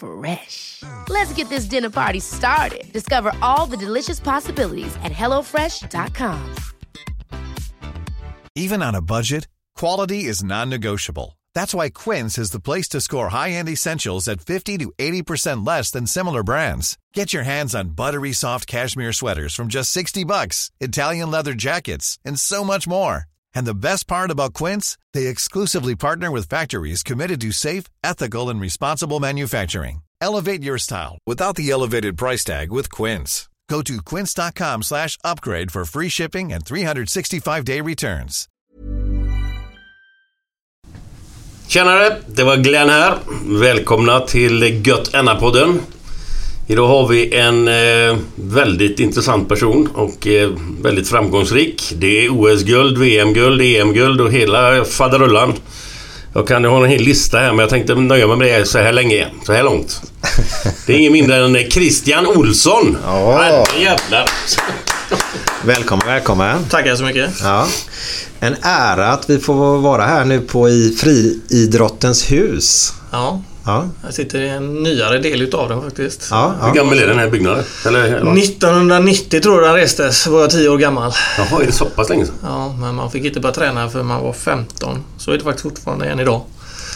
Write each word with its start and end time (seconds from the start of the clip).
Fresh. 0.00 0.82
Let's 1.08 1.32
get 1.32 1.48
this 1.48 1.64
dinner 1.66 1.90
party 1.90 2.20
started. 2.20 2.92
Discover 2.92 3.32
all 3.40 3.66
the 3.66 3.76
delicious 3.76 4.18
possibilities 4.18 4.96
at 5.04 5.12
hellofresh.com. 5.12 6.54
Even 8.56 8.82
on 8.82 8.96
a 8.96 9.00
budget, 9.02 9.46
quality 9.76 10.24
is 10.24 10.42
non-negotiable. 10.42 11.38
That's 11.54 11.74
why 11.74 11.90
Quince 11.90 12.36
is 12.36 12.50
the 12.50 12.60
place 12.60 12.88
to 12.90 13.00
score 13.00 13.28
high-end 13.28 13.68
essentials 13.68 14.26
at 14.28 14.40
50 14.40 14.78
to 14.78 14.92
80% 14.98 15.66
less 15.66 15.90
than 15.90 16.06
similar 16.06 16.42
brands. 16.42 16.98
Get 17.14 17.32
your 17.32 17.44
hands 17.44 17.74
on 17.74 17.90
buttery 17.90 18.32
soft 18.32 18.66
cashmere 18.66 19.12
sweaters 19.12 19.54
from 19.54 19.68
just 19.68 19.90
60 19.92 20.24
bucks, 20.24 20.70
Italian 20.80 21.30
leather 21.30 21.54
jackets, 21.54 22.18
and 22.24 22.38
so 22.38 22.64
much 22.64 22.88
more. 22.88 23.29
And 23.54 23.66
the 23.66 23.74
best 23.74 24.06
part 24.06 24.30
about 24.30 24.54
Quince, 24.54 24.98
they 25.14 25.26
exclusively 25.26 25.96
partner 25.96 26.30
with 26.30 26.48
factories 26.48 27.02
committed 27.02 27.40
to 27.40 27.52
safe, 27.52 27.84
ethical, 28.04 28.48
and 28.50 28.60
responsible 28.60 29.20
manufacturing. 29.20 30.02
Elevate 30.20 30.62
your 30.62 30.78
style 30.78 31.18
without 31.26 31.56
the 31.56 31.70
elevated 31.70 32.16
price 32.16 32.44
tag 32.44 32.70
with 32.70 32.90
Quince. 32.90 33.48
Go 33.70 33.82
to 33.82 34.02
quince.com 34.02 34.82
slash 34.82 35.16
upgrade 35.22 35.70
for 35.70 35.84
free 35.84 36.08
shipping 36.08 36.52
and 36.52 36.64
365-day 36.64 37.80
returns. 37.80 38.48
Tjenare, 41.68 42.16
det 42.26 42.44
var 42.44 42.56
Glenn 42.56 42.88
här. 42.88 43.18
Välkomna 43.60 44.20
till 44.20 44.86
Gött 44.86 45.14
Enna-podden. 45.14 45.80
Idag 46.70 46.88
har 46.88 47.08
vi 47.08 47.34
en 47.34 47.68
eh, 47.68 48.16
väldigt 48.34 49.00
intressant 49.00 49.48
person 49.48 49.88
och 49.94 50.26
eh, 50.26 50.50
väldigt 50.82 51.08
framgångsrik. 51.08 51.92
Det 51.96 52.24
är 52.24 52.28
OS-guld, 52.28 52.98
VM-guld, 52.98 53.60
EM-guld 53.60 54.20
och 54.20 54.32
hela 54.32 54.84
faderullan. 54.84 55.54
Jag 56.34 56.48
kan 56.48 56.64
ha 56.64 56.84
en 56.84 56.90
hel 56.90 57.02
lista 57.02 57.38
här 57.38 57.48
men 57.48 57.58
jag 57.58 57.68
tänkte 57.68 57.94
nöja 57.94 58.26
mig 58.26 58.36
med 58.36 58.60
det 58.60 58.66
så 58.66 58.78
här 58.78 58.92
länge. 58.92 59.26
Så 59.46 59.52
här 59.52 59.62
långt. 59.62 60.02
Det 60.86 60.92
är 60.92 60.98
ingen 60.98 61.12
mindre 61.12 61.36
än 61.36 61.70
Christian 61.70 62.26
Olsson. 62.26 62.96
Ja. 63.06 63.66
Jävlar. 63.80 64.30
Välkommen, 65.64 66.06
välkommen. 66.06 66.64
Tackar 66.64 66.96
så 66.96 67.04
mycket. 67.04 67.30
Ja. 67.42 67.66
En 68.40 68.56
ära 68.62 69.08
att 69.08 69.30
vi 69.30 69.38
får 69.38 69.78
vara 69.78 70.02
här 70.02 70.24
nu 70.24 70.40
på 70.40 70.68
i 70.68 70.96
Friidrottens 71.00 72.32
hus. 72.32 72.92
Ja, 73.10 73.42
Ja, 73.66 73.88
jag 74.04 74.14
sitter 74.14 74.40
i 74.40 74.48
en 74.48 74.82
nyare 74.82 75.18
del 75.18 75.42
utav 75.42 75.68
den 75.68 75.82
faktiskt. 75.82 76.28
ja, 76.30 76.54
Hur 76.60 76.68
ja. 76.68 76.74
gammal 76.74 76.98
är 76.98 77.06
den 77.06 77.18
här 77.18 77.28
byggnaden? 77.30 77.64
Eller, 77.86 78.04
eller? 78.04 78.38
1990 78.38 79.40
tror 79.40 79.54
jag 79.62 79.64
den 79.70 79.74
restes, 79.76 80.26
var 80.26 80.40
jag 80.40 80.50
10 80.50 80.68
år 80.68 80.78
gammal. 80.78 81.12
Jaha, 81.38 81.62
är 81.62 81.66
det 81.66 81.72
så 81.72 81.84
pass 81.84 82.08
länge 82.08 82.26
sedan? 82.26 82.34
Ja, 82.42 82.76
men 82.80 82.94
man 82.94 83.10
fick 83.10 83.24
inte 83.24 83.40
börja 83.40 83.54
träna 83.54 83.90
för 83.90 84.02
man 84.02 84.22
var 84.22 84.32
15. 84.32 85.04
Så 85.18 85.30
är 85.32 85.38
det 85.38 85.44
faktiskt 85.44 85.62
fortfarande 85.62 86.06
än 86.06 86.20
idag. 86.20 86.40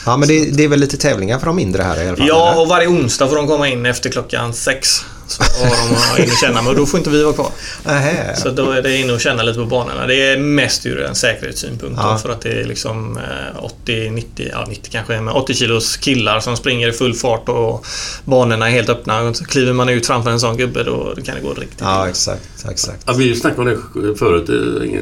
ja 0.07 0.17
men 0.17 0.29
det, 0.29 0.45
det 0.57 0.65
är 0.65 0.69
väl 0.69 0.81
lite 0.81 0.97
tävlingar 0.97 1.39
för 1.39 1.47
de 1.47 1.57
mindre 1.57 1.83
här 1.83 2.03
i 2.03 2.09
alla 2.09 2.17
fall? 2.17 2.29
Ja, 2.29 2.51
eller? 2.51 2.61
och 2.63 2.69
varje 2.69 2.89
onsdag 2.89 3.29
får 3.29 3.37
de 3.37 3.47
komma 3.49 3.69
in 3.69 3.87
efter 3.87 4.11
klockan 4.11 4.53
sex. 4.53 5.05
Så 5.27 5.43
har 5.43 6.17
de 6.17 6.23
in 6.23 6.31
och 6.31 6.37
känna, 6.39 6.63
men 6.63 6.77
då 6.77 6.87
får 6.87 6.99
inte 6.99 7.11
vi 7.11 7.23
vara 7.23 7.35
kvar. 7.35 7.51
Nähä. 7.85 8.37
Så 8.37 8.51
då 8.51 8.71
är 8.71 8.83
det 8.83 8.97
in 8.97 9.11
och 9.11 9.21
känna 9.21 9.43
lite 9.43 9.59
på 9.59 9.65
banorna. 9.65 10.07
Det 10.07 10.15
är 10.33 10.37
mest 10.37 10.87
ur 10.87 11.03
en 11.03 11.15
säkerhetssynpunkt. 11.15 12.01
Ja. 12.03 12.19
För 12.19 12.29
att 12.29 12.41
det 12.41 12.61
är 12.61 12.65
liksom 12.65 13.17
eh, 13.17 13.65
80, 13.65 14.11
90, 14.11 14.49
ja 14.53 14.65
90 14.69 14.93
kanske, 14.93 15.21
men 15.21 15.35
80 15.35 15.55
kilos 15.55 15.97
killar 15.97 16.41
som 16.41 16.57
springer 16.57 16.89
i 16.89 16.93
full 16.93 17.15
fart 17.15 17.49
och 17.49 17.87
banorna 18.25 18.67
är 18.67 18.71
helt 18.71 18.89
öppna. 18.89 19.35
Så 19.35 19.45
kliver 19.45 19.73
man 19.73 19.89
ut 19.89 20.07
framför 20.07 20.31
en 20.31 20.41
sån 20.41 20.57
gubbe 20.57 20.83
då 20.83 21.15
kan 21.25 21.35
det 21.35 21.41
gå 21.41 21.55
riktigt 21.55 21.81
Ja, 21.81 22.09
illa. 22.09 22.37
Exakt. 22.71 22.95
exakt. 22.97 23.03
Ja, 23.07 23.13
vi 23.13 23.35
snackade 23.35 23.77
om 23.95 24.03
det 24.03 24.15
förut 24.17 24.49
eh, 24.49 24.55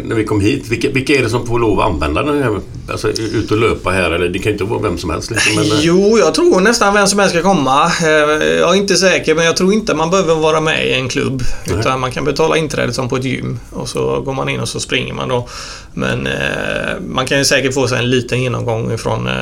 när 0.05 0.15
vi 0.17 0.25
kom 0.25 0.41
hit. 0.41 0.69
Vilka, 0.69 0.89
vilka 0.91 1.13
är 1.13 1.23
det 1.23 1.29
som 1.31 1.47
får 1.47 1.59
lov 1.59 1.81
att 1.81 1.87
använda 1.87 2.23
den 2.23 2.43
här? 2.43 2.61
Alltså 2.91 3.09
ut 3.09 3.51
och 3.51 3.59
löpa 3.59 3.91
här 3.91 4.11
eller 4.11 4.29
det 4.29 4.39
kan 4.39 4.53
inte 4.53 4.65
vara 4.65 4.83
vem 4.83 4.99
som 4.99 5.11
helst 5.11 5.31
liksom, 5.31 5.55
men, 5.55 5.65
eh, 5.65 5.79
Jo, 5.81 6.19
jag 6.19 6.35
tror 6.35 6.61
nästan 6.61 6.95
vem 6.95 7.07
som 7.07 7.19
helst 7.19 7.35
ska 7.35 7.43
komma. 7.43 7.87
Eh, 8.03 8.09
Jag 8.59 8.71
är 8.71 8.75
inte 8.75 8.97
säker, 8.97 9.35
men 9.35 9.45
jag 9.45 9.57
tror 9.57 9.73
inte 9.73 9.95
man 9.95 10.11
behöver 10.11 10.35
vara 10.35 10.61
med 10.61 10.87
i 10.89 10.93
en 10.93 11.09
klubb. 11.09 11.43
Utan 11.79 12.01
man 12.01 12.11
kan 12.13 12.25
betala 12.25 12.57
inträdet 12.57 12.95
som 12.95 13.09
på 13.09 13.17
ett 13.17 13.25
gym. 13.25 13.59
Och 13.71 13.89
så 13.89 14.21
går 14.21 14.33
man 14.33 14.49
in 14.49 14.61
och 14.61 14.69
så 14.69 14.81
springer 14.81 15.15
man 15.15 15.29
då. 15.29 15.49
Men 15.95 16.27
eh, 16.27 17.01
man 17.01 17.27
kan 17.27 17.39
ju 17.39 17.45
säkert 17.45 17.75
få 17.75 17.89
sig 17.89 17.99
en 17.99 18.11
liten 18.11 18.43
genomgång 18.43 18.99
från 18.99 19.27
eh, 19.27 19.35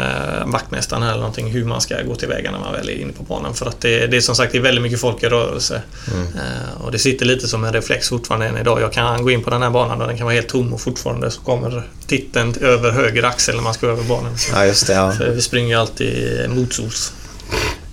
vaktmästaren 0.47 1.03
eller 1.03 1.16
någonting 1.16 1.50
hur 1.50 1.65
man 1.65 1.81
ska 1.81 2.03
gå 2.03 2.15
tillväga 2.15 2.50
när 2.50 2.59
man 2.59 2.72
väl 2.72 2.88
är 2.88 2.93
inne 2.93 3.12
på 3.12 3.22
banan. 3.22 3.55
För 3.55 3.66
att 3.66 3.81
det, 3.81 4.06
det 4.06 4.16
är 4.16 4.21
som 4.21 4.34
sagt 4.34 4.53
det 4.53 4.59
är 4.59 4.62
väldigt 4.62 4.83
mycket 4.83 5.00
folk 5.00 5.22
i 5.22 5.27
rörelse. 5.27 5.83
Eh, 6.09 6.83
och 6.84 6.93
det 6.93 6.99
sitter 6.99 7.27
lite 7.27 7.49
som 7.49 7.65
en 7.65 7.72
reflex 7.72 8.09
fortfarande 8.09 8.47
än 8.47 8.56
idag. 8.56 8.81
Jag 8.81 8.93
kan 8.93 9.22
gå 9.25 9.31
in 9.31 9.43
på 9.43 9.50
den 9.50 9.62
här 9.62 9.71
banan 9.71 10.00
och 10.00 10.09
den 10.09 10.16
kan 10.16 10.25
vara 10.25 10.34
helt 10.34 10.49
tom 10.49 10.72
och 10.72 10.81
fortfarande 10.81 11.31
så 11.31 11.41
kommer 11.41 11.89
titeln 12.06 12.55
över 12.60 12.91
höger 12.91 13.22
axel 13.22 13.56
när 13.56 13.62
man 13.62 13.75
ska 13.75 13.87
över 13.87 14.05
banan. 14.05 14.39
Så, 14.39 14.53
Ja, 14.55 14.66
just 14.66 14.87
det. 14.87 14.93
Ja, 14.93 15.12
för 15.12 15.31
vi 15.31 15.43
springer 15.43 15.69
ju 15.69 15.75
alltid 15.75 16.50
motsols. 16.50 17.12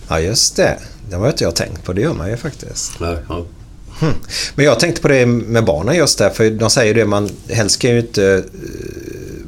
ja 0.08 0.20
just 0.20 0.56
det. 0.56 0.78
Det 1.10 1.16
har 1.16 1.28
inte 1.28 1.44
jag 1.44 1.56
tänkt 1.56 1.84
på. 1.84 1.94
Det 1.94 2.02
gör 2.02 2.14
man 2.14 2.30
ju 2.30 2.38
faktiskt. 2.38 3.00
nej, 3.00 3.18
ja. 3.30 3.46
Hmm. 4.00 4.14
Men 4.56 4.66
jag 4.66 4.80
tänkte 4.80 5.02
på 5.02 5.08
det 5.08 5.26
med 5.26 5.66
barnen 5.66 5.96
just 5.96 6.18
där. 6.18 6.30
För 6.30 6.50
de 6.50 6.70
säger 6.70 6.94
det, 6.94 7.06
man 7.06 7.30
helst 7.50 7.76
ska 7.76 7.90
ju 7.90 8.00
inte 8.00 8.34
eh, 8.34 8.42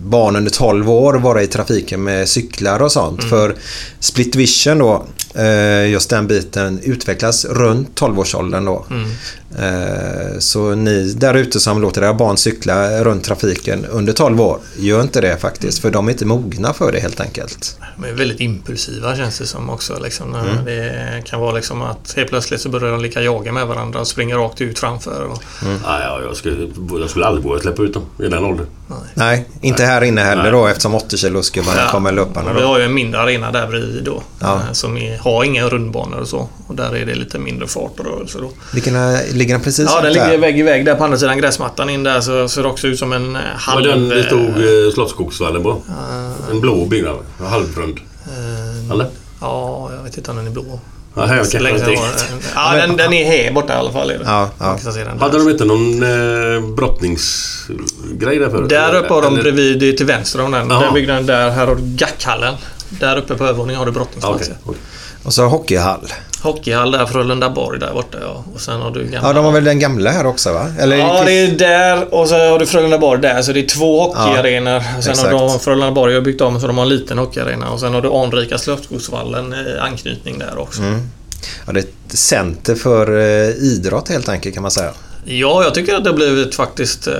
barn 0.09 0.35
under 0.35 0.51
12 0.51 0.89
år 0.89 1.13
vara 1.13 1.43
i 1.43 1.47
trafiken 1.47 2.03
med 2.03 2.29
cyklar 2.29 2.81
och 2.81 2.91
sånt. 2.91 3.23
För 3.23 3.55
split 3.99 4.35
vision 4.35 4.77
då, 4.77 5.05
eh, 5.33 5.89
just 5.89 6.09
den 6.09 6.27
biten, 6.27 6.79
utvecklas 6.83 7.45
runt 7.45 7.95
12-årsåldern 7.99 8.65
då. 8.65 8.85
Eh, 9.59 10.39
Så 10.39 10.75
ni 10.75 11.13
där 11.13 11.33
ute 11.33 11.59
som 11.59 11.81
låter 11.81 12.01
era 12.01 12.13
barn 12.13 12.37
cykla 12.37 13.03
runt 13.03 13.23
trafiken 13.23 13.85
under 13.85 14.13
12 14.13 14.41
år, 14.41 14.57
gör 14.77 15.01
inte 15.01 15.21
det 15.21 15.37
faktiskt. 15.37 15.79
För 15.79 15.91
de 15.91 16.07
är 16.07 16.11
inte 16.11 16.25
mogna 16.25 16.73
för 16.73 16.91
det 16.91 16.99
helt 16.99 17.19
enkelt. 17.19 17.77
De 17.97 18.07
är 18.09 18.13
väldigt 18.13 18.39
impulsiva 18.39 19.15
känns 19.15 19.39
det 19.39 19.45
som 19.47 19.69
också. 19.69 19.99
Liksom, 20.03 20.31
när 20.31 20.39
Mm. 20.49 20.65
Det 20.65 21.21
kan 21.25 21.39
vara 21.39 21.51
liksom 21.51 21.81
att 21.81 22.13
helt 22.15 22.29
plötsligt 22.29 22.61
så 22.61 22.69
börjar 22.69 22.91
de 22.91 23.01
lika 23.01 23.21
jaga 23.21 23.51
med 23.51 23.67
varandra 23.67 23.99
och 23.99 24.07
springer 24.07 24.35
rakt 24.35 24.61
ut 24.61 24.79
framför. 24.79 25.23
Och, 25.23 25.43
Ja, 25.83 25.99
ja, 26.01 26.21
jag, 26.27 26.35
skulle, 26.35 26.69
jag 26.99 27.09
skulle 27.09 27.25
aldrig 27.25 27.45
våga 27.45 27.59
släppa 27.59 27.83
ut 27.83 27.93
dem 27.93 28.03
i 28.19 28.27
den 28.27 28.45
åldern. 28.45 28.65
Nej, 29.13 29.45
inte 29.61 29.85
här 29.85 29.98
inne 30.03 30.21
heller 30.21 30.51
då 30.51 30.67
eftersom 30.67 30.95
80 30.95 31.17
kilos 31.17 31.49
gubbarna 31.49 31.87
kommer 31.91 32.11
löparna 32.11 32.53
vi 32.53 32.61
har 32.61 32.77
ju 32.79 32.85
en 32.85 32.93
mindre 32.93 33.19
arena 33.21 33.51
där 33.51 33.67
bredvid 33.67 34.03
då. 34.03 34.23
Ja. 34.39 34.55
eh, 34.55 34.71
Som 34.71 34.97
är, 34.97 35.17
har 35.17 35.43
inga 35.43 35.67
rundbanor 35.69 36.17
och 36.19 36.27
så. 36.27 36.47
Och 36.67 36.75
där 36.75 36.95
är 36.95 37.05
det 37.05 37.15
lite 37.15 37.39
mindre 37.39 37.67
fart 37.67 37.99
och 37.99 38.05
rörelse 38.05 38.37
då. 38.41 38.51
Vilken 38.73 38.95
är, 38.95 39.33
ligger 39.33 39.53
den 39.53 39.63
precis 39.63 39.89
Ja, 39.95 40.01
den 40.01 40.13
ligger 40.13 40.37
vägg 40.37 40.59
i 40.59 40.63
vägg 40.63 40.85
där 40.85 40.95
på 40.95 41.03
andra 41.03 41.17
sidan 41.17 41.37
gräsmattan 41.37 41.89
in 41.89 42.03
där 42.03 42.21
så 42.21 42.49
ser 42.49 42.61
det 42.63 42.67
också 42.69 42.87
ut 42.87 42.99
som 42.99 43.13
en 43.13 43.35
eh, 43.35 43.41
Var 43.41 43.73
halv... 43.73 43.83
den 43.87 44.09
det 44.09 44.23
stod 44.23 44.39
eh, 44.39 44.47
eh, 44.47 44.93
Slottsskogsvallen 44.93 45.63
på? 45.63 45.81
En 46.51 46.59
blå 46.61 46.85
byggnad, 46.85 47.17
halvrund. 47.39 47.99
eh, 48.25 48.91
Eller? 48.91 49.07
Ja, 49.41 49.89
jag 49.97 50.03
vet 50.03 50.17
inte 50.17 50.31
om 50.31 50.37
den 50.37 50.47
är 50.47 50.51
blå. 50.51 50.79
Ja, 51.15 51.25
här 51.25 51.35
Så 51.43 51.51
kanske 51.51 51.59
länge 51.59 51.77
inte 51.77 51.89
riktigt. 51.91 52.29
den- 52.29 52.39
Ja, 52.55 52.73
den, 52.75 52.97
den 52.97 53.13
är 53.13 53.25
här 53.25 53.51
borta 53.53 53.73
i 53.73 53.75
alla 53.75 53.91
fall. 53.91 54.13
Ja, 54.25 54.49
ja. 54.59 54.77
Hade 55.19 55.37
de 55.37 55.49
inte 55.49 55.65
någon 55.65 56.03
eh, 56.03 56.61
brottningsgrej 56.75 58.39
där 58.39 58.49
förut? 58.49 58.69
Där 58.69 58.95
uppe 58.95 59.13
har 59.13 59.21
de 59.21 59.33
Eller- 59.33 59.51
bredvid, 59.51 59.97
till 59.97 60.05
vänster 60.05 60.41
om 60.41 60.51
den. 60.51 60.69
Jaha. 60.69 60.81
Den 60.83 60.93
byggnaden 60.93 61.25
där, 61.25 61.49
här 61.49 61.67
har 61.67 61.75
du 61.75 61.81
Gackhallen. 61.85 62.53
Där 62.89 63.17
uppe 63.17 63.35
på 63.35 63.43
övervåningen 63.43 63.79
har 63.79 63.85
du 63.85 63.89
Ja, 63.91 63.93
brottningsplats. 63.93 64.41
okej, 64.43 64.55
okej. 64.65 64.79
Och 65.23 65.33
så 65.33 65.45
hockeyhall. 65.47 66.07
Hockeyhall 66.41 66.91
där, 66.91 67.05
Frölundaborg 67.05 67.79
där 67.79 67.93
borta 67.93 68.17
ja. 68.21 68.43
Och 68.53 68.61
sen 68.61 68.81
har 68.81 68.91
du 68.91 69.03
gamla... 69.03 69.29
Ja, 69.29 69.33
de 69.33 69.45
har 69.45 69.51
väl 69.51 69.63
den 69.63 69.79
gamla 69.79 70.11
här 70.11 70.25
också 70.25 70.53
va? 70.53 70.67
Eller 70.79 70.97
Ja, 70.97 71.23
det 71.25 71.31
är 71.31 71.47
där 71.47 72.13
och 72.13 72.27
så 72.27 72.35
har 72.35 72.59
du 72.59 72.65
Frölundaborg 72.65 73.21
där. 73.21 73.41
Så 73.41 73.51
det 73.51 73.59
är 73.59 73.67
två 73.67 74.03
hockeyarenor. 74.03 74.77
Och 74.97 75.03
sen 75.03 75.11
exakt. 75.11 75.33
har 75.33 75.39
de 75.39 75.59
Frölundaborg 75.59 76.13
har 76.13 76.21
byggt 76.21 76.41
om 76.41 76.59
så 76.59 76.67
de 76.67 76.77
har 76.77 76.83
en 76.83 76.89
liten 76.89 77.17
hockeyarena. 77.17 77.69
Och 77.69 77.79
sen 77.79 77.93
har 77.93 78.01
du 78.01 78.09
anrika 78.13 78.57
Slottsskogsvallen 78.57 79.53
eh, 79.53 79.83
anknytning 79.83 80.39
där 80.39 80.57
också. 80.57 80.81
ja, 81.65 81.73
det 81.73 81.79
är 81.79 81.83
ett 81.83 82.17
center 82.17 82.75
för 82.75 83.19
eh, 83.19 83.49
idrott 83.49 84.09
helt 84.09 84.29
enkelt 84.29 84.55
kan 84.55 84.61
man 84.61 84.71
säga. 84.71 84.91
Ja, 85.25 85.63
jag 85.63 85.75
tycker 85.75 85.95
att 85.95 86.03
det 86.03 86.09
har 86.09 86.15
blivit 86.15 86.55
faktiskt 86.55 87.07
eh, 87.07 87.13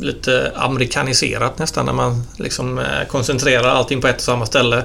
lite 0.00 0.52
amerikaniserat 0.56 1.58
nästan 1.58 1.86
när 1.86 1.92
man 1.92 2.22
liksom 2.38 2.78
eh, 2.78 2.84
koncentrerar 3.08 3.68
allting 3.68 4.00
på 4.00 4.08
ett 4.08 4.16
och 4.16 4.22
samma 4.22 4.46
ställe. 4.46 4.84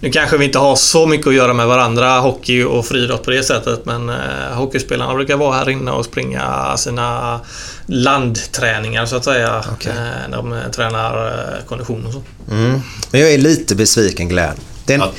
Nu 0.00 0.10
kanske 0.10 0.36
vi 0.38 0.44
inte 0.44 0.58
har 0.58 0.76
så 0.76 1.06
mycket 1.06 1.26
att 1.26 1.34
göra 1.34 1.54
med 1.54 1.66
varandra, 1.66 2.20
hockey 2.20 2.62
och 2.62 2.86
friidrott 2.86 3.24
på 3.24 3.30
det 3.30 3.42
sättet, 3.42 3.84
men 3.84 4.08
eh, 4.08 4.16
hockeyspelarna 4.52 5.14
brukar 5.14 5.36
vara 5.36 5.56
här 5.56 5.70
inne 5.70 5.90
och 5.90 6.04
springa 6.04 6.76
sina 6.76 7.40
landträningar 7.86 9.06
så 9.06 9.16
att 9.16 9.24
säga. 9.24 9.64
När 10.28 10.36
de 10.36 10.60
tränar 10.72 11.42
kondition 11.66 12.06
och 12.06 12.12
så. 12.12 12.22
Mm. 12.50 12.80
Men 13.10 13.20
jag 13.20 13.32
är 13.32 13.38
lite 13.38 13.74
besviken 13.74 14.28
Glenn. 14.28 14.56
Den 14.86 15.00
Ja. 15.00 15.12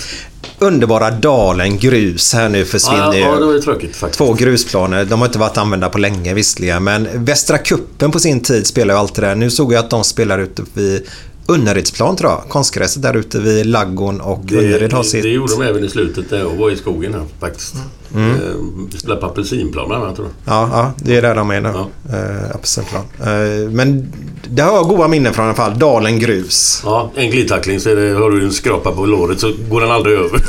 Underbara 0.60 1.12
dalen 1.12 1.78
grus 1.78 2.34
här 2.34 2.50
nu 2.50 2.66
försvinner 2.66 3.00
Ja, 3.00 3.16
ja, 3.16 3.36
det 3.36 3.46
var 3.46 3.52
ju. 3.52 3.58
ju 3.58 3.62
tråkigt 3.62 3.96
faktiskt. 3.96 4.18
Två 4.18 4.34
grusplaner. 4.34 5.06
De 5.06 5.20
har 5.20 5.28
inte 5.28 5.40
varit 5.40 5.58
använda 5.58 5.90
på 5.90 5.98
länge 5.98 6.34
visserligen. 6.34 6.84
Men 6.84 7.26
Västra 7.26 7.58
kuppen 7.58 8.12
på 8.12 8.20
sin 8.20 8.40
tid 8.40 8.68
spelade 8.68 8.94
ju 8.94 9.00
alltid 9.00 9.24
där. 9.24 9.36
Nu 9.36 9.52
såg 9.52 9.74
jag 9.74 9.80
att 9.80 9.90
de 9.90 10.04
spelar 10.04 10.40
ute 10.40 10.64
vid 10.74 11.02
Unnerydsplan 11.48 12.16
tror 12.16 12.32
jag. 12.32 12.44
Konstgräset 12.50 13.02
där 13.02 13.18
ute 13.18 13.40
vid 13.40 13.66
Laggon 13.66 14.22
och 14.22 14.42
Det, 14.44 14.58
Unnaryd 14.58 14.94
har 14.94 15.04
sitt... 15.04 15.24
det 15.24 15.30
gjorde 15.30 15.54
de 15.54 15.62
även 15.62 15.84
i 15.84 15.90
slutet 15.90 16.30
där 16.30 16.40
jag 16.40 16.50
var 16.50 16.72
i 16.72 16.76
skogen 16.76 17.14
här 17.14 17.24
faktiskt. 17.40 17.74
Mm. 17.74 17.88
Eh, 18.18 18.56
Vi 18.92 18.98
spelade 18.98 19.22
på 19.22 19.28
apelsinplan 19.28 19.88
bland 19.88 20.04
annat 20.04 20.16
tror 20.16 20.28
jag. 20.46 20.54
Ja, 20.56 20.70
ja, 20.72 20.92
det 20.98 21.18
är 21.18 21.22
där 21.22 21.36
de 21.36 21.52
är 21.52 21.62
nu. 21.62 21.70
Ja. 21.74 22.18
Uh, 22.18 22.56
Apelsinplan. 22.56 23.04
Eh, 23.22 23.70
men 23.72 24.14
det 24.50 24.62
har 24.62 24.76
jag 24.76 24.88
goda 24.88 25.08
minnen 25.08 25.34
från 25.34 25.46
i 25.46 25.48
alla 25.48 25.56
fall. 25.56 25.80
Dalen 25.80 26.20
grus. 26.20 26.82
Ja, 26.86 27.12
en 27.16 27.30
glidtackling 27.32 27.80
så 27.80 27.96
det, 27.96 28.14
har 28.14 28.30
du 28.32 28.44
en 28.46 28.52
skrapa 28.54 28.92
på 28.92 29.06
låret 29.06 29.40
så 29.40 29.54
går 29.70 29.82
den 29.82 29.92
aldrig 29.92 30.18
över. 30.20 30.42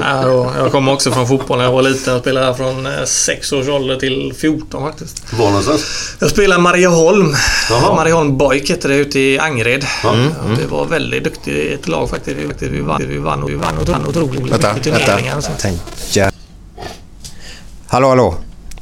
Ja, 0.00 0.26
och 0.30 0.50
jag 0.58 0.72
kommer 0.72 0.92
också 0.92 1.10
från 1.10 1.28
fotboll 1.28 1.58
när 1.58 1.64
jag 1.64 1.72
var 1.72 1.82
liten. 1.82 2.12
Jag 2.12 2.20
spelade 2.22 2.46
här 2.46 2.54
från 2.54 2.86
eh, 2.86 2.92
6 3.04 3.52
års 3.52 3.68
ålder 3.68 3.96
till 3.96 4.32
14 4.36 4.82
faktiskt. 4.82 5.32
Var 5.38 5.46
någonstans? 5.46 6.14
Jag 6.18 6.30
spelade 6.30 6.60
Marieholm. 6.62 7.34
Jaha. 7.70 7.94
Marieholm 7.94 8.38
Boik 8.38 8.70
hette 8.70 8.88
det 8.88 8.96
ute 8.96 9.20
i 9.20 9.38
Angered. 9.38 9.84
Ja. 10.02 10.14
Mm, 10.14 10.26
Ja, 10.48 10.56
det 10.60 10.66
var 10.66 10.86
väldigt 10.86 11.24
duktigt 11.24 11.88
lag 11.88 12.10
faktiskt. 12.10 12.36
Vi, 12.60 12.80
vann, 12.80 13.02
vi 13.08 13.18
vann, 13.18 13.42
och 13.42 13.50
vi 13.50 13.54
vann 13.54 13.78
och 13.78 13.88
vann 13.88 14.06
otroligt 14.08 14.52
Vänta, 14.52 14.74
mycket 14.74 14.84
turneringar. 15.06 15.32
vänta. 15.32 15.52
och 15.52 15.74
så. 16.10 16.20
Hallå, 17.88 18.08
hallå. 18.08 18.34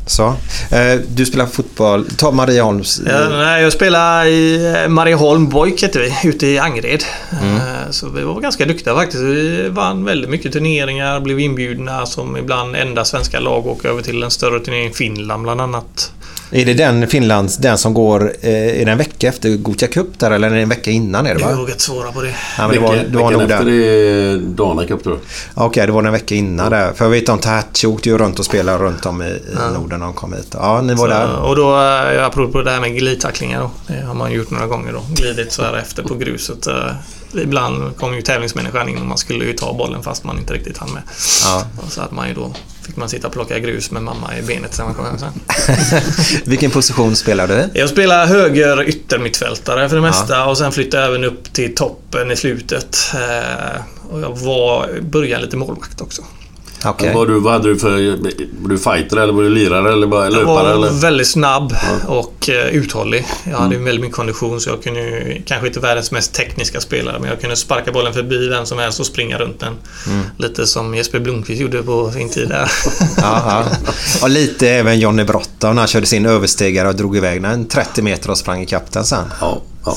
Så. 0.07 0.27
Eh, 0.71 1.01
du 1.09 1.27
spelar 1.27 1.47
fotboll. 1.47 2.05
Ta 2.17 2.31
Marieholms... 2.31 3.01
Nej, 3.31 3.63
jag 3.63 3.73
spelade 3.73 4.29
i 4.31 4.75
eh, 4.83 4.89
Marieholm 4.89 5.49
Boik 5.49 5.83
hette 5.83 5.99
vi, 5.99 6.29
ute 6.29 6.47
i 6.47 6.59
Angered. 6.59 7.05
Eh, 7.33 7.91
Så 7.91 8.09
vi 8.09 8.23
var 8.23 8.41
ganska 8.41 8.67
duktiga 8.67 8.95
faktiskt. 8.95 9.23
Vi 9.23 9.69
vann 9.69 10.05
väldigt 10.05 10.31
mycket 10.31 10.53
turneringar, 10.53 11.21
blev 11.21 11.41
inbjudna 11.41 12.07
som 12.07 12.37
ibland 12.37 12.77
enda 12.77 13.05
svenska 13.05 13.41
lag 13.41 13.67
och 13.67 13.73
åka 13.73 13.89
över 13.89 14.03
till 14.03 14.23
en 14.23 14.31
större 14.31 14.61
turnering 14.61 14.93
Finland 14.93 15.43
bland 15.43 15.61
annat. 15.61 16.13
Är 16.55 16.65
det 16.67 16.75
den 16.75 17.07
Finlands, 17.09 17.57
den 17.57 17.79
som 17.79 17.95
går, 17.95 18.33
eh, 18.41 18.81
är 18.81 18.85
det 18.85 18.93
en 18.93 18.99
vecka 18.99 19.29
efter 19.29 19.57
Gothia 19.57 19.89
Cup 19.89 20.19
där 20.19 20.31
eller 20.31 20.51
är 20.51 20.55
det 20.55 20.61
en 20.63 20.69
vecka 20.69 20.91
innan 20.91 21.27
är 21.27 21.35
det 21.35 21.41
Jag 21.41 21.49
va? 21.49 21.57
vågar 21.57 21.71
inte 21.73 21.83
svara 21.85 22.13
på 22.13 22.23
det. 22.23 22.35
Ja, 22.59 22.67
men 22.69 22.71
det 22.77 22.79
var, 22.79 22.95
det 22.97 23.19
var 23.19 23.31
veckan 23.31 23.41
efter 23.51 23.65
där. 23.65 23.71
det 23.73 23.85
är 23.87 24.37
Dana 24.39 24.85
Cup 24.87 25.03
tror 25.03 25.19
jag. 25.55 25.67
Okej, 25.67 25.87
det 25.87 25.93
var 25.93 26.03
en 26.03 26.13
vecka 26.13 26.35
innan 26.35 26.71
där. 26.71 26.93
För 26.93 27.05
jag 27.05 27.11
vet 27.11 27.29
om 27.29 27.39
Tahatchi 27.39 27.87
åkte 27.87 28.09
ju 28.09 28.19
runt 28.19 28.39
och 28.39 28.45
spelade 28.45 28.85
runt 28.85 29.07
om 29.07 29.23
i, 29.23 29.27
i 29.27 29.73
Norden 29.75 29.99
när 30.01 30.07
de 30.07 30.15
kom 30.15 30.33
hit. 30.33 30.49
Ja, 30.53 30.81
ni 30.81 30.95
var 30.95 31.09
där. 31.09 31.27
Så, 31.27 31.41
och 31.43 31.57
då, 31.57 31.77
eh, 31.81 32.25
apropå 32.27 32.63
det 32.63 32.71
här 32.71 32.81
med 32.81 32.97
glidtacklingar 32.97 33.61
då. 33.61 33.71
Det 33.87 34.01
har 34.07 34.15
man 34.15 34.33
gjort 34.33 34.51
några 34.51 34.67
gånger 34.67 34.93
då. 34.93 35.03
Glidit 35.15 35.53
så 35.53 35.63
här 35.63 35.77
efter 35.77 36.03
på 36.03 36.15
gruset. 36.15 36.67
eh, 36.67 36.75
Ibland 37.43 37.97
kom 37.97 38.15
ju 38.15 38.23
tävlingsmänniskan 38.23 38.89
in 38.89 38.99
och 38.99 39.07
man 39.07 39.19
skulle 39.19 39.45
ju 39.45 39.53
ta 39.53 39.73
bollen 39.75 40.03
fast 40.03 40.25
man 40.25 40.39
inte 40.39 40.53
riktigt 40.55 40.79
hann 40.79 40.91
med. 40.93 41.03
Ja. 41.45 41.65
Och 41.87 41.93
så 41.93 42.01
att 42.01 42.11
man 42.13 42.29
ju 42.29 42.35
då 42.35 42.53
fick 42.93 42.97
man 42.99 43.09
sitta 43.09 43.27
och 43.27 43.33
plocka 43.33 43.59
grus 43.59 43.91
med 43.91 44.03
mamma 44.03 44.39
i 44.39 44.43
benet 44.43 44.75
sen 44.75 44.87
man 44.87 44.95
kom 44.95 45.05
hem 45.05 45.19
sen. 45.19 45.33
Vilken 46.45 46.71
position 46.71 47.17
spelar 47.17 47.49
du? 47.49 47.69
Jag 47.75 47.89
spelar 47.89 48.27
höger 48.27 48.89
yttermittfältare 48.89 49.89
för 49.89 49.97
det 49.97 50.03
mesta 50.03 50.45
och 50.47 50.59
sen 50.59 50.73
flyttade 50.73 51.03
jag 51.03 51.09
även 51.15 51.25
upp 51.25 51.53
till 51.53 51.75
toppen 51.75 52.31
i 52.31 52.37
slutet. 52.37 52.97
Eh, 53.15 53.81
Och 54.11 54.21
jag 54.21 54.39
var 54.39 54.97
i 54.97 55.01
början 55.01 55.43
lite 55.43 55.57
målvakt 55.57 56.01
också. 56.01 56.23
Okej. 56.85 57.15
Var 57.15 57.27
du, 57.27 57.41
vad 57.41 57.53
hade 57.53 57.69
du 57.69 57.79
för... 57.79 57.91
Var 58.63 58.69
du 58.69 58.79
fighter 58.79 59.17
eller 59.17 59.33
var 59.33 59.43
du 59.43 59.49
lirare 59.51 59.93
eller 59.93 60.07
bara 60.07 60.25
Jag 60.25 60.33
löpare? 60.33 60.47
var 60.47 60.71
Eller? 60.71 60.91
väldigt 60.91 61.29
snabb 61.29 61.75
och 62.07 62.49
eh, 62.49 62.67
uthållig. 62.67 63.27
Jag 63.45 63.59
hade 63.59 63.75
ju 63.75 63.83
väldigt 63.83 64.01
mycket 64.01 64.17
kondition 64.17 64.61
så 64.61 64.71
jag 64.71 64.83
kunde 64.83 65.01
ju, 65.01 65.43
kanske 65.47 65.67
inte 65.67 65.81
världens 65.81 66.11
mest 66.11 66.33
tekniska 66.35 66.81
spelare, 66.81 67.19
men 67.21 67.29
jag 67.31 67.41
kunde 67.41 67.57
sparka 67.57 67.93
bollen 67.93 68.13
förbi 68.15 68.49
vem 68.49 68.67
som 68.67 68.79
helst 68.79 69.01
och 69.01 69.07
springa 69.07 69.39
runt 69.39 69.61
den. 69.61 69.75
Lite 70.37 70.67
som 70.67 70.95
Jesper 70.95 71.19
Blomqvist 71.21 71.61
gjorde 71.61 71.83
på 71.83 72.11
sin 72.13 72.29
tid 72.29 72.49
där. 72.49 72.71
Ja, 73.17 73.43
ja. 73.47 73.65
Och 74.23 74.31
lite 74.31 74.69
även 74.71 75.01
Johnny 75.01 75.25
Brotta 75.25 75.73
när 75.73 75.79
han 75.79 75.89
körde 75.89 76.07
sin 76.07 76.27
överstegare 76.27 76.89
och 76.89 76.95
drog 76.95 77.17
iväg 77.17 77.43
den 77.43 77.69
30 77.69 78.03
meter 78.03 78.31
och 78.31 78.39
sprang 78.39 78.63
ikapp 78.63 78.93
den 78.93 79.05
sen. 79.05 79.25
Ja, 79.41 79.61
ja. 79.85 79.97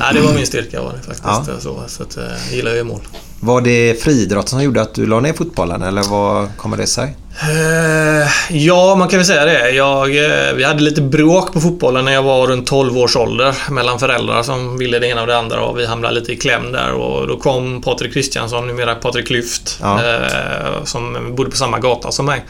Nej, 0.00 0.14
det 0.14 0.20
var 0.20 0.34
min 0.34 0.46
styrka 0.46 0.82
var 0.82 0.92
det 0.92 0.98
faktiskt. 0.98 1.24
Ja. 1.24 1.60
Så, 1.60 1.82
så 1.88 2.02
att, 2.02 2.16
eh, 2.16 2.22
jag 2.48 2.56
gillar 2.56 2.74
ju 2.74 2.84
mål. 2.84 3.00
Var 3.44 3.60
det 3.60 4.02
friidrotten 4.02 4.48
som 4.50 4.62
gjorde 4.62 4.82
att 4.82 4.94
du 4.94 5.06
la 5.06 5.20
ner 5.20 5.32
fotbollen 5.32 5.82
eller 5.82 6.02
vad 6.02 6.56
kommer 6.56 6.76
det 6.76 6.86
sig? 6.86 7.16
Eh, 7.42 8.56
ja, 8.56 8.94
man 8.94 9.08
kan 9.08 9.18
väl 9.18 9.26
säga 9.26 9.44
det. 9.44 9.70
Jag, 9.70 10.24
eh, 10.24 10.52
vi 10.56 10.64
hade 10.64 10.82
lite 10.82 11.00
bråk 11.02 11.52
på 11.52 11.60
fotbollen 11.60 12.04
när 12.04 12.12
jag 12.12 12.22
var 12.22 12.46
runt 12.46 12.66
12 12.66 12.98
års 12.98 13.16
ålder 13.16 13.54
mellan 13.70 13.98
föräldrar 13.98 14.42
som 14.42 14.78
ville 14.78 14.98
det 14.98 15.06
ena 15.06 15.20
och 15.20 15.26
det 15.26 15.38
andra 15.38 15.60
och 15.60 15.78
vi 15.78 15.86
hamnade 15.86 16.14
lite 16.14 16.32
i 16.32 16.36
kläm 16.36 16.72
där 16.72 16.92
och 16.92 17.28
då 17.28 17.36
kom 17.36 17.82
Patrik 17.82 18.14
Kristiansson, 18.14 18.66
numera 18.66 18.94
Patrik 18.94 19.30
Lyft, 19.30 19.78
Ja. 19.80 20.00
eh, 20.04 20.84
som 20.84 21.34
bodde 21.36 21.50
på 21.50 21.56
samma 21.56 21.78
gata 21.78 22.12
som 22.12 22.26
mig 22.26 22.44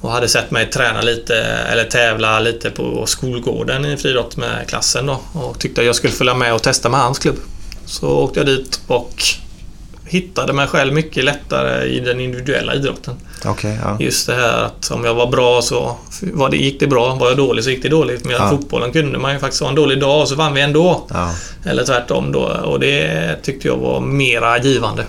och 0.00 0.10
hade 0.10 0.28
sett 0.28 0.50
mig 0.50 0.70
träna 0.70 1.00
lite 1.00 1.34
eller 1.72 1.84
tävla 1.84 2.40
lite 2.40 2.70
på 2.70 3.06
skolgården 3.06 3.84
i 3.84 3.96
friidrott 3.96 4.36
med 4.36 4.68
klassen 4.68 5.06
då 5.06 5.20
och 5.32 5.58
tyckte 5.58 5.80
att 5.80 5.86
jag 5.86 5.96
skulle 5.96 6.12
följa 6.12 6.34
med 6.34 6.54
och 6.54 6.62
testa 6.62 6.88
med 6.88 7.00
hans 7.00 7.18
klubb. 7.18 7.36
Så 7.86 8.08
åkte 8.08 8.40
jag 8.40 8.46
dit 8.46 8.80
och 8.86 9.22
hittade 10.10 10.52
mig 10.52 10.66
själv 10.66 10.92
mycket 10.92 11.24
lättare 11.24 11.84
i 11.84 12.00
den 12.00 12.20
individuella 12.20 12.74
idrotten. 12.74 13.14
Okej, 13.44 13.78
ja. 13.84 13.96
Just 14.00 14.26
det 14.26 14.34
här 14.34 14.62
att 14.64 14.90
om 14.90 15.04
jag 15.04 15.14
var 15.14 15.26
bra 15.26 15.62
så 15.62 15.96
var 16.20 16.48
det, 16.50 16.56
gick 16.56 16.80
det 16.80 16.86
bra. 16.86 17.14
Var 17.14 17.28
jag 17.28 17.36
dålig 17.36 17.64
så 17.64 17.70
gick 17.70 17.82
det 17.82 17.88
dåligt. 17.88 18.24
Men 18.24 18.34
Ja. 18.34 18.50
fotbollen 18.50 18.92
kunde 18.92 19.18
man 19.18 19.32
ju 19.32 19.38
faktiskt 19.38 19.62
ha 19.62 19.68
en 19.68 19.74
dålig 19.74 20.00
dag 20.00 20.20
och 20.20 20.28
så 20.28 20.34
vann 20.34 20.54
vi 20.54 20.60
ändå. 20.60 21.06
ja. 21.10 21.34
Eller 21.64 21.84
tvärtom 21.84 22.32
då. 22.32 22.40
Och 22.40 22.80
det 22.80 23.36
tyckte 23.42 23.68
jag 23.68 23.76
var 23.76 24.00
mera 24.00 24.58
givande. 24.58 25.04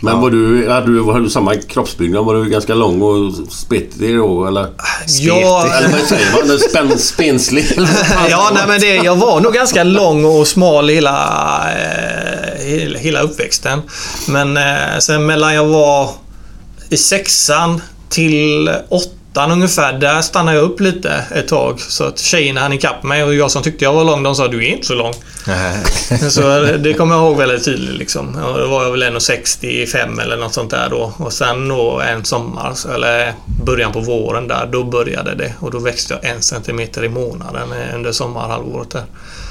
Men 0.00 0.14
Ja. 0.14 0.20
var 0.20 0.30
du, 0.30 0.70
hade, 0.70 0.86
du, 0.86 1.04
hade 1.12 1.24
du 1.24 1.30
samma 1.30 1.54
kroppsbyggnad? 1.54 2.24
Var 2.24 2.34
du 2.34 2.48
ganska 2.50 2.74
lång 2.74 3.02
och 3.02 3.32
spettig 3.52 4.16
då 4.16 4.46
eller? 4.46 4.66
Ja, 5.20 5.66
Eller 5.78 5.88
vad 5.88 6.00
säger 6.00 6.46
man? 6.48 6.58
Spän, 6.58 6.98
spenslig? 6.98 7.64
ja 8.30 8.50
nej, 8.54 8.62
men 8.68 8.80
det, 8.80 8.94
jag 8.96 9.16
var 9.16 9.40
nog 9.40 9.52
ganska 9.54 9.84
lång 9.84 10.24
och 10.24 10.46
smal 10.46 10.88
hela, 10.88 11.16
eh, 11.72 12.64
hela, 12.66 12.98
hela 12.98 13.20
uppväxten. 13.20 13.82
Men 14.28 14.56
eh, 14.56 14.98
sen 15.00 15.26
mellan 15.26 15.54
jag 15.54 15.64
var 15.66 16.10
i 16.90 16.96
sexan 16.96 17.80
till 18.08 18.70
åttan 18.88 19.12
ungefär, 19.36 19.92
där 19.92 20.22
stannade 20.22 20.56
jag 20.56 20.64
upp 20.64 20.80
lite 20.80 21.24
ett 21.34 21.48
tag. 21.48 21.80
Så 21.80 22.04
att 22.04 22.18
tjejerna 22.18 22.60
hann 22.60 22.72
ikapp 22.72 23.02
mig 23.02 23.24
och 23.24 23.34
jag 23.34 23.50
som 23.50 23.62
tyckte 23.62 23.84
jag 23.84 23.92
var 23.92 24.04
lång, 24.04 24.22
de 24.22 24.34
sa 24.34 24.48
du 24.48 24.66
är 24.66 24.68
inte 24.68 24.86
så 24.86 24.94
lång. 24.94 25.14
Så 26.30 26.60
det 26.78 26.94
kommer 26.94 27.14
jag 27.14 27.24
ihåg 27.24 27.36
väldigt 27.36 27.64
tydligt. 27.64 27.98
Liksom. 27.98 28.36
Och 28.36 28.58
då 28.58 28.66
var 28.66 28.84
jag 28.84 28.90
väl 28.90 29.02
1,65 29.02 30.22
eller 30.22 30.36
något 30.36 30.54
sånt 30.54 30.70
där 30.70 30.88
då. 30.90 31.12
Och 31.16 31.32
sen 31.32 31.68
då 31.68 32.00
en 32.00 32.24
sommar, 32.24 32.94
eller 32.94 33.32
början 33.70 33.92
på 33.92 34.00
våren 34.00 34.48
där, 34.48 34.68
då 34.72 34.84
började 34.84 35.34
det. 35.34 35.52
Och 35.60 35.70
då 35.70 35.78
växte 35.78 36.14
jag 36.22 36.30
en 36.34 36.42
centimeter 36.42 37.04
i 37.04 37.08
månaden 37.08 37.68
under 37.94 38.12
sommarhalvåret 38.12 38.90
där. 38.90 39.04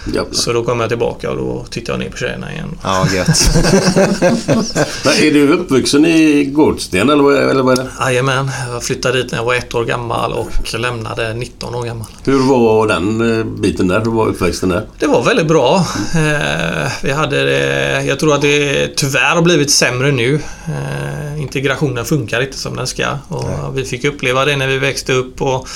Jävlar. 0.06 0.26
Så 0.32 0.54
då 0.54 0.64
kom 0.64 0.80
jag 0.80 0.90
tillbaka 0.90 1.32
och 1.32 1.38
då 1.38 1.66
tittade 1.70 1.92
jag 1.94 2.00
ner 2.06 2.12
på 2.12 2.18
tjejerna 2.18 2.52
igen. 2.54 2.78
Ja, 2.84 3.08
gött. 3.16 3.28
Är 5.22 5.32
du 5.34 5.50
uppvuxen 5.54 6.06
i 6.06 6.46
Gårdsten 6.46 7.10
eller, 7.10 7.24
vad- 7.24 7.36
eller 7.50 7.64
vad 7.64 7.80
är 7.80 7.84
det? 7.84 7.90
Jajamän, 8.00 8.52
jag 8.72 8.84
flyttade 8.84 9.18
dit 9.24 9.32
när 9.32 9.40
jag 9.40 9.46
var 9.46 9.56
ett 9.56 9.76
år 9.76 9.86
gammal 9.86 10.34
och 10.34 10.74
lämnade 10.80 11.34
19 11.34 11.76
år 11.76 11.84
gammal. 11.86 12.08
Hur 12.24 12.40
var 12.40 12.88
den 12.88 13.38
eh, 13.40 13.46
biten 13.46 13.88
där? 13.88 14.00
Hur 14.00 14.12
var 14.12 14.28
uppväxten 14.28 14.70
där? 14.70 14.86
Det 15.00 15.08
var 15.08 15.24
väldigt 15.24 15.48
bra. 15.48 15.86
Eh, 16.16 16.92
vi 17.04 17.12
hade 17.12 17.44
det, 17.44 18.04
jag 18.04 18.20
tror 18.20 18.36
att 18.36 18.42
det 18.42 18.88
tyvärr 18.96 19.36
har 19.36 19.42
blivit 19.42 19.72
sämre 19.72 20.12
nu. 20.12 20.36
Eh, 20.68 21.42
integrationen 21.42 22.06
funkar 22.06 22.42
inte 22.42 22.58
som 22.58 22.76
den 22.76 22.88
ska. 22.88 23.06
Och 23.28 23.78
vi 23.78 23.86
fick 23.86 24.04
uppleva 24.08 24.46
det 24.46 24.56
när 24.56 24.68
vi 24.68 24.78
växte 24.78 25.14
upp. 25.14 25.42
Och, 25.42 25.68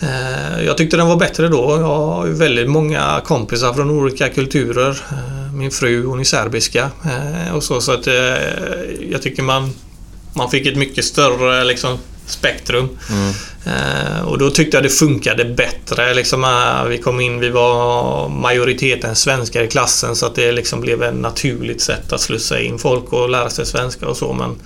eh, 0.00 0.64
jag 0.64 0.76
tyckte 0.76 0.96
den 0.96 1.08
var 1.08 1.16
bättre 1.16 1.48
då. 1.48 1.76
Jag 1.80 1.86
har 1.86 2.26
ju 2.26 2.32
väldigt 2.32 2.68
många 2.68 3.20
kompisar 3.24 3.74
från 3.74 3.90
olika 3.90 4.28
kulturer. 4.28 4.90
Eh, 4.90 5.52
min 5.52 5.70
fru 5.70 6.06
hon 6.06 6.20
är 6.20 6.24
serbiska. 6.24 6.90
Eh, 7.04 7.54
och 7.54 7.62
så, 7.62 7.80
så 7.80 7.92
att, 7.92 8.06
eh, 8.06 8.14
jag 9.10 9.22
tycker 9.22 9.42
man, 9.42 9.72
man 10.32 10.50
fick 10.50 10.66
ett 10.66 10.76
mycket 10.76 11.04
större 11.04 11.64
liksom, 11.64 11.98
spektrum. 12.26 12.88
Eh, 13.64 14.22
och 14.22 14.38
då 14.38 14.50
tyckte 14.50 14.76
jag 14.76 14.84
det 14.84 14.88
funkade 14.88 15.44
bättre. 15.44 16.14
Liksom, 16.14 16.44
eh, 16.44 16.84
vi 16.84 16.98
kom 16.98 17.20
in, 17.20 17.40
vi 17.40 17.50
var 17.50 18.28
majoriteten 18.28 19.16
svenskar 19.16 19.62
i 19.62 19.68
klassen 19.68 20.16
så 20.16 20.26
att 20.26 20.34
det 20.34 20.52
liksom 20.52 20.80
blev 20.80 21.02
ett 21.02 21.14
naturligt 21.14 21.80
sätt 21.80 22.12
att 22.12 22.20
slussa 22.20 22.60
in 22.60 22.78
folk 22.78 23.12
och 23.12 23.28
lära 23.28 23.50
sig 23.50 23.66
svenska 23.66 24.06
och 24.06 24.16
så. 24.16 24.32
Men 24.32 24.56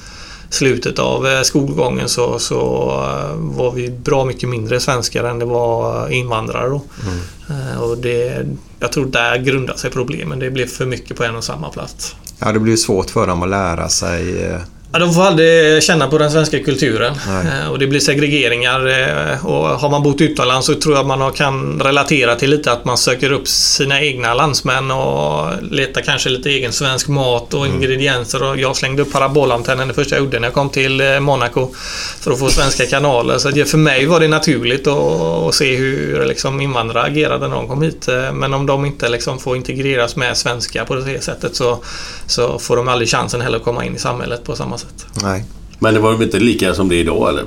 slutet 0.50 0.98
av 0.98 1.26
eh, 1.26 1.42
skolgången 1.42 2.08
så, 2.08 2.38
så 2.38 2.90
eh, 2.90 3.36
var 3.36 3.72
vi 3.72 3.90
bra 3.90 4.24
mycket 4.24 4.48
mindre 4.48 4.80
svenskar 4.80 5.24
än 5.24 5.38
det 5.38 5.44
var 5.44 6.08
invandrare 6.08 6.68
då. 6.68 6.82
Mm. 7.06 7.78
Och 7.80 7.98
det, 7.98 8.46
jag 8.80 8.92
tror 8.92 9.06
där 9.06 9.38
grundar 9.38 9.74
sig 9.76 9.90
problemen. 9.90 10.38
Det 10.38 10.50
blev 10.50 10.66
för 10.66 10.86
mycket 10.86 11.16
på 11.16 11.24
en 11.24 11.36
och 11.36 11.44
samma 11.44 11.70
plats. 11.70 12.16
Ja, 12.38 12.52
det 12.52 12.58
blir 12.58 12.76
svårt 12.76 13.10
för 13.10 13.26
dem 13.26 13.42
att 13.42 13.48
lära 13.48 13.88
sig 13.88 14.50
Ja, 14.96 15.00
de 15.00 15.14
får 15.14 15.22
aldrig 15.22 15.82
känna 15.82 16.08
på 16.08 16.18
den 16.18 16.30
svenska 16.30 16.58
kulturen. 16.58 17.14
Eh, 17.28 17.70
och 17.70 17.78
det 17.78 17.86
blir 17.86 18.00
segregeringar. 18.00 18.86
Eh, 18.86 19.46
och 19.46 19.68
har 19.68 19.90
man 19.90 20.02
bott 20.02 20.20
utomlands 20.20 20.66
så 20.66 20.74
tror 20.74 20.96
jag 20.96 21.06
man 21.06 21.32
kan 21.32 21.80
relatera 21.80 22.36
till 22.36 22.50
lite 22.50 22.72
att 22.72 22.84
man 22.84 22.98
söker 22.98 23.32
upp 23.32 23.48
sina 23.48 24.00
egna 24.00 24.34
landsmän 24.34 24.90
och 24.90 25.48
letar 25.62 26.00
kanske 26.00 26.28
lite 26.28 26.50
egen 26.50 26.72
svensk 26.72 27.08
mat 27.08 27.54
och 27.54 27.66
mm. 27.66 27.76
ingredienser. 27.76 28.42
Och 28.42 28.58
jag 28.58 28.76
slängde 28.76 29.02
upp 29.02 29.12
parabolantennen 29.12 29.88
det 29.88 29.94
första 29.94 30.16
jag 30.16 30.24
gjorde 30.24 30.38
när 30.38 30.46
jag 30.46 30.54
kom 30.54 30.70
till 30.70 31.00
eh, 31.00 31.20
Monaco 31.20 31.74
för 32.20 32.30
att 32.30 32.38
få 32.38 32.48
svenska 32.48 32.86
kanaler. 32.86 33.38
Så 33.38 33.50
för 33.50 33.78
mig 33.78 34.06
var 34.06 34.20
det 34.20 34.28
naturligt 34.28 34.86
att, 34.86 35.54
se 35.54 35.76
hur 35.76 36.24
liksom, 36.24 36.60
invandrare 36.60 37.04
agerade 37.04 37.48
när 37.48 37.56
de 37.56 37.68
kom 37.68 37.82
hit. 37.82 38.08
Men 38.32 38.54
om 38.54 38.66
de 38.66 38.84
inte 38.84 39.08
liksom, 39.08 39.38
får 39.38 39.56
integreras 39.56 40.16
med 40.16 40.36
svenska 40.36 40.84
på 40.84 40.94
det 40.94 41.24
sättet 41.24 41.56
så, 41.56 41.78
så 42.26 42.58
får 42.58 42.76
de 42.76 42.88
aldrig 42.88 43.08
chansen 43.08 43.40
heller 43.40 43.56
att 43.56 43.64
komma 43.64 43.84
in 43.84 43.96
i 43.96 43.98
samhället 43.98 44.44
på 44.44 44.56
samma 44.56 44.78
sätt. 44.78 44.85
Nej. 45.22 45.44
Men 45.78 45.94
det 45.94 46.00
var 46.00 46.22
inte 46.22 46.38
lika 46.38 46.74
som 46.74 46.88
det 46.88 46.96
är 46.96 47.00
idag 47.00 47.28
eller? 47.28 47.44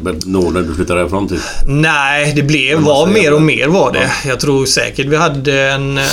När 0.51 0.61
du 0.61 0.75
flyttade 0.75 0.99
härifrån 0.99 1.29
typ? 1.29 1.41
Nej, 1.65 2.33
det 2.35 2.43
blev, 2.43 2.79
var 2.79 3.07
mer 3.07 3.33
och 3.33 3.41
mer 3.41 3.67
var 3.67 3.91
det. 3.91 4.11
Ja. 4.23 4.29
Jag 4.29 4.39
tror 4.39 4.65
säkert 4.65 5.07
vi 5.07 5.15
hade 5.15 5.69
en 5.69 5.97
eh, 5.97 6.03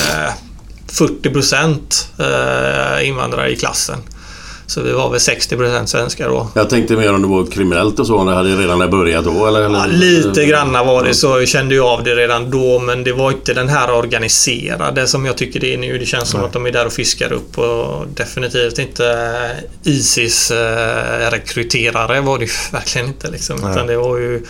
40 0.88 1.28
eh, 2.18 3.09
invandrare 3.09 3.50
i 3.50 3.56
klassen. 3.56 3.99
Så 4.66 4.82
vi 4.82 4.92
var 4.92 5.11
väl 5.11 5.18
60% 5.18 5.87
svenskar 5.87 6.28
då. 6.28 6.49
Jag 6.54 6.70
tänkte 6.70 6.96
mer 6.96 7.14
om 7.14 7.23
det 7.23 7.28
var 7.28 7.46
kriminellt 7.46 7.99
och 7.99 8.06
så, 8.06 8.16
om 8.16 8.26
det 8.26 8.35
hade 8.35 8.56
redan 8.56 8.90
börjat 8.90 9.25
då 9.25 9.46
eller? 9.46 9.62
Ja, 9.62 9.87
lite 9.87 10.44
granna 10.44 10.85
var 10.85 11.04
det 11.04 11.14
så. 11.14 11.26
Jag 11.40 11.49
kände 11.49 11.75
ju 11.75 11.80
av 11.80 12.04
det 12.04 12.14
redan 12.14 12.50
då 12.50 12.78
men 12.78 13.04
det 13.04 13.12
var 13.12 13.30
inte 13.30 13.54
den 13.54 13.68
här 13.68 13.94
organiserade 13.94 15.06
som 15.06 15.26
jag 15.26 15.37
tycker 15.37 15.61
det 15.61 15.75
är 15.75 15.78
nu. 15.78 15.99
Det 15.99 16.06
känns 16.06 16.28
som 16.28 16.40
Nej. 16.40 16.46
att 16.46 16.52
de 16.52 16.66
är 16.66 16.73
där 16.73 16.87
och 16.87 16.92
fiskar 16.92 17.32
upp 17.32 17.58
och 17.58 18.06
definitivt 18.14 18.78
inte 18.78 19.37
Isis 19.82 20.50
eh, 20.50 21.30
rekryterare 21.30 22.20
var 22.20 22.38
det 22.38 22.44
ju 22.44 22.50
verkligen 22.73 23.06
inte 23.06 23.30
liksom. 23.30 23.56
Utan 23.56 23.87
det 23.87 23.96
var 23.96 24.16
ju 24.16 24.42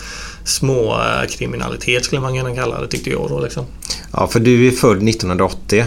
små 0.43 0.93
eh, 0.93 1.27
kriminalitet 1.29 2.05
skulle 2.05 2.21
man 2.21 2.37
kunna 2.37 2.55
kalla 2.55 2.81
det 2.81 2.87
tyckte 2.87 3.09
jag 3.09 3.29
då 3.29 3.39
liksom. 3.39 3.65
Ja, 4.11 4.27
för 4.27 4.39
du 4.39 4.67
är 4.67 4.71
född 4.71 5.09
1980. 5.09 5.85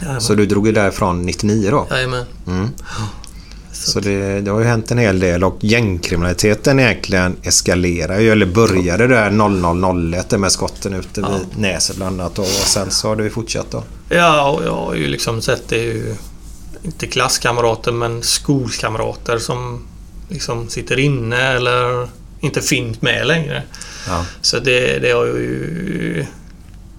Jajamän. 0.00 0.20
Så 0.20 0.34
du 0.34 0.46
drog 0.46 0.66
ju 0.66 0.72
därifrån 0.72 1.22
99 1.22 1.70
då? 1.70 1.86
Jajamän. 1.90 2.24
Mm. 2.46 2.68
Så 3.84 4.00
det, 4.00 4.40
det, 4.40 4.50
har 4.50 4.60
ju 4.60 4.66
hänt 4.66 4.90
en 4.90 4.98
hel 4.98 5.20
del 5.20 5.44
och 5.44 5.56
gängkriminaliteten 5.60 6.80
egentligen 6.80 7.36
eskalerar 7.42 8.20
ju, 8.20 8.30
eller 8.30 8.46
började 8.46 9.06
där 9.06 9.30
0001 9.30 10.40
med 10.40 10.52
skotten 10.52 10.94
ute 10.94 11.20
vid 11.20 11.30
ja. 11.30 11.40
Näset 11.56 11.96
bland 11.96 12.20
annat 12.20 12.38
och 12.38 12.46
sen 12.46 12.90
så 12.90 13.08
har 13.08 13.16
det 13.16 13.22
ju 13.22 13.30
fortsatt 13.30 13.70
då. 13.70 13.82
Ja, 14.08 14.50
och 14.50 14.64
jag 14.64 14.74
har 14.74 14.94
ju 14.94 15.06
liksom 15.06 15.42
sett 15.42 15.68
det 15.68 15.76
ju, 15.76 16.14
inte 16.82 17.06
klasskamrater 17.06 17.92
men 17.92 18.22
skolkamrater 18.22 19.38
som 19.38 19.86
liksom 20.28 20.68
sitter 20.68 20.98
inne 20.98 21.42
eller 21.42 22.08
inte 22.40 22.60
finns 22.60 23.02
med 23.02 23.26
längre. 23.26 23.62
Ja. 24.06 24.26
Så 24.40 24.58
det, 24.58 24.98
det 24.98 25.10
har 25.10 25.24
ju... 25.26 26.26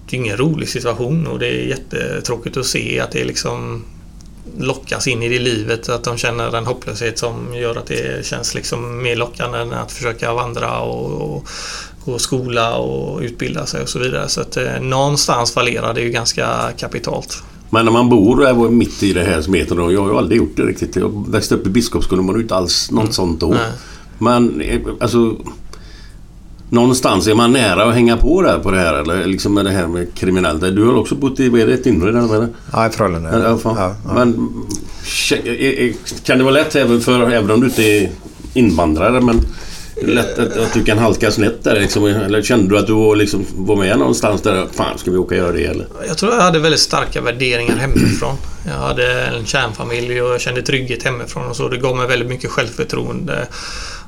Det 0.08 0.16
är 0.16 0.20
ingen 0.20 0.36
rolig 0.36 0.68
situation 0.68 1.26
och 1.26 1.38
det 1.38 1.46
är 1.46 1.66
jättetråkigt 1.66 2.56
att 2.56 2.66
se 2.66 3.00
att 3.00 3.10
det 3.10 3.20
är 3.20 3.24
liksom 3.24 3.84
lockas 4.58 5.06
in 5.06 5.22
i 5.22 5.28
det 5.28 5.38
livet. 5.38 5.88
Att 5.88 6.04
de 6.04 6.16
känner 6.16 6.56
en 6.56 6.66
hopplöshet 6.66 7.18
som 7.18 7.54
gör 7.54 7.76
att 7.76 7.86
det 7.86 8.26
känns 8.26 8.54
liksom 8.54 9.02
mer 9.02 9.16
lockande 9.16 9.58
än 9.58 9.72
att 9.72 9.92
försöka 9.92 10.34
vandra 10.34 10.80
och, 10.80 11.36
och 11.36 11.48
gå 12.04 12.18
skola 12.18 12.76
och 12.76 13.20
utbilda 13.20 13.66
sig 13.66 13.82
och 13.82 13.88
så 13.88 13.98
vidare. 13.98 14.28
Så 14.28 14.40
att 14.40 14.56
eh, 14.56 14.80
någonstans 14.80 15.52
fallerar 15.52 15.94
det 15.94 16.00
ju 16.00 16.10
ganska 16.10 16.72
kapitalt. 16.76 17.42
Men 17.70 17.84
när 17.84 17.92
man 17.92 18.08
bor 18.08 18.70
mitt 18.70 19.02
i 19.02 19.12
det 19.12 19.24
här 19.24 19.42
som 19.42 19.54
heter 19.54 19.76
då, 19.76 19.92
jag 19.92 20.00
har 20.00 20.10
ju 20.10 20.16
aldrig 20.16 20.38
gjort 20.38 20.56
det 20.56 20.62
riktigt. 20.62 20.96
Jag 20.96 21.30
växte 21.30 21.54
upp 21.54 21.66
i 21.66 21.70
Biskopsgården, 21.70 22.28
har 22.28 22.34
ju 22.34 22.42
inte 22.42 22.54
alls 22.54 22.90
något 22.90 23.02
mm. 23.02 23.12
sånt 23.12 23.40
då. 23.40 23.48
Nej. 23.48 23.72
Men 24.18 24.60
eh, 24.60 24.80
alltså 25.00 25.36
Någonstans 26.70 27.26
är 27.26 27.34
man 27.34 27.52
nära 27.52 27.84
att 27.84 27.94
hänga 27.94 28.16
på 28.16 28.42
där 28.42 28.58
på 28.58 28.70
det 28.70 28.78
här 28.78 28.94
eller 28.94 29.26
liksom 29.26 29.54
med 29.54 29.64
det 29.64 29.70
här 29.70 29.86
med 29.86 30.14
kriminellt. 30.14 30.60
Du 30.60 30.84
har 30.84 30.94
också 30.94 31.14
bott 31.14 31.40
i, 31.40 31.48
vad 31.48 31.60
är 31.60 31.66
det, 31.66 31.86
inre 31.86 32.12
där 32.12 32.34
eller? 32.34 32.48
Ja, 32.72 32.86
i 32.86 32.90
Frölunda. 32.90 33.38
Ja, 33.38 33.58
ja, 33.64 33.94
ja. 34.04 34.14
Men 34.14 34.50
kan 36.24 36.38
det 36.38 36.44
vara 36.44 36.54
lätt 36.54 36.76
även 36.76 37.00
för, 37.00 37.30
även 37.30 37.50
om 37.50 37.60
du 37.60 37.66
inte 37.66 37.82
är 37.82 38.10
invandrare, 38.54 39.20
men 39.20 39.40
lätt 40.02 40.38
att, 40.38 40.56
att 40.56 40.74
du 40.74 40.84
kan 40.84 40.98
halka 40.98 41.30
snett 41.30 41.64
där 41.64 41.80
liksom, 41.80 42.04
Eller 42.04 42.42
kände 42.42 42.68
du 42.68 42.78
att 42.78 42.86
du 42.86 42.92
var, 42.92 43.16
liksom, 43.16 43.44
var 43.56 43.76
med 43.76 43.98
någonstans 43.98 44.42
där, 44.42 44.66
fan 44.72 44.98
ska 44.98 45.10
vi 45.10 45.16
åka 45.16 45.34
och 45.34 45.40
göra 45.40 45.52
det 45.52 45.64
eller? 45.64 45.86
Jag 46.08 46.18
tror 46.18 46.32
jag 46.32 46.40
hade 46.40 46.58
väldigt 46.58 46.80
starka 46.80 47.20
värderingar 47.20 47.76
hemifrån. 47.76 48.36
Jag 48.66 48.78
hade 48.78 49.24
en 49.26 49.46
kärnfamilj 49.46 50.22
och 50.22 50.32
jag 50.32 50.40
kände 50.40 50.62
trygghet 50.62 51.02
hemifrån 51.02 51.46
och 51.46 51.56
så. 51.56 51.68
Det 51.68 51.76
gav 51.76 51.96
mig 51.96 52.06
väldigt 52.06 52.28
mycket 52.28 52.50
självförtroende. 52.50 53.46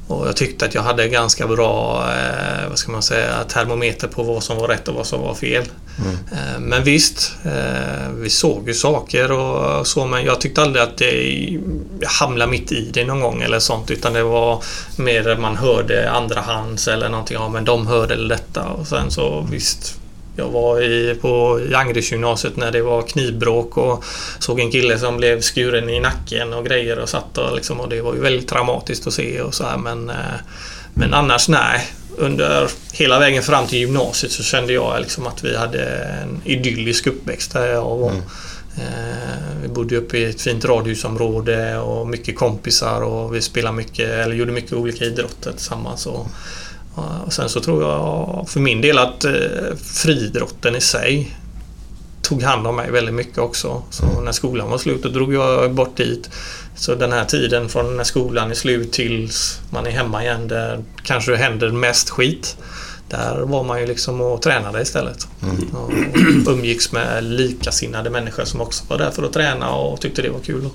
Och 0.09 0.29
jag 0.29 0.37
tyckte 0.37 0.65
att 0.65 0.75
jag 0.75 0.83
hade 0.83 1.09
ganska 1.09 1.47
bra 1.47 2.05
eh, 2.13 2.69
vad 2.69 2.79
ska 2.79 2.93
man 2.93 3.03
säga, 3.03 3.45
termometer 3.45 4.09
på 4.09 4.23
vad 4.23 4.43
som 4.43 4.57
var 4.57 4.69
rätt 4.69 4.89
och 4.89 4.95
vad 4.95 5.07
som 5.07 5.21
var 5.21 5.35
fel. 5.35 5.65
Mm. 5.99 6.15
Eh, 6.33 6.61
men 6.61 6.85
visst, 6.85 7.37
eh, 7.45 8.11
vi 8.15 8.31
såg 8.31 8.69
ju 8.69 8.75
saker 8.75 9.33
och 9.33 9.87
så 9.87 10.07
men 10.07 10.25
jag 10.25 10.41
tyckte 10.41 10.63
aldrig 10.63 10.83
att 10.83 10.97
det, 10.97 11.59
hamnade 12.07 12.51
mitt 12.51 12.73
i 12.73 12.91
det 12.93 13.05
någon 13.05 13.21
gång 13.21 13.43
eller 13.43 13.59
sånt 13.59 13.91
utan 13.91 14.13
det 14.13 14.23
var 14.23 14.63
mer 14.97 15.37
man 15.37 15.57
hörde 15.57 16.11
andrahands 16.11 16.89
eller 16.89 17.09
någonting. 17.09 17.37
Ja 17.41 17.49
men 17.49 17.65
de 17.65 17.87
hörde 17.87 18.29
detta 18.29 18.65
och 18.65 18.87
sen 18.87 19.11
så 19.11 19.47
visst 19.51 19.98
jag 20.39 20.49
var 20.49 20.83
i, 20.83 21.15
på 21.21 21.61
Angeredsgymnasiet 21.75 22.57
när 22.57 22.73
det 22.73 22.83
var 22.83 23.03
knivbråk 23.03 23.77
och 23.77 24.05
såg 24.39 24.61
en 24.61 24.71
kille 24.71 24.99
som 24.99 25.17
blev 25.17 25.41
skuren 25.41 25.89
i 25.89 26.01
nacken 26.01 26.53
och 26.53 26.65
grejer 26.65 26.99
och 26.99 27.09
satt 27.09 27.39
och, 27.39 27.57
liksom, 27.57 27.81
och 27.81 27.89
det 27.89 28.01
var 28.01 28.15
ju 28.15 28.21
väldigt 28.21 28.49
traumatiskt 28.49 29.07
att 29.07 29.13
se 29.13 29.41
och 29.41 29.55
så 29.55 29.65
här, 29.65 29.77
men, 29.77 30.11
eh, 30.11 30.17
men 30.95 31.15
annars 31.15 31.49
nej. 31.49 31.87
Under 32.17 32.69
hela 32.93 33.19
vägen 33.19 33.43
fram 33.43 33.67
till 33.67 33.79
gymnasiet 33.79 34.33
så 34.33 34.43
kände 34.43 34.73
jag 34.73 35.01
liksom 35.01 35.27
att 35.27 35.45
vi 35.45 35.57
hade 35.57 35.85
en 36.23 36.41
idyllisk 36.45 37.07
uppväxt 37.07 37.53
där 37.53 37.67
jag 37.67 37.97
var. 37.97 38.11
Mm. 38.11 38.23
Eh, 38.77 39.63
vi 39.63 39.69
bodde 39.69 39.97
uppe 39.97 40.19
i 40.19 40.25
ett 40.25 40.41
fint 40.41 40.65
radhusområde 40.65 41.79
och 41.79 42.07
mycket 42.07 42.37
kompisar 42.37 43.03
och 43.03 43.35
vi 43.35 43.41
spelade 43.41 43.77
mycket, 43.77 44.11
eller 44.11 44.35
gjorde 44.35 44.53
mycket 44.53 44.73
olika 44.73 45.05
idrotter 45.05 45.53
tillsammans. 45.53 46.07
Och, 46.07 46.27
och 47.27 47.33
sen 47.33 47.49
så 47.49 47.61
tror 47.61 47.83
jag 47.83 48.47
för 48.49 48.61
min 48.61 48.81
del 48.81 48.99
att 48.99 49.25
eh, 49.25 49.33
friidrotten 49.85 50.77
i 50.77 50.81
sig 50.81 51.37
tog 52.23 52.43
hand 52.43 52.67
om 52.67 52.77
mig 52.77 52.91
väldigt 52.91 53.15
mycket 53.15 53.39
också. 53.39 53.83
Så 53.91 54.05
mm. 54.07 54.25
när 54.25 54.33
skolan 54.33 54.71
var 54.71 54.79
slut 54.79 55.03
då 55.03 55.09
drog 55.09 55.35
jag 55.35 55.75
bort 55.75 55.97
dit. 55.97 56.31
Så 56.77 56.95
den 56.95 57.13
här 57.13 57.25
tiden 57.25 57.69
från 57.69 57.97
när 57.97 58.05
skolan 58.05 58.51
är 58.51 58.55
slut 58.55 58.93
tills 58.93 59.61
man 59.71 59.87
är 59.87 59.91
hemma 59.91 60.23
igen 60.23 60.49
där 60.49 60.85
kanske 61.03 61.31
det 61.31 61.37
händer 61.37 61.71
mest 61.71 62.11
skit. 62.11 62.57
Där 63.09 63.41
var 63.41 63.65
man 63.65 63.81
ju 63.81 63.87
liksom 63.87 64.21
och 64.21 64.43
tränade 64.43 64.83
istället. 64.83 65.29
Mm. 65.43 65.57
Och 65.75 66.53
umgicks 66.53 66.93
med 66.93 67.25
likasinnade 67.25 68.11
människor 68.11 68.45
som 68.45 68.61
också 68.61 68.85
var 68.89 68.99
där 68.99 69.11
för 69.11 69.23
att 69.23 69.33
träna 69.33 69.71
och 69.75 70.01
tyckte 70.01 70.23
det 70.23 70.31
var 70.31 70.41
kul. 70.41 70.61
Mm. 70.61 70.71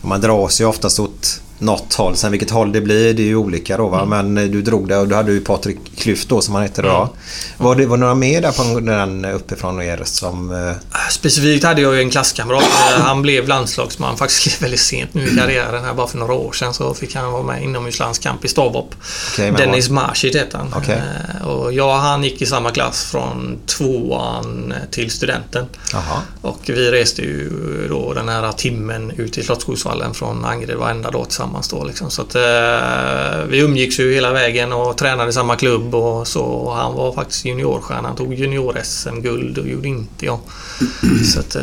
Man 0.00 0.20
dras 0.20 0.60
ju 0.60 0.64
oftast 0.64 1.00
åt 1.00 1.42
något 1.58 1.94
håll. 1.94 2.16
Sen 2.16 2.30
vilket 2.30 2.50
håll 2.50 2.72
det 2.72 2.80
blir 2.80 3.14
det 3.14 3.22
är 3.22 3.26
ju 3.26 3.36
olika 3.36 3.76
då 3.76 3.88
va. 3.88 4.02
Mm. 4.02 4.34
Men 4.34 4.50
du 4.50 4.62
drog 4.62 4.88
det 4.88 4.96
och 4.96 5.08
du 5.08 5.14
hade 5.14 5.32
ju 5.32 5.40
Patrik 5.40 5.78
Klyft 5.96 6.28
då 6.28 6.40
som 6.40 6.54
han 6.54 6.62
heter 6.62 6.82
idag. 6.82 7.02
Mm. 7.02 7.14
Var 7.56 7.76
det 7.76 7.86
var 7.86 7.96
några 7.96 8.14
mer 8.14 8.42
där 8.42 8.52
på 8.52 8.80
den 8.80 9.24
uppifrån 9.24 9.82
er 9.82 10.00
som... 10.04 10.50
Eh, 10.50 10.72
Specifikt 11.10 11.64
hade 11.64 11.80
jag 11.80 11.94
ju 11.94 12.00
en 12.00 12.10
klasskamrat. 12.10 12.62
Eh, 12.62 13.00
han 13.00 13.22
blev 13.22 13.48
landslagsman 13.48 14.16
faktiskt 14.16 14.62
väldigt 14.62 14.80
sent 14.80 15.14
nu 15.14 15.26
i 15.26 15.36
karriären 15.36 15.84
här 15.84 15.94
bara 15.94 16.06
för 16.06 16.18
några 16.18 16.32
år 16.32 16.52
sedan 16.52 16.74
så 16.74 16.94
fick 16.94 17.14
han 17.14 17.32
vara 17.32 17.42
med 17.42 17.62
inomhuslandskamp 17.62 18.44
i 18.44 18.48
stavhopp. 18.48 18.94
Okay, 19.32 19.50
Dennis 19.50 19.90
Marshit 19.90 20.36
hette 20.36 20.56
han. 20.56 20.74
Okay. 20.82 20.96
Eh, 20.96 21.48
och 21.48 21.72
jag 21.72 21.88
och 21.88 21.94
han 21.94 22.24
gick 22.24 22.42
i 22.42 22.46
samma 22.46 22.70
klass 22.70 23.04
från 23.04 23.58
tvåan 23.66 24.74
till 24.90 25.10
studenten. 25.10 25.66
Aha. 25.94 26.22
Och 26.40 26.60
vi 26.66 26.90
reste 26.90 27.22
ju 27.22 27.50
då 27.88 28.12
den 28.14 28.28
här 28.28 28.52
timmen 28.52 29.10
ut 29.16 29.32
till 29.32 29.44
Slottsskogsvallen 29.44 30.14
från 30.14 30.44
Angered 30.44 30.76
varenda 30.76 31.10
dag 31.10 31.24
tillsammans 31.28 31.47
tillsammans 31.48 31.68
då 31.68 31.84
liksom. 31.84 32.10
Så 32.10 32.22
att 32.22 32.34
eh, 32.34 33.46
vi 33.48 33.58
umgicks 33.60 34.00
ju 34.00 34.14
hela 34.14 34.32
vägen 34.32 34.72
och 34.72 34.96
tränade 34.96 35.30
i 35.30 35.32
samma 35.32 35.56
klubb 35.56 35.94
och 35.94 36.26
så. 36.26 36.42
Och 36.42 36.74
han 36.74 36.94
var 36.94 37.12
faktiskt 37.12 37.44
juniorstjärna. 37.44 38.08
Han 38.08 38.16
tog 38.16 38.34
junior-SM-guld 38.34 39.58
och 39.58 39.68
gjorde 39.68 39.88
inte 39.88 40.26
jag. 40.26 40.38
Så 41.34 41.40
att 41.40 41.56
eh, 41.56 41.62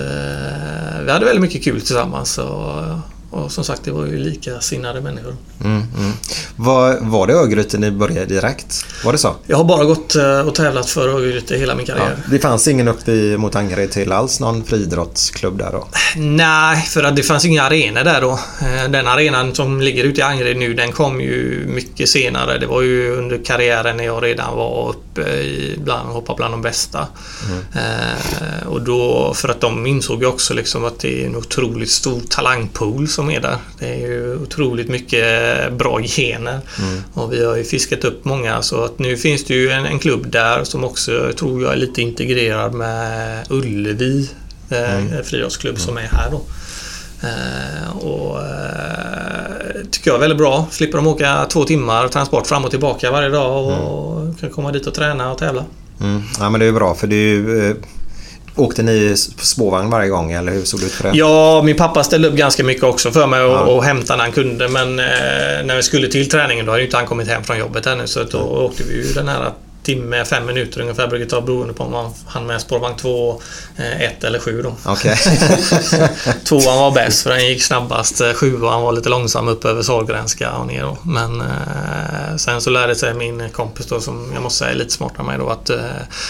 vi 1.05 1.11
hade 1.11 1.25
väldigt 1.25 1.41
mycket 1.41 1.63
kul 1.63 1.79
tillsammans. 1.79 2.37
Och, 2.37 2.73
och 3.31 3.51
som 3.51 3.63
sagt, 3.63 3.83
det 3.83 3.91
var 3.91 4.05
ju 4.05 4.17
likasinnade 4.17 5.01
människor. 5.01 5.35
Mm, 5.63 5.83
mm. 5.97 6.11
Var, 6.55 6.97
var 7.01 7.27
det 7.27 7.33
Örgryte 7.33 7.77
ni 7.77 7.91
började 7.91 8.25
direkt? 8.25 8.85
Var 9.05 9.11
det 9.11 9.17
så? 9.17 9.35
Jag 9.47 9.57
har 9.57 9.63
bara 9.63 9.85
gått 9.85 10.15
eh, 10.15 10.39
och 10.39 10.55
tävlat 10.55 10.89
för 10.89 11.07
Örgryte 11.07 11.57
hela 11.57 11.75
min 11.75 11.85
karriär. 11.85 12.15
Ja, 12.17 12.31
det 12.31 12.39
fanns 12.39 12.67
ingen 12.67 12.87
uppe 12.87 13.11
i, 13.11 13.37
mot 13.37 13.55
Angered 13.55 13.91
till 13.91 14.11
alls 14.11 14.39
någon 14.39 14.63
friidrottsklubb 14.63 15.57
där 15.57 15.71
då? 15.71 15.87
Nej, 16.15 16.81
för 16.81 17.03
att 17.03 17.15
det 17.15 17.23
fanns 17.23 17.45
inga 17.45 17.63
arenor 17.63 18.03
där 18.03 18.21
då. 18.21 18.31
Eh, 18.31 18.89
den 18.89 19.07
arenan 19.07 19.55
som 19.55 19.81
ligger 19.81 20.03
ute 20.03 20.19
i 20.19 20.23
Angered 20.23 20.57
nu, 20.57 20.73
den 20.73 20.91
kom 20.91 21.21
ju 21.21 21.65
mycket 21.67 22.09
senare. 22.09 22.57
Det 22.57 22.67
var 22.67 22.81
ju 22.81 23.11
under 23.17 23.45
karriären 23.45 23.97
när 23.97 24.03
jag 24.03 24.23
redan 24.23 24.55
var 24.55 24.89
uppe 24.89 25.21
i, 25.21 25.79
bland, 25.83 26.23
bland 26.37 26.53
de 26.53 26.61
bästa. 26.61 27.07
Mm. 27.49 27.63
Eh, 27.73 28.67
och 28.67 28.81
då, 28.81 29.33
för 29.33 29.49
att 29.49 29.61
de 29.61 29.85
insåg 29.85 30.21
ju 30.21 30.27
också 30.27 30.53
liksom 30.53 30.85
att 30.85 30.99
det 30.99 31.21
är 31.21 31.25
en 31.25 31.35
otroligt 31.35 31.91
stor 31.91 32.21
talangpool 32.29 33.07
som 33.07 33.29
är 33.29 33.39
där. 33.39 33.57
Det 33.79 33.85
är 33.85 33.95
ju 33.97 34.35
otroligt 34.35 34.89
mycket 34.89 35.44
bra 35.71 36.01
gener. 36.01 36.59
Mm. 36.79 37.03
Och 37.13 37.33
vi 37.33 37.45
har 37.45 37.55
ju 37.55 37.63
fiskat 37.63 38.03
upp 38.03 38.25
många 38.25 38.61
så 38.61 38.83
att 38.83 38.99
nu 38.99 39.17
finns 39.17 39.43
det 39.43 39.53
ju 39.53 39.69
en, 39.69 39.85
en 39.85 39.99
klubb 39.99 40.31
där 40.31 40.63
som 40.63 40.83
också 40.83 41.31
tror 41.37 41.63
jag 41.63 41.71
är 41.71 41.77
lite 41.77 42.01
integrerad 42.01 42.73
med 42.73 43.45
Ullevi 43.49 44.29
eh, 44.69 44.95
mm. 44.95 45.23
friidrottsklubb 45.23 45.79
som 45.79 45.97
är 45.97 46.01
här 46.01 46.31
då. 46.31 46.41
Eh, 47.27 47.97
och 47.97 48.41
eh, 48.41 49.85
tycker 49.91 50.09
jag 50.09 50.15
är 50.15 50.19
väldigt 50.19 50.37
bra. 50.37 50.67
Slipper 50.71 50.97
de 50.97 51.07
åka 51.07 51.45
två 51.45 51.63
timmar 51.63 52.07
transport 52.07 52.47
fram 52.47 52.65
och 52.65 52.71
tillbaka 52.71 53.11
varje 53.11 53.29
dag 53.29 53.65
och 53.65 54.21
mm. 54.21 54.35
kan 54.35 54.49
komma 54.49 54.71
dit 54.71 54.87
och 54.87 54.93
träna 54.93 55.31
och 55.31 55.37
tävla. 55.37 55.65
Mm. 56.01 56.21
Ja 56.39 56.49
men 56.49 56.59
det 56.59 56.65
är 56.65 56.71
bra 56.71 56.95
för 56.95 57.07
det 57.07 57.15
är 57.15 57.19
ju 57.19 57.75
Åkte 58.55 58.83
ni 58.83 59.15
på 59.37 59.45
spårvagn 59.45 59.89
varje 59.89 60.09
gång 60.09 60.31
eller 60.31 60.51
hur 60.51 60.63
såg 60.63 60.79
det 60.79 60.85
ut 60.85 60.91
för 60.91 61.03
det? 61.03 61.17
Ja, 61.17 61.61
min 61.65 61.75
pappa 61.75 62.03
ställde 62.03 62.27
upp 62.27 62.35
ganska 62.35 62.63
mycket 62.63 62.83
också 62.83 63.11
för 63.11 63.27
mig 63.27 63.41
och, 63.41 63.51
ja. 63.51 63.59
och 63.59 63.83
hämtade 63.83 64.17
när 64.17 64.23
han 64.23 64.33
kunde. 64.33 64.67
Men 64.67 64.99
eh, 64.99 65.05
när 65.65 65.75
vi 65.75 65.83
skulle 65.83 66.07
till 66.07 66.29
träningen 66.29 66.65
då 66.65 66.71
hade 66.71 66.83
inte 66.83 66.97
han 66.97 67.05
kommit 67.05 67.27
hem 67.27 67.43
från 67.43 67.57
jobbet 67.57 67.85
ännu 67.85 68.07
så 68.07 68.23
då 68.23 68.39
åkte 68.39 68.83
vi 68.83 68.95
ju 68.95 69.13
den 69.13 69.27
här 69.27 69.51
timme, 69.85 70.25
fem 70.25 70.45
minuter 70.45 70.81
ungefär 70.81 71.07
brukar 71.07 71.25
ta 71.25 71.41
beroende 71.41 71.73
på 71.73 71.83
om 71.83 71.91
man 71.91 72.13
hann 72.25 72.45
med 72.45 72.61
spårvagn 72.61 72.95
2, 72.97 73.41
1 73.77 74.23
eh, 74.23 74.27
eller 74.27 74.39
7 74.39 74.61
då. 74.61 74.91
Okay. 74.91 75.15
Tvåan 76.43 76.77
var 76.77 76.91
bäst 76.91 77.23
för 77.23 77.29
den 77.29 77.47
gick 77.47 77.63
snabbast. 77.63 78.21
Eh, 78.21 78.33
sjuan 78.33 78.81
var 78.81 78.93
lite 78.93 79.09
långsam 79.09 79.47
upp 79.47 79.65
över 79.65 79.81
Sahlgrenska 79.81 80.51
och 80.51 80.67
ner 80.67 80.83
då. 80.83 80.97
Men 81.03 81.41
eh, 81.41 82.35
sen 82.37 82.61
så 82.61 82.69
lärde 82.69 82.95
sig 82.95 83.13
min 83.13 83.49
kompis 83.49 83.85
då 83.85 84.01
som 84.01 84.31
jag 84.33 84.43
måste 84.43 84.59
säga 84.59 84.71
är 84.71 84.75
lite 84.75 84.93
smartare 84.93 85.19
än 85.19 85.25
mig 85.25 85.37
då 85.37 85.49
att 85.49 85.69
eh, 85.69 85.79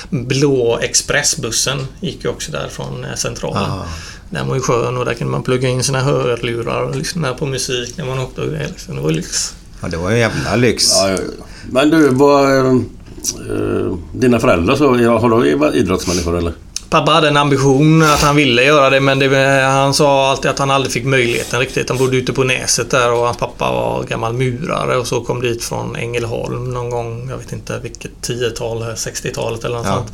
Blå 0.09 0.79
Expressbussen 0.81 1.87
gick 1.99 2.23
ju 2.23 2.29
också 2.29 2.51
där 2.51 2.67
från 2.69 3.05
eh, 3.05 3.15
Centralen. 3.15 3.71
Ah. 3.71 3.85
Den 4.29 4.47
var 4.47 4.55
ju 4.55 4.61
skön 4.61 4.97
och 4.97 5.05
där 5.05 5.13
kunde 5.13 5.31
man 5.31 5.43
plugga 5.43 5.69
in 5.69 5.83
sina 5.83 6.01
hörlurar 6.01 6.81
och 6.81 6.95
lyssna 6.95 7.33
på 7.33 7.45
musik 7.45 7.97
när 7.97 8.05
man 8.05 8.19
åkte. 8.19 8.41
Det 8.87 9.01
var 9.01 9.11
lyx. 9.11 9.55
Ja, 9.81 9.87
det 9.87 9.97
var 9.97 10.11
en 10.11 10.19
jävla 10.19 10.55
lyx. 10.55 10.91
Ja, 10.91 11.09
ja, 11.09 11.17
ja. 11.39 11.45
Men 11.69 11.89
du, 11.89 12.09
vad... 12.09 12.85
Eh, 13.33 13.97
dina 14.11 14.39
föräldrar 14.39 14.75
så, 14.75 14.87
har 15.17 15.29
de 15.29 15.55
varit 15.55 15.75
idrottsmänniskor 15.75 16.37
eller? 16.37 16.53
Pappa 16.89 17.11
hade 17.11 17.27
en 17.27 17.37
ambition 17.37 18.03
att 18.03 18.21
han 18.21 18.35
ville 18.35 18.63
göra 18.63 18.89
det 18.89 18.99
men 18.99 19.19
det, 19.19 19.61
han 19.61 19.93
sa 19.93 20.29
alltid 20.29 20.51
att 20.51 20.59
han 20.59 20.71
aldrig 20.71 20.93
fick 20.93 21.05
möjligheten 21.05 21.59
riktigt. 21.59 21.89
Han 21.89 21.97
bodde 21.97 22.17
ute 22.17 22.33
på 22.33 22.43
Näset 22.43 22.91
där 22.91 23.11
och 23.11 23.25
hans 23.25 23.37
pappa 23.37 23.71
var 23.71 24.03
gammal 24.03 24.33
murare 24.33 24.97
och 24.97 25.07
så 25.07 25.21
kom 25.21 25.41
dit 25.41 25.63
från 25.63 25.95
Ängelholm 25.95 26.73
någon 26.73 26.89
gång, 26.89 27.29
jag 27.29 27.37
vet 27.37 27.51
inte 27.51 27.79
vilket 27.79 28.11
10-tal, 28.21 28.83
60-talet 28.83 29.63
eller 29.63 29.77
något 29.77 29.87
ja. 29.87 29.95
sånt. 29.95 30.11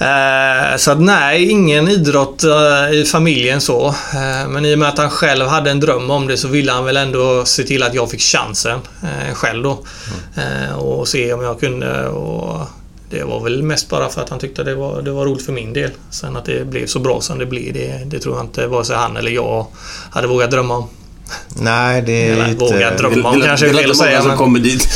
Eh, 0.00 0.76
så 0.76 0.90
att 0.90 1.00
nej, 1.00 1.50
ingen 1.50 1.88
idrott 1.88 2.44
eh, 2.44 2.92
i 2.92 3.04
familjen 3.04 3.60
så. 3.60 3.86
Eh, 3.88 4.48
men 4.48 4.64
i 4.64 4.74
och 4.74 4.78
med 4.78 4.88
att 4.88 4.98
han 4.98 5.10
själv 5.10 5.46
hade 5.46 5.70
en 5.70 5.80
dröm 5.80 6.10
om 6.10 6.26
det 6.26 6.36
så 6.36 6.48
ville 6.48 6.72
han 6.72 6.84
väl 6.84 6.96
ändå 6.96 7.44
se 7.44 7.62
till 7.62 7.82
att 7.82 7.94
jag 7.94 8.10
fick 8.10 8.20
chansen 8.20 8.80
eh, 9.02 9.34
själv 9.34 9.62
då. 9.62 9.78
Mm. 10.36 10.74
och 10.76 11.08
se 11.08 11.32
om 11.32 11.42
jag 11.42 11.60
kunde 11.60 12.08
och 12.08 12.60
det 13.10 13.24
var 13.24 13.40
väl 13.40 13.62
mest 13.62 13.88
bara 13.88 14.08
för 14.08 14.22
att 14.22 14.28
han 14.28 14.38
tyckte 14.38 14.64
det 14.64 14.74
var, 14.74 15.02
det 15.02 15.10
var 15.10 15.24
roligt 15.24 15.46
för 15.46 15.52
min 15.52 15.72
del. 15.72 15.90
Sen 16.10 16.36
att 16.36 16.44
det 16.44 16.64
blev 16.64 16.86
så 16.86 16.98
bra 16.98 17.20
som 17.20 17.38
det 17.38 17.46
blev, 17.46 17.72
det, 17.72 18.02
det 18.06 18.18
tror 18.18 18.36
jag 18.36 18.44
inte 18.44 18.66
vare 18.66 18.84
sig 18.84 18.96
han 18.96 19.16
eller 19.16 19.30
jag 19.30 19.66
hade 20.10 20.26
vågat 20.26 20.50
drömma 20.50 20.76
om. 20.76 20.88
Nej, 21.48 22.02
det 22.02 22.28
är 22.28 22.32
Eller, 22.32 22.48
inte... 22.48 22.64
Våga 22.64 22.96
drömma 22.96 23.28
om 23.28 23.40
kanske 23.40 23.68
är 23.68 23.74
fel 23.74 23.90
att 23.90 23.96
säga. 23.96 24.22
som 24.22 24.36
kommer 24.36 24.58
dit. 24.60 24.88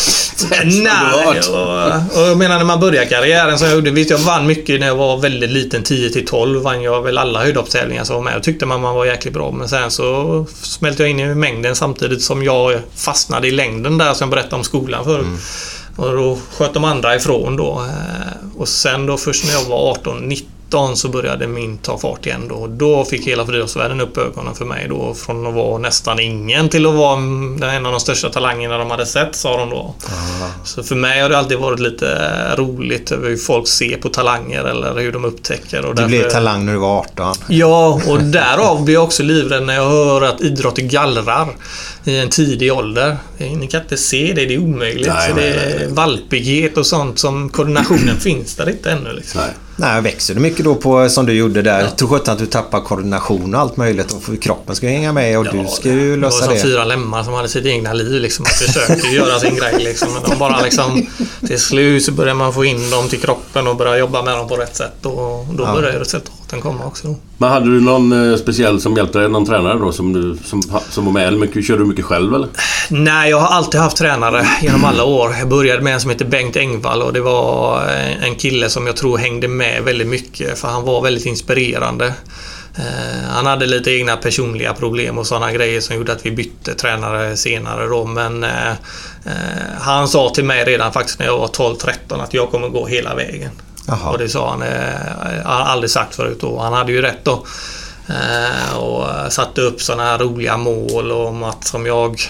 Nej, 0.64 1.40
och, 1.49 2.21
och 2.21 2.28
jag 2.28 2.38
menar 2.38 2.59
när 2.59 2.64
man 2.64 2.81
börjar 2.81 3.04
karriären 3.04 3.59
så 3.59 3.64
jag 3.64 3.75
gjorde, 3.75 3.90
visst 3.90 4.11
jag 4.11 4.19
vann 4.19 4.47
mycket 4.47 4.81
när 4.81 4.87
jag 4.87 4.97
var 4.97 5.19
väldigt 5.19 5.50
liten, 5.50 5.83
10 5.83 6.11
till 6.11 6.26
12 6.26 6.62
vann 6.62 6.83
jag 6.83 7.02
väl 7.02 7.19
alla 7.19 7.40
höjdhoppstävlingar 7.40 8.04
som 8.04 8.16
var 8.16 8.23
med 8.23 8.37
och 8.37 8.42
tyckte 8.42 8.66
man 8.66 8.81
man 8.81 8.95
var 8.95 9.04
jäkligt 9.07 9.35
bra. 9.35 9.50
Men 9.50 9.69
sen 9.69 9.90
så 9.90 10.47
smälte 10.62 11.02
jag 11.02 11.11
in 11.11 11.21
i 11.21 11.35
mängden 11.35 11.76
samtidigt 11.76 12.23
som 12.23 12.42
jag 12.42 12.78
fastnade 12.97 13.49
i 13.49 13.50
längden 13.50 13.99
där 13.99 14.14
som 14.14 14.28
jag 14.28 14.31
berättade 14.31 14.57
om 14.57 14.64
skolan 14.64 15.04
förut. 15.04 15.26
Mm. 15.26 15.39
Och 15.97 16.17
då 16.17 16.39
sköt 16.50 16.75
de 16.75 16.85
andra 16.85 17.17
ifrån 17.17 17.57
då. 17.57 17.85
Eh, 17.89 18.59
och 18.61 18.69
sen 18.69 19.07
då 19.07 19.17
först 19.17 19.45
när 19.45 19.52
jag 19.52 19.65
var 19.65 19.91
18, 19.91 20.19
19 20.19 20.49
18-19 20.73 20.95
så 20.95 21.08
började 21.08 21.47
min 21.47 21.78
ta 21.78 21.99
fart 21.99 22.26
igen 22.26 22.49
då. 22.49 22.67
Då 22.67 23.04
fick 23.04 23.26
hela 23.26 23.47
friidrottsvärlden 23.47 24.00
upp 24.00 24.19
ögonen 24.19 24.54
för 24.54 24.65
mig 24.65 24.87
då. 24.89 25.15
Från 25.15 25.47
att 25.47 25.54
vara 25.54 25.78
nästan 25.78 26.21
ingen 26.21 26.69
till 26.69 26.87
att 26.87 26.95
vara 26.95 27.19
en 27.73 27.87
av 27.87 27.93
de 27.93 28.00
största 28.00 28.28
talangerna 28.28 28.78
de 28.78 28.91
hade 28.91 29.06
sett, 29.06 29.37
sa 29.37 29.56
de 29.58 29.71
då. 29.71 29.95
Aha. 30.06 30.50
Så 30.65 30.82
för 30.82 30.95
mig 30.95 31.21
har 31.21 31.28
det 31.28 31.39
alltid 31.39 31.58
varit 31.58 31.80
lite 31.80 32.19
roligt 32.56 33.13
över 33.13 33.28
hur 33.28 33.37
folk 33.37 33.69
ser 33.69 33.97
på 33.97 34.08
talanger 34.08 34.65
eller 34.65 35.00
hur 35.00 35.13
de 35.13 35.25
upptäcker. 35.25 35.85
Och 35.85 35.95
du 35.95 36.02
därför... 36.02 36.08
blev 36.08 36.30
talang 36.30 36.67
när 36.67 36.73
du 36.73 36.78
var 36.78 36.99
18. 36.99 37.35
Ja, 37.49 38.00
och 38.08 38.23
därav 38.23 38.85
blir 38.85 38.95
jag 38.95 39.04
också 39.04 39.23
livrädd 39.23 39.63
när 39.63 39.75
jag 39.75 39.91
hör 39.91 40.23
att 40.23 40.41
idrott 40.41 40.76
gallrar 40.76 41.49
i 42.04 42.19
en 42.19 42.28
tidig 42.28 42.73
ålder. 42.73 43.17
Ni 43.37 43.67
kan 43.67 43.82
inte 43.82 43.97
se 43.97 44.32
det, 44.37 44.47
det 44.47 44.54
är 44.54 44.58
omöjligt. 44.58 45.08
Nej, 45.08 45.30
så 45.30 45.37
det 45.37 45.47
är 45.47 45.89
valpighet 45.89 46.76
och 46.76 46.87
sånt 46.87 47.19
som 47.19 47.49
koordinationen 47.49 48.17
finns 48.21 48.56
där 48.56 48.71
inte 48.71 48.91
ännu. 48.91 49.13
Liksom. 49.13 49.41
Nej. 49.41 49.50
Nej, 49.76 50.02
växer 50.02 50.35
du 50.35 50.41
mycket 50.41 50.65
då 50.65 50.75
på 50.75 51.08
som 51.08 51.26
du 51.26 51.32
gjorde 51.32 51.63
där? 51.63 51.80
Ja. 51.80 51.91
Tror 51.91 52.08
sjutton 52.08 52.32
att 52.32 52.39
du 52.39 52.47
tappar 52.47 52.80
koordination 52.80 53.54
och 53.54 53.61
allt 53.61 53.76
möjligt 53.76 54.13
och 54.13 54.43
kroppen 54.43 54.76
ska 54.76 54.89
hänga 54.89 55.13
med 55.13 55.39
och 55.39 55.47
ja, 55.47 55.52
du 55.52 55.69
ska 55.69 55.89
ju 55.89 56.17
lösa 56.17 56.41
det. 56.41 56.47
Det 56.47 56.49
var 56.49 56.56
som 56.56 56.69
fyra 56.69 56.85
lemmar 56.85 57.25
som 57.25 57.35
hade 57.35 57.49
sitt 57.49 57.67
egna 57.67 57.93
liv 57.93 58.23
liksom. 58.23 58.43
Man 58.43 58.52
försökte 58.67 59.08
göra 59.08 59.39
sin 59.39 59.56
grej 59.56 59.75
liksom. 59.78 60.08
Men 60.13 60.30
de 60.30 60.39
bara 60.39 60.61
liksom... 60.61 61.06
Till 61.47 61.58
slut 61.58 62.04
så 62.04 62.13
börjar 62.13 62.35
man 62.35 62.52
få 62.52 62.65
in 62.65 62.91
dem 62.91 63.08
till 63.08 63.21
kroppen 63.21 63.67
och 63.67 63.76
börja 63.76 63.99
jobba 63.99 64.23
med 64.23 64.37
dem 64.37 64.49
på 64.49 64.56
rätt 64.56 64.76
sätt. 64.76 65.06
Och 65.06 65.47
då 65.52 65.65
ja. 65.65 65.73
börjar 65.75 66.04
resultaten 66.52 66.60
komma 66.60 66.86
också. 66.86 67.15
Men 67.38 67.50
hade 67.50 67.67
du 67.67 67.80
någon 67.80 68.30
eh, 68.30 68.36
speciell 68.36 68.80
som 68.80 68.97
hjälpte 68.97 69.19
dig? 69.19 69.28
Någon 69.28 69.47
tränare 69.47 69.78
då 69.78 69.93
som, 69.93 70.12
du, 70.12 70.38
som, 70.45 70.62
som 70.91 71.04
var 71.04 71.12
med? 71.12 71.32
Mycket, 71.32 71.67
körde 71.67 71.82
du 71.82 71.86
mycket 71.86 72.04
själv 72.04 72.34
eller? 72.34 72.49
Nej, 72.91 73.30
jag 73.30 73.41
har 73.41 73.56
alltid 73.56 73.80
haft 73.80 73.97
tränare 73.97 74.47
genom 74.62 74.84
alla 74.84 75.04
år. 75.04 75.34
Jag 75.38 75.49
började 75.49 75.82
med 75.82 75.95
en 75.95 76.00
som 76.00 76.10
heter 76.10 76.25
Bengt 76.25 76.56
Engvall 76.56 77.02
och 77.02 77.12
det 77.12 77.21
var 77.21 77.82
en 78.23 78.34
kille 78.34 78.69
som 78.69 78.86
jag 78.86 78.97
tror 78.97 79.19
hängde 79.19 79.49
med 79.49 79.82
väldigt 79.82 80.08
mycket 80.08 80.58
för 80.58 80.69
han 80.69 80.84
var 80.84 81.02
väldigt 81.02 81.26
inspirerande. 81.26 82.15
Eh, 82.76 83.28
han 83.28 83.47
hade 83.47 83.67
lite 83.67 83.91
egna 83.91 84.17
personliga 84.17 84.75
problem 84.75 85.19
och 85.19 85.26
sådana 85.26 85.52
grejer 85.52 85.80
som 85.80 85.97
gjorde 85.97 86.12
att 86.12 86.26
vi 86.26 86.30
bytte 86.30 86.75
tränare 86.75 87.36
senare 87.36 87.86
då 87.86 88.04
men 88.04 88.45
eh, 88.45 88.71
eh 88.71 88.76
han 89.80 90.08
sa 90.08 90.30
till 90.34 90.45
mig 90.45 90.65
redan 90.65 90.93
faktiskt 90.93 91.19
när 91.19 91.26
jag 91.26 91.38
var 91.38 91.49
12-13 91.49 92.23
att 92.23 92.34
jag 92.34 92.50
kommer 92.50 92.69
gå 92.69 92.86
hela 92.86 93.15
vägen. 93.15 93.50
Aha. 93.88 94.10
Och 94.10 94.18
det 94.18 94.28
sa 94.28 94.50
han, 94.50 94.62
eh, 94.62 95.47
aldrig 95.47 95.90
sagt 95.90 96.14
förut 96.14 96.38
då. 96.40 96.60
Han 96.60 96.73
hade 96.73 96.92
ju 96.92 97.02
rätt 97.02 97.25
då. 97.25 97.47
Eh, 98.08 98.76
och 98.76 99.32
satte 99.32 99.60
upp 99.60 99.82
sådana 99.82 100.04
här 100.04 100.18
roliga 100.18 100.56
mål 100.56 101.12
om 101.12 101.42
att 101.42 101.75
om 101.75 101.86
jag 101.86 102.21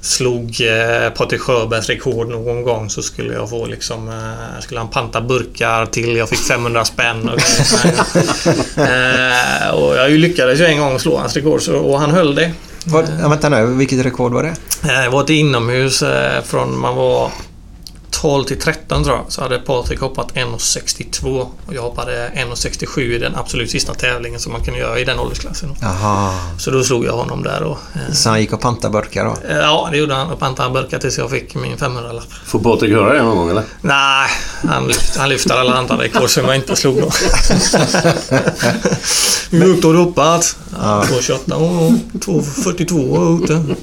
slog 0.00 0.60
eh, 0.60 1.10
Patrik 1.10 1.40
Sjöbergs 1.40 1.88
rekord 1.88 2.28
någon 2.28 2.62
gång 2.62 2.90
så 2.90 3.02
skulle 3.02 3.34
jag 3.34 3.50
få 3.50 3.66
liksom... 3.66 4.08
Eh, 4.08 4.60
skulle 4.60 4.80
han 4.80 4.88
panta 4.88 5.20
burkar 5.20 5.86
till 5.86 6.16
jag 6.16 6.28
fick 6.28 6.38
500 6.38 6.84
spänn 6.84 7.28
och 7.28 7.38
eh, 8.78 9.70
Och 9.74 9.96
jag 9.96 10.10
lyckades 10.10 10.60
ju 10.60 10.64
en 10.64 10.78
gång 10.78 10.98
slå 10.98 11.18
hans 11.18 11.36
rekord 11.36 11.62
så, 11.62 11.76
och 11.76 12.00
han 12.00 12.10
höll 12.10 12.34
det. 12.34 12.52
Vad, 12.84 13.08
vänta 13.08 13.48
nu, 13.48 13.66
vilket 13.66 14.06
rekord 14.06 14.32
var 14.32 14.42
det? 14.42 14.54
Eh, 14.92 15.02
det 15.02 15.08
var 15.08 15.22
ett 15.22 15.30
inomhus 15.30 16.02
eh, 16.02 16.42
från 16.42 16.78
man 16.78 16.96
var 16.96 17.30
12 18.10 18.44
till 18.44 18.60
13 18.60 19.04
tror 19.04 19.16
jag 19.16 19.24
så 19.28 19.42
hade 19.42 19.58
Patrik 19.58 20.00
hoppat 20.00 20.32
1,62 20.32 21.46
och 21.66 21.74
jag 21.74 21.82
hoppade 21.82 22.30
1,67 22.34 23.00
i 23.00 23.18
den 23.18 23.36
absolut 23.36 23.70
sista 23.70 23.94
tävlingen 23.94 24.40
som 24.40 24.52
man 24.52 24.60
kunde 24.60 24.80
göra 24.80 24.98
i 24.98 25.04
den 25.04 25.18
åldersklassen. 25.18 25.76
Aha. 25.82 26.34
Så 26.58 26.70
då 26.70 26.84
slog 26.84 27.04
jag 27.04 27.12
honom 27.12 27.42
där 27.42 27.60
då. 27.60 27.78
Så 28.12 28.28
han 28.28 28.40
gick 28.40 28.52
och 28.52 28.60
pantade 28.60 28.92
burkar 28.92 29.24
då? 29.24 29.36
Ja, 29.48 29.88
det 29.92 29.98
gjorde 29.98 30.14
han. 30.14 30.30
Och 30.30 30.38
pantade 30.38 30.70
burkar 30.70 30.98
tills 30.98 31.18
jag 31.18 31.30
fick 31.30 31.54
min 31.54 31.76
500-lapp. 31.76 32.32
Får 32.46 32.58
Patrik 32.58 32.92
höra 32.92 33.12
det 33.12 33.22
någon 33.22 33.36
gång 33.36 33.50
eller? 33.50 33.62
Nej, 33.80 34.28
han, 34.68 34.86
lyft, 34.86 35.16
han 35.16 35.28
lyfter 35.28 35.54
alla 35.54 35.74
andra 35.74 35.98
rekord 35.98 36.30
som 36.30 36.44
jag 36.44 36.56
inte 36.56 36.76
slog 36.76 36.96
då. 36.96 37.10
Hur 39.50 39.60
högt 39.60 39.84
har 39.84 39.92
du 39.92 39.98
hoppat? 39.98 40.56
Ja. 40.72 41.04
2,28 41.08 41.98
2,42 42.12 43.44
ute. 43.44 43.74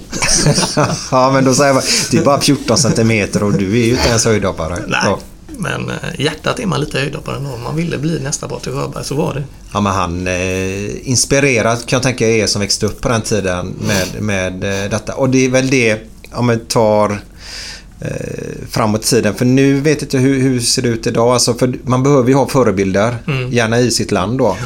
ja, 1.11 1.31
men 1.31 1.45
då 1.45 1.53
säger 1.53 1.73
man 1.73 1.83
det 2.11 2.17
är 2.17 2.23
bara 2.23 2.41
14 2.41 2.77
centimeter 2.77 3.43
och 3.43 3.53
du 3.53 3.81
är 3.81 3.85
ju 3.85 3.91
inte 3.91 4.09
ens 4.15 4.25
höjdhoppare. 4.25 4.77
Nej. 4.87 5.15
Men 5.57 5.89
eh, 5.89 5.95
hjärtat 6.21 6.59
är 6.59 6.65
man 6.65 6.79
lite 6.79 6.99
höjdhoppare 6.99 7.37
ändå. 7.37 7.57
Man 7.63 7.75
ville 7.75 7.97
bli 7.97 8.19
nästa 8.19 8.47
Patrik 8.47 8.75
Sjöberg, 8.75 9.03
så 9.05 9.15
var 9.15 9.33
det. 9.33 9.43
Ja, 9.73 9.81
men 9.81 9.93
han 9.93 10.27
eh, 10.27 11.09
inspirerad 11.09 11.77
kan 11.85 11.97
jag 11.97 12.03
tänka 12.03 12.27
er 12.29 12.47
som 12.47 12.61
växte 12.61 12.85
upp 12.85 13.01
på 13.01 13.09
den 13.09 13.21
tiden 13.21 13.73
med, 13.87 14.21
med 14.23 14.83
eh, 14.83 14.89
detta. 14.89 15.13
Och 15.15 15.29
det 15.29 15.45
är 15.45 15.49
väl 15.49 15.69
det, 15.69 15.99
om 16.33 16.45
man 16.45 16.59
tar 16.59 17.19
eh, 18.01 18.67
framåt 18.69 19.01
tiden. 19.01 19.35
För 19.35 19.45
nu 19.45 19.79
vet 19.81 20.01
inte 20.01 20.17
jag 20.17 20.21
hur, 20.23 20.41
hur 20.41 20.59
ser 20.59 20.81
det 20.81 20.89
ut 20.89 21.07
idag. 21.07 21.33
Alltså, 21.33 21.53
för 21.53 21.73
man 21.83 22.03
behöver 22.03 22.29
ju 22.29 22.35
ha 22.35 22.47
förebilder, 22.47 23.15
Mm. 23.27 23.51
gärna 23.53 23.79
i 23.79 23.91
sitt 23.91 24.11
land 24.11 24.37
då. 24.37 24.57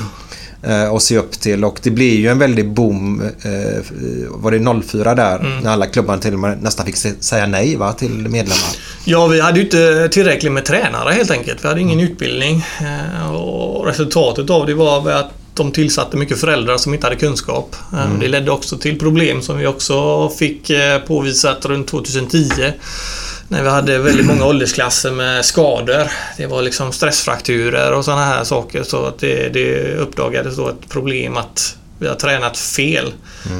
Eh, 0.63 0.87
och 0.93 1.01
se 1.01 1.17
upp 1.17 1.31
till 1.31 1.63
och 1.65 1.79
det 1.83 1.91
blir 1.91 2.15
ju 2.19 2.27
en 2.27 2.39
väldig 2.39 2.73
boom. 2.73 3.21
Eh, 3.21 3.83
var 4.29 4.51
det 4.51 4.81
04 4.83 5.15
där 5.15 5.39
Mm. 5.39 5.59
när 5.59 5.71
alla 5.71 5.85
klubbar 5.85 6.17
till 6.17 6.33
och 6.33 6.39
med 6.39 6.63
nästan 6.63 6.85
fick 6.85 6.95
säga 7.19 7.47
nej 7.47 7.75
va, 7.75 7.93
till 7.93 8.11
medlemmar. 8.11 8.75
Ja, 9.05 9.27
vi 9.27 9.39
hade 9.41 9.59
ju 9.59 9.65
inte 9.65 10.09
tillräckligt 10.11 10.51
med 10.51 10.65
tränare 10.65 11.11
helt 11.13 11.31
enkelt. 11.31 11.63
Vi 11.63 11.67
hade 11.67 11.81
ingen 11.81 11.99
utbildning. 11.99 12.65
Eh, 12.81 13.31
Och 13.35 13.85
resultatet 13.85 14.49
av 14.49 14.65
det 14.65 14.73
var 14.73 15.11
att 15.11 15.31
de 15.53 15.71
tillsatte 15.71 16.17
mycket 16.17 16.39
föräldrar 16.39 16.77
som 16.77 16.93
inte 16.93 17.05
hade 17.05 17.15
kunskap. 17.15 17.75
Eh, 17.93 18.19
Det 18.19 18.27
ledde 18.27 18.51
också 18.51 18.77
till 18.77 18.99
problem 18.99 19.41
som 19.41 19.57
vi 19.57 19.67
också 19.67 20.29
fick 20.29 20.69
eh, 20.69 20.99
påvisat 20.99 21.65
runt 21.65 21.87
2010. 21.87 22.49
När 23.47 23.63
vi 23.63 23.69
hade 23.69 23.97
väldigt 23.97 24.25
många 24.25 24.45
åldersklasser 24.45 25.11
med 25.11 25.45
skador. 25.45 26.03
Det 26.37 26.45
var 26.47 26.61
liksom 26.61 26.91
stressfrakturer 26.91 27.93
och 27.93 28.05
sådana 28.05 28.25
här 28.25 28.43
saker. 28.43 28.83
Så 28.83 29.05
att 29.05 29.19
det, 29.19 29.49
det 29.53 29.95
uppdagades 29.95 30.55
då 30.57 30.69
ett 30.69 30.89
problem 30.89 31.37
att 31.37 31.75
vi 31.99 32.07
har 32.07 32.15
tränat 32.15 32.57
fel. 32.57 33.13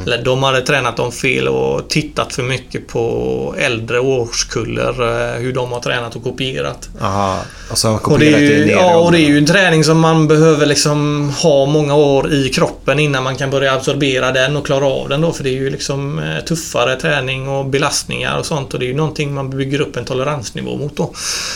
Eller 0.06 0.24
de 0.24 0.44
hade 0.44 0.62
tränat 0.62 0.98
dem 0.98 1.12
fel 1.12 1.48
och 1.48 1.90
tittat 1.90 2.34
för 2.34 2.44
mycket 2.44 2.88
på 2.88 3.56
äldre 3.58 4.00
årskullar. 4.00 4.90
eh, 5.36 5.42
Hur 5.42 5.54
de 5.54 5.72
har 5.72 5.80
tränat 5.80 6.16
och 6.16 6.24
kopierat. 6.24 6.90
Aha, 7.02 7.40
och 7.72 7.78
så 7.78 8.00
Och 8.04 8.20
det, 8.20 8.28
är 8.28 8.32
kopierat 8.32 8.42
ju, 8.42 8.66
ner 8.66 8.72
ja, 8.72 8.98
och 8.98 9.12
det 9.12 9.20
är 9.20 9.28
ju 9.28 9.38
en 9.38 9.46
träning 9.46 9.84
som 9.84 10.00
man 10.00 10.28
behöver 10.28 10.66
liksom 10.66 11.30
ha 11.30 11.66
många 11.66 11.96
år 11.96 12.34
i 12.34 12.50
kroppen 12.50 13.00
innan 13.00 13.24
man 13.24 13.36
kan 13.36 13.50
börja 13.50 13.74
absorbera 13.74 14.32
den 14.32 14.58
och 14.58 14.66
klara 14.66 14.86
av 14.86 15.10
den 15.10 15.22
då. 15.22 15.32
För 15.32 15.44
det 15.44 15.50
är 15.50 15.54
ju 15.54 15.70
liksom 15.70 16.20
eh, 16.20 16.44
tuffare 16.46 16.96
träning 16.96 17.48
och 17.50 17.66
belastningar 17.66 18.38
och 18.40 18.46
sånt 18.46 18.74
och 18.74 18.80
det 18.80 18.86
är 18.86 18.88
ju 18.88 18.96
någonting 18.96 19.34
man 19.34 19.50
bygger 19.50 19.82
upp 19.82 19.98
en 19.98 20.06
toleransnivå 20.06 20.78
mot 20.78 20.96
då. 20.98 21.14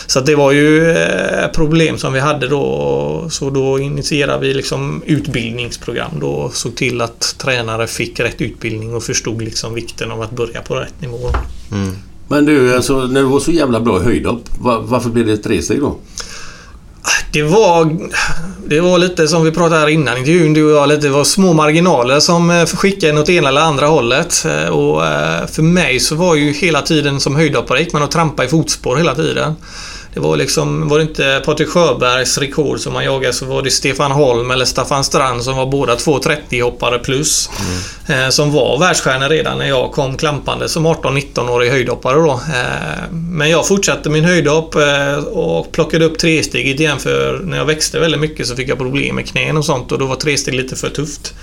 Så 0.08 0.20
det 0.20 0.36
var 0.36 0.52
ju 0.52 0.92
eh, 0.92 1.48
problem 1.54 1.98
som 1.98 2.14
vi 2.14 2.20
hade 2.20 2.48
då. 2.48 3.28
Så 3.30 3.50
då 3.50 3.80
initierade 3.80 4.48
vi 4.48 4.54
liksom 4.54 5.04
utbildningsprogram 5.06 6.12
då 6.20 6.28
och 6.28 6.56
såg 6.74 6.78
till 6.78 7.02
att 7.02 7.36
tränare 7.38 7.88
fick 7.88 8.20
rätt 8.20 8.42
utbildning 8.42 8.94
och 8.96 9.04
förstod 9.04 9.42
liksom 9.42 9.74
vikten 9.74 10.12
av 10.12 10.22
att 10.22 10.32
börja 10.32 10.62
på 10.62 10.76
rätt 10.76 11.02
nivå. 11.02 11.30
Men 12.28 12.46
du, 12.46 12.76
alltså, 12.76 13.00
när 13.08 13.22
du 13.22 13.28
var 13.28 13.40
så 13.40 13.52
jävla 13.52 13.80
bra 13.80 14.02
i 14.02 14.04
höjdhopp, 14.04 14.44
va- 14.60 14.80
varför 14.86 15.10
blev 15.10 15.26
det 15.26 15.34
ett 15.34 15.44
tresteg 15.44 15.80
då? 15.82 15.98
Det 17.34 17.44
var, 17.44 17.98
det 18.68 18.80
var 18.82 18.98
lite 18.98 19.28
som 19.28 19.44
vi 19.44 19.52
pratade 19.52 19.82
här 19.82 19.88
innan 19.88 20.18
intervjun, 20.18 20.54
du 20.54 20.64
och 20.66 20.72
jag, 20.82 20.90
lite, 20.90 21.02
det 21.02 21.10
var 21.10 21.24
små 21.24 21.54
marginaler 21.54 22.20
som 22.20 22.50
eh, 22.52 22.66
skickade 22.66 23.10
en 23.14 23.18
åt 23.18 23.30
ena 23.30 23.50
eller 23.50 23.62
andra 23.62 23.88
hållet. 23.88 24.46
Eh, 24.46 24.68
Och 24.70 25.06
eh, 25.06 25.48
för 25.48 25.62
mig 25.62 26.00
så 26.00 26.16
var 26.16 26.36
ju 26.36 26.52
hela 26.52 26.82
tiden 26.82 27.20
som 27.20 27.36
höjdhoppare 27.36 27.80
gick 27.80 27.94
man 27.94 28.04
och 28.04 28.12
trampade 28.12 28.48
i 28.48 28.52
fotspår 28.52 28.96
hela 28.98 29.16
tiden. 29.16 29.54
Det 30.14 30.20
var 30.20 30.38
liksom, 30.38 30.88
var 30.90 30.98
det 30.98 31.04
inte 31.04 31.42
Patrik 31.46 31.70
Sjöbergs 31.70 32.38
rekord 32.38 32.80
som 32.80 32.94
man 32.94 33.04
jagade 33.04 33.34
så 33.34 33.46
var 33.46 33.62
det 33.62 33.72
Stefan 33.72 34.12
Holm 34.12 34.52
eller 34.52 34.66
Staffan 34.66 35.04
Strand 35.04 35.44
som 35.44 35.56
var 35.56 35.66
båda 35.66 35.96
2,30 35.96 36.64
hoppare 36.64 37.00
plus. 37.00 37.50
Eh, 38.08 38.30
som 38.30 38.52
var 38.52 38.80
världsstjärnor 38.80 39.30
redan 39.30 39.58
när 39.58 39.68
jag 39.68 39.92
kom 39.92 40.18
klampande 40.18 40.70
som 40.70 40.88
18-19-årig 40.88 41.70
höjdhoppare 41.70 42.16
då. 42.16 42.32
Eh, 42.32 43.12
men 43.12 43.50
jag 43.50 43.68
fortsatte 43.68 44.10
min 44.10 44.26
höjdhopp 44.26 44.76
eh, 44.76 45.16
och 45.18 45.72
plockade 45.72 46.06
upp 46.06 46.20
tresteget 46.20 46.80
igen 46.80 47.00
för 47.00 47.40
när 47.44 47.58
jag 47.58 47.66
växte 47.66 48.00
väldigt 48.00 48.22
mycket 48.22 48.48
så 48.48 48.56
fick 48.56 48.70
jag 48.70 48.78
problem 48.78 49.16
med 49.16 49.28
knän 49.28 49.58
och 49.58 49.66
sånt 49.66 49.92
och 49.92 50.00
då 50.00 50.06
var 50.06 50.16
tresteg 50.16 50.54
lite 50.54 50.76
för 50.76 50.90
tufft. 50.90 51.34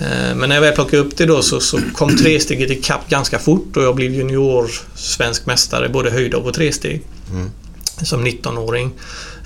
Eh, 0.00 0.34
men 0.36 0.48
när 0.48 0.56
jag 0.56 0.62
väl 0.62 0.74
plockade 0.74 1.02
upp 1.02 1.16
det 1.16 1.26
då 1.26 1.42
så, 1.42 1.60
så 1.60 1.78
kom 1.94 2.16
tresteget 2.16 2.70
ikapp 2.70 3.08
ganska 3.08 3.38
fort 3.38 3.76
och 3.76 3.82
jag 3.82 3.94
blev 3.94 4.14
junior 4.14 4.70
svensk 4.94 5.46
mästare 5.46 5.88
både 5.88 6.10
höjdhopp 6.10 6.46
och 6.46 6.54
tresteg 6.54 7.02
som 8.06 8.26
19-åring. 8.26 8.90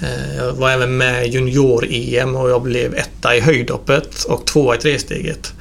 Eh, 0.02 0.36
jag 0.36 0.52
var 0.52 0.70
även 0.70 0.96
med 0.96 1.26
junior-EM 1.26 2.36
och 2.36 2.50
jag 2.50 2.62
blev 2.62 2.94
etta 2.94 3.36
i 3.36 3.40
höjdhoppet 3.40 4.24
och 4.24 4.46
tvåa 4.46 4.74
i 4.74 4.78
tresteget. 4.78 5.52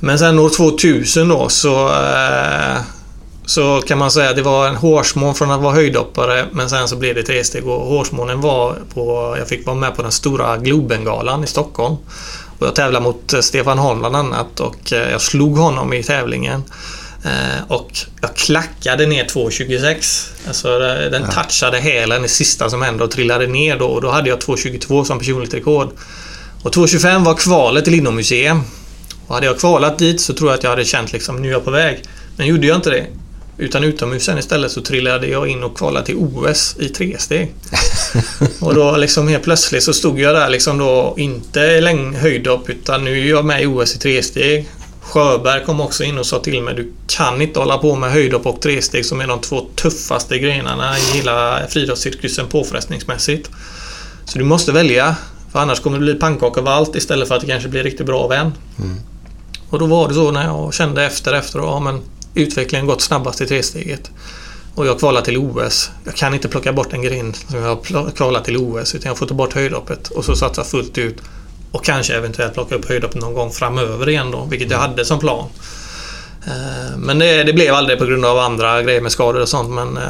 Men 0.00 0.18
sen 0.18 0.38
år 0.38 0.48
2000 0.48 1.28
då 1.28 1.48
så, 1.48 1.88
eh, 1.88 2.80
så 3.46 3.80
kan 3.80 3.98
man 3.98 4.10
säga 4.10 4.30
att 4.30 4.36
det 4.36 4.42
var 4.42 4.68
en 4.68 4.76
hårsmån 4.76 5.34
från 5.34 5.50
att 5.50 5.60
vara 5.60 5.74
höjdhoppare 5.74 6.46
men 6.52 6.70
sen 6.70 6.88
så 6.88 6.96
blev 6.96 7.14
det 7.14 7.22
tresteg 7.22 7.68
och 7.68 7.86
hårsmånen 7.86 8.40
var 8.40 8.76
på... 8.94 9.34
Jag 9.38 9.48
fick 9.48 9.66
vara 9.66 9.76
med 9.76 9.96
på 9.96 10.02
den 10.02 10.12
stora 10.12 10.56
Globengalan 10.56 11.44
i 11.44 11.46
Stockholm. 11.46 11.96
Och 12.58 12.66
jag 12.66 12.74
tävlade 12.74 13.04
mot 13.04 13.32
eh, 13.32 13.40
Stefan 13.40 13.78
Holm 13.78 13.98
bland 13.98 14.16
annat 14.16 14.60
och 14.60 14.92
jag 14.92 15.20
slog 15.20 15.56
honom 15.56 15.92
i 15.92 16.02
tävlingen. 16.02 16.62
Eh, 17.24 17.62
Och 17.68 17.90
jag 18.20 18.36
klackade 18.36 19.06
ner 19.06 19.24
2,26. 19.24 20.28
Alltså 20.46 20.78
den 20.78 21.28
touchade 21.30 21.78
hälen 21.78 22.24
i 22.24 22.28
sista 22.28 22.70
som 22.70 22.82
hände 22.82 23.04
och 23.04 23.10
trillade 23.10 23.46
ner 23.46 23.78
då. 23.78 23.86
Och 23.86 24.00
då 24.00 24.10
hade 24.10 24.28
jag 24.28 24.38
2,22 24.38 25.04
som 25.04 25.18
personligt 25.18 25.54
rekord. 25.54 25.90
Och 26.62 26.74
2,25 26.74 27.24
var 27.24 27.34
kvalet 27.34 27.84
till 27.84 27.92
Linnémuseum. 27.92 28.62
Och 29.26 29.34
hade 29.34 29.46
jag 29.46 29.58
kvalat 29.58 29.98
dit 29.98 30.20
så 30.20 30.32
tror 30.34 30.50
jag 30.50 30.58
att 30.58 30.62
jag 30.62 30.70
hade 30.70 30.84
känt 30.84 31.12
liksom, 31.12 31.42
nu 31.42 31.48
är 31.48 31.52
jag 31.52 31.64
på 31.64 31.70
väg. 31.70 32.02
Men 32.36 32.46
gjorde 32.46 32.66
jag 32.66 32.76
inte 32.76 32.90
det. 32.90 33.06
Utan 33.58 33.84
utomhus 33.84 34.24
sen 34.24 34.38
istället 34.38 34.72
så 34.72 34.80
trillade 34.82 35.26
jag 35.26 35.48
in 35.48 35.62
och 35.62 35.76
kvalade 35.78 36.06
till 36.06 36.16
OS 36.16 36.76
i 36.80 36.88
tresteg. 36.88 37.52
och 38.60 38.74
då 38.74 38.96
liksom 38.96 39.28
helt 39.28 39.42
plötsligt 39.44 39.82
så 39.82 39.92
stod 39.92 40.20
jag 40.20 40.34
där 40.34 40.48
liksom 40.48 40.78
då, 40.78 41.14
inte 41.18 41.60
i 41.60 42.14
höjdhopp 42.16 42.70
utan 42.70 43.04
nu 43.04 43.20
är 43.20 43.30
jag 43.30 43.44
med 43.44 43.62
i 43.62 43.66
OS 43.66 43.96
i 43.96 43.98
tresteg. 43.98 44.68
Sjöberg 45.02 45.64
kom 45.64 45.80
också 45.80 46.04
in 46.04 46.18
och 46.18 46.26
sa 46.26 46.38
till 46.38 46.62
mig 46.62 46.74
du 46.74 46.92
kan 47.06 47.42
inte 47.42 47.58
hålla 47.58 47.78
på 47.78 47.96
med 47.96 48.10
höjdhopp 48.10 48.46
och 48.46 48.60
tresteg 48.60 49.06
som 49.06 49.20
är 49.20 49.26
de 49.26 49.40
två 49.40 49.60
tuffaste 49.76 50.38
grenarna 50.38 50.98
i 50.98 51.16
hela 51.16 51.60
friidrottscirkusen 51.68 52.46
påfrestningsmässigt. 52.46 53.50
Så 54.24 54.38
du 54.38 54.44
måste 54.44 54.72
välja. 54.72 55.16
För 55.52 55.58
annars 55.58 55.80
kommer 55.80 55.98
det 55.98 56.04
bli 56.04 56.14
pannkaka 56.14 56.60
av 56.60 56.68
allt 56.68 56.96
istället 56.96 57.28
för 57.28 57.34
att 57.34 57.40
det 57.40 57.46
kanske 57.46 57.68
blir 57.68 57.82
riktigt 57.82 58.06
bra 58.06 58.20
av 58.20 58.32
en. 58.32 58.52
Och 59.68 59.78
då 59.78 59.86
var 59.86 60.08
det 60.08 60.14
så 60.14 60.30
när 60.30 60.44
jag 60.44 60.74
kände 60.74 61.04
efter 61.04 61.32
efter 61.32 61.58
ja, 61.58 61.80
men 61.80 62.00
utvecklingen 62.34 62.86
gått 62.86 63.02
snabbast 63.02 63.40
i 63.40 63.46
tresteget. 63.46 64.10
Och 64.74 64.86
jag 64.86 64.98
kvalar 64.98 65.22
till 65.22 65.38
OS. 65.38 65.90
Jag 66.04 66.14
kan 66.14 66.34
inte 66.34 66.48
plocka 66.48 66.72
bort 66.72 66.92
en 66.92 67.02
gren 67.02 67.34
som 67.34 67.58
jag 67.58 67.68
har 67.68 68.10
kvalat 68.10 68.44
till 68.44 68.56
OS 68.56 68.94
utan 68.94 69.08
jag 69.08 69.18
får 69.18 69.26
ta 69.26 69.34
bort 69.34 69.52
höjdhoppet 69.52 70.08
och 70.08 70.24
så 70.24 70.36
satsa 70.36 70.64
fullt 70.64 70.98
ut. 70.98 71.16
Och 71.72 71.84
kanske 71.84 72.14
eventuellt 72.14 72.54
plocka 72.54 72.74
upp 72.74 72.88
höjdhoppet 72.88 73.20
någon 73.20 73.34
gång 73.34 73.50
framöver 73.50 74.08
igen 74.08 74.30
då, 74.30 74.44
vilket 74.50 74.70
jag 74.70 74.78
hade 74.78 75.04
som 75.04 75.18
plan. 75.20 75.48
Eh, 76.46 76.98
Men 76.98 77.18
det, 77.18 77.44
det 77.44 77.52
blev 77.52 77.74
aldrig 77.74 77.98
på 77.98 78.04
grund 78.04 78.24
av 78.24 78.38
andra 78.38 78.82
grejer 78.82 79.00
med 79.00 79.12
skador 79.12 79.40
och 79.40 79.48
sånt. 79.48 79.70
Men, 79.70 79.96
eh, 79.96 80.02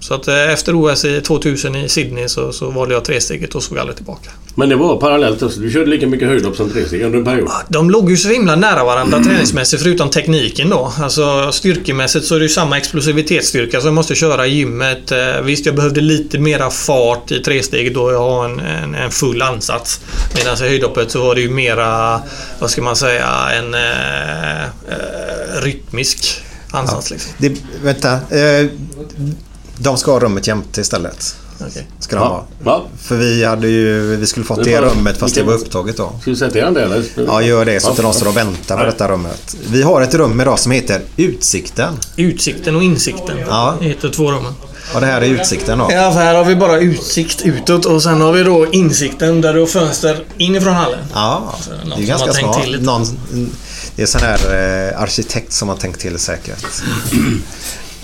så 0.00 0.14
att 0.14 0.28
eh, 0.28 0.52
efter 0.52 0.74
OS 0.82 1.04
i 1.04 1.20
2000 1.20 1.76
i 1.76 1.88
Sydney 1.88 2.28
så, 2.28 2.52
så 2.52 2.70
valde 2.70 2.94
jag 2.94 3.04
tresteget 3.04 3.54
och 3.54 3.62
såg 3.62 3.78
aldrig 3.78 3.96
tillbaka. 3.96 4.30
Men 4.54 4.68
det 4.68 4.76
var 4.76 4.96
parallellt 4.96 5.42
också. 5.42 5.60
Du 5.60 5.70
körde 5.70 5.90
lika 5.90 6.06
mycket 6.06 6.28
höjdhopp 6.28 6.56
som 6.56 6.70
tresteg 6.70 7.02
under 7.02 7.18
en 7.18 7.24
period. 7.24 7.50
De 7.68 7.90
låg 7.90 8.10
ju 8.10 8.16
så 8.16 8.28
himla 8.28 8.56
nära 8.56 8.84
varandra 8.84 9.22
träningsmässigt 9.22 9.82
förutom 9.82 10.10
tekniken 10.10 10.70
då. 10.70 10.92
Alltså 11.00 11.52
styrkemässigt 11.52 12.26
så 12.26 12.34
är 12.34 12.38
det 12.38 12.44
ju 12.44 12.48
samma 12.48 12.78
explosivitetsstyrka 12.78 13.80
som 13.80 13.86
jag 13.86 13.94
måste 13.94 14.14
köra 14.14 14.46
i 14.46 14.50
gymmet. 14.50 15.12
Visst, 15.42 15.66
jag 15.66 15.74
behövde 15.74 16.00
lite 16.00 16.38
mera 16.38 16.70
fart 16.70 17.30
i 17.30 17.38
tresteget 17.42 17.94
då 17.94 18.12
jag 18.12 18.18
har 18.18 18.44
en, 18.44 18.60
en, 18.60 18.94
en 18.94 19.10
full 19.10 19.42
ansats. 19.42 20.00
Medan 20.34 20.56
i 20.56 20.68
höjdhoppet 20.68 21.10
så 21.10 21.22
var 21.22 21.34
det 21.34 21.40
ju 21.40 21.50
mera, 21.50 22.20
vad 22.58 22.70
ska 22.70 22.82
man 22.82 22.96
säga, 22.96 23.28
en 23.58 23.74
eh, 23.74 24.62
eh, 24.64 25.45
rytmisk 25.62 26.42
ansats 26.70 27.10
liksom. 27.10 27.32
Det, 27.38 27.52
vänta. 27.82 28.12
Eh, 28.12 28.66
de 29.78 29.96
ska 29.98 30.10
ha 30.12 30.20
rummet 30.20 30.46
jämte 30.46 30.80
istället. 30.80 31.36
Okej. 31.68 31.86
Ska 32.00 32.16
de 32.16 32.22
ha. 32.28 32.44
Ja. 32.64 32.86
För 33.02 33.16
vi 33.16 33.44
hade 33.44 33.68
ju... 33.68 34.16
Vi 34.16 34.26
skulle 34.26 34.46
fått 34.46 34.64
Det 34.64 34.70
det 34.70 34.80
var- 34.80 34.88
rummet 34.88 35.16
fast 35.18 35.34
det 35.34 35.42
var 35.42 35.54
upptaget 35.54 35.96
då. 35.96 36.12
Ska 36.20 36.30
vi 36.30 36.36
sätta 36.36 36.58
igen 36.58 36.74
det 36.74 36.82
eller? 36.82 37.04
Ja, 37.26 37.42
gör 37.42 37.64
det 37.64 37.80
så 37.80 37.90
att 37.90 37.96
Ja. 37.98 38.02
de 38.02 38.12
står 38.12 38.28
och 38.28 38.36
väntar 38.36 38.78
på 38.78 38.84
detta 38.84 39.08
rummet. 39.08 39.56
Vi 39.70 39.82
har 39.82 40.00
ett 40.02 40.14
rum 40.14 40.40
idag 40.40 40.58
som 40.58 40.72
heter 40.72 41.00
Utsikten. 41.16 41.94
Utsikten 42.16 42.76
och 42.76 42.82
insikten 42.82 43.38
Ja. 43.48 43.74
heter 43.80 44.08
två 44.10 44.32
rummen. 44.32 44.52
Och 44.94 45.00
det 45.00 45.06
här 45.06 45.20
är 45.22 45.26
Utsikten 45.26 45.78
då. 45.78 45.88
Ja, 45.90 46.12
för 46.12 46.20
här 46.20 46.34
har 46.34 46.44
vi 46.44 46.56
bara 46.56 46.78
utsikt 46.78 47.42
utåt 47.44 47.84
och 47.86 48.02
sen 48.02 48.20
har 48.20 48.32
vi 48.32 48.42
då 48.42 48.66
insikten 48.72 49.40
där 49.40 49.54
du 49.54 49.60
har 49.60 49.66
fönster 49.66 50.24
inifrån 50.38 50.74
hallen. 50.74 50.98
Ja, 51.14 51.54
det 51.96 52.02
är 52.02 52.06
ganska 52.06 52.32
smart. 52.32 52.58
Någon, 52.80 53.06
det 53.96 54.02
är 54.02 54.06
sån 54.06 54.20
här 54.20 54.38
eh, 54.90 55.02
arkitekt 55.02 55.52
som 55.52 55.68
har 55.68 55.76
tänkt 55.76 56.00
till 56.00 56.18
säkert. 56.18 56.64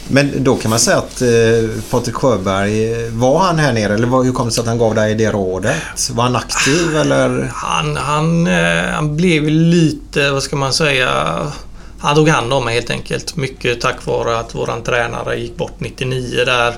Men 0.09 0.45
då 0.45 0.57
kan 0.57 0.71
man 0.71 0.79
säga 0.79 0.99
att 0.99 1.23
eh, 1.23 1.83
Patrik 1.91 2.15
Sjöberg, 2.15 2.93
eh, 2.93 3.11
var 3.11 3.39
han 3.39 3.59
här 3.59 3.73
nere 3.73 3.95
eller 3.95 4.07
var, 4.07 4.25
hur 4.25 4.33
kom 4.33 4.47
det 4.47 4.53
sig 4.53 4.63
att 4.63 4.69
han 4.69 4.79
gav 4.79 4.95
dig 4.95 5.15
det 5.15 5.31
rådet? 5.31 6.11
Var 6.13 6.25
han 6.25 6.37
aktiv 6.37 6.97
eller? 6.97 7.51
Han, 7.55 7.97
han, 7.97 8.47
eh, 8.47 8.85
han 8.85 9.17
blev 9.17 9.49
lite, 9.49 10.31
vad 10.31 10.43
ska 10.43 10.57
man 10.57 10.73
säga, 10.73 11.39
han 11.99 12.15
tog 12.15 12.29
hand 12.29 12.53
om 12.53 12.65
mig 12.65 12.75
helt 12.75 12.91
enkelt. 12.91 13.37
Mycket 13.37 13.81
tack 13.81 14.07
vare 14.07 14.39
att 14.39 14.55
våran 14.55 14.83
tränare 14.83 15.37
gick 15.37 15.57
bort 15.57 15.81
99 15.81 16.45
där. 16.45 16.75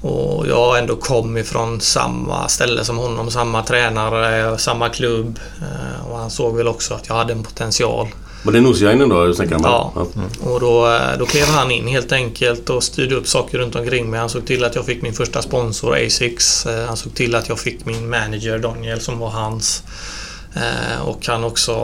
Och 0.00 0.46
jag 0.48 0.78
ändå 0.78 0.96
kom 0.96 1.36
ifrån 1.36 1.80
samma 1.80 2.48
ställe 2.48 2.84
som 2.84 2.98
honom, 2.98 3.30
samma 3.30 3.62
tränare, 3.62 4.58
samma 4.58 4.88
klubb. 4.88 5.40
Eh, 5.60 6.10
och 6.10 6.18
han 6.18 6.30
såg 6.30 6.56
väl 6.56 6.68
också 6.68 6.94
att 6.94 7.08
jag 7.08 7.14
hade 7.14 7.32
en 7.32 7.42
potential. 7.42 8.08
Var 8.42 8.52
det 8.52 8.60
Nusiainen 8.60 9.08
då 9.08 9.26
du 9.26 9.34
snackade 9.34 9.68
om? 9.68 9.90
Ja. 9.94 10.06
Och 10.50 10.60
då, 10.60 10.86
eh, 10.86 11.18
då 11.18 11.26
klev 11.26 11.46
han 11.46 11.70
in 11.70 11.88
helt 11.88 12.12
enkelt 12.12 12.70
och 12.70 12.82
styrde 12.82 13.14
upp 13.14 13.28
saker 13.28 13.58
runt 13.58 13.76
omkring 13.76 14.10
mig. 14.10 14.20
Han 14.20 14.28
såg 14.28 14.46
till 14.46 14.64
att 14.64 14.74
jag 14.74 14.86
fick 14.86 15.02
min 15.02 15.12
första 15.14 15.42
sponsor, 15.42 15.96
Asics. 16.06 16.66
Eh, 16.66 16.86
Han 16.86 16.96
såg 16.96 17.14
till 17.14 17.34
att 17.34 17.48
jag 17.48 17.58
fick 17.58 17.84
min 17.86 18.10
manager, 18.10 18.58
Daniel, 18.58 19.00
som 19.00 19.18
var 19.18 19.28
hans. 19.28 19.82
Och 21.04 21.26
han 21.26 21.44
också 21.44 21.74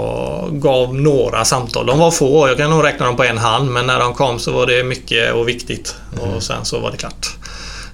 gav 0.53 0.95
några 0.95 1.45
samtal. 1.45 1.87
De 1.87 1.99
var 1.99 2.11
få, 2.11 2.49
jag 2.49 2.57
kan 2.57 2.71
nog 2.71 2.85
räkna 2.85 3.07
dem 3.07 3.17
på 3.17 3.25
en 3.25 3.39
hand. 3.39 3.71
Men 3.71 3.87
när 3.87 4.01
de 4.01 4.15
kom 4.15 4.39
så 4.39 4.53
var 4.53 4.67
det 4.67 4.85
mycket 4.85 5.35
och 5.35 5.49
viktigt. 5.49 5.97
Och 6.21 6.43
sen 6.43 6.65
så 6.65 6.79
var 6.81 6.91
det 6.91 6.97
klart. 6.97 7.37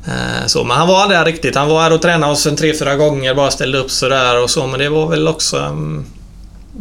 Eh, 0.07 0.47
Så, 0.47 0.65
men 0.65 0.77
han 0.77 0.89
var 0.89 1.09
där 1.09 1.25
riktigt. 1.25 1.57
Han 1.57 1.69
var 1.69 1.83
här 1.83 1.93
och 1.93 2.03
tränade 2.03 2.33
oss 2.33 2.47
en 2.47 2.57
tre, 2.57 2.75
fyra 2.79 2.97
gånger. 2.97 3.35
Bara 3.35 3.51
ställde 3.51 3.79
upp 3.79 3.91
sådär 3.91 4.43
och 4.43 4.51
så. 4.51 4.67
Men 4.67 4.79
det 4.81 4.89
var 4.89 5.07
väl 5.07 5.29
också... 5.29 5.57
mm, 5.59 6.05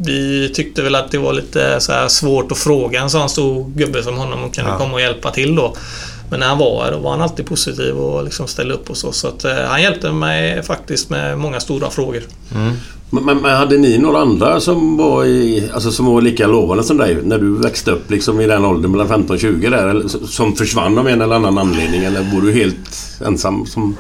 Vi 0.02 0.50
tyckte 0.56 0.82
väl 0.82 0.96
att 0.96 1.12
det 1.12 1.18
var 1.18 1.34
lite 1.34 1.80
så 1.80 2.10
svårt 2.10 2.52
att 2.52 2.58
fråga 2.58 3.02
en 3.02 3.10
sån 3.10 3.30
stor 3.30 3.70
gubbe 3.76 4.04
som 4.04 4.18
honom 4.18 4.44
om 4.44 4.52
kunde 4.52 4.72
Ja. 4.72 4.78
komma 4.78 4.94
och 4.94 5.02
hjälpa 5.02 5.32
till 5.32 5.56
då. 5.56 5.76
Men 6.30 6.40
när 6.40 6.48
han 6.48 6.58
var 6.58 6.84
här 6.84 6.92
då 6.92 6.98
var 6.98 7.12
han 7.12 7.22
alltid 7.22 7.46
positiv 7.46 7.98
och 7.98 8.24
liksom 8.24 8.48
ställde 8.48 8.74
upp 8.74 8.90
och 8.90 8.98
så. 8.98 9.12
Så 9.12 9.28
att, 9.28 9.46
eh, 9.46 9.56
han 9.68 9.82
hjälpte 9.82 10.12
mig 10.12 10.64
faktiskt 10.64 11.10
med 11.10 11.38
många 11.38 11.60
stora 11.60 11.90
frågor. 11.90 12.24
Men, 13.10 13.26
men, 13.26 13.38
men 13.38 13.58
hade 13.58 13.78
ni 13.78 13.98
några 13.98 14.20
andra 14.20 14.60
som 14.60 14.98
var, 14.98 15.26
i, 15.26 15.70
alltså, 15.74 15.92
som 15.92 16.06
var 16.06 16.22
lika 16.22 16.48
lovande 16.48 16.84
som 16.84 16.98
dig 16.98 17.18
när 17.24 17.38
du 17.38 17.58
växte 17.58 17.92
upp 17.92 18.12
liksom 18.12 18.42
i 18.42 18.48
den 18.48 18.66
åldern 18.66 18.92
mellan 18.92 19.08
15 19.08 19.36
och 19.36 19.40
20 19.42 19.70
där? 19.70 19.88
Eller, 19.88 20.08
som 20.28 20.56
försvann 20.56 20.98
av 20.98 21.08
en 21.08 21.22
eller 21.22 21.36
annan 21.36 21.58
anledning? 21.58 22.04
Eller 22.04 22.20
var 22.34 22.42
du 22.42 22.54
helt 22.54 23.20
ensam? 23.26 23.66
Som, 23.66 23.96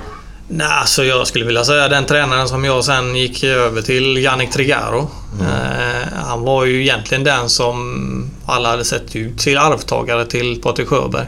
Nej, 0.51 0.83
så 0.85 1.03
jag 1.03 1.27
skulle 1.27 1.45
vilja 1.45 1.65
säga 1.65 1.87
den 1.87 2.05
tränaren 2.05 2.47
som 2.47 2.65
jag 2.65 2.85
sen 2.85 3.15
gick 3.15 3.43
över 3.43 3.81
till, 3.81 4.17
Yannick 4.17 4.51
Trigaro. 4.51 5.09
Eh, 5.41 6.13
han 6.25 6.41
var 6.41 6.65
ju 6.65 6.81
egentligen 6.81 7.23
den 7.23 7.49
som 7.49 8.29
alla 8.45 8.69
hade 8.69 8.85
sett 8.85 9.15
ut 9.15 9.37
till 9.37 9.57
arvtagare 9.57 10.25
till 10.25 10.61
Patrik 10.61 10.87
Sjöberg. 10.87 11.25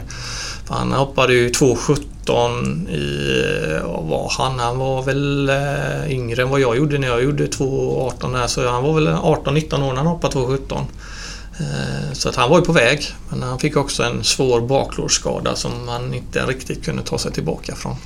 Han 0.72 0.92
hoppade 0.92 1.34
ju 1.34 1.48
2,17 1.48 2.88
i... 2.90 3.80
Vad 3.84 4.04
var 4.04 4.32
han? 4.38 4.58
Han 4.58 4.78
var 4.78 5.02
väl 5.02 5.48
eh, 5.48 6.12
yngre 6.12 6.42
än 6.42 6.50
vad 6.50 6.60
jag 6.60 6.76
gjorde 6.76 6.98
när 6.98 7.08
jag 7.08 7.22
gjorde 7.22 7.46
2,18 7.46 8.32
där. 8.32 8.46
Så 8.46 8.68
han 8.68 8.82
var 8.82 8.92
väl 8.92 9.08
18-19 9.08 9.74
år 9.74 9.88
när 9.88 9.96
han 9.96 10.06
hoppade 10.06 10.34
2,17. 10.34 10.84
Eh, 11.58 12.12
så 12.12 12.28
att 12.28 12.36
han 12.36 12.50
var 12.50 12.58
ju 12.58 12.64
på 12.64 12.72
väg. 12.72 13.04
Men 13.28 13.42
han 13.42 13.58
fick 13.58 13.76
också 13.76 14.02
en 14.02 14.24
svår 14.24 14.60
baklårsskada 14.60 15.56
som 15.56 15.88
han 15.88 16.14
inte 16.14 16.46
riktigt 16.46 16.84
kunde 16.84 17.02
ta 17.02 17.18
sig 17.18 17.32
tillbaka 17.32 17.74
från. 17.74 17.96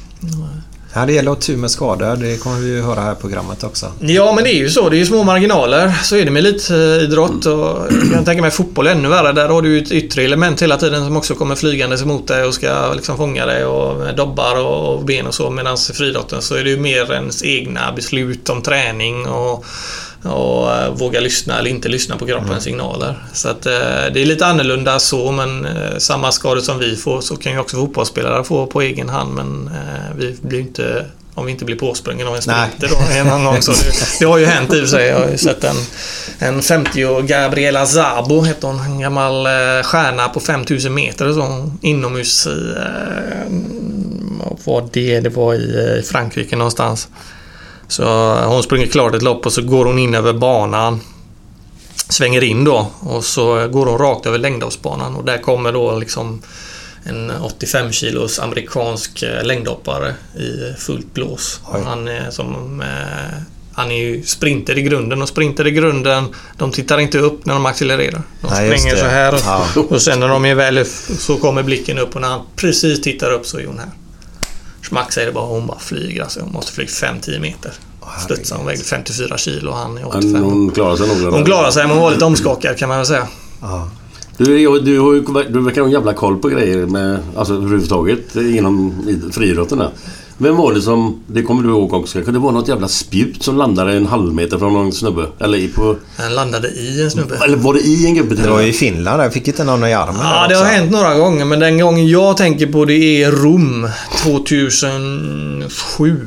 Ja, 0.97 1.07
det 1.07 1.13
gäller 1.13 1.31
att 1.31 1.37
ha 1.37 1.43
tur 1.43 1.57
med 1.57 1.71
skador. 1.71 2.17
Det 2.17 2.37
kommer 2.37 2.61
vi 2.61 2.69
ju 2.69 2.83
höra 2.83 3.01
här 3.01 3.13
i 3.13 3.15
programmet 3.15 3.65
också. 3.65 3.93
Ja, 4.01 4.33
men 4.35 4.45
det 4.45 4.51
är 4.51 4.59
ju 4.59 4.71
så. 4.71 4.89
Det 4.89 4.97
är 4.97 4.99
ju 4.99 5.07
små 5.07 5.25
marginaler. 5.25 5.93
Så 6.03 6.17
är 6.17 6.25
det 6.25 6.31
med 6.31 6.47
elitidrott. 6.47 7.47
Och 7.47 7.87
jag 7.91 8.13
kan 8.13 8.25
tänka 8.25 8.43
mig 8.43 8.51
fotboll 8.51 8.87
är 8.87 8.91
ännu 8.91 9.09
värre. 9.09 9.33
Där 9.33 9.49
har 9.49 9.63
du 9.63 9.69
ju 9.69 9.83
ett 9.83 9.93
yttre 9.93 10.23
element 10.23 10.63
hela 10.63 10.77
tiden 10.77 11.05
som 11.05 11.17
också 11.17 11.35
kommer 11.35 11.55
flygandes 11.55 12.03
emot 12.03 12.29
dig 12.29 12.45
och 12.45 12.55
ska 12.55 12.93
liksom 12.95 13.17
fånga 13.17 13.47
dig 13.47 13.65
och 13.65 13.97
med 13.97 14.17
dobbar 14.17 14.65
och 14.65 15.05
ben 15.05 15.27
och 15.27 15.35
så. 15.35 15.51
Medan 15.51 15.75
i 15.91 15.93
friidrotten 15.93 16.43
så 16.43 16.55
är 16.55 16.65
det 16.65 16.71
ju 16.71 16.77
mer 16.77 17.13
ens 17.13 17.45
egna 17.45 17.93
beslut 17.93 18.49
om 18.49 18.63
träning 18.63 19.27
och, 19.27 19.65
och 20.23 20.73
eh, 20.75 20.95
våga 20.95 21.21
lyssna 21.21 21.59
eller 21.59 21.71
inte 21.71 21.89
lyssna 21.89 22.17
på 22.17 22.27
kroppens 22.27 22.65
signaler. 22.65 23.19
Så 23.33 23.49
att 23.49 23.67
eh, 23.67 23.73
det 24.13 24.23
är 24.23 24.27
lite 24.27 24.47
annorlunda 24.47 24.99
så 24.99 25.33
men 25.33 25.67
eh, 25.67 25.99
samma 25.99 26.33
skador 26.33 26.61
som 26.61 26.79
vi 26.79 26.97
får 26.97 27.21
så 27.21 27.37
kan 27.37 27.53
ju 27.53 27.59
också 27.59 27.77
fotbollsspelare 27.77 28.45
få 28.45 28.67
på 28.67 28.83
egen 28.83 29.09
hand 29.09 29.35
men 29.35 29.71
eh, 29.75 30.17
vi 30.17 30.37
blir 30.43 30.61
inte 30.61 31.07
om 31.35 31.47
vi 31.47 31.53
inte 31.53 31.65
blir 31.65 31.77
påsprungen 31.77 32.27
av 32.27 32.37
en 32.37 32.43
sprinter 32.43 32.89
då 32.89 33.15
en 33.21 33.29
annan 33.29 33.45
gång. 33.45 33.63
Så 33.63 33.73
det, 33.73 34.19
det 34.19 34.25
har 34.25 34.39
ju 34.39 34.47
hänt 34.47 34.75
i 34.75 34.77
och 34.77 34.81
för 34.81 34.87
sig. 34.87 35.07
Jag 35.07 35.19
har 35.19 35.29
ju 35.29 35.39
sett 35.39 35.65
en, 35.65 35.77
en 36.39 36.63
50 36.63 37.23
Gabriela 37.23 37.87
Zabo 37.87 38.41
hette 38.41 38.67
hon. 38.67 38.81
En 38.81 39.01
gammal 39.01 39.47
stjärna 39.83 40.29
på 40.29 40.41
5000 40.41 40.95
meter 40.95 41.33
så. 41.33 41.71
Inomhus 41.83 42.47
i... 42.47 42.75
Vad 44.39 44.59
var 44.65 44.89
det? 44.93 45.21
Det 45.21 45.29
var 45.29 45.55
i, 45.55 46.03
Frankrike 46.07 46.57
någonstans. 46.57 47.09
Så 47.89 48.35
hon 48.45 48.63
springer 48.63 48.87
klart 48.87 49.15
ett 49.15 49.23
lopp 49.23 49.47
och 49.47 49.53
så 49.53 49.63
går 49.63 49.85
hon 49.85 49.99
in 49.99 50.15
över 50.15 50.33
banan. 50.33 51.01
Svänger 52.09 52.45
in 52.45 52.65
då 52.65 52.91
och 53.01 53.25
så 53.25 53.69
går 53.69 53.87
hon 53.87 53.99
rakt 53.99 54.27
över 54.27 54.39
längdhoppsbanan 54.39 55.15
och 55.17 55.25
där 55.25 55.39
kommer 55.39 55.73
då 55.73 55.99
liksom 55.99 56.43
en 57.05 57.33
85 57.43 57.93
kilos 57.93 58.39
amerikansk 58.39 59.23
eh, 59.23 59.45
längdhoppare 59.45 60.15
i 60.35 60.81
fullt 60.81 61.15
blås. 61.15 61.61
Oj. 61.73 61.81
Han 61.85 62.09
är 62.09 62.31
som... 62.31 62.81
Eh, 62.81 63.39
han 63.79 63.91
är 63.91 63.97
ju 63.97 64.23
sprinter 64.23 64.79
i 64.79 64.83
grunden 64.83 65.23
och 65.23 65.29
sprinter 65.29 65.67
i 65.67 65.71
grunden, 65.71 66.35
de 66.59 66.73
tittar 66.73 66.99
inte 66.99 67.19
upp 67.19 67.47
när 67.47 67.55
de 67.55 67.67
accelererar. 67.67 68.23
De 68.41 68.47
Nej, 68.51 68.79
springer 68.79 68.97
så 68.97 69.05
här 69.05 69.35
och, 69.35 69.41
Ja. 69.45 69.67
och 69.91 70.03
sen 70.03 70.21
när 70.21 70.29
de 70.29 70.45
är 70.45 70.55
väl 70.55 70.87
så 71.19 71.37
kommer 71.37 71.63
blicken 71.63 71.99
upp 71.99 72.15
och 72.15 72.21
när 72.21 72.29
han 72.29 72.41
precis 72.57 73.01
tittar 73.01 73.33
upp 73.33 73.47
så 73.47 73.59
är 73.59 73.67
hon 73.67 73.79
här. 73.79 73.89
Smack 74.89 75.13
säger 75.13 75.27
det 75.27 75.33
bara 75.33 75.47
hon 75.47 75.67
bara 75.67 75.79
flyger 75.79 76.23
alltså. 76.23 76.41
Hon 76.41 76.53
måste 76.53 76.73
flyga 76.73 76.89
5-10 76.91 77.41
meter. 77.41 77.73
Studsar. 78.25 78.57
Hon 78.57 78.67
väger 78.67 78.83
54 78.85 79.39
kilo 79.39 79.71
och 79.71 79.77
han 79.77 79.99
är 79.99 80.09
85. 80.09 80.43
hon, 80.43 80.71
klarade 80.71 80.99
sig 80.99 81.09
nog. 81.25 81.33
Hon 81.35 81.45
klarar 81.45 81.71
sig 81.71 81.83
men 81.87 81.93
hon 81.93 82.03
var 82.03 82.11
lite 82.11 82.25
omskakad 82.25 82.77
kan 82.79 82.89
man 82.89 82.99
väl 82.99 83.07
säga. 83.07 83.27
Ja. 83.63 83.91
Du, 84.39 84.45
du, 84.81 84.99
har 85.01 85.15
ju, 85.15 85.21
du 85.49 85.61
verkar 85.61 85.81
ha 85.81 85.87
en 85.87 85.93
jävla 85.93 86.15
koll 86.15 86.37
på 86.39 86.49
grejer 86.49 86.87
med, 86.87 87.19
alltså 87.37 87.55
överhuvudtaget 87.55 88.37
inom 88.37 88.93
id- 89.07 89.33
friidrotten. 89.33 89.83
Vem 90.39 90.57
var 90.57 90.75
det 90.75 90.83
som, 90.83 91.21
det 91.27 91.43
kommer 91.43 91.63
du 91.63 91.69
ihåg 91.69 91.95
också, 91.95 92.21
det 92.21 92.39
var 92.39 92.53
något 92.53 92.69
jävla 92.69 92.89
spjut 92.89 93.43
som 93.43 93.57
landade 93.57 93.93
en 93.93 94.07
halv 94.07 94.35
meter 94.35 94.59
från 94.59 94.73
någon 94.73 94.93
snubbe? 94.93 95.27
Eller, 95.41 95.59
i 95.59 95.69
på, 95.69 95.97
Han 96.19 96.35
landade 96.35 96.69
i 96.69 97.03
en 97.03 97.11
snubbe. 97.11 97.39
eller 97.45 97.57
var 97.57 97.75
det 97.75 97.81
i 97.81 98.07
en 98.07 98.15
gubbe 98.15 98.35
Det 98.35 98.49
och 98.49 98.55
var 98.55 98.63
i 98.63 98.73
Finland. 98.73 99.23
Jag 99.23 99.33
fick 99.33 99.49
inte 99.49 99.65
någon 99.65 99.85
i 99.85 99.95
armen 99.95 100.21
Ja, 100.21 100.47
det 100.49 100.55
har 100.55 100.65
hänt 100.65 100.91
några 100.91 101.15
gånger 101.15 101.45
men 101.45 101.61
den 101.61 101.79
gången 101.79 102.09
jag 102.09 102.37
tänker 102.37 102.67
på 102.67 102.85
det 102.85 103.23
är 103.23 103.31
Rom 103.31 103.89
2007. 104.23 106.27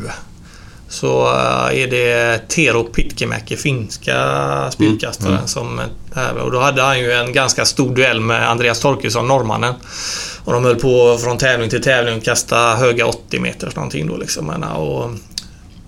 Så 0.90 1.26
eh, 1.26 1.82
är 1.82 1.88
det 1.88 2.38
Tero 2.48 2.84
Pitkämäki, 2.84 3.56
finska 3.56 4.16
spjutkastaren, 4.72 5.48
som 5.48 5.80
är 5.80 5.88
och 6.44 6.52
då 6.52 6.60
hade 6.60 6.82
han 6.82 7.00
ju 7.00 7.12
en 7.12 7.34
ganska 7.34 7.66
stor 7.66 7.96
duell 7.96 8.20
med 8.20 8.50
Andreas 8.50 8.80
Torkelsson, 8.80 9.28
norrmannen. 9.28 9.74
Och 10.50 10.56
de 10.56 10.66
höll 10.66 10.76
på 10.76 11.18
från 11.18 11.38
tävling 11.38 11.70
till 11.70 11.82
tävling 11.82 12.18
och 12.18 12.24
kasta 12.24 12.76
höga 12.76 13.06
80 13.06 13.40
meter 13.40 13.72
någonting 13.76 14.08
då 14.08 14.18
liksom. 14.18 14.50
Och 14.50 15.10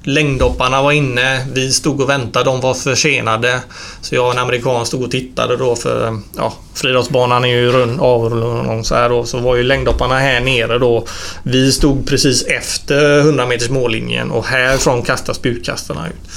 Längdhopparna 0.04 0.82
var 0.82 0.92
inne, 0.92 1.46
vi 1.54 1.72
stod 1.72 2.02
och 2.02 2.10
väntade, 2.10 2.46
de 2.46 2.62
var 2.62 2.74
försenade. 2.74 3.60
Så 4.02 4.16
jag 4.16 4.26
och 4.26 4.34
en 4.34 4.40
amerikan 4.40 4.86
stod 4.86 5.04
och 5.04 5.12
tittade 5.12 5.58
då 5.58 5.76
för 5.76 6.20
ja, 6.38 6.54
friidrottsbanan 6.74 7.44
är 7.44 7.48
ju 7.48 7.72
rund 7.72 8.00
av 8.00 8.84
så 8.84 8.96
här 8.96 9.10
då. 9.10 9.26
Så 9.26 9.40
var 9.40 9.56
ju 9.56 9.64
längdhopparna 9.64 10.20
här 10.20 10.40
nere 10.40 10.80
då. 10.80 11.06
Vi 11.44 11.72
stod 11.72 12.08
precis 12.08 12.44
efter 12.44 13.20
100 13.20 13.46
meters 13.46 13.70
mållinjen 13.70 14.32
och 14.32 14.46
härifrån 14.46 15.02
kastas 15.02 15.38
spjutkastarna 15.38 16.08
ut. 16.08 16.32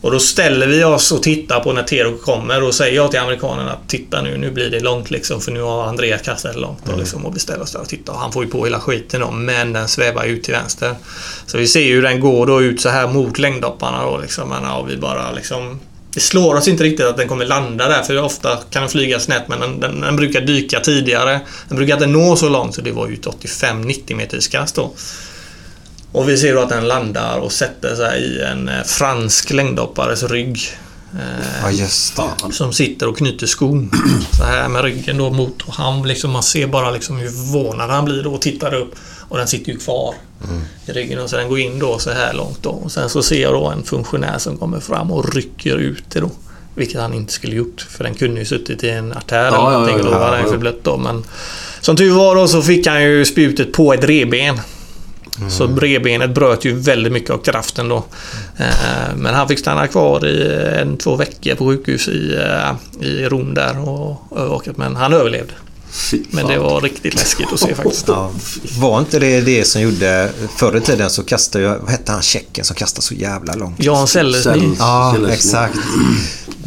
Och 0.00 0.10
då 0.10 0.20
ställer 0.20 0.66
vi 0.66 0.84
oss 0.84 1.12
och 1.12 1.22
tittar 1.22 1.60
på 1.60 1.72
när 1.72 1.82
Tero 1.82 2.18
kommer 2.18 2.62
och 2.62 2.74
säger 2.74 2.96
jag 2.96 3.10
till 3.10 3.20
amerikanerna 3.20 3.72
att 3.72 3.88
titta 3.88 4.22
nu, 4.22 4.38
nu 4.38 4.50
blir 4.50 4.70
det 4.70 4.80
långt 4.80 5.10
liksom 5.10 5.40
för 5.40 5.52
nu 5.52 5.60
har 5.60 5.86
Andreas 5.86 6.22
kastat 6.22 6.56
långt 6.56 6.88
och, 6.88 6.98
liksom, 6.98 7.26
och 7.26 7.36
vi 7.36 7.40
ställer 7.40 7.62
oss 7.62 7.72
där 7.72 7.80
och 7.80 7.88
tittar. 7.88 8.12
Och 8.12 8.18
han 8.18 8.32
får 8.32 8.44
ju 8.44 8.50
på 8.50 8.64
hela 8.64 8.80
skiten 8.80 9.20
då, 9.20 9.30
men 9.30 9.72
den 9.72 9.88
svävar 9.88 10.24
ut 10.24 10.42
till 10.42 10.54
vänster. 10.54 10.94
Så 11.46 11.58
vi 11.58 11.68
ser 11.68 11.80
ju 11.80 11.94
hur 11.94 12.02
den 12.02 12.20
går 12.20 12.46
då 12.46 12.62
ut 12.62 12.80
så 12.80 12.88
här 12.88 13.08
mot 13.08 13.38
längdhopparna 13.38 14.02
då 14.02 14.18
liksom. 14.18 14.48
Men, 14.48 14.62
ja, 14.62 14.82
vi 14.82 14.96
bara 14.96 15.32
liksom 15.32 15.80
det 16.14 16.20
slår 16.20 16.54
oss 16.54 16.68
inte 16.68 16.84
riktigt 16.84 17.06
att 17.06 17.16
den 17.16 17.28
kommer 17.28 17.44
landa 17.44 17.88
där 17.88 18.02
för 18.02 18.22
ofta 18.22 18.56
kan 18.70 18.82
den 18.82 18.90
flyga 18.90 19.20
snett 19.20 19.48
men 19.48 19.60
den, 19.60 19.80
den, 19.80 20.00
den 20.00 20.16
brukar 20.16 20.40
dyka 20.40 20.80
tidigare. 20.80 21.40
Den 21.68 21.76
brukar 21.76 21.94
inte 21.94 22.06
nå 22.06 22.36
så 22.36 22.48
långt 22.48 22.74
så 22.74 22.80
det 22.80 22.92
var 22.92 23.08
ju 23.08 23.14
ett 23.14 23.26
85-90 23.26 24.14
meters 24.14 24.48
kast 24.48 24.74
då. 24.74 24.92
Och 26.12 26.28
vi 26.28 26.36
ser 26.38 26.54
då 26.54 26.60
att 26.60 26.68
den 26.68 26.88
landar 26.88 27.38
och 27.38 27.52
sätter 27.52 27.96
sig 27.96 28.22
i 28.22 28.40
en 28.42 28.68
eh, 28.68 28.82
fransk 28.84 29.50
längdhoppares 29.50 30.22
rygg. 30.22 30.58
Eh, 31.14 31.60
Ja, 31.62 31.70
just 31.70 32.16
det. 32.16 32.52
som 32.52 32.72
sitter 32.72 33.08
och 33.08 33.16
knyter 33.16 33.46
skon. 33.46 33.90
Så 34.32 34.44
här 34.44 34.68
med 34.68 34.82
ryggen 34.84 35.18
då 35.18 35.30
mot 35.30 35.62
och 35.62 35.74
han 35.74 36.08
liksom, 36.08 36.30
man 36.30 36.42
ser 36.42 36.66
bara 36.66 36.90
liksom 36.90 37.16
hur 37.16 37.28
förvånad 37.28 37.90
han 37.90 38.04
blir 38.04 38.22
då 38.22 38.34
och 38.34 38.40
tittar 38.40 38.74
upp. 38.74 38.94
Och 39.28 39.36
den 39.38 39.48
sitter 39.48 39.72
ju 39.72 39.78
kvar 39.78 40.14
i 40.86 40.92
ryggen 40.92 41.18
och 41.18 41.30
så 41.30 41.36
den 41.36 41.48
går 41.48 41.58
in 41.58 41.78
då 41.78 41.98
så 41.98 42.10
här 42.10 42.32
långt 42.32 42.62
då. 42.62 42.70
Och 42.70 42.92
sen 42.92 43.08
så 43.08 43.22
ser 43.22 43.42
jag 43.42 43.52
då 43.52 43.66
en 43.66 43.82
funktionär 43.82 44.38
som 44.38 44.56
kommer 44.56 44.80
fram 44.80 45.12
och 45.12 45.34
rycker 45.34 45.76
ut 45.76 46.04
det 46.08 46.20
då. 46.20 46.30
Vilket 46.74 47.00
han 47.00 47.14
inte 47.14 47.32
skulle 47.32 47.56
gjort 47.56 47.86
för 47.90 48.04
den 48.04 48.14
kunde 48.14 48.40
ju 48.40 48.46
suttit 48.46 48.84
i 48.84 48.90
en 48.90 49.12
artär 49.12 49.38
eller 49.44 49.56
Ja, 49.56 49.64
ja, 49.64 49.78
någonting 49.78 49.96
och 49.96 50.04
då 50.04 50.10
ja, 50.12 50.18
var 50.18 50.26
ja, 50.26 50.32
den 50.36 50.46
ju 50.46 50.52
ja. 50.52 50.58
blött 50.58 50.84
då. 50.84 50.96
Men 50.96 51.24
som 51.80 51.96
tur 51.96 52.12
var 52.12 52.34
då 52.36 52.48
så 52.48 52.62
fick 52.62 52.86
han 52.86 53.02
ju 53.02 53.24
spjutet 53.24 53.72
på 53.72 53.92
ett 53.94 54.04
reben. 54.04 54.60
Så 55.50 55.68
bredbenet 55.68 56.34
bröt 56.34 56.64
ju 56.64 56.72
väldigt 56.74 57.12
mycket 57.12 57.30
av 57.30 57.38
kraften 57.38 57.88
då. 57.88 58.04
Eh, 58.56 58.66
Men 59.16 59.34
han 59.34 59.48
fick 59.48 59.58
stanna 59.58 59.86
kvar 59.86 60.26
i 60.26 60.64
en, 60.80 60.96
två 60.96 61.16
veckor 61.16 61.54
på 61.54 61.66
sjukhus 61.66 62.08
i, 62.08 62.34
eh, 62.36 63.06
i 63.08 63.24
Rom 63.28 63.54
där 63.54 63.88
och 63.88 64.38
övervakat. 64.38 64.76
Men 64.76 64.96
han 64.96 65.12
överlevde. 65.12 65.52
Men 66.30 66.46
det 66.46 66.58
var 66.58 66.80
riktigt 66.80 67.14
läskigt 67.14 67.52
att 67.52 67.60
se 67.60 67.74
faktiskt. 67.74 68.08
Ja, 68.08 68.30
var 68.78 68.98
inte 68.98 69.18
det 69.18 69.40
det 69.40 69.64
som 69.64 69.82
gjorde... 69.82 70.30
Förr 70.56 70.76
i 70.76 70.80
tiden 70.80 71.10
så 71.10 71.22
kastade 71.22 71.64
ju... 71.64 71.70
Vad 71.70 71.90
hette 71.90 72.12
han 72.12 72.22
tjecken 72.22 72.64
som 72.64 72.76
kastade 72.76 73.02
så 73.02 73.14
jävla 73.14 73.54
långt? 73.54 73.82
Jan 73.84 74.08
Sellersny. 74.08 74.52
Sell- 74.52 74.76
Ja, 74.78 75.16
exakt. 75.30 75.76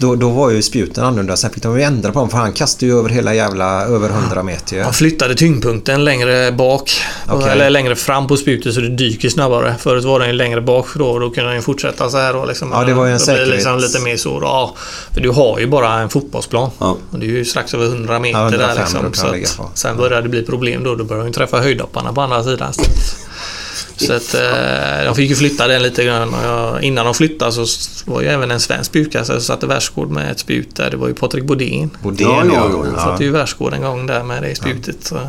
Då, 0.02 0.16
då 0.16 0.30
var 0.30 0.50
ju 0.50 0.62
spjuten 0.62 1.04
annorlunda. 1.04 1.38
Sen 1.38 1.52
fick 1.52 1.64
de 1.64 1.78
ju 1.78 1.84
ändra 1.84 2.12
på 2.12 2.20
dem 2.20 2.30
för 2.30 2.38
han 2.38 2.54
kastade 2.54 2.86
ju 2.86 3.00
över 3.00 3.10
hela 3.10 3.34
jävla... 3.34 3.86
Över 3.86 4.10
100 4.10 4.44
meter 4.44 4.76
ju. 4.76 4.82
Han 4.82 4.94
flyttade 4.94 5.36
tyngdpunkten 5.36 6.04
längre 6.04 6.52
bak. 6.52 6.92
Okej. 7.30 7.50
Eller 7.50 7.70
längre 7.70 7.96
fram 7.96 8.28
på 8.28 8.38
spjutet 8.38 8.74
så 8.74 8.82
det 8.82 8.90
dyker 8.90 9.30
snabbare. 9.30 9.76
Förut 9.80 10.04
var 10.04 10.20
den 10.20 10.28
ju 10.28 10.34
längre 10.34 10.62
bak 10.62 10.88
då. 10.96 11.20
Då 11.20 11.30
kunde 11.30 11.50
den 11.50 11.56
ju 11.56 11.62
fortsätta 11.62 12.10
så 12.10 12.18
här 12.18 12.34
då. 12.34 12.46
Liksom. 12.46 12.72
Ja, 12.74 12.84
det 12.84 12.94
var 12.94 13.06
ju 13.06 13.12
en 13.12 13.20
Då 13.28 13.34
det 13.34 13.46
liksom 13.46 13.78
lite 13.80 14.00
mer 14.00 14.18
så. 14.18 14.40
Ja, 14.42 14.76
för 15.14 15.22
du 15.22 15.30
har 15.30 15.60
ju 15.60 15.68
bara 15.68 15.94
en 15.94 16.10
fotbollsplan. 16.10 16.70
Ja. 16.80 16.98
Och 17.12 17.20
det 17.20 17.26
är 17.26 17.30
ju 17.30 17.46
strax 17.46 17.74
över 17.74 17.86
100 17.86 18.20
meter 18.20 18.40
Ja, 18.40 18.48
105 18.48 18.94
där 19.24 19.32
liksom. 19.32 19.56
Så 19.56 19.64
att, 19.64 19.78
sen 19.78 19.98
började 19.98 20.22
det 20.22 20.30
bli 20.30 20.46
problem 20.46 20.84
då. 20.84 20.96
Då 20.96 21.04
började 21.04 21.28
de 21.28 21.34
träffa 21.34 21.58
höjdhopparna 21.58 22.14
på 22.14 22.22
andra 22.22 22.44
sidan. 22.44 22.74
Så 24.08 24.14
att, 24.14 24.34
eh, 24.34 25.06
de 25.06 25.16
fick 25.16 25.30
ju 25.30 25.36
flytta 25.36 25.68
den 25.68 25.84
lite 25.84 26.04
grann. 26.04 26.34
Och 26.34 26.44
jag, 26.46 26.84
innan 26.84 27.06
de 27.06 27.14
flyttade 27.14 27.52
så 27.52 27.66
var 28.06 28.22
ju 28.22 28.28
även 28.28 28.52
en 28.52 28.60
svensk 28.60 28.86
spjutkastare 28.90 29.38
som 29.38 29.46
satte 29.46 29.68
världsrekord 29.68 30.10
med 30.10 30.32
ett 30.32 30.40
spjut 30.40 30.76
där. 30.76 30.90
Det 30.90 30.98
var 30.98 31.08
ju 31.08 31.14
Patrik 31.14 31.44
Bodén. 31.44 31.90
Bodén, 32.04 32.28
Ja, 32.28 32.46
ja. 32.46 32.86
Han 32.96 33.00
satte 33.00 33.24
ju 33.24 33.32
världsrekord 33.32 33.74
en 33.74 33.82
gång 33.82 34.06
där 34.06 34.24
med 34.24 34.44
det 34.44 34.56
spjutet. 34.56 34.96
Så. 35.02 35.20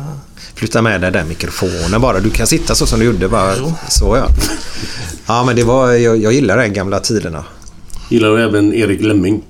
Flytta 0.55 0.81
med 0.81 1.01
den 1.01 1.13
där 1.13 1.23
mikrofonen 1.23 2.01
bara. 2.01 2.19
Du 2.19 2.29
kan 2.29 2.47
sitta 2.47 2.75
så 2.75 2.85
som 2.85 2.99
du 2.99 3.05
gjorde 3.05 3.27
bara. 3.27 3.55
Jo. 3.57 3.73
Så 3.89 4.17
ja. 4.17 4.27
Ja, 5.27 5.43
men 5.43 5.55
det 5.55 5.63
var... 5.63 5.91
Jag, 5.91 6.17
jag 6.17 6.33
gillar 6.33 6.57
de 6.57 6.67
gamla 6.69 6.99
tiderna. 6.99 7.43
Gillar 8.09 8.29
du 8.29 8.43
även 8.43 8.73
Erik 8.73 9.01
Lemming? 9.01 9.43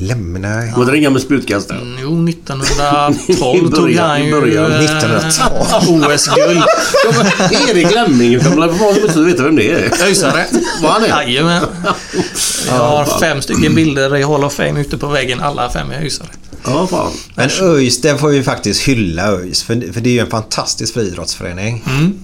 Lämna... 0.00 0.48
Var 0.76 0.84
det 0.86 0.92
en 0.92 1.02
gammal 1.02 1.20
spjutkastare? 1.20 1.78
Mm, 1.78 1.98
Jo, 2.02 2.28
1912 2.28 3.70
tog 3.70 3.70
början- 3.84 4.08
han 4.08 4.24
ju 4.24 4.30
början. 4.30 4.72
eh, 4.72 4.80
1912. 4.84 6.04
OS-guld. 6.14 6.62
Ja, 7.50 7.68
Erik 7.70 7.94
Lemming, 7.94 8.32
inte 8.34 9.20
vet 9.20 9.40
vem 9.40 9.56
det 9.56 9.70
är. 9.70 10.02
Öisare. 10.04 10.46
Var 10.82 10.90
han 10.90 11.02
det? 11.02 11.08
Jajamän. 11.08 11.62
Jag 12.68 12.74
har 12.78 13.20
fem 13.20 13.42
stycken 13.42 13.74
bilder 13.74 14.16
i 14.16 14.22
Hall 14.22 14.44
of 14.44 14.52
Fame 14.54 14.80
ute 14.80 14.98
på 14.98 15.06
väggen. 15.06 15.40
Alla 15.40 15.70
fem 15.70 15.90
är 15.90 16.02
öisare. 16.02 16.28
Ja, 16.64 16.86
fan. 16.86 17.12
Men 17.34 17.50
ÖIS, 17.60 18.00
den 18.00 18.18
får 18.18 18.28
vi 18.28 18.42
faktiskt 18.42 18.82
hylla 18.82 19.32
ÖIS. 19.32 19.62
För, 19.62 19.92
för 19.92 20.00
det 20.00 20.10
är 20.10 20.14
ju 20.14 20.20
en 20.20 20.30
fantastisk 20.30 20.94
friidrottsförening. 20.94 21.84
Mm. 21.86 22.14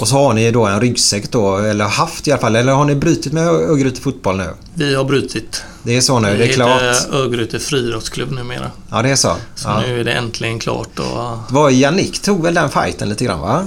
Och 0.00 0.08
så 0.08 0.16
har 0.16 0.32
ni 0.34 0.50
då 0.50 0.66
en 0.66 0.80
ryggsäck 0.80 1.30
då, 1.32 1.56
eller 1.58 1.84
haft 1.84 2.28
i 2.28 2.32
alla 2.32 2.40
fall. 2.40 2.56
Eller 2.56 2.72
har 2.72 2.84
ni 2.84 2.94
brutit 2.94 3.32
med 3.32 3.46
Örgryte 3.48 4.00
fotboll 4.00 4.36
nu? 4.36 4.48
Vi 4.74 4.94
har 4.94 5.04
brutit. 5.04 5.62
Det 5.82 5.96
är 5.96 6.00
så 6.00 6.18
nu, 6.18 6.36
det 6.38 6.44
är 6.44 6.52
klart. 6.52 6.82
heter 6.82 7.14
Örgryte 7.16 7.58
friidrottsklubb 7.58 8.30
numera. 8.32 8.70
Ja, 8.90 9.02
det 9.02 9.10
är 9.10 9.16
så. 9.16 9.36
Så 9.54 9.68
Ja. 9.68 9.80
nu 9.86 10.00
är 10.00 10.04
det 10.04 10.12
äntligen 10.12 10.58
klart. 10.58 10.98
Och, 10.98 11.38
Var 11.54 11.70
Jannik 11.70 12.22
tog 12.22 12.42
väl 12.42 12.54
den 12.54 12.70
fighten 12.70 13.08
lite 13.08 13.24
grann 13.24 13.40
va? 13.40 13.64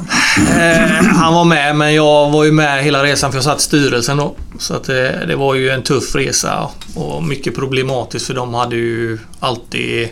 Eh, 0.59 0.77
han 1.05 1.33
var 1.33 1.45
med, 1.45 1.75
men 1.75 1.93
jag 1.95 2.29
var 2.31 2.43
ju 2.43 2.51
med 2.51 2.83
hela 2.83 3.03
resan 3.03 3.31
för 3.31 3.37
jag 3.37 3.43
satt 3.43 3.59
i 3.59 3.63
styrelsen 3.63 4.17
då. 4.17 4.35
Så 4.59 4.73
att 4.73 4.83
det, 4.83 5.25
det 5.27 5.35
var 5.35 5.55
ju 5.55 5.69
en 5.69 5.83
tuff 5.83 6.15
resa 6.15 6.69
och 6.95 7.23
mycket 7.23 7.55
problematiskt 7.55 8.27
för 8.27 8.33
de 8.33 8.53
hade 8.53 8.75
ju 8.75 9.19
alltid 9.39 10.09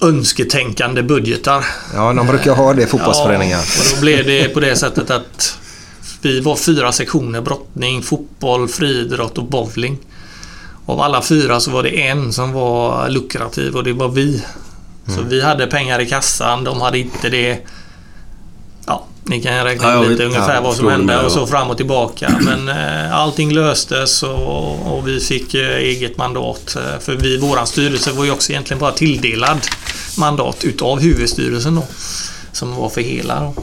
önsketänkande 0.00 1.02
budgetar. 1.02 1.64
Ja, 1.94 2.12
de 2.12 2.26
brukar 2.26 2.54
ha 2.54 2.74
det 2.74 2.86
fotbollsföreningar. 2.86 3.58
Ja, 3.58 3.82
och 3.90 3.94
då 3.94 4.00
blev 4.00 4.26
det 4.26 4.48
på 4.48 4.60
det 4.60 4.76
sättet 4.76 5.10
att 5.10 5.58
vi 6.22 6.40
var 6.40 6.56
fyra 6.56 6.92
sektioner. 6.92 7.40
Brottning, 7.40 8.02
fotboll, 8.02 8.68
friidrott 8.68 9.38
och 9.38 9.44
bowling. 9.44 9.98
Av 10.86 11.00
alla 11.00 11.22
fyra 11.22 11.60
så 11.60 11.70
var 11.70 11.82
det 11.82 12.06
en 12.06 12.32
som 12.32 12.52
var 12.52 13.08
lukrativ 13.08 13.76
och 13.76 13.84
det 13.84 13.92
var 13.92 14.08
vi. 14.08 14.42
Så 15.06 15.22
vi 15.22 15.42
hade 15.42 15.66
pengar 15.66 16.00
i 16.00 16.06
kassan, 16.06 16.64
de 16.64 16.80
hade 16.80 16.98
inte 16.98 17.28
det. 17.28 17.58
Ja, 18.86 19.04
ni 19.24 19.42
kan 19.42 19.64
räkna 19.64 19.88
Ja, 19.92 20.00
lite 20.02 20.14
vet. 20.14 20.20
ungefär 20.20 20.54
Ja, 20.54 20.60
vad 20.60 20.74
som 20.76 20.88
hände 20.88 21.06
med, 21.06 21.24
och 21.24 21.32
så 21.32 21.46
fram 21.46 21.70
och 21.70 21.76
tillbaka. 21.76 22.32
Men 22.40 22.68
eh, 22.68 23.14
allting 23.16 23.52
löstes 23.52 24.22
och, 24.22 24.96
och 24.98 25.08
vi 25.08 25.20
fick 25.20 25.54
eh, 25.54 25.76
eget 25.76 26.16
mandat. 26.16 26.76
Eh, 26.76 27.00
För 27.00 27.14
vi, 27.14 27.36
våran 27.36 27.66
styrelse 27.66 28.12
var 28.12 28.24
ju 28.24 28.30
också 28.30 28.52
egentligen 28.52 28.78
bara 28.80 28.92
tilldelad 28.92 29.58
mandat 30.18 30.64
utav 30.64 31.00
huvudstyrelsen 31.00 31.74
då. 31.74 31.82
Som 32.52 32.74
var 32.76 32.88
för 32.88 33.00
hela. 33.00 33.40
Då. 33.40 33.54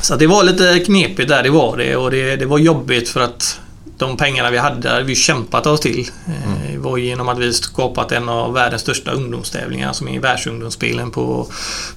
Så 0.00 0.14
att 0.14 0.20
det 0.20 0.26
var 0.26 0.44
lite 0.44 0.78
knepigt 0.78 1.28
där, 1.28 1.42
det 1.42 1.50
var 1.50 1.76
det. 1.76 1.96
Och 1.96 2.10
det, 2.10 2.36
det 2.36 2.46
var 2.46 2.58
jobbigt 2.58 3.08
för 3.08 3.20
att 3.20 3.58
de 3.98 4.16
pengarna 4.16 4.50
vi 4.50 4.58
hade 4.58 4.88
hade 4.90 5.02
vi 5.04 5.14
kämpat 5.14 5.66
oss 5.66 5.80
till. 5.80 6.10
Eh, 6.26 6.72
Det 6.72 6.78
var 6.78 6.96
genom 6.98 7.28
att 7.28 7.38
vi 7.38 7.52
skapat 7.52 8.12
en 8.12 8.28
av 8.28 8.52
världens 8.52 8.82
största 8.82 9.10
ungdomstävlingar 9.10 9.92
som 9.92 10.08
är 10.08 10.20
världsungdomsspelen 10.20 11.10
på, 11.10 11.46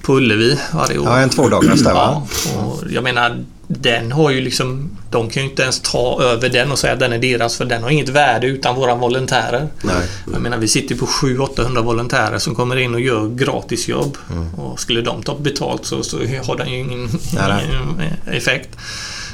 på 0.02 0.16
Ullevi 0.16 0.58
varje 0.74 0.98
år. 0.98 1.06
Ja, 1.08 1.18
en 1.18 1.30
tvådagars 1.30 1.80
där 1.80 1.94
va? 1.94 2.22
Ja, 2.54 2.62
och 2.64 2.82
jag 2.90 3.04
menar 3.04 3.44
den 3.68 4.12
har 4.12 4.30
ju 4.30 4.40
liksom... 4.40 4.90
De 5.10 5.30
kan 5.30 5.42
ju 5.42 5.48
inte 5.48 5.62
ens 5.62 5.80
ta 5.80 6.22
över 6.22 6.48
den 6.48 6.72
och 6.72 6.78
säga 6.78 6.92
att 6.92 6.98
den 6.98 7.12
är 7.12 7.18
deras 7.18 7.56
för 7.56 7.64
den 7.64 7.82
har 7.82 7.90
inget 7.90 8.08
värde 8.08 8.46
utan 8.46 8.74
våra 8.74 8.94
volontärer. 8.94 9.68
Nej. 9.82 10.08
Jag 10.32 10.42
menar 10.42 10.58
vi 10.58 10.68
sitter 10.68 10.94
på 10.94 11.06
700-800 11.06 11.82
volontärer 11.82 12.38
som 12.38 12.54
kommer 12.54 12.76
in 12.76 12.94
och 12.94 13.00
gör 13.00 13.28
gratisjobb. 13.28 14.16
Och 14.56 14.80
skulle 14.80 15.00
de 15.00 15.22
ta 15.22 15.38
betalt 15.38 15.84
så, 15.84 16.02
så 16.02 16.16
har 16.18 16.56
den 16.56 16.68
ju 16.68 16.78
ingen, 16.78 17.08
nej. 17.34 17.64
ingen 17.64 18.02
effekt. 18.36 18.68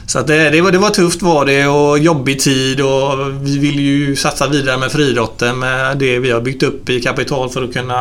Så 0.06 0.22
det, 0.22 0.50
det, 0.50 0.60
var, 0.60 0.72
det 0.72 0.78
var 0.78 0.90
tufft 0.90 1.22
var 1.22 1.44
det 1.44 1.66
och 1.66 1.98
jobbig 1.98 2.40
tid 2.40 2.80
och 2.80 3.30
vi 3.42 3.58
vill 3.58 3.80
ju 3.80 4.16
satsa 4.16 4.48
vidare 4.48 4.78
med 4.78 4.92
friidrotten 4.92 5.58
med 5.58 5.98
det 5.98 6.18
vi 6.18 6.30
har 6.30 6.40
byggt 6.40 6.62
upp 6.62 6.90
i 6.90 7.00
kapital 7.00 7.50
för 7.50 7.62
att 7.62 7.72
kunna 7.72 7.96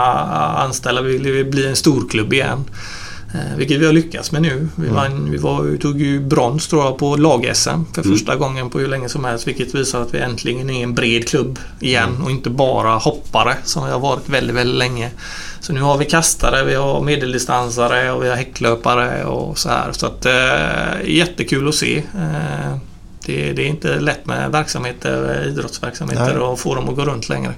anställa. 0.53 1.01
Vi 1.01 1.17
vill 1.17 1.45
bli 1.45 1.67
en 1.67 1.75
storklubb 1.75 2.33
igen. 2.33 2.65
Eh, 3.33 3.57
Vilket 3.57 3.81
vi 3.81 3.85
har 3.85 3.93
lyckats 3.93 4.31
med 4.31 4.41
nu. 4.41 4.67
Vi, 4.75 4.87
vann, 4.87 5.31
vi, 5.31 5.37
var, 5.37 5.61
vi 5.61 5.77
tog 5.77 6.01
ju 6.01 6.19
brons 6.19 6.67
tror 6.67 6.83
jag, 6.83 6.97
på 6.97 7.15
lag-SM 7.15 7.83
för 7.93 8.03
första 8.03 8.35
gången 8.35 8.69
på 8.69 8.79
hur 8.79 8.87
länge 8.87 9.09
som 9.09 9.25
helst. 9.25 9.47
Vilket 9.47 9.75
visar 9.75 10.01
att 10.01 10.13
vi 10.13 10.19
äntligen 10.19 10.69
är 10.69 10.83
en 10.83 10.93
bred 10.93 11.27
klubb 11.27 11.59
igen 11.79 12.21
och 12.23 12.31
inte 12.31 12.49
bara 12.49 12.95
hoppare 12.95 13.55
som 13.63 13.85
vi 13.85 13.91
har 13.91 13.99
varit 13.99 14.29
väldigt, 14.29 14.55
väldigt 14.55 14.77
länge. 14.77 15.11
Så 15.59 15.73
nu 15.73 15.81
har 15.81 15.97
vi 15.97 16.05
kastare, 16.05 16.63
vi 16.63 16.75
har 16.75 17.01
medeldistansare 17.01 18.11
och 18.11 18.23
vi 18.23 18.29
har 18.29 18.35
häcklöpare 18.35 19.25
och 19.25 19.59
så 19.59 19.69
här. 19.69 19.91
Så 19.91 20.05
att 20.05 20.25
eh, 20.25 21.09
jättekul 21.09 21.69
att 21.69 21.75
se. 21.75 21.97
Eh, 21.97 22.77
det, 23.25 23.53
det 23.53 23.61
är 23.61 23.67
inte 23.67 23.99
lätt 23.99 24.25
med 24.25 24.51
verksamheter, 24.51 25.45
idrottsverksamheter 25.47 26.33
Nej. 26.33 26.37
och 26.37 26.59
få 26.59 26.75
dem 26.75 26.89
att 26.89 26.95
gå 26.95 27.05
runt 27.05 27.29
längre. 27.29 27.53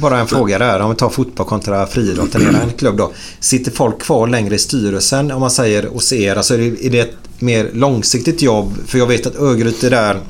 Bara 0.00 0.18
en 0.18 0.26
fråga 0.26 0.58
där. 0.58 0.80
Om 0.80 0.90
vi 0.90 0.96
tar 0.96 1.08
fotboll 1.08 1.46
kontra 1.46 1.86
friidrotten. 1.86 2.54
Är 2.54 2.60
en 2.62 2.72
klubb 2.72 2.96
då. 2.96 3.12
Sitter 3.40 3.70
folk 3.70 4.02
kvar 4.02 4.26
längre 4.26 4.54
i 4.54 4.58
styrelsen 4.58 5.30
om 5.30 5.40
man 5.40 5.50
säger 5.50 5.82
hos 5.82 6.12
er? 6.12 6.36
Alltså 6.36 6.54
är 6.54 6.58
det, 6.58 6.86
är 6.86 6.90
det 6.90 7.00
ett 7.00 7.16
mer 7.38 7.70
långsiktigt 7.72 8.42
jobb? 8.42 8.74
För 8.86 8.98
jag 8.98 9.06
vet 9.06 9.26
att 9.26 9.36
Örgryte 9.36 9.90
där 9.90 10.20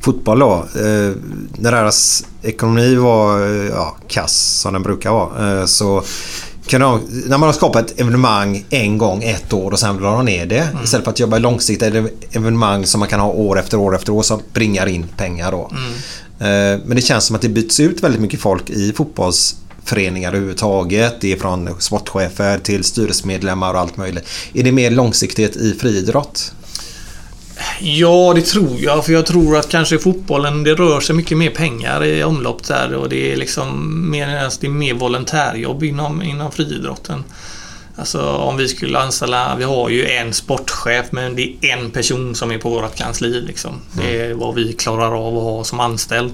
fotboll 0.00 0.38
då. 0.38 0.54
Eh, 0.74 1.12
när 1.52 1.72
deras 1.72 2.26
ekonomi 2.42 2.94
var 2.94 3.46
eh, 3.46 3.68
ja, 3.68 3.96
kass 4.08 4.60
som 4.60 4.72
den 4.72 4.82
brukar 4.82 5.10
vara. 5.10 5.60
Eh, 5.60 5.66
så 5.66 6.02
kan 6.66 6.80
de, 6.80 7.00
när 7.26 7.38
man 7.38 7.48
har 7.48 7.52
skapat 7.52 7.90
ett 7.90 8.00
evenemang 8.00 8.64
en 8.70 8.98
gång 8.98 9.22
ett 9.22 9.52
år 9.52 9.70
och 9.70 9.78
sen 9.78 9.94
vill 9.94 10.04
de 10.04 10.24
ner 10.24 10.46
det. 10.46 10.68
Istället 10.84 11.04
för 11.04 11.10
att 11.10 11.20
jobba 11.20 11.38
långsiktigt 11.38 11.82
är 11.82 11.90
det 11.90 12.36
evenemang 12.36 12.86
som 12.86 12.98
man 13.00 13.08
kan 13.08 13.20
ha 13.20 13.28
år 13.28 13.58
efter 13.58 13.78
år 13.78 13.94
efter 13.94 14.12
år 14.12 14.22
som 14.22 14.40
bringar 14.52 14.86
in 14.86 15.06
pengar 15.16 15.52
då. 15.52 15.70
Eh, 15.72 15.78
Eh, 16.38 16.80
men 16.84 16.96
det 16.96 17.02
känns 17.02 17.24
som 17.24 17.36
att 17.36 17.42
det 17.42 17.48
byts 17.48 17.80
ut 17.80 18.02
väldigt 18.02 18.20
mycket 18.20 18.40
folk 18.40 18.70
i 18.70 18.92
fotbollsföreningar 18.92 20.28
överhuvudtaget. 20.28 21.20
Det 21.20 21.32
är 21.32 21.36
från 21.36 21.80
sportchefer 21.80 22.58
till 22.58 22.84
styrelsemedlemmar 22.84 23.74
och 23.74 23.80
allt 23.80 23.96
möjligt. 23.96 24.28
Är 24.54 24.62
det 24.62 24.72
mer 24.72 24.90
långsiktighet 24.90 25.56
i 25.56 25.74
friidrott? 25.80 26.52
Ja, 27.80 28.32
det 28.34 28.42
tror 28.42 28.80
jag. 28.80 29.04
För 29.04 29.12
jag 29.12 29.26
tror 29.26 29.56
att 29.56 29.68
kanske 29.68 29.98
fotbollen, 29.98 30.64
det 30.64 30.74
rör 30.74 31.00
sig 31.00 31.16
mycket 31.16 31.38
mer 31.38 31.50
pengar 31.50 32.04
i 32.04 32.24
omlopp 32.24 32.64
där 32.64 32.94
och 32.94 33.08
det 33.08 33.32
är 33.32 33.36
liksom 33.36 34.10
mer, 34.10 34.26
det 34.60 34.66
är 34.66 34.70
mer 34.70 34.94
volontärjobb 34.94 35.84
inom, 35.84 36.22
inom 36.22 36.52
friidrotten. 36.52 37.24
Alltså 37.96 38.22
om 38.22 38.56
vi 38.56 38.68
skulle 38.68 38.98
anställa, 38.98 39.56
vi 39.56 39.64
har 39.64 39.88
ju 39.88 40.06
en 40.08 40.32
sportchef 40.32 41.06
men 41.10 41.36
det 41.36 41.42
är 41.60 41.76
en 41.76 41.90
person 41.90 42.34
som 42.34 42.50
är 42.50 42.58
på 42.58 42.70
vårt 42.70 42.94
kansli 42.94 43.40
liksom. 43.40 43.80
Det 43.92 44.20
är 44.20 44.34
vad 44.34 44.54
vi 44.54 44.72
klarar 44.72 45.26
av 45.26 45.36
att 45.36 45.42
ha 45.42 45.64
som 45.64 45.80
anställd. 45.80 46.32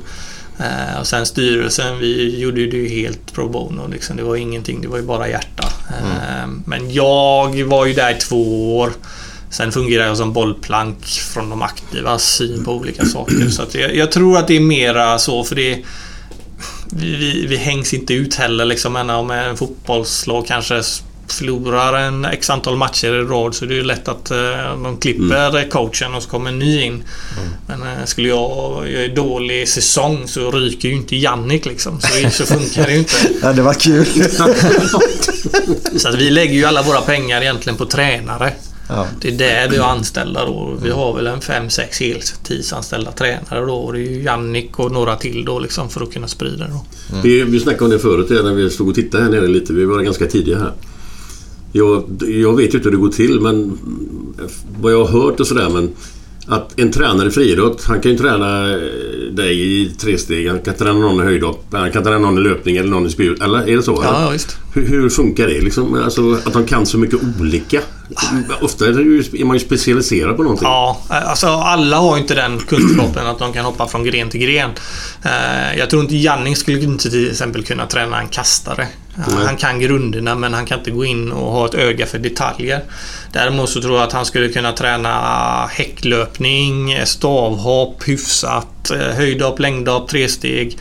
Eh, 0.59 1.01
och 1.01 1.07
sen 1.07 1.27
styrelsen, 1.27 1.99
vi 1.99 2.39
gjorde 2.39 2.61
ju 2.61 2.71
det 2.71 2.77
ju 2.77 2.89
helt 2.89 3.33
pro 3.35 3.49
bono 3.49 3.89
liksom. 3.89 4.17
Det 4.17 4.23
var 4.23 4.37
ingenting, 4.37 4.81
det 4.81 4.89
var 4.89 4.97
ju 4.97 5.03
bara 5.03 5.29
hjärta. 5.29 5.69
Eh, 5.89 6.49
men 6.65 6.93
jag 6.93 7.65
var 7.65 7.87
ju 7.87 7.95
där 7.95 8.17
i 8.17 8.21
två 8.21 8.77
år. 8.79 8.93
Sen 9.51 9.73
fungerar 9.73 10.07
jag 10.07 10.17
som 10.17 10.33
bollplank 10.33 11.05
från 11.07 11.51
de 11.51 11.63
aktivas 11.63 12.25
syn 12.25 12.65
på 12.65 12.73
olika 12.73 13.05
saker. 13.05 13.49
Så 13.49 13.63
jag, 13.73 13.97
jag 13.97 14.13
tror 14.13 14.39
att 14.39 14.49
det 14.49 14.57
är 14.57 14.61
mera 14.61 15.19
så 15.19 15.45
för 15.45 15.57
det 15.57 15.85
vi, 16.93 17.17
vi, 17.17 17.47
vi 17.47 17.57
hängs 17.57 17.95
inte 17.95 18.15
ut 18.15 18.35
heller 18.35 18.65
liksom. 18.65 18.97
Om 18.97 19.31
en 19.31 19.57
fotbollslag 19.57 20.47
kanske 20.47 20.83
förlorar 21.33 21.99
en 21.99 22.25
x 22.25 22.51
antal 22.51 22.77
matcher 22.77 23.07
i 23.07 23.23
rad 23.25 23.55
så 23.55 23.65
det 23.65 23.75
är 23.75 23.77
ju 23.77 23.83
lätt 23.83 24.09
att 24.09 24.31
eh, 24.31 24.83
de 24.83 24.97
klipper 25.01 25.71
coachen 25.71 26.15
och 26.15 26.23
så 26.23 26.29
kommer 26.29 26.51
en 26.51 26.59
ny 26.59 26.83
in. 26.83 27.03
Men 27.67 27.83
eh, 27.83 28.05
skulle 28.05 28.29
jag 28.29 28.89
göra 28.89 29.05
en 29.05 29.15
dålig 29.15 29.69
säsong 29.69 30.29
så 30.29 30.51
ryker 30.51 30.89
ju 30.89 30.95
inte 30.95 31.17
Jannik 31.17 31.67
liksom. 31.67 32.01
Så, 32.01 32.31
så 32.31 32.47
funkar 32.47 32.87
det 32.87 32.93
ju 32.93 32.99
inte. 32.99 33.15
Ja, 33.43 33.53
det 33.53 33.63
var 33.63 33.75
kul. 33.75 34.07
Så 36.01 36.09
att 36.09 36.15
vi 36.15 36.31
lägger 36.31 36.55
ju 36.55 36.65
alla 36.65 36.83
våra 36.83 37.01
pengar 37.01 37.43
egentligen 37.43 37.77
på 37.77 37.87
tränare. 37.87 38.53
Ja. 38.89 39.07
Det 39.21 39.29
är 39.29 39.33
där 39.33 39.69
vi 39.69 39.79
har 39.79 39.89
anställda 39.89 40.45
då. 40.47 40.77
Vi 40.83 40.91
har 40.91 41.15
väl 41.15 41.27
en 41.27 41.41
fem 41.41 41.71
sex 41.71 42.01
heltidsanställda 42.01 43.13
tränare 43.13 43.67
då. 43.67 43.75
Och 43.75 43.93
det 43.93 43.99
är 43.99 44.11
ju 44.11 44.23
Jannik 44.23 44.79
och 44.79 44.93
några 44.93 45.17
till 45.17 45.45
då 45.45 45.59
liksom 45.59 45.91
för 45.91 46.03
att 46.03 46.13
kunna 46.13 46.29
sprida 46.29 46.65
det 46.65 46.71
då. 46.71 46.85
Vi, 47.23 47.43
vi 47.43 47.61
snackade 47.61 47.85
om 47.85 47.91
det 47.91 47.99
förut 47.99 48.31
när 48.31 48.55
vi 48.55 48.71
stod 48.71 48.89
och 48.89 48.95
tittade 48.95 49.25
här 49.25 49.31
nere 49.31 49.47
lite. 49.49 49.73
Vi 49.73 49.85
var 49.85 50.03
ganska 50.03 50.27
tidiga 50.27 50.59
här. 50.59 50.73
Jag, 51.73 52.05
jag 52.21 52.57
vet 52.57 52.75
ju 52.75 52.79
inte 52.79 52.89
hur 52.89 52.91
det 52.91 52.97
går 53.03 53.09
till 53.09 53.41
men 53.41 53.79
vad 54.81 54.93
jag 54.93 55.05
har 55.05 55.21
hört 55.23 55.41
och 55.41 55.47
sådär 55.47 55.69
men 55.69 55.91
att 56.47 56.81
en 56.81 56.93
tränare 56.93 57.29
i 57.29 57.31
friidrott, 57.31 57.85
han 57.85 58.01
kan 58.01 58.13
ju 58.13 58.19
träna 58.19 58.71
eh, 58.73 58.79
dig 59.33 59.81
i 59.83 59.91
tre 60.01 60.19
steg. 60.19 60.49
Han 60.49 60.59
kan 60.61 60.75
träna 60.75 60.93
någon 60.93 61.21
i 61.21 61.25
höjdhopp, 61.25 61.67
han 61.73 61.93
kan 61.93 62.03
träna 62.03 62.19
någon 62.19 62.39
i 62.39 62.41
löpning 62.41 62.77
eller 62.77 62.91
någon 62.91 63.07
i 63.07 63.11
spjut. 63.11 63.43
Eller 63.43 63.69
är 63.69 63.77
det 63.77 63.83
så? 63.83 64.03
eller? 64.03 64.13
Ja, 64.13 64.23
ja, 64.23 64.31
visst. 64.31 64.57
Hur, 64.75 64.87
hur 64.87 65.09
funkar 65.11 65.47
det 65.47 65.61
liksom? 65.61 65.95
Alltså, 65.95 66.39
att 66.45 66.53
de 66.53 66.67
kan 66.67 66.87
så 66.87 66.99
mycket 66.99 67.19
olika. 67.41 67.81
Ofta 68.61 68.87
är, 68.87 68.93
ju, 68.93 69.25
är 69.33 69.45
man 69.45 69.57
ju 69.57 69.61
specialiserad 69.61 70.37
på 70.37 70.43
någonting. 70.43 70.69
Ja, 70.69 71.01
alltså 71.09 71.47
alla 71.47 71.97
har 71.97 72.17
ju 72.17 72.23
inte 72.23 72.35
den 72.35 72.59
kunskapen 72.59 73.27
att 73.27 73.39
de 73.39 73.53
kan 73.53 73.65
hoppa 73.65 73.89
från 73.89 74.05
gren 74.05 74.31
till 74.31 74.41
gren. 74.41 74.71
Eh, 75.23 75.79
Jag 75.79 75.91
tror 75.91 76.03
inte 76.03 76.17
Janning 76.17 76.57
skulle 76.57 76.81
inte 76.81 77.11
till 77.11 77.31
exempel 77.31 77.63
kunna 77.65 77.87
träna 77.87 78.21
en 78.21 78.29
kastare. 78.29 78.87
Eh, 79.29 79.35
Han 79.47 79.57
kan 79.57 79.81
grunderna 79.81 80.35
men 80.35 80.55
han 80.55 80.67
kan 80.67 80.79
inte 80.79 80.91
gå 80.91 81.05
in 81.05 81.33
och 81.33 81.53
ha 81.53 81.67
ett 81.67 81.75
öga 81.75 82.07
för 82.07 82.19
detaljer. 82.19 82.83
Däremot 83.33 83.71
så 83.71 83.81
tror 83.83 83.95
jag 83.99 84.07
att 84.07 84.13
han 84.13 84.27
skulle 84.27 84.49
kunna 84.49 84.73
träna 84.73 85.67
häcklöpning, 85.67 86.97
stavhopp 87.07 88.09
hyfsat, 88.09 88.91
eh, 88.91 88.99
höjdhopp, 88.99 89.59
längdhopp, 89.59 90.09
tresteg. 90.09 90.79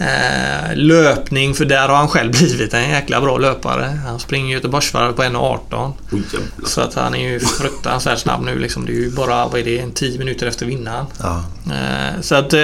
Eh, 0.00 0.74
löpning, 0.76 1.54
för 1.54 1.64
där 1.64 1.88
har 1.88 1.96
han 1.96 2.08
själv 2.08 2.32
blivit 2.38 2.74
en 2.74 2.90
jäkla 2.90 3.20
bra 3.20 3.38
löpare. 3.38 3.98
Han 4.06 4.20
springer 4.20 4.54
Göteborgsvarvet 4.54 5.16
på 5.16 5.22
1.18. 5.22 5.92
Oj, 6.12 6.22
jävlar. 6.32 6.68
Så 6.68 6.80
att 6.80 6.94
han 6.94 7.14
är 7.14 7.28
ju 7.30 7.40
fruktansvärt 7.40 8.18
snabb 8.18 8.42
nu 8.44 8.58
liksom. 8.58 8.86
Det 8.86 8.92
är 8.92 8.94
ju 8.96 9.10
bara, 9.10 9.48
vad 9.48 9.60
är 9.60 9.64
det, 9.64 9.78
en 9.78 9.92
10 9.92 10.18
minuter 10.18 10.46
efter 10.46 10.66
vinnaren. 10.66 11.06
Ja. 11.22 11.44
Eh, 11.66 12.20
Så 12.20 12.34
att 12.34 12.52
eh, 12.52 12.60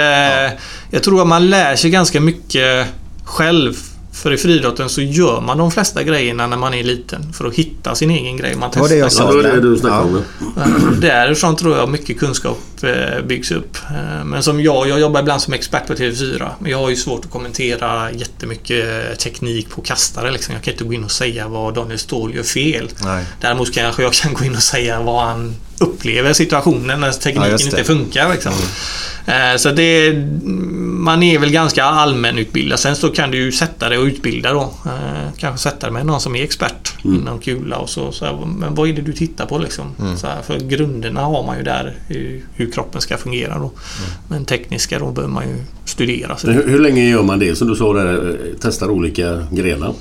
jag 0.90 1.02
tror 1.02 1.20
att 1.20 1.26
man 1.28 1.50
lär 1.50 1.76
sig 1.76 1.90
ganska 1.90 2.20
mycket 2.20 2.86
själv. 3.24 3.74
För 4.14 4.32
i 4.32 4.36
friidrotten 4.36 4.88
så 4.88 5.00
gör 5.00 5.40
man 5.40 5.58
de 5.58 5.70
flesta 5.70 6.02
grejerna 6.02 6.46
när 6.46 6.56
man 6.56 6.74
är 6.74 6.82
liten 6.82 7.32
för 7.32 7.44
att 7.46 7.54
hitta 7.54 7.94
sin 7.94 8.10
egen 8.10 8.36
grej. 8.36 8.54
Man 8.56 8.70
Det 8.74 8.80
var 8.80 8.88
det 8.88 8.96
jag 8.96 9.08
testar 9.08 9.24
sa. 9.32 9.36
Ja, 9.36 9.42
det 9.42 9.52
det 9.54 9.60
du 9.60 9.76
snackade 9.76 10.00
Ja. 10.02 10.18
om. 10.18 10.22
ja. 10.56 10.90
Därifrån 11.00 11.56
tror 11.56 11.76
jag 11.76 11.88
mycket 11.88 12.18
kunskap 12.20 12.58
byggs 13.26 13.50
upp. 13.50 13.76
Eh, 13.90 14.24
Men 14.24 14.42
som 14.42 14.60
jag, 14.62 14.88
jag 14.88 15.00
jobbar 15.00 15.20
ibland 15.20 15.42
som 15.42 15.52
expert 15.54 15.86
på 15.86 15.94
TV4. 15.94 16.48
Men 16.58 16.70
jag 16.70 16.78
har 16.78 16.90
ju 16.90 16.96
svårt 16.96 17.24
att 17.24 17.30
kommentera 17.30 18.12
jättemycket 18.12 19.18
teknik 19.18 19.70
på 19.70 19.80
kastare. 19.80 20.30
Liksom. 20.32 20.54
Jag 20.54 20.62
kan 20.62 20.72
inte 20.74 20.84
gå 20.84 20.92
in 20.92 21.04
och 21.04 21.10
säga 21.12 21.48
vad 21.48 21.74
Daniel 21.74 21.98
Ståhl 21.98 22.34
gör 22.34 22.42
fel. 22.42 22.88
Nej. 23.04 23.24
Däremot 23.40 23.74
kanske 23.74 24.02
jag 24.02 24.12
kan 24.12 24.32
gå 24.34 24.44
in 24.44 24.54
och 24.56 24.62
säga 24.62 25.00
vad 25.02 25.26
han 25.26 25.54
upplever 25.80 26.32
situationen 26.32 27.00
när 27.00 27.06
Ja, 27.06 27.12
tekniken 27.12 27.56
det. 27.56 27.62
inte 27.64 27.84
funkar. 27.84 28.32
Liksom. 28.32 28.52
Eh, 29.26 29.56
Så 29.56 29.70
det, 29.70 30.12
man 30.82 31.22
är 31.22 31.38
väl 31.38 31.50
ganska 31.50 31.84
allmänutbildad. 31.84 32.78
Sen 32.80 32.96
så 32.96 33.08
kan 33.08 33.30
du 33.30 33.38
ju 33.38 33.52
sätta 33.52 33.88
dig 33.88 33.98
och 33.98 34.04
utbilda 34.04 34.52
då. 34.52 34.60
Eh, 34.86 35.30
Kanske 35.38 35.62
sätta 35.70 35.86
dig 35.86 35.90
med 35.92 36.06
någon 36.06 36.20
som 36.20 36.36
är 36.36 36.42
expert 36.42 36.94
inom 37.04 37.38
kula 37.38 37.76
och 37.76 37.90
så. 37.90 38.12
så 38.12 38.24
här, 38.24 38.46
men 38.46 38.74
vad 38.74 38.88
är 38.88 38.92
det 38.92 39.02
du 39.02 39.12
tittar 39.12 39.46
på 39.46 39.58
liksom? 39.58 40.16
Så 40.16 40.26
här, 40.26 40.42
för 40.42 40.58
grunderna 40.58 41.20
har 41.20 41.42
man 41.46 41.56
ju 41.58 41.62
där 41.62 41.94
hur, 42.08 42.44
hur 42.54 42.70
kroppen 42.74 43.00
ska 43.00 43.16
fungera 43.16 43.58
då. 43.58 43.70
Men 44.28 44.44
tekniska 44.44 44.98
då 44.98 45.10
behöver 45.10 45.34
man 45.34 45.48
ju 45.48 45.56
studera. 45.84 46.36
Så 46.36 46.50
hur, 46.50 46.68
hur 46.68 46.78
länge 46.78 47.08
gör 47.10 47.22
man 47.22 47.38
det 47.38 47.56
som 47.56 47.68
du 47.68 47.76
sa 47.76 47.92
där? 47.92 48.30
Eh, 48.30 48.36
testar 48.60 48.90
olika 48.90 49.46
grenar? 49.52 49.94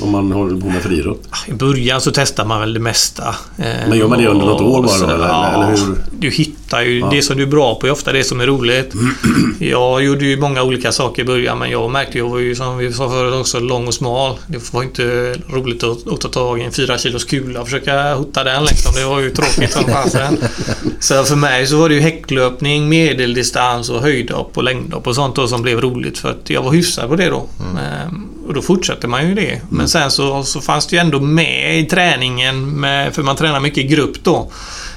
Om 0.00 0.10
man 0.10 0.32
håller 0.32 0.60
på 0.60 0.66
med 0.66 0.82
friidrott? 0.82 1.22
I 1.48 1.52
början 1.52 2.00
så 2.00 2.10
testar 2.14 2.44
man 2.44 2.60
väl 2.60 2.74
det 2.74 2.80
mesta. 2.80 3.28
Eh, 3.58 3.64
Men 3.88 3.98
gör 3.98 4.08
man 4.08 4.18
det 4.18 4.26
under 4.26 4.46
något 4.46 4.60
år 4.60 4.82
bara 4.82 4.98
då, 4.98 5.14
eller- 5.14 5.26
ja, 5.28 5.46
eller 5.54 5.66
hur? 5.66 5.96
Du 6.18 6.30
hittar 6.30 6.82
ju... 6.82 7.00
Det 7.10 7.22
som 7.22 7.36
du 7.36 7.42
är 7.42 7.46
bra 7.46 7.74
på 7.74 7.86
är 7.86 7.90
ofta 7.90 8.12
det 8.12 8.24
som 8.24 8.40
är 8.40 8.46
roligt. 8.46 8.92
Jag 9.58 10.04
gjorde 10.04 10.24
ju 10.24 10.36
många 10.40 10.62
olika 10.62 10.92
saker 10.92 11.22
i 11.22 11.24
början 11.24 11.58
men 11.58 11.70
jag 11.70 11.90
märkte 11.90 12.18
ju, 12.18 12.24
jag 12.24 12.30
var 12.30 12.38
ju 12.38 12.54
som 12.54 12.78
vi 12.78 12.92
sa 12.92 13.10
förut 13.10 13.34
också, 13.34 13.60
lång 13.60 13.86
och 13.86 13.94
smal. 13.94 14.36
Det 14.46 14.72
var 14.72 14.82
inte 14.82 15.34
roligt 15.52 15.82
att, 15.84 16.08
att 16.12 16.20
ta 16.20 16.28
tag 16.28 16.60
i 16.60 16.62
en 16.62 16.72
4 16.72 16.98
kilos 16.98 17.24
kula 17.24 17.60
och 17.60 17.66
försöka 17.66 18.14
hota 18.14 18.44
den 18.44 18.64
liksom. 18.64 18.94
Det 18.94 19.04
var 19.04 19.20
ju 19.20 19.30
tråkigt 19.30 19.72
som 19.72 19.84
fasen. 19.84 20.38
Så 21.00 21.24
för 21.24 21.36
mig 21.36 21.66
så 21.66 21.76
var 21.76 21.88
det 21.88 21.94
ju 21.94 22.00
häcklöpning, 22.00 22.88
medeldistans 22.88 23.90
och 23.90 24.00
höjdhopp 24.00 24.56
och 24.56 24.62
längdhopp 24.64 25.06
och 25.06 25.14
sånt 25.14 25.36
då 25.36 25.48
som 25.48 25.62
blev 25.62 25.80
roligt 25.80 26.18
för 26.18 26.30
att 26.30 26.50
jag 26.50 26.62
var 26.62 26.72
hyfsad 26.72 27.08
på 27.08 27.16
det 27.16 27.28
då. 27.28 27.46
Ehm, 27.78 28.26
Och 28.50 28.54
då 28.54 28.62
fortsätter 28.62 29.08
man 29.08 29.28
ju 29.28 29.34
det. 29.34 29.60
Men 29.68 29.88
sen 29.88 30.10
så, 30.10 30.42
så 30.44 30.60
fanns 30.60 30.86
det 30.86 30.96
ju 30.96 31.00
ändå 31.00 31.20
med 31.20 31.78
i 31.80 31.84
träningen, 31.84 32.70
med, 32.80 33.14
för 33.14 33.22
man 33.22 33.36
tränar 33.36 33.60
mycket 33.60 33.78
i 33.78 33.86
grupp 33.86 34.24
då. 34.24 34.50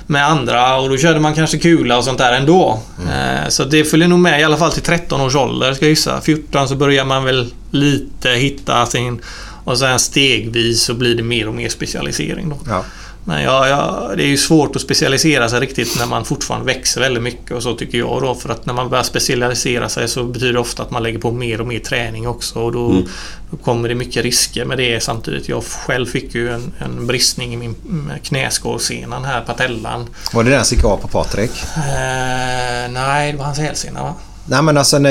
Med 0.08 0.28
andra 0.28 0.76
och 0.78 0.90
då 0.90 0.98
körde 0.98 1.20
man 1.20 1.36
kanske 1.36 1.58
kula 1.58 1.98
och 1.98 2.04
sånt 2.04 2.18
där 2.18 2.34
ändå. 2.34 2.80
Eh, 3.10 3.50
Så 3.50 3.64
det 3.64 3.84
följer 3.84 4.08
nog 4.08 4.20
med 4.20 4.42
i 4.42 4.44
alla 4.44 4.58
fall 4.58 4.72
till 4.72 4.82
13 4.82 5.22
års 5.22 5.36
ålder 5.36 5.74
ska 5.74 5.86
jag 5.86 5.90
gissa. 5.90 6.22
14 6.22 6.68
så 6.68 6.76
börjar 6.76 7.06
man 7.06 7.24
väl 7.24 7.54
lite 7.72 8.30
hitta 8.30 8.86
sin... 8.86 9.22
Och 9.64 9.78
sen 9.78 10.00
stegvis 10.00 10.82
så 10.84 10.94
blir 10.94 11.16
det 11.16 11.24
mer 11.24 11.48
och 11.48 11.54
mer 11.54 11.70
specialisering 11.70 12.50
då. 12.50 12.58
Ja. 12.68 12.84
Men 13.26 13.44
ja, 13.44 13.68
ja, 13.68 14.12
det 14.16 14.24
är 14.24 14.28
ju 14.28 14.38
svårt 14.38 14.76
att 14.76 14.82
specialisera 14.82 15.50
sig 15.50 15.60
riktigt 15.60 16.00
när 16.00 16.06
man 16.06 16.26
fortfarande 16.26 16.66
växer 16.66 17.02
väldigt 17.02 17.24
mycket 17.24 17.52
och 17.52 17.64
så 17.64 17.76
tycker 17.76 17.98
jag 17.98 18.22
då. 18.22 18.36
För 18.36 18.50
att 18.50 18.66
när 18.66 18.74
man 18.74 18.90
börjar 18.90 19.04
specialisera 19.04 19.90
sig 19.90 20.08
så 20.08 20.24
betyder 20.24 20.54
det 20.54 20.60
ofta 20.60 20.84
att 20.84 20.92
man 20.92 21.04
lägger 21.04 21.20
på 21.20 21.32
mer 21.32 21.62
och 21.62 21.68
mer 21.68 21.80
träning 21.80 22.28
också 22.28 22.60
och 22.60 22.72
då, 22.72 23.02
då 23.52 23.58
kommer 23.58 23.90
det 23.90 23.96
mycket 23.96 24.24
risker 24.24 24.66
med 24.66 24.78
det 24.78 25.04
samtidigt. 25.04 25.50
Jag 25.50 25.64
själv 25.64 26.06
fick 26.06 26.36
ju 26.36 26.50
en, 26.50 26.74
en 26.80 27.08
bristning 27.08 27.54
i 27.54 27.58
min 27.58 27.76
knäskålsenan 28.24 29.26
här, 29.26 29.42
patellan. 29.42 30.08
Var 30.34 30.44
det 30.44 30.50
den 30.50 30.66
som 30.66 30.76
gick 30.76 30.86
av 30.86 30.98
på 30.98 31.08
Patrik? 31.08 31.52
Eh, 31.78 32.92
nej, 32.92 33.32
det 33.32 33.38
var 33.38 33.46
hans 33.46 33.60
hälsena 33.60 34.04
va? 34.04 34.14
Nej 34.46 34.62
men 34.62 34.78
alltså 34.78 35.00
när, 35.00 35.10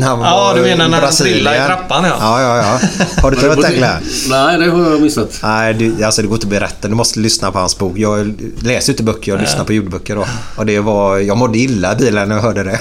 när 0.00 0.06
han 0.06 0.20
Ja, 0.20 0.36
var 0.44 0.54
du 0.54 0.60
menar 0.62 0.74
i 0.74 0.88
när 0.88 0.96
han 0.96 1.00
Brasilien. 1.00 1.34
trillade 1.36 1.56
i 1.56 1.66
trappan, 1.66 2.04
ja. 2.04 2.16
Ja, 2.20 2.40
ja, 2.42 2.56
ja. 2.56 2.88
Har 3.22 3.30
du 3.30 3.36
inte 3.36 3.48
hört 3.48 3.74
Glenn? 3.76 3.92
Nej, 4.30 4.58
det 4.58 4.70
har 4.70 4.90
jag 4.90 5.00
missat. 5.02 5.38
Nej, 5.42 5.74
du, 5.74 6.04
alltså 6.04 6.22
det 6.22 6.28
går 6.28 6.36
inte 6.36 6.46
att 6.46 6.50
berätta. 6.50 6.88
Du 6.88 6.94
måste 6.94 7.18
lyssna 7.20 7.52
på 7.52 7.58
hans 7.58 7.78
bok. 7.78 7.92
Jag 7.98 8.34
läser 8.62 8.92
inte 8.92 9.02
böcker, 9.02 9.32
jag 9.32 9.40
lyssnar 9.40 9.64
på 9.64 9.72
ljudböcker 9.72 10.16
då. 10.16 10.24
Och 10.56 10.66
det 10.66 10.80
var... 10.80 11.18
Jag 11.18 11.36
mådde 11.36 11.58
illa 11.58 11.92
i 11.92 11.96
bilen 11.96 12.28
när 12.28 12.34
jag 12.36 12.42
hörde 12.42 12.64
det. 12.64 12.78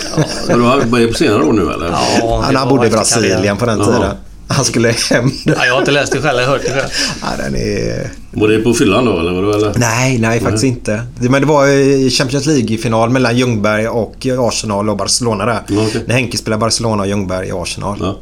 Men 0.48 0.60
du 0.60 0.66
har 0.66 0.82
börjat 0.82 1.12
på 1.12 1.18
senare 1.18 1.44
år 1.44 1.54
nu 1.54 1.62
eller? 1.74 1.88
Ja, 1.90 2.42
Han, 2.44 2.54
det 2.54 2.60
han 2.60 2.68
var 2.70 2.76
bodde 2.76 2.88
i 2.88 2.92
Brasilien 2.92 3.58
på 3.58 3.66
den 3.66 3.80
tiden. 3.86 4.02
Han 4.48 4.66
skulle 4.66 4.88
hem. 5.10 5.32
Ja, 5.46 5.66
jag 5.66 5.74
har 5.74 5.80
inte 5.80 5.92
läst 5.92 6.12
det 6.12 6.22
själv, 6.22 6.40
jag 6.40 6.46
har 6.46 6.54
hört 6.54 6.62
det 6.66 6.70
själv. 6.74 6.90
Ja, 7.22 7.28
den 7.44 7.56
är... 7.56 8.10
Var 8.32 8.48
det 8.48 8.60
på 8.60 8.74
fyllan 8.74 9.06
då 9.06 9.20
eller? 9.20 9.32
Vadå, 9.32 9.52
eller? 9.54 9.74
Nej, 9.78 10.18
nej 10.18 10.40
faktiskt 10.40 10.64
inte. 10.64 11.02
Det- 11.20 11.30
Men 11.30 11.42
det 11.42 11.48
var 11.48 11.68
i 11.68 12.10
Champions 12.10 12.46
League-final 12.46 13.10
mellan 13.10 13.38
Ljungberg 13.38 13.88
och 13.88 14.28
Arsenal 14.40 14.90
och 14.90 14.98
Barcelona 14.98 15.46
där. 15.46 15.60
Ja, 15.68 15.84
okej. 15.88 16.04
När 16.08 16.16
Henke 16.16 16.38
spelade 16.38 16.60
Barcelona 16.60 17.04
och 17.04 17.10
Ljungberg 17.10 17.48
i 17.48 17.52
Arsenal. 17.52 17.98
Ja. 18.02 18.18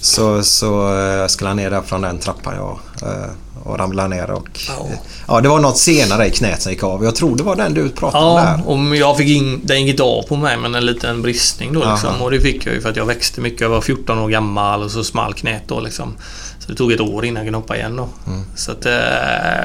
Så, 0.00 0.42
så 0.42 0.98
eh, 0.98 1.26
skulle 1.26 1.48
han 1.50 1.56
ner 1.56 1.70
där 1.70 1.82
från 1.82 2.00
den 2.00 2.18
trappan 2.18 2.54
ja, 2.56 2.80
eh, 3.02 3.30
och 3.64 3.78
ramlade 3.78 4.08
ner. 4.08 4.30
Och, 4.30 4.48
Ja. 4.68 4.86
ja, 5.28 5.40
det 5.40 5.48
var 5.48 5.60
något 5.60 5.78
senare 5.78 6.26
i 6.26 6.30
knät 6.30 6.62
som 6.62 6.72
gick 6.72 6.82
av. 6.82 7.04
Jag 7.04 7.16
tror 7.16 7.36
det 7.36 7.42
var 7.42 7.56
den 7.56 7.74
du 7.74 7.88
pratade 7.88 8.24
om 8.24 8.36
Ja, 8.36 8.42
där. 8.42 8.90
och 8.90 8.96
jag 8.96 9.16
fick 9.16 9.28
in, 9.28 9.60
den 9.64 9.86
gick 9.86 10.00
av 10.00 10.22
på 10.22 10.36
mig 10.36 10.56
men 10.56 10.74
en 10.74 10.86
liten 10.86 11.22
bristning 11.22 11.72
då 11.72 11.80
liksom. 11.90 12.22
Och 12.22 12.30
det 12.30 12.40
fick 12.40 12.66
jag 12.66 12.74
ju 12.74 12.80
för 12.80 12.88
att 12.90 12.96
jag 12.96 13.06
växte 13.06 13.40
mycket. 13.40 13.60
Jag 13.60 13.68
var 13.68 13.80
14 13.80 14.18
år 14.18 14.28
gammal 14.28 14.82
och 14.82 14.90
så 14.90 15.04
small 15.04 15.34
knät 15.34 15.62
då 15.66 15.80
liksom. 15.80 16.14
Så 16.58 16.68
det 16.68 16.74
tog 16.74 16.92
ett 16.92 17.00
år 17.00 17.24
innan 17.24 17.36
jag 17.36 17.46
kunde 17.46 17.58
hoppa 17.58 17.76
igen 17.76 17.96
då. 17.96 18.08
Så 18.56 18.72
att, 18.72 18.86
eh, 18.86 18.92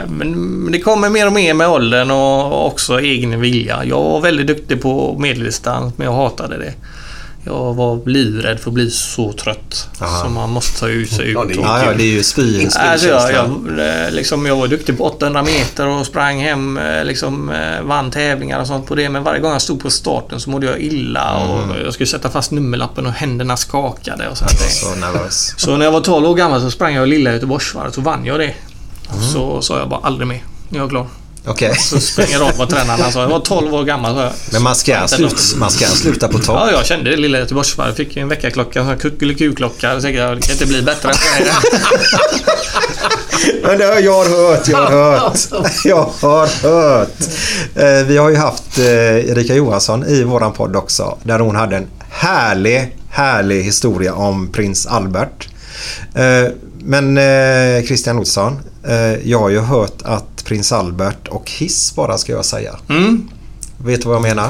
men 0.09 0.31
men 0.63 0.71
det 0.71 0.79
kommer 0.79 1.09
mer 1.09 1.27
och 1.27 1.33
mer 1.33 1.53
med 1.53 1.69
åldern 1.69 2.11
och 2.11 2.65
också 2.67 2.99
egen 2.99 3.41
vilja. 3.41 3.85
Jag 3.85 4.03
var 4.03 4.21
väldigt 4.21 4.47
duktig 4.47 4.81
på 4.81 5.15
medeldistans 5.19 5.93
men 5.97 6.05
jag 6.07 6.13
hatade 6.13 6.57
det. 6.57 6.73
Jag 7.47 7.73
var 7.73 8.09
livrädd 8.09 8.59
för 8.59 8.69
att 8.69 8.73
bli 8.73 8.89
så 8.91 9.33
trött. 9.33 9.87
Aha. 10.01 10.23
Så 10.23 10.29
man 10.29 10.49
måste 10.49 10.79
ta 10.79 10.87
ut 10.87 11.09
sig 11.11 11.27
ut. 11.27 11.33
Ja, 11.33 11.43
det 11.45 11.57
och- 11.57 11.65
Ja, 11.65 11.83
ja, 11.85 11.93
det 11.97 12.03
är 12.03 12.07
ju 12.07 12.23
spy, 12.23 12.67
Alltså, 12.79 13.07
jag, 13.07 13.31
jag, 13.33 14.05
eh, 14.05 14.11
liksom, 14.11 14.45
jag 14.45 14.55
var 14.55 14.67
duktig 14.67 14.97
på 14.97 15.03
800 15.03 15.43
meter 15.43 15.87
och 15.87 16.05
sprang 16.05 16.39
hem, 16.41 16.77
eh, 16.77 17.03
liksom, 17.05 17.49
eh, 17.49 17.81
vann 17.81 18.11
tävlingar 18.11 18.59
och 18.59 18.67
sånt 18.67 18.85
på 18.87 18.95
det. 18.95 19.09
Men 19.09 19.23
varje 19.23 19.39
gång 19.39 19.51
jag 19.51 19.61
stod 19.61 19.79
på 19.79 19.89
starten 19.89 20.39
så 20.39 20.49
mådde 20.49 20.65
jag 20.67 20.79
illa 20.79 21.37
och 21.37 21.77
jag 21.85 21.93
skulle 21.93 22.07
sätta 22.07 22.29
fast 22.29 22.51
nummerlappen 22.51 23.05
och 23.05 23.11
händerna 23.13 23.57
skakade 23.57 24.27
och 24.29 24.37
sånt. 24.37 24.51
Så 24.69 24.95
nervös. 24.95 25.53
Så 25.57 25.77
när 25.77 25.85
jag 25.85 25.91
var 25.91 26.01
12 26.01 26.25
år 26.25 26.35
gammal 26.35 26.61
så 26.61 26.71
sprang 26.71 26.95
jag 26.95 27.07
lilla 27.07 27.31
Göteborgsvarvet 27.33 27.93
så 27.95 28.01
vann 28.01 28.25
jag 28.25 28.39
det. 28.39 28.53
Så 29.33 29.61
sa 29.61 29.79
jag 29.79 29.89
bara 29.89 29.99
aldrig 30.03 30.27
mer. 30.27 30.43
Nu 30.69 30.77
är 30.77 30.81
jag 30.81 30.89
klar. 30.89 31.07
Okej. 31.47 31.75
Så 31.75 31.99
springer 31.99 32.39
rakt 32.39 32.57
vad 32.57 32.69
tränaren 32.69 33.11
sa. 33.11 33.21
Jag 33.21 33.27
var 33.29 33.39
12 33.39 33.73
år 33.73 33.83
gammal 33.83 34.17
jag. 34.17 34.31
Men 34.51 34.63
man 34.63 34.75
ska, 34.75 35.07
sluta, 35.07 35.35
man 35.57 35.71
ska 35.71 35.85
sluta 35.85 36.27
på 36.27 36.37
topp. 36.37 36.47
Ja, 36.59 36.71
jag 36.71 36.85
kände 36.85 37.09
det 37.11 37.17
lilla 37.17 37.37
Göteborgsvarvet. 37.39 37.95
Fick 37.97 38.17
en 38.17 38.27
väckarklocka, 38.27 38.81
en 38.81 38.97
kuckeliku-klocka. 38.97 39.95
Det 39.95 40.13
kan 40.13 40.51
inte 40.51 40.65
bli 40.65 40.81
bättre 40.81 41.09
än 41.09 41.15
så 41.15 41.27
här. 41.27 41.45
Men 43.63 43.77
det 43.77 43.85
har 43.85 43.99
jag 43.99 44.25
hört, 44.25 44.67
jag 44.67 44.77
har 44.77 44.91
hört. 44.91 45.37
Jag 45.85 46.09
har 46.21 46.47
hört. 46.63 47.09
Eh, 47.75 48.07
Vi 48.07 48.17
har 48.17 48.29
ju 48.29 48.35
haft 48.35 48.77
eh, 48.77 48.85
Erika 49.29 49.55
Johansson 49.55 50.05
i 50.05 50.23
våran 50.23 50.53
podd 50.53 50.75
också. 50.75 51.17
Där 51.23 51.39
hon 51.39 51.55
hade 51.55 51.75
en 51.75 51.87
härlig, 52.09 52.95
härlig 53.09 53.63
historia 53.63 54.13
om 54.13 54.51
prins 54.51 54.85
Albert. 54.87 55.47
Eh, 56.93 57.01
Men 57.01 57.17
eh, 57.17 57.85
Christian 57.85 58.19
Olsson, 58.19 58.59
Eh, 58.83 59.29
jag 59.29 59.39
har 59.39 59.49
ju 59.49 59.59
hört 59.59 60.01
att 60.03 60.45
Prins 60.45 60.71
Albert 60.71 61.27
och 61.27 61.51
Hiss 61.51 61.95
bara 61.95 62.17
ska 62.17 62.31
jag 62.31 62.45
säga. 62.45 62.75
Mm. 62.89 63.29
Vet 63.77 64.01
du 64.01 64.07
vad 64.07 64.15
jag 64.15 64.21
menar? 64.21 64.49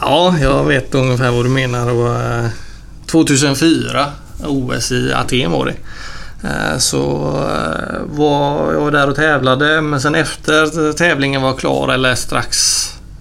Ja, 0.00 0.34
jag 0.40 0.64
vet 0.64 0.94
ungefär 0.94 1.30
vad 1.30 1.44
du 1.44 1.48
menar. 1.48 1.86
Det 1.86 1.92
var, 1.92 2.44
eh, 2.44 2.50
2004, 3.06 4.06
OS 4.46 4.92
i 4.92 5.12
Aten 5.12 5.50
var 5.50 5.66
det. 5.66 5.74
Eh, 6.48 6.78
Så 6.78 7.00
eh, 7.50 8.00
var 8.16 8.72
jag 8.72 8.92
där 8.92 9.10
och 9.10 9.16
tävlade 9.16 9.80
men 9.80 10.00
sen 10.00 10.14
efter 10.14 10.92
tävlingen 10.92 11.42
var 11.42 11.54
klar 11.54 11.88
eller 11.88 12.14
strax 12.14 12.56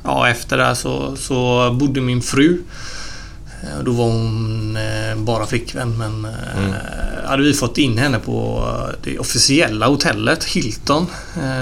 ja, 0.03 0.29
efter 0.29 0.57
det 0.57 0.75
så, 0.75 1.15
så 1.15 1.69
bodde 1.79 2.01
min 2.01 2.21
fru. 2.21 2.57
Eh, 3.63 3.83
Då 3.83 3.91
var 3.91 4.05
hon 4.05 4.75
eh, 4.77 5.15
bara 5.17 5.45
flickvän 5.45 5.97
men 5.97 6.25
eh, 6.25 7.29
hade 7.29 7.43
vi 7.43 7.53
fått 7.53 7.77
in 7.77 7.97
henne 7.97 8.19
på 8.19 8.67
det 9.03 9.19
officiella 9.19 9.87
hotellet 9.87 10.43
Hilton. 10.43 11.07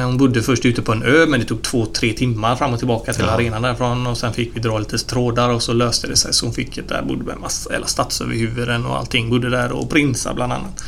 Hon 0.03 0.17
bodde 0.17 0.41
först 0.41 0.65
ute 0.65 0.81
på 0.81 0.91
en 0.91 1.03
ö 1.03 1.25
men 1.27 1.39
det 1.39 1.45
tog 1.45 1.61
två, 1.61 1.85
tre 1.85 2.13
timmar 2.13 2.55
fram 2.55 2.73
och 2.73 2.79
tillbaka 2.79 3.13
till 3.13 3.25
arenan 3.25 3.61
därifrån. 3.61 4.07
Och 4.07 4.17
sen 4.17 4.33
fick 4.33 4.55
vi 4.55 4.59
dra 4.59 4.79
lite 4.79 4.97
trådar 4.97 5.49
och 5.49 5.63
så 5.63 5.73
löste 5.73 6.07
det 6.07 6.15
sig. 6.15 6.33
Så 6.33 6.45
hon 6.45 6.53
fick 6.53 6.77
ett 6.77 6.89
där 6.89 7.01
bodde 7.01 7.23
med 7.23 7.37
massa, 7.39 7.73
eller 7.73 7.87
statsöverhuvuden 7.87 8.85
och 8.85 8.97
allting 8.97 9.29
bodde 9.29 9.49
där 9.49 9.71
och 9.71 9.89
prinsar 9.89 10.33
bland 10.33 10.53
annat. 10.53 10.83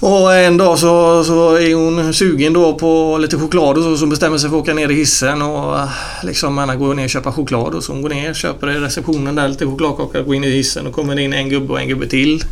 Och 0.00 0.34
en 0.34 0.56
dag 0.56 0.78
så, 0.78 1.24
så 1.24 1.54
är 1.54 1.74
hon 1.74 2.14
sugen 2.14 2.52
då 2.52 2.74
på 2.74 3.18
lite 3.18 3.38
choklad 3.38 3.78
och 3.78 3.84
så, 3.84 3.96
så 3.96 4.06
bestämmer 4.06 4.38
sig 4.38 4.50
för 4.50 4.56
att 4.56 4.62
åka 4.62 4.74
ner 4.74 4.88
i 4.88 4.94
hissen 4.94 5.42
och 5.42 5.78
äh, 5.78 5.88
liksom 6.22 6.58
Anna 6.58 6.76
går 6.76 6.94
ner 6.94 7.04
och 7.04 7.10
köper 7.10 7.30
choklad 7.30 7.74
och 7.74 7.84
så 7.84 7.92
hon 7.92 8.02
går 8.02 8.08
ner, 8.08 8.34
köper 8.34 8.70
i 8.70 8.80
receptionen 8.80 9.34
där 9.34 9.48
lite 9.48 9.66
chokladkaka, 9.66 10.22
går 10.22 10.34
in 10.34 10.44
i 10.44 10.50
hissen 10.50 10.86
och 10.86 10.92
kommer 10.92 11.18
in 11.18 11.32
en 11.32 11.48
gubbe 11.48 11.72
och 11.72 11.80
en 11.80 11.88
gubbe 11.88 12.06
till. 12.06 12.44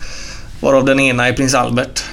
Varav 0.61 0.84
den 0.84 1.01
ena 1.01 1.28
är 1.28 1.32
prins 1.32 1.55
Albert. 1.55 2.05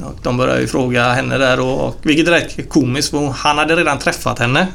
Och 0.00 0.14
de 0.22 0.36
börjar 0.36 0.60
ju 0.60 0.66
fråga 0.66 1.12
henne 1.12 1.38
där 1.38 1.60
och, 1.60 1.88
och 1.88 1.96
vilket 2.02 2.28
är 2.28 2.32
rätt 2.32 2.68
komiskt 2.68 3.10
för 3.10 3.28
han 3.28 3.58
hade 3.58 3.76
redan 3.76 3.98
träffat 3.98 4.38
henne. 4.38 4.66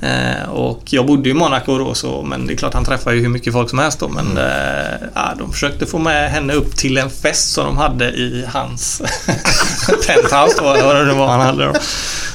Eh, 0.00 0.48
och 0.50 0.82
jag 0.84 1.06
bodde 1.06 1.28
i 1.28 1.34
Monaco 1.34 1.78
då 1.78 1.94
så, 1.94 2.22
men 2.22 2.46
det 2.46 2.52
är 2.52 2.56
klart 2.56 2.74
han 2.74 2.84
träffar 2.84 3.12
ju 3.12 3.20
hur 3.20 3.28
mycket 3.28 3.52
folk 3.52 3.70
som 3.70 3.78
helst 3.78 4.00
då. 4.00 4.08
Men 4.08 4.36
eh, 4.38 5.08
ja, 5.14 5.34
de 5.38 5.52
försökte 5.52 5.86
få 5.86 5.98
med 5.98 6.30
henne 6.30 6.52
upp 6.52 6.76
till 6.76 6.98
en 6.98 7.10
fest 7.10 7.52
som 7.52 7.64
de 7.66 7.76
hade 7.76 8.04
i 8.04 8.44
hans 8.52 9.02
penthouse 10.06 10.56
då, 10.62 10.70
eller 10.72 10.84
vad 10.84 11.06
det 11.06 11.12
var 11.14 11.26
han 11.28 11.40
hade 11.40 11.64
då. 11.64 11.72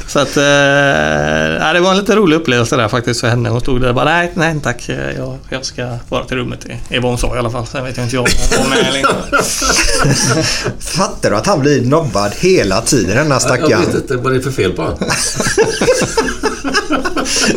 Så 0.07 0.19
att, 0.19 0.37
eh, 0.37 0.43
ja, 0.43 1.73
det 1.73 1.79
var 1.79 1.91
en 1.91 1.97
lite 1.97 2.15
rolig 2.15 2.35
upplevelse 2.35 2.75
där 2.75 2.87
faktiskt 2.87 3.21
för 3.21 3.27
henne. 3.27 3.49
Hon 3.49 3.61
stod 3.61 3.81
där 3.81 3.89
och 3.89 3.95
bara 3.95 4.05
nej, 4.05 4.31
nej 4.35 4.55
tack, 4.63 4.89
jag, 5.17 5.37
jag 5.49 5.65
ska 5.65 5.97
vara 6.09 6.23
till 6.23 6.37
rummet. 6.37 6.59
Det 6.89 6.95
är 6.95 7.01
vad 7.01 7.11
hon 7.11 7.17
sa 7.17 7.35
i 7.35 7.39
alla 7.39 7.49
fall. 7.49 7.67
Sen 7.67 7.83
vet 7.83 7.97
jag 7.97 8.05
inte 8.05 8.15
jag 8.15 8.23
om 8.23 8.29
hon 8.57 8.69
var 8.69 8.75
med 8.75 8.87
eller 8.87 8.99
inte. 8.99 9.43
Fattar 10.79 11.29
du 11.29 11.35
att 11.35 11.47
han 11.47 11.59
blir 11.59 11.81
nobbad 11.85 12.31
hela 12.39 12.81
tiden 12.81 13.15
den 13.17 13.25
här 13.25 13.33
Jag 13.33 13.41
stackaren? 13.41 13.85
vet 13.85 13.95
inte 13.95 14.17
vad 14.17 14.31
det 14.33 14.37
är 14.37 14.41
för 14.41 14.51
fel 14.51 14.71
på 14.71 14.81
honom. 14.81 14.97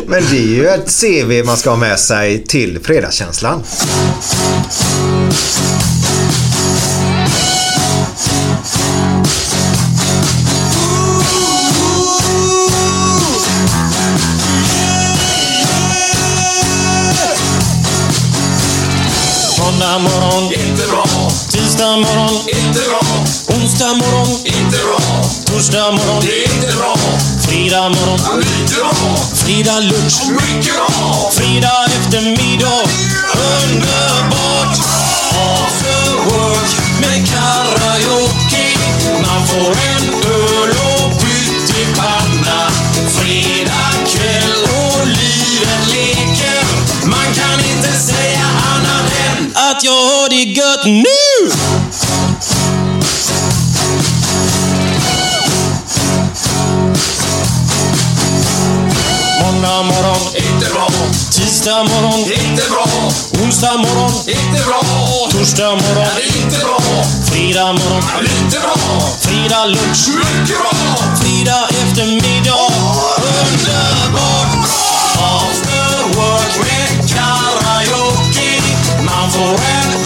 Men 0.07 0.23
det 0.31 0.37
är 0.37 0.47
ju 0.47 0.67
ett 0.67 1.01
CV 1.01 1.45
man 1.45 1.57
ska 1.57 1.69
ha 1.69 1.77
med 1.77 1.99
sig 1.99 2.43
till 2.43 2.79
fredagskänslan. 2.83 3.63
Måndag 19.59 19.99
morgon, 19.99 20.43
inte 20.53 20.87
bra. 20.87 21.05
Tisdag 21.51 21.97
morgon, 21.97 22.33
inte 22.47 22.79
bra. 22.89 23.01
Onsdag 23.55 23.93
morgon. 23.93 24.54
Torsdag 25.55 25.91
morgon, 25.91 26.21
det 26.21 26.43
är 26.43 26.53
inte 26.55 26.75
bra. 26.77 26.95
Fredag 27.47 27.89
morgon, 27.89 28.39
lite 28.39 28.75
bra. 28.75 28.91
Fredag 29.35 29.79
lunch, 29.79 30.17
mycket 30.31 30.73
bra. 30.73 31.31
Fredag 31.31 31.85
eftermiddag, 31.85 32.81
underbart. 33.63 34.77
After 35.31 36.11
work 36.25 36.71
med 37.01 37.27
karaoke. 37.29 38.67
Man 39.25 39.47
får 39.47 39.71
en 39.91 40.03
öl 40.31 40.69
och 40.69 41.21
pyttipanna. 41.21 42.71
Fredag 43.17 43.91
kväll 44.07 44.55
och 44.63 45.07
livet 45.07 45.87
leker. 45.93 46.63
Man 47.05 47.33
kan 47.33 47.59
inte 47.59 47.91
säga 47.99 48.45
annat 48.73 49.11
än 49.27 49.51
att 49.55 49.83
jag 49.83 49.91
har 49.91 50.29
det 50.29 50.43
gött 50.43 50.85
nu! 50.85 51.51
Måndag 59.75 59.95
morgon, 59.95 60.35
inte 60.35 60.69
bra. 60.73 60.87
Tisdag 61.31 61.83
morgon, 61.83 62.19
inte 62.19 62.63
bra. 62.69 62.85
Onsdag 63.43 63.77
morgon, 63.77 64.11
inte 64.27 64.63
bra. 64.65 64.81
Torsdag 65.31 65.69
morgon, 65.69 66.07
inte 66.37 66.57
bra. 66.57 66.79
Fredag 67.25 67.73
morgon, 67.73 68.03
lite 68.21 68.59
bra. 68.59 68.75
Fredag 69.19 69.65
lunch, 69.65 70.07
mycket 70.07 70.57
bra. 70.57 70.71
Fredag 71.21 71.67
eftermiddag, 71.69 72.71
underbart. 73.17 74.65
After 75.17 76.17
work 76.17 76.57
med 76.57 77.09
karaoke. 77.09 78.61
Man 79.01 79.31
får 79.31 79.53
en 79.53 80.04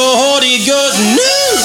har 0.00 0.40
det 0.40 0.46
gött 0.46 0.98
nu! 0.98 1.62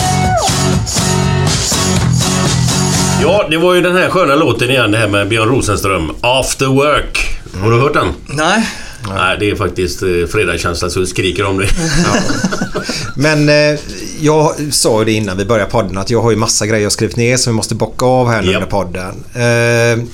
Ja, 3.21 3.47
det 3.49 3.57
var 3.57 3.73
ju 3.73 3.81
den 3.81 3.95
här 3.95 4.09
sköna 4.09 4.35
låten 4.35 4.69
igen, 4.69 4.91
det 4.91 4.97
här 4.97 5.07
med 5.07 5.27
Björn 5.29 5.49
Rosenström. 5.49 6.11
After 6.21 6.65
Work. 6.65 7.39
Har 7.61 7.71
du 7.71 7.79
hört 7.79 7.93
den? 7.93 8.07
Nej, 8.27 8.67
Nej, 9.15 9.37
det 9.39 9.49
är 9.49 9.55
faktiskt 9.55 10.03
eh, 10.03 10.09
fredagskänsla 10.31 10.89
så 10.89 10.99
det 10.99 11.07
skriker 11.07 11.45
om 11.45 11.57
det. 11.57 11.67
Men 13.15 13.49
eh, 13.49 13.79
jag 14.19 14.53
sa 14.73 14.99
ju 14.99 15.05
det 15.05 15.11
innan 15.11 15.37
vi 15.37 15.45
började 15.45 15.71
podden 15.71 15.97
att 15.97 16.09
jag 16.09 16.21
har 16.21 16.31
ju 16.31 16.37
massa 16.37 16.67
grejer 16.67 16.83
jag 16.83 16.91
skrivit 16.91 17.15
ner 17.17 17.37
som 17.37 17.53
vi 17.53 17.55
måste 17.57 17.75
bocka 17.75 18.05
av 18.05 18.29
här 18.29 18.41
nu 18.41 18.51
Japp. 18.51 18.55
under 18.55 18.69
podden. 18.71 19.23
Eh, 19.33 20.05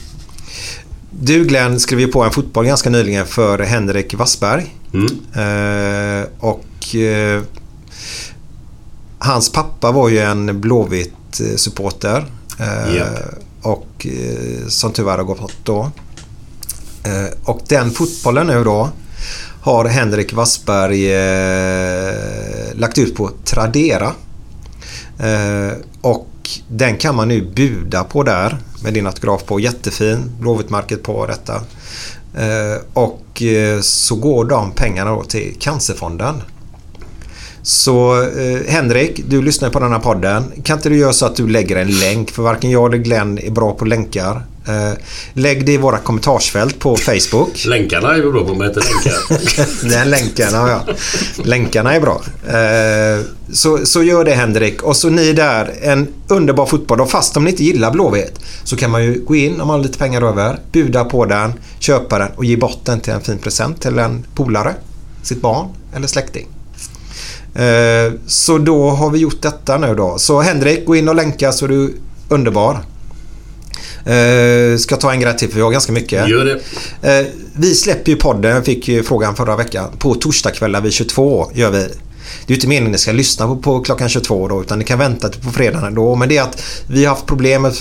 du 1.19 1.43
Glenn 1.45 1.79
skrev 1.79 1.99
ju 1.99 2.07
på 2.07 2.23
en 2.23 2.31
fotboll 2.31 2.65
ganska 2.65 2.89
nyligen 2.89 3.25
för 3.25 3.59
Henrik 3.59 4.13
Wassberg. 4.13 4.75
Mm. 4.93 5.07
Eh, 5.35 6.27
och 6.39 6.95
eh, 6.95 7.41
hans 9.23 9.51
pappa 9.51 9.91
var 9.91 10.09
ju 10.09 10.19
en 10.19 10.61
Blåvitt 10.61 11.39
eh, 11.39 11.55
supporter. 11.55 12.25
Eh. 12.59 13.07
Och 13.61 14.07
eh, 14.07 14.67
som 14.67 14.91
tyvärr 14.91 15.17
har 15.17 15.23
gått 15.23 15.39
bort 15.39 15.57
då. 15.63 15.91
Och 17.43 17.61
den 17.67 17.91
fotbollen 17.91 18.47
nu 18.47 18.63
då 18.63 18.89
har 19.61 19.85
Henrik 19.85 20.33
Wassberg 20.33 21.07
lagt 22.73 22.97
ut 22.97 23.15
på 23.15 23.29
Tradera. 23.45 24.11
Och 26.01 26.29
den 26.67 26.97
kan 26.97 27.15
man 27.15 27.27
nu 27.27 27.51
buda 27.55 28.03
på 28.03 28.23
där 28.23 28.57
med 28.83 28.93
din 28.93 29.07
autograf 29.07 29.45
på. 29.45 29.59
Jättefin. 29.59 30.31
Blåvittmärket 30.39 31.03
på 31.03 31.25
detta. 31.25 31.61
Och 32.93 33.43
så 33.81 34.15
går 34.15 34.45
de 34.45 34.71
pengarna 34.71 35.11
då 35.11 35.23
till 35.23 35.55
Cancerfonden. 35.59 36.35
Så 37.63 38.21
eh, 38.21 38.67
Henrik, 38.67 39.21
du 39.27 39.41
lyssnar 39.41 39.69
på 39.69 39.79
den 39.79 39.91
här 39.91 39.99
podden. 39.99 40.43
Kan 40.63 40.77
inte 40.77 40.89
du 40.89 40.97
göra 40.97 41.13
så 41.13 41.25
att 41.25 41.35
du 41.35 41.47
lägger 41.47 41.75
en 41.75 41.99
länk? 41.99 42.31
För 42.31 42.43
varken 42.43 42.71
jag 42.71 42.93
eller 42.93 43.03
Glenn 43.03 43.37
är 43.37 43.51
bra 43.51 43.73
på 43.73 43.85
länkar. 43.85 44.41
Eh, 44.67 44.97
lägg 45.33 45.65
det 45.65 45.71
i 45.71 45.77
våra 45.77 45.97
kommentarsfält 45.97 46.79
på 46.79 46.97
Facebook. 46.97 47.65
Länkarna 47.65 48.15
är 48.15 48.21
vi 48.21 48.31
bra 48.31 48.45
på, 48.45 48.53
men 48.53 48.67
inte 48.67 48.79
länkar. 48.79 49.89
Den 49.89 50.09
länken 50.09 50.53
har 50.53 50.69
jag. 50.69 50.81
Länkarna 51.43 51.95
är 51.95 51.99
bra. 51.99 52.21
Eh, 52.47 53.25
så, 53.53 53.85
så 53.85 54.03
gör 54.03 54.25
det 54.25 54.31
Henrik. 54.31 54.83
Och 54.83 54.95
så 54.95 55.09
ni 55.09 55.33
där, 55.33 55.73
en 55.81 56.07
underbar 56.27 56.65
fotboll. 56.65 57.01
Och 57.01 57.11
fast 57.11 57.37
om 57.37 57.43
ni 57.43 57.49
inte 57.49 57.63
gillar 57.63 57.91
Blåvitt 57.91 58.39
så 58.63 58.75
kan 58.75 58.91
man 58.91 59.03
ju 59.03 59.23
gå 59.25 59.35
in 59.35 59.61
om 59.61 59.67
man 59.67 59.69
har 59.69 59.83
lite 59.83 59.97
pengar 59.97 60.21
över, 60.21 60.59
buda 60.71 61.05
på 61.05 61.25
den, 61.25 61.53
köpa 61.79 62.19
den 62.19 62.29
och 62.35 62.45
ge 62.45 62.57
bort 62.57 62.79
den 62.85 62.99
till 62.99 63.13
en 63.13 63.21
fin 63.21 63.37
present 63.37 63.81
till 63.81 63.99
en 63.99 64.25
polare, 64.35 64.75
sitt 65.21 65.41
barn 65.41 65.67
eller 65.95 66.07
släkting. 66.07 66.47
Eh, 67.55 68.13
så 68.27 68.57
då 68.57 68.89
har 68.89 69.09
vi 69.09 69.19
gjort 69.19 69.41
detta 69.41 69.77
nu 69.77 69.95
då. 69.95 70.17
Så 70.17 70.41
Henrik, 70.41 70.85
gå 70.85 70.95
in 70.95 71.09
och 71.09 71.15
länka 71.15 71.51
så 71.51 71.65
är 71.65 71.69
du 71.69 71.93
underbar. 72.29 72.79
Eh, 74.05 74.77
ska 74.77 74.95
ta 74.95 75.11
en 75.11 75.19
grej 75.19 75.37
till 75.37 75.49
för 75.49 75.55
vi 75.55 75.61
har 75.61 75.71
ganska 75.71 75.91
mycket. 75.91 76.29
Gör 76.29 76.45
det. 76.45 77.19
Eh, 77.19 77.25
vi 77.55 77.75
släpper 77.75 78.11
ju 78.11 78.17
podden, 78.17 78.63
fick 78.63 78.87
ju 78.87 79.03
frågan 79.03 79.35
förra 79.35 79.55
veckan. 79.55 79.89
På 79.97 80.15
torsdagskvällar 80.15 80.81
vid 80.81 80.93
22 80.93 81.51
gör 81.53 81.71
vi. 81.71 81.77
Det 81.77 82.53
är 82.53 82.53
ju 82.53 82.55
inte 82.55 82.67
meningen 82.67 82.87
att 82.87 82.91
ni 82.91 82.97
ska 82.97 83.11
lyssna 83.11 83.47
på, 83.47 83.55
på 83.55 83.79
klockan 83.81 84.09
22 84.09 84.47
då 84.47 84.61
utan 84.61 84.79
ni 84.79 84.85
kan 84.85 84.99
vänta 84.99 85.29
till 85.29 85.41
på 85.41 85.51
fredagen 85.51 85.95
då. 85.95 86.15
Men 86.15 86.29
det 86.29 86.37
är 86.37 86.43
att 86.43 86.63
vi 86.87 87.05
har 87.05 87.09
haft 87.09 87.25
problem 87.25 87.61
med 87.61 87.73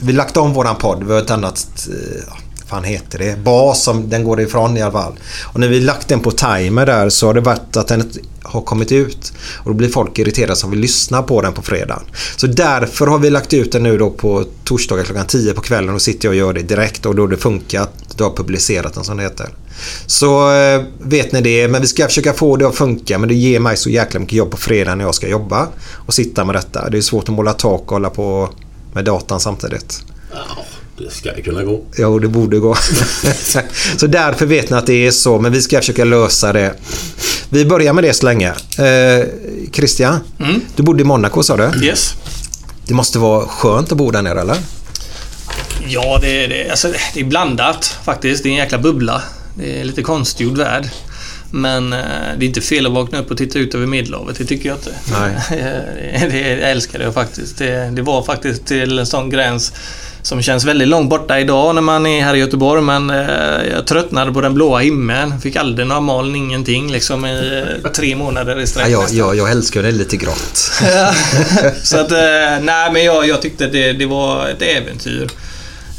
vi 0.00 0.06
har 0.06 0.12
lagt 0.12 0.36
om 0.36 0.52
våran 0.52 0.76
podd. 0.76 1.04
Vi 1.04 1.12
har 1.12 1.20
ett 1.20 1.30
annat 1.30 1.88
eh, 1.88 2.32
fan 2.66 2.84
heter 2.84 3.18
det? 3.18 3.38
Bas 3.38 3.82
som 3.82 4.08
den 4.08 4.24
går 4.24 4.40
ifrån 4.40 4.76
i 4.76 4.82
alla 4.82 4.92
fall. 4.92 5.12
Och 5.44 5.60
när 5.60 5.68
vi 5.68 5.80
lagt 5.80 6.08
den 6.08 6.20
på 6.20 6.30
timer 6.30 6.86
där 6.86 7.08
så 7.08 7.26
har 7.26 7.34
det 7.34 7.40
varit 7.40 7.76
att 7.76 7.88
den 7.88 8.10
har 8.42 8.60
kommit 8.60 8.92
ut. 8.92 9.32
Och 9.54 9.70
då 9.70 9.74
blir 9.74 9.88
folk 9.88 10.18
irriterade 10.18 10.56
som 10.56 10.70
vill 10.70 10.80
lyssna 10.80 11.22
på 11.22 11.42
den 11.42 11.52
på 11.52 11.62
fredagen. 11.62 12.02
Så 12.36 12.46
därför 12.46 13.06
har 13.06 13.18
vi 13.18 13.30
lagt 13.30 13.52
ut 13.54 13.72
den 13.72 13.82
nu 13.82 13.98
då 13.98 14.10
på 14.10 14.44
torsdagar 14.64 15.04
klockan 15.04 15.26
10 15.26 15.52
på 15.52 15.60
kvällen 15.60 15.94
och 15.94 16.02
sitter 16.02 16.28
jag 16.28 16.32
och 16.32 16.36
gör 16.36 16.52
det 16.52 16.62
direkt 16.62 17.06
och 17.06 17.14
då 17.14 17.22
har 17.22 17.28
det 17.28 17.36
funkat. 17.36 17.90
Du 18.16 18.24
har 18.24 18.30
publicerat 18.30 18.94
den 18.94 19.04
som 19.04 19.16
det 19.16 19.22
heter. 19.22 19.48
Så 20.06 20.54
eh, 20.54 20.82
vet 20.98 21.32
ni 21.32 21.40
det. 21.40 21.68
Men 21.68 21.80
vi 21.80 21.86
ska 21.86 22.06
försöka 22.06 22.32
få 22.32 22.56
det 22.56 22.68
att 22.68 22.76
funka. 22.76 23.18
Men 23.18 23.28
det 23.28 23.34
ger 23.34 23.60
mig 23.60 23.76
så 23.76 23.90
jäkla 23.90 24.20
mycket 24.20 24.36
jobb 24.36 24.50
på 24.50 24.56
fredag 24.56 24.94
när 24.94 25.04
jag 25.04 25.14
ska 25.14 25.28
jobba. 25.28 25.68
Och 25.92 26.14
sitta 26.14 26.44
med 26.44 26.54
detta. 26.54 26.90
Det 26.90 26.98
är 26.98 27.02
svårt 27.02 27.28
att 27.28 27.34
måla 27.34 27.52
tak 27.52 27.82
och 27.82 27.90
hålla 27.90 28.10
på 28.10 28.48
med 28.92 29.04
datan 29.04 29.40
samtidigt. 29.40 30.02
Ja, 30.98 31.04
det 31.04 31.10
ska 31.10 31.42
kunna 31.42 31.64
gå. 31.64 31.82
Jo, 31.98 32.18
det 32.18 32.28
borde 32.28 32.58
gå. 32.58 32.74
så 33.96 34.06
därför 34.06 34.46
vet 34.46 34.70
ni 34.70 34.76
att 34.76 34.86
det 34.86 35.06
är 35.06 35.10
så. 35.10 35.38
Men 35.40 35.52
vi 35.52 35.62
ska 35.62 35.78
försöka 35.80 36.04
lösa 36.04 36.52
det. 36.52 36.74
Vi 37.48 37.64
börjar 37.64 37.92
med 37.92 38.04
det 38.04 38.12
så 38.14 38.26
länge. 38.26 38.48
Eh, 38.78 39.26
Christian, 39.72 40.18
Mm. 40.40 40.60
du 40.76 40.82
bodde 40.82 41.00
i 41.02 41.04
Monaco 41.04 41.42
sa 41.42 41.56
du. 41.56 41.86
Yes. 41.86 42.14
Det 42.86 42.94
måste 42.94 43.18
vara 43.18 43.46
skönt 43.46 43.92
att 43.92 43.98
bo 43.98 44.10
där 44.10 44.22
nere 44.22 44.40
eller? 44.40 44.56
Ja, 45.88 46.18
det, 46.22 46.44
är- 46.44 46.48
det, 46.48 46.70
alltså, 46.70 46.92
det 47.14 47.20
är 47.20 47.24
blandat 47.24 47.96
faktiskt. 48.04 48.42
Det 48.42 48.48
är 48.48 48.50
en 48.50 48.56
jäkla 48.56 48.78
bubbla. 48.78 49.22
Det 49.54 49.80
är 49.80 49.84
lite 49.84 50.02
konstgjord 50.02 50.58
värld. 50.58 50.88
Men 51.50 51.92
eh, 51.92 51.98
det 52.38 52.44
är 52.44 52.48
inte 52.48 52.60
fel 52.60 52.86
att 52.86 52.92
vakna 52.92 53.18
upp 53.20 53.30
och 53.30 53.36
titta 53.38 53.58
ut 53.58 53.74
över 53.74 53.86
Medelhavet. 53.86 54.38
Det 54.38 54.44
tycker 54.44 54.68
jag 54.68 54.78
inte. 54.78 54.90
Nej. 55.12 55.32
det, 56.20 56.28
det 56.30 56.38
jag 56.60 56.70
älskar 56.70 57.00
jag 57.00 57.14
faktiskt. 57.14 57.58
Det, 57.58 57.90
det 57.92 58.02
var 58.02 58.22
faktiskt 58.22 58.66
till 58.66 58.98
en 58.98 59.06
sån 59.06 59.30
gräns 59.30 59.72
som 60.26 60.42
känns 60.42 60.64
väldigt 60.64 60.88
långt 60.88 61.10
borta 61.10 61.40
idag 61.40 61.74
när 61.74 61.82
man 61.82 62.06
är 62.06 62.22
här 62.22 62.34
i 62.34 62.38
Göteborg. 62.38 62.82
Men 62.82 63.10
eh, 63.10 63.66
jag 63.72 63.86
tröttnade 63.86 64.32
på 64.32 64.40
den 64.40 64.54
blåa 64.54 64.78
himlen. 64.78 65.40
Fick 65.40 65.56
aldrig 65.56 65.88
några 65.88 66.00
moln, 66.00 66.36
ingenting. 66.36 66.92
Liksom 66.92 67.26
i 67.26 67.64
eh, 67.84 67.90
tre 67.90 68.16
månader 68.16 68.56
i 68.56 68.60
Ja, 68.60 68.66
sträck. 68.66 68.88
jag, 68.88 69.00
nästan. 69.00 69.18
jag, 69.18 69.36
jag 69.36 69.50
älskar 69.50 69.82
det 69.82 69.90
lite 69.90 70.16
grått. 70.16 70.56
så 71.82 71.98
att, 71.98 72.12
eh, 72.12 72.18
nej 72.62 72.92
men 72.92 73.04
jag, 73.04 73.28
jag 73.28 73.42
tyckte 73.42 73.66
det, 73.66 73.92
det 73.92 74.06
var 74.06 74.48
ett 74.48 74.62
äventyr. 74.62 75.28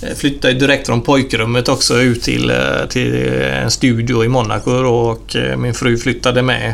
Jag 0.02 0.18
flyttade 0.18 0.54
direkt 0.54 0.88
från 0.88 1.02
pojkrummet 1.02 1.70
också 1.70 1.98
ut 1.98 2.22
till, 2.22 2.50
eh, 2.50 2.88
till 2.90 3.16
en 3.64 3.72
studio 3.72 4.24
i 4.26 4.28
Monaco 4.28 4.72
och 4.72 5.36
eh, 5.36 5.58
min 5.58 5.74
fru 5.74 5.98
flyttade 5.98 6.42
med. 6.42 6.74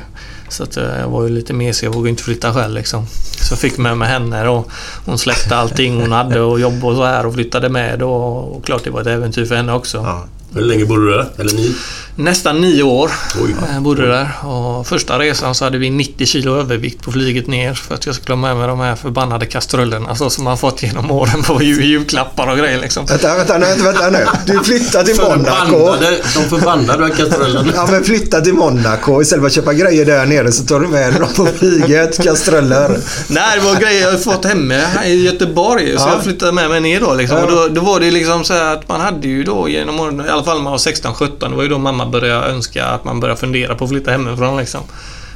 Så 0.53 0.63
att 0.63 0.77
eh, 0.77 0.99
jag 0.99 1.09
var 1.09 1.23
ju 1.23 1.29
lite 1.29 1.53
mesig, 1.53 1.87
jag 1.87 1.93
vågade 1.93 2.09
inte 2.09 2.23
flytta 2.23 2.53
själv 2.53 2.73
liksom. 2.73 3.07
Så 3.41 3.53
jag 3.53 3.59
fick 3.59 3.77
med 3.77 3.97
mig 3.97 4.07
henne 4.07 4.47
och 4.47 4.69
hon 5.05 5.17
släppte 5.17 5.55
allting 5.55 6.01
hon 6.01 6.11
hade 6.11 6.41
och 6.41 6.59
jobb 6.59 6.85
och 6.85 6.95
så 6.95 7.03
här 7.03 7.25
och 7.25 7.33
flyttade 7.33 7.69
med 7.69 8.01
och, 8.03 8.55
Och 8.55 8.65
klart 8.65 8.83
det 8.83 8.89
var 8.89 9.01
ett 9.01 9.07
äventyr 9.07 9.45
för 9.45 9.55
henne 9.55 9.73
också. 9.73 9.97
Ja. 9.97 10.25
Hur 10.53 10.61
länge 10.61 10.85
bodde 10.85 11.05
du 11.05 11.11
där? 11.11 11.29
Eller 11.37 11.53
ni? 11.53 11.75
Nästan 12.15 12.61
nio 12.61 12.83
år 12.83 13.11
Oj. 13.43 13.55
jag 13.73 13.81
bodde 13.83 14.07
där. 14.07 14.45
Och 14.45 14.87
första 14.87 15.19
resan 15.19 15.55
så 15.55 15.63
hade 15.65 15.77
vi 15.77 15.89
90 15.89 16.25
kilo 16.27 16.55
övervikt 16.55 17.03
på 17.03 17.11
flyget 17.11 17.47
ner 17.47 17.73
för 17.73 17.95
att 17.95 18.05
jag 18.05 18.15
skulle 18.15 18.31
ha 18.33 18.41
med 18.41 18.57
mig 18.57 18.67
de 18.67 18.79
här 18.79 18.95
förbannade 18.95 19.45
kastrullerna 19.45 20.15
så 20.15 20.29
som 20.29 20.43
man 20.43 20.57
fått 20.57 20.83
genom 20.83 21.11
åren 21.11 21.43
på 21.43 21.63
jul- 21.63 21.83
julklappar 21.83 22.47
och 22.47 22.57
grejer 22.57 22.81
liksom. 22.81 23.05
Vänta, 23.05 23.35
vänta, 23.37 23.57
nu, 23.57 23.65
vänta, 23.65 24.09
vänta 24.09 24.09
nu. 24.09 24.53
Du 24.53 24.63
flyttar 24.63 25.03
till 25.03 25.15
Monaco. 25.21 25.95
De 26.35 26.49
förbannade 26.49 27.09
kastrullen. 27.09 27.71
Ja 27.75 27.87
men 27.91 28.03
flytta 28.03 28.41
till 28.41 28.53
Monaco. 28.53 29.21
Istället 29.21 29.41
för 29.41 29.47
att 29.47 29.53
köpa 29.53 29.73
grejer 29.73 30.05
där 30.05 30.25
nere 30.25 30.51
så 30.51 30.63
tar 30.65 30.79
du 30.79 30.87
med 30.87 31.13
dem 31.13 31.29
på 31.35 31.45
flyget. 31.45 32.23
Kastruller. 32.23 32.97
Nej, 33.27 33.59
det 33.59 33.65
var 33.65 33.75
grejer 33.75 34.01
jag 34.11 34.23
fått 34.23 34.45
hemma 34.45 34.73
i 35.05 35.25
Göteborg. 35.25 35.97
Så 35.97 36.03
Ja. 36.07 36.13
jag 36.13 36.23
flyttade 36.23 36.51
med 36.51 36.69
mig 36.69 36.79
ner 36.81 36.99
då. 36.99 37.13
Liksom. 37.13 37.37
Ja. 37.37 37.43
Och 37.43 37.51
då, 37.51 37.67
då 37.67 37.81
var 37.81 37.99
det 37.99 38.11
liksom 38.11 38.43
så 38.43 38.53
här 38.53 38.73
att 38.73 38.87
man 38.89 39.01
hade 39.01 39.27
ju 39.27 39.43
då 39.43 39.69
genom 39.69 39.99
åren, 39.99 40.23
i 40.27 40.29
alla 40.29 40.43
fall 40.43 40.55
när 40.57 40.63
man 40.63 40.71
var 40.71 40.77
16-17, 40.79 41.49
det 41.49 41.55
var 41.55 41.63
ju 41.63 41.69
då 41.69 41.77
mamma 41.77 42.02
började 42.11 42.47
önska 42.47 42.85
att 42.85 43.05
man 43.05 43.19
började 43.19 43.39
fundera 43.39 43.75
på 43.75 43.83
att 43.83 43.89
flytta 43.89 44.11
hemifrån 44.11 44.57
liksom. 44.57 44.81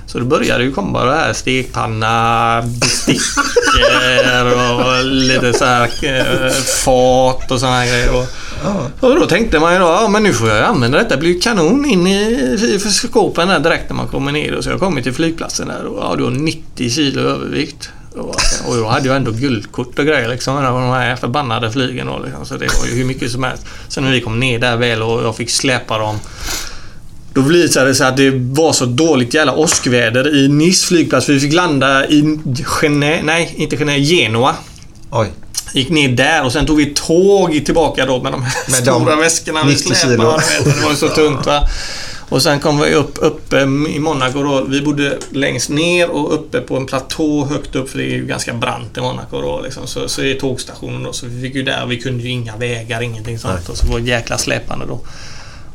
Så 0.07 0.19
då 0.19 0.25
började 0.25 0.63
ju 0.63 0.71
komma 0.71 1.05
det 1.05 1.15
här 1.15 1.33
stekpanna, 1.33 2.63
bestickor 2.81 3.43
och 4.99 5.05
lite 5.05 5.53
så 5.53 5.65
här 5.65 5.89
eh, 6.03 6.51
fat 6.85 7.51
och 7.51 7.59
såna 7.59 7.71
här 7.71 7.87
grejer. 7.87 8.09
Och, 8.99 9.15
då 9.15 9.25
tänkte 9.25 9.59
man 9.59 9.73
ju 9.73 9.79
då, 9.79 9.85
ja 9.85 10.07
men 10.07 10.23
nu 10.23 10.33
får 10.33 10.49
jag 10.49 10.57
ju 10.57 10.63
använda 10.63 10.97
detta. 10.97 11.09
Det 11.09 11.17
blir 11.17 11.33
ju 11.33 11.39
kanon 11.39 11.85
in 11.85 12.07
i, 12.07 12.79
skåpen 12.79 13.47
där 13.47 13.59
direkt 13.59 13.89
när 13.89 13.95
man 13.95 14.07
kommer 14.07 14.31
ner. 14.31 14.55
Och 14.55 14.63
så 14.63 14.69
jag 14.69 14.79
kom 14.79 15.03
till 15.03 15.13
flygplatsen 15.13 15.67
där 15.67 15.85
och 15.85 16.03
ja, 16.03 16.15
du 16.15 16.23
har 16.23 16.31
90 16.31 16.89
kilo 16.89 17.21
övervikt. 17.21 17.89
Och, 18.19 18.75
då 18.77 18.87
hade 18.87 19.07
jag 19.07 19.15
ändå 19.17 19.31
guldkort 19.31 19.99
och 19.99 20.05
grejer 20.05 20.29
liksom. 20.29 20.55
De 20.55 20.89
här 20.89 21.15
förbannade 21.15 21.71
flygen 21.71 22.07
då, 22.07 22.19
liksom. 22.25 22.45
Så 22.45 22.57
det 22.57 22.67
var 22.79 22.87
ju 22.87 22.95
hur 22.95 23.05
mycket 23.05 23.31
som 23.31 23.43
helst. 23.43 23.63
Sen 23.87 24.03
när 24.03 24.11
vi 24.11 24.21
kom 24.21 24.39
ner 24.39 24.59
där 24.59 24.77
väl 24.77 25.01
och 25.03 25.23
jag 25.23 25.35
fick 25.35 25.49
släpa 25.49 25.97
dem 25.97 26.19
då 27.33 27.43
visade 27.43 27.87
det 27.87 27.95
sig 27.95 28.07
att 28.07 28.17
det 28.17 28.31
var 28.35 28.73
så 28.73 28.85
dåligt 28.85 29.33
jävla 29.33 29.53
åskväder 29.53 30.35
i 30.35 30.47
Nice 30.47 30.87
flygplats. 30.87 31.29
Vi 31.29 31.39
fick 31.39 31.53
landa 31.53 32.07
i 32.07 32.21
Genève, 32.81 33.23
nej 33.23 33.53
inte 33.57 33.75
Genève, 33.75 33.99
Genua. 33.99 34.55
Oj. 35.11 35.27
Gick 35.73 35.89
ner 35.89 36.09
där 36.09 36.45
och 36.45 36.51
sen 36.51 36.65
tog 36.65 36.77
vi 36.77 36.85
tåg 36.85 37.65
tillbaka 37.65 38.05
då 38.05 38.23
med 38.23 38.31
de 38.31 38.43
här 38.43 38.53
Med 38.67 38.79
stora 38.79 39.09
de 39.11 39.19
väskorna 39.19 39.63
vi 39.63 39.69
90 39.69 39.83
kilo. 39.95 39.95
släpade. 39.95 40.43
Det 40.63 40.85
var 40.85 40.93
så 40.93 41.07
tungt 41.07 41.45
va. 41.45 41.67
Och 42.29 42.43
sen 42.43 42.59
kom 42.59 42.79
vi 42.79 42.93
upp 42.93 43.17
uppe 43.21 43.61
i 43.89 43.99
Monaco 43.99 44.43
då. 44.43 44.63
Vi 44.63 44.81
bodde 44.81 45.17
längst 45.31 45.69
ner 45.69 46.09
och 46.09 46.33
uppe 46.33 46.61
på 46.61 46.77
en 46.77 46.85
platå 46.85 47.45
högt 47.45 47.75
upp 47.75 47.89
för 47.89 47.97
det 47.97 48.03
är 48.03 48.15
ju 48.15 48.25
ganska 48.25 48.53
brant 48.53 48.97
i 48.97 49.01
Monaco 49.01 49.41
då. 49.41 49.61
Liksom. 49.61 49.87
Så, 49.87 50.07
så 50.07 50.21
är 50.21 50.35
tågstationen 50.35 51.03
då. 51.03 51.13
Så 51.13 51.25
vi 51.25 51.41
fick 51.41 51.55
ju 51.55 51.63
där, 51.63 51.85
vi 51.85 52.01
kunde 52.01 52.23
ju 52.23 52.29
inga 52.29 52.57
vägar, 52.57 53.01
ingenting 53.01 53.39
sånt. 53.39 53.69
Och 53.69 53.77
så 53.77 53.87
var 53.87 53.99
det 53.99 54.05
jäkla 54.05 54.37
släpande 54.37 54.85
då. 54.85 55.01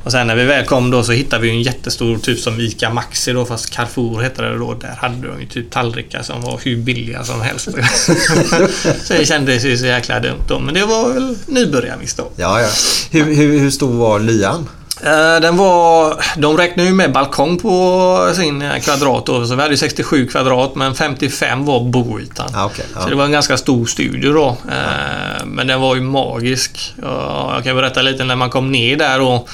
Och 0.04 0.12
sen 0.12 0.26
när 0.26 0.36
vi 0.36 0.44
väl 0.44 0.64
kom 0.64 0.90
då 0.90 1.02
så 1.02 1.12
hittade 1.12 1.42
vi 1.42 1.50
en 1.50 1.62
jättestor 1.62 2.18
typ 2.18 2.38
som 2.38 2.60
ICA 2.60 2.90
Maxi 2.90 3.32
då 3.32 3.44
fast 3.44 3.70
Carrefour 3.70 4.22
hette 4.22 4.42
det 4.42 4.58
då. 4.58 4.74
Där 4.74 4.96
hade 4.98 5.28
de 5.28 5.40
ju 5.40 5.46
typ 5.46 5.70
tallrikar 5.70 6.22
som 6.22 6.40
var 6.40 6.60
hur 6.64 6.76
billiga 6.76 7.24
som 7.24 7.40
helst. 7.40 7.64
så 9.06 9.12
det 9.12 9.26
kändes 9.26 9.64
ju 9.64 9.78
så 9.78 9.86
jäkla 9.86 10.20
dumt 10.20 10.42
då. 10.48 10.58
Men 10.58 10.74
det 10.74 10.86
var 10.86 11.12
väl 11.12 11.36
nybörjarmisstag. 11.46 12.30
Ja, 12.36 12.60
ja. 12.60 12.68
Hur, 13.10 13.34
hur, 13.34 13.58
hur 13.58 13.70
stor 13.70 13.92
var 13.92 14.20
lyan? 14.20 14.68
Eh, 15.00 15.40
Den 15.40 15.56
var... 15.56 16.16
De 16.36 16.56
räknade 16.56 16.88
ju 16.88 16.94
med 16.94 17.12
balkong 17.12 17.58
på 17.58 18.32
sin 18.36 18.62
eh, 18.62 18.78
kvadrat 18.80 19.26
då. 19.26 19.46
Så 19.46 19.54
vi 19.54 19.60
hade 19.62 19.74
ju 19.74 19.78
67 19.78 20.26
kvadrat 20.26 20.74
men 20.74 20.94
55 20.94 21.64
var 21.64 21.80
boytan. 21.80 22.48
Ah, 22.54 22.64
okej, 22.64 22.84
ja. 22.94 23.00
Så 23.02 23.08
det 23.08 23.14
var 23.14 23.24
en 23.24 23.32
ganska 23.32 23.56
stor 23.56 23.86
studio 23.86 24.32
då. 24.32 24.56
Eh, 24.70 25.44
Men 25.46 25.66
den 25.66 25.80
var 25.80 25.94
ju 25.94 26.00
magisk. 26.00 26.94
Ja, 27.02 27.52
Jag 27.54 27.64
kan 27.64 27.76
berätta 27.76 28.02
lite 28.02 28.24
när 28.24 28.36
man 28.36 28.50
kom 28.50 28.72
ner 28.72 28.96
där 28.96 29.20
och 29.20 29.48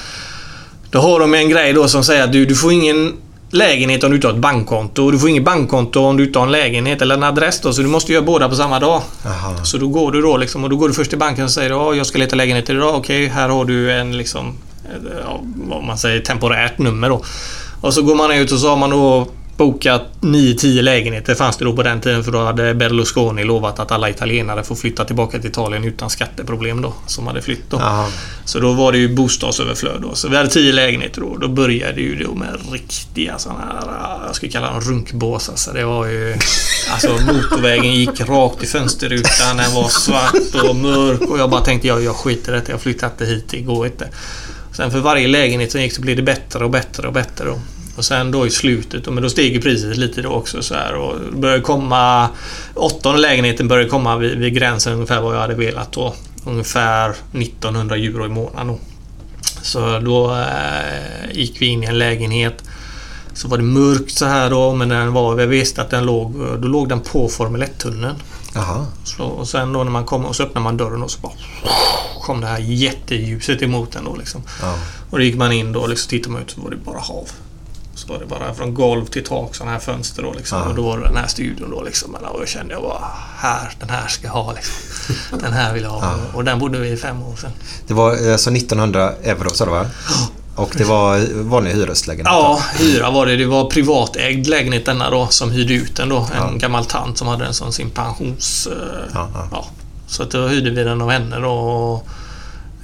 Då 0.91 0.99
har 0.99 1.21
de 1.21 1.35
en 1.35 1.49
grej 1.49 1.73
då 1.73 1.89
som 1.89 2.05
säger 2.05 2.25
att 2.25 2.33
du, 2.33 2.47
du 2.47 2.55
får 2.55 2.73
ingen 2.73 3.13
lägenhet 3.51 4.05
om 4.05 4.11
du 4.11 4.17
inte 4.17 4.27
har 4.29 4.35
ett 4.35 4.41
bankkonto. 4.41 5.11
Du 5.11 5.19
får 5.19 5.29
ingen 5.31 5.45
bankkonto 5.45 6.01
om 6.01 6.17
du 6.17 6.25
inte 6.25 6.39
har 6.39 6.47
en 6.47 6.53
lägenhet 6.53 7.03
eller 7.03 7.15
en 7.15 7.23
adress 7.23 7.61
då. 7.61 7.73
Så 7.73 7.83
du 7.83 7.89
måste 7.89 8.13
göra 8.13 8.23
båda 8.25 8.49
på 8.49 8.55
samma 8.57 8.79
dag. 8.81 9.03
Aha. 9.27 9.65
Så 9.65 9.79
då 9.79 9.89
går 9.89 10.13
du 10.13 10.21
då 10.23 10.37
liksom 10.37 10.65
och 10.65 10.71
då 10.71 10.77
går 10.77 10.89
du 10.89 10.95
först 10.95 11.11
till 11.11 11.19
banken 11.19 11.45
och 11.45 11.51
säger 11.51 11.71
ja, 11.71 11.95
jag 11.95 12.07
ska 12.07 12.19
leta 12.19 12.37
lägenhet 12.37 12.71
idag. 12.71 12.95
Okej, 12.95 13.27
här 13.27 13.49
har 13.49 13.65
du 13.65 13.93
en 13.93 14.17
liksom, 14.17 14.55
vad 15.55 15.85
man 15.85 15.99
säger, 15.99 16.21
temporärt 16.21 16.79
nummer 16.79 17.09
då. 17.09 17.25
Och 17.81 17.95
så 17.95 18.03
går 18.03 18.15
man 18.15 18.33
ut 18.33 18.53
och 18.53 18.59
så 18.59 18.69
har 18.69 18.77
man 18.77 18.91
då 18.91 19.29
bokat 19.59 20.03
9-10 20.21 20.83
lägenheter 20.83 21.35
fanns 21.35 21.57
det 21.57 21.65
då 21.65 21.77
på 21.77 21.83
den 21.83 22.01
tiden 22.01 22.25
för 22.25 22.33
då 22.33 22.39
hade 22.39 22.75
Berlusconi 22.75 23.45
lovat 23.45 23.79
att 23.79 23.93
alla 23.93 24.11
italienare 24.11 24.65
får 24.65 24.75
flytta 24.75 25.05
tillbaka 25.05 25.39
till 25.39 25.51
Italien 25.51 25.85
utan 25.85 26.11
skatteproblem 26.11 26.83
då. 26.83 26.93
Som 27.07 27.27
hade 27.27 27.43
flytt 27.43 27.71
då. 27.71 27.77
Jaha. 27.81 28.07
Så 28.45 28.61
då 28.61 28.73
var 28.73 28.93
det 28.93 28.99
ju 28.99 29.15
bostadsöverflöd 29.15 30.03
då. 30.03 30.15
Så 30.15 30.29
vi 30.29 30.37
hade 30.37 30.49
10 30.49 30.73
lägenheter 30.73 31.21
då. 31.21 31.37
Då 31.37 31.49
började 31.49 32.01
ju 32.01 32.25
då 32.25 32.35
med 32.35 32.59
riktiga 32.73 33.39
sådana 33.39 33.61
här, 33.61 34.27
jag 34.27 34.37
skulle 34.37 34.53
kalla 34.53 34.73
dem 34.73 34.81
runkbås. 34.81 35.49
Alltså 35.49 35.73
det 35.73 35.85
var 35.85 36.07
ju... 36.07 36.37
Alltså 36.93 37.09
motorvägen 37.09 37.95
gick 37.95 38.21
rakt 38.21 38.63
i 38.63 38.67
fönsterrutan. 38.67 39.57
Den 39.57 39.75
var 39.75 39.89
svart 39.89 40.69
och 40.69 40.77
mörk 40.77 41.21
och 41.21 41.39
jag 41.39 41.51
bara 41.51 41.61
tänkte 41.61 41.89
jag, 41.89 42.03
jag 42.03 42.17
skiter 42.17 42.53
i 42.53 42.55
detta. 42.55 42.73
Jag 42.73 42.81
flyttar 42.81 43.07
inte 43.07 43.25
hit, 43.25 43.45
det 43.51 43.61
går 43.61 43.87
inte. 43.87 44.09
Sen 44.79 44.91
för 44.91 45.01
varje 45.01 45.29
lägenhet 45.29 45.73
som 45.73 45.81
gick 45.81 45.93
så 45.93 46.03
blev 46.03 46.17
det 46.17 46.23
bättre 46.23 46.65
och 46.65 46.71
bättre 46.71 47.07
och 47.07 47.13
bättre 47.13 47.51
Och, 47.51 47.59
Och 47.97 48.05
sen 48.05 48.31
då 48.31 48.47
i 48.47 48.51
slutet, 48.51 49.05
då, 49.05 49.11
men 49.11 49.23
då 49.23 49.31
steg 49.31 49.63
priset 49.63 49.97
lite 49.97 50.23
då 50.23 50.29
också 50.29 50.63
så 50.63 50.75
här 50.75 50.95
och 50.95 51.15
började 51.33 51.61
komma... 51.63 52.29
Åttonde 52.75 53.21
lägenheten 53.21 53.69
började 53.69 53.91
komma 53.91 54.17
vid, 54.17 54.39
vid 54.39 54.55
gränsen 54.55 54.93
ungefär 54.93 55.21
vad 55.21 55.35
jag 55.35 55.41
hade 55.41 55.55
velat 55.55 55.93
då. 55.93 56.15
Ungefär 56.47 57.11
1900 57.33 57.97
euro 57.97 58.27
i 58.27 58.29
månaden 58.29 58.67
då. 58.67 58.79
Så 59.63 59.99
då 59.99 60.35
eh, 60.35 61.33
gick 61.33 61.63
vi 61.63 61.67
in 61.67 61.85
i 61.85 61.87
en 61.87 61.99
lägenhet. 61.99 62.63
Så 63.35 63.49
var 63.49 63.57
det 63.57 63.65
mörkt 63.65 64.19
så 64.19 64.27
här 64.27 64.51
då, 64.51 64.75
men 64.75 64.89
den 64.89 65.13
var, 65.13 65.41
jag 65.41 65.47
visste 65.47 65.83
att 65.83 65.91
den 65.91 66.07
låg, 66.07 66.35
då 66.59 66.69
låg 66.69 66.89
den 66.89 67.01
på 67.01 67.29
Formel 67.29 67.63
1-tunneln. 67.63 68.15
Jaha. 68.55 68.87
Så, 69.05 69.25
och 69.25 69.49
sen 69.49 69.73
då 69.73 69.85
när 69.85 69.91
man 69.91 70.05
kom 70.05 70.25
och 70.25 70.37
så 70.37 70.43
öppnade 70.43 70.65
man 70.65 70.77
dörren 70.77 71.03
och 71.03 71.11
så 71.11 71.21
bara 71.21 71.33
kom 72.23 72.41
det 72.41 72.47
här 72.47 72.59
jätteljuset 72.59 73.63
emot 73.63 73.93
den 73.93 74.05
då 74.05 74.17
liksom. 74.17 74.43
Ja. 74.63 74.75
Och 75.11 75.19
då 75.19 75.25
gick 75.25 75.37
man 75.37 75.53
in 75.53 75.73
då 75.73 75.81
och 75.81 75.89
liksom 75.89 76.11
tittade 76.11 76.33
man 76.33 76.43
ut 76.43 76.51
så 76.51 76.61
var 76.61 76.71
det 76.71 76.77
bara 76.77 76.99
hav. 76.99 77.29
Så 77.95 78.09
var 78.09 78.19
det 78.19 78.27
bara 78.27 78.55
från 78.55 78.75
golv 78.75 79.07
till 79.07 79.25
tak 79.25 79.55
sådana 79.55 79.73
här 79.73 79.79
fönster 79.79 80.23
då 80.23 80.33
liksom. 80.33 80.59
Ja. 80.59 80.65
Och 80.65 80.75
då 80.75 80.83
var 80.83 80.99
det 80.99 81.05
den 81.05 81.17
här 81.17 81.27
studion 81.27 81.71
då 81.71 81.83
liksom. 81.83 82.15
Och 82.15 82.41
då 82.41 82.47
kände 82.47 82.75
jag 82.75 82.83
bara, 82.83 83.05
här, 83.37 83.73
den 83.81 83.91
här 83.91 84.09
ska 84.09 84.27
jag 84.27 84.33
ha 84.33 84.53
liksom. 84.53 84.75
Den 85.41 85.53
här 85.53 85.75
vill 85.75 85.83
jag 85.83 85.91
ha. 85.91 86.15
Och 86.35 86.45
den 86.45 86.59
bodde 86.59 86.79
vi 86.79 86.89
i 86.89 86.97
fem 86.97 87.23
år 87.23 87.37
sedan. 87.37 87.53
Det 87.87 87.95
var 87.95 88.11
alltså 88.11 88.51
1900 88.51 89.13
euro 89.23 89.51
sa 89.51 89.65
du 89.65 89.71
va? 89.71 89.87
Och 90.59 90.71
det 90.77 90.85
var 90.85 91.43
vanlig 91.43 91.71
hyreslägenhet? 91.71 92.33
Ja, 92.33 92.61
hyra 92.79 93.11
var 93.11 93.27
det. 93.27 93.37
Det 93.37 93.47
var 93.47 93.65
privatägd 93.71 94.47
lägenhet 94.47 94.87
denna 94.87 95.11
då 95.11 95.27
som 95.27 95.51
hyrde 95.51 95.75
ut 95.75 95.97
den 95.97 96.09
då. 96.09 96.29
En 96.39 96.59
gammal 96.59 96.85
tant 96.85 97.19
som 97.19 97.29
hade 97.29 97.45
den 97.45 97.55
som 97.55 97.73
sin 97.73 97.91
pensions... 97.91 98.67
eh, 98.67 98.73
Ja, 99.15 99.29
ja. 99.35 99.49
ja. 99.53 99.67
Så 100.07 100.23
att 100.23 100.31
då 100.31 100.47
hyrde 100.47 100.71
vi 100.71 100.85
den 100.85 101.01
av 101.03 101.11
henne 101.11 101.39
då 101.41 101.51
och 101.51 102.09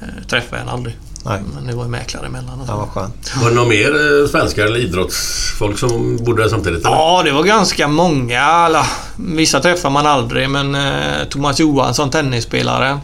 eh, 0.03 0.25
träffade 0.29 0.59
henne 0.61 0.72
aldrig. 0.72 0.97
Nej. 1.27 1.41
Men 1.55 1.66
det 1.66 1.75
var 1.75 1.85
ju 1.85 1.91
mäklare 1.91 2.27
emellan 2.27 2.61
och 2.61 2.66
så. 2.66 2.72
Ja, 2.72 2.77
vad 2.77 2.89
skönt. 2.89 3.33
Var 3.43 3.49
det 3.49 3.55
några 3.55 3.68
mer 3.68 4.20
eh, 4.22 4.29
svenskar 4.29 4.64
eller 4.64 4.79
idrottsfolk 4.81 5.79
som 5.79 6.16
bodde 6.16 6.43
där 6.43 6.49
samtidigt? 6.49 6.87
eller? 6.87 6.97
Ja, 6.97 7.22
det 7.25 7.33
var 7.33 7.43
ganska 7.43 7.89
många. 7.89 8.41
Alla, 8.43 8.87
vissa 9.16 9.61
träffar 9.61 9.91
man 9.91 10.07
aldrig, 10.07 10.51
men 10.51 10.75
eh, 10.75 11.25
Thomas 11.31 11.61
Johansson, 11.61 12.11
tennisspelare. 12.11 12.99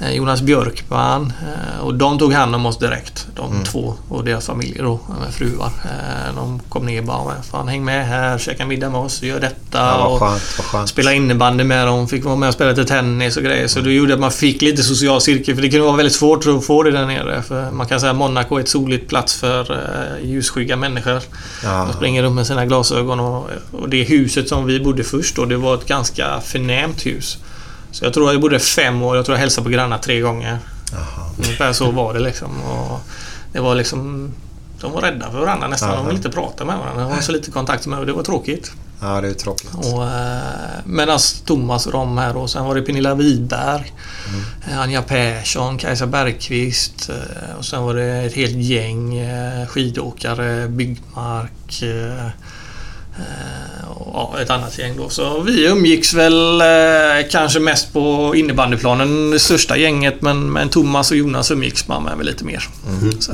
Eh, 0.00 0.10
Jonas 0.14 0.42
Björkman. 0.42 1.32
Eh, 1.42 1.84
och 1.84 1.94
de 1.94 2.18
tog 2.18 2.32
hand 2.32 2.54
om 2.54 2.66
oss 2.66 2.78
direkt. 2.78 3.26
De 3.36 3.64
två 3.64 3.94
och 4.08 4.24
deras 4.24 4.46
familjer 4.46 4.82
då, 4.82 5.00
med 5.24 5.34
fruar. 5.34 5.70
Eh, 5.84 6.34
de 6.36 6.60
kom 6.68 6.86
ner 6.86 7.00
och 7.00 7.06
bara 7.06 7.24
"Men 7.24 7.42
Fan, 7.42 7.68
häng 7.68 7.84
med 7.84 8.06
här, 8.06 8.38
käka 8.38 8.66
middag 8.66 8.90
med 8.90 9.00
oss, 9.00 9.22
gör 9.22 9.40
detta. 9.40 9.78
Ja, 9.78 10.04
och 10.04 10.20
vad 10.20 10.30
skönt. 10.30 10.42
Vad 10.58 10.66
skönt. 10.66 10.88
Spela 10.88 11.12
innebandy 11.12 11.64
med 11.64 11.86
dem, 11.86 12.08
fick 12.08 12.24
vara 12.24 12.36
med 12.36 12.48
och 12.48 12.54
spela 12.54 12.70
lite 12.70 12.84
tennis 12.84 13.36
och 13.36 13.42
grejer. 13.42 13.68
Så 13.68 13.80
det 13.80 13.92
gjorde 13.92 14.14
att 14.14 14.20
man 14.20 14.30
fick 14.30 14.62
lite 14.62 14.82
social 14.82 15.20
cirkel. 15.20 15.54
För 15.54 15.62
det 15.62 15.70
kunde 15.70 15.86
vara 15.86 15.96
väldigt 15.96 16.14
svårt 16.14 16.46
att 16.46 16.64
få 16.66 16.82
det 16.82 16.90
där 16.90 17.06
nere. 17.06 17.42
För 17.50 17.70
man 17.70 17.86
kan 17.86 18.00
säga 18.00 18.10
att 18.10 18.16
Monaco 18.16 18.56
är 18.56 18.60
ett 18.60 18.68
soligt 18.68 19.08
plats 19.08 19.34
för 19.34 19.72
eh, 19.72 20.28
ljusskygga 20.28 20.76
människor. 20.76 21.22
Ja. 21.62 21.84
De 21.84 21.92
springer 21.92 22.22
runt 22.22 22.34
med 22.34 22.46
sina 22.46 22.66
glasögon 22.66 23.20
och, 23.20 23.50
och 23.72 23.88
det 23.88 24.02
huset 24.02 24.48
som 24.48 24.66
vi 24.66 24.80
bodde 24.80 25.04
först 25.04 25.36
då, 25.36 25.44
det 25.44 25.56
var 25.56 25.74
ett 25.74 25.86
ganska 25.86 26.40
förnämt 26.40 27.06
hus. 27.06 27.38
Så 27.90 28.04
jag 28.04 28.14
tror 28.14 28.32
jag 28.32 28.40
bodde 28.40 28.58
fem 28.58 29.02
år. 29.02 29.16
Jag 29.16 29.24
tror 29.24 29.36
jag 29.36 29.40
hälsade 29.40 29.64
på 29.64 29.70
grannar 29.70 29.98
tre 29.98 30.20
gånger. 30.20 30.58
Ungefär 31.38 31.72
så 31.72 31.90
var 31.90 32.14
det 32.14 32.20
liksom. 32.20 32.60
Och 32.62 33.00
det 33.52 33.60
var 33.60 33.74
liksom... 33.74 34.30
De 34.80 34.92
var 34.92 35.00
rädda 35.00 35.30
för 35.30 35.38
varandra 35.38 35.68
nästan. 35.68 35.96
De 35.96 36.06
ville 36.06 36.16
inte 36.16 36.30
prata 36.30 36.64
med 36.64 36.78
varandra. 36.78 37.02
De 37.02 37.12
har 37.12 37.20
så 37.20 37.32
lite 37.32 37.50
kontakt 37.50 37.86
med 37.86 37.98
och 37.98 38.06
det 38.06 38.12
var 38.12 38.22
tråkigt. 38.22 38.72
Ja, 39.00 39.20
det 39.20 39.28
är 39.28 39.34
tråkigt. 39.34 39.74
Och, 39.74 40.04
eh, 40.04 40.40
medan 40.84 41.18
Thomas 41.44 41.86
och 41.86 41.92
de 41.92 42.18
här 42.18 42.36
och 42.36 42.50
sen 42.50 42.64
var 42.64 42.74
det 42.74 42.82
Pernilla 42.82 43.14
Wiberg, 43.14 43.92
eh, 44.68 44.80
Anja 44.80 45.02
Persson, 45.02 45.78
Kajsa 45.78 46.06
Bergqvist 46.06 47.10
eh, 47.10 47.56
och 47.58 47.64
sen 47.64 47.82
var 47.82 47.94
det 47.94 48.04
ett 48.04 48.34
helt 48.34 48.56
gäng 48.56 49.26
skidåkare, 49.66 50.68
Byggmark 50.68 51.82
ja, 54.12 54.34
ett 54.42 54.50
annat 54.50 54.78
gäng 54.78 54.96
då. 54.96 55.08
Så 55.08 55.40
vi 55.40 55.66
umgicks 55.66 56.14
väl 56.14 56.60
eh, 56.60 56.66
kanske 57.30 57.60
mest 57.60 57.92
på 57.92 58.34
innebandyplanen, 58.36 59.30
det 59.30 59.38
största 59.38 59.76
gänget, 59.76 60.22
men, 60.22 60.52
men 60.52 60.68
Thomas 60.68 61.10
och 61.10 61.16
Jonas 61.16 61.50
umgicks 61.50 61.88
man 61.88 62.02
med 62.02 62.26
lite 62.26 62.44
mer. 62.44 62.68
Så. 63.18 63.32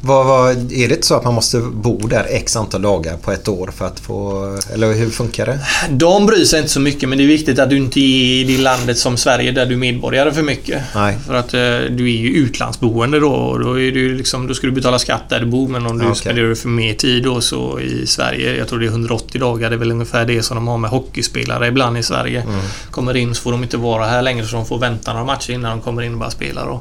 Vad, 0.00 0.26
vad, 0.26 0.72
är 0.72 0.88
det 0.88 1.04
så 1.04 1.14
att 1.14 1.24
man 1.24 1.34
måste 1.34 1.60
bo 1.60 2.06
där 2.06 2.26
x 2.30 2.56
antal 2.56 2.82
dagar 2.82 3.16
på 3.16 3.32
ett 3.32 3.48
år 3.48 3.72
för 3.76 3.86
att 3.86 4.00
få... 4.00 4.44
Eller 4.72 4.92
hur 4.92 5.10
funkar 5.10 5.46
det? 5.46 5.58
De 5.90 6.26
bryr 6.26 6.44
sig 6.44 6.58
inte 6.58 6.70
så 6.70 6.80
mycket 6.80 7.08
men 7.08 7.18
det 7.18 7.24
är 7.24 7.28
viktigt 7.28 7.58
att 7.58 7.70
du 7.70 7.76
inte 7.76 8.00
är 8.00 8.40
i 8.40 8.44
det 8.44 8.58
landet 8.58 8.98
som 8.98 9.16
Sverige 9.16 9.52
där 9.52 9.66
du 9.66 9.74
är 9.74 9.78
medborgare 9.78 10.32
för 10.32 10.42
mycket. 10.42 10.82
Nej. 10.94 11.18
För 11.26 11.34
att 11.34 11.54
eh, 11.54 11.60
du 11.90 12.04
är 12.04 12.16
ju 12.16 12.28
utlandsboende 12.28 13.20
då 13.20 13.32
och 13.32 13.60
då, 13.60 13.80
är 13.80 13.92
du 13.92 14.16
liksom, 14.16 14.46
då 14.46 14.54
ska 14.54 14.66
du 14.66 14.72
betala 14.72 14.98
skatt 14.98 15.28
där 15.28 15.40
du 15.40 15.46
bor 15.46 15.68
men 15.68 15.86
om 15.86 15.98
du 15.98 16.04
okej. 16.04 16.16
spenderar 16.16 16.54
för 16.54 16.68
mer 16.68 16.94
tid 16.94 17.22
då 17.22 17.40
så 17.40 17.80
i 17.80 18.06
Sverige, 18.06 18.56
jag 18.56 18.68
tror 18.68 18.78
det 18.78 18.86
är 18.86 18.90
180 18.90 19.23
dagar, 19.32 19.70
det 19.70 19.76
är 19.76 19.78
väl 19.78 19.90
ungefär 19.90 20.24
det 20.24 20.42
som 20.42 20.54
de 20.54 20.68
har 20.68 20.78
med 20.78 20.90
hockeyspelare 20.90 21.66
ibland 21.68 21.98
i 21.98 22.02
Sverige. 22.02 22.42
Mm. 22.42 22.60
Kommer 22.90 23.16
in 23.16 23.34
så 23.34 23.42
får 23.42 23.52
de 23.52 23.62
inte 23.62 23.76
vara 23.76 24.04
här 24.06 24.22
längre 24.22 24.46
så 24.46 24.56
de 24.56 24.66
får 24.66 24.78
vänta 24.78 25.12
några 25.12 25.24
matcher 25.26 25.50
innan 25.50 25.70
de 25.70 25.80
kommer 25.84 26.02
in 26.02 26.12
och 26.12 26.18
bara 26.18 26.30
spelar. 26.30 26.66
Då. 26.66 26.80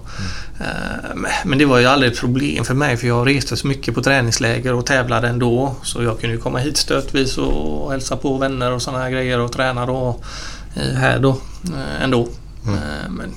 Eh, 0.59 1.15
men- 1.45 1.57
det 1.57 1.65
var 1.65 1.79
ju 1.79 1.85
aldrig 1.85 2.11
ett 2.11 2.19
problem 2.19 2.65
för 2.65 2.73
mig 2.73 2.97
för 2.97 3.07
jag 3.07 3.27
reste 3.27 3.57
så 3.57 3.67
mycket 3.67 3.95
på 3.95 4.01
träningsläger 4.01 4.73
och 4.73 4.85
tävlade 4.85 5.27
ändå. 5.27 5.75
Så 5.83 6.03
jag 6.03 6.19
kunde 6.19 6.35
ju 6.35 6.41
komma 6.41 6.59
hit 6.59 6.77
stötvis 6.77 7.37
och 7.37 7.91
hälsa 7.91 8.17
på 8.17 8.37
vänner 8.37 8.71
och 8.71 8.81
sådana 8.81 9.03
här 9.03 9.09
grejer 9.09 9.39
och 9.39 9.51
träna 9.51 9.85
då 9.85 10.19
eh, 10.75 10.93
här 10.97 11.19
då 11.19 11.29
eh, 11.65 12.03
ändå. 12.03 12.21
Eh, 12.65 13.09
Men 13.09 13.31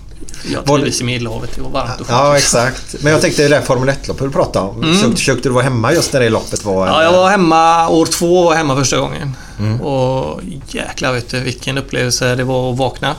jag 0.52 0.66
trivdes 0.66 1.00
i 1.00 1.04
Medelhavet. 1.04 1.50
Det 1.54 1.62
var 1.62 1.70
varmt 1.70 2.00
och 2.00 2.06
skönt. 2.06 2.20
Ja, 2.20 2.36
exakt. 2.36 2.96
Men 3.00 3.12
jag 3.12 3.20
tänkte 3.20 3.42
det 3.42 3.48
där 3.48 3.60
Formel 3.60 3.88
1-loppet 3.88 4.24
du 4.24 4.30
pratade 4.30 4.66
om. 4.66 4.82
Försökte, 4.82 5.16
försökte 5.16 5.48
du 5.48 5.52
vara 5.52 5.64
hemma 5.64 5.92
just 5.92 6.12
när 6.12 6.20
det 6.20 6.30
loppet 6.30 6.64
var? 6.64 6.86
Ja, 6.86 7.02
jag 7.02 7.12
var 7.12 7.30
hemma 7.30 7.88
år 7.88 8.06
två 8.06 8.44
var 8.44 8.54
hemma 8.54 8.76
första 8.76 8.98
gången. 8.98 9.36
Mm. 9.58 9.80
Och 9.80 10.40
jäklar 10.68 11.12
vet 11.12 11.28
du 11.28 11.40
vilken 11.40 11.78
upplevelse 11.78 12.34
det 12.34 12.44
var 12.44 12.72
att 12.72 12.78
vakna. 12.78 13.14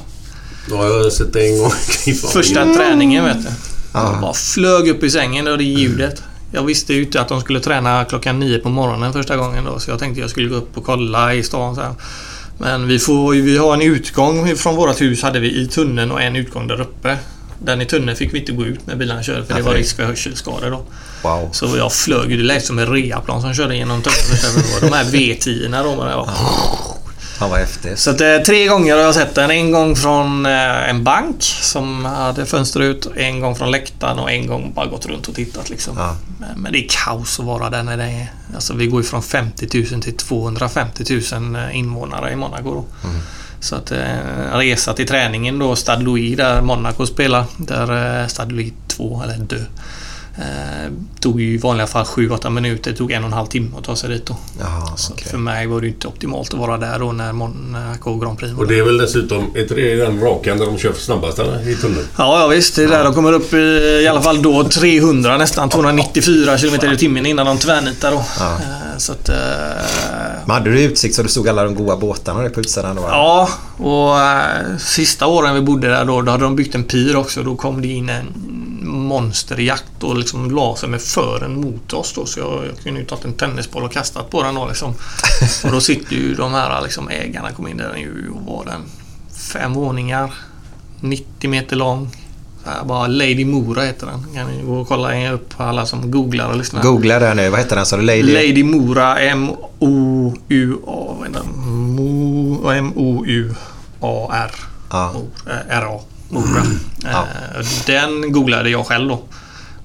Ja, 0.69 0.85
jag 0.85 1.03
har 1.03 1.09
sett 1.09 1.33
det 1.33 1.47
en 1.47 1.59
gång. 1.59 1.71
Första 2.33 2.73
träningen 2.73 3.25
vet 3.25 3.43
du. 3.43 3.49
Ja. 3.93 4.11
Jag 4.11 4.21
bara 4.21 4.33
flög 4.33 4.87
upp 4.87 5.03
i 5.03 5.09
sängen 5.09 5.47
och 5.47 5.57
det 5.57 5.63
ljudet. 5.63 6.23
Jag 6.51 6.63
visste 6.63 6.93
ju 6.93 7.03
inte 7.03 7.21
att 7.21 7.27
de 7.27 7.41
skulle 7.41 7.59
träna 7.59 8.05
klockan 8.05 8.39
nio 8.39 8.59
på 8.59 8.69
morgonen 8.69 9.13
första 9.13 9.37
gången 9.37 9.65
då. 9.65 9.79
Så 9.79 9.91
jag 9.91 9.99
tänkte 9.99 10.21
jag 10.21 10.29
skulle 10.29 10.49
gå 10.49 10.55
upp 10.55 10.77
och 10.77 10.85
kolla 10.85 11.33
i 11.33 11.43
stan 11.43 11.75
så 11.75 11.81
här. 11.81 11.93
Men 12.57 12.87
vi 12.87 12.99
får 12.99 13.31
vi 13.31 13.57
har 13.57 13.73
en 13.73 13.81
utgång 13.81 14.55
från 14.55 14.75
vårt 14.75 15.01
hus 15.01 15.23
hade 15.23 15.39
vi 15.39 15.61
i 15.61 15.67
tunneln 15.67 16.11
och 16.11 16.21
en 16.21 16.35
utgång 16.35 16.67
där 16.67 16.81
uppe. 16.81 17.17
Den 17.59 17.81
i 17.81 17.85
tunneln 17.85 18.17
fick 18.17 18.33
vi 18.33 18.39
inte 18.39 18.51
gå 18.51 18.65
ut 18.65 18.87
när 18.87 18.95
bilarna 18.95 19.23
körde 19.23 19.45
för 19.45 19.53
det 19.53 19.61
var 19.61 19.73
risk 19.73 19.95
för 19.95 20.03
hörselskador 20.03 20.71
då. 20.71 20.85
Wow. 21.23 21.49
Så 21.51 21.77
jag 21.77 21.93
flög. 21.93 22.29
Det 22.29 22.43
lät 22.43 22.65
som 22.65 22.79
ett 22.79 22.89
reaplan 22.89 23.41
som 23.41 23.53
körde 23.53 23.75
genom 23.75 24.01
tunneln. 24.01 24.65
De 24.81 24.93
här 24.93 25.03
V10 25.03 25.83
då. 25.83 26.29
Det 27.39 27.41
var- 27.41 27.47
Fan 27.47 27.49
vad 27.49 27.59
häftigt. 27.59 27.99
så 27.99 28.09
att, 28.11 28.21
eh, 28.21 28.38
tre 28.45 28.67
gånger 28.67 28.93
har 28.95 29.01
jag 29.01 29.15
sett 29.15 29.35
den. 29.35 29.51
En 29.51 29.71
gång 29.71 29.95
från 29.95 30.45
eh, 30.45 30.89
en 30.89 31.03
bank 31.03 31.35
som 31.43 32.05
hade 32.05 32.45
fönster 32.45 32.79
ut. 32.79 33.07
En 33.15 33.39
gång 33.39 33.55
från 33.55 33.71
läktaren 33.71 34.19
och 34.19 34.31
en 34.31 34.47
gång 34.47 34.71
bara 34.75 34.85
gått 34.85 35.05
runt 35.05 35.27
och 35.27 35.35
tittat. 35.35 35.69
Liksom. 35.69 35.97
Ja. 35.97 36.15
Men, 36.39 36.61
men 36.61 36.71
det 36.71 36.77
är 36.85 36.88
kaos 37.05 37.39
att 37.39 37.45
vara 37.45 37.69
där 37.69 37.83
när 37.83 37.97
det 37.97 38.03
är... 38.03 38.31
Alltså 38.55 38.73
vi 38.73 38.88
går 38.88 39.01
ju 39.01 39.07
från 39.07 39.23
50 39.23 39.85
000 39.91 40.01
till 40.01 40.17
250 40.17 41.03
000 41.33 41.57
invånare 41.73 42.31
i 42.31 42.35
Monaco. 42.35 42.73
Då. 42.73 42.85
Så 43.59 43.75
att 43.75 43.91
eh, 43.91 43.97
resa 44.53 44.93
till 44.93 45.07
träningen 45.07 45.59
då, 45.59 45.75
Stade 45.75 46.03
Louis 46.03 46.38
där 46.38 46.61
Monaco 46.61 47.05
spelar. 47.05 47.45
Där 47.57 48.21
eh, 48.21 48.27
Stade 48.27 48.53
Louis 48.53 48.73
2, 48.88 49.21
eller 49.23 49.38
Dö. 49.38 49.57
Eh, 50.39 50.91
tog 51.19 51.41
ju 51.41 51.53
i 51.53 51.57
vanliga 51.57 51.88
fall 51.88 52.05
7-8 52.05 52.49
minuter. 52.49 52.91
Det 52.91 52.97
tog 52.97 53.11
en 53.11 53.23
och 53.23 53.27
en 53.27 53.33
halv 53.33 53.47
timme 53.47 53.69
att 53.77 53.83
ta 53.83 53.95
sig 53.95 54.09
dit 54.09 54.25
då. 54.25 54.38
Jaha, 54.59 54.95
Så 54.97 55.13
okej. 55.13 55.27
för 55.27 55.38
mig 55.38 55.67
var 55.67 55.81
det 55.81 55.88
inte 55.88 56.07
optimalt 56.07 56.53
att 56.53 56.59
vara 56.59 56.77
där 56.77 56.99
då 56.99 57.11
när 57.11 57.33
Monaco 57.33 58.17
Grand 58.19 58.38
Prix 58.39 58.53
var 58.53 58.61
Och 58.63 58.67
det 58.69 58.79
är 58.79 58.83
väl 58.83 58.97
dessutom, 58.97 59.51
är 59.55 59.75
det 59.75 59.95
den 59.95 60.19
rakan 60.21 60.57
där 60.57 60.65
de 60.65 60.77
kör 60.77 60.91
för 60.93 61.01
snabbast 61.01 61.39
eller? 61.39 61.69
i 61.69 61.75
tunneln? 61.75 62.07
Ja, 62.17 62.41
ja 62.41 62.47
visst. 62.47 62.75
Det 62.75 62.83
är 62.83 62.88
där 62.88 63.03
de 63.03 63.13
kommer 63.13 63.33
upp 63.33 63.53
i, 63.53 63.57
i 64.03 64.07
alla 64.07 64.21
fall 64.21 64.41
då 64.41 64.63
300 64.63 65.38
nästan 65.38 65.69
294 65.69 66.57
km 66.57 66.91
i 66.93 66.97
timmen 66.97 67.25
innan 67.25 67.45
de 67.45 67.57
tvärnitar 67.57 68.11
då. 68.11 68.17
Eh, 68.17 68.97
Så 68.97 69.11
att... 69.11 69.29
eh, 69.29 69.35
Men 70.45 70.53
hade 70.53 70.71
du 70.71 70.81
utsikt 70.81 71.15
så 71.15 71.23
du 71.23 71.29
såg 71.29 71.49
alla 71.49 71.63
de 71.63 71.75
goda 71.75 71.97
båtarna 71.97 72.41
där 72.41 72.49
på 72.49 72.59
utsidan 72.59 72.95
då? 72.95 73.01
Ja, 73.01 73.49
och 73.77 74.19
eh, 74.19 74.77
sista 74.79 75.27
åren 75.27 75.55
vi 75.55 75.61
bodde 75.61 75.88
där 75.88 76.05
då, 76.05 76.21
då 76.21 76.31
hade 76.31 76.43
de 76.43 76.55
byggt 76.55 76.75
en 76.75 76.83
pir 76.83 77.15
också. 77.15 77.43
Då 77.43 77.55
kom 77.55 77.81
det 77.81 77.88
in 77.88 78.09
en 78.09 78.25
monsterjakt 78.88 80.03
och 80.03 80.17
liksom 80.17 80.51
la 80.51 80.75
sig 80.75 80.89
med 80.89 81.01
fören 81.01 81.61
mot 81.61 81.93
oss 81.93 82.13
då. 82.13 82.25
Så 82.25 82.39
jag, 82.39 82.65
jag 82.65 82.83
kunde 82.83 82.99
ju 82.99 83.05
tagit 83.05 83.25
en 83.25 83.33
tennisboll 83.33 83.83
och 83.83 83.91
kastat 83.91 84.29
på 84.29 84.43
den 84.43 84.55
då 84.55 84.67
liksom. 84.67 84.93
Och 85.63 85.71
då 85.71 85.81
sitter 85.81 86.15
ju 86.15 86.35
de 86.35 86.53
här 86.53 86.81
liksom 86.81 87.09
ägarna 87.09 87.51
kom 87.51 87.67
in 87.67 87.77
där 87.77 87.95
ju 87.95 88.29
och 88.29 88.45
var 88.45 88.65
den 88.65 88.81
fem 89.53 89.73
våningar, 89.73 90.33
90 91.01 91.49
meter 91.49 91.75
lång. 91.75 92.09
Bara 92.85 93.07
Lady 93.07 93.45
Mora 93.45 93.81
heter 93.81 94.07
den. 94.07 94.25
Kan 94.35 94.47
ni 94.51 94.63
gå 94.63 94.79
och 94.79 94.88
kolla 94.88 95.31
upp 95.31 95.49
på 95.49 95.63
alla 95.63 95.85
som 95.85 96.11
googlar 96.11 96.49
och 96.49 96.57
lyssnar. 96.57 96.81
Googla 96.81 97.19
där 97.19 97.35
nu. 97.35 97.49
Vad 97.49 97.59
heter 97.59 97.75
den 97.75 97.85
sa 97.85 97.97
du? 97.97 98.03
Lady? 98.03 98.33
Lady 98.33 98.63
Mora 98.63 99.19
M-O-U-A. 99.19 101.15
M-O-U-A-R. 102.73 104.51
Ja. 104.91 105.13
R-A. 105.69 106.01
Mora. 106.30 106.63
Ja. 107.03 107.25
Eh, 107.55 107.65
Den 107.86 108.32
googlade 108.32 108.69
jag 108.69 108.86
själv 108.86 109.09
då. 109.09 109.21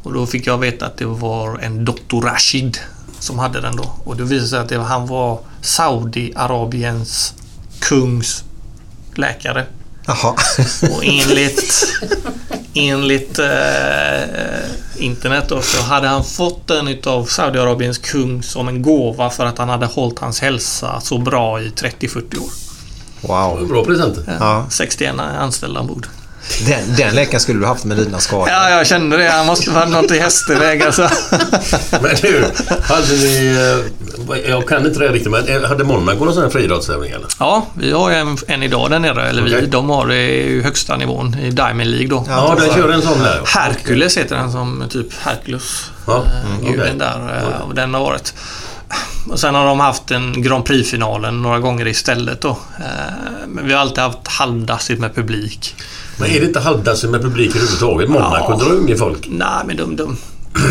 Och 0.02 0.12
då 0.12 0.26
fick 0.26 0.46
jag 0.46 0.58
veta 0.58 0.86
att 0.86 0.96
det 0.96 1.04
var 1.04 1.58
en 1.58 1.84
Dr. 1.84 2.20
Rashid 2.22 2.78
som 3.18 3.38
hade 3.38 3.60
den 3.60 3.76
då. 3.76 3.92
Och 4.04 4.16
det 4.16 4.22
visade 4.24 4.48
sig 4.48 4.58
att 4.58 4.68
det 4.68 4.78
var, 4.78 4.84
han 4.84 5.06
var 5.06 5.38
Saudiarabiens 5.60 7.34
kungs 7.80 8.44
läkare. 9.14 9.66
Jaha. 10.06 10.34
Och 10.92 11.04
enligt, 11.04 11.84
enligt 12.74 13.38
eh, 13.38 13.46
internet 14.96 15.44
då, 15.48 15.62
så 15.62 15.82
hade 15.82 16.08
han 16.08 16.24
fått 16.24 16.66
den 16.68 16.88
utav 16.88 17.24
Saudiarabiens 17.24 17.98
kung 17.98 18.42
som 18.42 18.68
en 18.68 18.82
gåva 18.82 19.30
för 19.30 19.46
att 19.46 19.58
han 19.58 19.68
hade 19.68 19.86
hållit 19.86 20.18
hans 20.18 20.40
hälsa 20.40 21.00
så 21.00 21.18
bra 21.18 21.60
i 21.60 21.68
30-40 21.68 22.38
år. 22.38 22.50
Wow. 23.20 23.68
Bra 23.68 23.84
present. 23.84 24.18
Ja. 24.40 24.66
61 24.70 25.14
anställda 25.18 25.80
ombord. 25.80 26.06
Den, 26.66 26.94
den 26.96 27.14
läkaren 27.14 27.40
skulle 27.40 27.60
du 27.60 27.66
haft 27.66 27.84
med 27.84 27.96
dina 27.96 28.18
skador. 28.18 28.48
Ja, 28.48 28.70
jag 28.70 28.86
kände 28.86 29.16
det. 29.16 29.28
Han 29.30 29.46
måste 29.46 29.70
vara 29.70 29.84
något 29.84 30.10
i 30.10 30.18
hästväg 30.18 30.82
alltså. 30.82 31.02
Men 32.02 32.16
du, 32.22 32.44
hade 32.82 33.12
ni... 33.12 33.56
eh, 34.30 34.50
Jag 34.50 34.68
kan 34.68 34.86
inte 34.86 34.98
det 34.98 35.08
riktigt, 35.08 35.30
men 35.32 35.48
eh, 35.48 35.62
hade 35.68 35.84
Monaco 35.84 36.24
någon 36.24 36.34
sån 36.34 36.42
här 36.42 36.50
friidrottstävling 36.50 37.10
eller? 37.12 37.26
Ja, 37.38 37.66
vi 37.74 37.92
har 37.92 38.10
ju 38.10 38.16
en, 38.16 38.36
en 38.48 38.62
idag 38.62 38.90
där 38.90 38.98
nere. 38.98 39.28
Eller 39.28 39.42
vi, 39.42 39.50
Okej. 39.56 39.66
de 39.66 39.90
har 39.90 40.06
det 40.06 40.22
ju 40.26 40.62
högsta 40.62 40.96
nivån 40.96 41.36
i 41.38 41.50
Diamond 41.50 41.90
League 41.90 42.08
då. 42.08 42.24
Ja, 42.28 42.56
den 42.60 42.74
kör 42.74 42.88
en 42.92 43.02
sån 43.02 43.18
där. 43.22 43.40
Hercules 43.46 44.16
heter 44.16 44.36
den 44.36 44.52
som 44.52 44.84
typ 44.90 45.06
Hercules. 45.20 45.90
Ja, 46.06 46.24
eh, 46.26 46.50
mm, 46.50 46.64
guden 46.72 46.80
okej. 46.86 46.98
där. 46.98 47.42
eh, 47.56 47.60
Och 47.68 47.74
den 47.74 47.94
har 47.94 48.00
varit. 48.00 48.34
Och 49.30 49.40
sen 49.40 49.54
har 49.54 49.66
de 49.66 49.80
haft 49.80 50.10
en 50.10 50.42
Grand 50.42 50.64
Prix-finalen 50.64 51.42
några 51.42 51.58
gånger 51.58 51.86
istället 51.86 52.40
då. 52.40 52.48
Eh, 52.78 52.84
Men 53.48 53.66
vi 53.66 53.72
har 53.72 53.80
alltid 53.80 53.98
haft 53.98 54.28
halvdassigt 54.28 55.00
med 55.00 55.14
publik. 55.14 55.74
Men 56.18 56.30
är 56.30 56.40
det 56.40 56.46
inte 56.46 56.60
halvdassigt 56.60 57.10
med 57.10 57.22
publik 57.22 57.50
överhuvudtaget? 57.50 58.08
Monaco 58.10 58.46
Ja. 58.52 58.56
drar 58.56 58.74
ju 58.74 58.80
ingen 58.82 58.98
folk. 58.98 59.26
Nej, 59.30 59.48
men 59.66 59.76
de... 59.76 59.96
de 59.96 60.16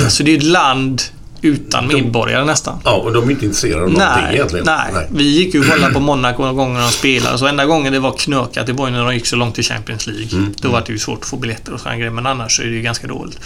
alltså 0.03 0.23
det 0.23 0.31
är 0.33 0.37
ett 0.37 0.43
land 0.43 1.01
utan 1.43 1.87
medborgare 1.87 2.45
nästan. 2.45 2.79
Ja, 2.85 2.91
och 2.91 3.13
de 3.13 3.27
är 3.27 3.31
inte 3.31 3.45
intresserade 3.45 3.83
av 3.83 3.89
någonting 3.89 4.23
Nej, 4.25 4.35
egentligen. 4.35 4.65
nej. 4.65 5.07
Vi 5.11 5.23
gick 5.23 5.53
ju 5.53 5.59
och 5.59 5.65
kollade 5.67 5.93
på 5.93 5.99
Monaco 5.99 6.41
några 6.41 6.53
gånger 6.53 6.81
de 6.81 6.89
spelade. 6.91 7.37
Så 7.37 7.45
enda 7.47 7.65
gången 7.65 7.93
det 7.93 7.99
var 7.99 8.11
knökat, 8.11 8.65
det 8.67 8.73
var 8.73 8.87
ju 8.87 8.93
när 8.93 9.05
de 9.05 9.13
gick 9.13 9.25
så 9.27 9.35
långt 9.35 9.59
i 9.59 9.63
Champions 9.63 10.07
League. 10.07 10.27
Mm, 10.33 10.53
Då 10.61 10.69
var 10.69 10.83
det 10.87 10.93
ju 10.93 10.99
svårt 10.99 11.19
att 11.19 11.25
få 11.25 11.37
biljetter 11.37 11.73
och 11.73 11.79
sådana 11.79 11.97
grejer. 11.97 12.11
Men 12.11 12.25
annars 12.25 12.59
är 12.59 12.63
det 12.63 12.69
ju 12.75 12.81
ganska 12.81 13.07
dåligt. 13.07 13.39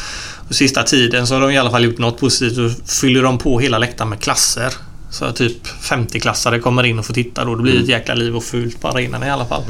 Och 0.49 0.55
sista 0.55 0.83
tiden 0.83 1.27
så 1.27 1.33
har 1.33 1.41
de 1.41 1.51
i 1.51 1.57
alla 1.57 1.71
fall 1.71 1.83
gjort 1.85 1.97
något 1.97 2.19
positivt. 2.19 2.55
Då 2.57 2.69
fyller 3.01 3.23
de 3.23 3.37
på 3.37 3.59
hela 3.59 3.77
läktaren 3.77 4.09
med 4.09 4.19
klasser. 4.19 4.73
Så 5.15 5.31
typ 5.31 5.67
50-klassare 5.81 6.59
kommer 6.59 6.83
in 6.83 6.99
och 6.99 7.05
får 7.05 7.13
titta 7.13 7.45
då. 7.45 7.55
Det 7.55 7.61
blir 7.63 7.71
Mm. 7.73 7.83
ett 7.83 7.89
jäkla 7.89 8.13
liv 8.15 8.35
och 8.35 8.43
fullt 8.43 8.81
på 8.81 8.87
arenan 8.87 9.23
i 9.23 9.29
alla 9.29 9.45
fall. 9.45 9.63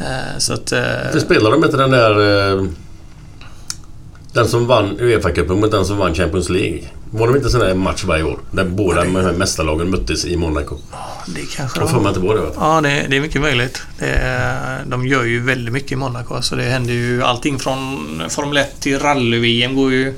Eh, 0.00 0.38
Så 0.38 0.52
att... 0.52 0.72
eh, 0.72 0.80
Det 1.12 1.20
spelar 1.20 1.50
de 1.50 1.64
inte 1.64 1.76
den 1.76 1.90
där... 1.90 2.50
eh, 2.58 2.64
Den 4.32 4.48
som 4.48 4.66
vann 4.66 4.98
Uefa-cupen 5.00 5.60
mot 5.60 5.70
den 5.70 5.84
som 5.84 5.96
vann 5.98 6.14
Champions 6.14 6.48
League. 6.48 6.80
Var 7.10 7.28
det 7.28 7.36
inte 7.36 7.50
sån 7.50 7.60
där 7.60 7.74
match 7.74 8.04
varje 8.04 8.22
år? 8.22 8.38
Där 8.50 8.64
båda 8.64 9.04
de 9.04 9.16
här 9.16 9.32
mästarlagen 9.32 9.90
möttes 9.90 10.24
i 10.24 10.36
Monaco. 10.36 10.76
Det 11.26 11.56
kanske 11.56 11.80
de 11.80 12.02
mig 12.02 12.08
att 12.08 12.14
det 12.14 12.20
var 12.20 12.34
det. 12.34 12.42
Ja, 12.56 12.80
det, 12.80 13.06
det 13.10 13.16
är 13.16 13.20
mycket 13.20 13.40
möjligt. 13.40 13.82
Det, 13.98 14.06
är- 14.06 14.84
de 14.86 15.06
gör 15.06 15.24
ju 15.24 15.40
väldigt 15.42 15.72
mycket 15.72 15.92
i 15.92 15.96
Monaco. 15.96 16.42
Så 16.42 16.54
det 16.56 16.62
händer 16.62 16.92
ju 16.94 17.22
allting 17.22 17.58
från 17.58 18.22
Formel 18.28 18.56
1 18.56 18.80
till 18.80 18.98
rally-VM 18.98 19.74
går 19.76 19.92
ju... 19.92 20.14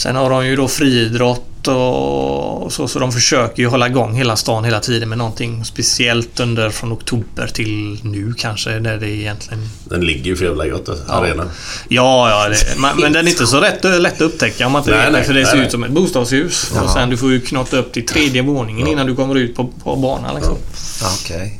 Sen 0.00 0.16
har 0.16 0.30
de 0.30 0.46
ju 0.46 0.56
då 0.56 0.68
friidrott 0.68 1.68
och 1.68 2.72
så, 2.72 2.88
så 2.88 2.98
de 2.98 3.12
försöker 3.12 3.62
ju 3.62 3.68
hålla 3.68 3.86
igång 3.86 4.14
hela 4.14 4.36
stan 4.36 4.64
hela 4.64 4.80
tiden 4.80 5.08
med 5.08 5.18
någonting 5.18 5.64
speciellt 5.64 6.40
under 6.40 6.70
från 6.70 6.92
oktober 6.92 7.46
till 7.46 7.98
nu 8.02 8.34
kanske, 8.38 8.78
där 8.78 8.96
det 8.96 9.10
egentligen... 9.10 9.68
Den 9.84 10.00
ligger 10.00 10.24
ju 10.24 10.36
för 10.36 10.44
jävla 10.44 10.66
gött, 10.66 10.88
alltså, 10.88 11.04
Ja. 11.08 11.14
arenan. 11.14 11.50
Ja, 11.88 12.30
ja 12.30 12.48
det, 12.48 12.80
men, 12.80 12.96
men 13.00 13.12
den 13.12 13.26
är 13.26 13.30
inte 13.30 13.46
så 13.46 13.60
rätt, 13.60 13.84
lätt 13.84 14.14
att 14.14 14.20
upptäcka 14.20 14.66
om 14.66 14.72
man 14.72 14.82
inte 14.82 14.90
Nej, 14.90 15.00
vet 15.00 15.06
det, 15.06 15.12
nej, 15.18 15.26
för 15.26 15.34
det 15.34 15.46
ser 15.46 15.56
nej, 15.56 15.66
ut 15.66 15.72
som 15.72 15.84
ett 15.84 15.90
bostadshus. 15.90 16.70
Ja. 16.74 16.80
Och 16.82 16.90
sen 16.90 17.10
du 17.10 17.16
får 17.16 17.30
ju 17.30 17.40
knata 17.40 17.76
upp 17.78 17.92
till 17.92 18.06
tredje 18.06 18.42
våningen 18.42 18.86
innan 18.86 19.06
du 19.06 19.16
kommer 19.16 19.34
ut 19.34 19.56
på, 19.56 19.70
på 19.84 19.96
banan 19.96 20.34
liksom. 20.34 20.56
Ja, 21.00 21.08
Okej. 21.24 21.59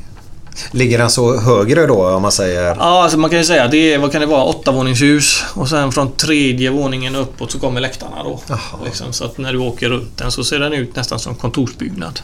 Ligger 0.71 0.97
den 0.97 1.09
så 1.09 1.39
högre 1.39 1.85
då 1.87 2.07
om 2.09 2.21
man 2.21 2.31
säger? 2.31 2.75
Ja, 2.79 3.03
alltså 3.03 3.17
man 3.17 3.29
kan 3.29 3.39
ju 3.39 3.45
säga 3.45 3.63
att 3.63 3.71
det 3.71 3.93
är, 3.93 3.97
vad 3.99 4.11
kan 4.11 4.21
det 4.21 4.27
vara, 4.27 4.43
åttavåningshus 4.43 5.43
och 5.53 5.69
sen 5.69 5.91
från 5.91 6.11
tredje 6.15 6.69
våningen 6.69 7.15
uppåt 7.15 7.51
så 7.51 7.59
kommer 7.59 7.81
läktarna 7.81 8.23
då. 8.23 8.39
Liksom, 8.85 9.13
så 9.13 9.25
att 9.25 9.37
när 9.37 9.53
du 9.53 9.59
åker 9.59 9.89
runt 9.89 10.17
den 10.17 10.31
så 10.31 10.43
ser 10.43 10.59
den 10.59 10.73
ut 10.73 10.95
nästan 10.95 11.19
som 11.19 11.35
kontorsbyggnad. 11.35 12.19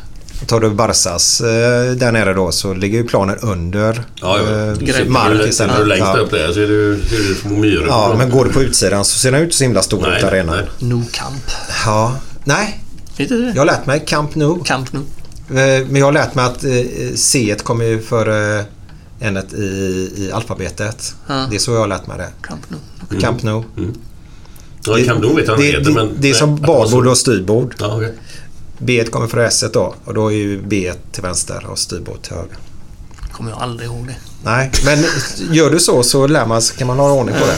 Tar 0.48 0.60
du 0.60 0.70
Barsas 0.70 1.42
eh, 1.42 1.92
där 1.96 2.12
nere 2.12 2.34
då 2.34 2.52
så 2.52 2.74
ligger 2.74 2.98
ju 2.98 3.04
planen 3.08 3.38
under 3.42 4.04
Ja, 4.22 4.38
ja. 4.40 4.44
eh, 4.44 5.06
mark 5.08 5.30
När 5.34 5.44
du 5.44 5.48
istället. 5.50 5.88
längst 5.88 6.16
upp 6.18 6.32
där 6.32 6.54
så 6.54 6.60
är 6.60 6.68
du, 6.68 6.94
är 6.94 7.28
du 7.30 7.36
små 7.42 7.56
myror. 7.58 7.86
Ja, 7.88 8.16
men 8.18 8.30
går 8.30 8.46
du 8.46 8.52
på 8.54 8.62
utsidan 8.62 9.06
så 9.06 9.18
ser 9.20 9.32
den 9.32 9.42
ut 9.42 9.54
så 9.54 9.64
himla 9.64 9.82
stor 9.82 10.18
ut 10.18 10.24
arenan. 10.24 10.56
nej. 10.56 10.90
No 10.90 11.04
Camp. 11.12 11.44
Ja. 11.86 12.16
Nej, 12.44 12.80
det? 13.18 13.26
jag 13.56 13.62
har 13.62 13.66
lärt 13.66 13.86
mig 13.86 14.04
Camp 14.08 14.36
Nou. 14.36 14.64
Camp 14.64 14.94
Nou. 14.94 15.04
Eh, 15.50 15.56
Men 15.56 15.96
jag 15.96 16.06
har 16.06 16.12
lärt 16.12 16.36
mig 16.36 16.46
att 16.46 16.64
eh, 16.64 17.16
C 17.16 17.56
kommer 17.64 17.86
ju 17.86 18.02
före 18.02 18.66
n 19.20 19.38
i, 19.58 19.64
i 20.16 20.32
alfabetet. 20.34 21.16
Ja. 21.28 21.48
Det 21.50 21.56
är 21.56 21.60
så 21.60 21.72
jag 21.72 21.80
har 21.80 21.88
lärt 21.88 22.08
mig 22.08 22.18
det. 22.18 22.30
Camp 22.48 22.70
Nou. 22.70 22.80
Mm. 23.10 23.22
Camp 23.22 23.44
Nou. 23.44 23.64
Ja, 24.86 24.98
Camp 25.06 25.22
Nou 25.22 25.36
vet 25.36 25.48
jag 25.48 25.56
vad 25.56 25.66
det, 25.66 25.72
det 25.72 25.80
det, 25.84 25.92
men... 25.92 26.12
det 26.20 26.30
är 26.30 26.34
som 26.34 26.56
badbord 26.56 27.08
och 27.08 27.18
styrbord. 27.18 27.76
Ja, 27.80 27.96
okej. 27.96 28.14
B 28.78 29.04
kommer 29.12 29.28
före 29.28 29.48
S 29.48 29.64
då 29.74 29.96
och 30.06 30.14
då 30.14 30.32
är 30.32 30.36
ju 30.36 30.62
B 30.62 30.94
till 31.12 31.24
vänster 31.24 31.66
och 31.66 31.80
styrbord 31.80 32.22
till 32.22 32.34
höger. 32.34 32.58
Kommer 33.32 33.52
jag 33.52 33.60
aldrig 33.62 33.90
ihåg 33.90 34.08
det. 34.08 34.16
Nej, 34.44 34.72
men 34.86 35.06
gör 35.56 35.70
du 35.70 35.80
så 35.80 36.04
så 36.04 36.28
lär 36.28 36.46
man 36.46 36.62
sig, 36.62 36.78
kan 36.78 36.88
man 36.88 37.00
ha 37.00 37.12
ordning 37.12 37.36
på 37.36 37.46
det. 37.46 37.58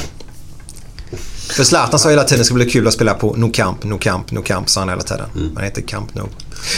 För 1.54 1.64
Zlatan 1.64 2.00
sa 2.00 2.10
hela 2.10 2.24
tiden 2.24 2.36
att 2.36 2.40
det 2.40 2.46
skulle 2.46 2.64
bli 2.64 2.74
kul 2.74 2.88
att 2.88 2.94
spela 2.94 3.14
på 3.14 3.36
No 3.38 3.52
Camp, 3.54 3.84
No 3.84 3.98
Camp, 3.98 4.32
No 4.32 4.42
Camp 4.42 4.70
sa 4.70 4.80
han 4.82 4.90
hela 4.90 5.02
tiden. 5.02 5.26
Mm. 5.36 5.54
Man 5.54 5.64
heter 5.64 5.82
Camp 5.82 6.16
No. 6.16 6.30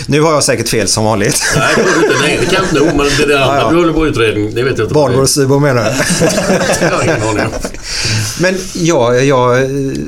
Nu 0.07 0.21
har 0.21 0.33
jag 0.33 0.43
säkert 0.43 0.69
fel 0.69 0.87
som 0.87 1.05
vanligt. 1.05 1.43
Nej, 1.57 1.73
det 1.75 1.81
inte. 2.07 2.19
Nej, 2.21 2.39
det 2.41 2.55
Camp 2.55 2.71
Nou, 2.71 2.85
men 2.85 2.97
det 2.97 3.25
där 3.25 3.41
andra 3.41 3.55
Ja, 3.55 3.61
ja. 3.61 3.69
du 3.71 3.77
håller 3.77 3.93
på 3.93 4.07
utredning, 4.07 4.55
det 4.55 4.63
vet 4.63 4.77
jag 4.77 4.85
inte. 4.85 4.93
Badbord 4.93 5.51
och 5.51 5.61
menar 5.61 5.83
du? 5.83 5.91
Jag 6.85 6.91
har 6.91 7.03
ingen 7.03 7.21
aning. 7.23 7.53
Men 8.39 8.57
ja, 8.73 9.15
ja 9.15 9.47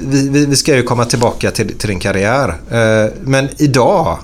vi, 0.08 0.46
vi, 0.50 0.56
ska 0.56 0.76
ju 0.76 0.84
komma 0.84 1.06
tillbaka 1.06 1.52
till, 1.52 1.78
till 1.78 1.90
din 1.90 2.00
karriär. 2.00 2.50
Eh, 2.72 3.12
Men 3.22 3.50
idag 3.58 4.18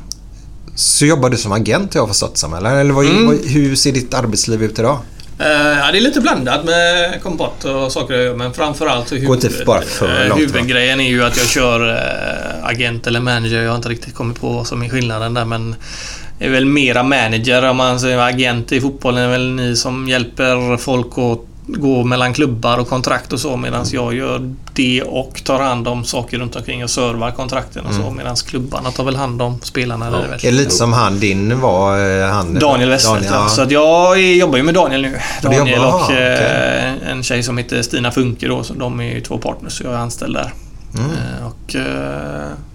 så 0.75 1.05
jobbar 1.05 1.29
du 1.29 1.37
som 1.37 1.51
agent 1.51 1.95
jag 1.95 2.01
har 2.01 2.07
förstått 2.07 2.37
som, 2.37 2.53
eller? 2.53 2.75
eller 2.75 2.93
vad, 2.93 3.05
Mm. 3.05 3.39
hur 3.45 3.75
ser 3.75 3.91
ditt 3.91 4.13
arbetsliv 4.13 4.63
ut 4.63 4.79
idag? 4.79 4.97
Eh, 5.39 5.79
ja, 5.79 5.91
det 5.91 5.97
är 5.97 6.01
lite 6.01 6.21
blandat 6.21 6.65
med 6.65 7.21
kompott 7.23 7.65
och 7.65 7.91
saker 7.91 8.13
jag 8.13 8.23
gör, 8.23 8.35
men 8.35 8.53
framförallt 8.53 9.07
så 9.07 9.17
Går 9.17 9.35
inte 9.35 9.65
bara 9.65 9.81
för 9.81 10.21
eh, 10.21 10.27
långt, 10.27 10.41
va? 10.41 10.47
Huvudgrejen 10.47 10.99
är 10.99 11.09
ju 11.09 11.23
att 11.23 11.37
jag 11.37 11.47
kör 11.47 11.89
eh, 11.89 12.65
agent 12.65 13.07
eller 13.07 13.19
manager. 13.19 13.61
Jag 13.61 13.69
har 13.69 13.75
inte 13.75 13.89
riktigt 13.89 14.13
kommit 14.13 14.41
på 14.41 14.49
vad 14.49 14.67
som 14.67 14.83
är 14.83 14.89
skillnaden 14.89 15.33
där, 15.33 15.45
men 15.45 15.75
det 16.39 16.45
är 16.45 16.49
väl 16.49 16.65
mera 16.65 17.03
manager 17.03 17.63
om 17.69 17.77
man 17.77 17.99
säger 17.99 18.17
agent 18.17 18.71
i 18.71 18.81
fotbollen 18.81 19.23
är 19.23 19.29
väl 19.29 19.49
ni 19.49 19.75
som 19.75 20.09
hjälper 20.09 20.77
folk 20.77 21.07
att 21.17 21.48
gå 21.77 22.03
mellan 22.03 22.33
klubbar 22.33 22.77
och 22.77 22.87
kontrakt 22.89 23.33
och 23.33 23.39
så 23.39 23.57
medan 23.57 23.85
jag 23.91 24.13
gör 24.13 24.53
det 24.73 25.01
och 25.03 25.41
tar 25.43 25.59
hand 25.59 25.87
om 25.87 26.03
saker 26.05 26.39
runt 26.39 26.55
omkring 26.55 26.83
och 26.83 26.89
servar 26.89 27.31
kontrakten 27.31 27.85
och 27.85 27.93
så 27.93 28.11
medan 28.11 28.35
klubbarna 28.35 28.91
tar 28.91 29.03
väl 29.03 29.15
hand 29.15 29.41
om 29.41 29.59
spelarna. 29.61 30.07
eller 30.07 30.17
Ja. 30.31 30.37
det 30.41 30.47
Är 30.47 30.51
lite 30.51 30.71
som 30.71 30.93
han 30.93 31.19
din 31.19 31.59
var? 31.59 32.19
eh, 32.21 32.27
Han, 32.31 32.53
Daniel 32.59 32.89
Westfeldt, 32.89 33.27
ja. 33.31 33.47
Så 33.47 33.61
att 33.61 33.71
jag 33.71 34.21
jobbar 34.21 34.57
ju 34.57 34.63
med 34.63 34.73
Daniel 34.73 35.01
nu. 35.01 35.19
Daniel 35.41 35.79
och 35.79 35.85
aha, 35.85 36.11
eh, 36.13 37.09
en 37.11 37.23
tjej 37.23 37.43
som 37.43 37.57
heter 37.57 37.81
Stina 37.81 38.11
Funke 38.11 38.47
då. 38.47 38.63
Så 38.63 38.73
de 38.73 38.99
är 38.99 39.03
ju 39.13 39.21
två 39.21 39.37
partners 39.37 39.73
så 39.77 39.83
jag 39.83 39.93
är 39.93 39.97
anställd 39.97 40.35
där. 40.35 40.53
Mm. 40.97 41.11
Eh, 41.11 41.45
Och 41.47 41.75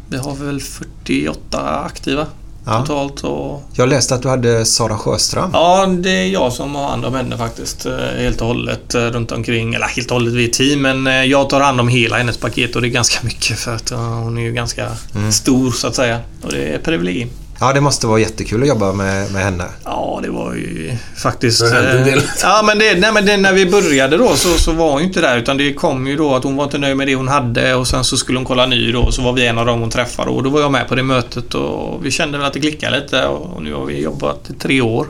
vi 0.08 0.16
har 0.16 0.34
väl 0.46 0.60
48 0.60 1.80
aktiva 1.86 2.26
Ja. 2.66 2.80
totalt. 2.80 3.24
Och, 3.24 3.62
Jag 3.72 3.88
läste 3.88 4.14
att 4.14 4.22
du 4.22 4.28
hade 4.28 4.64
Sara 4.64 4.96
Sjöström. 4.98 5.50
ja, 5.52 5.86
det 5.86 6.10
är 6.10 6.26
jag 6.26 6.52
som 6.52 6.74
har 6.74 6.88
hand 6.88 7.04
om 7.04 7.14
henne 7.14 7.38
faktiskt. 7.38 7.86
eh, 7.86 7.92
Helt 8.18 8.40
och 8.40 8.46
hållet 8.46 8.94
eh, 8.94 9.00
runt 9.00 9.32
omkring. 9.32 9.74
Eller 9.74 9.86
helt 9.86 10.10
och 10.10 10.14
hållet, 10.16 10.32
vi 10.34 10.44
är 10.44 10.48
team. 10.48 10.82
Men 10.82 11.06
eh, 11.06 11.12
jag 11.24 11.50
tar 11.50 11.60
hand 11.60 11.80
om 11.80 11.88
hela 11.88 12.16
hennes 12.16 12.36
paket 12.36 12.76
och 12.76 12.82
det 12.82 12.88
är 12.88 12.90
ganska 12.90 13.18
mycket 13.26 13.58
för 13.58 13.74
att 13.74 13.90
hon 13.90 14.38
är 14.38 14.42
ju 14.42 14.52
ganska 14.52 14.88
Mm. 15.14 15.32
stor 15.32 15.70
så 15.70 15.86
att 15.86 15.94
säga. 15.94 16.20
Och 16.42 16.52
det 16.52 16.58
är 16.64 16.76
ett 16.76 16.84
privilegium. 16.84 17.28
Ja, 17.60 17.72
det 17.72 17.80
måste 17.80 18.06
vara 18.06 18.20
jättekul 18.20 18.62
att 18.62 18.68
jobba 18.68 18.92
med, 18.92 19.32
med 19.32 19.44
henne. 19.44 19.64
Ja, 19.84 20.20
det 20.22 20.30
var 20.30 20.54
ju 20.54 20.96
faktiskt... 21.16 21.62
Eh. 21.62 22.18
Ja, 22.42 22.62
men 22.66 22.78
det, 22.78 23.00
nej, 23.00 23.12
men 23.12 23.26
det, 23.26 23.36
när 23.36 23.52
vi 23.52 23.66
började 23.66 24.16
då 24.16 24.36
så, 24.36 24.48
så 24.48 24.72
var 24.72 24.90
hon 24.90 25.00
ju 25.00 25.06
inte 25.06 25.20
där 25.20 25.38
utan 25.38 25.56
det 25.56 25.74
kom 25.74 26.06
ju 26.06 26.16
då 26.16 26.34
att 26.34 26.44
hon 26.44 26.56
var 26.56 26.64
inte 26.64 26.78
nöjd 26.78 26.96
med 26.96 27.06
det 27.06 27.14
hon 27.14 27.28
hade 27.28 27.74
och 27.74 27.86
sen 27.86 28.04
så 28.04 28.16
skulle 28.16 28.38
hon 28.38 28.46
kolla 28.46 28.66
ny 28.66 28.92
då 28.92 29.00
och 29.00 29.14
så 29.14 29.22
var 29.22 29.32
vi 29.32 29.46
en 29.46 29.58
av 29.58 29.66
dem 29.66 29.80
hon 29.80 29.90
träffade 29.90 30.30
och 30.30 30.42
då 30.42 30.50
var 30.50 30.60
jag 30.60 30.72
med 30.72 30.88
på 30.88 30.94
det 30.94 31.02
mötet 31.02 31.54
och 31.54 32.06
vi 32.06 32.10
kände 32.10 32.38
väl 32.38 32.46
att 32.46 32.52
det 32.52 32.60
klickade 32.60 33.00
lite 33.00 33.26
och 33.26 33.62
nu 33.62 33.74
har 33.74 33.84
vi 33.84 34.02
jobbat 34.02 34.50
i 34.50 34.54
tre 34.54 34.80
år. 34.80 35.06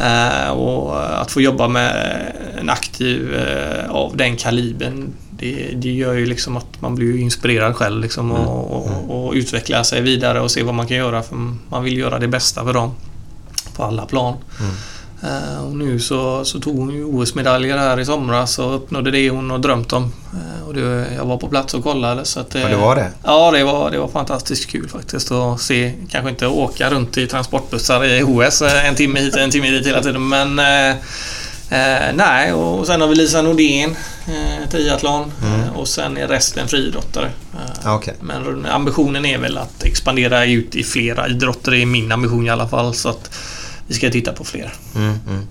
Eh, 0.00 0.50
och 0.50 1.20
att 1.20 1.30
få 1.30 1.40
jobba 1.40 1.68
med 1.68 2.22
en 2.58 2.70
aktiv 2.70 3.34
eh, 3.34 3.90
av 3.90 4.16
den 4.16 4.36
kalibern 4.36 5.12
det, 5.38 5.70
det 5.74 5.90
gör 5.90 6.12
ju 6.12 6.26
liksom 6.26 6.56
att 6.56 6.80
man 6.80 6.94
blir 6.94 7.18
inspirerad 7.18 7.76
själv 7.76 8.00
liksom 8.00 8.32
och, 8.32 8.70
och, 8.70 9.26
och 9.26 9.32
utveckla 9.32 9.84
sig 9.84 10.00
vidare 10.00 10.40
och 10.40 10.50
se 10.50 10.62
vad 10.62 10.74
man 10.74 10.86
kan 10.86 10.96
göra 10.96 11.22
för 11.22 11.36
man 11.68 11.84
vill 11.84 11.98
göra 11.98 12.18
det 12.18 12.28
bästa 12.28 12.64
för 12.64 12.72
dem 12.72 12.94
på 13.76 13.84
alla 13.84 14.06
plan. 14.06 14.36
Eh, 15.22 15.64
och 15.64 15.76
nu 15.76 16.00
så, 16.00 16.44
så 16.44 16.60
tog 16.60 16.78
hon 16.78 16.90
ju 16.90 17.04
OS-medaljer 17.04 17.78
här 17.78 18.00
i 18.00 18.04
somras 18.04 18.58
och 18.58 18.74
uppnådde 18.74 19.10
det 19.10 19.30
hon 19.30 19.50
har 19.50 19.58
drömt 19.58 19.92
om. 19.92 20.12
Eh, 20.32 20.68
och 20.68 20.74
det, 20.74 21.06
jag 21.16 21.24
var 21.24 21.36
på 21.36 21.48
plats 21.48 21.74
och 21.74 21.82
kollade. 21.82 22.24
Så 22.24 22.40
att, 22.40 22.54
Ja, 22.54 22.68
det 22.68 22.76
var 22.76 22.96
det? 22.96 23.10
Ja, 23.24 23.50
det 23.50 23.64
var, 23.64 23.90
det 23.90 23.98
var 23.98 24.08
fantastiskt 24.08 24.70
kul 24.70 24.88
faktiskt 24.88 25.32
att 25.32 25.60
se, 25.60 25.92
kanske 26.10 26.30
inte 26.30 26.46
åka 26.46 26.90
runt 26.90 27.18
i 27.18 27.26
transportbussar 27.26 28.04
i 28.04 28.22
OS 28.22 28.62
eh, 28.62 28.86
en 28.88 28.94
timme 28.94 29.20
hit 29.20 29.36
en 29.36 29.50
timme 29.50 29.70
dit 29.70 29.86
hela 29.86 30.02
tiden 30.02 30.28
men 30.28 30.60
eh, 31.70 32.14
nej, 32.14 32.52
och 32.52 32.86
sen 32.86 33.00
har 33.00 33.08
vi 33.08 33.14
Lisa 33.14 33.42
Nordén, 33.42 33.96
eh, 34.26 34.70
triathlon 34.70 35.32
eh, 35.42 35.76
och 35.76 35.88
sen 35.88 36.16
är 36.16 36.28
resten 36.28 36.68
friidrottare. 36.68 37.26
Eh, 37.54 37.60
Ja, 37.84 37.94
okej. 37.94 38.14
men 38.20 38.66
ambitionen 38.66 39.24
är 39.26 39.38
väl 39.38 39.58
att 39.58 39.82
expandera 39.82 40.44
ut 40.44 40.74
i 40.74 40.84
flera 40.84 41.28
idrotter. 41.28 41.70
Det 41.70 41.82
är 41.82 41.86
min 41.86 42.12
ambition 42.12 42.46
i 42.46 42.50
alla 42.50 42.68
fall. 42.68 42.94
Så 42.94 43.08
att 43.08 43.30
vi 43.86 43.94
ska 43.94 44.10
titta 44.10 44.32
på 44.32 44.44
fler. 44.44 44.72
Mm, 44.94 45.18
mm. 45.28 45.46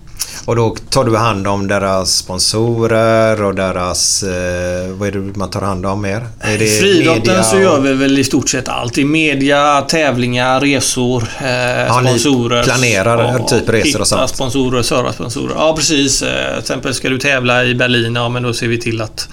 Och 0.46 0.56
då 0.56 0.76
tar 0.90 1.04
du 1.04 1.18
hand 1.18 1.48
om 1.48 1.68
deras 1.68 2.16
sponsorer 2.16 3.44
och 3.44 3.56
deras... 3.56 4.24
Eh, 4.24 4.88
vad 4.90 5.08
är 5.08 5.12
det 5.12 5.38
man 5.38 5.50
tar 5.50 5.62
hand 5.62 5.86
om 5.86 6.02
mer? 6.02 6.28
Är 6.40 6.58
det 6.58 6.66
I 6.78 6.80
friidrotten 6.80 7.44
så 7.44 7.56
och- 7.56 7.62
gör 7.62 7.80
vi 7.80 7.94
väl 7.94 8.18
i 8.20 8.24
stort 8.24 8.50
sett 8.50 8.68
allt. 8.68 8.98
I 8.98 9.06
media, 9.06 9.82
tävlingar, 9.82 10.60
resor, 10.62 11.24
eh, 11.42 11.50
Ja, 11.50 12.02
ni 12.02 12.08
sponsorer. 12.10 12.64
planerar 12.64 13.40
typ 13.48 13.70
resor 13.70 14.02
och 14.02 14.08
sånt. 14.08 14.30
sponsorer, 14.30 14.82
serva 14.82 15.14
sponsorer. 15.14 15.54
Ja, 15.58 15.74
precis. 15.76 16.22
Eh, 16.22 16.50
Till 16.52 16.60
exempel 16.60 16.94
ska 16.94 17.10
du 17.10 17.18
tävla 17.20 17.64
i 17.66 17.76
Berlin, 17.76 18.16
ja 18.16 18.30
men 18.30 18.44
då 18.44 18.54
ser 18.54 18.68
vi 18.68 18.78
till 18.80 19.02
att 19.02 19.28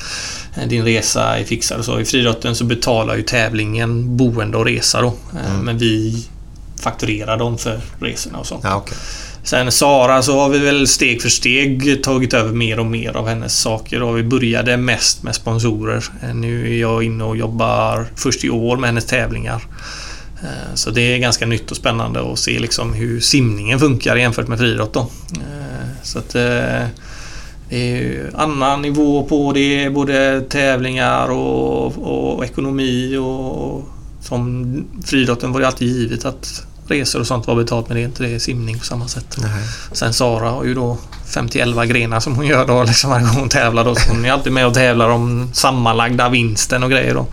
eh, 0.56 0.68
din 0.68 0.84
resa 0.84 1.38
är 1.38 1.44
fixad 1.44 1.78
och 1.78 1.84
så. 1.84 2.00
I 2.00 2.04
friidrotten 2.04 2.54
så 2.54 2.64
betalar 2.64 3.16
ju 3.16 3.22
tävlingen 3.22 4.16
boende 4.16 4.56
och 4.58 4.64
resa 4.64 5.00
då. 5.00 5.06
Eh, 5.06 5.50
Mm. 5.52 5.64
Men 5.64 5.78
vi 5.78 6.24
fakturerar 6.82 7.36
dem 7.36 7.58
för 7.58 7.80
resorna 8.00 8.38
och 8.38 8.46
sånt. 8.46 8.60
Ja, 8.64 8.74
okej. 8.76 8.96
Sen 9.44 9.72
Sara 9.72 10.22
så 10.22 10.40
har 10.40 10.48
vi 10.48 10.58
väl 10.58 10.88
steg 10.88 11.22
för 11.22 11.28
steg 11.28 12.02
tagit 12.02 12.34
över 12.34 12.52
mer 12.52 12.78
och 12.78 12.86
mer 12.86 13.16
av 13.16 13.28
hennes 13.28 13.60
saker 13.60 14.02
och 14.02 14.18
vi 14.18 14.22
började 14.22 14.76
mest 14.76 15.22
med 15.22 15.34
sponsorer. 15.34 16.04
Eh, 16.22 16.34
nu 16.34 16.74
är 16.74 16.80
jag 16.80 17.02
inne 17.02 17.24
och 17.24 17.36
jobbar 17.36 18.06
först 18.16 18.44
i 18.44 18.50
år 18.50 18.76
med 18.76 18.88
hennes 18.88 19.06
tävlingar. 19.06 19.62
Eh, 20.42 20.74
så 20.74 20.90
det 20.90 21.14
är 21.14 21.18
ganska 21.18 21.46
nytt 21.46 21.70
och 21.70 21.76
spännande 21.76 22.32
att 22.32 22.38
se 22.38 22.58
liksom 22.58 22.92
hur 22.92 23.20
simningen 23.20 23.80
funkar 23.80 24.16
jämfört 24.16 24.48
med 24.48 24.58
friidrott 24.58 24.96
eh, 24.96 25.02
Så 26.02 26.18
att 26.18 26.28
det 26.28 26.90
är 27.70 28.30
annan 28.34 28.82
nivå 28.82 29.24
på 29.24 29.52
det, 29.52 29.90
både 29.90 30.40
tävlingar 30.40 31.28
och, 31.28 31.98
och 31.98 32.44
ekonomi 32.44 33.16
och 33.16 33.88
som 34.20 34.74
friidrotten 35.04 35.52
var 35.52 35.60
det 35.60 35.66
alltid 35.66 35.88
givet 35.88 36.24
att 36.24 36.66
resor 36.88 37.20
och 37.20 37.26
sånt 37.26 37.46
var 37.46 37.54
betalt 37.54 37.88
men 37.88 37.96
det 37.96 38.02
är 38.02 38.04
inte 38.04 38.22
det 38.22 38.40
simning 38.40 38.78
på 38.78 38.84
samma 38.84 39.08
sätt. 39.08 39.36
Nej. 39.38 39.50
Sen 39.92 40.12
Sara 40.12 40.50
har 40.50 40.64
ju 40.64 40.74
då 40.74 40.98
50-11 41.26 41.84
grenar 41.86 42.20
som 42.20 42.36
hon 42.36 42.46
gör 42.46 42.66
då 42.66 42.82
liksom 42.82 43.10
varje 43.10 43.26
gång 43.26 43.36
hon 43.36 43.48
tävlar 43.48 43.84
då. 43.84 43.94
Så 43.94 44.10
hon 44.10 44.24
är 44.24 44.32
alltid 44.32 44.52
med 44.52 44.66
och 44.66 44.74
tävlar 44.74 45.08
om 45.08 45.50
sammanlagda 45.52 46.28
vinsten 46.28 46.82
och 46.82 46.90
grejer 46.90 47.14
då. 47.14 47.26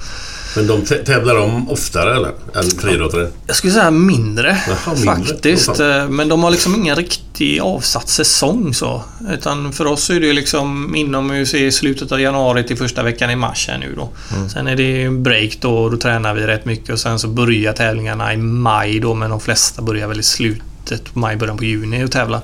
Men 0.55 0.67
de 0.67 0.81
tä- 0.85 1.03
tävlar 1.05 1.35
de 1.35 1.69
oftare 1.69 2.15
eller? 2.15 2.31
Än 2.55 2.63
friidrottare? 2.81 3.27
Jag 3.47 3.55
skulle 3.55 3.73
säga 3.73 3.91
mindre, 3.91 4.57
Jaha, 4.67 4.95
mindre. 4.95 5.15
faktiskt. 5.15 5.69
Åh, 5.69 5.85
Eh, 5.87 6.09
Men 6.09 6.29
de 6.29 6.43
har 6.43 6.51
liksom 6.51 6.75
ingen 6.75 6.95
riktig 6.95 7.59
avsatt 7.59 8.09
säsong 8.09 8.73
så. 8.73 9.03
Utan 9.31 9.73
för 9.73 9.85
oss 9.85 10.09
är 10.09 10.19
det 10.19 10.33
liksom 10.33 10.95
inomhus 10.95 11.53
i 11.53 11.71
slutet 11.71 12.11
av 12.11 12.21
januari 12.21 12.63
till 12.63 12.77
första 12.77 13.03
veckan 13.03 13.29
i 13.31 13.35
mars 13.35 13.67
här 13.67 13.77
nu 13.77 13.93
då. 13.95 14.09
Mm. 14.35 14.49
Sen 14.49 14.67
är 14.67 14.75
det 14.75 15.03
en 15.03 15.23
break 15.23 15.57
då 15.61 15.77
och 15.77 15.91
då 15.91 15.97
tränar 15.97 16.33
vi 16.33 16.41
rätt 16.47 16.65
mycket 16.65 16.89
och 16.89 16.99
sen 16.99 17.19
så 17.19 17.27
börjar 17.27 17.73
tävlingarna 17.73 18.33
i 18.33 18.37
maj 18.37 18.99
då 18.99 19.13
men 19.13 19.29
de 19.29 19.39
flesta 19.39 19.81
börjar 19.81 20.07
väl 20.07 20.19
i 20.19 20.23
slutet 20.23 21.13
på 21.13 21.19
maj, 21.19 21.35
början 21.35 21.57
på 21.57 21.63
juni 21.63 22.03
och 22.03 22.11
tävla. 22.11 22.41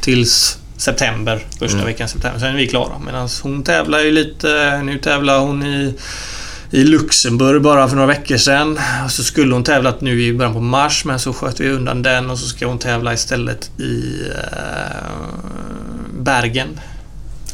Tills 0.00 0.58
september, 0.76 1.46
första 1.58 1.74
Mm. 1.76 1.86
veckan 1.86 2.08
september. 2.08 2.40
Sen 2.40 2.48
är 2.48 2.56
vi 2.56 2.68
klara. 2.68 2.98
Medan 3.06 3.28
hon 3.42 3.62
tävlar 3.62 4.00
ju 4.00 4.10
lite, 4.10 4.80
nu 4.84 4.98
tävlar 4.98 5.38
hon 5.38 5.62
i 5.62 5.94
i 6.72 6.84
Luxemburg 6.84 7.62
bara 7.62 7.88
för 7.88 7.96
några 7.96 8.06
veckor 8.08 8.36
sedan. 8.36 8.78
Så 9.08 9.24
skulle 9.24 9.54
hon 9.54 9.64
tävlat 9.64 10.00
nu 10.00 10.22
i 10.22 10.34
början 10.34 10.54
på 10.54 10.60
mars 10.60 11.04
men 11.04 11.18
så 11.18 11.32
sköt 11.32 11.60
vi 11.60 11.68
undan 11.68 12.02
den 12.02 12.30
och 12.30 12.38
så 12.38 12.48
ska 12.48 12.66
hon 12.66 12.78
tävla 12.78 13.14
istället 13.14 13.80
i 13.80 14.22
eh, 14.30 15.06
Bergen. 16.20 16.68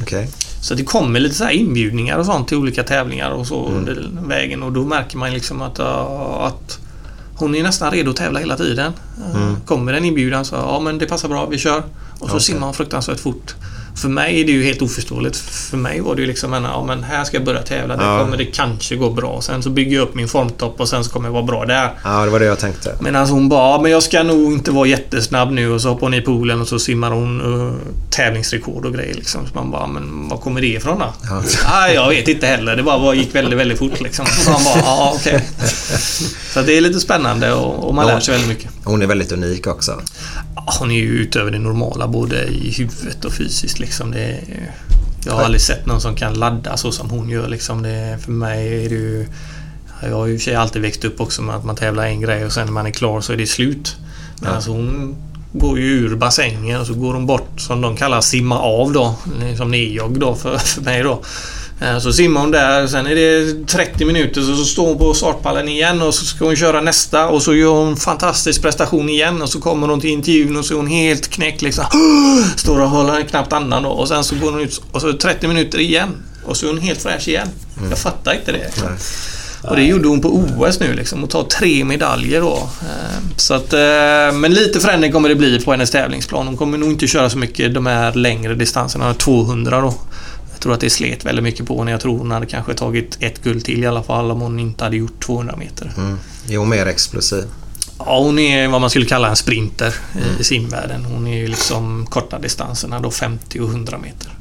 Okej. 0.00 0.28
Så 0.62 0.74
det 0.74 0.84
kommer 0.84 1.20
lite 1.20 1.34
så 1.34 1.44
här 1.44 1.50
inbjudningar 1.50 2.18
och 2.18 2.26
sånt 2.26 2.48
till 2.48 2.56
olika 2.56 2.82
tävlingar 2.82 3.30
och 3.30 3.46
så 3.46 3.66
Mm. 3.66 3.78
under 3.78 4.08
vägen 4.28 4.62
och 4.62 4.72
då 4.72 4.84
märker 4.84 5.18
man 5.18 5.32
liksom 5.32 5.62
att, 5.62 5.78
att 5.80 6.78
hon 7.34 7.54
är 7.54 7.62
nästan 7.62 7.90
redo 7.90 8.10
att 8.10 8.16
tävla 8.16 8.40
hela 8.40 8.56
tiden. 8.56 8.92
Mm. 9.34 9.56
Kommer 9.66 9.92
en 9.92 10.04
inbjudan 10.04 10.44
så 10.44 10.54
ja 10.54 10.80
men 10.80 10.98
det 10.98 11.06
passar 11.06 11.28
bra, 11.28 11.46
vi 11.46 11.58
kör. 11.58 11.82
Och 12.18 12.28
så 12.28 12.34
Okej. 12.34 12.40
simmar 12.40 12.64
hon 12.66 12.74
fruktansvärt 12.74 13.20
fort. 13.20 13.54
För 13.98 14.08
mig 14.08 14.40
är 14.40 14.44
det 14.44 14.52
ju 14.52 14.64
helt 14.64 14.82
oförståeligt. 14.82 15.36
För 15.36 15.76
mig 15.76 16.00
var 16.00 16.14
det 16.14 16.20
ju 16.20 16.26
liksom 16.26 16.54
en, 16.54 16.62
ja 16.64 16.84
men 16.84 17.02
här 17.04 17.24
ska 17.24 17.36
jag 17.36 17.44
börja 17.44 17.62
tävla. 17.62 17.96
Ja. 18.00 18.18
kommer 18.24 18.36
det 18.36 18.44
kanske 18.44 18.96
gå 18.96 19.10
bra. 19.10 19.40
Sen 19.40 19.62
så 19.62 19.70
bygger 19.70 19.96
jag 19.96 20.02
upp 20.02 20.14
min 20.14 20.28
formtopp 20.28 20.80
och 20.80 20.88
sen 20.88 21.04
så 21.04 21.10
kommer 21.10 21.28
jag 21.28 21.32
vara 21.32 21.42
bra 21.42 21.64
där. 21.64 21.90
Ja, 22.04 22.24
det 22.24 22.30
var 22.30 22.38
det 22.40 22.46
jag 22.46 22.58
tänkte. 22.58 22.96
Medan 23.00 23.28
hon 23.28 23.48
bara, 23.48 23.70
"Ja, 23.70 23.80
men 23.82 23.90
jag 23.90 24.02
ska 24.02 24.22
nog 24.22 24.52
inte 24.52 24.70
vara 24.70 24.86
jättesnabb 24.86 25.50
nu 25.52 25.72
och 25.72 25.80
så 25.80 25.88
hoppar 25.88 26.00
hon 26.00 26.14
i 26.14 26.20
poolen 26.20 26.60
och 26.60 26.68
så 26.68 26.78
simmar 26.78 27.10
hon 27.10 27.40
uh, 27.40 27.72
tävlingsrekord 28.10 28.84
och 28.86 28.94
grejer 28.94 29.14
liksom. 29.14 29.46
Så 29.46 29.54
man 29.54 29.70
bara, 29.70 29.86
men 29.86 30.28
var 30.28 30.36
kommer 30.38 30.60
det 30.60 30.66
ifrån 30.66 30.98
då? 30.98 31.12
Ja. 31.28 31.42
Nej, 31.70 31.94
jag 31.94 32.08
vet 32.08 32.28
inte 32.28 32.46
heller. 32.46 32.76
Det 32.76 32.82
bara 32.82 33.14
gick 33.14 33.34
väldigt, 33.34 33.58
väldigt 33.58 33.78
fort 33.78 34.00
liksom. 34.00 34.26
Så 34.26 34.50
man 34.50 34.64
bara, 34.64 34.78
ja 34.78 35.12
okej. 35.16 35.44
Så 36.54 36.62
det 36.62 36.76
är 36.76 36.80
lite 36.80 37.00
spännande 37.00 37.52
och, 37.52 37.88
och 37.88 37.94
man 37.94 38.08
Ja. 38.08 38.14
lär 38.14 38.20
sig 38.20 38.32
väldigt 38.32 38.48
mycket. 38.48 38.70
Hon 38.88 39.02
är 39.02 39.06
väldigt 39.06 39.32
unik 39.32 39.66
också. 39.66 40.00
Hon 40.78 40.90
är 40.90 40.94
ju 40.94 41.08
utöver 41.08 41.50
det 41.50 41.58
normala 41.58 42.08
både 42.08 42.44
i 42.44 42.70
huvudet 42.70 43.24
och 43.24 43.32
fysiskt 43.32 43.78
liksom. 43.78 44.10
Det 44.10 44.20
är, 44.20 44.40
jag 45.26 45.32
har 45.32 45.42
aldrig 45.42 45.60
sett 45.60 45.86
någon 45.86 46.00
som 46.00 46.16
kan 46.16 46.34
ladda 46.34 46.76
så 46.76 46.92
som 46.92 47.10
hon 47.10 47.28
gör 47.28 47.48
liksom. 47.48 47.82
Det, 47.82 48.18
för 48.24 48.32
mig 48.32 48.84
är 48.84 48.88
det 48.88 48.94
ju... 48.94 49.26
Jag 50.02 50.16
har 50.16 50.26
ju 50.26 50.32
i 50.34 50.36
och 50.36 50.40
för 50.40 50.44
sig 50.44 50.54
alltid 50.54 50.82
växt 50.82 51.04
upp 51.04 51.20
också 51.20 51.42
med 51.42 51.54
att 51.56 51.64
man 51.64 51.76
tävlar 51.76 52.06
en 52.06 52.20
grej 52.20 52.44
och 52.44 52.52
sen 52.52 52.64
när 52.66 52.72
man 52.72 52.86
är 52.86 52.90
klar 52.90 53.20
så 53.20 53.32
är 53.32 53.36
det 53.36 53.46
slut. 53.46 53.96
Men 54.40 54.48
Ja. 54.50 54.54
alltså 54.56 54.70
hon 54.70 55.16
går 55.52 55.78
ju 55.78 55.84
ur 55.84 56.16
bassängen 56.16 56.80
och 56.80 56.86
så 56.86 56.94
går 56.94 57.14
hon 57.14 57.26
bort 57.26 57.60
som 57.60 57.80
de 57.80 57.96
kallar 57.96 58.20
simma 58.20 58.58
av 58.58 58.92
då. 58.92 59.14
Som 59.56 59.70
nejogg 59.70 60.20
då 60.20 60.34
för, 60.34 60.58
för 60.58 60.82
mig 60.82 61.02
då. 61.02 61.22
Eh, 61.80 61.98
Så 61.98 62.12
simmar 62.12 62.40
hon 62.40 62.50
där, 62.50 62.86
sen 62.86 63.06
är 63.06 63.14
det 63.14 63.66
30 63.66 64.04
minuter 64.04 64.42
så 64.42 64.64
står 64.64 64.86
hon 64.88 64.98
på 64.98 65.14
startpallen 65.14 65.68
igen 65.68 66.02
och 66.02 66.14
så 66.14 66.24
ska 66.24 66.44
hon 66.44 66.56
köra 66.56 66.80
nästa 66.80 67.28
och 67.28 67.42
så 67.42 67.54
gör 67.54 67.70
hon 67.70 67.96
fantastisk 67.96 68.62
prestation 68.62 69.08
igen 69.08 69.42
och 69.42 69.48
så 69.48 69.60
kommer 69.60 69.88
hon 69.88 70.00
till 70.00 70.10
intervjun 70.10 70.56
och 70.56 70.64
så 70.64 70.74
är 70.74 70.76
hon 70.76 70.86
helt 70.86 71.28
knäckt 71.28 71.62
liksom. 71.62 71.84
Står 72.56 72.80
och 72.80 72.90
håller 72.90 73.22
knappt 73.22 73.52
andan 73.52 73.82
då 73.82 73.88
och 73.88 74.08
sen 74.08 74.24
så 74.24 74.34
går 74.36 74.50
hon 74.52 74.60
ut 74.60 74.82
och 74.92 75.00
så 75.00 75.12
30 75.12 75.48
minuter 75.48 75.78
igen 75.80 76.08
och 76.44 76.56
så 76.56 76.66
är 76.66 76.70
hon 76.70 76.80
helt 76.80 77.02
fräsch 77.02 77.28
igen. 77.28 77.48
Jag 77.90 77.98
fattar 77.98 78.34
inte 78.34 78.52
det. 78.52 78.70
Nej. 78.82 78.92
Och 79.62 79.76
det 79.76 79.82
gjorde 79.82 80.08
hon 80.08 80.20
på 80.20 80.28
OS 80.28 80.80
nu 80.80 80.94
liksom 80.94 81.24
och 81.24 81.30
tar 81.30 81.42
tre 81.42 81.84
medaljer 81.84 82.40
då. 82.40 82.56
Eh, 82.82 83.20
Så 83.36 83.54
att, 83.54 83.72
eh, 83.72 84.38
men 84.38 84.54
lite 84.54 84.80
förändring 84.80 85.12
kommer 85.12 85.28
det 85.28 85.34
bli 85.34 85.60
på 85.60 85.70
hennes 85.70 85.90
tävlingsplan. 85.90 86.46
Hon 86.46 86.56
kommer 86.56 86.78
nog 86.78 86.90
inte 86.90 87.06
köra 87.06 87.30
så 87.30 87.38
mycket 87.38 87.74
de 87.74 87.86
här 87.86 88.12
längre 88.14 88.54
distanserna, 88.54 89.14
200 89.14 89.80
då. 89.80 89.94
Jag 90.58 90.62
tror 90.62 90.74
att 90.74 90.80
det 90.80 90.90
slet 90.90 91.24
väldigt 91.24 91.42
mycket 91.42 91.66
på 91.66 91.78
henne. 91.78 91.90
Jag 91.90 92.00
tror 92.00 92.18
hon 92.18 92.30
hade 92.30 92.46
kanske 92.46 92.74
tagit 92.74 93.18
ett 93.20 93.42
guld 93.42 93.64
till 93.64 93.84
i 93.84 93.86
alla 93.86 94.02
fall 94.02 94.30
om 94.30 94.40
hon 94.40 94.60
inte 94.60 94.84
hade 94.84 94.96
gjort 94.96 95.24
200 95.24 95.56
meter. 95.56 95.92
Mm. 95.96 96.18
Jo, 96.46 96.64
mer 96.64 96.86
explosiv. 96.86 97.44
Ja, 97.98 98.18
hon 98.18 98.38
är 98.38 98.68
vad 98.68 98.80
man 98.80 98.90
skulle 98.90 99.06
kalla 99.06 99.28
en 99.28 99.36
sprinter 99.36 99.94
i 100.40 100.44
simvärlden. 100.44 101.04
Hon 101.04 101.26
är 101.26 101.36
ju 101.36 101.46
liksom 101.46 102.06
korta 102.06 102.38
distanserna 102.38 103.00
då 103.00 103.10
50 103.10 103.60
och 103.60 103.68
100 103.68 103.98
meter. 103.98 104.32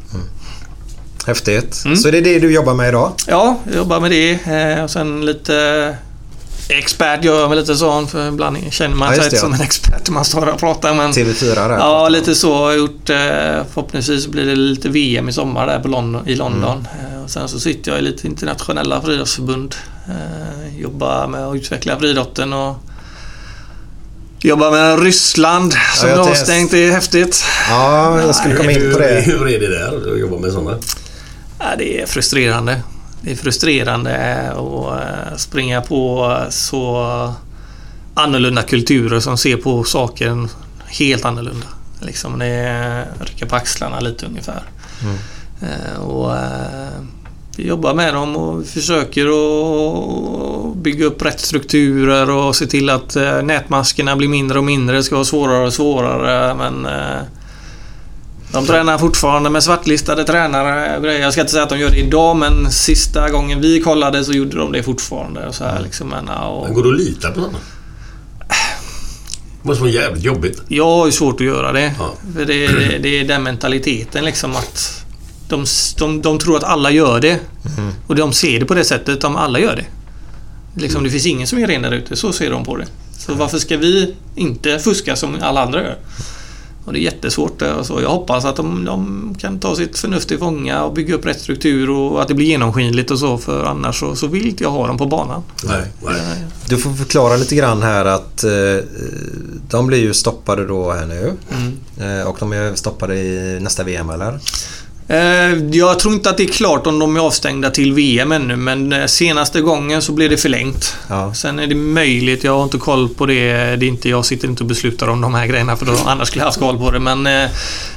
Häftigt. 1.28 1.82
Mm. 1.86 1.97
Så 1.97 2.11
det 2.11 2.18
är 2.18 2.22
det 2.22 2.39
du 2.39 2.53
jobbar 2.53 2.74
med 2.74 2.89
idag? 2.89 3.11
Ja, 3.28 3.59
jag 3.65 3.76
jobbar 3.76 3.99
med 3.99 4.11
det. 4.11 4.32
Eh, 4.45 4.84
och 4.84 4.91
sen 4.91 5.26
lite 5.26 5.97
expert 6.70 7.24
gör 7.24 7.39
jag 7.41 7.49
väl 7.49 7.57
lite 7.59 7.76
sån 7.76 8.07
för 8.07 8.28
ibland 8.28 8.57
känner 8.74 8.95
man 8.95 9.07
Ja, 9.09 9.15
sig 9.15 9.24
inte 9.26 9.38
som 9.38 9.53
en 9.53 9.61
expert 9.61 10.07
när 10.07 10.13
man 10.13 10.26
står 10.26 10.47
och 10.47 10.59
pratar. 10.59 10.93
Men, 10.93 11.11
TV4 11.11 11.55
där? 11.55 11.70
ja, 11.78 12.09
lite 12.09 12.36
så 12.36 12.53
har 12.55 12.70
jag 12.72 12.78
gjort. 12.80 13.09
Eh, 13.09 13.15
förhoppningsvis 13.74 14.28
blir 14.28 14.45
det 14.45 14.55
lite 14.55 14.89
VM 14.89 15.30
i 15.30 15.34
sommar 15.34 15.68
där 15.68 15.80
på 15.80 15.88
London, 15.88 16.28
i 16.28 16.36
London. 16.36 16.88
Eh, 17.13 17.24
och 17.24 17.30
sen 17.30 17.49
så 17.49 17.59
sitter 17.59 17.91
jag 17.91 17.99
i 17.99 18.03
lite 18.03 18.28
internationella 18.28 19.01
friidrottsförbund. 19.01 19.76
Eh, 20.07 20.82
jobbar 20.82 21.28
med 21.28 21.45
att 21.47 21.55
utveckla 21.55 21.99
friidrotten 21.99 22.53
och 22.53 22.76
jobbar 24.39 24.72
med 24.72 25.03
Ryssland 25.03 25.74
som 25.95 26.09
Ja, 26.09 26.15
är 26.15 26.20
avstängt. 26.32 26.72
Det 26.72 26.78
är 26.88 26.91
häftigt. 26.91 27.43
Ja, 27.70 28.22
jag 28.22 28.36
skulle 28.36 28.55
komma 28.55 28.72
in 28.72 28.78
på 28.80 28.84
hur, 28.86 28.99
det. 28.99 29.22
hur 29.22 29.47
är 29.47 29.59
det 29.59 29.68
där 29.80 30.13
att 30.13 30.20
jobba 30.20 30.38
med 30.38 30.51
sådana? 30.51 30.78
Ja, 31.59 31.65
det 31.78 32.01
är 32.01 32.05
frustrerande. 32.05 32.82
Det 33.28 33.34
är 33.34 33.36
frustrerande 33.36 34.41
att 34.51 35.01
eh, 35.01 35.38
springa 35.38 35.82
på 35.82 36.36
så 36.49 37.34
annorlunda 38.13 38.61
kulturer 38.61 39.19
som 39.19 39.38
ser 39.38 39.57
på 39.57 39.84
saker 39.84 40.47
helt 40.86 41.25
annorlunda. 41.25 41.67
Liksom 41.99 42.39
det 42.39 43.03
rycka 43.19 43.45
på 43.45 43.55
axlarna 43.55 43.99
lite 43.99 44.25
ungefär. 44.25 44.63
Eh, 45.61 46.01
Och 46.01 46.36
eh, 46.36 46.88
vi 47.57 47.67
jobbar 47.67 47.93
med 47.93 48.13
dem 48.13 48.36
och 48.36 48.65
försöker 48.65 49.25
att 49.28 50.75
bygga 50.78 51.05
upp 51.05 51.21
rätt 51.21 51.39
strukturer 51.39 52.30
och 52.30 52.55
se 52.55 52.65
till 52.65 52.89
att 52.89 53.15
nätmaskerna 53.43 54.15
blir 54.15 54.30
mindre 54.30 54.57
och 54.57 54.63
mindre. 54.65 54.95
Det 54.97 55.03
ska 55.03 55.15
vara 55.15 55.25
svårare 55.25 55.65
och 55.65 55.73
svårare 55.73 56.55
men 56.55 56.88
de 58.51 58.65
tränar 58.65 58.97
fortfarande 58.97 59.49
med 59.49 59.63
svartlistade 59.63 60.23
tränare. 60.23 61.17
Jag 61.17 61.31
ska 61.33 61.41
inte 61.41 61.51
säga 61.51 61.63
att 61.63 61.69
de 61.69 61.79
gör 61.79 61.89
det 61.89 61.97
idag 61.97 62.35
men 62.35 62.71
sista 62.71 63.29
gången 63.29 63.61
vi 63.61 63.81
kollade 63.81 64.25
så 64.25 64.31
gjorde 64.31 64.57
de 64.57 64.71
det 64.71 64.83
fortfarande. 64.83 65.47
Och 65.47 65.55
så 65.55 65.63
här, 65.63 65.81
liksom, 65.81 66.09
men, 66.09 66.29
och 66.29 66.65
Men 66.65 66.73
går 66.73 66.83
det 66.83 66.89
att 66.89 66.97
lita 66.97 67.31
på 67.31 67.39
sådana? 67.39 67.57
Det 69.61 69.67
måste 69.67 69.81
vara 69.83 69.91
jävligt 69.91 70.23
jobbigt. 70.23 70.61
jag 70.67 70.85
har 70.85 71.05
ju 71.05 71.11
svårt 71.11 71.41
att 71.41 71.47
göra 71.47 71.71
det. 71.71 71.93
Ja. 71.99 72.13
För 72.35 72.45
det, 72.45 72.67
det, 72.67 72.97
det 72.97 73.19
är 73.19 73.25
den 73.25 73.43
mentaliteten 73.43 74.25
liksom 74.25 74.55
att 74.55 75.03
de, 75.49 75.65
de, 75.97 76.21
de 76.21 76.39
tror 76.39 76.57
att 76.57 76.63
alla 76.63 76.91
gör 76.91 77.19
det. 77.19 77.39
Och 78.07 78.15
de 78.15 78.33
ser 78.33 78.59
det 78.59 78.65
på 78.65 78.73
det 78.73 78.83
sättet, 78.83 79.21
de 79.21 79.35
alla 79.35 79.59
gör 79.59 79.75
det. 79.75 79.85
Liksom, 80.81 81.03
det 81.03 81.09
finns 81.09 81.25
ingen 81.25 81.47
som 81.47 81.59
är 81.59 81.67
ren 81.67 81.81
där 81.81 81.91
ute, 81.91 82.15
så 82.15 82.33
ser 82.33 82.51
de 82.51 82.65
på 82.65 82.77
det. 82.77 82.85
Så 83.17 83.33
varför 83.33 83.57
ska 83.57 83.77
vi 83.77 84.15
inte 84.35 84.79
fuska 84.79 85.15
som 85.15 85.37
alla 85.41 85.63
andra 85.63 85.83
gör? 85.83 85.97
Och 86.88 86.93
det 86.93 86.99
är 86.99 87.01
jättesvårt. 87.01 87.61
eh, 87.61 87.71
Och 87.71 87.85
så. 87.85 88.01
Jag 88.01 88.09
hoppas 88.09 88.45
att 88.45 88.55
de, 88.55 88.85
de 88.85 89.35
kan 89.39 89.59
ta 89.59 89.75
sitt 89.75 89.97
förnuft 89.97 90.27
till 90.27 90.38
fånga 90.39 90.83
och 90.83 90.93
bygga 90.93 91.15
upp 91.15 91.25
rätt 91.25 91.41
struktur 91.41 91.89
och 91.89 92.21
att 92.21 92.27
det 92.27 92.33
blir 92.33 92.45
genomskinligt 92.45 93.11
och 93.11 93.19
så 93.19 93.38
för 93.38 93.63
annars 93.65 93.99
så, 93.99 94.15
så 94.15 94.27
vill 94.27 94.47
inte 94.47 94.63
jag 94.63 94.71
ha 94.71 94.88
dem 94.88 94.97
på 94.97 95.05
banan. 95.05 95.43
Nej, 95.63 95.81
nej. 96.05 96.45
Du 96.69 96.77
får 96.77 96.93
förklara 96.93 97.35
lite 97.38 97.55
grann 97.55 97.81
här 97.81 98.05
att 98.05 98.43
eh, 98.43 98.51
de 99.69 99.88
blir 99.88 99.97
ju 99.99 100.13
stoppade 100.13 100.65
då 100.67 100.91
här 100.91 101.05
nu. 101.05 101.33
Mm. 101.51 102.19
Eh, 102.19 102.27
och 102.27 102.38
de 102.39 102.53
är 102.53 102.75
stoppade 102.75 103.15
i 103.17 103.59
nästa 103.61 103.83
VM 103.83 104.09
eller? 104.09 104.39
Eh, 105.10 105.53
Jag 105.72 105.99
tror 105.99 106.14
inte 106.14 106.30
att 106.30 106.38
det 106.38 106.43
är 106.43 106.47
klart 106.47 106.88
om 106.88 106.99
de 106.99 107.16
är 107.16 107.20
avstängda 107.20 107.70
till 107.70 107.93
VM 107.93 108.32
ännu 108.32 108.55
men 108.55 108.93
eh, 108.93 109.05
senaste 109.05 109.62
gången 109.62 110.01
så 110.01 110.12
blev 110.12 110.30
det 110.30 110.38
förlängt. 110.38 110.97
Ja. 111.10 111.34
Sen 111.34 111.60
är 111.60 111.68
det 111.68 111.76
möjligt, 111.76 112.43
jag 112.43 112.58
har 112.58 112.64
inte 112.64 112.78
koll 112.78 113.10
på 113.10 113.26
det. 113.26 113.49
det 113.76 113.86
är 113.86 113.88
inte, 113.88 114.10
jag 114.10 114.26
sitter 114.26 114.47
inte 114.47 114.64
och 114.64 114.68
beslutar 114.70 115.08
om 115.08 115.22
de 115.22 115.34
här 115.34 115.47
grejerna 115.47 115.76
för 115.78 115.86
då, 115.86 115.93
annars 116.05 116.28
skulle 116.28 116.41
jag 116.41 116.45
haft 116.47 116.60
koll 116.60 116.78
på 116.78 116.91
det. 116.91 116.99
Men 116.99 117.28
eh, 117.28 117.49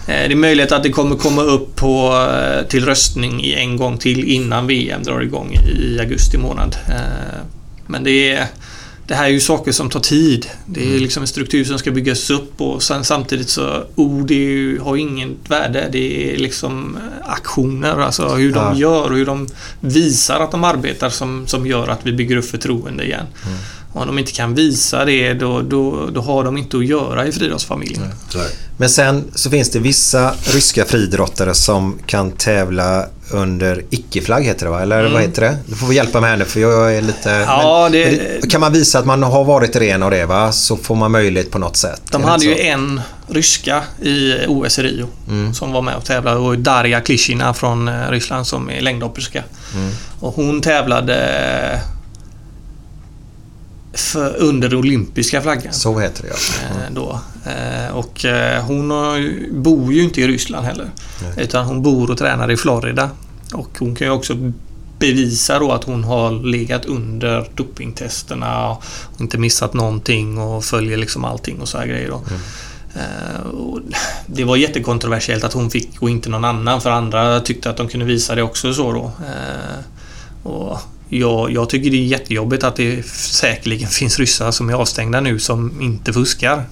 det 0.06 0.12
är 0.32 0.34
möjligt 0.34 0.72
att 0.72 0.82
det 0.82 0.90
kommer 0.90 1.16
komma 1.16 1.42
upp 1.42 1.76
på, 1.76 2.26
till 2.68 2.84
röstning 2.84 3.44
i 3.44 3.54
en 3.54 3.76
gång 3.76 3.98
till 3.98 4.24
innan 4.24 4.66
VM 4.66 5.02
drar 5.02 5.20
igång 5.20 5.52
i 5.54 5.98
augusti 6.00 6.38
månad. 6.38 6.76
Eh, 6.88 7.40
Men 7.86 8.04
det 8.04 8.30
är... 8.32 8.46
Det 9.10 9.16
här 9.16 9.24
är 9.24 9.28
ju 9.28 9.40
saker 9.40 9.72
som 9.72 9.90
tar 9.90 10.00
tid. 10.00 10.46
Det 10.66 10.94
är 10.94 11.00
liksom 11.00 11.22
en 11.22 11.26
struktur 11.26 11.64
som 11.64 11.78
ska 11.78 11.90
byggas 11.90 12.30
upp 12.30 12.60
och 12.60 12.82
sen 12.82 13.04
samtidigt 13.04 13.48
så 13.48 13.84
ord 13.94 14.30
är 14.30 14.34
ju, 14.34 14.78
har 14.80 14.96
inget 14.96 15.28
värde. 15.48 15.88
Det 15.92 16.34
är 16.34 16.38
liksom 16.38 16.96
eh, 16.96 17.30
aktioner, 17.30 17.98
alltså 18.00 18.28
hur 18.28 18.52
de 18.52 18.58
Ja. 18.58 18.74
gör 18.76 19.10
och 19.10 19.16
hur 19.16 19.26
de 19.26 19.48
visar 19.80 20.40
att 20.40 20.50
de 20.50 20.64
arbetar 20.64 21.10
som, 21.10 21.46
som 21.46 21.66
gör 21.66 21.88
att 21.88 22.06
vi 22.06 22.12
bygger 22.12 22.36
upp 22.36 22.44
förtroende 22.50 23.04
igen. 23.04 23.26
Och 23.42 23.79
om 23.92 24.06
de 24.06 24.18
inte 24.18 24.32
kan 24.32 24.54
visa 24.54 25.04
det 25.04 25.34
då, 25.34 25.62
då, 25.62 26.06
då 26.12 26.20
har 26.20 26.44
de 26.44 26.56
inte 26.56 26.76
att 26.76 26.86
göra 26.86 27.26
i 27.26 27.32
friidrottsfamiljen. 27.32 28.02
Men 28.76 28.88
sen 28.90 29.24
så 29.34 29.50
finns 29.50 29.70
det 29.70 29.78
vissa 29.78 30.34
ryska 30.44 30.84
friidrottare 30.84 31.54
som 31.54 31.98
kan 32.06 32.30
tävla 32.32 33.06
under 33.32 33.82
icke-flagg 33.90 34.44
heter 34.44 34.64
det 34.66 34.70
va? 34.70 34.82
Eller 34.82 35.08
vad 35.12 35.22
heter 35.22 35.42
det? 35.42 35.58
Du 35.66 35.74
får 35.74 35.86
väl 35.86 35.96
hjälpa 35.96 36.20
mig 36.20 36.30
här 36.30 36.36
nu 36.36 36.44
för 36.44 36.60
jag 36.60 36.96
är 36.96 37.02
lite... 37.02 37.30
Mm. 37.30 37.42
Ja, 37.48 37.82
men, 37.82 37.92
det- 37.92 38.50
kan 38.50 38.60
man 38.60 38.72
visa 38.72 38.98
att 38.98 39.06
man 39.06 39.22
har 39.22 39.44
varit 39.44 39.76
ren 39.76 40.02
av 40.02 40.10
det 40.10 40.26
va? 40.26 40.52
Så 40.52 40.76
får 40.76 40.94
man 40.94 41.10
möjlighet 41.12 41.50
på 41.50 41.58
något 41.58 41.76
sätt. 41.76 42.02
De 42.10 42.24
hade 42.24 42.44
ju 42.44 42.58
en 42.60 43.00
ryska 43.28 43.82
i 44.02 44.34
OS 44.48 44.78
i 44.78 44.82
Rio 44.82 45.08
som 45.54 45.72
var 45.72 45.82
med 45.82 45.96
och 45.96 46.04
tävlade 46.04 46.36
och 46.36 46.58
Darja 46.58 47.00
Klishina 47.00 47.54
från 47.54 47.88
eh, 47.88 48.10
Ryssland 48.10 48.46
som 48.46 48.70
är 48.70 48.80
längdhopperska. 48.80 49.42
Och 50.20 50.34
hon 50.34 50.60
tävlade 50.60 51.80
för, 53.92 54.36
under 54.36 54.68
den 54.68 54.78
olympiska 54.78 55.42
flaggan. 55.42 55.72
Så 55.72 55.98
heter 55.98 56.22
det 56.22 56.28
ja. 56.28 56.66
eh, 56.66 56.92
Då. 56.94 57.20
Eh, 57.50 57.96
Och 57.96 58.24
eh, 58.24 58.64
hon 58.64 58.88
bor 59.62 59.92
ju 59.92 60.02
inte 60.02 60.20
i 60.20 60.28
Ryssland 60.28 60.66
heller. 60.66 60.90
Utan 61.36 61.66
hon 61.66 61.82
bor 61.82 62.10
och 62.10 62.18
tränar 62.18 62.50
i 62.50 62.56
Florida. 62.56 63.10
Och 63.54 63.68
hon 63.78 63.94
kan 63.96 64.06
ju 64.06 64.12
också 64.12 64.52
bevisa 64.98 65.58
då 65.58 65.72
att 65.72 65.84
hon 65.84 66.04
har 66.04 66.30
legat 66.44 66.84
under 66.84 67.48
dopingtesterna 67.54 68.70
och 68.70 68.82
inte 69.20 69.38
missat 69.38 69.74
någonting 69.74 70.38
och 70.38 70.64
följer 70.64 70.96
liksom 70.96 71.24
allting 71.24 71.60
och 71.60 71.68
så 71.68 71.78
här 71.78 71.86
grejer 71.86 72.08
då. 72.08 72.22
Och 73.58 73.80
det 74.26 74.44
var 74.44 74.56
jättekontroversiellt 74.56 75.44
att 75.44 75.52
hon 75.52 75.70
fick 75.70 76.02
och 76.02 76.10
inte 76.10 76.28
någon 76.28 76.44
annan 76.44 76.80
för 76.80 76.90
andra 76.90 77.40
tyckte 77.40 77.70
att 77.70 77.76
de 77.76 77.88
kunde 77.88 78.06
visa 78.06 78.34
det 78.34 78.42
också 78.42 78.72
så 78.74 78.92
då. 78.92 79.12
Och 80.50 80.78
jag, 81.10 81.52
jag 81.52 81.68
tycker 81.68 81.90
det 81.90 81.96
är 81.96 82.06
jättejobbigt 82.06 82.64
att 82.64 82.76
det 82.76 83.06
säkerligen 83.06 83.88
finns 83.88 84.18
ryssar 84.18 84.50
som 84.50 84.68
är 84.68 84.74
avstängda 84.74 85.20
nu 85.20 85.38
som 85.38 85.80
inte 85.82 86.12
fuskar. 86.12 86.64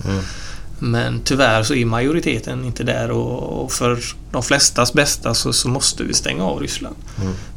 Men 0.78 1.20
tyvärr 1.20 1.62
så 1.62 1.74
är 1.74 1.84
majoriteten 1.84 2.64
inte 2.64 2.84
där 2.84 3.10
och, 3.10 3.64
och 3.64 3.72
för 3.72 3.98
de 4.32 4.42
flestas 4.42 4.92
bästa 4.92 5.34
så, 5.34 5.52
så 5.52 5.68
måste 5.68 6.04
vi 6.04 6.14
stänga 6.14 6.44
av 6.44 6.60
Ryssland. 6.60 6.96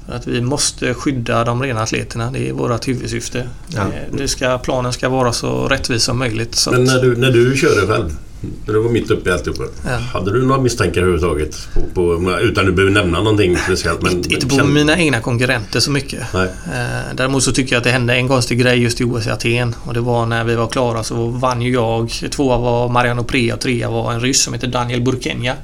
För 0.05 0.13
att 0.13 0.27
vi 0.27 0.41
måste 0.41 0.93
skydda 0.93 1.43
de 1.43 1.63
rena 1.63 1.81
atleterna. 1.81 2.31
Det 2.31 2.49
är 2.49 2.53
vårt 2.53 2.87
huvudsyfte. 2.87 3.49
Ja. 3.67 3.83
Det, 3.83 4.17
det 4.17 4.27
ska, 4.27 4.57
planen 4.57 4.93
ska 4.93 5.09
vara 5.09 5.33
så 5.33 5.67
rättvis 5.67 6.03
som 6.03 6.19
möjligt. 6.19 6.55
Så 6.55 6.71
Men 6.71 6.83
när 6.83 7.01
du, 7.01 7.15
när 7.15 7.31
du 7.31 7.57
körde 7.57 7.87
själv, 7.87 8.17
när 8.65 8.73
du 8.73 8.79
var 8.79 8.89
mitt 8.89 9.11
uppe 9.11 9.29
i 9.29 9.33
alltihopa. 9.33 9.63
Ja. 9.85 9.97
Hade 9.97 10.31
du 10.33 10.45
några 10.45 10.61
misstankar 10.61 11.01
överhuvudtaget? 11.01 11.67
På, 11.73 11.81
på, 11.93 12.39
utan 12.41 12.65
du 12.65 12.71
behöver 12.71 12.93
nämna 12.93 13.17
någonting 13.19 13.57
speciellt. 13.57 14.01
Men, 14.01 14.31
inte 14.31 14.47
på 14.47 14.65
mina 14.65 14.97
egna 14.97 15.19
konkurrenter 15.19 15.79
så 15.79 15.91
mycket. 15.91 16.33
Nej. 16.33 16.49
Eh, 16.73 17.15
Däremot 17.15 17.43
så 17.43 17.51
tycker 17.51 17.73
jag 17.73 17.77
att 17.77 17.83
det 17.83 17.91
hände 17.91 18.15
en 18.15 18.27
konstig 18.27 18.59
grej 18.59 18.79
just 18.83 19.01
i 19.01 19.03
OS 19.03 19.27
i 19.27 19.29
Aten. 19.29 19.75
Och 19.83 19.93
det 19.93 19.99
var 19.99 20.25
när 20.25 20.43
vi 20.43 20.55
var 20.55 20.67
klara 20.67 21.03
så 21.03 21.27
vann 21.27 21.61
ju 21.61 21.73
jag. 21.73 22.09
Tvåa 22.31 22.57
var 22.57 22.89
Mariano 22.89 23.23
Prea 23.23 23.53
och 23.53 23.59
trea 23.59 23.89
var 23.89 24.13
en 24.13 24.19
ryss 24.21 24.41
som 24.43 24.53
heter 24.53 24.67
Daniel 24.67 25.01
Burkenya. 25.01 25.55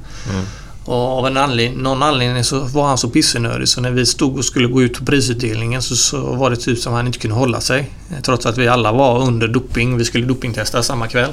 Och 0.88 1.18
av 1.18 1.26
en 1.26 1.36
anledning, 1.36 1.82
någon 1.82 2.02
anledning 2.02 2.44
så 2.44 2.60
var 2.60 2.88
han 2.88 2.98
så 2.98 3.08
pissenödig 3.08 3.68
så 3.68 3.80
när 3.80 3.90
vi 3.90 4.06
stod 4.06 4.38
och 4.38 4.44
skulle 4.44 4.68
gå 4.68 4.82
ut 4.82 4.98
på 4.98 5.04
prisutdelningen 5.04 5.82
så, 5.82 5.96
så 5.96 6.34
var 6.34 6.50
det 6.50 6.56
typ 6.56 6.78
som 6.78 6.92
han 6.92 7.06
inte 7.06 7.18
kunde 7.18 7.36
hålla 7.36 7.60
sig. 7.60 7.90
Trots 8.22 8.46
att 8.46 8.58
vi 8.58 8.68
alla 8.68 8.92
var 8.92 9.22
under 9.22 9.48
doping. 9.48 9.96
Vi 9.96 10.04
skulle 10.04 10.26
dopingtesta 10.26 10.82
samma 10.82 11.08
kväll. 11.08 11.32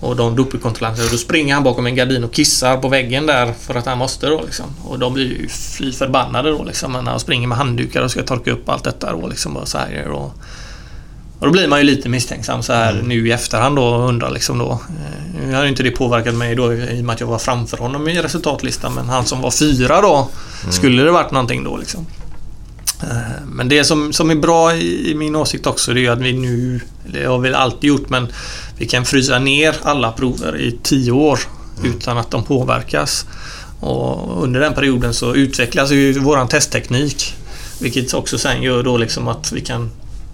Och 0.00 0.16
de 0.16 0.36
dopingkontrollanterna, 0.36 1.08
då 1.10 1.16
springer 1.16 1.54
han 1.54 1.64
bakom 1.64 1.86
en 1.86 1.94
gardin 1.94 2.24
och 2.24 2.32
kissar 2.32 2.76
på 2.76 2.88
väggen 2.88 3.26
där 3.26 3.52
för 3.60 3.74
att 3.74 3.86
han 3.86 3.98
måste 3.98 4.26
då 4.26 4.42
liksom. 4.44 4.66
Och 4.84 4.98
de 4.98 5.14
blir 5.14 5.26
ju 5.26 5.48
fly 5.48 5.92
förbannade 5.92 6.50
då 6.50 6.64
liksom. 6.64 6.92
när 6.92 7.10
Han 7.10 7.20
springer 7.20 7.48
med 7.48 7.58
handdukar 7.58 8.02
och 8.02 8.10
ska 8.10 8.22
torka 8.22 8.52
upp 8.52 8.68
allt 8.68 8.84
detta 8.84 9.12
då 9.12 9.26
liksom. 9.28 9.56
Och 9.56 9.68
så 9.68 9.78
här, 9.78 10.08
och, 10.08 10.32
och 11.38 11.46
då 11.46 11.52
blir 11.52 11.68
man 11.68 11.78
ju 11.78 11.84
lite 11.84 12.08
misstänksam 12.08 12.62
så 12.62 12.72
här 12.72 13.02
nu 13.06 13.28
i 13.28 13.32
efterhand 13.32 13.76
då 13.76 13.84
och 13.84 14.08
undrar 14.08 14.30
liksom 14.30 14.58
då. 14.58 14.70
eh, 14.72 15.46
Nu 15.46 15.54
har 15.54 15.62
ju 15.62 15.68
inte 15.68 15.82
det 15.82 15.90
påverkat 15.90 16.34
mig 16.34 16.54
då 16.54 16.74
i 16.74 17.00
och 17.00 17.04
med 17.04 17.14
att 17.14 17.20
jag 17.20 17.26
var 17.26 17.38
framför 17.38 17.76
honom 17.76 18.08
i 18.08 18.22
resultatlistan 18.22 18.94
men 18.94 19.08
han 19.08 19.26
som 19.26 19.40
var 19.40 19.50
fyra 19.50 20.00
då. 20.00 20.28
Skulle 20.70 21.02
det 21.02 21.10
varit 21.10 21.30
någonting 21.30 21.64
då 21.64 21.76
liksom. 21.76 22.06
Eh, 23.02 23.46
Men 23.46 23.68
det 23.68 23.84
som, 23.84 24.12
som 24.12 24.30
är 24.30 24.34
bra 24.34 24.74
i, 24.74 25.10
i 25.10 25.14
min 25.14 25.36
åsikt 25.36 25.66
också 25.66 25.94
det 25.94 26.06
är 26.06 26.10
att 26.10 26.20
vi 26.20 26.32
nu, 26.32 26.80
det 27.12 27.24
har 27.24 27.38
vi 27.38 27.54
alltid 27.54 27.88
gjort 27.88 28.08
men 28.08 28.26
vi 28.78 28.86
kan 28.86 29.04
frysa 29.04 29.38
ner 29.38 29.74
alla 29.82 30.12
prover 30.12 30.56
i 30.60 30.78
tio 30.82 31.12
år 31.12 31.38
utan 31.84 32.18
att 32.18 32.30
de 32.30 32.44
påverkas. 32.44 33.26
Och 33.80 34.42
under 34.42 34.60
den 34.60 34.74
perioden 34.74 35.14
så 35.14 35.34
utvecklas 35.34 35.90
ju 35.90 36.18
våran 36.18 36.48
testteknik. 36.48 37.34
Vilket 37.80 38.14
också 38.14 38.38
sen 38.38 38.62
gör 38.62 38.82
då 38.82 38.96
liksom 38.96 39.28
att 39.28 39.52
vi 39.52 39.60
kan 39.60 39.90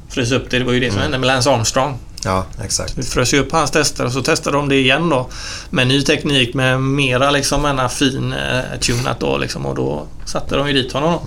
frysa 0.09 0.35
upp 0.35 0.51
det. 0.51 0.59
Det 0.59 0.65
var 0.65 0.73
ju 0.73 0.81
det 0.81 0.91
som 0.91 1.01
hände 1.01 1.19
med 1.19 1.27
Lance 1.27 1.51
Armstrong. 1.51 1.99
Ja, 2.25 2.47
exakt. 2.65 2.99
Vi 2.99 3.03
frös 3.03 3.35
ju 3.35 3.39
upp 3.39 3.53
hans 3.53 3.71
tester 3.71 4.05
och 4.05 4.13
så 4.13 4.23
testade 4.23 4.57
de 4.57 4.69
det 4.69 4.77
igen 4.77 5.09
då. 5.09 5.29
Med 5.71 5.87
ny 5.87 6.03
teknik 6.03 6.55
med 6.55 6.81
mera 6.81 7.31
liksom 7.31 7.65
en 7.65 7.91
fin 7.91 8.33
eh, 8.33 8.79
tunat 8.81 9.21
då 9.21 9.39
liksom 9.39 9.67
och 9.67 9.75
då 9.75 10.07
satte 10.25 10.57
de 10.57 10.69
ju 10.69 10.73
dit 10.73 10.93
honom 10.93 11.13
då. 11.13 11.21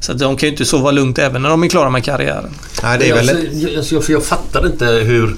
Så 0.00 0.12
att 0.12 0.18
de 0.18 0.36
kan 0.36 0.46
ju 0.46 0.52
inte 0.52 0.64
sova 0.64 0.90
lugnt 0.90 1.18
även 1.18 1.42
när 1.42 1.48
de 1.48 1.64
är 1.64 1.68
klara 1.68 1.90
med 1.90 2.04
karriären. 2.04 2.54
Nej, 2.82 2.98
det 2.98 3.10
är 3.10 3.18
alltså, 3.18 3.34
väl... 3.34 3.62
jag, 3.62 3.76
alltså, 3.76 3.94
jag, 3.94 4.04
för 4.04 4.12
jag 4.12 4.24
fattar 4.24 4.66
inte 4.66 4.86
hur... 4.86 5.36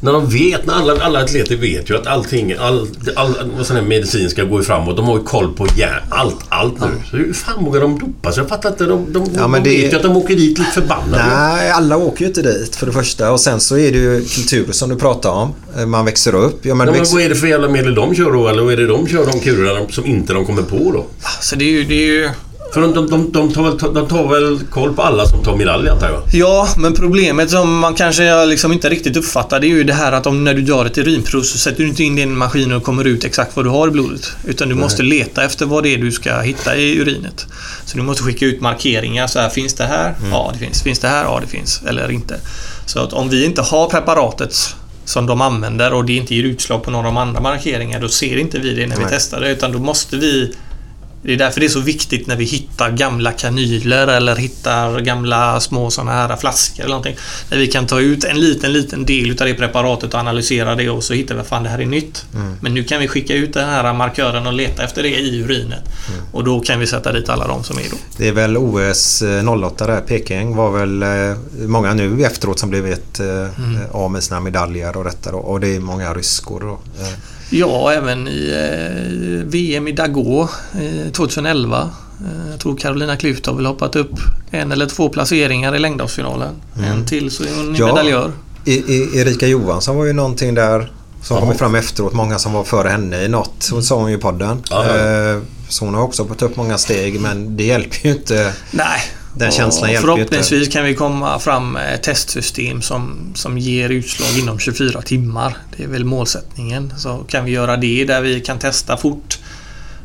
När 0.00 0.12
de 0.12 0.26
vet, 0.30 0.66
när 0.66 0.74
alla, 0.74 1.02
alla 1.02 1.22
atleter 1.22 1.56
vet 1.56 1.90
ju 1.90 1.96
att 1.96 2.06
allting, 2.06 2.52
all, 2.58 2.88
all, 3.16 3.34
all 3.58 3.64
sån 3.64 3.76
här 3.76 3.82
medicin 3.82 4.30
ska 4.30 4.44
gå 4.44 4.62
framåt. 4.62 4.96
De 4.96 5.04
har 5.06 5.18
ju 5.18 5.24
koll 5.24 5.52
på 5.54 5.66
hjär, 5.76 6.04
allt, 6.10 6.36
allt 6.48 6.80
nu. 6.80 6.86
Så 7.10 7.16
hur 7.16 7.32
fan 7.32 7.64
vågar 7.64 7.80
de 7.80 7.98
dopa 7.98 8.32
sig? 8.32 8.40
Jag 8.40 8.48
fattar 8.48 8.68
inte. 8.70 8.84
De, 8.84 9.12
de, 9.12 9.24
Ja, 9.34 9.40
de 9.42 9.52
det- 9.52 9.60
vet 9.70 9.92
ju 9.92 9.96
att 9.96 10.02
de 10.02 10.16
åker 10.16 10.36
dit 10.36 10.58
lite 10.58 10.70
förbannade. 10.70 11.24
Nej, 11.36 11.70
alla 11.70 11.96
åker 11.96 12.20
ju 12.20 12.26
inte 12.26 12.42
dit 12.42 12.76
för 12.76 12.86
det 12.86 12.92
första. 12.92 13.32
Och 13.32 13.40
sen 13.40 13.60
så 13.60 13.78
är 13.78 13.92
det 13.92 13.98
ju 13.98 14.24
kultur 14.24 14.66
som 14.72 14.88
du 14.88 14.96
pratar 14.96 15.30
om. 15.30 15.54
Eh, 15.78 15.86
Man 15.86 16.04
växer 16.04 16.34
upp. 16.34 16.58
Ja, 16.66 16.74
men 16.74 16.86
Ja, 16.86 16.92
men 16.92 17.00
växer... 17.00 17.14
vad 17.16 17.24
är 17.24 17.28
det 17.28 17.34
för 17.34 17.46
jävla 17.46 17.68
medel 17.68 17.94
de 17.94 18.14
kör 18.14 18.32
då? 18.32 18.48
Eller 18.48 18.62
vad 18.62 18.72
är 18.72 18.76
det 18.76 18.86
de 18.86 19.06
kör 19.08 19.26
de 19.26 19.40
kulorna 19.40 19.80
som 19.90 20.06
inte 20.06 20.32
de 20.32 20.46
kommer 20.46 20.62
på 20.62 20.76
då? 20.92 21.06
Så 21.40 21.56
det 21.56 21.64
är 21.64 21.70
ju... 21.72 21.84
Det 21.84 21.94
är 21.94 22.06
ju 22.06 22.30
För 22.72 22.80
de, 22.80 22.94
de, 22.94 23.10
de, 23.10 23.32
de, 23.32 23.52
tar 23.52 23.62
väl, 23.62 23.94
de 23.94 24.08
tar 24.08 24.28
väl 24.28 24.60
koll 24.70 24.94
på 24.94 25.02
alla 25.02 25.26
som 25.26 25.44
tar 25.44 25.56
medalj 25.56 25.88
antar 25.88 26.08
jag? 26.08 26.22
Ja, 26.32 26.68
men 26.76 26.94
problemet 26.94 27.50
som 27.50 27.78
man 27.78 27.94
kanske 27.94 28.46
liksom 28.46 28.72
inte 28.72 28.88
riktigt 28.88 29.16
uppfattar 29.16 29.60
det 29.60 29.66
är 29.66 29.68
ju 29.68 29.84
det 29.84 29.92
här 29.92 30.12
att 30.12 30.26
om 30.26 30.44
när 30.44 30.54
du 30.54 30.62
gör 30.62 30.86
ett 30.86 30.98
urinprov 30.98 31.42
så 31.42 31.58
sätter 31.58 31.82
du 31.82 31.88
inte 31.88 32.04
in 32.04 32.18
en 32.18 32.36
maskin 32.36 32.72
och 32.72 32.82
kommer 32.82 33.04
ut 33.04 33.24
exakt 33.24 33.56
vad 33.56 33.64
du 33.64 33.68
har 33.68 33.88
i 33.88 33.90
blodet. 33.90 34.32
Utan 34.44 34.68
du 34.68 34.74
måste 34.74 35.02
leta 35.02 35.44
efter 35.44 35.66
vad 35.66 35.82
det 35.82 35.94
är 35.94 35.98
du 35.98 36.12
ska 36.12 36.40
hitta 36.40 36.76
i 36.76 36.98
urinet. 36.98 37.46
Så 37.84 37.96
du 37.96 38.02
måste 38.02 38.22
skicka 38.22 38.46
ut 38.46 38.60
markeringar. 38.60 39.26
Så 39.26 39.40
här, 39.40 39.48
finns 39.48 39.74
det 39.74 39.84
här? 39.84 40.14
Ja, 40.30 40.50
det 40.52 40.58
finns. 40.58 40.82
Finns 40.82 40.98
det 40.98 41.08
här? 41.08 41.24
Ja, 41.24 41.40
det 41.40 41.46
finns. 41.46 41.82
Eller 41.88 42.10
inte. 42.10 42.40
Så 42.86 43.00
att 43.00 43.12
om 43.12 43.28
vi 43.28 43.44
inte 43.44 43.62
har 43.62 43.88
preparatet 43.88 44.74
som 45.04 45.26
de 45.26 45.40
använder 45.40 45.92
och 45.92 46.04
det 46.04 46.16
inte 46.16 46.34
ger 46.34 46.44
utslag 46.44 46.82
på 46.82 46.90
några 46.90 47.08
av 47.08 47.14
de 47.14 47.20
andra 47.20 47.40
markeringar, 47.40 48.00
då 48.00 48.08
ser 48.08 48.36
inte 48.36 48.58
vi 48.58 48.74
det 48.74 48.86
när 48.86 48.96
vi 48.96 49.02
Nej. 49.02 49.12
testar 49.12 49.40
det. 49.40 49.50
Utan 49.50 49.72
då 49.72 49.78
måste 49.78 50.16
vi 50.16 50.54
det 51.22 51.32
är 51.32 51.36
därför 51.36 51.60
det 51.60 51.66
är 51.66 51.70
så 51.70 51.80
viktigt 51.80 52.26
när 52.26 52.36
vi 52.36 52.44
hittar 52.44 52.90
gamla 52.90 53.32
kanyler 53.32 54.06
eller 54.06 54.36
hittar 54.36 55.00
gamla 55.00 55.60
små 55.60 55.90
såna 55.90 56.12
här 56.12 56.36
flaskor 56.36 56.80
eller 56.84 56.88
någonting. 56.88 57.16
När 57.50 57.58
vi 57.58 57.66
kan 57.66 57.86
ta 57.86 58.00
ut 58.00 58.24
en 58.24 58.40
liten, 58.40 58.72
liten 58.72 59.04
del 59.04 59.30
utav 59.30 59.46
det 59.46 59.54
preparatet 59.54 60.14
och 60.14 60.20
analysera 60.20 60.74
det 60.74 60.90
och 60.90 61.04
så 61.04 61.14
hittar 61.14 61.34
vi 61.34 61.42
fan 61.42 61.62
det 61.62 61.68
här 61.68 61.78
är 61.78 61.86
nytt. 61.86 62.24
Men 62.60 62.74
nu 62.74 62.84
kan 62.84 63.00
vi 63.00 63.08
skicka 63.08 63.34
ut 63.34 63.54
den 63.54 63.68
här 63.68 63.94
markören 63.94 64.46
och 64.46 64.52
leta 64.52 64.84
efter 64.84 65.02
det 65.02 65.08
i 65.20 65.42
urinet. 65.42 65.82
Och 66.32 66.44
då 66.44 66.60
kan 66.60 66.80
vi 66.80 66.86
sätta 66.86 67.12
dit 67.12 67.28
alla 67.28 67.46
de 67.46 67.64
som 67.64 67.78
är 67.78 67.82
då. 67.90 67.96
Det 68.16 68.28
är 68.28 68.32
väl 68.32 68.56
OS 68.56 69.22
08 69.64 69.86
där, 69.86 70.00
Peking 70.00 70.56
var 70.56 70.70
väl 70.70 71.02
eh, 71.02 71.36
många 71.66 71.94
nu 71.94 72.24
efteråt 72.24 72.58
som 72.58 72.70
blivit 72.70 73.20
eh, 73.20 73.26
Mm. 73.58 73.80
av 73.92 74.10
med 74.10 74.22
sina 74.24 74.40
medaljer 74.40 74.96
och 74.96 75.04
detta 75.04 75.30
då. 75.32 75.38
Och 75.38 75.60
det 75.60 75.76
är 75.76 75.80
många 75.80 76.14
ryskor 76.14 76.60
då. 76.60 76.78
Ja, 77.50 77.92
även 77.92 78.28
i 78.28 78.50
eh, 78.50 79.46
VM 79.48 79.88
i 79.88 79.92
Dagå 79.92 80.48
eh, 80.74 81.12
2011. 81.12 81.90
Eh, 82.20 82.50
jag 82.50 82.60
tror 82.60 82.76
Carolina 82.76 83.16
Klüft 83.16 83.46
har 83.46 83.54
väl 83.54 83.66
hoppat 83.66 83.96
upp 83.96 84.12
en 84.50 84.72
eller 84.72 84.86
två 84.86 85.08
placeringar 85.08 85.74
i 85.76 85.78
längdhoppsfinalen. 85.78 86.54
En 86.86 87.06
till 87.06 87.30
så 87.30 87.42
är 87.44 87.48
hon 87.56 87.74
Ja. 87.78 87.86
medaljör. 87.86 88.32
I, 88.64 88.72
I, 88.72 89.18
Erika 89.20 89.46
Johansson 89.46 89.96
var 89.96 90.04
ju 90.04 90.12
någonting 90.12 90.54
där 90.54 90.92
som 91.22 91.36
Ja. 91.36 91.40
kom 91.46 91.54
fram 91.54 91.74
efteråt. 91.74 92.12
Många 92.12 92.38
som 92.38 92.52
var 92.52 92.64
före 92.64 92.88
henne 92.88 93.22
i 93.24 93.28
något. 93.28 93.52
Så 93.58 93.82
sa 93.82 93.96
hon 93.96 94.10
ju 94.10 94.16
i 94.16 94.20
podden. 94.20 94.62
Ja, 94.70 94.96
ja. 94.98 95.40
Så 95.68 95.84
hon 95.84 95.94
har 95.94 96.02
också 96.02 96.26
fått 96.26 96.42
upp 96.42 96.56
många 96.56 96.78
steg 96.78 97.20
men 97.20 97.56
det 97.56 97.64
hjälper 97.64 97.96
ju 98.06 98.10
inte. 98.12 98.52
Nej. 98.70 99.00
Den 99.38 99.52
känslan 99.52 99.92
hjälper 99.92 100.08
ju 100.08 100.12
inte. 100.12 100.24
Förhoppningsvis 100.24 100.68
kan 100.68 100.84
vi 100.84 100.94
komma 100.94 101.38
fram 101.38 101.72
med 101.72 101.94
ett 101.94 102.02
testsystem 102.02 102.82
som, 102.82 103.16
som 103.34 103.58
ger 103.58 103.88
utslag 103.88 104.38
inom 104.38 104.58
24 104.58 105.02
timmar. 105.02 105.56
Det 105.76 105.82
är 105.84 105.88
väl 105.88 106.04
målsättningen. 106.04 106.92
Så 106.98 107.18
kan 107.28 107.44
vi 107.44 107.50
göra 107.50 107.76
det 107.76 108.04
där 108.04 108.20
vi 108.20 108.40
kan 108.40 108.58
testa 108.58 108.96
fort 108.96 109.38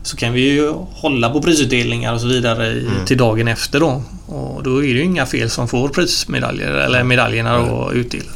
så 0.03 0.17
kan 0.17 0.33
vi 0.33 0.41
ju 0.41 0.69
hålla 0.91 1.29
på 1.29 1.41
prisutdelningar 1.41 2.13
och 2.13 2.21
så 2.21 2.27
vidare 2.27 2.67
i, 2.67 2.79
Mm. 2.87 3.05
till 3.05 3.17
dagen 3.17 3.47
efter 3.47 3.79
då. 3.79 4.03
Och 4.25 4.63
då 4.63 4.77
är 4.77 4.81
det 4.81 4.99
ju 4.99 5.03
inga 5.03 5.25
fel 5.25 5.49
som 5.49 5.67
får 5.67 5.89
prismedaljer 5.89 6.71
eller 6.71 7.03
medaljerna 7.03 7.57
då 7.57 7.91
utdelade. 7.93 8.29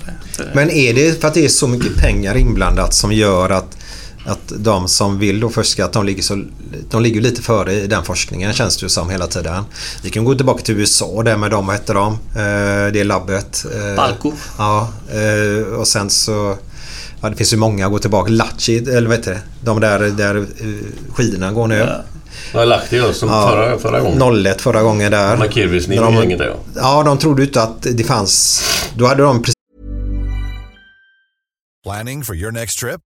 Men 0.53 0.69
är 0.69 0.93
det 0.93 1.21
för 1.21 1.27
att 1.27 1.33
det 1.33 1.45
är 1.45 1.49
så 1.49 1.67
mycket 1.67 1.95
pengar 1.95 2.37
inblandat 2.37 2.93
som 2.93 3.11
gör 3.11 3.49
att, 3.49 3.76
att 4.27 4.53
de 4.57 4.87
som 4.87 5.19
vill 5.19 5.39
då 5.39 5.49
forska 5.49 5.85
att 5.85 5.93
de 5.93 6.05
ligger, 6.05 6.23
så, 6.23 6.43
de 6.89 7.01
ligger 7.01 7.21
lite 7.21 7.41
före 7.41 7.73
i 7.73 7.87
den 7.87 8.03
forskningen 8.03 8.53
känns 8.53 8.77
det 8.77 8.83
ju 8.83 8.89
som 8.89 9.09
hela 9.09 9.27
tiden. 9.27 9.63
Vi 10.03 10.09
kan 10.09 10.25
gå 10.25 10.35
tillbaka 10.35 10.63
till 10.63 10.79
USA 10.79 11.23
där 11.23 11.37
med 11.37 11.51
dem, 11.51 11.67
vad 11.67 11.75
hette 11.75 11.93
de? 11.93 12.13
Eh, 12.13 12.91
det 12.93 13.03
labbet. 13.03 13.65
Eh, 13.75 13.95
Balco. 13.95 14.31
Ja, 14.57 14.89
eh, 15.11 15.73
och 15.73 15.87
sen 15.87 16.09
så... 16.09 16.57
Ja, 17.21 17.29
det 17.29 17.35
finns 17.35 17.53
ju 17.53 17.57
många 17.57 17.85
att 17.85 17.91
gå 17.91 17.99
tillbaka. 17.99 18.31
Lachi, 18.31 18.77
eller 18.77 19.07
vad 19.07 19.17
heter 19.17 19.31
det? 19.31 19.41
De 19.61 19.79
där, 19.79 19.99
där 19.99 20.35
eh, 20.35 21.13
skidorna 21.13 21.51
går 21.51 21.67
nu. 21.67 21.87
Jag 22.53 22.59
har 22.59 22.65
lagt 22.65 22.89
det 22.89 23.13
som 23.15 23.29
Ja. 23.29 23.49
förra, 23.49 23.77
förra 23.79 24.01
gången. 24.01 24.45
01 24.45 24.61
förra 24.61 24.81
gången 24.81 25.11
där. 25.11 25.37
De- 25.37 26.17
är 26.17 26.23
inget 26.23 26.39
där 26.39 26.47
ja. 26.47 26.55
Ja, 26.75 27.03
de 27.03 27.17
trodde 27.17 27.43
inte 27.43 27.61
att 27.63 27.81
det 27.81 28.03
fanns... 28.03 28.63
Då 28.95 29.05
hade 29.05 29.23
de 29.23 29.41
precis 29.41 29.53
Planning 31.83 32.23
for 32.23 32.35
your 32.35 32.51
next 32.51 32.79
trip? 32.79 33.01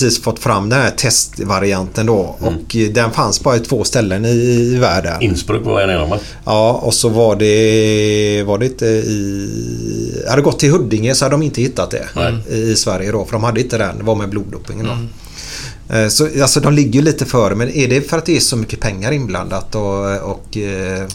Precis 0.00 0.22
fått 0.22 0.38
fram 0.38 0.68
den 0.68 0.80
här 0.80 0.90
testvarianten 0.90 2.06
då. 2.06 2.36
Mm. 2.40 2.54
Och 2.54 2.76
eh, 2.76 2.88
den 2.92 3.10
fanns 3.10 3.40
bara 3.40 3.56
i 3.56 3.60
två 3.60 3.84
ställen 3.84 4.24
i, 4.24 4.28
i 4.74 4.78
världen. 4.78 5.22
Innsbruck 5.22 5.64
var 5.64 5.80
en 5.80 5.90
av 6.00 6.08
dem? 6.08 6.18
Ja, 6.44 6.72
och 6.72 6.94
så 6.94 7.08
var 7.08 7.36
det... 7.36 8.42
Var 8.46 8.58
det 8.58 8.66
inte 8.66 8.86
i... 8.86 10.24
Hade 10.28 10.42
gått 10.42 10.58
till 10.58 10.70
Huddinge 10.72 11.14
så 11.14 11.24
hade 11.24 11.32
de 11.34 11.42
inte 11.42 11.62
hittat 11.62 11.90
det 11.90 12.08
i, 12.50 12.54
i 12.56 12.76
Sverige 12.76 13.12
då. 13.12 13.24
För 13.24 13.32
de 13.32 13.44
hade 13.44 13.60
inte 13.60 13.78
den. 13.78 13.98
Det 13.98 14.04
var 14.04 14.14
med 14.14 14.28
bloddopingen 14.28 14.86
då. 14.86 15.94
Eh, 15.96 16.08
Så 16.08 16.42
alltså 16.42 16.60
de 16.60 16.72
ligger 16.72 16.92
ju 17.00 17.02
lite 17.04 17.24
före. 17.24 17.54
Men 17.54 17.68
är 17.70 17.88
det 17.88 18.00
för 18.10 18.18
att 18.18 18.26
det 18.26 18.36
är 18.36 18.40
så 18.40 18.56
mycket 18.56 18.80
pengar 18.80 19.12
inblandat 19.12 19.74
och... 19.74 20.16
och 20.30 20.56
eh, 20.56 21.06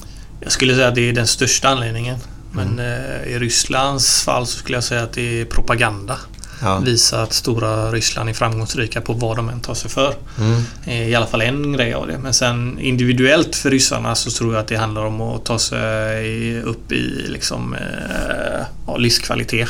Jag 0.41 0.51
skulle 0.51 0.75
säga 0.75 0.87
att 0.87 0.95
det 0.95 1.09
är 1.09 1.13
den 1.13 1.27
största 1.27 1.67
anledningen. 1.67 2.17
Men 2.51 2.67
Mm. 2.67 2.79
eh, 3.25 3.35
i 3.35 3.39
Rysslands 3.39 4.21
fall 4.23 4.47
så 4.47 4.57
skulle 4.59 4.77
jag 4.77 4.83
säga 4.83 5.03
att 5.03 5.13
det 5.13 5.41
är 5.41 5.45
propaganda. 5.45 6.17
Ja. 6.61 6.79
Visa 6.79 7.21
att 7.21 7.33
stora 7.33 7.91
Ryssland 7.91 8.29
är 8.29 8.33
framgångsrika 8.33 9.01
på 9.01 9.13
vad 9.13 9.37
de 9.37 9.49
än 9.49 9.59
tar 9.59 9.73
sig 9.73 9.91
för. 9.91 10.13
Mm. 10.39 10.63
Eh, 10.85 11.09
I 11.09 11.15
alla 11.15 11.27
fall 11.27 11.41
en 11.41 11.73
grej 11.73 11.93
av 11.93 12.07
det. 12.07 12.17
Men 12.17 12.33
sen 12.33 12.79
individuellt 12.79 13.55
för 13.55 13.71
ryssarna 13.71 14.15
så 14.15 14.31
tror 14.31 14.53
jag 14.53 14.61
att 14.61 14.67
det 14.67 14.75
handlar 14.75 15.05
om 15.05 15.21
att 15.21 15.45
ta 15.45 15.59
sig 15.59 16.61
upp 16.61 16.91
i 16.91 17.25
liksom, 17.27 17.73
eh, 17.73 18.97
livskvalitet. 18.97 19.69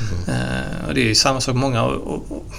Mm. 0.00 0.40
Eh, 0.40 0.88
och 0.88 0.94
det 0.94 1.00
är 1.00 1.04
ju 1.04 1.14
samma 1.14 1.40
sak 1.40 1.54
många... 1.54 1.82
Och, 1.82 2.32
och, 2.32 2.52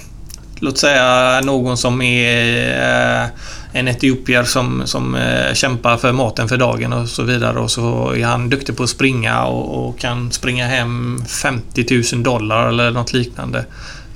låt 0.60 0.78
säga 0.78 1.40
någon 1.40 1.76
som 1.76 2.02
är 2.02 3.22
eh, 3.22 3.28
en 3.72 3.88
etiopier 3.88 4.44
som, 4.44 4.82
som 4.84 5.14
eh, 5.14 5.54
kämpar 5.54 5.96
för 5.96 6.12
maten 6.12 6.48
för 6.48 6.56
dagen 6.56 6.92
och 6.92 7.08
så 7.08 7.22
vidare 7.22 7.58
och 7.58 7.70
så 7.70 8.14
är 8.14 8.24
han 8.24 8.48
duktig 8.48 8.76
på 8.76 8.82
att 8.82 8.90
springa 8.90 9.44
och, 9.44 9.88
och 9.88 9.98
kan 9.98 10.32
springa 10.32 10.66
hem 10.66 11.22
50 11.28 12.02
000 12.14 12.22
dollar 12.22 12.68
eller 12.68 12.90
något 12.90 13.12
liknande. 13.12 13.64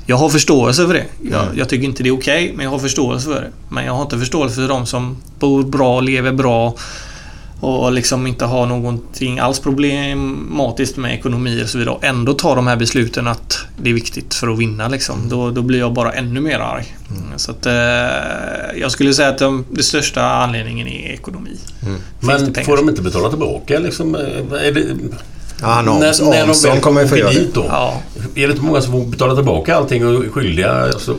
Jag 0.07 0.17
har 0.17 0.29
förståelse 0.29 0.87
för 0.87 0.95
det. 0.95 1.07
Jag, 1.31 1.45
jag 1.55 1.69
tycker 1.69 1.85
inte 1.85 2.03
det 2.03 2.09
är 2.09 2.17
okej, 2.17 2.53
men 2.57 2.65
jag 2.65 2.71
har 2.71 2.79
förståelse 2.79 3.29
för 3.29 3.41
det. 3.41 3.51
Men 3.69 3.85
jag 3.85 3.93
har 3.95 4.03
inte 4.03 4.19
förståelse 4.19 4.55
för 4.55 4.69
de 4.69 4.87
som 4.87 5.17
bor 5.39 5.63
bra, 5.63 6.01
lever 6.01 6.33
bra 6.33 6.75
och 7.65 7.93
liksom 7.93 8.27
inte 8.27 8.45
har 8.45 8.67
någonting 8.67 9.39
alls 9.39 9.61
problematiskt 9.61 10.97
med 10.97 11.15
ekonomi 11.15 11.63
och 11.65 11.69
så 11.69 11.79
vidare 11.79 11.95
och 11.95 12.05
ändå 12.05 12.33
tar 12.33 12.57
de 12.57 12.67
här 12.67 12.77
besluten 12.77 13.27
att 13.27 13.59
det 13.83 13.91
är 13.91 13.95
viktigt 13.95 14.35
för 14.35 14.49
att 14.49 14.59
vinna 14.59 14.89
liksom. 14.89 15.29
Då, 15.29 15.51
då 15.51 15.63
blir 15.63 15.79
jag 15.79 15.93
bara 15.93 16.13
ännu 16.13 16.41
mer 16.41 16.59
arg. 16.59 16.97
Så 17.37 17.51
att, 17.51 17.67
eh, 17.67 17.73
jag 18.81 18.91
skulle 18.91 19.15
säga 19.15 19.29
att 19.29 19.39
de, 19.39 19.65
det 19.71 19.83
största 19.83 20.23
anledningen 20.23 20.89
är 20.89 21.13
ekonomi. 21.13 21.59
Det 21.81 22.27
Men 22.27 22.55
får 22.65 22.77
de 22.77 22.89
inte 22.89 23.03
betala 23.03 23.29
tillbaka 23.29 23.79
liksom? 23.79 24.15
Är 24.15 24.73
det, 24.73 24.85
han 25.61 25.89
Ams- 25.89 26.01
när, 26.01 26.31
när 26.31 26.47
de 26.47 26.69
väl 26.71 26.81
kommer 26.81 27.31
dit 27.31 27.55
då? 27.55 27.65
Ja. 27.69 28.01
Är 28.35 28.47
det 28.47 28.53
inte 28.53 28.65
många 28.65 28.81
som 28.81 28.93
får 28.93 29.05
betala 29.05 29.35
tillbaka 29.35 29.77
allting 29.77 30.07
och 30.07 30.25
är 30.25 30.29
skyldiga 30.29 30.73
alltså, 30.73 31.17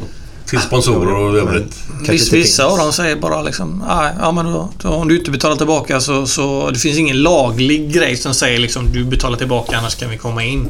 till 0.48 0.60
sponsorer 0.60 1.16
och 1.16 1.38
övrigt? 1.38 1.84
Viss, 2.10 2.34
vissa 2.34 2.66
av 2.66 2.78
dem 2.78 2.94
säger 2.94 3.16
bara 3.16 3.42
liksom, 3.42 3.84
"Nej, 3.88 4.14
ja 4.20 4.32
men 4.32 4.46
då, 4.46 4.70
då, 4.82 4.90
om 4.90 5.08
du 5.08 5.18
inte 5.18 5.32
betalar 5.32 5.56
tillbaka 5.56 6.00
så, 6.02 6.28
så 6.28 6.70
det 6.70 6.80
finns 6.80 6.98
ingen 6.98 7.22
laglig 7.22 7.94
grej 7.94 8.18
som 8.18 8.34
säger 8.34 8.60
liksom 8.60 8.92
du 8.92 9.04
betalar 9.06 9.38
tillbaka 9.38 9.78
annars 9.78 9.96
kan 9.96 10.10
vi 10.10 10.18
komma 10.18 10.44
in. 10.44 10.70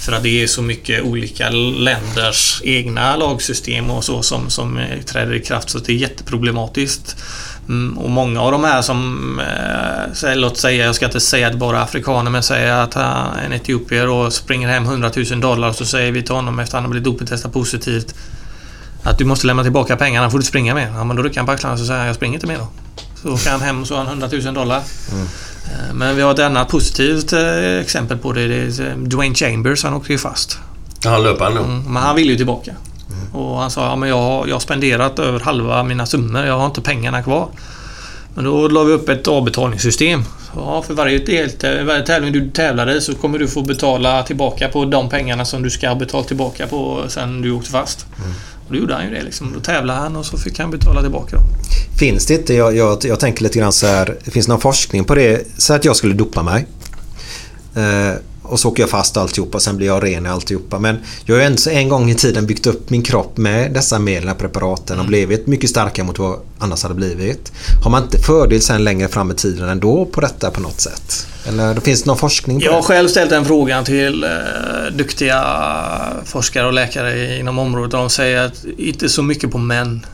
För 0.00 0.12
att 0.12 0.22
det 0.22 0.42
är 0.42 0.46
så 0.46 0.62
mycket 0.62 1.02
olika 1.02 1.50
länders 1.50 2.60
egna 2.64 3.16
lagsystem 3.16 3.90
och 3.90 4.04
så 4.04 4.22
som, 4.22 4.50
som 4.50 4.78
eh, 4.78 5.02
träder 5.06 5.34
i 5.34 5.40
kraft 5.40 5.70
så 5.70 5.78
det 5.78 5.92
är 5.92 5.96
jätteproblematiskt. 5.96 7.16
Mm, 7.68 7.98
och 7.98 8.10
många 8.10 8.40
av 8.42 8.52
de 8.52 8.64
här 8.64 8.82
som, 8.82 9.40
eh, 9.40 10.36
låt 10.36 10.56
säga, 10.58 10.84
jag 10.86 10.94
ska 10.94 11.04
inte 11.04 11.20
säga 11.20 11.46
att 11.46 11.54
bara 11.54 11.82
afrikaner, 11.82 12.30
men 12.30 12.42
säger 12.42 12.72
att 12.72 12.94
han, 12.94 13.38
en 13.38 13.52
etiopier 13.52 14.08
och 14.08 14.32
springer 14.32 14.68
hem 14.68 14.84
100 14.84 15.10
000 15.30 15.40
dollar 15.40 15.72
så 15.72 15.84
säger 15.84 16.12
vi 16.12 16.22
till 16.22 16.34
honom 16.34 16.58
efter 16.58 16.76
att 16.76 16.82
han 16.82 16.84
har 16.84 16.90
blivit 16.90 17.04
dopingtestad 17.04 17.52
positivt 17.52 18.14
att 19.02 19.18
du 19.18 19.24
måste 19.24 19.46
lämna 19.46 19.62
tillbaka 19.62 19.96
pengarna, 19.96 20.30
får 20.30 20.38
du 20.38 20.44
springa 20.44 20.74
mer. 20.74 20.92
Ja, 20.96 21.04
men 21.04 21.16
då 21.16 21.22
rycker 21.22 21.36
han 21.36 21.46
på 21.46 21.52
axlarna 21.52 21.72
och 21.72 21.78
så 21.80 21.86
säger 21.86 22.06
jag 22.06 22.16
springer 22.16 22.34
inte 22.34 22.46
mer 22.46 22.58
då. 22.58 22.66
Så 23.22 23.34
åker 23.34 23.50
han 23.50 23.60
hem 23.60 23.80
och 23.80 23.86
så 23.86 23.94
har 23.96 24.04
han 24.04 24.08
100 24.22 24.28
000 24.44 24.54
dollar. 24.54 24.76
Eh, 25.64 25.94
Men 25.94 26.16
vi 26.16 26.22
har 26.22 26.32
ett 26.32 26.38
annat 26.38 26.68
positivt 26.68 27.32
eh, 27.32 27.78
exempel 27.80 28.18
på 28.18 28.32
det. 28.32 28.48
det 28.48 28.54
är 28.78 28.88
eh, 28.90 28.96
Dwayne 28.96 29.34
Chambers, 29.34 29.84
han 29.84 29.94
åkte 29.94 30.12
ju 30.12 30.18
fast. 30.18 30.58
Ja, 31.04 31.10
han 31.40 31.54
nu. 31.54 31.60
Mm, 31.60 31.82
Men 31.92 32.02
han 32.02 32.16
vill 32.16 32.30
ju 32.30 32.36
tillbaka. 32.36 32.72
Och 33.32 33.58
han 33.58 33.70
sa 33.70 33.84
ja, 33.84 33.96
men 33.96 34.08
jag, 34.08 34.16
har- 34.16 34.46
jag 34.46 34.54
har 34.54 34.60
spenderat 34.60 35.18
över 35.18 35.40
halva 35.40 35.82
mina 35.82 36.06
summor. 36.06 36.44
Jag 36.44 36.58
har 36.58 36.66
inte 36.66 36.80
pengarna 36.80 37.22
kvar. 37.22 37.48
Men 38.34 38.44
då 38.44 38.68
la 38.68 38.82
vi 38.82 38.92
upp 38.92 39.08
ett 39.08 39.28
avbetalningssystem. 39.28 40.24
Ja, 40.56 40.82
för 40.86 40.94
varje, 40.94 41.18
del, 41.18 41.50
varje 41.86 42.06
tävling 42.06 42.32
du 42.32 42.50
tävlar 42.50 42.90
i 42.90 43.00
så 43.00 43.14
kommer 43.14 43.38
du 43.38 43.48
få 43.48 43.62
betala 43.62 44.22
tillbaka 44.22 44.68
på 44.68 44.84
de 44.84 45.08
pengarna 45.08 45.44
som 45.44 45.62
du 45.62 45.70
ska 45.70 45.88
ha 45.88 45.94
betalt 45.94 46.28
tillbaka 46.28 46.66
på 46.66 47.04
sen 47.08 47.40
du 47.42 47.50
åkte 47.52 47.70
fast. 47.70 48.06
Och 48.16 48.51
då 48.72 48.78
gjorde 48.78 48.94
han 48.94 49.04
ju 49.04 49.10
det. 49.10 49.22
Liksom. 49.22 49.52
Då 49.54 49.60
tävlade 49.60 50.00
han 50.00 50.16
och 50.16 50.26
så 50.26 50.38
fick 50.38 50.58
han 50.58 50.70
betala 50.70 51.02
tillbaka. 51.02 51.36
dem. 51.36 51.44
Finns 51.98 52.26
det 52.26 52.34
inte, 52.34 52.54
jag, 52.54 52.76
jag, 52.76 53.04
jag 53.04 53.20
tänker 53.20 53.42
lite 53.42 53.58
grann 53.58 53.72
så 53.72 53.86
här, 53.86 54.16
det 54.24 54.30
någon 54.48 54.60
forskning 54.60 55.04
på 55.04 55.14
det. 55.14 55.46
Så 55.58 55.74
att 55.74 55.84
jag 55.84 55.96
skulle 55.96 56.14
dopa 56.14 56.42
mig. 56.42 56.66
Eh, 57.74 58.14
och 58.42 58.60
så 58.60 58.68
åker 58.68 58.82
jag 58.82 58.90
fast 58.90 59.16
alltihopa 59.16 59.58
och 59.58 59.62
sen 59.62 59.76
blir 59.76 59.86
jag 59.86 60.02
ren 60.04 60.26
i 60.26 60.28
alltihopa. 60.28 60.78
Men 60.78 60.96
jag 61.24 61.34
har 61.34 61.40
ju 61.40 61.46
ändå 61.46 61.70
en 61.70 61.88
gång 61.88 62.10
i 62.10 62.14
tiden 62.14 62.46
byggt 62.46 62.66
upp 62.66 62.90
min 62.90 63.02
kropp 63.02 63.36
med 63.36 63.72
dessa 63.72 63.98
medel, 63.98 64.34
preparaten 64.34 65.00
och 65.00 65.06
blivit 65.06 65.46
mycket 65.46 65.70
starkare 65.70 66.06
mot 66.06 66.18
vad 66.18 66.30
jag 66.30 66.40
annars 66.58 66.82
hade 66.82 66.94
blivit. 66.94 67.52
Har 67.84 67.90
man 67.90 68.02
inte 68.02 68.18
fördel 68.18 68.60
sen 68.60 68.84
längre 68.84 69.08
fram 69.08 69.30
i 69.30 69.34
tiden 69.34 69.68
ändå 69.68 70.04
på 70.06 70.20
detta 70.20 70.50
på 70.50 70.60
något 70.60 70.80
sätt? 70.80 71.26
Eller 71.48 71.74
det 71.74 71.80
finns 71.80 72.04
någon 72.04 72.18
forskning 72.18 72.58
på 72.60 72.64
Jag 72.66 72.72
har 72.72 72.78
det? 72.78 72.86
själv 72.86 73.08
ställt 73.08 73.30
den 73.30 73.44
frågan 73.44 73.84
till 73.84 74.24
eh, 74.24 74.30
duktiga 74.96 75.44
forskare 76.24 76.66
och 76.66 76.72
läkare 76.72 77.38
inom 77.38 77.58
området. 77.58 77.90
De 77.90 78.10
säger 78.10 78.42
att 78.46 78.64
inte 78.78 79.08
så 79.08 79.22
mycket 79.22 79.50
på 79.50 79.58
män. 79.58 80.06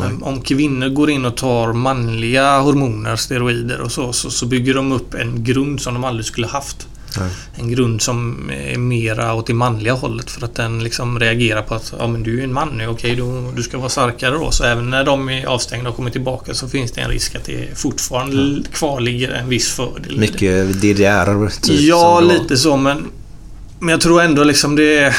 Men 0.00 0.22
Om 0.22 0.40
kvinnor 0.40 0.88
går 0.88 1.10
in 1.10 1.24
och 1.24 1.36
tar 1.36 1.72
manliga 1.72 2.58
hormoner, 2.58 3.16
steroider 3.16 3.80
och 3.80 3.92
så, 3.92 4.12
så, 4.12 4.30
så 4.30 4.46
bygger 4.46 4.74
de 4.74 4.92
upp 4.92 5.14
en 5.14 5.44
grund 5.44 5.80
som 5.80 5.94
de 5.94 6.04
aldrig 6.04 6.26
skulle 6.26 6.46
haft. 6.46 6.86
Nej. 7.18 7.30
En 7.54 7.70
grund 7.70 8.02
som 8.02 8.50
är 8.50 8.78
mera 8.78 9.34
åt 9.34 9.46
det 9.46 9.54
manliga 9.54 9.92
hållet 9.92 10.30
för 10.30 10.44
att 10.44 10.54
den 10.54 10.84
liksom 10.84 11.20
reagerar 11.20 11.62
på 11.62 11.74
att 11.74 11.94
ja, 11.98 12.06
men 12.06 12.22
du 12.22 12.40
är 12.40 12.44
en 12.44 12.52
man 12.52 12.68
nu, 12.68 12.88
okej 12.88 13.16
du, 13.16 13.52
du 13.56 13.62
ska 13.62 13.78
vara 13.78 13.88
starkare 13.88 14.34
då. 14.34 14.50
Så 14.50 14.64
även 14.64 14.90
när 14.90 15.04
de 15.04 15.28
är 15.28 15.46
avstängda 15.46 15.90
och 15.90 15.96
kommer 15.96 16.10
tillbaka 16.10 16.54
så 16.54 16.68
finns 16.68 16.92
det 16.92 17.00
en 17.00 17.10
risk 17.10 17.34
att 17.34 17.44
det 17.44 17.78
fortfarande 17.78 18.62
kvar 18.72 19.00
ligger 19.00 19.30
en 19.30 19.48
viss 19.48 19.70
fördel. 19.70 20.18
Mycket 20.18 20.80
DDR 20.80 21.60
typ? 21.62 21.80
Ja, 21.80 22.20
lite 22.20 22.56
så 22.56 22.76
men... 22.76 23.06
Men 23.78 23.88
jag 23.88 24.00
tror 24.00 24.22
ändå 24.22 24.44
liksom 24.44 24.76
det 24.76 24.98
är... 24.98 25.16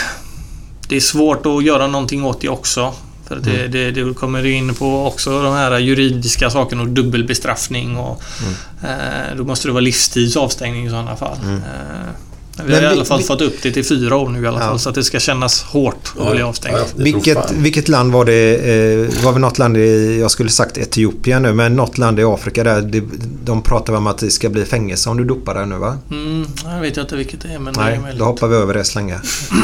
Det 0.89 0.95
är 0.95 0.99
svårt 0.99 1.45
att 1.45 1.63
göra 1.63 1.87
någonting 1.87 2.23
åt 2.25 2.41
det 2.41 2.49
också. 2.49 2.93
För 3.27 3.35
det, 3.35 3.67
det, 3.67 3.91
det 3.91 4.13
kommer 4.13 4.45
in 4.45 4.75
på 4.75 5.05
också 5.07 5.43
de 5.43 5.53
här 5.53 5.79
juridiska 5.79 6.49
sakerna 6.49 6.81
och 6.81 6.87
dubbelbestraffning 6.87 7.97
och... 7.97 8.23
Eh, 8.83 9.35
då 9.37 9.43
måste 9.43 9.67
det 9.67 9.71
vara 9.71 9.81
livstids 9.81 10.37
avstängning 10.37 10.85
i 10.85 10.89
sådana 10.89 11.15
fall. 11.15 11.37
Eh, 11.43 12.09
vi 12.65 12.73
har 12.75 12.81
i 12.81 12.85
alla 12.85 13.05
fall 13.05 13.19
vi- 13.19 13.23
fått 13.25 13.41
upp 13.41 13.61
det 13.61 13.71
till 13.71 13.85
fyra 13.85 14.15
år 14.15 14.29
nu 14.29 14.43
i 14.43 14.47
alla 14.47 14.59
Ja. 14.59 14.65
fall 14.67 14.79
så 14.79 14.89
att 14.89 14.95
det 14.95 15.03
ska 15.03 15.19
kännas 15.19 15.61
hårt 15.63 16.13
att 16.19 16.31
bli 16.31 16.41
avstängd. 16.41 16.77
Ja, 16.77 16.83
det 16.95 17.03
Vilket, 17.03 17.51
vilket 17.51 17.87
land 17.89 18.11
var 18.11 18.25
det? 18.25 18.55
Eh, 18.55 19.23
var 19.25 19.33
det 19.33 19.39
något 19.39 19.57
land 19.57 19.77
i, 19.77 20.19
jag 20.19 20.31
skulle 20.31 20.49
sagt 20.49 20.77
Etiopien 20.77 21.41
nu, 21.41 21.53
men 21.53 21.75
något 21.75 21.97
land 21.97 22.19
i 22.19 22.23
Afrika 22.23 22.63
där 22.63 22.81
det, 22.81 23.03
de 23.43 23.61
pratar 23.61 23.93
om 23.93 24.07
att 24.07 24.17
det 24.17 24.31
ska 24.31 24.49
bli 24.49 24.65
fängelse 24.65 25.09
om 25.09 25.17
du 25.17 25.23
dopar 25.23 25.53
dig 25.53 25.65
nu 25.67 25.75
va? 25.77 25.97
Mm, 26.11 26.45
jag 26.65 26.81
vet 26.81 26.97
inte 26.97 27.15
vilket 27.15 27.41
det 27.41 27.53
är 27.53 27.59
men 27.59 27.73
det 27.73 27.79
Nej, 27.81 27.93
är 27.93 27.95
då 27.97 28.01
möjligt. 28.01 28.21
hoppar 28.23 28.47
vi 28.47 28.55
över 28.55 28.73
det 28.73 28.83
så 28.83 28.99
länge. 28.99 29.19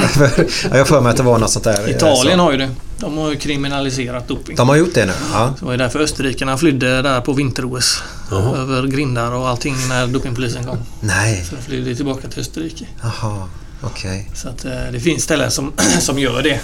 Jag 0.72 0.78
har 0.78 0.86
för 0.86 1.02
mig 1.02 1.10
att 1.10 1.18
det 1.18 1.24
var 1.24 1.38
något 1.40 1.52
sånt 1.52 1.66
där. 1.66 1.84
eh, 1.90 1.96
Italien 1.96 2.38
så. 2.38 2.44
har 2.44 2.52
ju 2.52 2.58
det. 2.58 2.70
De 3.00 3.18
har 3.18 3.30
ju 3.30 3.36
kriminaliserat 3.36 4.28
doping. 4.28 4.56
De 4.56 4.70
har 4.70 4.76
gjort 4.76 4.94
det 4.94 5.06
nu? 5.06 5.12
Ja. 5.34 5.54
Det 5.60 5.66
var 5.66 5.72
ju 5.72 5.78
därför 5.78 6.00
österrikarna 6.00 6.58
flydde 6.58 7.02
där 7.02 7.22
på 7.22 7.34
vinter-OS. 7.34 8.04
Jaha. 8.32 8.58
Över 8.58 8.88
grindar 8.88 9.32
och 9.32 9.48
allting 9.50 9.76
när 9.90 10.08
dopingpolisen 10.08 10.64
kom. 10.64 10.78
Nej, 11.00 11.46
Så 11.50 11.56
de 11.56 11.62
flydde 11.62 11.96
tillbaka 11.96 12.28
till 12.28 12.40
Österrike. 12.40 12.86
jaha, 13.02 13.48
okej. 13.82 14.30
Så 14.36 14.50
att 14.50 14.66
eh, 14.66 14.72
det 14.92 15.00
finns 15.00 15.24
ställen 15.24 15.52
som, 15.52 15.72
som 16.00 16.20
gör 16.20 16.42
det. 16.44 16.50
Eh, 16.50 16.60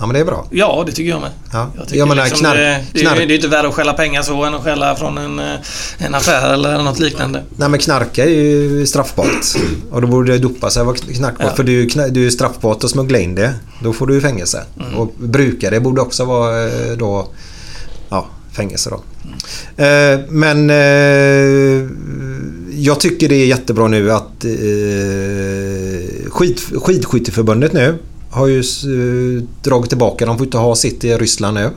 Ja 0.00 0.06
men 0.06 0.14
det 0.14 0.20
är 0.20 0.24
bra. 0.24 0.46
ja, 0.50 0.82
det 0.86 0.92
tycker 0.92 1.10
jag 1.10 1.20
med. 1.20 1.30
Ja. 1.52 1.70
Jag 1.76 1.84
tycker 1.86 1.98
Jag 1.98 2.08
menar 2.08 2.22
liksom 2.24 2.40
knark, 2.40 2.56
det, 2.56 2.84
det, 2.92 3.00
knark. 3.00 3.16
det 3.16 3.22
är 3.22 3.30
inte 3.36 3.48
värre 3.48 3.68
att 3.68 3.74
stjäla 3.74 3.92
pengar 3.92 4.22
så 4.22 4.44
än 4.44 4.54
att 4.54 4.62
stjäla 4.64 4.96
från 4.96 5.18
en, 5.18 5.38
eh, 5.38 5.54
en 5.98 6.14
affär 6.14 6.52
eller 6.54 6.82
något 6.82 6.98
liknande. 6.98 7.42
Nej 7.56 7.68
men 7.68 7.80
knarka 7.80 8.24
är 8.24 8.28
ju 8.28 8.86
straffbart. 8.86 9.44
Och 9.90 10.00
då 10.00 10.06
borde 10.06 10.32
det 10.32 10.38
dopa 10.38 10.70
sig 10.70 10.84
vara 10.84 10.96
knarkbart. 10.96 11.46
Ja. 11.50 11.54
För 11.56 11.64
det 11.64 11.70
är 11.72 11.80
ju 11.80 11.86
kna- 11.86 12.08
det 12.08 12.20
är 12.20 12.24
ju 12.24 12.30
straffbart 12.30 12.84
att 12.84 12.90
smuggla 12.90 13.18
in 13.18 13.34
det. 13.34 13.54
Då 13.82 13.92
får 13.92 14.06
du 14.06 14.14
ju 14.14 14.20
fängelse. 14.20 14.64
Mm. 14.80 14.94
Och 14.98 15.12
bruka 15.18 15.70
det 15.70 15.80
borde 15.80 16.00
också 16.00 16.24
vara 16.24 16.68
då... 16.96 17.28
Ja, 18.08 18.26
fängelse 18.56 18.90
då. 18.90 19.02
Mm. 19.24 19.38
Eh, 19.76 20.20
men 20.28 20.70
eh, 20.70 21.90
jag 22.70 23.00
tycker 23.00 23.28
det 23.28 23.34
är 23.34 23.46
jättebra 23.46 23.88
nu 23.88 24.12
att 24.12 24.44
eh, 24.44 24.50
skid, 26.30 26.60
Skidskytteförbundet 26.82 27.72
nu 27.72 27.98
har 28.30 28.46
ju 28.46 28.58
eh, 28.58 29.42
dragit 29.62 29.88
tillbaka. 29.88 30.26
De 30.26 30.38
får 30.38 30.46
inte 30.46 30.58
ha 30.58 30.74
sitt 30.74 31.04
i 31.04 31.16
Ryssland 31.16 31.54
nu. 31.54 31.70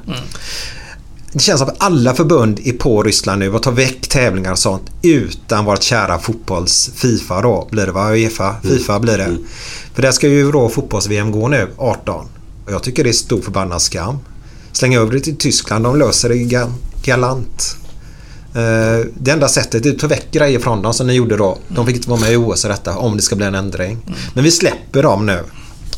Det 1.33 1.39
känns 1.39 1.59
som 1.59 1.69
att 1.69 1.83
alla 1.83 2.13
förbund 2.13 2.59
är 2.63 2.73
på 2.73 3.03
Ryssland 3.03 3.39
nu 3.39 3.53
och 3.53 3.63
tar 3.63 3.71
väck 3.71 4.07
tävlingar 4.07 4.51
och 4.51 4.59
sånt 4.59 4.83
utan 5.01 5.65
vårt 5.65 5.83
kära 5.83 6.19
fotbolls 6.19 6.91
Fifa 6.95 7.41
då 7.41 7.67
blir 7.71 7.85
det 7.85 7.91
va? 7.91 8.11
Uefa? 8.11 8.55
Fifa 8.63 8.99
blir 8.99 9.17
det. 9.17 9.37
För 9.93 10.01
där 10.01 10.11
ska 10.11 10.27
ju 10.27 10.51
då 10.51 10.69
fotbolls-VM 10.69 11.31
gå 11.31 11.47
nu 11.47 11.67
18. 11.77 12.25
Och 12.65 12.71
jag 12.71 12.83
tycker 12.83 13.03
det 13.03 13.09
är 13.09 13.13
stor 13.13 13.41
förbannad 13.41 13.81
skam. 13.81 14.17
Släng 14.71 14.95
över 14.95 15.13
det 15.13 15.19
till 15.19 15.37
Tyskland. 15.37 15.83
De 15.85 15.99
löser 15.99 16.29
det 16.29 16.35
ga- 16.35 16.73
galant. 17.03 17.75
Eh, 18.55 19.05
Det 19.13 19.31
enda 19.31 19.47
sättet 19.47 19.85
är 19.85 19.89
att 19.91 19.99
ta 19.99 20.07
väck 20.07 20.31
grejer 20.31 20.59
från 20.59 20.81
dem 20.81 20.93
som 20.93 21.07
ni 21.07 21.13
gjorde 21.13 21.37
då. 21.37 21.57
De 21.67 21.85
fick 21.85 21.95
inte 21.95 22.09
vara 22.09 22.19
med 22.19 22.31
i 22.33 22.35
OS 22.35 22.63
och 22.63 22.69
detta 22.69 22.97
om 22.97 23.17
det 23.17 23.23
ska 23.23 23.35
bli 23.35 23.45
en 23.45 23.55
ändring. 23.55 23.97
Men 24.33 24.43
vi 24.43 24.51
släpper 24.51 25.03
dem 25.03 25.25
nu. 25.25 25.39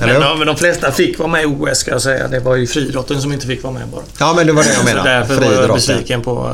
Eller? 0.02 0.14
Men, 0.14 0.22
de, 0.22 0.38
men 0.38 0.48
de 0.48 0.56
flesta 0.58 0.92
fick 0.92 1.20
vara 1.20 1.30
med 1.30 1.44
i 1.44 1.46
OS 1.46 1.78
ska 1.78 1.92
jag 1.92 2.02
säga. 2.02 2.28
Det 2.28 2.40
var 2.40 2.56
ju 2.56 2.68
friidrotten 2.68 3.22
som 3.22 3.32
inte 3.34 3.48
fick 3.48 3.64
vara 3.64 3.74
med 3.74 3.88
bara. 3.88 4.02
Ja 4.20 4.34
men 4.36 4.48
det 4.48 4.54
var 4.54 4.64
det 4.64 4.70
jag 4.70 4.78
Så 4.78 4.84
menade. 4.86 5.10
därför 5.10 5.36
var 5.36 5.52
jag 5.54 5.74
besviken 5.74 6.22
på 6.22 6.50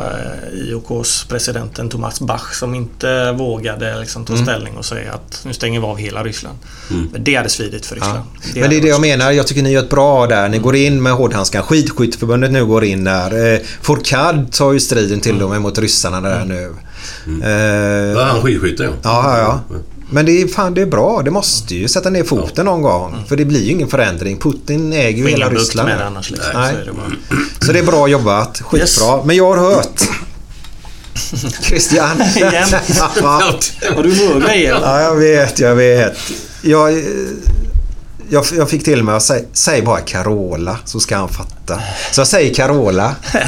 eh, 0.54 0.60
IOKs 0.70 1.24
presidenten 1.30 1.90
Thomas 1.90 2.20
Bach 2.22 2.54
som 2.54 2.76
inte 2.76 3.32
vågade 3.32 4.00
liksom, 4.00 4.26
Mm. 4.28 4.38
ta 4.38 4.44
ställning 4.52 4.78
och 4.78 4.86
säga 4.86 5.14
att 5.14 5.42
nu 5.46 5.54
stänger 5.54 5.80
vi 5.80 5.86
av 5.86 5.98
hela 5.98 6.24
Ryssland. 6.24 6.58
Men 7.12 7.24
det 7.24 7.36
hade 7.36 7.50
svidit 7.50 7.86
för 7.86 7.96
Ryssland. 7.96 8.20
Men 8.56 8.70
det 8.70 8.78
är 8.78 8.82
det 8.82 8.88
jag 8.88 9.02
menar. 9.02 9.32
Jag 9.32 9.48
tycker 9.48 9.62
ni 9.62 9.72
gör 9.72 9.84
ett 9.84 9.90
bra 9.90 10.28
där. 10.28 10.50
Ni 10.50 10.58
går 10.60 10.76
in 10.76 11.04
med 11.04 11.14
hårdhandskarna. 11.14 11.64
Skidskytteförbundet 11.66 12.52
nu 12.52 12.66
går 12.66 12.84
in 12.84 13.04
där. 13.04 13.54
Eh, 13.54 13.60
Fourcade 13.82 14.46
tar 14.52 14.74
ju 14.74 14.80
striden 14.80 15.20
till 15.20 15.40
dem 15.40 15.62
mot 15.62 15.78
ryssarna 15.80 16.22
där 16.22 16.46
nu. 16.46 16.76
Eh, 17.44 17.52
Ja, 18.20 18.24
han 18.24 18.42
skidskytte 18.42 18.84
ja. 18.84 18.90
ja, 19.04 19.38
ja, 19.40 19.62
ja. 19.70 19.78
Men 20.10 20.26
det 20.26 20.42
är, 20.42 20.48
fan, 20.48 20.74
det 20.74 20.82
är 20.82 20.86
bra. 20.86 21.22
Det 21.22 21.32
måste 21.32 21.76
ju 21.76 21.88
sätta 21.88 22.10
ner 22.10 22.24
foten 22.24 22.66
någon 22.66 22.82
gång. 22.82 23.24
För 23.28 23.36
det 23.36 23.46
blir 23.46 23.64
ju 23.64 23.72
ingen 23.72 23.88
förändring. 23.88 24.38
Putin 24.40 24.94
äger 24.94 25.24
ju 25.24 25.30
hela 25.30 25.50
Ryssland. 25.50 25.90
med 25.90 26.00
det 26.00 26.06
annars 26.06 26.32
liksom. 26.32 26.52
Nej. 26.54 26.74
Så 26.74 26.82
är 26.82 26.86
det 26.86 26.94
bara. 26.94 27.12
Så 27.66 27.72
det 27.72 27.80
är 27.80 27.84
bra 27.84 28.08
jobbat. 28.08 28.62
Skitbra. 28.62 29.24
Men 29.24 29.36
jag 29.36 29.56
har 29.56 29.76
hört. 29.76 30.02
Christian. 31.62 32.22
Igen. 32.36 32.68
ja. 33.22 33.42
Har 33.96 34.04
du 34.04 34.16
hört 34.16 34.44
grejer? 34.46 34.80
Ja, 34.82 35.02
jag 35.02 35.16
vet, 35.16 35.60
jag 35.60 35.76
vet. 35.76 36.18
Jag, 36.62 37.04
jag, 38.30 38.46
jag 38.58 38.70
fick 38.70 38.84
till 38.84 39.04
mig 39.04 39.16
att 39.16 39.24
säga, 39.24 39.46
säg 39.54 39.82
bara 39.82 40.00
Carola 40.00 40.78
så 40.86 41.00
ska 41.00 41.18
han 41.18 41.30
fatta. 41.30 41.82
Så 42.12 42.22
jag 42.22 42.28
säger 42.28 42.54
Carola. 42.54 43.16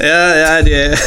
Ja, 0.00 0.36
ja 0.36 0.62
det... 0.62 0.98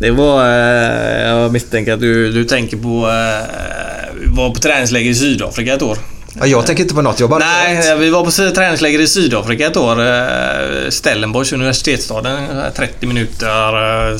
Det 0.00 0.10
var... 0.10 0.44
eh, 0.44 1.28
Jag 1.28 1.52
misstänker 1.52 1.92
att 1.92 2.00
du, 2.00 2.32
du 2.32 2.44
tänker 2.44 2.76
på... 2.76 2.88
eh, 3.08 4.34
var 4.34 4.50
på 4.50 4.60
träningsläger 4.60 5.10
i 5.10 5.14
Sydafrika 5.14 5.74
ett 5.74 5.82
år. 5.82 5.98
Ja, 6.40 6.46
jag 6.46 6.66
tänker 6.66 6.82
inte 6.82 6.94
på 6.94 7.02
något, 7.02 7.20
jag 7.20 7.30
bara 7.30 7.38
Nej, 7.38 7.98
vi 7.98 8.10
var 8.10 8.24
på 8.24 8.30
träningsläger 8.54 9.00
i 9.00 9.06
Sydafrika 9.06 9.66
ett 9.66 9.76
år. 9.76 10.06
eh, 10.06 10.88
Stellenbosch, 10.90 11.52
universitetsstaden. 11.52 12.58
eh, 12.58 12.72
30 12.76 13.06
minuter 13.06 14.10
eh, 14.12 14.18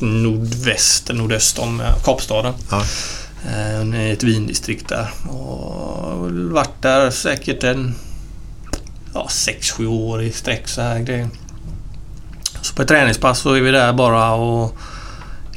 nordväst, 0.00 1.10
nordöst 1.12 1.58
om 1.58 1.80
eh, 1.80 1.86
Kapstaden. 2.04 2.54
Ja. 2.70 2.82
Ett 4.12 4.22
vindistrikt 4.22 4.88
där. 4.88 5.10
Och 5.28 6.30
varit 6.30 6.82
där 6.82 7.10
säkert 7.10 7.64
en... 7.64 7.94
Ja, 9.14 9.26
6-7 9.30 9.86
år 9.86 10.22
i 10.22 10.32
sträck 10.32 10.68
så 10.68 10.80
här 10.80 10.98
grejer. 10.98 11.28
Så 12.62 12.74
på 12.74 12.82
ett 12.82 12.88
träningspass 12.88 13.38
så 13.38 13.52
är 13.54 13.60
vi 13.60 13.70
där 13.70 13.92
bara 13.92 14.32
och 14.32 14.76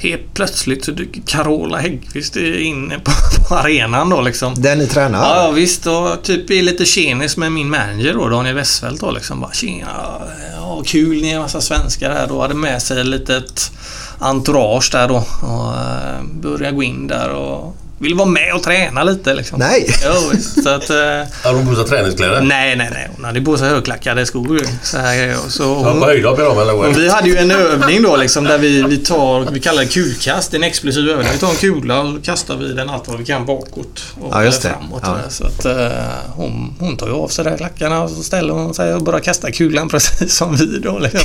helt 0.04 0.34
plötsligt 0.34 0.86
så 0.86 0.92
dyker 0.92 1.22
Carola 1.26 1.78
Häggkvist 1.78 2.36
inne 2.36 3.00
på, 3.00 3.12
på 3.50 3.56
arenan 3.56 4.10
då 4.10 4.22
liksom. 4.22 4.54
Den 4.62 4.78
ni 4.78 4.88
tränar? 4.88 5.20
Ja, 5.20 5.44
ja 5.44 5.52
visst. 5.52 5.88
Och 5.88 6.24
typ 6.24 6.50
är 6.50 6.62
lite 6.62 6.86
tjenis 6.86 7.38
med 7.38 7.52
min 7.52 7.70
manager 7.70 8.14
då, 8.14 8.30
Daniel 8.30 8.56
Westfeldt 8.56 9.02
då 9.02 9.12
liksom. 9.12 9.40
Bara 9.42 9.52
tjena, 9.52 10.22
ja, 10.56 10.84
kul 10.86 11.22
ni 11.22 11.30
är 11.30 11.36
en 11.36 11.42
massa 11.42 11.62
svenskar 11.62 12.12
här 12.12 12.28
då. 12.28 12.42
Hade 12.42 12.54
med 12.54 12.82
sig 12.82 13.00
ett 13.00 13.08
litet 13.08 13.72
entourage 14.20 14.90
där 14.92 15.08
då. 15.08 15.24
Och 15.42 15.78
eh, 15.78 16.24
började 16.42 16.76
gå 16.76 16.84
in 16.84 17.08
där 17.08 17.30
och 17.30 17.76
ville 18.04 18.16
vara 18.16 18.30
med 18.30 18.54
och 18.54 18.64
träna 18.64 19.04
lite 19.04 19.34
liksom. 19.34 19.60
Nej. 19.60 19.94
Jo, 20.06 20.40
så 20.64 20.70
att, 20.70 20.90
eh, 20.90 20.96
Har 21.44 21.54
hon 21.54 21.68
på 21.68 21.76
sig 21.76 21.86
träningskläder? 21.86 22.42
nej, 22.42 22.76
nej, 22.76 22.90
nej. 22.94 23.10
Hon 23.16 23.26
hade 23.26 23.42
på 23.42 23.58
sig 23.58 23.70
högklackade 23.70 24.26
skor. 24.26 24.62
Så 24.84 24.98
här. 24.98 25.36
Och 25.46 25.52
Så 25.52 25.64
Ja, 25.64 25.92
hon, 25.92 26.00
på 26.00 26.06
höjdhopp 26.06 26.40
i 26.40 26.42
dem 26.42 26.60
eller? 26.60 26.74
vad? 26.74 26.96
vi 26.96 27.10
hade 27.10 27.30
ju 27.30 27.38
en 27.38 27.52
övning 27.52 28.02
då 28.04 28.16
liksom 28.16 28.44
där 28.44 28.58
vi, 28.58 28.82
vi 28.84 28.98
tar, 28.98 29.52
vi 29.52 29.60
kallar 29.60 29.82
det 29.82 29.88
kulkast, 29.88 30.54
en 30.54 30.64
explosiv 30.64 31.10
övning. 31.10 31.28
Vi 31.34 31.38
tar 31.40 31.50
en 31.50 31.56
kula 31.56 32.02
och 32.02 32.16
så 32.16 32.22
kastar 32.22 32.56
vi 32.58 32.74
den 32.74 32.90
allt 32.90 33.08
vad 33.08 33.18
vi 33.18 33.26
kan 33.26 33.46
bakåt 33.46 34.04
och 34.22 34.30
Ja, 34.32 34.40
det. 34.40 34.52
framåt. 34.52 35.02
Ja. 35.04 35.16
Så 35.30 35.46
att 35.46 35.66
eh, 35.66 35.88
hon, 36.36 36.76
hon 36.80 36.98
tar 36.98 37.08
ju 37.08 37.14
av 37.14 37.28
sig 37.28 37.44
där 37.46 37.58
klackarna 37.58 38.02
och 38.04 38.10
så 38.10 38.24
ställer 38.24 38.54
hon 38.54 38.74
sig 38.74 38.94
och 38.94 39.04
börjar 39.04 39.20
kasta 39.20 39.52
kulan 39.52 39.90
precis 39.90 40.36
som 40.36 40.56
vi 40.56 40.80
då. 40.80 41.00
Liksom. 41.00 41.20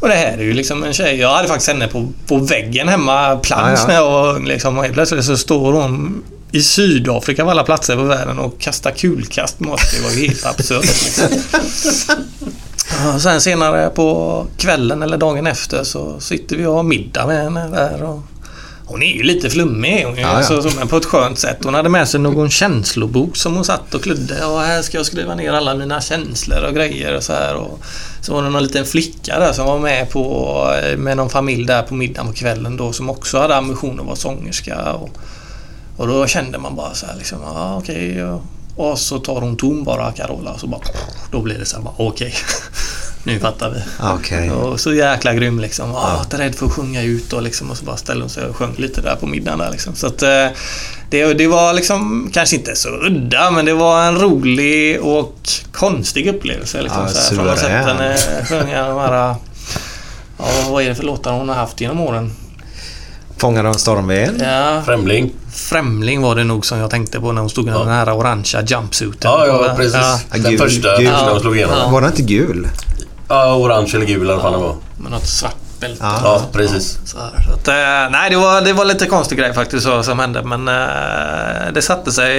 Och 0.00 0.08
det 0.08 0.14
här 0.14 0.32
är 0.38 0.42
ju 0.42 0.52
liksom 0.52 0.84
en 0.84 0.92
tjej. 0.92 1.16
Jag 1.20 1.34
hade 1.34 1.48
faktiskt 1.48 1.68
henne 1.68 1.88
på, 1.88 2.08
på 2.26 2.36
väggen 2.38 2.88
hemma, 2.88 3.36
plansch 3.36 3.78
Ja, 3.78 3.80
ja. 3.80 3.86
när 3.86 3.94
jag 3.94 4.44
liksom. 4.48 4.76
Och 4.78 4.82
helt 4.84 4.94
plötsligt 4.94 5.24
så 5.24 5.36
står 5.36 5.72
hon 5.72 6.01
i 6.52 6.62
Sydafrika 6.62 7.42
av 7.42 7.48
alla 7.48 7.62
platser 7.62 7.96
på 7.96 8.02
världen 8.02 8.38
och 8.38 8.60
kastar 8.60 8.90
kulkast 8.90 9.60
mot. 9.60 9.80
Det 9.92 10.00
var 10.02 10.10
ju 10.10 10.26
helt 10.26 10.46
absurt. 10.46 10.82
Liksom. 10.82 11.28
Sen 13.20 13.40
senare 13.40 13.90
på 13.90 14.46
kvällen 14.56 15.02
eller 15.02 15.16
dagen 15.16 15.46
efter 15.46 15.84
så 15.84 16.20
sitter 16.20 16.56
vi 16.56 16.66
och 16.66 16.74
har 16.74 16.82
middag 16.82 17.26
med 17.26 17.44
henne 17.44 17.68
där. 17.68 18.02
Och 18.02 18.22
hon 18.84 19.02
är 19.02 19.16
ju 19.16 19.22
lite 19.22 19.50
flummig 19.50 20.04
hon 20.04 20.16
Ja, 20.16 20.36
ja. 20.36 20.42
Så, 20.42 20.62
så, 20.62 20.78
men 20.78 20.88
på 20.88 20.96
ett 20.96 21.04
skönt 21.04 21.38
sätt. 21.38 21.56
Hon 21.64 21.74
hade 21.74 21.88
med 21.88 22.08
sig 22.08 22.20
någon 22.20 22.50
känslobok 22.50 23.36
som 23.36 23.54
hon 23.54 23.64
satt 23.64 23.94
och 23.94 24.02
kludde. 24.02 24.44
Och 24.44 24.60
här 24.60 24.82
ska 24.82 24.96
jag 24.96 25.06
skriva 25.06 25.34
ner 25.34 25.52
alla 25.52 25.74
mina 25.74 26.00
känslor 26.00 26.64
och 26.64 26.74
grejer 26.74 27.16
och 27.16 27.22
så 27.22 27.32
här. 27.32 27.54
Och 27.54 27.80
så 28.20 28.34
var 28.34 28.42
det 28.42 28.50
någon 28.50 28.62
liten 28.62 28.84
flicka 28.84 29.38
där 29.38 29.52
som 29.52 29.66
var 29.66 29.78
med 29.78 30.10
på, 30.10 30.74
med 30.96 31.16
någon 31.16 31.30
familj 31.30 31.66
där 31.66 31.82
på 31.82 31.94
middagen 31.94 32.26
på 32.26 32.32
kvällen 32.32 32.76
då 32.76 32.92
som 32.92 33.10
också 33.10 33.38
hade 33.38 33.56
ambition 33.56 34.00
att 34.00 34.06
vara 34.06 34.16
sångerska. 34.16 34.92
Och, 34.92 35.10
och 36.02 36.08
då 36.08 36.26
kände 36.26 36.58
man 36.58 36.76
bara 36.76 36.94
så 36.94 37.06
här 37.06 37.14
liksom, 37.16 37.38
ja 37.44 37.76
okej. 37.76 38.24
och, 38.24 38.42
och 38.76 38.98
så 38.98 39.18
tar 39.18 39.40
hon 39.40 39.56
ton 39.56 39.84
bara, 39.84 40.12
Carola, 40.12 40.50
och 40.50 40.60
så 40.60 40.66
bara... 40.66 40.80
Då 41.30 41.40
blir 41.40 41.58
det 41.58 41.64
så 41.64 41.76
här 41.76 41.86
okej. 41.96 42.34
nu 43.24 43.40
fattar 43.40 43.70
vi. 43.70 43.82
Okej. 44.00 44.50
Och 44.50 44.80
så 44.80 44.94
jäkla 44.94 45.34
grym 45.34 45.60
liksom. 45.60 45.90
Ja. 45.90 46.20
Inte 46.24 46.38
rädd 46.38 46.54
för 46.54 46.66
att 46.66 46.72
sjunga 46.72 47.02
ut 47.02 47.32
och 47.32 47.42
liksom. 47.42 47.70
Och 47.70 47.76
så 47.76 47.84
bara 47.84 47.96
ställde 47.96 48.22
hon 48.22 48.30
sig 48.30 48.46
och 48.46 48.56
sjöng 48.56 48.74
lite 48.76 49.00
där 49.00 49.16
på 49.16 49.26
middagen 49.26 49.58
där 49.58 49.70
liksom. 49.70 49.94
Så 49.94 50.06
att 50.06 50.22
eh, 50.22 50.46
det, 51.10 51.34
det 51.34 51.46
var 51.46 51.72
liksom 51.72 52.30
kanske 52.32 52.56
inte 52.56 52.76
så 52.76 52.88
udda 52.88 53.50
men 53.50 53.64
det 53.64 53.74
var 53.74 54.04
en 54.04 54.18
rolig 54.18 55.00
och 55.00 55.36
konstig 55.72 56.26
upplevelse. 56.26 56.82
Liksom, 56.82 57.02
Ja, 57.02 57.08
så 57.08 57.18
här, 57.18 57.36
från 57.36 57.48
att 57.48 57.60
ha 57.60 57.68
sett 57.68 57.86
henne 57.86 58.16
sjunga 58.44 58.88
de 58.88 58.98
här... 58.98 59.34
Ja, 60.38 60.46
vad 60.70 60.82
är 60.82 60.88
det 60.88 60.94
för 60.94 61.04
låtar 61.04 61.32
hon 61.32 61.48
har 61.48 61.56
haft 61.56 61.80
genom 61.80 62.00
åren? 62.00 62.32
Fångad 63.42 63.66
av 63.66 63.72
stormvind. 63.74 64.42
Ja, 64.42 64.82
Främling? 64.86 65.30
Främling 65.52 66.22
var 66.22 66.34
det 66.34 66.44
nog 66.44 66.66
som 66.66 66.78
jag 66.78 66.90
tänkte 66.90 67.20
på 67.20 67.32
när 67.32 67.40
hon 67.40 67.50
stod 67.50 67.68
i 67.68 67.70
den 67.70 67.88
här 67.88 68.16
orangea 68.16 68.62
jumpsuiten. 68.66 69.30
Ja, 69.30 69.46
ja 69.46 69.74
precis. 69.76 69.94
Ja, 69.94 70.18
Den 70.32 70.42
Gul- 70.42 70.58
första, 70.58 70.96
gul- 70.98 71.10
de 71.28 71.40
slog 71.40 71.56
igenom. 71.56 71.74
Ja. 71.78 71.82
Ja. 71.84 71.90
Var 71.90 72.00
den 72.00 72.10
inte 72.10 72.22
gul? 72.22 72.68
orange 73.28 73.90
eller 73.94 74.06
gul 74.06 74.26
det 74.26 74.36
var. 74.36 74.74
med 74.98 75.10
något 75.10 75.26
svart 75.26 75.56
bälte. 75.82 76.04
Ja. 76.04 76.20
Ja, 76.22 76.48
precis. 76.52 76.98
Så, 77.04 77.16
så 77.46 77.52
att, 77.54 77.68
eh, 77.68 78.10
nej, 78.10 78.30
det 78.30 78.36
var, 78.36 78.60
det 78.60 78.72
var 78.72 78.84
lite 78.84 79.06
konstig 79.06 79.38
grej 79.38 79.54
faktiskt 79.54 79.84
så, 79.84 80.02
som 80.02 80.18
hände. 80.18 80.42
Men 80.42 80.68
eh, 80.68 81.72
det 81.74 81.82
satte 81.82 82.12
sig 82.12 82.32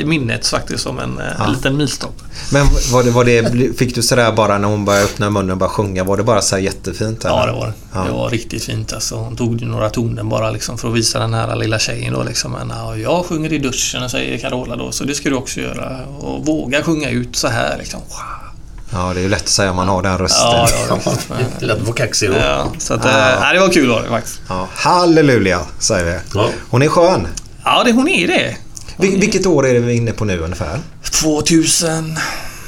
i 0.00 0.04
minnet 0.04 0.46
faktiskt 0.46 0.82
som 0.82 0.98
en 0.98 1.18
eh, 1.18 1.52
liten 1.52 1.76
milstolpe. 1.76 2.24
Men 2.52 2.66
var 2.92 3.02
det, 3.02 3.10
var 3.10 3.24
det, 3.24 3.78
fick 3.78 3.94
du 3.94 4.02
sådär 4.02 4.32
bara 4.32 4.58
när 4.58 4.68
hon 4.68 4.84
började 4.84 5.04
öppna 5.04 5.30
munnen 5.30 5.50
och 5.50 5.56
bara 5.56 5.70
sjunga? 5.70 6.04
Var 6.04 6.16
det 6.16 6.22
bara 6.22 6.42
så 6.42 6.58
jättefint? 6.58 7.20
Ja, 7.24 7.42
eller? 7.42 7.52
det 7.52 7.58
var 7.58 7.66
det. 7.66 7.72
Ja. 7.92 8.04
Det 8.04 8.12
var 8.12 8.30
riktigt 8.30 8.64
fint. 8.64 8.92
Alltså, 8.92 9.16
hon 9.16 9.36
tog 9.36 9.62
några 9.62 9.90
toner 9.90 10.22
bara 10.22 10.50
liksom, 10.50 10.78
för 10.78 10.88
att 10.88 10.94
visa 10.94 11.18
den 11.18 11.34
här 11.34 11.56
lilla 11.56 11.78
tjejen. 11.78 12.12
Då, 12.12 12.22
liksom. 12.22 12.52
Men, 12.52 12.72
ja, 12.76 12.96
jag 12.96 13.26
sjunger 13.26 13.52
i 13.52 13.58
duschen, 13.58 14.10
säger 14.10 14.38
Carola 14.38 14.76
då. 14.76 14.92
Så 14.92 15.04
det 15.04 15.14
ska 15.14 15.28
du 15.28 15.36
också 15.36 15.60
göra. 15.60 16.06
Och 16.20 16.46
våga 16.46 16.82
sjunga 16.82 17.10
ut 17.10 17.36
så 17.36 17.48
här. 17.48 17.78
Liksom. 17.78 18.00
Wow. 18.00 18.43
Ja, 18.92 19.12
det 19.14 19.20
är 19.20 19.22
ju 19.22 19.28
lätt 19.28 19.42
att 19.42 19.48
säga 19.48 19.70
om 19.70 19.76
man 19.76 19.88
har 19.88 20.02
den 20.02 20.18
rösten. 20.18 20.48
Ja, 20.50 20.68
ja, 20.88 20.98
visst. 21.06 21.28
Lätt 21.62 21.80
att 21.80 21.86
få 21.86 21.92
kaxig 21.92 22.30
då. 22.30 22.36
ja, 22.36 22.72
så 22.78 22.94
att, 22.94 23.04
Ja. 23.04 23.10
eh, 23.32 23.40
nej, 23.40 23.54
det 23.54 23.60
var 23.60 23.68
kul 23.68 23.88
var 23.88 24.02
det 24.02 24.08
faktiskt. 24.08 24.40
Ja, 24.48 24.68
halleluja, 24.74 25.60
säger 25.78 26.04
vi. 26.04 26.18
Ja. 26.34 26.48
Hon 26.70 26.82
är 26.82 26.88
skön. 26.88 27.26
Ja, 27.64 27.84
det, 27.84 27.92
hon 27.92 28.08
är 28.08 28.26
det. 28.28 28.56
Vil- 28.96 29.20
vilket 29.20 29.46
år 29.46 29.66
är 29.66 29.74
det 29.74 29.80
vi 29.80 29.94
inne 29.96 30.12
på 30.12 30.24
nu 30.24 30.38
ungefär? 30.38 30.78
2000... 31.22 32.18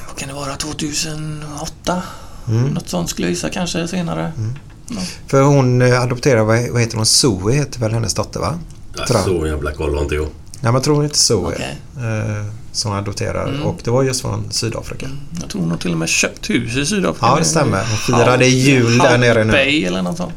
Vad 0.09 0.17
kan 0.19 0.29
det 0.29 0.35
vara? 0.35 0.57
2008? 0.57 2.03
Något 2.75 2.89
sånt 2.89 3.11
skulle 3.11 3.27
jag 3.27 3.31
gissa 3.35 3.49
kanske 3.51 3.89
senare. 3.89 4.33
För 5.27 5.43
hon 5.43 5.83
eh, 5.83 6.03
adopterade, 6.03 6.45
vad 6.73 6.81
heter 6.81 6.97
hon? 6.97 7.07
Zoe 7.07 7.53
heter 7.53 7.81
väl 7.81 7.93
hennes 7.93 8.15
dotter 8.15 8.41
va? 8.41 8.59
Ja, 8.97 9.07
så 9.25 9.47
jävla 9.47 9.73
koll 9.73 9.95
har 9.95 10.03
inte 10.03 10.15
jag. 10.15 10.29
Nej, 10.61 10.73
men 10.73 10.83
tror 10.83 10.95
hon 10.95 11.05
inte 11.05 11.19
Zoe. 11.19 11.55
Okej. 11.55 11.79
Eh, 11.97 12.47
som 12.77 12.91
hon 12.91 13.01
adopterade. 13.01 13.59
Och 13.63 13.81
det 13.85 13.91
var 13.91 14.03
just 14.03 14.21
från 14.21 14.53
Sydafrika. 14.53 15.11
Jag 15.41 15.51
tror 15.51 15.61
hon 15.61 15.71
har 15.71 15.79
till 15.79 15.93
och 15.93 15.99
med 15.99 16.09
köpt 16.09 16.51
hus 16.51 16.77
i 16.77 16.87
Sydafrika. 16.87 17.27
Ja, 17.27 17.37
det 17.39 17.45
stämmer. 17.45 17.79
Hon 17.79 17.99
firade 17.99 18.47
jul 18.47 18.99
där 18.99 19.19
nere 19.19 19.45
nu. 19.45 19.53
Bay 19.53 19.85
eller 19.85 20.03
något 20.03 20.17
sånt. 20.17 20.33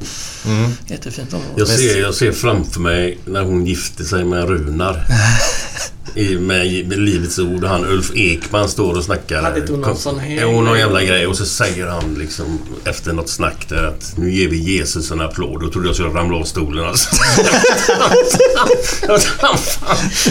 Mm. 0.46 0.72
Jättefint 0.88 1.34
område. 1.34 1.54
Jag 1.56 1.68
ser, 1.68 2.02
jag 2.02 2.16
ser 2.16 2.32
framför 2.32 2.80
mig 2.80 3.18
när 3.26 3.44
hon 3.44 3.66
gifte 3.66 4.04
sig 4.04 4.26
med 4.26 4.50
Runar. 4.50 5.06
I, 6.16 6.38
med, 6.38 6.88
med 6.88 7.00
Livets 7.00 7.40
Ord 7.40 7.64
och 7.64 7.70
han 7.70 7.86
Ulf 7.86 8.12
Ekman 8.16 8.70
står 8.70 8.98
och 8.98 9.04
snackar. 9.04 9.42
Hade 9.42 9.60
inte 9.60 9.72
hon 9.72 9.82
någon 9.82 9.98
sån 9.98 10.20
här 10.20 10.40
Jo, 10.42 10.52
någon 10.52 10.66
grej? 10.66 10.80
jävla 10.80 11.04
grej. 11.04 11.28
Och 11.28 11.38
så 11.38 11.46
säger 11.46 11.88
han 11.88 12.16
liksom 12.20 12.60
efter 12.86 13.14
något 13.14 13.30
snack 13.30 13.66
där 13.70 13.84
att 13.84 14.14
nu 14.18 14.32
ger 14.32 14.48
vi 14.50 14.58
Jesus 14.58 15.12
en 15.12 15.22
applåd. 15.22 15.62
Då 15.62 15.70
trodde 15.70 15.88
jag 15.88 15.96
skulle 15.96 16.10
ramla 16.10 16.38
av 16.38 16.44
stolen 16.44 16.86
alltså. 16.86 17.10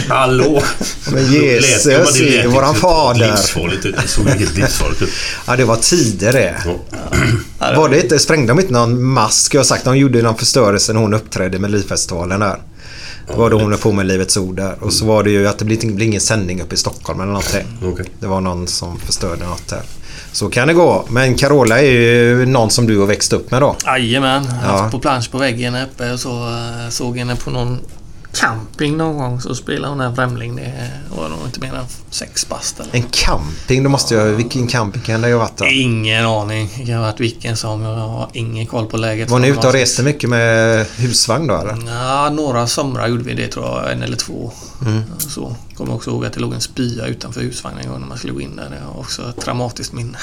Hallå! 0.07 0.63
Men 1.11 1.31
Jesus 1.31 1.85
är 2.19 2.41
ju 2.43 2.47
våran 2.47 2.73
typ 2.73 2.81
fader. 2.81 3.31
Livsfarligt 3.31 3.85
ut. 3.85 3.95
Det 4.01 4.07
såg 4.07 4.25
helt 4.27 4.57
livsfarligt 4.57 5.01
ut. 5.01 5.09
Ja, 5.47 5.55
det 5.55 5.65
var 5.65 5.75
tider 5.75 6.33
det. 6.33 6.55
Ja. 7.59 7.73
Var 7.75 7.89
det 7.89 8.01
inte, 8.01 8.19
sprängde 8.19 8.47
de 8.47 8.59
inte 8.59 8.73
någon 8.73 9.03
mask? 9.03 9.53
Jag 9.53 9.59
har 9.59 9.65
sagt 9.65 9.85
de 9.85 9.97
gjorde 9.97 10.21
någon 10.21 10.37
förstörelse 10.37 10.93
när 10.93 10.99
hon 11.01 11.13
uppträdde 11.13 11.59
med 11.59 11.71
Melodifestivalen 11.71 12.39
där. 12.39 12.57
Det 13.31 13.37
var 13.37 13.49
då 13.49 13.59
hon 13.59 13.71
höll 13.71 13.81
på 13.81 13.91
med 13.91 14.05
Livets 14.05 14.37
Ord 14.37 14.55
där. 14.55 14.75
Och 14.83 14.93
så 14.93 15.05
var 15.05 15.23
det 15.23 15.29
ju 15.31 15.47
att 15.47 15.57
det 15.59 15.65
blir 15.65 15.83
ingen- 15.83 15.95
blir 15.95 16.05
ingen 16.07 16.21
sändning 16.21 16.61
uppe 16.61 16.73
i 16.75 16.77
Stockholm 16.77 17.19
eller 17.19 17.31
någonting. 17.31 17.65
Okej. 17.93 18.05
Det 18.19 18.27
var 18.27 18.41
någon 18.41 18.67
som 18.67 18.99
förstörde 18.99 19.45
något 19.45 19.67
där. 19.67 19.81
Så 20.31 20.49
kan 20.49 20.67
det 20.67 20.73
gå. 20.73 21.05
Men 21.09 21.35
Carola 21.35 21.79
är 21.79 21.91
ju 21.91 22.45
någon 22.45 22.69
som 22.69 22.87
du 22.87 22.99
har 22.99 23.05
växt 23.05 23.33
upp 23.33 23.51
med 23.51 23.61
då. 23.61 23.75
Jajamän. 23.85 24.43
Jag 24.63 24.73
Ja. 24.79 24.89
på 24.91 24.99
plansch 24.99 25.31
på 25.31 25.37
väggen 25.37 25.75
uppe 25.75 26.11
och 26.11 26.19
så 26.19 26.29
eh, 26.47 26.89
såg 26.89 27.17
henne 27.17 27.35
på 27.35 27.49
någon 27.51 27.77
camping 28.33 28.97
någon 28.97 29.17
gång 29.17 29.41
så 29.41 29.55
spelade 29.55 29.87
hon 29.93 30.01
en 30.01 30.15
främling. 30.15 30.55
Det 30.55 30.91
var 31.17 31.29
nog 31.29 31.39
inte 31.45 31.59
mer 31.59 31.73
än 31.73 31.85
sex 32.09 32.49
bast 32.49 32.79
eller 32.79 32.95
En 32.95 33.03
camping, 33.11 33.83
då 33.83 33.89
måste 33.89 34.15
jag... 34.15 34.25
Vilken 34.25 34.67
camping 34.67 35.01
kan 35.01 35.21
det 35.21 35.31
ha 35.31 35.39
varit 35.39 35.57
då? 35.57 35.65
Ingen 35.65 36.25
aning. 36.25 36.69
Det 36.77 36.85
kan 36.85 36.95
ha 36.95 37.01
varit 37.01 37.19
vilken 37.19 37.57
som. 37.57 37.81
Jag 37.81 37.95
har 37.95 38.29
ingen 38.33 38.65
koll 38.65 38.85
på 38.85 38.97
läget. 38.97 39.29
Var 39.29 39.39
ni 39.39 39.47
ute 39.47 39.67
och 39.67 39.73
reste 39.73 40.03
mycket 40.03 40.29
med 40.29 40.85
husvagn 40.97 41.47
då 41.47 41.55
eller? 41.55 41.77
Ja, 41.87 42.29
några 42.29 42.67
somrar 42.67 43.07
gjorde 43.07 43.23
vi 43.23 43.33
det 43.33 43.47
tror 43.47 43.65
jag. 43.65 43.91
En 43.91 44.03
eller 44.03 44.17
två. 44.17 44.51
Mm. 44.85 45.03
Så. 45.17 45.55
Kommer 45.79 45.95
också 45.95 46.09
ihåg 46.09 46.25
att 46.25 46.33
det 46.33 46.39
låg 46.39 46.53
en 46.53 46.61
spya 46.61 47.05
utanför 47.05 47.41
husvagnen 47.41 47.83
en 47.83 47.89
gång 47.89 47.99
när 47.99 48.07
man 48.07 48.17
skulle 48.17 48.33
gå 48.33 48.41
in 48.41 48.55
där. 48.55 48.69
Det 48.69 48.81
var 48.93 48.99
också 48.99 49.29
ett 49.29 49.41
traumatiskt 49.41 49.93
minne. 49.93 50.17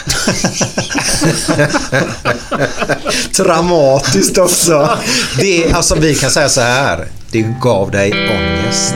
Traumatiskt 3.36 4.38
också. 4.38 4.98
Det, 5.38 5.72
alltså 5.72 5.94
vi 5.94 6.14
kan 6.14 6.30
säga 6.30 6.48
så 6.48 6.60
här. 6.60 7.08
Det 7.30 7.42
gav 7.62 7.90
dig 7.90 8.12
ångest. 8.12 8.94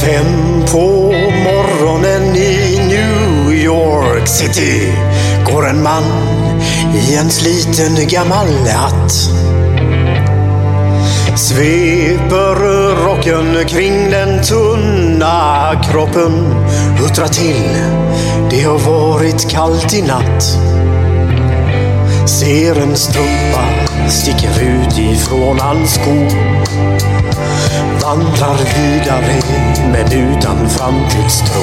Fem 0.00 0.64
på 0.72 1.12
morgonen 1.44 2.36
i 2.36 2.78
New 2.88 3.52
York 3.52 4.28
City 4.28 4.92
går 5.52 5.68
en 5.68 5.82
man 5.82 6.04
i 6.94 7.14
en 7.14 7.30
sliten 7.30 8.08
gammal 8.08 8.48
hatt. 8.68 9.12
Sveper 11.36 12.54
rocken 13.04 13.68
kring 13.68 14.10
den 14.10 14.42
tunna 14.42 15.72
kroppen. 15.90 16.54
Huttrar 16.98 17.28
till, 17.28 17.62
det 18.50 18.62
har 18.62 18.78
varit 18.78 19.50
kallt 19.50 19.94
i 19.94 20.02
natt. 20.02 20.42
Ser 22.28 22.82
en 22.82 22.96
strumpa 22.96 23.88
sticker 24.10 24.60
ut 24.62 24.98
ifrån 24.98 25.60
hans 25.60 25.94
sko. 25.94 26.14
Vandrar 28.02 28.56
vidare 28.56 29.40
men 29.92 30.12
utan 30.12 30.68
framtidstro. 30.68 31.62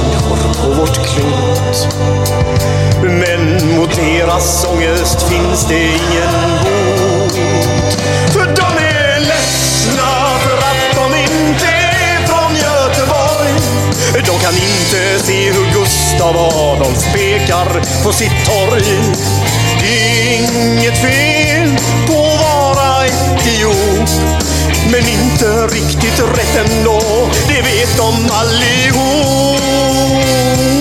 på 0.61 0.67
vårt 0.67 1.07
klot. 1.07 1.87
Men 3.01 3.75
mot 3.75 3.95
deras 3.95 4.65
ångest 4.65 5.29
finns 5.29 5.67
det 5.67 5.83
ingen 5.83 6.33
bot. 6.63 7.33
För 8.33 8.45
de 8.45 8.83
är 8.83 9.19
ledsna 9.19 10.39
för 10.39 10.57
att 10.57 10.95
de 10.95 11.17
inte 11.17 11.65
är 11.65 12.27
från 12.27 12.55
Göteborg. 12.55 13.53
De 14.13 14.39
kan 14.39 14.53
inte 14.53 15.25
se 15.25 15.51
hur 15.51 15.73
Gustav 15.73 16.37
Adolf 16.37 16.97
spekar 16.97 18.03
på 18.03 18.11
sitt 18.11 18.45
torg. 18.45 18.83
Inget 19.83 21.01
fel 21.01 21.77
på 22.07 22.13
att 22.13 22.41
vara 22.41 23.05
etiop. 23.05 24.09
Men 24.91 25.07
inte 25.07 25.67
riktigt 25.67 26.19
rätt 26.19 26.69
ändå, 26.69 27.01
det 27.47 27.61
vet 27.61 27.97
de 27.97 28.31
allihop. 28.31 29.90
Och 30.11 30.80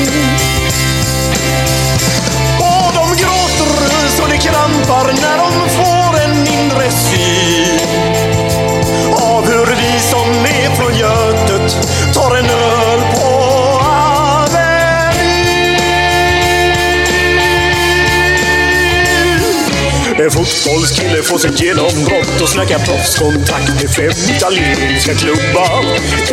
fotbollskille 20.60 21.22
får 21.22 21.38
sitt 21.38 21.60
genombrott 21.60 22.40
och 22.40 22.48
snackar 22.48 22.78
proffskontakt 22.78 23.68
med 23.68 23.90
fem 23.90 24.36
italienska 24.36 25.14
klubbar. 25.14 25.84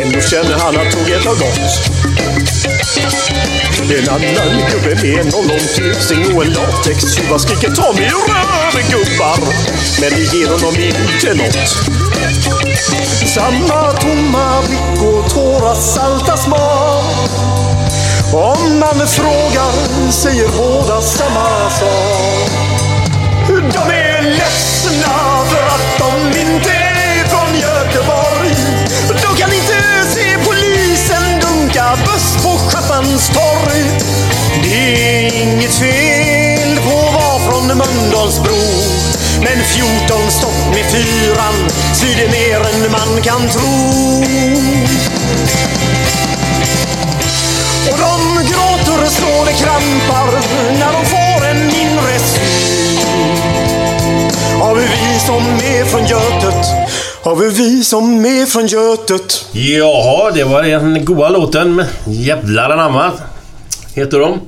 Ändå 0.02 0.20
känner 0.20 0.58
han 0.58 0.76
att 0.76 0.92
tåget 0.92 1.24
har 1.24 1.34
gått. 1.34 1.68
En 3.98 4.08
annan 4.08 4.70
gubbe 4.70 4.94
med 5.02 5.20
en 5.20 5.34
ollontusing 5.34 6.36
och 6.36 6.44
en 6.44 6.52
latextjuva 6.52 7.38
skriker 7.38 7.70
ta 7.70 7.92
mig 7.92 8.04
ur 8.04 8.32
röven 8.32 8.90
gubbar. 8.90 9.38
Men 10.00 10.10
det 10.10 10.36
ger 10.36 10.46
honom 10.46 10.74
inte 10.76 11.34
nåt. 11.34 11.68
Samma 13.26 13.92
tomma 13.92 14.62
blick 14.62 15.02
och 15.02 15.30
tårar 15.30 15.74
salta 15.74 16.36
smak. 16.36 17.30
Om 18.32 18.78
man 18.78 19.08
frågar 19.08 20.10
säger 20.12 20.48
båda 20.58 21.02
samma 21.02 21.70
sak. 21.70 22.87
De 23.48 23.90
är 23.90 24.22
ledsna 24.22 25.44
för 25.50 25.66
att 25.66 25.98
de 25.98 26.40
inte 26.40 26.70
är 26.70 27.24
från 27.28 27.54
Göteborg. 27.60 28.54
De 29.08 29.36
kan 29.36 29.52
inte 29.52 29.78
se 30.14 30.38
polisen 30.44 31.40
dunka 31.40 31.98
buss 32.04 32.44
på 32.44 32.58
Schappans 32.58 33.28
torg. 33.28 33.84
Det 34.62 35.26
är 35.26 35.42
inget 35.42 35.74
fel 35.74 36.76
på 36.76 36.98
att 36.98 37.14
vara 37.14 37.38
från 37.38 37.66
Mölndalsbro. 37.66 38.58
Men 39.40 39.64
14 39.64 40.30
stopp 40.30 40.74
med 40.74 40.84
fyran 40.84 41.68
svider 41.94 42.28
mer 42.28 42.60
än 42.60 42.92
man 42.92 43.22
kan 43.22 43.48
tro. 43.48 44.24
Och 47.90 47.98
de 47.98 48.44
gråter 48.50 49.04
och 49.04 49.12
slår 49.12 49.46
det 49.46 49.52
krampar 49.52 50.40
när 50.78 50.92
de 50.92 51.06
får 51.06 51.46
en 51.46 51.70
inre 51.70 52.18
syn 52.18 52.67
har 54.60 54.74
vi 54.74 54.80
vi 54.82 55.18
som 55.26 55.42
är 55.42 55.84
från 55.84 56.00
Götet 56.06 56.66
Har 57.22 57.36
vi 57.36 57.48
vi 57.48 57.84
som 57.84 58.24
är 58.24 58.46
från 58.46 58.66
Götet 58.66 59.44
Jaha, 59.52 60.30
det 60.30 60.44
var 60.44 60.62
den 60.62 61.04
goa 61.04 61.28
låten. 61.28 61.84
Jävlar 62.06 62.70
anamma 62.70 63.12
heter 63.94 64.18
de. 64.18 64.40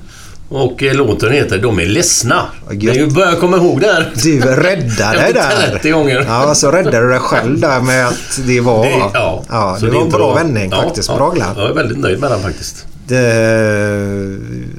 Och 0.48 0.82
eh, 0.82 0.94
låten 0.94 1.32
heter 1.32 1.58
De 1.58 1.80
är 1.80 1.86
ledsna. 1.86 2.42
Jag 2.80 3.12
börjar 3.12 3.34
komma 3.36 3.56
ihåg 3.56 3.80
det 3.80 3.86
här. 3.92 4.12
Du 4.14 4.40
räddade 4.40 5.18
dig 5.18 5.32
där. 5.32 5.70
30 5.70 5.90
gånger. 5.90 6.24
Ja, 6.28 6.54
så 6.54 6.70
räddade 6.70 7.00
du 7.00 7.08
dig 7.08 7.18
själv 7.20 7.60
där 7.60 7.80
med 7.80 8.06
att 8.06 8.40
det 8.46 8.60
var... 8.60 8.84
Det, 8.84 8.90
ja, 9.14 9.42
ja, 9.48 9.76
så 9.80 9.86
det 9.86 9.92
var 9.92 10.02
en 10.02 10.08
bra 10.08 10.34
vändning 10.34 10.70
faktiskt. 10.70 11.08
Ja, 11.08 11.16
Bra 11.16 11.30
glatt. 11.30 11.54
Jag 11.56 11.70
är 11.70 11.74
väldigt 11.74 11.98
nöjd 11.98 12.20
med 12.20 12.30
den 12.30 12.42
faktiskt. 12.42 12.86
Det, 13.06 13.16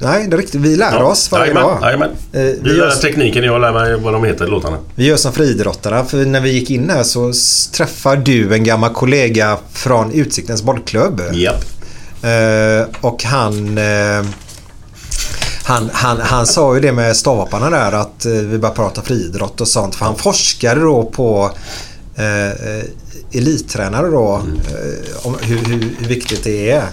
nej, 0.02 0.26
det 0.28 0.36
är 0.36 0.38
riktigt. 0.38 0.60
Vi 0.60 0.76
lär 0.76 1.02
oss 1.02 1.32
varje 1.32 1.44
jajamän, 1.46 1.62
dag. 1.62 1.78
Jajamän. 1.82 2.10
Eh, 2.32 2.40
Du 2.42 2.58
vi, 2.62 2.70
lär 2.70 2.86
dig 2.86 3.00
tekniken, 3.00 3.44
jag 3.44 3.60
lär 3.60 3.72
mig 3.72 3.96
vad 4.00 4.12
de 4.12 4.24
heter, 4.24 4.46
låtarna. 4.46 4.78
vi 4.94 5.04
gör 5.06 5.16
som 5.16 5.32
friidrottare. 5.32 6.04
För 6.04 6.16
när 6.26 6.40
vi 6.40 6.50
gick 6.50 6.70
in 6.70 6.90
här 6.90 7.02
så 7.02 7.32
träffar 7.76 8.16
du 8.16 8.54
en 8.54 8.64
gammal 8.64 8.92
kollega 8.92 9.58
från 9.72 10.12
Utsiktens 10.12 10.62
bollklubb. 10.62 11.22
Japp. 11.32 11.64
Eh, 12.22 12.86
och 13.00 13.24
han, 13.24 13.78
eh, 13.78 14.24
han, 15.64 15.90
han, 15.92 16.20
han 16.20 16.46
sa 16.46 16.74
ju 16.74 16.80
det 16.80 16.92
med 16.92 17.16
stavhopparna 17.16 17.70
där 17.70 17.92
att 17.92 18.26
eh, 18.26 18.32
vi 18.32 18.58
bara 18.58 18.72
prata 18.72 19.02
friidrott 19.02 19.60
och 19.60 19.68
sånt. 19.68 19.94
För 19.94 20.04
han 20.04 20.16
forskade 20.16 20.80
då 20.80 21.04
på 21.04 21.50
elittränare 23.32 24.06
då. 24.10 24.34
Eh, 24.34 25.26
om 25.26 25.36
hur, 25.40 25.56
hur, 25.58 25.94
hur 25.98 26.08
viktigt 26.08 26.44
det 26.44 26.70
är. 26.70 26.84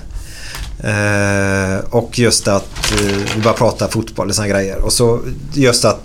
Eh, 0.83 1.79
och 1.89 2.19
just 2.19 2.47
att 2.47 2.91
eh, 2.91 3.35
vi 3.35 3.41
bara 3.43 3.53
pratar 3.53 3.87
fotboll 3.87 4.29
och 4.29 4.35
såna 4.35 4.47
grejer. 4.47 4.77
Och 4.77 4.93
så 4.93 5.19
just 5.53 5.85
att 5.85 6.01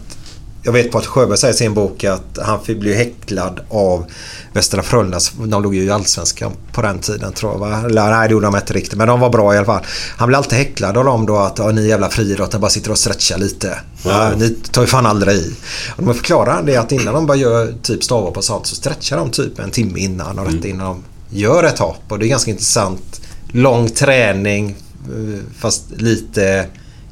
jag 0.67 0.73
vet 0.73 0.91
på 0.91 0.99
att 0.99 1.07
Sjöberg 1.07 1.39
säger 1.39 1.55
i 1.55 1.57
sin 1.57 1.75
bok 1.75 2.05
att 2.05 2.39
han 2.43 2.61
bli 2.67 2.95
häcklad 2.95 3.61
av 3.69 4.05
Västra 4.53 4.83
Frölunda. 4.83 5.19
De 5.39 5.63
låg 5.63 5.75
ju 5.75 5.85
i 5.85 5.91
Allsvenskan 5.91 6.53
på 6.73 6.83
den 6.83 6.99
tiden 6.99 7.33
tror 7.33 7.53
jag. 7.53 7.59
Va? 7.59 7.83
Eller, 7.85 8.11
nej, 8.11 8.29
det 8.29 8.33
gjorde 8.33 8.47
de 8.47 8.57
inte 8.57 8.73
riktigt. 8.73 8.99
Men 8.99 9.09
de 9.09 9.21
var 9.21 9.31
bra 9.31 9.55
i 9.55 9.57
alla 9.57 9.67
fall. 9.67 9.85
Han 10.17 10.29
blev 10.29 10.39
alltid 10.39 10.59
häcklad 10.59 10.97
av 10.97 11.05
dem 11.05 11.27
då 11.27 11.37
att 11.37 11.59
ja, 11.59 11.71
ni 11.71 11.87
jävla 11.87 12.11
friidrottare 12.11 12.61
bara 12.61 12.71
sitter 12.71 12.91
och 12.91 12.99
stretchar 12.99 13.39
lite. 13.39 13.79
Ja, 14.05 14.33
ni 14.37 14.51
tar 14.51 14.83
ju 14.83 14.89
fan 14.89 15.07
aldrig 15.07 15.37
i. 15.37 15.55
Och 15.97 16.03
de 16.05 16.15
förklarar 16.15 16.63
det 16.63 16.77
att 16.77 16.93
innan 16.93 17.15
de 17.15 17.27
bara 17.27 17.37
gör 17.37 17.75
typ 17.83 18.05
stavhopp 18.05 18.37
och 18.37 18.45
sånt 18.45 18.67
så 18.67 18.75
stretchar 18.75 19.17
de 19.17 19.31
typ 19.31 19.59
en 19.59 19.71
timme 19.71 20.01
innan 20.01 20.39
och 20.39 20.47
rätt 20.47 20.65
innan 20.65 20.87
de 20.87 21.03
gör 21.39 21.65
ett 21.65 21.79
hopp. 21.79 22.03
Och 22.09 22.19
det 22.19 22.27
är 22.27 22.29
ganska 22.29 22.51
intressant. 22.51 23.21
Lång 23.57 23.89
träning 23.91 24.69
eh, 24.71 25.41
fast 25.61 25.85
lite 25.97 26.67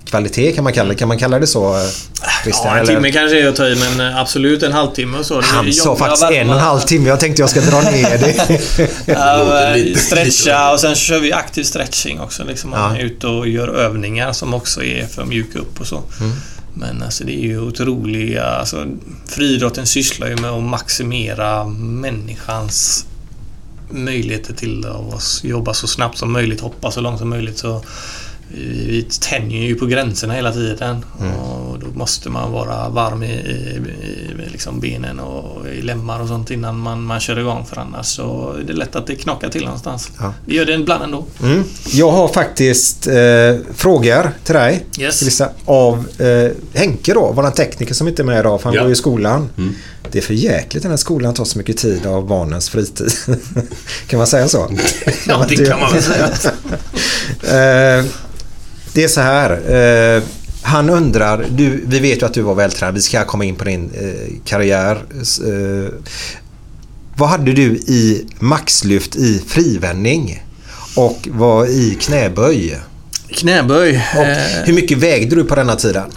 kvalitet 0.05 0.53
kan 0.53 0.65
man 0.65 0.73
kalla 0.73 0.89
det. 0.89 0.95
Kan 0.95 1.09
man 1.09 1.19
kalla 1.19 1.39
det 1.39 1.47
så? 1.47 1.75
eh, 1.77 1.81
Christian, 2.43 2.67
Ja, 2.67 2.73
en 2.73 2.79
eller? 2.85 2.95
timme 2.95 3.13
kanske 3.13 3.41
är 3.43 3.49
att 3.49 3.57
ta 3.57 3.67
i, 3.67 3.77
men 3.77 4.09
eh, 4.11 4.19
absolut 4.21 4.63
en 4.63 4.73
halvtimme 4.73 5.19
och 5.19 5.27
så. 5.27 5.41
Han 5.45 5.73
sa 5.73 5.97
faktiskt 5.97 6.23
en 6.31 6.49
och 6.51 6.55
en 6.55 6.61
halv 6.61 6.81
timme. 6.81 7.09
Jag 7.09 7.21
tänkte 7.21 7.43
jag 7.43 7.51
ska 7.51 7.61
dra 7.61 7.81
ner 7.81 8.19
det. 8.19 9.97
Stretcha 9.99 10.73
och 10.73 10.81
sen 10.81 10.95
kör 10.95 11.19
vi 11.21 11.33
aktiv 11.33 11.63
stretching 11.65 12.21
också. 12.21 12.45
Liksom. 12.45 12.71
Man 12.71 12.95
Ja. 12.95 13.01
är 13.01 13.05
ute 13.05 13.27
och 13.27 13.49
gör 13.49 13.69
övningar 13.69 14.33
som 14.33 14.55
också 14.55 14.83
är 14.83 15.07
för 15.07 15.23
att 15.23 15.29
mjuka 15.29 15.59
upp 15.59 15.81
och 15.81 15.87
så. 15.87 16.03
Mm. 16.21 16.33
Men 16.75 17.03
alltså 17.03 17.25
det 17.25 17.33
är 17.33 17.47
ju 17.47 17.61
otroliga... 17.61 18.45
Alltså, 18.45 18.87
friidrotten 19.29 19.87
sysslar 19.87 20.29
ju 20.29 20.37
med 20.37 20.51
att 20.51 20.63
maximera 20.63 21.65
människans 21.65 23.07
möjligheter 23.93 24.55
till 24.55 24.87
att 24.87 25.45
jobba 25.45 25.75
så 25.75 25.87
snabbt 25.87 26.19
som 26.19 26.33
möjligt, 26.33 26.61
hoppa 26.61 26.91
så 26.91 27.01
långt 27.01 27.19
som 27.19 27.29
möjligt. 27.29 27.59
Så 27.59 27.85
vi 28.55 28.63
vi 28.87 29.07
tänjer 29.21 29.63
ju 29.63 29.75
på 29.75 29.87
gränserna 29.87 30.35
hela 30.35 30.53
tiden 30.53 31.05
Mm. 31.21 31.35
och 31.37 31.79
då 31.79 31.87
måste 31.95 32.29
man 32.31 32.53
vara 32.53 32.89
varm 32.89 33.23
i, 33.23 33.27
i, 33.27 33.81
i 34.47 34.51
liksom 34.53 34.81
benen 34.81 35.21
och 35.21 35.67
i 35.69 35.83
lemmar 35.83 36.21
och 36.21 36.29
sånt 36.29 36.51
innan 36.51 36.79
man, 36.79 37.03
man 37.03 37.21
kör 37.21 37.39
igång 37.39 37.67
för 37.67 37.77
annars 37.81 38.07
så 38.07 38.53
är 38.61 38.65
det 38.67 38.73
lätt 38.73 38.97
att 38.97 39.07
det 39.07 39.17
knakar 39.17 39.49
till 39.49 39.65
någonstans. 39.65 40.11
Ja. 40.21 40.35
Vi 40.47 40.55
gör 40.57 40.65
det 40.65 40.75
ibland 40.75 41.05
ändå. 41.05 41.25
Mm. 41.43 41.65
Jag 41.93 42.11
har 42.11 42.29
faktiskt 42.29 43.07
eh, 43.07 43.15
frågor 43.75 44.31
till 44.45 44.55
dig. 44.55 44.87
Yes. 45.01 45.23
Vissa, 45.23 45.49
av 45.65 46.07
eh, 46.19 46.51
Henke 46.81 47.15
då, 47.15 47.33
våran 47.33 47.53
tekniker 47.53 47.95
som 47.95 48.09
inte 48.09 48.23
är 48.23 48.25
med 48.25 48.41
idag 48.41 48.61
för 48.61 48.69
han 48.69 48.75
Ja. 48.77 48.83
går 48.83 48.93
i 48.93 48.97
skolan. 48.97 49.49
Mm. 49.59 49.75
Det 50.11 50.19
är 50.19 50.23
för 50.23 50.35
jäkligt 50.35 50.83
den 50.83 50.93
här 50.93 50.97
skolan 50.97 51.35
tar 51.35 51.45
så 51.45 51.59
mycket 51.59 51.77
tid 51.77 52.07
av 52.07 52.27
barnens 52.27 52.69
fritid. 52.71 53.13
kan 54.07 54.19
man 54.19 54.27
säga 54.27 54.49
så? 54.49 54.71
Ja, 55.29 55.47
det 55.49 55.57
kan 55.69 55.81
man 55.81 55.93
väl 55.93 56.03
säga. 56.03 56.29
Eh, 57.43 58.05
det 58.93 59.05
är 59.05 59.09
så 59.09 59.21
här. 59.21 59.51
Eh, 60.17 60.23
han 60.63 60.91
undrar, 60.91 61.47
du, 61.51 61.85
vi 61.87 61.99
vet 62.01 62.23
ju 62.23 62.27
att 62.27 62.35
du 62.35 62.43
var 62.43 62.55
vältränad. 62.55 62.95
Vi 62.95 63.01
ska 63.01 63.25
komma 63.25 63.45
in 63.45 63.55
på 63.57 63.65
din 63.65 63.91
eh, 63.95 64.33
karriär. 64.45 64.97
Eh, 65.47 65.93
vad 67.17 67.29
hade 67.29 67.53
du 67.53 67.63
i 67.77 68.27
maxlyft 68.39 69.17
i 69.17 69.43
frivändning? 69.47 70.43
Och 70.97 71.29
vad 71.31 71.69
i 71.69 71.99
knäböj? 72.01 72.79
Knäböj. 73.29 74.05
Och 74.17 74.23
Eh, 74.25 74.37
hur 74.65 74.73
mycket 74.73 74.99
vägde 74.99 75.37
du 75.37 75.45
på 75.45 75.55
denna 75.55 75.77
tiden? 75.77 76.11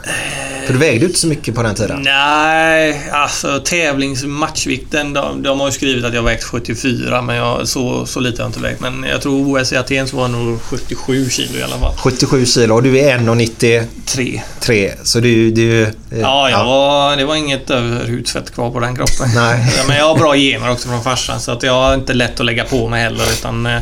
För 0.65 0.73
du 0.73 0.79
vägde 0.79 1.05
inte 1.05 1.19
så 1.19 1.27
mycket 1.27 1.55
på 1.55 1.63
den 1.63 1.75
tiden. 1.75 2.01
Nej, 2.01 3.09
alltså 3.11 3.59
tävlingsmatchvikten. 3.59 5.13
De, 5.13 5.43
de 5.43 5.59
har 5.59 5.67
ju 5.67 5.71
skrivit 5.71 6.05
att 6.05 6.13
jag 6.13 6.23
vägt 6.23 6.43
74 6.43 7.21
men 7.21 7.35
jag, 7.35 7.67
så, 7.67 8.05
så 8.05 8.19
lite 8.19 8.41
har 8.41 8.45
jag 8.45 8.49
inte 8.49 8.59
vägt. 8.59 8.81
Men 8.81 9.03
jag 9.03 9.21
tror 9.21 9.59
OS 9.61 9.73
i 9.73 9.77
Aten 9.77 10.07
så 10.07 10.15
var 10.17 10.23
jag 10.23 10.31
nog 10.31 10.61
77 10.61 11.29
kilo 11.29 11.57
i 11.59 11.63
alla 11.63 11.77
fall. 11.79 11.93
77 11.97 12.45
kilo 12.45 12.75
och 12.75 12.83
du 12.83 12.99
är 12.99 13.17
1,93. 13.17 14.41
Tre. 14.59 14.91
Så 15.03 15.19
du... 15.19 15.51
du 15.51 15.83
eh, 15.83 15.89
Ja, 16.19 16.49
jag 16.49 16.65
Var, 16.65 17.15
det 17.17 17.25
var 17.25 17.35
inget 17.35 17.69
överhudsfett 17.69 18.53
kvar 18.53 18.71
på 18.71 18.79
den 18.79 18.95
kroppen. 18.95 19.29
Nej. 19.35 19.73
Men 19.87 19.97
jag 19.97 20.05
har 20.07 20.17
bra 20.17 20.35
gener 20.35 20.71
också 20.71 20.89
från 20.89 21.03
farsan 21.03 21.39
så 21.39 21.51
att 21.51 21.63
jag 21.63 21.73
har 21.73 21.93
inte 21.93 22.13
lätt 22.13 22.39
att 22.39 22.45
lägga 22.45 22.63
på 22.63 22.87
mig 22.89 23.03
heller. 23.03 23.25
Utan, 23.39 23.65
eh, 23.65 23.79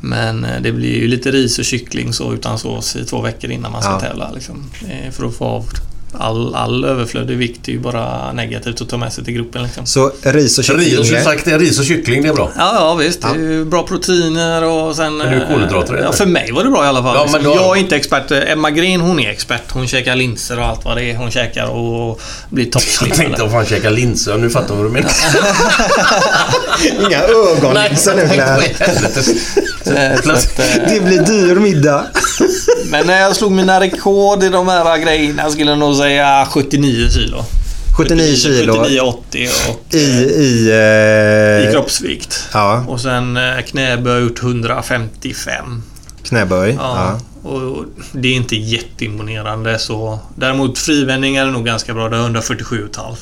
men 0.00 0.44
eh, 0.44 0.60
det 0.60 0.72
blir 0.72 0.96
ju 0.96 1.08
lite 1.08 1.30
ris 1.30 1.58
och 1.58 1.64
kyckling 1.64 2.12
så 2.12 2.32
utan 2.34 2.58
sås 2.58 2.96
i 2.96 3.04
två 3.04 3.20
veckor 3.20 3.50
innan 3.50 3.72
man 3.72 3.82
ska 3.82 3.90
Ja. 3.92 4.00
tävla. 4.00 4.30
Liksom. 4.30 4.70
För 5.12 5.26
att 5.26 5.36
få 5.36 5.44
av 5.44 5.64
all, 6.18 6.54
all 6.54 6.84
överflödig 6.84 7.36
vikt 7.36 7.68
är 7.68 7.72
ju 7.72 7.78
bara 7.78 8.32
negativt 8.32 8.80
att 8.80 8.88
ta 8.88 8.96
med 8.96 9.12
sig 9.12 9.24
till 9.24 9.34
gruppen. 9.34 9.62
Liksom. 9.62 9.86
Så 9.86 10.12
ris 10.22 10.58
och 10.58 10.64
kyckling. 10.64 10.96
Ris, 10.98 11.08
som 11.08 11.20
sagt, 11.24 11.46
ris 11.46 11.78
och 11.78 11.84
kyckling, 11.84 12.22
det 12.22 12.28
är 12.28 12.32
bra. 12.32 12.50
Ja, 12.56 12.74
ja 12.74 12.94
visst. 12.94 13.22
Det 13.22 13.28
är 13.28 13.34
ju 13.34 13.64
bra 13.64 13.82
proteiner 13.82 14.64
och 14.64 14.96
sen... 14.96 15.16
Men 15.16 15.30
du 15.30 15.36
är 15.36 15.46
kolhydrater, 15.52 15.94
eh? 15.94 16.00
Ja, 16.04 16.12
för 16.12 16.26
mig 16.26 16.52
var 16.52 16.64
det 16.64 16.70
bra 16.70 16.84
i 16.84 16.88
alla 16.88 17.02
fall. 17.02 17.16
Ja, 17.16 17.24
men 17.32 17.32
Liksom. 17.40 17.56
då- 17.56 17.62
Jag 17.62 17.76
är 17.76 17.80
inte 17.80 17.96
expert. 17.96 18.30
Emma 18.30 18.70
Green, 18.70 19.00
hon 19.00 19.20
är 19.20 19.30
expert. 19.30 19.70
Hon 19.72 19.86
käkar 19.88 20.16
linser 20.16 20.58
och 20.58 20.64
allt 20.66 20.84
vad 20.84 20.96
det 20.96 21.04
är 21.04 21.16
hon 21.16 21.30
käkar 21.30 21.66
och 21.66 22.20
blir 22.48 22.64
Jag 22.64 22.72
toppslimmad. 22.72 23.16
tänkte 23.18 23.44
att 23.44 23.50
fan 23.52 23.66
käka 23.66 23.90
linser. 23.90 24.36
Nu 24.38 24.50
fattar 24.50 24.68
jag 24.74 24.76
vad 24.82 24.86
du 24.86 24.90
menar. 24.92 25.10
Inga 27.08 27.22
ögonlinser 27.22 28.14
nu 28.16 28.24
vad 28.26 28.36
helvete. 28.38 29.24
Eh, 29.86 30.12
eh, 30.12 30.18
Det 30.88 31.00
blir 31.04 31.18
dyr 31.22 31.54
middag. 31.54 32.04
Men 32.90 33.06
när 33.06 33.20
jag 33.20 33.36
slog 33.36 33.52
mina 33.52 33.80
rekord 33.80 34.42
i 34.42 34.48
de 34.48 34.68
här 34.68 34.96
grejerna 34.98 35.50
skulle 35.50 35.70
jag 35.70 35.78
nog 35.78 35.96
säga 35.96 36.05
79 36.46 37.10
kilo. 37.10 37.44
79 37.96 38.36
kilo 38.36 38.74
79-80 38.74 39.70
och 39.70 39.94
i... 39.94 39.98
I, 39.98 40.70
eh, 40.70 41.68
i 41.68 41.72
kroppsvikt. 41.72 42.48
Ja, 42.52 42.84
Och 42.88 43.00
sen 43.00 43.36
eh, 43.36 43.60
knäböj 43.66 44.12
har 44.12 44.20
jag 44.20 44.28
gjort 44.28 44.42
155. 44.42 45.82
knäböj. 46.22 46.76
Ja. 46.80 47.18
Ja. 47.42 47.48
Och 47.50 47.84
det 48.12 48.28
är 48.28 48.32
inte 48.32 48.56
jätteimponerande 48.56 49.78
så. 49.78 50.18
Däremot 50.34 50.78
frivändning 50.78 51.36
är 51.36 51.46
nog 51.46 51.64
ganska 51.64 51.94
bra. 51.94 52.08
Det 52.08 52.16
är 52.16 52.20
147,5. 52.28 53.16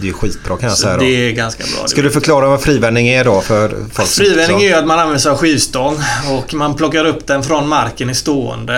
Det 0.00 0.08
är 0.08 0.12
skitbra 0.12 0.56
kan 0.56 0.68
jag 0.68 0.78
Så 0.78 0.82
säga 0.82 0.96
det 0.96 1.28
är 1.28 1.32
ganska 1.32 1.64
bra. 1.78 1.86
Ska 1.88 2.02
du 2.02 2.10
förklara 2.10 2.48
vad 2.48 2.62
frivändning 2.62 3.08
är 3.08 3.24
då 3.24 3.40
för 3.40 3.76
folk 3.92 4.08
Frivändning 4.08 4.62
är 4.62 4.68
ju 4.68 4.74
att 4.74 4.86
man 4.86 4.98
använder 4.98 5.18
sig 5.20 5.30
av 5.32 5.38
skivstång 5.38 5.98
och 6.30 6.54
man 6.54 6.74
plockar 6.74 7.04
upp 7.04 7.26
den 7.26 7.42
från 7.42 7.68
marken 7.68 8.10
i 8.10 8.14
stående. 8.14 8.76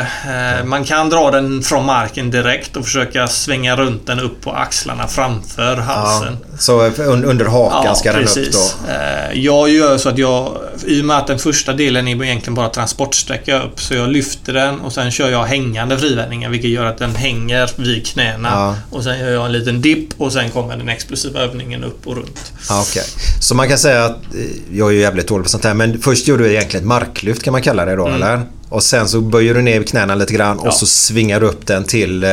Eh, 0.58 0.64
Man 0.64 0.84
kan 0.84 1.10
dra 1.10 1.30
den 1.30 1.62
från 1.62 1.86
marken 1.86 2.30
direkt 2.30 2.76
och 2.76 2.84
försöka 2.84 3.26
svänga 3.26 3.76
runt 3.76 4.06
den 4.06 4.20
upp 4.20 4.40
på 4.40 4.52
axlarna 4.52 5.08
framför 5.08 5.76
Ja, 5.76 5.82
halsen. 5.82 6.36
så 6.58 6.88
un- 6.88 7.24
under 7.24 7.44
hakan 7.46 7.96
ska 7.96 8.12
den 8.12 8.22
upp 8.24 8.34
då? 8.52 8.92
Eh, 8.92 9.38
Jag 9.40 9.68
gör 9.70 9.98
så 9.98 10.08
att 10.08 10.18
jag, 10.18 10.52
i 10.86 11.00
och 11.00 11.04
med 11.04 11.16
att 11.16 11.26
den 11.26 11.38
första 11.38 11.72
delen 11.72 12.08
är 12.08 12.24
egentligen 12.24 12.54
bara 12.54 12.68
transportsträcka 12.68 13.62
upp, 13.62 13.80
så 13.80 13.94
jag 13.94 14.08
lyfter 14.08 14.52
den 14.52 14.80
och 14.80 14.92
sen 14.92 15.10
kör 15.10 15.30
jag 15.30 15.44
hängande 15.44 15.98
frivändningar 15.98 16.48
vilket 16.50 16.70
gör 16.70 16.84
att 16.84 16.98
den 16.98 17.14
hänger 17.16 17.70
vid 17.76 18.06
knäna. 18.06 18.48
Ja. 18.52 18.74
Och 18.90 19.04
sen 19.04 19.18
gör 19.18 19.30
jag 19.30 19.46
en 19.46 19.52
liten 19.52 19.80
dipp 19.80 20.08
och 20.18 20.32
sen 20.32 20.50
kommer 20.50 20.76
den 20.76 20.88
explosiva 20.88 21.13
övningen 21.36 21.84
upp 21.84 22.06
och 22.06 22.16
runt. 22.16 22.52
Ja, 22.68 22.84
okej. 22.90 23.02
Så 23.40 23.54
man 23.54 23.68
kan 23.68 23.78
säga 23.78 24.04
att, 24.04 24.34
eh, 24.34 24.40
jag 24.78 24.88
är 24.88 24.92
ju 24.92 25.00
jävligt 25.00 25.28
dålig 25.28 25.42
på 25.44 25.48
sånt 25.50 25.64
här, 25.64 25.74
men 25.74 26.02
först 26.02 26.28
gör 26.28 26.38
du 26.38 26.50
egentligen 26.52 26.84
ett 26.84 26.88
marklyft 26.88 27.42
kan 27.42 27.52
man 27.52 27.62
kalla 27.62 27.84
det 27.84 27.96
då, 27.96 28.08
eller? 28.08 28.42
Och 28.68 28.82
sen 28.82 29.08
så 29.08 29.20
böjer 29.20 29.54
du 29.54 29.62
ner 29.62 29.82
knäna 29.82 30.14
lite 30.14 30.32
grann 30.32 30.50
Mm. 30.52 30.64
Ja. 30.64 30.70
och 30.70 30.76
så 30.76 30.86
svingar 30.86 31.40
du 31.40 31.46
upp 31.46 31.66
den 31.66 31.84
till, 31.84 32.24
eh, 32.24 32.30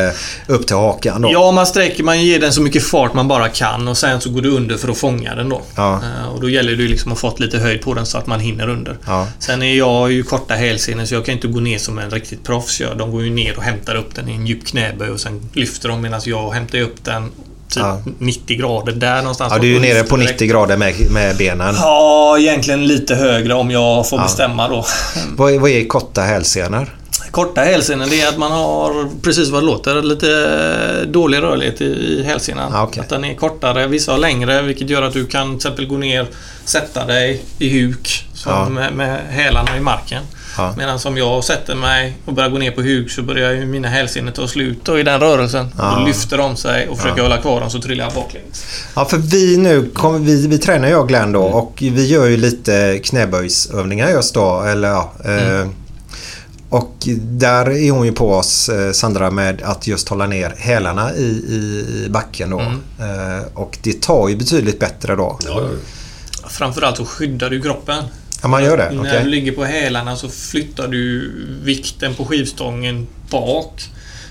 upp 0.47 0.67
till 0.67 0.75
hakan 0.75 1.21
då. 1.21 1.29
Ja, 1.31 1.51
man 1.51 1.65
sträcker, 1.67 2.03
man 2.03 2.23
ger 2.23 2.39
den 2.39 2.53
så 2.53 2.61
mycket 2.61 2.83
fart 2.83 3.13
man 3.13 3.27
bara 3.27 3.49
kan 3.49 3.87
och 3.87 3.97
sen 3.97 4.21
så 4.21 4.29
går 4.29 4.41
du 4.41 4.49
under 4.49 4.77
för 4.77 4.89
att 4.91 4.97
fånga 4.97 5.35
den 5.35 5.49
då. 5.49 5.61
Ja. 5.75 5.93
Eh, 6.03 6.27
Och 6.33 6.41
då 6.41 6.49
gäller 6.49 6.71
det 6.75 6.83
liksom 6.83 7.11
att 7.11 7.19
få 7.19 7.35
lite 7.37 7.57
höjd 7.59 7.81
på 7.81 7.93
den 7.93 8.05
så 8.05 8.17
att 8.17 8.27
man 8.27 8.39
hinner 8.39 8.69
under. 8.69 8.97
Ja. 9.05 9.27
Sen 9.39 9.61
är 9.61 9.73
jag 9.75 10.11
ju 10.11 10.23
korta 10.23 10.53
hälsenor 10.53 11.05
så 11.05 11.13
jag 11.13 11.25
kan 11.25 11.35
inte 11.35 11.47
gå 11.47 11.59
ner 11.59 11.77
som 11.77 11.99
en 11.99 12.09
riktigt 12.11 12.43
proffs 12.43 12.79
gör. 12.79 12.95
De 12.95 13.11
går 13.11 13.23
ju 13.23 13.29
ner 13.29 13.57
och 13.57 13.63
hämtar 13.63 13.95
upp 13.95 14.15
den 14.15 14.29
i 14.29 14.33
en 14.33 14.47
djup 14.47 14.65
knäböj 14.67 15.09
och 15.09 15.19
sen 15.19 15.49
lyfter 15.53 15.89
de 15.89 16.01
medan 16.01 16.21
jag 16.25 16.51
hämtar 16.51 16.79
upp 16.81 17.03
den 17.03 17.31
typ 17.71 17.83
Ja. 17.83 18.01
90 18.19 18.57
grader 18.57 18.91
där 18.91 19.17
någonstans. 19.17 19.53
Ja, 19.55 19.59
du 19.61 19.67
är 19.69 19.73
ju 19.73 19.79
nere 19.79 20.03
på 20.03 20.15
direkt. 20.17 20.31
90 20.33 20.47
grader 20.47 20.77
med, 20.77 21.11
med 21.11 21.37
benen. 21.37 21.75
Ja, 21.75 22.37
egentligen 22.39 22.87
lite 22.87 23.15
högre 23.15 23.53
om 23.53 23.71
jag 23.71 24.09
får 24.09 24.19
Ja. 24.19 24.23
bestämma 24.23 24.67
då. 24.69 24.85
Vad, 25.37 25.53
är- 25.53 25.59
vad 25.59 25.69
är 25.69 25.85
korta 25.87 26.21
hälsenor? 26.21 26.97
Korta 27.31 27.61
hälsenor 27.61 28.05
det 28.09 28.21
är 28.21 28.29
att 28.29 28.37
man 28.37 28.51
har, 28.51 29.09
precis 29.21 29.49
vad 29.49 29.61
det 29.61 29.65
låter, 29.65 30.01
lite 30.01 31.05
dålig 31.05 31.37
rörlighet 31.41 31.81
i, 31.81 31.85
i 31.85 32.23
hälsenan. 32.23 32.73
Ah, 32.75 32.83
okej. 32.83 33.01
Att 33.01 33.09
den 33.09 33.23
är 33.25 33.33
kortare, 33.35 33.87
vissa 33.87 34.11
har 34.11 34.19
längre 34.19 34.61
vilket 34.61 34.89
gör 34.89 35.01
att 35.01 35.13
du 35.13 35.25
kan 35.25 35.47
till 35.49 35.55
exempel 35.55 35.87
gå 35.87 35.97
ner, 35.97 36.25
sätta 36.65 37.05
dig 37.05 37.41
i 37.59 37.69
huk 37.69 38.25
som 38.33 38.51
Ja. 38.51 38.69
med, 38.69 38.93
med 38.93 39.19
hälarna 39.29 39.77
i 39.77 39.79
marken. 39.79 40.23
Ja. 40.57 40.73
Medan 40.77 40.99
som 40.99 41.17
jag 41.17 41.43
sätter 41.43 41.75
mig 41.75 42.17
och 42.25 42.33
börjar 42.33 42.49
gå 42.49 42.57
ner 42.57 42.71
på 42.71 42.81
huk 42.81 43.11
så 43.11 43.21
börjar 43.21 43.51
ju 43.51 43.65
mina 43.65 43.87
hälsenor 43.87 44.31
ta 44.31 44.47
slut 44.47 44.89
i 44.89 45.03
den 45.03 45.19
rörelsen. 45.19 45.67
Ja. 45.77 45.95
Då 45.99 46.05
lyfter 46.05 46.37
de 46.37 46.55
sig 46.55 46.87
och 46.87 46.97
försöker 46.97 47.21
hålla 47.21 47.37
kvar 47.37 47.59
dem 47.59 47.69
så 47.69 47.81
trillar 47.81 48.05
jag 48.05 48.13
baklänges. 48.13 48.65
Ja, 48.95 49.05
för 49.05 49.17
vi 49.17 49.57
nu, 49.57 49.89
kommer 49.93 50.19
vi, 50.19 50.47
vi 50.47 50.57
tränar 50.57 50.87
jag 50.87 51.01
och 51.01 51.07
Glenn 51.07 51.31
då 51.31 51.43
och 51.43 51.73
vi 51.81 52.07
gör 52.07 52.25
ju 52.25 52.37
lite 52.37 52.99
knäböjsövningar 53.03 54.09
just 54.09 54.33
då. 54.33 54.61
Eller, 54.61 54.89
ja, 54.89 55.13
eh, 55.25 55.67
och 56.69 56.95
där 57.17 57.69
är 57.69 57.91
hon 57.91 58.05
ju 58.05 58.11
på 58.11 58.33
oss, 58.33 58.69
eh, 58.69 58.91
Sandra, 58.91 59.31
med 59.31 59.61
att 59.61 59.87
just 59.87 60.09
hålla 60.09 60.27
ner 60.27 60.53
hälarna 60.57 61.13
i, 61.13 61.23
i, 61.23 61.85
i 62.05 62.09
backen 62.09 62.49
då. 62.49 62.59
Eh, 62.59 63.45
och 63.53 63.77
det 63.83 64.01
tar 64.01 64.29
ju 64.29 64.35
betydligt 64.35 64.79
bättre 64.79 65.15
då. 65.15 65.39
Ja, 65.45 65.61
ja. 65.61 66.49
Framförallt 66.49 66.97
så 66.97 67.05
skyddar 67.05 67.49
du 67.49 67.61
kroppen. 67.61 68.03
Ja, 68.41 68.47
man 68.47 68.63
gör 68.63 68.77
det? 68.77 68.91
När 68.91 69.01
Okej. 69.01 69.23
du 69.23 69.29
ligger 69.29 69.51
på 69.51 69.63
hälarna 69.63 70.15
så 70.15 70.29
flyttar 70.29 70.87
du 70.87 71.31
vikten 71.63 72.13
på 72.13 72.25
skivstången 72.25 73.07
bak. 73.29 73.81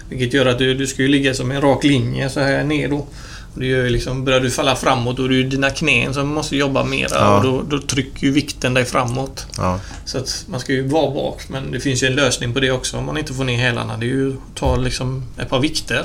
Vilket 0.09 0.35
gör 0.35 0.47
att 0.47 0.59
du, 0.59 0.74
du 0.74 0.87
ska 0.87 1.03
ligga 1.03 1.35
som 1.35 1.51
en 1.51 1.61
rak 1.61 1.85
linje 1.85 2.31
så 2.31 2.41
här 2.41 2.65
ner 2.65 2.89
då. 2.89 3.07
Och 3.55 3.61
det 3.61 3.66
gör 3.66 3.91
liksom, 3.91 4.24
börjar 4.24 4.41
du 4.41 4.51
falla 4.51 4.77
framåt 4.77 5.19
och 5.19 5.28
det 5.28 5.37
är 5.41 5.43
dina 5.45 5.70
knän 5.70 6.15
som 6.15 6.28
måste 6.28 6.57
jobba 6.57 6.85
mera 6.85 7.09
Ja. 7.15 7.37
och 7.37 7.43
då, 7.45 7.62
då 7.62 7.78
trycker 7.87 8.27
ju 8.27 8.32
vikten 8.32 8.74
dig 8.74 8.85
framåt. 8.85 9.47
Ja. 9.57 9.81
Så 10.05 10.19
att 10.19 10.45
man 10.49 10.61
ska 10.61 10.73
ju 10.73 10.89
vara 10.89 11.11
bak 11.11 11.43
men 11.49 11.70
det 11.73 11.81
finns 11.81 12.03
ju 12.03 12.07
en 12.07 12.15
lösning 12.15 12.53
på 12.55 12.61
det 12.61 12.70
också 12.70 12.97
om 12.97 13.05
man 13.05 13.19
inte 13.19 13.35
får 13.35 13.45
ner 13.45 13.57
hälarna. 13.57 13.97
Det 13.97 14.07
är 14.07 14.09
ju 14.09 14.28
att 14.32 14.57
ta 14.57 14.77
liksom 14.77 15.24
ett 15.39 15.49
par 15.49 15.61
vikter. 15.61 16.05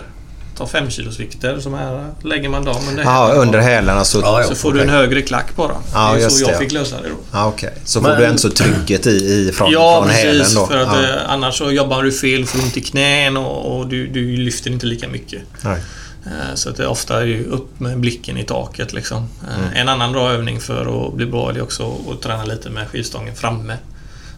Ta 0.58 0.68
5 0.68 0.90
kilos 0.90 1.20
vikter 1.20 1.60
som 1.60 1.74
här 1.74 2.10
lägger 2.24 2.50
man 2.50 2.66
dem 2.66 2.76
under 2.90 3.04
Ja, 3.04 3.10
hälarna. 3.10 3.34
under 3.42 3.60
hälarna 3.60 4.04
så... 4.06 4.20
Ja, 4.20 4.42
ja. 4.42 4.48
Så 4.48 4.56
får 4.56 4.74
du 4.74 4.82
en 4.82 4.90
högre 4.90 5.22
klack 5.22 5.56
bara. 5.56 5.76
Ja, 5.94 6.14
det 6.18 6.24
är 6.24 6.30
så 6.30 6.44
jag 6.44 6.52
det. 6.54 6.58
fick 6.58 6.72
lösa 6.72 7.02
det 7.02 7.10
då. 7.10 7.16
Ja, 7.32 7.48
okej. 7.48 7.74
Så 7.86 8.02
får 8.02 8.08
Men- 8.10 8.20
du 8.20 8.26
ändå 8.26 8.50
trycket 8.50 9.08
i, 9.08 9.10
i 9.10 9.52
från, 9.54 9.72
Ja, 9.72 10.02
från 10.02 10.10
hälen 10.14 10.38
precis. 10.40 10.56
då? 10.56 10.66
För 10.68 10.78
att 10.78 10.88
ja. 10.88 11.04
eh, 11.04 11.30
annars 11.32 11.58
så 11.58 11.72
jobbar 11.72 12.04
du 12.04 12.12
fel, 12.12 12.46
får 12.46 12.60
ont 12.60 12.78
i 12.78 12.82
knän 12.82 13.38
och, 13.38 13.78
och 13.78 13.88
du, 13.88 14.08
du 14.08 14.38
lyfter 14.38 14.72
inte 14.72 14.86
lika 14.86 15.08
mycket. 15.08 15.42
Nej. 15.64 15.80
Eh, 16.26 16.56
Så 16.56 16.70
att 16.70 16.76
det 16.78 16.84
är 16.84 16.88
ofta 16.88 17.22
är 17.22 17.26
ju 17.26 17.46
upp 17.46 17.80
med 17.80 18.00
blicken 18.00 18.38
i 18.38 18.44
taket 18.44 18.94
liksom. 18.94 19.18
Eh, 19.50 19.60
Mm. 19.60 19.74
En 19.76 19.90
annan 19.90 20.12
bra 20.12 20.32
övning 20.32 20.60
för 20.62 21.08
att 21.08 21.14
bli 21.14 21.26
bra 21.26 21.50
är 21.52 21.62
också 21.62 21.96
att 22.12 22.22
träna 22.22 22.44
lite 22.44 22.70
med 22.70 22.88
skivstången 22.90 23.36
framme. 23.36 23.78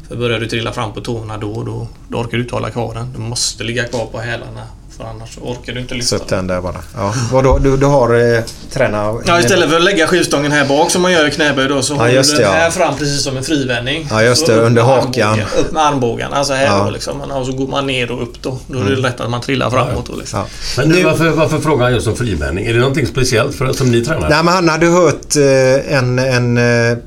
För 0.07 0.15
börjar 0.15 0.39
du 0.39 0.47
trilla 0.47 0.73
fram 0.73 0.93
på 0.93 1.01
tårna 1.01 1.37
då, 1.37 1.63
då, 1.63 1.87
då 2.09 2.17
orkar 2.17 2.37
du 2.37 2.43
inte 2.43 2.55
hålla 2.55 2.69
kvar 2.69 2.93
den. 2.93 3.13
Du 3.13 3.19
måste 3.19 3.63
ligga 3.63 3.83
kvar 3.83 4.05
på 4.05 4.19
hälarna. 4.19 4.61
För 4.97 5.03
annars 5.03 5.35
så 5.35 5.41
orkar 5.41 5.73
du 5.73 5.79
inte 5.79 5.93
lyfta 5.95 6.17
Sätt 6.17 6.27
den. 6.27 6.47
där 6.47 6.61
bara. 6.61 6.75
Ja. 6.95 7.13
Vadå, 7.31 7.57
du, 7.57 7.77
du 7.77 7.85
har 7.85 8.35
eh, 8.35 8.43
tränat... 8.73 9.15
Ja, 9.25 9.39
istället 9.39 9.69
för 9.69 9.77
att 9.77 9.83
lägga 9.83 10.07
skivstången 10.07 10.51
här 10.51 10.65
bak 10.65 10.91
som 10.91 11.01
man 11.01 11.11
gör 11.11 11.27
i 11.27 11.31
knäböj 11.31 11.67
då 11.67 11.81
så 11.81 11.93
Ja, 11.93 11.97
har 11.99 12.07
du 12.07 12.13
den 12.13 12.23
det, 12.35 12.41
ja. 12.41 12.49
här 12.51 12.69
fram 12.69 12.95
precis 12.97 13.23
som 13.23 13.37
en 13.37 13.43
frivändning. 13.43 14.07
Ja, 14.09 14.23
just 14.23 14.45
Så 14.45 14.51
det, 14.51 14.61
under 14.61 14.81
hakan. 14.81 15.29
armbågen, 15.29 15.45
Upp 15.59 15.71
med 15.71 15.83
armbågen. 15.85 16.33
Alltså 16.33 16.53
här 16.53 16.65
Ja. 16.65 16.83
då 16.85 16.89
liksom. 16.91 17.21
Och 17.21 17.45
så 17.45 17.51
går 17.51 17.67
man 17.67 17.87
ner 17.87 18.11
och 18.11 18.21
upp 18.23 18.41
då. 18.41 18.57
Då 18.67 18.79
är 18.79 18.83
det 18.83 18.95
lätt 18.95 19.21
att 19.21 19.29
man 19.29 19.41
trillar 19.41 19.69
framåt 19.69 20.05
då 20.11 20.15
liksom. 20.15 20.39
Ja. 20.39 20.45
Men 20.77 20.89
du, 20.89 21.03
varför, 21.03 21.29
varför 21.29 21.59
frågar 21.59 21.83
han 21.83 21.93
just 21.93 22.07
om 22.07 22.15
frivändning? 22.15 22.65
Är 22.65 22.73
det 22.73 22.79
någonting 22.79 23.07
speciellt 23.07 23.55
för 23.55 23.73
som 23.73 23.91
ni 23.91 24.05
tränar? 24.05 24.29
Nej, 24.29 24.43
men 24.43 24.53
han 24.53 24.69
hade 24.69 24.85
hört 24.87 25.35
eh, 25.35 25.93
en, 25.97 26.19
en 26.19 26.57
eh, 26.57 26.97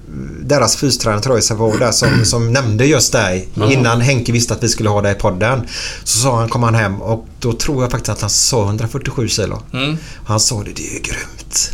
deras 0.40 0.76
fystränare 0.76 1.42
Savoy 1.42 1.78
där 1.78 1.92
som, 1.92 2.08
som 2.24 2.52
nämnde 2.52 2.86
just 2.86 3.12
dig 3.12 3.48
innan 3.70 4.00
Henke 4.00 4.32
visste 4.32 4.54
att 4.54 4.62
vi 4.62 4.68
skulle 4.68 4.88
ha 4.88 5.02
dig 5.02 5.12
i 5.12 5.18
podden. 5.18 5.66
Så 6.04 6.18
sa 6.18 6.36
han, 6.38 6.48
kom 6.48 6.62
han 6.62 6.74
hem 6.74 7.02
och 7.02 7.26
då 7.38 7.52
tror 7.52 7.82
jag 7.82 7.90
faktiskt 7.90 8.08
att 8.10 8.20
han 8.20 8.30
sa 8.30 8.64
147 8.64 9.28
kilo. 9.28 9.62
Mm. 9.72 9.96
Han 10.24 10.40
sa 10.40 10.62
det, 10.62 10.72
det 10.72 10.88
är 10.88 10.94
ju 10.94 11.00
grymt. 11.00 11.72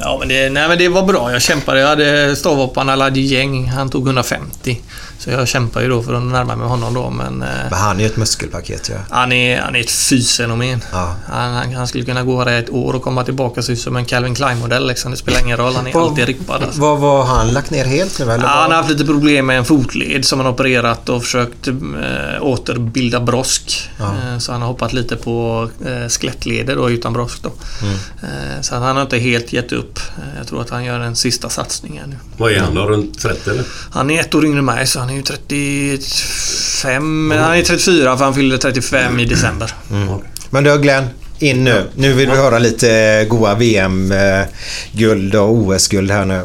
Ja, 0.00 0.16
men 0.18 0.28
det, 0.28 0.50
nej, 0.50 0.68
men 0.68 0.78
det 0.78 0.88
var 0.88 1.02
bra. 1.02 1.32
Jag 1.32 1.42
kämpade. 1.42 1.80
Jag 1.80 1.88
hade 1.88 2.36
stavhopparen 2.36 2.88
Aladji 2.88 3.22
Gäng. 3.22 3.68
Han 3.68 3.90
tog 3.90 4.06
150. 4.06 4.80
Så 5.18 5.30
jag 5.30 5.48
kämpar 5.48 5.80
ju 5.80 5.88
då 5.88 6.02
för 6.02 6.14
att 6.14 6.22
närma 6.22 6.56
mig 6.56 6.66
honom 6.68 6.94
då 6.94 7.10
men... 7.10 7.42
eh, 7.42 7.48
Men 7.70 7.78
han 7.78 7.96
är 7.96 8.00
ju 8.00 8.06
ett 8.06 8.16
muskelpaket 8.16 8.88
ja. 8.88 8.96
Han 9.10 9.32
är, 9.32 9.60
han 9.60 9.76
är 9.76 9.80
ett 9.80 9.90
fysfenomen. 9.90 10.84
ja. 10.92 11.14
Han, 11.28 11.54
han, 11.54 11.74
han 11.74 11.86
skulle 11.86 12.04
kunna 12.04 12.22
gå 12.22 12.44
där 12.44 12.58
ett 12.58 12.70
år 12.70 12.92
och 12.94 13.02
komma 13.02 13.24
tillbaka 13.24 13.60
och 13.60 13.64
se 13.64 13.72
ut 13.72 13.78
som 13.80 13.96
en 13.96 14.04
Calvin 14.04 14.34
Klein-modell 14.34 14.86
liksom. 14.86 15.10
Det 15.10 15.16
spelar 15.16 15.40
ingen 15.40 15.56
roll. 15.56 15.74
Han 15.74 15.86
är 15.86 15.92
Vad- 15.92 16.02
alltid 16.08 16.24
rippad. 16.26 16.62
Alltså. 16.62 16.80
Vad 16.80 16.98
var 16.98 17.24
han 17.24 17.48
lagt 17.52 17.70
ner 17.70 17.84
helt 17.84 18.18
nu 18.18 18.24
eller? 18.32 18.44
Ja, 18.44 18.50
han 18.50 18.70
har 18.70 18.76
haft 18.78 18.90
lite 18.90 19.04
problem 19.04 19.46
med 19.46 19.58
en 19.58 19.64
fotled 19.64 20.24
som 20.24 20.40
han 20.40 20.48
opererat 20.48 21.08
och 21.08 21.22
försökt 21.22 21.68
eh, 21.68 21.74
återbilda 22.40 23.20
brosk. 23.20 23.90
Ja. 23.98 24.04
Eh, 24.32 24.38
så 24.38 24.52
han 24.52 24.60
har 24.60 24.68
hoppat 24.68 24.92
lite 24.92 25.16
på 25.16 25.68
eh, 25.86 26.08
skelettleder 26.08 26.76
då 26.76 26.90
utan 26.90 27.12
brosk 27.12 27.42
då. 27.42 27.52
Mm. 27.82 28.62
Så 28.62 28.74
att 28.74 28.82
han 28.82 28.96
har 28.96 29.02
inte 29.02 29.18
helt 29.18 29.52
gett 29.52 29.72
upp. 29.72 30.00
Jag 30.38 30.46
tror 30.46 30.60
att 30.60 30.70
han 30.70 30.84
gör 30.84 31.00
en 31.00 31.16
sista 31.16 31.48
satsning 31.48 31.98
här 31.98 32.06
nu. 32.06 32.16
Vad 32.36 32.52
är 32.52 32.60
han 32.60 32.74
då? 32.74 32.86
Runt 32.86 33.18
30 33.20 33.50
eller? 33.50 33.64
Han 33.90 34.10
är 34.10 34.20
ett 34.20 34.34
år 34.34 34.44
yngre 34.44 34.58
än 34.58 34.64
mig 34.64 34.86
så 34.86 35.00
han 35.00 35.10
är 35.10 35.14
ju 35.16 35.22
35... 35.22 37.28
men 37.28 37.38
Han 37.38 37.56
är 37.56 37.62
34 37.62 38.16
för 38.16 38.24
han 38.24 38.34
fyllde 38.34 38.58
35 38.58 39.20
i 39.20 39.24
december. 39.24 39.74
Mm. 39.90 40.08
Men 40.50 40.64
du 40.64 40.78
Glenn, 40.78 41.06
in 41.38 41.64
nu. 41.64 41.84
Nu 41.94 42.12
vill 42.12 42.30
vi 42.30 42.36
höra 42.36 42.58
lite 42.58 43.24
goa 43.28 43.54
VM-guld 43.54 45.34
och 45.34 45.52
OS-guld 45.52 46.10
här 46.10 46.24
nu. 46.24 46.42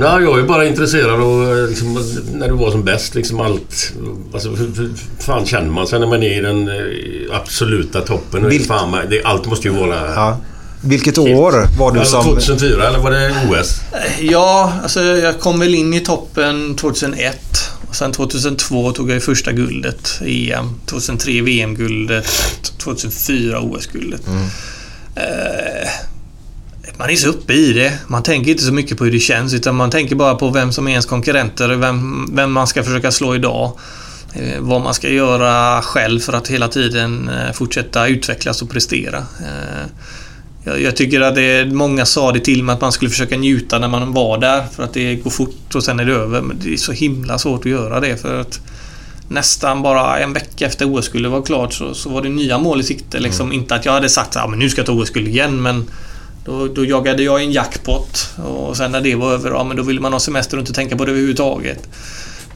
Ja, 0.00 0.20
jag 0.20 0.38
är 0.38 0.42
bara 0.42 0.66
intresserad 0.66 1.20
av 1.20 1.66
liksom, 1.68 2.04
när 2.34 2.48
du 2.48 2.54
var 2.54 2.70
som 2.70 2.84
bäst. 2.84 3.14
Liksom 3.14 3.40
allt. 3.40 3.92
Alltså, 4.34 4.48
hur, 4.48 4.76
hur 4.76 4.90
fan 5.18 5.46
känner 5.46 5.70
man 5.70 5.86
sig 5.86 6.00
när 6.00 6.06
man 6.06 6.22
är 6.22 6.38
i 6.38 6.40
den 6.40 6.68
eh, 6.68 7.36
absoluta 7.36 8.00
toppen? 8.00 8.50
Vilk- 8.50 8.66
Fan, 8.66 8.96
det, 9.10 9.22
allt 9.24 9.46
måste 9.46 9.68
ju 9.68 9.74
vara... 9.74 10.14
Ja. 10.14 10.36
Vilket 10.84 11.18
år 11.18 11.78
var 11.78 11.92
du 11.92 12.04
som... 12.04 12.24
2004 12.24 12.88
eller 12.88 12.98
var 12.98 13.10
det 13.10 13.32
OS? 13.50 13.80
Ja, 14.20 14.72
alltså 14.82 15.00
jag 15.00 15.40
kom 15.40 15.60
väl 15.60 15.74
in 15.74 15.94
i 15.94 16.00
toppen 16.00 16.76
2001. 16.76 17.70
Och 17.88 17.96
sen 17.96 18.12
2002 18.12 18.92
tog 18.92 19.10
jag 19.10 19.14
ju 19.14 19.20
första 19.20 19.52
guldet 19.52 20.20
i 20.24 20.52
EM. 20.52 20.80
2003 20.86 21.42
VM-guldet. 21.42 22.26
2004 22.78 23.60
OS-guldet. 23.60 24.20
Eh, 25.14 25.88
man 26.98 27.10
är 27.10 27.16
så 27.16 27.28
uppe 27.28 27.52
i 27.52 27.72
det. 27.72 27.98
Man 28.06 28.22
tänker 28.22 28.50
inte 28.50 28.64
så 28.64 28.72
mycket 28.72 28.98
på 28.98 29.04
hur 29.04 29.12
det 29.12 29.20
känns 29.20 29.54
utan 29.54 29.74
man 29.74 29.90
tänker 29.90 30.14
bara 30.14 30.34
på 30.34 30.50
vem 30.50 30.72
som 30.72 30.86
är 30.86 30.90
ens 30.90 31.06
konkurrenter, 31.06 31.68
vem, 31.68 32.28
vem 32.36 32.52
man 32.52 32.66
ska 32.66 32.84
försöka 32.84 33.10
slå 33.12 33.34
idag. 33.34 33.78
Eh, 34.32 34.60
vad 34.60 34.80
man 34.80 34.94
ska 34.94 35.08
göra 35.08 35.82
själv 35.82 36.20
för 36.20 36.32
att 36.32 36.48
hela 36.48 36.68
tiden 36.68 37.28
eh, 37.28 37.52
fortsätta 37.52 38.06
utvecklas 38.06 38.62
och 38.62 38.70
prestera. 38.70 39.18
Eh, 39.18 39.86
jag, 40.64 40.96
tycker 40.96 41.20
att 41.20 41.34
det 41.34 41.72
många 41.72 42.06
sa 42.06 42.32
det 42.32 42.40
till 42.40 42.62
mig 42.62 42.72
att 42.72 42.80
man 42.80 42.92
skulle 42.92 43.10
försöka 43.10 43.36
njuta 43.36 43.78
när 43.78 43.88
man 43.88 44.12
var 44.12 44.38
där 44.38 44.64
för 44.72 44.82
att 44.82 44.92
det 44.92 45.14
går 45.14 45.30
fort 45.30 45.74
och 45.74 45.84
sen 45.84 46.00
är 46.00 46.04
det 46.04 46.12
över. 46.12 46.40
Men 46.40 46.58
det 46.62 46.72
är 46.72 46.76
så 46.76 46.92
himla 46.92 47.38
svårt 47.38 47.60
att 47.60 47.72
göra 47.72 48.00
det 48.00 48.16
för 48.16 48.40
att 48.40 48.60
nästan 49.28 49.82
bara 49.82 50.18
en 50.18 50.32
vecka 50.32 50.66
efter 50.66 50.94
OS 50.94 51.04
skulle 51.04 51.28
vara 51.28 51.42
klart 51.42 51.74
så, 51.74 51.94
så 51.94 52.10
var 52.10 52.22
det 52.22 52.28
nya 52.28 52.58
mål 52.58 52.80
i 52.80 52.82
sikte. 52.82 53.18
Liksom. 53.18 53.52
Inte 53.52 53.74
att 53.74 53.84
jag 53.84 53.92
hade 53.92 54.08
sagt 54.08 54.36
att 54.36 54.44
ah, 54.44 54.48
men 54.48 54.58
nu 54.58 54.70
ska 54.70 54.78
jag 54.78 54.86
ta 54.86 54.92
OS-guld 54.92 55.28
igen 55.28 55.62
men 55.62 55.84
då, 56.44 56.66
då 56.66 56.84
jagade 56.84 57.22
jag 57.22 57.42
en 57.42 57.52
jackpot 57.52 58.30
och 58.36 58.76
sen 58.76 58.92
när 58.92 59.00
det 59.00 59.14
var 59.14 59.32
över, 59.32 59.50
ja, 59.50 59.64
men 59.64 59.76
då 59.76 59.82
ville 59.82 60.00
man 60.00 60.12
ha 60.12 60.20
semester 60.20 60.56
och 60.56 60.60
inte 60.60 60.72
tänka 60.72 60.96
på 60.96 61.04
det 61.04 61.10
överhuvudtaget. 61.10 61.88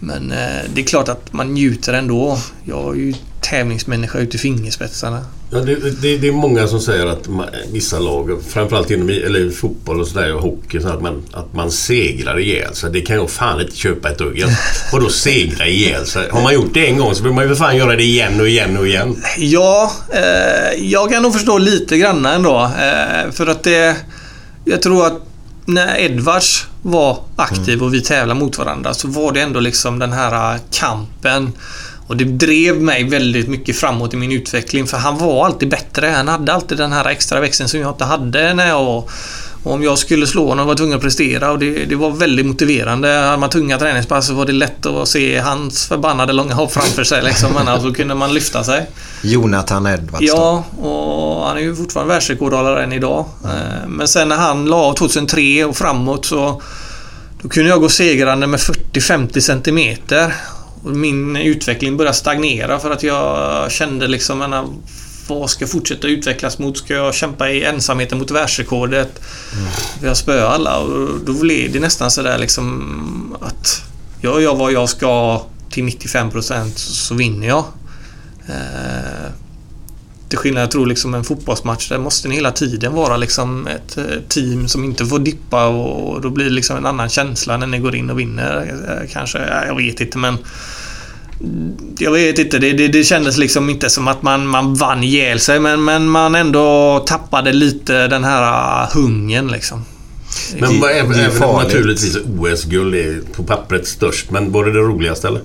Men 0.05 0.33
eh, 0.33 0.63
det 0.75 0.81
är 0.81 0.85
klart 0.85 1.09
att 1.09 1.33
man 1.33 1.55
njuter 1.55 1.93
ändå. 1.93 2.39
Jag 2.65 2.95
är 2.95 3.01
ju 3.01 3.15
tävlingsmänniska 3.41 4.19
ut 4.19 4.35
i 4.35 4.39
fingerspetsarna. 4.39 5.25
Ja, 5.51 5.59
det, 5.59 5.75
det, 6.03 6.17
det 6.17 6.29
är 6.29 6.33
många 6.33 6.67
som 6.67 6.81
säger 6.81 7.07
att 7.07 7.29
man, 7.29 7.47
vissa 7.73 7.99
lag, 7.99 8.39
framförallt 8.49 8.91
inom 8.91 9.09
eller 9.09 9.51
fotboll 9.51 10.01
och 10.01 10.09
sådär 10.09 10.35
och 10.35 10.43
hockey, 10.43 10.81
så 10.81 10.89
att, 10.89 11.03
man, 11.03 11.23
att 11.33 11.55
man 11.55 11.71
segrar 11.71 12.39
ihjäl 12.41 12.75
sig. 12.75 12.91
Det 12.93 13.01
kan 13.01 13.17
jag 13.17 13.31
fan 13.31 13.61
inte 13.61 13.77
köpa 13.77 14.11
ett 14.11 14.19
dugg. 14.19 14.45
Och 14.93 15.01
då 15.01 15.09
segra 15.09 15.67
ihjäl 15.67 16.07
sig. 16.07 16.29
Har 16.31 16.43
man 16.43 16.55
gjort 16.55 16.75
det 16.75 16.87
en 16.87 16.99
gång 16.99 17.15
så 17.15 17.23
vill 17.23 17.33
man 17.33 17.45
ju 17.45 17.49
för 17.49 17.57
fan 17.57 17.77
göra 17.77 17.97
det 17.97 18.05
igen 18.05 18.41
och 18.41 18.49
igen 18.49 18.77
och 18.79 18.87
igen. 18.87 19.17
Ja, 19.39 19.93
eh, 20.13 20.85
jag 20.85 21.11
kan 21.11 21.23
nog 21.23 21.33
förstå 21.33 21.59
lite 21.59 21.99
grann 21.99 22.27
ändå. 22.27 22.71
Eh, 22.81 23.31
för 23.33 23.47
att 23.47 23.63
det... 23.63 23.97
Jag 24.65 24.83
tror 24.83 25.07
att 25.07 25.32
när 25.65 26.01
Edwards 26.01 26.67
var 26.83 27.19
aktiv 27.37 27.83
och 27.83 27.95
vi 27.95 28.01
tävlade 28.01 28.41
mot 28.41 28.59
varandra 28.59 28.95
så 28.95 29.09
var 29.09 29.33
det 29.33 29.41
ändå 29.41 29.61
liksom 29.61 29.99
den 29.99 30.13
här 30.13 30.59
kampen. 30.71 31.53
Och 32.07 32.17
det 32.17 32.25
drev 32.25 32.81
mig 32.81 33.05
väldigt 33.05 33.49
mycket 33.49 33.77
framåt 33.77 34.15
i 34.15 34.17
min 34.17 34.33
utveckling 34.33 34.87
för 34.87 34.99
han 34.99 35.19
var 35.19 35.47
alltid 35.47 35.69
bättre. 35.69 36.07
Han 36.07 36.29
hade 36.29 36.53
alltid 36.53 36.79
den 36.79 36.93
här 36.93 37.05
extra 37.09 37.41
växeln 37.41 37.69
som 37.69 37.81
jag 37.81 37.91
inte 37.91 38.05
hade 38.05 38.55
när 38.55 38.69
jag 38.69 38.85
var 38.85 39.05
och 39.65 39.73
om 39.73 39.83
jag 39.83 39.99
skulle 39.99 40.27
slå 40.27 40.49
honom 40.49 40.67
var 40.67 40.71
jag 40.73 40.79
tvungen 40.79 40.97
att 40.97 41.03
prestera 41.03 41.51
och 41.51 41.59
det, 41.59 41.85
det 41.85 41.95
var 41.95 42.11
väldigt 42.11 42.47
motiverande. 42.47 43.09
Hade 43.09 43.37
man 43.37 43.51
tunga 43.51 43.79
träningspass 43.79 44.27
så 44.27 44.35
var 44.35 44.47
det 44.47 44.53
lätt 44.53 44.87
att 44.87 45.09
se 45.09 45.39
hans 45.39 45.87
förbannade 45.87 46.33
långa 46.33 46.55
hopp 46.55 46.73
framför 46.73 47.05
sig. 47.05 47.23
Liksom, 47.23 47.53
men 47.53 47.81
så 47.83 47.95
kunde 47.95 48.15
man 48.15 48.35
lyfta 48.35 48.65
sig. 48.65 48.87
Jonathan 49.23 49.87
Edwards. 49.87 50.25
Ja, 50.27 50.65
och 50.81 51.47
han 51.47 51.57
är 51.57 51.61
ju 51.61 51.77
fortfarande 51.77 52.15
världsrekordhållare 52.15 52.85
än 52.85 52.93
idag. 52.93 53.25
Eh, 53.45 53.89
Men 53.89 54.09
sen 54.09 54.29
när 54.29 54.37
han 54.37 54.67
la 54.67 54.77
av 54.77 54.95
2003 54.95 55.65
och 55.65 55.77
framåt 55.77 56.25
så 56.27 56.63
då 57.43 57.49
kunde 57.49 57.69
jag 57.71 57.81
gå 57.81 57.89
segrande 57.89 58.47
med 58.47 58.61
40-50 58.61 59.41
centimeter. 59.41 60.35
Och 60.85 60.91
min 60.91 61.37
utveckling 61.37 61.97
började 61.97 62.17
stagnera 62.17 62.79
för 62.79 62.91
att 62.91 63.03
jag 63.03 63.73
kände 63.73 64.09
liksom, 64.09 64.43
vad 65.41 65.51
ska 65.51 65.63
jag 65.63 65.71
fortsätta 65.71 66.09
utvecklas 66.09 66.59
mot? 66.59 66.79
Ska 66.79 66.95
jag 66.95 67.15
kämpa 67.15 67.51
i 67.51 67.65
ensamheten 67.65 68.19
mot 68.19 68.31
världsrekordet? 68.31 69.21
Mm. 69.53 69.73
Jag 70.03 70.17
spöar 70.17 70.47
alla 70.47 70.79
och 70.79 71.21
då 71.25 71.33
blev 71.33 71.73
det 71.73 71.81
nästan 71.81 72.11
sådär 72.11 72.39
liksom 72.39 73.37
att 73.41 73.83
gör 74.21 74.41
jag 74.41 74.57
vad 74.57 74.73
jag 74.73 74.89
ska 74.89 75.43
till 75.71 75.85
95% 75.85 76.71
så 76.77 77.15
vinner 77.15 77.49
jag. 77.49 77.65
Eh, 78.49 79.33
till 80.29 80.39
skillnad, 80.39 80.63
jag 80.63 80.71
tror 80.71 80.87
liksom 80.87 81.15
en 81.15 81.25
fotbollsmatch, 81.25 81.89
där 81.89 81.99
måste 81.99 82.29
ni 82.29 82.35
hela 82.35 82.53
tiden 82.53 82.93
vara 82.93 83.17
liksom 83.17 83.67
ett 83.67 83.99
eh, 83.99 84.05
team 84.29 84.69
som 84.69 84.85
inte 84.85 85.07
får 85.07 85.19
dippa 85.19 85.67
och 85.67 86.21
då 86.21 86.31
blir 86.31 86.45
det 86.45 86.51
liksom 86.51 86.77
en 86.77 86.87
annan 86.87 87.09
känsla 87.09 87.57
när 87.57 87.67
ni 87.67 87.79
går 87.79 87.95
in 87.95 88.11
och 88.11 88.19
vinner. 88.19 88.75
Eh, 88.89 89.11
kanske, 89.13 89.39
jag 89.67 89.77
vet 89.77 90.01
inte 90.01 90.19
men 90.19 90.39
jag 91.99 92.11
vet 92.11 92.39
inte, 92.39 92.59
det, 92.59 92.73
det, 92.73 92.89
det 92.89 93.05
kändes 93.05 93.39
liksom 93.39 93.71
inte 93.71 93.91
som 93.91 94.09
att 94.09 94.23
man, 94.23 94.47
man 94.47 94.75
vann 94.75 95.03
ihjäl 95.05 95.41
sig 95.41 95.61
men, 95.61 95.85
men 95.85 96.09
man 96.09 96.35
ändå 96.35 96.99
tappade 97.07 97.53
lite 97.53 98.09
den 98.09 98.25
här 98.25 98.87
hungern 98.95 99.49
liksom. 99.49 99.85
Men 100.59 100.81
det 100.81 100.91
även, 100.91 101.11
även 101.15 101.31
om 101.31 101.33
farligt. 101.33 101.67
naturligtvis 101.73 102.17
OS-guld 102.41 102.95
är 102.95 103.21
på 103.37 103.43
pappret 103.43 103.87
störst. 103.87 104.31
Men 104.31 104.53
var 104.53 104.65
det 104.65 104.73
det 104.73 104.79
roligaste 104.79 105.29
eller? 105.29 105.41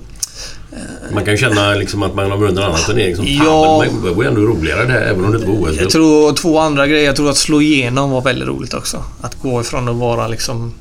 Man 1.14 1.24
kan 1.24 1.34
ju 1.34 1.38
känna 1.38 1.74
liksom 1.74 2.02
att 2.02 2.14
man 2.14 2.30
har 2.30 2.38
vunnit 2.38 2.58
en 2.58 2.64
annan 2.64 2.80
turnering 2.86 3.16
som 3.16 3.24
Ja. 3.28 3.84
men 3.86 4.02
det 4.04 4.10
var 4.10 4.22
ju 4.22 4.28
ändå 4.28 4.40
roligare 4.40 4.84
det 4.84 4.92
här, 4.92 5.00
även 5.00 5.24
om 5.24 5.32
det 5.32 5.38
inte 5.38 5.48
var 5.50 5.54
Jag 5.56 5.68
OS-guld. 5.70 5.90
tror 5.90 6.32
två 6.32 6.58
andra 6.58 6.86
grejer. 6.86 7.04
Jag 7.06 7.16
tror 7.16 7.30
att 7.30 7.36
slå 7.36 7.60
igenom 7.62 8.10
var 8.10 8.20
väldigt 8.20 8.48
roligt 8.48 8.74
också. 8.74 9.04
Att 9.20 9.42
gå 9.42 9.60
ifrån 9.60 9.88
att 9.88 9.96
vara 9.96 10.28
liksom 10.28 10.72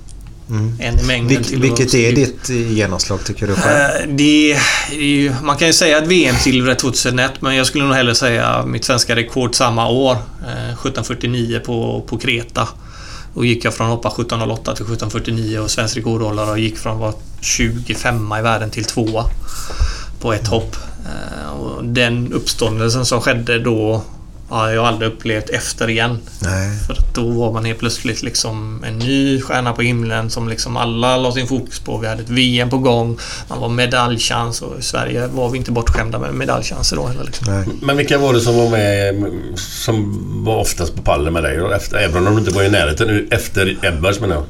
en 0.79 0.99
i 0.99 1.03
mängden 1.03 1.27
Vil, 1.37 1.43
till 1.45 1.61
vilket 1.61 1.93
är 1.93 2.11
ditt 2.11 2.49
genomslag 2.49 3.23
tycker 3.25 3.47
du 3.47 3.55
själv? 3.55 4.09
Eh, 4.09 4.15
Det 4.15 4.51
är 4.53 4.59
ju, 4.99 5.33
man 5.43 5.57
kan 5.57 5.67
ju 5.67 5.73
säga 5.73 5.97
att 5.97 6.07
VM-silvret 6.07 6.79
2001 6.79 7.31
men 7.41 7.55
jag 7.55 7.67
skulle 7.67 7.83
nog 7.83 7.93
hellre 7.95 8.15
säga 8.15 8.65
mitt 8.65 8.85
svenska 8.85 9.15
rekord 9.15 9.55
samma 9.55 9.89
år. 9.89 10.11
eh, 10.11 10.73
1749 10.73 11.59
på, 11.65 12.03
på 12.07 12.17
Kreta. 12.17 12.67
Då 13.35 13.45
gick 13.45 13.65
jag 13.65 13.73
från 13.73 13.87
hoppa 13.87 14.07
1708 14.09 14.63
till 14.75 14.85
1749 14.85 15.59
och 15.59 15.71
svensk 15.71 15.97
rekordhållare 15.97 16.51
och 16.51 16.59
gick 16.59 16.77
från 16.77 16.99
vara 16.99 17.13
25 17.41 18.33
i 18.39 18.41
världen 18.41 18.69
till 18.69 18.83
tvåa 18.85 19.25
på 20.21 20.33
ett 20.33 20.47
hopp. 20.47 20.75
Eh, 21.05 21.51
Och 21.59 21.83
den 21.85 22.33
uppståndelsen 22.33 23.05
som 23.05 23.21
skedde 23.21 23.59
då 23.59 24.01
har 24.49 24.69
jag 24.69 24.85
aldrig 24.85 25.11
upplevt 25.11 25.49
efter 25.49 25.89
igen. 25.89 26.19
Nej. 26.41 26.79
För 26.87 26.93
att 26.93 27.15
då 27.15 27.29
var 27.29 27.53
man 27.53 27.65
helt 27.65 27.79
plötsligt 27.79 28.23
liksom 28.23 28.83
en 28.83 28.99
ny 28.99 29.41
stjärna 29.41 29.73
på 29.73 29.81
himlen 29.81 30.29
som 30.29 30.49
liksom 30.49 30.77
alla 30.77 31.17
la 31.17 31.31
sin 31.31 31.47
fokus 31.47 31.79
på. 31.79 31.97
Vi 31.97 32.07
hade 32.07 32.23
ett 32.23 32.29
VM 32.29 32.69
på 32.69 32.77
gång. 32.77 33.17
Man 33.49 33.59
var 33.59 33.69
medaljchans 33.69 34.61
och 34.61 34.79
i 34.79 34.81
Sverige 34.81 35.27
var 35.27 35.49
vi 35.49 35.57
inte 35.57 35.71
bortskämda 35.71 36.19
med 36.19 36.33
medaljchanser 36.33 36.95
då 36.95 37.07
heller. 37.07 37.23
Liksom. 37.23 37.53
Nej. 37.53 37.65
Men 37.81 37.97
vilka 37.97 38.17
var 38.17 38.33
det 38.33 38.41
som 38.41 38.57
var 38.57 38.69
med 38.69 39.15
som 39.55 40.45
var 40.45 40.55
oftast 40.55 40.95
på 40.95 41.01
pallen 41.01 41.33
med 41.33 41.43
dig? 41.43 41.57
då? 41.57 41.71
Efter, 41.71 41.97
även 41.97 42.17
om 42.17 42.25
de 42.25 42.39
inte 42.39 42.51
var 42.51 42.63
i 42.63 42.69
närheten. 42.69 43.27
Efter 43.31 43.85
Edwards 43.85 44.19
menar 44.19 44.35
jag. 44.35 44.45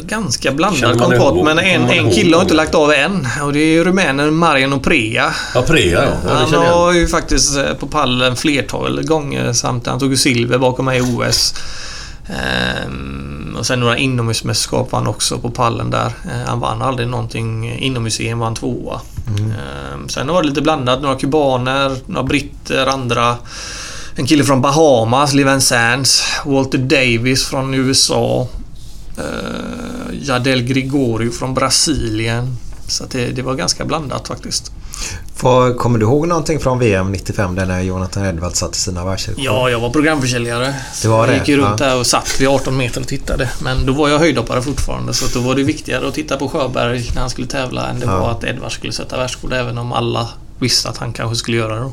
Ganska 0.00 0.52
blandad 0.52 0.98
kompott 1.00 1.44
men 1.44 1.58
en, 1.58 1.90
en 1.90 2.10
kille 2.10 2.36
har 2.36 2.42
inte 2.42 2.54
lagt 2.54 2.74
av 2.74 2.92
än. 2.92 3.28
Och 3.42 3.52
det 3.52 3.58
är 3.58 3.84
rumänen 3.84 4.34
Marian 4.34 4.72
Oprea. 4.72 5.34
Ja, 5.54 5.62
Prea 5.62 6.04
ja. 6.04 6.12
ja 6.26 6.58
Han 6.58 6.70
var 6.70 6.92
ju 6.92 7.08
faktiskt 7.08 7.56
eh, 7.56 7.74
på 7.74 7.86
pallen 7.86 8.36
flertal 8.36 9.02
gånger 9.02 9.52
samt 9.52 9.86
han 9.86 9.98
tog 9.98 10.10
ju 10.10 10.16
silver 10.16 10.58
bakom 10.58 10.84
mig 10.84 10.98
i 10.98 11.00
OS. 11.00 11.54
Ehm, 12.26 13.56
och 13.58 13.66
sen 13.66 13.80
några 13.80 13.98
inomhusmästerskap 13.98 14.92
vann 14.92 15.06
också 15.06 15.38
på 15.38 15.50
pallen 15.50 15.90
där. 15.90 16.06
Ehm, 16.06 16.46
han 16.46 16.60
vann 16.60 16.82
aldrig 16.82 17.08
någonting 17.08 17.78
inomhus-EM, 17.78 18.38
vann 18.38 18.54
tvåa. 18.54 19.00
Ehm, 19.26 20.08
sen 20.08 20.26
var 20.26 20.42
det 20.42 20.48
lite 20.48 20.62
blandat. 20.62 21.02
Några 21.02 21.16
kubaner, 21.16 21.96
några 22.06 22.22
britter, 22.22 22.86
andra. 22.86 23.36
En 24.16 24.26
kille 24.26 24.44
från 24.44 24.60
Bahamas, 24.60 25.34
Liven 25.34 25.60
Sands. 25.60 26.22
Walter 26.44 26.78
Davis 26.78 27.46
från 27.46 27.74
USA. 27.74 28.48
Jadel 30.22 30.62
Gregorio 30.62 31.30
från 31.30 31.54
Brasilien. 31.54 32.56
Så 32.86 33.04
det, 33.10 33.26
det 33.26 33.42
var 33.42 33.54
ganska 33.54 33.84
blandat 33.84 34.28
faktiskt. 34.28 34.72
Kommer 35.78 35.98
du 35.98 36.04
ihåg 36.06 36.28
någonting 36.28 36.60
från 36.60 36.78
VM 36.78 37.12
95 37.12 37.54
där 37.54 37.66
när 37.66 37.80
Jonathan 37.80 38.26
Edwards 38.26 38.58
satte 38.58 38.78
sina 38.78 39.04
världsrekord? 39.04 39.44
Ja, 39.44 39.70
jag 39.70 39.80
var 39.80 39.90
programförsäljare. 39.90 40.74
Det 41.02 41.08
var 41.08 41.28
jag 41.28 41.36
gick 41.36 41.48
runt 41.48 41.80
ja. 41.80 41.86
där 41.86 41.98
och 41.98 42.06
satt 42.06 42.40
vid 42.40 42.48
18 42.48 42.76
meter 42.76 43.00
och 43.00 43.06
tittade. 43.06 43.50
Men 43.62 43.86
då 43.86 43.92
var 43.92 44.08
jag 44.08 44.18
höjdhoppare 44.18 44.62
fortfarande 44.62 45.14
så 45.14 45.38
då 45.38 45.46
var 45.46 45.54
det 45.54 45.62
viktigare 45.62 46.08
att 46.08 46.14
titta 46.14 46.36
på 46.36 46.48
Sjöberg 46.48 47.10
när 47.14 47.20
han 47.20 47.30
skulle 47.30 47.46
tävla 47.46 47.88
än 47.88 48.00
det 48.00 48.06
Ja. 48.06 48.18
var 48.20 48.30
att 48.30 48.44
Edvard 48.44 48.72
skulle 48.72 48.92
sätta 48.92 49.16
världsrekord 49.16 49.52
även 49.52 49.78
om 49.78 49.92
alla 49.92 50.28
visste 50.58 50.88
att 50.88 50.96
han 50.96 51.12
kanske 51.12 51.36
skulle 51.36 51.56
göra 51.56 51.74
det. 51.80 51.90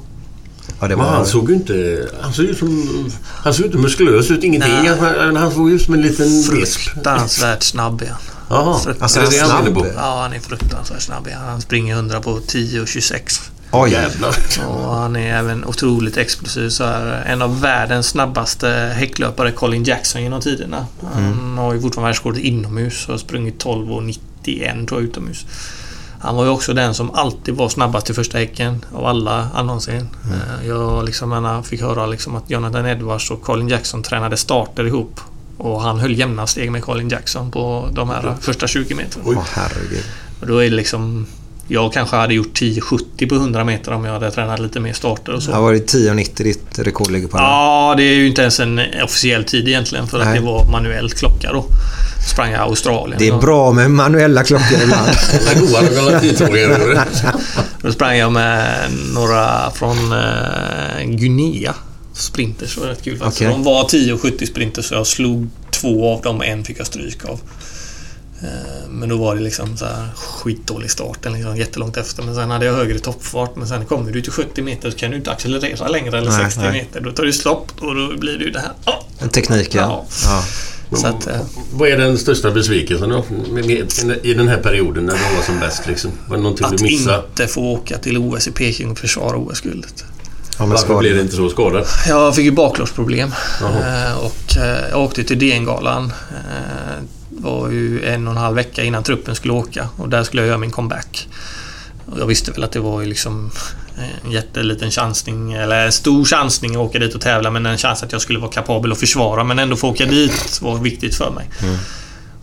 Ja, 0.80 0.96
var... 0.96 1.06
han 1.06 1.26
såg 1.26 1.50
ju 1.50 1.56
inte... 1.56 2.08
Han 2.22 2.34
såg 2.34 2.46
ju 2.46 2.56
som... 2.56 3.12
Han 3.24 3.54
såg 3.54 3.66
inte 3.66 3.78
muskulös 3.78 4.32
ut, 4.32 4.44
ingenting. 4.44 4.74
Nej. 4.74 4.98
Han, 5.20 5.36
han 5.36 5.52
såg 5.52 5.70
ju 5.70 5.80
som 5.80 5.94
en 5.94 6.02
liten 6.02 6.28
visp. 6.28 6.80
Fruktansvärt 6.80 7.64
snabb 7.64 8.04
han. 8.10 8.18
Jaha, 8.50 8.80
Fruktansvärt 8.80 9.34
är 9.34 9.66
det 9.66 9.72
på? 9.72 9.80
snabb. 9.80 9.94
Ja, 9.96 10.22
han 10.22 10.34
är 10.34 10.40
fruktansvärt 10.40 11.02
snabb. 11.02 11.28
Han 11.48 11.62
springer 11.62 11.96
100 11.96 12.22
på 12.22 12.40
10 12.48 12.82
och 12.82 12.88
26. 12.88 13.52
Oj! 13.72 13.92
Jävlar. 13.92 14.36
Och 14.68 14.96
han 14.96 15.16
är 15.16 15.38
även 15.38 15.66
otroligt 15.66 16.18
explosiv. 16.18 16.70
Så 16.70 16.84
här, 16.84 17.24
en 17.26 17.42
av 17.42 17.62
världens 17.62 18.08
snabbaste 18.08 18.68
häcklöpare, 18.96 19.52
Colin 19.52 19.84
Jackson 19.84 20.24
genom 20.24 20.42
tiderna. 20.42 20.86
Han 21.14 21.58
har 21.58 21.74
ju 21.74 21.82
fortfarande 21.82 22.08
världsrekordet 22.08 22.42
inomhus 22.44 23.06
och 23.06 23.14
har 23.14 23.20
sprungit 23.20 23.60
12 23.60 23.92
och 23.92 24.04
91 24.04 24.88
tror 24.88 25.02
jag 25.02 25.10
utomhus. 25.10 25.46
Han 26.22 26.36
var 26.36 26.44
ju 26.44 26.50
också 26.50 26.74
den 26.74 26.94
som 26.94 27.12
alltid 27.12 27.56
var 27.56 27.70
snabbast 27.70 28.10
i 28.10 28.14
första 28.14 28.38
häcken 28.38 28.86
av 28.96 29.06
alla 29.06 29.50
annonsen. 29.54 30.10
Eh, 30.32 30.68
Jag 30.68 31.06
liksom, 31.06 31.30
menar, 31.30 31.62
fick 31.62 31.82
höra 31.82 32.06
liksom 32.06 32.36
att 32.36 32.50
Jonathan 32.50 32.86
Edwards 32.86 33.32
och 33.32 33.42
Colin 33.42 33.68
Jackson 33.68 34.04
tränade 34.04 34.38
starter 34.38 34.88
ihop. 34.88 35.20
Och 35.58 35.82
han 35.82 36.00
höll 36.00 36.20
jämna 36.20 36.48
steg 36.48 36.72
med 36.72 36.84
Colin 36.84 37.10
Jackson 37.10 37.52
på 37.52 37.90
de 37.92 38.10
här 38.10 38.36
första 38.42 38.68
20 38.68 38.96
metrarna. 38.96 39.26
Åh 39.30 39.44
herregud. 39.54 40.04
Och 40.42 40.48
då 40.48 40.58
är 40.58 40.70
det 40.70 40.76
liksom... 40.76 41.26
Jag 41.72 41.94
kanske 41.94 42.16
hade 42.16 42.34
gjort 42.34 42.60
10,70 42.62 43.30
på 43.30 43.36
100 43.36 43.64
meter 43.64 43.92
om 43.92 44.06
jag 44.06 44.14
hade 44.14 44.32
tränat 44.32 44.60
lite 44.60 44.80
mer 44.80 44.94
starter 44.94 45.34
och 45.34 45.44
så. 45.44 45.52
Ja, 45.52 45.62
var 45.62 45.74
det 45.74 45.94
10,90 45.94 46.44
ditt 46.44 46.80
rekord 46.80 47.12
ligger 47.12 47.28
på? 47.28 47.38
nu? 47.38 47.44
Ja, 47.44 47.94
det 47.98 48.04
är 48.04 48.14
ju 48.14 48.28
inte 48.28 48.42
ens 48.42 48.60
en 48.60 48.82
officiell 49.04 49.44
tid 49.44 49.68
egentligen 49.68 50.08
för 50.08 50.20
att 50.20 50.26
Nej. 50.26 50.40
det 50.40 50.46
var 50.46 50.72
manuell 50.72 51.10
klocka 51.10 51.54
då. 51.54 51.66
Sprang 52.32 52.52
jag 52.52 52.62
Australien. 52.62 53.20
Det 53.20 53.28
är 53.28 53.38
bra 53.38 53.72
med 53.72 53.92
manuella 53.92 54.44
klockor 54.44 54.78
ibland. 54.84 55.08
Det 56.40 56.62
är. 56.64 57.06
Då 57.82 57.92
sprang 57.92 58.18
jag 58.18 58.32
med 58.32 58.92
några 59.14 59.72
från 59.72 60.12
eh, 60.12 61.06
Guinea. 61.06 61.74
Sprinters 62.14 62.78
var 62.78 62.88
rätt 62.88 63.04
kul 63.04 63.18
faktiskt. 63.18 63.42
Okej. 63.42 63.54
De 63.54 63.64
var 63.64 63.84
10,70 63.84 64.46
sprinters 64.46 64.86
så 64.86 64.94
jag 64.94 65.08
slog 65.08 65.50
två 65.72 66.14
av 66.14 66.22
dem 66.22 66.38
och 66.38 66.46
en 66.46 66.64
fick 66.64 66.80
jag 66.80 66.88
stryk 66.88 67.26
av. 67.26 67.40
Eh, 68.44 68.90
Men 68.90 69.10
då 69.10 69.18
var 69.18 69.36
det 69.36 69.42
liksom 69.42 69.78
så 69.78 69.86
här 69.86 70.08
skitdålig 70.16 70.92
start, 70.92 71.18
liksom, 71.26 71.58
jättelångt 71.58 71.98
efter. 71.98 72.24
Men 72.24 72.36
sen 72.36 72.52
hade 72.52 72.66
jag 72.66 72.74
högre 72.74 73.00
toppfart. 73.00 73.56
Men 73.56 73.68
sen 73.68 73.86
kommer 73.86 74.12
du 74.12 74.22
till 74.22 74.32
70 74.32 74.62
meter 74.62 74.92
så 74.92 74.98
kan 74.98 75.12
du 75.12 75.18
inte 75.18 75.32
accelerera 75.32 75.88
längre 75.88 76.18
eller 76.18 76.32
Nej, 76.32 76.44
60 76.44 76.60
nej. 76.62 76.72
meter. 76.72 77.02
Då 77.02 77.12
tar 77.12 77.24
du 77.24 77.34
stopp 77.34 77.72
och 77.80 77.96
då 77.96 78.18
blir 78.18 78.38
det 78.38 78.44
ju 78.46 78.52
det 78.52 78.60
här. 78.60 78.72
Ah! 78.86 79.28
Tekniken. 79.28 79.82
Ja. 79.82 80.06
Ja. 80.26 80.44
Så 80.98 81.08
att, 81.08 81.28
eh, 81.28 81.42
Vad 81.74 81.90
är 81.90 81.98
den 81.98 82.18
största 82.18 82.52
besvikelsen 82.52 83.10
då? 83.10 83.26
I 84.24 84.34
den 84.34 84.48
här 84.48 84.58
perioden 84.58 85.06
när 85.06 85.14
de 85.14 85.36
var 85.36 85.44
som 85.44 85.60
bäst 85.60 85.88
liksom? 85.88 86.12
Var 86.28 86.38
det 86.38 86.44
någonting 86.44 86.66
att 86.66 86.78
du 86.78 86.84
missade? 86.84 87.24
inte 87.30 87.48
få 87.48 87.62
åka 87.62 87.98
till 87.98 88.18
OS 88.18 88.48
i 88.48 88.52
Peking 88.52 88.92
och 88.92 88.98
försvara 89.00 89.38
OS-guldet. 89.38 90.04
Ja, 90.58 90.66
men 90.66 90.70
Varför 90.70 91.00
blev 91.00 91.16
det 91.16 91.22
inte 91.22 91.36
så 91.36 91.50
skadad? 91.50 91.86
Jag 92.08 92.36
fick 92.36 92.46
ju 92.46 92.52
baklårsproblem. 92.52 93.32
Jaha. 93.62 94.08
Eh, 94.08 94.18
och 94.18 94.56
jag 94.92 95.02
åkte 95.02 95.24
till 95.24 95.40
DN-galan. 95.40 96.14
Eh, 97.40 97.44
var 97.44 97.70
ju 97.70 98.06
en 98.06 98.28
och 98.28 98.34
en 98.34 98.38
halv 98.38 98.56
vecka 98.56 98.84
innan 98.84 99.04
truppen 99.04 99.36
skulle 99.36 99.54
åka 99.54 99.90
och 99.98 100.10
där 100.10 100.24
skulle 100.24 100.42
jag 100.42 100.48
göra 100.48 100.58
min 100.58 100.72
comeback. 100.72 101.28
Och 102.06 102.20
jag 102.20 102.26
visste 102.26 102.52
väl 102.52 102.64
att 102.64 102.72
det 102.72 102.80
var 102.80 103.06
liksom 103.06 103.52
en 104.26 104.32
jätteliten 104.32 104.92
chansning, 104.92 105.54
eller 105.54 105.86
en 105.86 105.92
stor 105.92 106.26
chansning 106.26 106.72
att 106.72 106.78
åka 106.78 107.00
dit 107.00 107.16
och 107.16 107.22
tävla 107.22 107.52
men 107.52 107.66
en 107.66 107.78
chans 107.78 108.04
att 108.04 108.12
jag 108.12 108.22
skulle 108.22 108.40
vara 108.40 108.52
kapabel 108.52 108.92
att 108.92 109.00
försvara 109.00 109.44
men 109.44 109.60
ändå 109.60 109.76
få 109.76 109.90
åka 109.90 110.06
dit 110.06 110.60
var 110.62 110.78
viktigt 110.78 111.16
för 111.16 111.32
mig. 111.32 111.50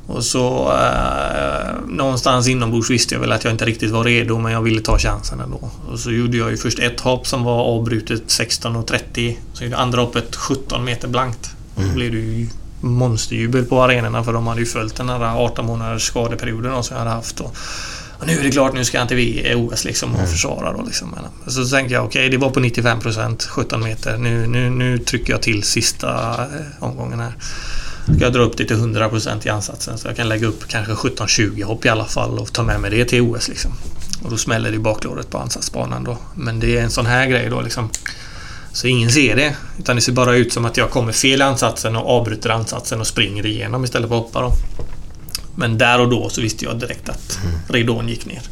Och 0.06 0.24
så 0.24 0.72
eh, 0.72 1.88
någonstans 1.88 2.48
inombords 2.48 2.90
visste 2.90 3.14
jag 3.14 3.20
väl 3.20 3.32
att 3.32 3.44
jag 3.44 3.52
inte 3.52 3.64
riktigt 3.64 3.90
var 3.90 4.04
redo 4.04 4.38
men 4.38 4.52
jag 4.52 4.62
ville 4.62 4.80
ta 4.80 4.98
chansen 4.98 5.40
ändå. 5.40 5.70
Och 5.88 5.98
så 5.98 6.10
gjorde 6.10 6.36
jag 6.36 6.50
ju 6.50 6.56
först 6.56 6.78
ett 6.78 7.00
hopp 7.00 7.26
som 7.26 7.44
var 7.44 7.64
avbrutet 7.64 8.22
16.30. 8.26 9.36
Så 9.52 9.64
gjorde 9.64 9.76
andra 9.76 10.00
hoppet 10.00 10.36
17 10.36 10.84
meter 10.84 11.08
blankt. 11.08 11.50
Och 11.74 11.82
då 11.82 11.88
blev 11.88 12.12
det 12.12 12.18
ju 12.18 12.48
monsterjubel 12.88 13.64
på 13.64 13.82
arenorna 13.82 14.24
för 14.24 14.32
de 14.32 14.46
hade 14.46 14.60
ju 14.60 14.66
följt 14.66 14.96
den 14.96 15.08
här 15.08 15.44
18 15.44 15.66
månaders 15.66 16.02
skadeperioden 16.02 16.72
då 16.72 16.82
som 16.82 16.94
jag 16.94 17.04
hade 17.04 17.16
haft. 17.16 17.40
Och, 17.40 17.56
och 18.18 18.26
nu 18.26 18.38
är 18.38 18.42
det 18.42 18.50
klart, 18.50 18.74
nu 18.74 18.84
ska 18.84 18.96
jag 18.98 19.04
inte 19.04 19.14
vi 19.14 19.54
OS 19.54 19.84
liksom 19.84 20.16
och 20.16 20.28
försvara 20.28 20.72
då 20.72 20.82
liksom. 20.82 21.16
Så 21.46 21.64
tänkte 21.68 21.94
jag 21.94 22.04
okej, 22.04 22.28
det 22.28 22.36
var 22.36 22.50
på 22.50 22.60
95% 22.60 23.48
17 23.48 23.82
meter. 23.82 24.18
Nu, 24.18 24.46
nu, 24.46 24.70
nu 24.70 24.98
trycker 24.98 25.32
jag 25.32 25.42
till 25.42 25.62
sista 25.62 26.32
eh, 26.34 26.84
omgången 26.84 27.20
här. 27.20 27.32
Ska 28.14 28.24
jag 28.24 28.32
dra 28.32 28.40
upp 28.40 28.56
det 28.56 28.64
till 28.64 28.76
100% 28.76 29.46
i 29.46 29.50
ansatsen 29.50 29.98
så 29.98 30.08
jag 30.08 30.16
kan 30.16 30.28
lägga 30.28 30.46
upp 30.46 30.68
kanske 30.68 30.92
17-20 30.92 31.64
hopp 31.64 31.84
i 31.84 31.88
alla 31.88 32.04
fall 32.04 32.38
och 32.38 32.52
ta 32.52 32.62
med 32.62 32.80
mig 32.80 32.90
det 32.90 33.04
till 33.04 33.20
OS 33.20 33.48
liksom. 33.48 33.72
Och 34.22 34.30
då 34.30 34.36
smäller 34.36 34.70
det 34.70 34.76
i 34.76 34.78
baklåret 34.78 35.30
på 35.30 35.38
ansatsbanan 35.38 36.04
då. 36.04 36.18
Men 36.34 36.60
det 36.60 36.78
är 36.78 36.82
en 36.82 36.90
sån 36.90 37.06
här 37.06 37.26
grej 37.26 37.48
då 37.50 37.60
liksom. 37.60 37.90
Så 38.76 38.86
ingen 38.86 39.10
ser 39.10 39.36
det. 39.36 39.56
Utan 39.78 39.96
det 39.96 40.02
ser 40.02 40.12
bara 40.12 40.36
ut 40.36 40.52
som 40.52 40.64
att 40.64 40.76
jag 40.76 40.90
kommer 40.90 41.12
fel 41.12 41.40
i 41.40 41.42
ansatsen 41.44 41.96
och 41.96 42.10
avbryter 42.10 42.50
ansatsen 42.50 43.00
och 43.00 43.06
springer 43.06 43.46
igenom 43.46 43.84
istället 43.84 44.08
för 44.08 44.16
att 44.16 44.22
hoppa 44.22 44.40
då. 44.42 44.52
Men 45.54 45.78
där 45.78 46.00
och 46.00 46.08
då 46.10 46.28
så 46.28 46.40
visste 46.40 46.64
jag 46.64 46.78
direkt 46.80 47.08
att 47.08 47.38
ridån 47.68 48.08
gick 48.08 48.26
ner. 48.26 48.42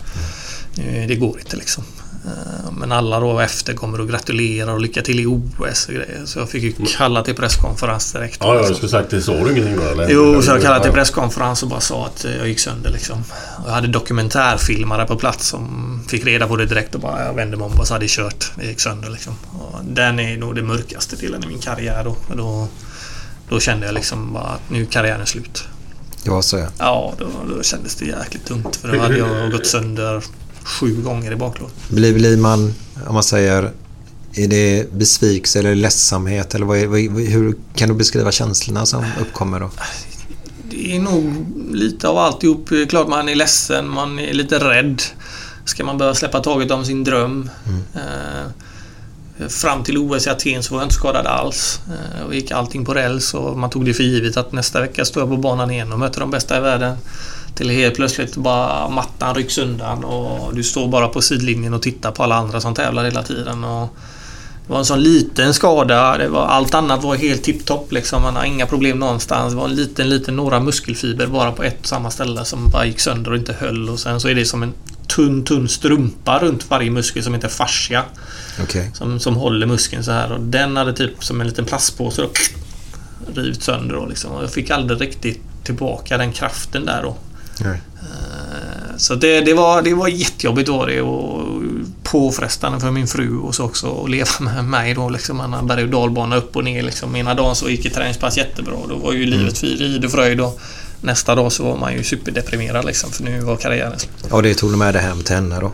Eh, 0.78 1.08
Det 1.08 1.14
går 1.14 1.38
inte 1.38 1.56
liksom. 1.56 1.84
Eh, 2.24 2.72
Men 2.72 2.92
alla 2.92 3.20
då 3.20 3.40
efter 3.40 3.74
kommer 3.74 4.00
och 4.00 4.08
gratulerar 4.08 4.72
och 4.72 4.80
lycka 4.80 5.02
till 5.02 5.20
i 5.20 5.26
OS 5.26 5.88
och 5.88 5.94
grejer. 5.94 6.22
Så 6.24 6.38
jag 6.38 6.48
fick 6.50 6.62
ju 6.62 6.86
kalla 6.96 7.22
till 7.22 7.34
presskonferens 7.34 8.12
direkt. 8.12 8.36
Ja, 8.40 8.54
ja, 8.54 8.66
jag 8.66 8.76
skulle 8.76 8.88
sagt 8.88 9.10
det. 9.10 9.22
Såg 9.22 9.44
du 9.44 9.52
ingenting 9.52 9.76
då 9.76 9.82
eller? 9.82 10.08
Jo, 10.10 10.42
så 10.42 10.50
jag 10.50 10.62
kallade 10.62 10.82
till 10.84 10.92
presskonferens 10.92 11.62
och 11.62 11.68
bara 11.68 11.80
sa 11.80 12.06
att 12.06 12.24
eh, 12.24 12.36
jag 12.36 12.48
gick 12.48 12.60
sönder 12.60 12.90
liksom. 12.90 13.24
Och 13.64 13.68
jag 13.68 13.74
hade 13.74 13.88
dokumentärfilmare 13.88 15.06
på 15.06 15.16
plats 15.16 15.48
som 15.48 16.00
fick 16.08 16.24
reda 16.24 16.46
på 16.46 16.56
det 16.56 16.66
direkt 16.66 16.94
och 16.94 17.00
bara 17.00 17.24
jag 17.24 17.34
vände 17.34 17.56
mig 17.56 17.64
om 17.64 17.70
och 17.72 17.76
bara 17.76 17.86
så 17.86 17.92
hade 17.94 18.04
jag 18.04 18.10
kört. 18.10 18.52
Det 18.56 18.66
gick 18.66 18.80
sönder 18.80 19.10
liksom. 19.10 19.34
Och 19.52 19.78
den 19.84 20.20
är 20.20 20.36
nog 20.36 20.54
det 20.54 20.62
mörkaste 20.62 21.16
delen 21.16 21.44
i 21.44 21.46
min 21.46 21.58
karriär 21.58 22.04
då. 22.04 22.16
Då, 22.36 22.68
då 23.48 23.60
kände 23.60 23.86
jag 23.86 23.94
liksom 23.94 24.32
bara 24.32 24.44
att 24.44 24.70
nu 24.70 24.82
är 24.82 24.86
karriären 24.86 25.26
slut. 25.26 25.64
Det 26.24 26.30
var 26.30 26.42
så 26.42 26.56
ja. 26.58 26.66
Ja, 26.78 27.12
då, 27.18 27.26
då 27.56 27.62
kändes 27.62 27.94
det 27.94 28.04
jäkligt 28.04 28.44
tungt 28.46 28.76
för 28.76 28.92
då 28.92 28.98
hade 29.00 29.18
jag 29.18 29.52
gått 29.52 29.66
sönder 29.66 30.22
sju 30.64 31.02
gånger 31.02 31.32
i 31.32 31.36
baklåret. 31.36 31.74
Blir, 31.88 32.14
blir 32.14 32.36
man, 32.36 32.74
om 33.06 33.14
man 33.14 33.22
säger, 33.22 33.72
är 34.34 34.48
det 34.48 34.92
besvikelse 34.92 35.58
eller 35.58 35.74
ledsamhet? 35.74 36.54
Eller 36.54 36.66
vad 36.66 36.78
är, 36.78 36.86
vad, 36.86 37.00
hur 37.20 37.56
kan 37.74 37.88
du 37.88 37.94
beskriva 37.94 38.32
känslorna 38.32 38.86
som 38.86 39.04
uppkommer 39.20 39.60
då? 39.60 39.70
Det 40.70 40.96
är 40.96 41.00
nog 41.00 41.46
lite 41.70 42.08
av 42.08 42.18
alltihop. 42.18 42.66
Det 42.68 42.82
är 42.82 42.86
Klart 42.86 43.08
man 43.08 43.28
är 43.28 43.34
ledsen, 43.34 43.88
man 43.88 44.18
är 44.18 44.32
lite 44.32 44.58
rädd. 44.58 45.02
Ska 45.64 45.84
man 45.84 45.98
börja 45.98 46.14
släppa 46.14 46.40
taget 46.40 46.70
om 46.70 46.84
sin 46.84 47.04
dröm? 47.04 47.50
Eh, 47.94 49.48
fram 49.48 49.84
till 49.84 49.98
OS 49.98 50.26
i 50.26 50.30
Aten 50.30 50.62
så 50.62 50.74
var 50.74 50.80
jag 50.80 50.86
inte 50.86 50.94
skadad 50.94 51.26
alls. 51.26 51.80
Eh, 51.88 52.26
och 52.26 52.34
gick 52.34 52.50
allting 52.50 52.84
på 52.84 52.94
räls 52.94 53.34
och 53.34 53.58
man 53.58 53.70
tog 53.70 53.84
det 53.84 53.94
för 53.94 54.04
givet 54.04 54.36
att 54.36 54.52
nästa 54.52 54.80
vecka 54.80 55.04
står 55.04 55.22
jag 55.22 55.30
på 55.30 55.36
banan 55.36 55.70
igen 55.70 55.92
och 55.92 55.98
möter 55.98 56.20
de 56.20 56.30
bästa 56.30 56.58
i 56.58 56.60
världen. 56.60 56.96
Till 57.54 57.70
helt 57.70 57.94
plötsligt 57.94 58.36
bara 58.36 58.88
mattan 58.88 59.34
rycks 59.34 59.58
undan 59.58 60.04
och 60.04 60.54
du 60.54 60.62
står 60.62 60.88
bara 60.88 61.08
på 61.08 61.22
sidlinjen 61.22 61.74
och 61.74 61.82
tittar 61.82 62.10
på 62.10 62.22
alla 62.22 62.34
andra 62.34 62.60
som 62.60 62.74
tävlar 62.74 63.04
hela 63.04 63.22
tiden. 63.22 63.64
Och 63.64 63.96
det 64.66 64.72
var 64.72 64.78
en 64.78 64.84
sån 64.84 65.02
liten 65.02 65.54
skada. 65.54 66.18
Det 66.18 66.28
var, 66.28 66.46
allt 66.46 66.74
annat 66.74 67.02
var 67.02 67.16
helt 67.16 67.42
tipptopp. 67.42 67.92
Liksom. 67.92 68.22
Man 68.22 68.36
har 68.36 68.44
inga 68.44 68.66
problem 68.66 68.98
någonstans. 68.98 69.52
Det 69.52 69.56
var 69.56 69.64
en 69.64 69.74
liten, 69.74 70.08
liten, 70.08 70.36
några 70.36 70.60
muskelfiber 70.60 71.26
bara 71.26 71.52
på 71.52 71.62
ett 71.62 71.80
och 71.80 71.86
samma 71.86 72.10
ställe 72.10 72.44
som 72.44 72.70
bara 72.70 72.86
gick 72.86 73.00
sönder 73.00 73.30
och 73.30 73.36
inte 73.36 73.52
höll. 73.52 73.88
Och 73.88 73.98
sen 73.98 74.20
så 74.20 74.28
är 74.28 74.34
det 74.34 74.44
som 74.44 74.62
en 74.62 74.72
tunn, 75.06 75.44
tunn 75.44 75.68
strumpa 75.68 76.38
runt 76.38 76.70
varje 76.70 76.90
muskel 76.90 77.22
som 77.22 77.34
heter 77.34 77.48
fascia. 77.48 78.02
Okej. 78.62 78.90
Som, 78.94 79.20
som 79.20 79.36
håller 79.36 79.66
muskeln 79.66 80.04
så 80.04 80.10
här. 80.10 80.32
Och 80.32 80.40
den 80.40 80.76
hade 80.76 80.92
typ 80.92 81.24
som 81.24 81.40
en 81.40 81.46
liten 81.46 81.64
plastpåse 81.64 82.22
då, 82.22 82.28
rivit 83.40 83.62
sönder. 83.62 83.94
Då, 83.94 84.06
liksom. 84.06 84.30
Och 84.30 84.42
jag 84.42 84.52
fick 84.52 84.70
aldrig 84.70 85.00
riktigt 85.00 85.40
tillbaka 85.64 86.18
den 86.18 86.32
kraften 86.32 86.86
där 86.86 87.02
då. 87.02 87.16
Nej. 87.60 87.80
Eh, 88.00 88.96
Så 88.96 89.14
det, 89.14 89.40
det, 89.40 89.54
var, 89.54 89.82
det 89.82 89.94
var 89.94 90.08
jättejobbigt 90.08 90.68
var 90.68 90.86
det 90.86 91.00
och 91.00 91.62
påfrestande 92.02 92.80
för 92.80 92.90
min 92.90 93.06
fru 93.06 93.38
och 93.38 93.54
så 93.54 93.64
också 93.64 94.02
att 94.04 94.10
leva 94.10 94.30
med 94.40 94.64
mig 94.64 94.94
då 94.94 95.08
liksom. 95.08 95.36
Man 95.36 95.52
har 95.52 95.62
berg 95.62 95.82
och 95.82 95.88
dalbana 95.88 96.36
upp 96.36 96.56
och 96.56 96.64
ner 96.64 96.82
liksom. 96.82 97.16
Ena 97.16 97.34
dagen 97.34 97.56
så 97.56 97.68
gick 97.70 97.84
ett 97.84 97.94
träningspass 97.94 98.36
jättebra. 98.36 98.74
Då 98.88 98.96
var 98.96 99.12
ju 99.12 99.26
livet 99.26 99.58
frid 99.58 100.04
och 100.04 100.10
fröjd 100.10 100.40
och 100.40 100.60
nästa 101.00 101.34
dag 101.34 101.52
så 101.52 101.64
var 101.64 101.76
man 101.76 101.92
ju 101.92 102.04
superdeprimerad 102.04 102.84
liksom 102.84 103.10
för 103.10 103.24
nu 103.24 103.40
var 103.40 103.56
karriären 103.56 103.98
slut. 103.98 104.32
Och 104.32 104.42
det 104.42 104.54
tog 104.54 104.70
du 104.72 104.76
med 104.76 104.94
dig 104.94 105.02
hem 105.02 105.22
till 105.22 105.34
henne 105.34 105.60
då? 105.60 105.72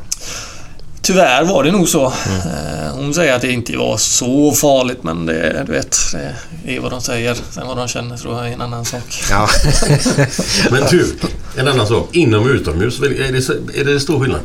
Tyvärr 1.11 1.45
var 1.45 1.65
det 1.65 1.73
nog 1.73 1.89
så. 1.89 2.07
Eh, 2.07 2.93
Hon 2.95 3.15
säger 3.15 3.35
att 3.35 3.43
det 3.43 3.53
inte 3.53 3.77
var 3.77 3.97
så 3.97 4.53
farligt 4.53 5.03
men 5.03 5.27
det, 5.27 5.65
du 5.66 5.73
vet, 5.73 5.99
det 6.65 6.77
är 6.77 6.81
vad 6.81 6.91
de 6.91 7.01
säger. 7.01 7.37
Sen 7.51 7.66
vad 7.66 7.77
de 7.77 7.89
känner 7.89 8.16
tror 8.16 8.39
jag 8.39 8.49
är 8.49 8.53
en 8.53 8.61
annan 8.61 8.85
sak. 8.85 9.23
Ja. 9.31 9.49
Men 10.70 10.82
du, 10.91 11.16
En 11.57 11.69
annan 11.69 11.87
sak. 11.87 12.09
Inom 12.16 12.43
och 12.43 12.49
utomhus. 12.51 13.01
Är 13.01 13.09
det, 13.09 13.81
är 13.81 13.85
det 13.85 14.01
stor 14.01 14.20
skillnad? 14.20 14.41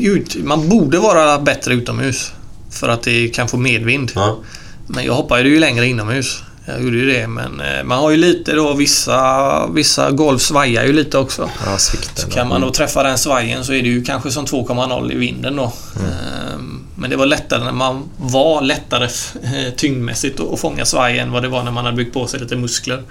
Ut, 0.00 0.36
man 0.44 0.68
borde 0.68 0.98
vara 0.98 1.38
bättre 1.38 1.74
utomhus. 1.74 2.32
För 2.70 2.88
att 2.88 3.02
det 3.02 3.28
kan 3.28 3.48
få 3.48 3.56
medvind. 3.56 4.12
Ja. 4.14 4.38
Men 4.86 5.04
jag 5.04 5.14
hoppade 5.14 5.48
ju 5.48 5.58
längre 5.58 5.86
inomhus. 5.86 6.42
Jag 6.66 6.82
gjorde 6.82 6.96
ju 6.96 7.06
det 7.06 7.26
men 7.26 7.60
eh, 7.60 7.84
man 7.84 7.98
har 7.98 8.10
ju 8.10 8.16
lite 8.16 8.52
då 8.52 8.74
vissa, 8.74 9.66
vissa 9.66 10.10
golv 10.10 10.38
svajar 10.38 10.84
ju 10.84 10.92
lite 10.92 11.18
också. 11.18 11.50
Ja, 11.66 11.78
svikten. 11.78 12.30
Kan 12.30 12.48
man 12.48 12.60
då 12.60 12.70
träffa 12.70 13.02
den 13.02 13.18
svajen 13.18 13.64
så 13.64 13.72
är 13.72 13.82
det 13.82 13.88
ju 13.88 14.04
kanske 14.04 14.30
som 14.30 14.44
2,0 14.46 15.12
i 15.12 15.16
vinden 15.16 15.56
då. 15.56 15.72
Ehm, 15.96 16.83
Men 16.96 17.10
det 17.10 17.16
var 17.16 17.26
lättare 17.26 17.64
när 17.64 17.72
man 17.72 18.02
var 18.16 18.62
lättare 18.62 19.08
tyngdmässigt 19.76 20.40
att 20.40 20.60
fånga 20.60 20.84
svaj 20.84 21.18
än 21.18 21.30
vad 21.32 21.42
det 21.42 21.48
var 21.48 21.62
när 21.64 21.70
man 21.70 21.84
hade 21.84 21.96
byggt 21.96 22.14
på 22.14 22.26
sig 22.26 22.40
lite 22.40 22.56
muskler. 22.56 23.02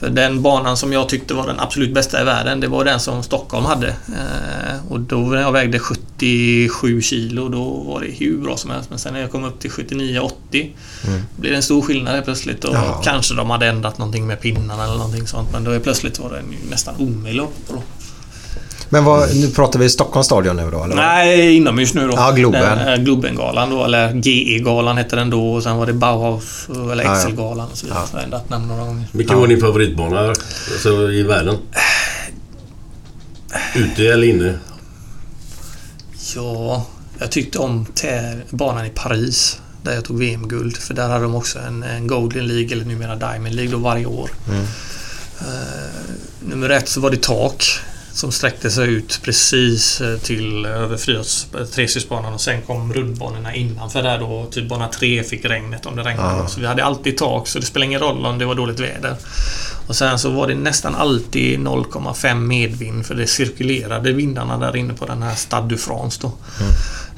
För 0.00 0.08
den 0.10 0.42
banan 0.42 0.76
som 0.76 0.92
jag 0.92 1.08
tyckte 1.08 1.34
var 1.34 1.46
den 1.46 1.60
absolut 1.60 1.94
bästa 1.94 2.20
i 2.20 2.24
världen 2.24 2.60
det 2.60 2.68
var 2.68 2.84
den 2.84 3.00
som 3.00 3.22
Stockholm 3.22 3.64
hade. 3.64 3.88
Eh, 3.88 4.76
Och 4.92 5.00
då 5.00 5.16
när 5.16 5.40
jag 5.40 5.52
vägde 5.52 5.78
77 5.78 7.02
kilo 7.02 7.48
då 7.48 7.64
var 7.64 8.00
det 8.00 8.06
hur 8.06 8.38
bra 8.38 8.56
som 8.56 8.70
helst. 8.70 8.90
Men 8.90 8.98
sen 8.98 9.12
när 9.12 9.20
jag 9.20 9.30
kom 9.32 9.44
upp 9.44 9.60
till 9.60 9.70
79-80 9.70 10.30
blev 11.36 11.52
det 11.52 11.56
en 11.56 11.62
stor 11.62 11.82
skillnad 11.82 12.12
helt 12.14 12.24
plötsligt. 12.24 12.64
Och 12.64 12.74
Ja. 12.74 13.00
kanske 13.04 13.34
de 13.34 13.50
hade 13.50 13.66
ändrat 13.66 13.98
någonting 13.98 14.26
med 14.26 14.40
pinnarna 14.40 14.84
eller 14.84 14.94
någonting 14.96 15.26
sånt. 15.26 15.48
Men 15.52 15.64
då 15.64 15.80
plötsligt 15.80 16.18
var 16.18 16.30
den 16.30 16.44
nästan 16.70 16.94
omöjlig 16.98 17.42
att. 17.42 17.74
Men 18.88 19.04
vad, 19.04 19.36
nu 19.36 19.50
pratar 19.50 19.78
vi 19.78 19.90
Stockholms 19.90 20.26
stadion 20.26 20.56
nu 20.56 20.70
då? 20.70 20.84
Eller? 20.84 20.96
Nej, 20.96 21.56
inomhus 21.56 21.94
nu 21.94 22.08
då. 22.08 22.14
Ja, 22.16 22.30
Globen. 22.30 22.78
Den, 22.78 22.88
eh, 22.88 22.96
Globengalan 22.96 23.70
då, 23.70 23.84
eller 23.84 24.12
GE-galan 24.12 24.96
hette 24.96 25.16
den 25.16 25.30
då 25.30 25.52
och 25.52 25.62
sen 25.62 25.76
var 25.76 25.86
det 25.86 25.92
Bauhaus 25.92 26.68
eller 26.68 27.04
Ja, 27.04 27.10
ja. 27.10 27.16
Excel-galan 27.16 27.68
och 27.72 27.78
så 27.78 27.86
vidare. 27.86 28.02
Så 28.06 28.10
jag 28.12 28.18
har 28.18 28.24
ändrat 28.24 28.50
namn 28.50 28.68
några 28.68 28.84
gånger. 28.84 29.04
Vilken 29.12 29.38
var 29.38 29.46
din 29.46 29.60
favoritbana 29.60 30.20
alltså, 30.28 31.12
i 31.12 31.22
världen? 31.22 31.56
Ute 33.74 34.02
eller 34.02 34.26
inne? 34.26 34.54
Ja, 36.34 36.86
jag 37.18 37.30
tyckte 37.30 37.58
om 37.58 37.86
banan 38.50 38.86
i 38.86 38.90
Paris. 38.94 39.60
Där 39.82 39.94
jag 39.94 40.04
tog 40.04 40.18
VM-guld. 40.18 40.76
För 40.76 40.94
där 40.94 41.08
hade 41.08 41.22
de 41.22 41.34
också 41.34 41.58
en, 41.58 41.82
en 41.82 42.06
Golden 42.06 42.46
League, 42.46 42.72
eller 42.72 42.84
numera 42.84 43.16
Diamond 43.16 43.54
League, 43.54 43.72
då 43.72 43.78
varje 43.78 44.06
år. 44.06 44.30
Eh, 45.40 45.46
nummer 46.40 46.70
ett 46.70 46.88
så 46.88 47.00
var 47.00 47.10
det 47.10 47.22
tak. 47.22 47.64
Som 48.16 48.32
sträckte 48.32 48.70
sig 48.70 48.88
ut 48.88 49.20
precis 49.22 50.00
eh, 50.00 50.18
till 50.18 50.64
eh, 50.64 50.70
över 50.70 50.96
friidrotts- 50.96 52.24
eh, 52.26 52.34
och 52.34 52.40
sen 52.40 52.62
kom 52.62 52.92
rundbanorna 52.92 53.54
innanför 53.54 54.02
där 54.02 54.18
då. 54.18 54.46
Typ 54.50 54.68
bana 54.68 54.88
tre 54.88 55.22
fick 55.22 55.44
regnet 55.44 55.86
om 55.86 55.96
det 55.96 56.02
regnade. 56.02 56.38
Ja. 56.38 56.48
Så 56.48 56.60
vi 56.60 56.66
hade 56.66 56.84
alltid 56.84 57.16
tak 57.16 57.48
så 57.48 57.58
det 57.58 57.66
spelar 57.66 57.86
ingen 57.86 58.00
roll 58.00 58.26
om 58.26 58.38
det 58.38 58.44
var 58.44 58.54
dåligt 58.54 58.80
väder. 58.80 59.16
Och 59.88 59.96
sen 59.96 60.18
så 60.18 60.30
var 60.30 60.46
det 60.46 60.54
nästan 60.54 60.94
alltid 60.94 61.58
0,5 61.58 62.34
medvind 62.34 63.06
för 63.06 63.14
det 63.14 63.26
cirkulerade 63.26 64.12
vindarna 64.12 64.58
där 64.58 64.76
inne 64.76 64.94
på 64.94 65.06
den 65.06 65.22
här 65.22 65.34
Stade 65.34 65.68
du 65.68 65.78
France 65.78 66.18
då. 66.22 66.32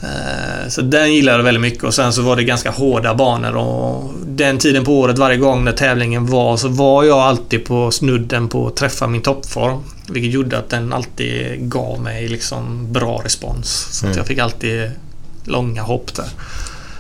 Eh, 0.03 0.69
Så 0.69 0.83
den 0.83 1.15
gillade 1.15 1.39
jag 1.39 1.45
väldigt 1.45 1.61
mycket 1.61 1.85
och 1.85 1.95
sen 1.95 2.13
så 2.13 2.23
var 2.23 2.37
det 2.37 2.45
ganska 2.45 2.71
hårda 2.71 3.15
banor 3.15 3.57
och 3.57 4.15
den 4.27 4.59
tiden 4.59 4.85
på 4.85 4.99
året 5.01 5.19
varje 5.19 5.37
gång 5.37 5.65
när 5.65 5.73
tävlingen 5.73 6.27
var 6.27 6.57
så 6.57 6.69
var 6.69 7.05
jag 7.05 7.19
alltid 7.19 7.65
på 7.65 7.91
snudden 7.91 8.49
på 8.49 8.67
att 8.67 8.77
träffa 8.77 9.07
min 9.07 9.23
toppform. 9.23 9.83
Vilket 10.09 10.33
gjorde 10.33 10.59
att 10.59 10.71
den 10.71 10.93
alltid 10.93 11.71
gav 11.71 12.01
mig 12.01 12.29
liksom 12.29 12.93
bra 12.93 13.21
respons. 13.25 13.89
Så 13.91 14.07
att 14.07 14.17
jag 14.17 14.27
fick 14.27 14.39
alltid 14.39 14.91
långa 15.45 15.83
hopp 15.83 16.15
där. 16.15 16.29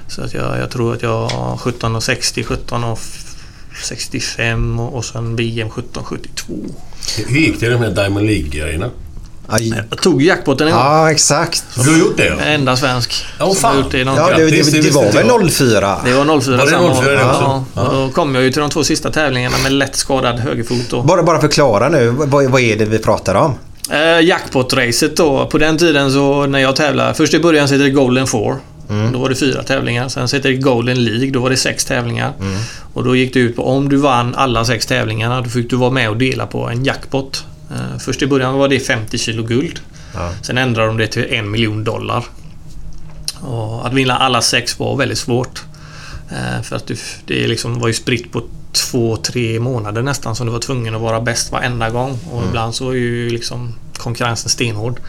Så 0.08 0.22
att 0.22 0.34
jag, 0.34 0.58
jag 0.58 0.70
tror 0.70 0.94
att 0.94 1.02
jag 1.02 1.30
17,60, 1.30 2.44
17,65 2.44 4.80
och, 4.80 4.94
och 4.94 5.04
sen 5.04 5.36
VM 5.36 5.68
17,72. 5.68 6.74
Hur 7.26 7.40
gick 7.40 7.60
det 7.60 7.66
i 7.66 7.68
de 7.68 7.82
här 7.82 7.90
Diamond 7.90 8.26
League-grejerna? 8.26 8.90
Aj. 9.50 9.84
Jag 9.90 10.02
tog 10.02 10.22
jackpotten 10.22 10.66
en 10.66 10.72
gång. 10.72 10.82
Ja, 10.82 11.10
exakt. 11.10 11.64
Du 11.84 11.90
har 11.90 11.98
gjort 11.98 12.16
det? 12.16 12.24
Ja. 12.26 12.44
Enda 12.44 12.76
svensk 12.76 13.26
Åh, 13.40 13.54
som 13.54 13.64
har 13.64 13.72
fan. 13.72 13.82
gjort 13.82 13.92
det 13.92 14.04
någon 14.04 14.16
Ja, 14.16 14.28
det, 14.36 14.50
det, 14.50 14.82
det 14.82 14.90
var 14.90 15.12
väl 15.12 15.26
jag. 15.26 15.52
04? 15.52 16.00
Det 16.04 16.12
var 16.12 16.40
04 16.40 16.56
Var 16.56 16.64
det 16.64 16.70
samma 16.70 16.94
04 16.94 17.12
år. 17.12 17.18
Ja, 17.18 17.64
och 17.82 17.92
då 17.94 18.10
kom 18.14 18.34
jag 18.34 18.44
ju 18.44 18.52
till 18.52 18.60
de 18.60 18.70
två 18.70 18.84
sista 18.84 19.10
tävlingarna 19.10 19.56
med 19.62 19.72
lätt 19.72 19.96
skadad 19.96 20.38
högerfot. 20.38 21.04
Bara, 21.06 21.22
bara 21.22 21.40
förklara 21.40 21.88
nu. 21.88 22.08
Vad, 22.08 22.50
vad 22.50 22.60
är 22.60 22.76
det 22.76 22.84
vi 22.84 22.98
pratar 22.98 23.34
om? 23.34 23.54
Eh, 23.90 24.20
Jackpot-racet 24.26 25.16
då. 25.16 25.46
På 25.46 25.58
den 25.58 25.78
tiden 25.78 26.12
så 26.12 26.46
när 26.46 26.58
jag 26.58 26.76
tävlade. 26.76 27.14
Först 27.14 27.34
i 27.34 27.38
början 27.40 27.68
så 27.68 27.74
hette 27.74 27.84
det 27.84 27.90
Golden 27.90 28.26
Four. 28.26 28.56
Då 29.12 29.18
var 29.18 29.28
det 29.28 29.34
fyra 29.34 29.62
tävlingar. 29.62 30.08
Sen 30.08 30.28
så 30.28 30.36
hette 30.36 30.48
det 30.48 30.54
Golden 30.54 31.04
League. 31.04 31.30
Då 31.30 31.40
var 31.40 31.50
det 31.50 31.56
sex 31.56 31.84
tävlingar. 31.84 32.32
Och 32.94 33.04
då 33.04 33.16
gick 33.16 33.34
det 33.34 33.40
ut 33.40 33.56
på 33.56 33.66
om 33.68 33.88
du 33.88 33.96
vann 33.96 34.34
alla 34.34 34.64
sex 34.64 34.86
tävlingarna 34.86 35.40
då 35.40 35.48
fick 35.50 35.70
du 35.70 35.76
vara 35.76 35.90
med 35.90 36.10
och 36.10 36.16
dela 36.16 36.46
på 36.46 36.68
en 36.68 36.84
jackpot. 36.84 37.44
Eh, 37.70 37.98
Först 37.98 38.22
i 38.22 38.26
början 38.26 38.54
var 38.54 38.68
det 38.68 38.80
50 38.80 39.18
kilo 39.18 39.42
guld. 39.42 39.80
Ja. 40.14 40.30
Sen 40.42 40.58
ändrade 40.58 40.88
de 40.88 40.96
det 40.96 41.06
till 41.06 41.26
en 41.30 41.50
miljon 41.50 41.84
dollar. 41.84 42.24
Och 43.40 43.86
att 43.86 43.92
vinna 43.92 44.18
alla 44.18 44.42
sex 44.42 44.78
var 44.78 44.96
väldigt 44.96 45.18
svårt. 45.18 45.62
Eh, 46.30 46.62
För 46.62 46.76
att 46.76 46.90
det 47.26 47.46
liksom 47.46 47.78
var 47.78 47.88
ju 47.88 47.94
spritt 47.94 48.32
på 48.32 48.42
två, 48.72 49.16
tre 49.16 49.60
månader 49.60 50.02
nästan 50.02 50.36
som 50.36 50.46
du 50.46 50.52
var 50.52 50.58
tvungen 50.60 50.94
att 50.94 51.00
vara 51.00 51.20
bäst 51.20 51.52
varenda 51.52 51.90
gång. 51.90 52.18
Och 52.32 52.42
ibland 52.48 52.74
så 52.74 52.84
var 52.84 52.92
ju 52.92 53.30
liksom 53.30 53.74
konkurrensen 53.96 54.50
stenhård. 54.50 55.00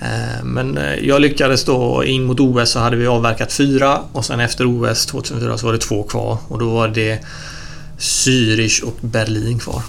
Eh, 0.00 0.44
Men 0.44 0.78
jag 1.02 1.20
lyckades 1.20 1.64
då 1.64 2.04
in 2.04 2.24
mot 2.24 2.40
OS 2.40 2.70
så 2.70 2.78
hade 2.78 2.96
vi 2.96 3.06
avverkat 3.06 3.52
fyra 3.52 4.00
och 4.12 4.24
sen 4.24 4.40
efter 4.40 4.66
OS 4.66 5.06
2004 5.06 5.58
så 5.58 5.66
var 5.66 5.72
det 5.72 5.78
två 5.78 6.02
kvar 6.02 6.38
och 6.48 6.58
då 6.58 6.70
var 6.70 6.88
det 6.88 7.18
Zürich 7.98 8.82
och 8.82 8.96
Berlin 9.00 9.58
kvar. 9.58 9.82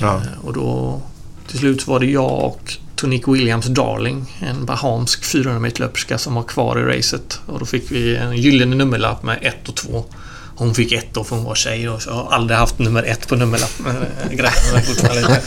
Ja. 0.00 0.20
Och 0.44 0.52
då 0.52 1.00
till 1.48 1.58
slut 1.58 1.86
var 1.86 2.00
det 2.00 2.06
jag 2.06 2.44
och 2.44 2.76
Tonique 2.96 3.32
Williams 3.32 3.66
Darling, 3.66 4.38
en 4.40 4.64
bahamsk 4.64 5.24
400 5.24 5.60
meter 5.60 5.80
löperska 5.80 6.18
som 6.18 6.34
var 6.34 6.42
kvar 6.42 6.78
i 6.78 6.96
racet. 6.98 7.40
Och 7.46 7.58
då 7.58 7.64
fick 7.66 7.90
vi 7.90 8.16
en 8.16 8.36
gyllene 8.36 8.76
nummerlapp 8.76 9.22
med 9.22 9.38
1 9.42 9.68
och 9.68 9.74
2. 9.74 10.04
Hon 10.56 10.74
fick 10.74 10.92
ett 10.92 11.06
då 11.14 11.24
för 11.24 11.36
hon 11.36 11.44
var 11.44 11.54
tjej 11.54 11.84
då, 11.84 11.98
så 11.98 12.10
jag 12.10 12.14
har 12.14 12.32
aldrig 12.32 12.58
haft 12.58 12.78
nummer 12.78 13.02
ett 13.02 13.28
på 13.28 13.36
nummerlappen. 13.36 13.96
Lite... 14.30 15.40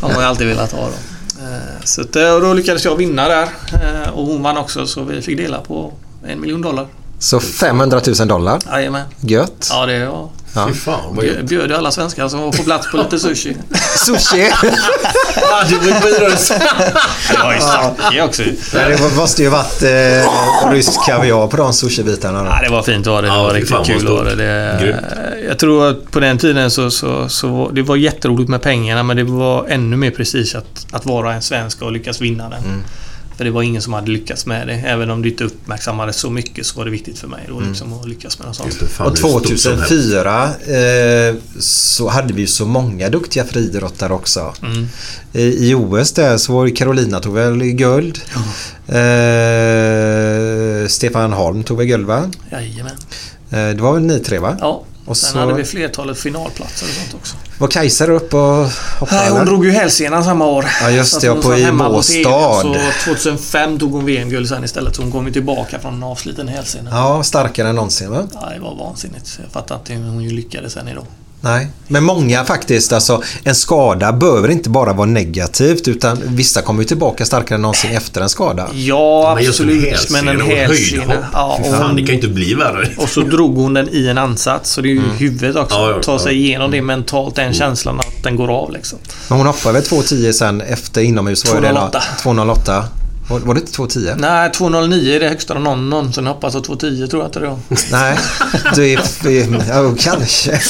De 0.00 0.10
har 0.14 0.22
alltid 0.22 0.46
velat 0.46 0.72
ha 0.72 0.80
dem. 0.82 0.92
Eh, 1.40 1.84
Så 1.84 2.00
att, 2.00 2.16
eh, 2.16 2.34
och 2.34 2.40
då 2.40 2.52
lyckades 2.54 2.84
jag 2.84 2.96
vinna 2.96 3.28
där. 3.28 3.42
Eh, 3.72 4.08
Och 4.14 4.26
hon 4.26 4.42
vann 4.42 4.56
också 4.56 4.86
så 4.86 5.02
vi 5.04 5.22
fick 5.22 5.36
dela 5.36 5.58
på 5.58 5.92
en 6.26 6.40
miljon 6.40 6.62
dollar. 6.62 6.86
Så 7.18 7.40
500 7.40 8.00
000 8.18 8.28
dollar. 8.28 8.58
Jajamän. 8.72 9.06
Gött. 9.20 9.68
Ja, 9.70 9.86
det 9.86 10.06
var... 10.06 10.28
Ja. 10.54 10.68
Fy 10.68 10.74
fan 10.74 11.00
vad 11.16 11.24
bjö- 11.24 11.36
gött. 11.36 11.48
Bjöd 11.48 11.72
alla 11.72 11.90
svenskar 11.92 12.28
som 12.28 12.40
var 12.40 12.52
på 12.52 12.62
plats 12.62 12.90
på 12.90 12.96
lite 12.96 13.18
sushi. 13.18 13.56
Sushi! 14.06 14.50
Ah, 15.52 15.64
du 15.68 15.78
bidra. 15.78 16.00
Det 17.30 17.38
var 17.44 17.52
ju 17.54 17.60
sake 17.60 18.22
också. 18.22 18.42
Men 18.74 18.90
det 18.90 19.16
måste 19.16 19.42
ju 19.42 19.48
varit 19.48 19.82
eh, 19.82 20.70
rysk 20.72 21.06
kaviar 21.06 21.46
på 21.46 21.56
de 21.56 21.72
sushibitarna. 21.72 22.46
Ja, 22.60 22.66
det 22.68 22.72
var 22.72 22.82
fint 22.82 23.06
var 23.06 23.22
det. 23.22 23.28
Det 23.28 23.34
Ja, 23.34 23.42
var 23.42 23.52
riktigt 23.54 23.86
kul 23.86 24.06
var 24.08 24.24
det. 24.24 24.34
det. 24.34 25.34
Jag 25.48 25.58
tror 25.58 25.88
att 25.90 26.10
på 26.10 26.20
den 26.20 26.38
tiden 26.38 26.70
så, 26.70 26.90
så, 26.90 27.28
så 27.28 27.70
det 27.72 27.82
var 27.82 27.96
jätteroligt 27.96 28.50
med 28.50 28.62
pengarna 28.62 29.02
men 29.02 29.16
det 29.16 29.24
var 29.24 29.66
ännu 29.68 29.96
mer 29.96 30.10
precis 30.10 30.54
att, 30.54 30.86
att 30.92 31.06
vara 31.06 31.34
en 31.34 31.42
svensk 31.42 31.82
och 31.82 31.92
lyckas 31.92 32.20
vinna 32.20 32.48
den. 32.48 32.58
Mm. 32.64 32.82
För 33.42 33.44
det 33.44 33.50
var 33.50 33.62
ingen 33.62 33.82
som 33.82 33.92
hade 33.92 34.10
lyckats 34.10 34.46
med 34.46 34.66
det. 34.66 34.74
Även 34.74 35.10
om 35.10 35.22
det 35.22 35.28
inte 35.28 35.44
uppmärksammades 35.44 36.16
så 36.16 36.30
mycket 36.30 36.66
så 36.66 36.78
var 36.78 36.84
det 36.84 36.90
viktigt 36.90 37.18
för 37.18 37.28
mig 37.28 37.40
då 37.48 37.56
Mm. 37.56 37.68
liksom 37.68 37.92
att 37.92 38.08
lyckas 38.08 38.38
med 38.38 38.46
något 38.48 38.56
sånt. 38.56 38.82
Och 38.98 39.10
det 39.10 39.10
är 39.10 39.14
stort 39.14 39.58
som 39.58 39.72
helst. 39.78 39.88
2004 39.88 40.44
eh, 41.28 41.34
så 41.58 42.08
hade 42.08 42.34
vi 42.34 42.46
så 42.46 42.66
många 42.66 43.08
duktiga 43.08 43.44
friidrottare 43.44 44.12
också. 44.12 44.54
Mm. 44.62 44.88
I, 45.32 45.70
I 45.70 45.74
OS 45.74 46.12
där 46.12 46.38
så 46.38 46.52
var 46.52 46.76
Carolina 46.76 47.20
tog 47.20 47.34
väl 47.34 47.58
guld. 47.62 48.20
Eh, 48.86 50.88
Stefan 50.88 51.32
Holm 51.32 51.62
tog 51.62 51.78
väl 51.78 51.86
guld 51.86 52.06
va? 52.06 52.30
Jajamän. 52.52 52.92
Eh, 53.50 53.68
det 53.76 53.82
var 53.82 53.92
väl 53.94 54.02
ni 54.02 54.18
tre 54.18 54.38
va? 54.38 54.56
Ja. 54.60 54.84
Och 55.12 55.16
Sen 55.16 55.32
så- 55.32 55.38
hade 55.38 55.54
vi 55.54 55.64
flertalet 55.64 56.18
finalplatser 56.18 56.86
och 56.88 56.94
sånt 56.94 57.14
också. 57.14 57.36
Var 57.58 57.68
Kajsa 57.68 58.06
upp 58.06 58.34
och 58.34 58.40
hoppade? 58.40 59.20
Nej, 59.20 59.28
hon 59.28 59.36
eller? 59.36 59.46
drog 59.46 59.64
ju 59.64 59.70
hälsenan 59.70 60.24
samma 60.24 60.46
år. 60.46 60.66
Ja, 60.82 60.90
just 60.90 61.20
det, 61.20 61.28
hon 61.28 61.42
på 61.42 61.56
i 61.56 61.72
Båstad. 61.72 62.62
Så 62.62 62.76
2005 63.04 63.78
tog 63.78 63.92
hon 63.92 64.04
VM-guld 64.04 64.48
sen 64.48 64.64
istället. 64.64 64.96
Så 64.96 65.02
hon 65.02 65.12
kom 65.12 65.26
ju 65.26 65.32
tillbaka 65.32 65.78
från 65.78 65.94
en 65.94 66.02
avsliten 66.02 66.48
hälsena. 66.48 66.90
Ja, 66.90 67.22
starkare 67.22 67.68
än 67.68 67.74
någonsin 67.74 68.10
va? 68.10 68.28
Ja, 68.34 68.48
det 68.54 68.60
var 68.60 68.74
vansinnigt. 68.74 69.38
Jag 69.42 69.52
fattar 69.52 69.74
inte 69.74 69.92
hur 69.92 70.08
hon 70.08 70.28
lyckades 70.28 70.76
än 70.76 70.88
idag. 70.88 71.04
Nej, 71.44 71.68
men 71.88 72.04
många 72.04 72.44
faktiskt. 72.44 72.92
Alltså, 72.92 73.22
en 73.44 73.54
skada 73.54 74.12
behöver 74.12 74.48
inte 74.48 74.70
bara 74.70 74.92
vara 74.92 75.06
negativt 75.06 75.88
utan 75.88 76.18
vissa 76.24 76.62
kommer 76.62 76.82
ju 76.82 76.88
tillbaka 76.88 77.24
starkare 77.24 77.54
än 77.54 77.62
någonsin 77.62 77.90
efter 77.96 78.20
en 78.20 78.28
skada. 78.28 78.68
Ja, 78.72 79.34
Men 79.38 79.48
absolut. 79.48 80.10
Men 80.10 80.28
en 80.28 80.42
och 80.42 80.48
hälsena. 80.48 81.14
Ja, 81.32 81.58
och, 81.60 81.66
fan, 81.66 81.96
det 81.96 82.02
kan 82.02 82.08
ju 82.08 82.14
inte 82.14 82.28
bli 82.28 82.54
värre. 82.54 82.88
och 82.96 83.08
så 83.08 83.20
drog 83.20 83.56
hon 83.56 83.74
den 83.74 83.88
i 83.92 84.08
en 84.08 84.18
ansats. 84.18 84.70
Så 84.70 84.80
det 84.80 84.88
är 84.88 84.90
ju 84.90 85.02
huvudet 85.18 85.56
också. 85.56 85.76
Ja, 85.76 85.90
ja, 85.90 86.02
Ta 86.02 86.18
sig 86.18 86.36
igenom 86.36 86.70
det 86.70 86.82
mentalt, 86.82 87.34
den 87.34 87.54
känslan 87.54 88.00
att 88.00 88.22
den 88.22 88.36
går 88.36 88.48
av 88.48 88.72
liksom. 88.72 88.98
Men 89.28 89.38
hon 89.38 89.46
hoppade 89.46 89.72
väl 89.72 89.82
2.10 89.82 90.32
sen 90.32 90.60
efter 90.60 91.00
inomhus 91.00 91.48
var 91.48 91.54
ju 91.54 91.60
det 91.60 91.68
då? 91.68 91.74
2.08. 91.74 92.00
2.08. 92.22 92.82
Var, 93.32 93.40
var 93.40 93.54
det 93.54 93.60
inte 93.60 93.72
2.10? 93.72 94.14
Nej, 94.18 94.50
2.09 94.50 95.14
är 95.16 95.20
det 95.20 95.28
högsta 95.28 95.54
någon 95.54 95.90
någonsin 95.90 96.26
hoppas 96.26 96.54
och 96.54 96.66
2.10 96.66 97.06
tror 97.06 97.22
jag 97.22 97.28
inte 97.28 97.38
det 97.40 97.46
var. 97.46 97.58
Nej, 97.92 98.18
det 98.74 98.94
är... 98.94 99.68
Ja, 99.68 99.94
kanske. 99.98 100.60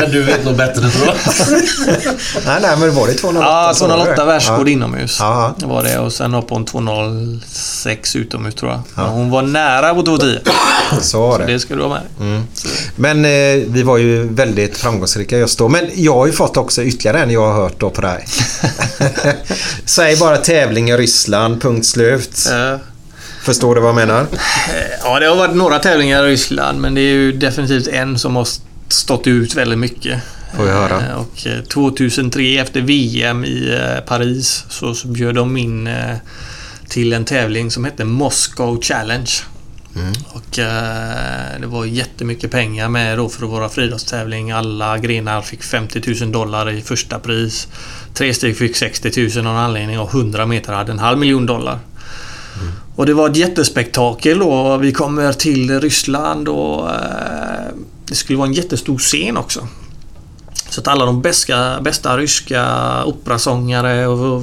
Men 0.00 0.10
du 0.10 0.22
vet 0.22 0.44
nog 0.44 0.56
bättre 0.56 0.90
tror 0.90 1.06
jag. 1.06 1.16
nej, 2.46 2.58
nej, 2.62 2.76
men 2.78 2.94
var 2.94 3.06
det 3.06 3.12
2.08? 3.12 3.34
Ja, 3.40 3.72
så 3.74 3.86
var 3.88 3.96
det. 4.06 4.14
2.08 4.14 4.26
världsrekord 4.26 4.68
Ja. 4.68 4.72
inomhus. 4.72 5.16
Ja. 5.20 5.54
Det 5.58 5.66
var 5.66 5.82
det 5.82 5.98
och 5.98 6.12
sen 6.12 6.34
hoppade 6.34 6.64
hon 6.72 6.88
2.06 6.88 8.16
utomhus 8.16 8.54
tror 8.54 8.70
jag. 8.72 8.80
Men 8.94 9.06
hon 9.06 9.30
var 9.30 9.42
nära 9.42 9.94
på 9.94 10.02
2.10. 10.02 10.38
Så 11.00 11.20
var 11.20 11.32
Så 11.32 11.38
det. 11.38 11.52
det 11.52 11.60
ska 11.60 11.74
du 11.74 11.82
ha 11.82 11.88
med 11.88 12.00
dig. 12.18 12.40
Men 12.96 13.24
eh, 13.24 13.64
vi 13.68 13.82
var 13.82 13.98
ju 13.98 14.28
väldigt 14.34 14.78
framgångsrika 14.78 15.38
just 15.38 15.58
då. 15.58 15.68
Men 15.68 15.88
jag 15.94 16.14
har 16.14 16.26
ju 16.26 16.32
fått 16.32 16.56
också 16.56 16.82
ytterligare 16.82 17.22
en 17.22 17.30
jag 17.30 17.52
har 17.52 17.62
hört 17.62 17.80
då 17.80 17.90
på 17.90 18.00
dig. 18.00 18.26
Säg 19.84 20.16
bara 20.16 20.36
tävling 20.36 20.90
i 20.90 20.96
Ryssland, 20.96 21.60
slut. 21.86 22.46
Eh, 22.52 22.78
Förstår 23.42 23.74
du 23.74 23.80
vad 23.80 23.88
jag 23.88 23.94
menar? 23.96 24.26
Ja, 25.04 25.20
det 25.20 25.26
har 25.26 25.36
varit 25.36 25.56
några 25.56 25.78
tävlingar 25.78 26.24
i 26.26 26.30
Ryssland 26.32 26.80
men 26.80 26.94
det 26.94 27.00
är 27.00 27.12
ju 27.14 27.32
definitivt 27.32 27.88
en 27.88 28.18
som 28.18 28.36
har 28.36 28.48
stått 28.88 29.26
ut 29.26 29.54
väldigt 29.54 29.78
mycket. 29.78 30.22
Får 30.56 30.64
vi 30.64 30.70
höra. 30.70 31.00
Eh, 31.00 31.14
Och 31.16 31.46
eh, 31.46 31.60
2003 31.60 32.42
efter 32.58 32.80
VM 32.80 33.44
i 33.44 33.78
eh, 33.80 34.00
Paris 34.04 34.64
så, 34.68 34.94
så 34.94 35.08
bjöd 35.08 35.34
de 35.34 35.56
in 35.56 35.86
eh, 35.86 36.16
till 36.88 37.12
en 37.12 37.24
tävling 37.24 37.70
som 37.70 37.84
hette 37.84 38.04
Moscow 38.04 38.80
Challenge. 38.82 39.30
Och 40.32 40.58
eh, 40.58 41.60
det 41.60 41.66
var 41.66 41.84
jättemycket 41.84 42.50
pengar 42.50 42.88
med 42.88 43.18
då 43.18 43.28
för 43.28 43.46
våra 43.46 43.68
friidrottstävling. 43.68 44.50
Alla 44.50 44.98
grenar 44.98 45.42
fick 45.42 45.62
50 45.62 46.24
000 46.24 46.32
dollar 46.32 46.70
i 46.70 46.82
första 46.82 47.18
pris. 47.18 47.68
Tre 48.14 48.34
steg 48.34 48.56
fick 48.56 48.76
60 48.76 49.20
000 49.20 49.38
av 49.38 49.44
någon 49.44 49.56
anledning 49.56 50.00
och 50.00 50.14
100 50.14 50.46
meter 50.46 50.72
hade 50.72 50.92
en 50.92 50.98
halv 50.98 51.18
miljon 51.18 51.46
dollar. 51.46 51.78
Och 52.96 53.06
det 53.06 53.14
var 53.14 53.30
ett 53.30 53.36
jättespektakel 53.36 54.38
då. 54.38 54.76
Vi 54.76 54.92
kommer 54.92 55.32
till 55.32 55.80
Ryssland 55.80 56.48
och 56.48 56.90
eh, 56.90 57.74
det 58.06 58.14
skulle 58.14 58.38
vara 58.38 58.48
en 58.48 58.54
jättestor 58.54 58.98
scen 58.98 59.36
också. 59.36 59.68
Så 60.70 60.80
att 60.80 60.88
alla 60.88 61.04
de 61.04 61.22
bästa, 61.22 61.80
bästa 61.80 62.16
ryska 62.16 63.04
operasångare 63.04 64.06
och 64.06 64.42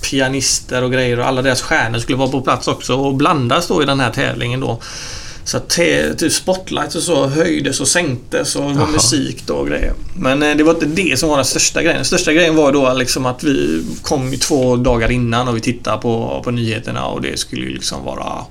pianister 0.00 0.82
och 0.84 0.92
grejer 0.92 1.18
och 1.18 1.26
alla 1.26 1.42
deras 1.42 1.62
stjärnor 1.62 1.98
skulle 1.98 2.18
vara 2.18 2.30
på 2.30 2.40
plats 2.40 2.68
också 2.68 2.94
och 2.94 3.14
blandas 3.14 3.66
då 3.66 3.82
i 3.82 3.86
den 3.86 4.00
här 4.00 4.10
tävlingen 4.10 4.60
då. 4.60 4.80
Så 5.48 5.60
typ 5.60 6.32
spotlights 6.32 6.96
och 6.96 7.02
så 7.02 7.26
höjdes 7.26 7.80
och 7.80 7.88
sänktes 7.88 8.56
och 8.56 8.74
var 8.74 8.86
musik 8.86 9.46
då 9.46 9.54
och 9.54 9.66
grejer. 9.68 9.92
Men 10.16 10.42
eh, 10.42 10.56
det 10.56 10.62
var 10.62 10.74
inte 10.74 10.86
det 10.86 11.18
som 11.18 11.28
var 11.28 11.36
den 11.36 11.44
största 11.44 11.82
grejen. 11.82 11.96
Den 11.96 12.04
största 12.04 12.32
grejen 12.32 12.56
var 12.56 12.72
då 12.72 12.94
liksom 12.94 13.26
att 13.26 13.44
vi 13.44 13.84
kom 14.02 14.36
två 14.36 14.76
dagar 14.76 15.10
innan 15.10 15.48
och 15.48 15.56
vi 15.56 15.60
tittade 15.60 16.02
på, 16.02 16.42
på 16.44 16.50
nyheterna 16.50 17.06
och 17.06 17.22
det 17.22 17.38
skulle 17.38 17.62
ju 17.62 17.74
liksom 17.74 18.04
vara 18.04 18.44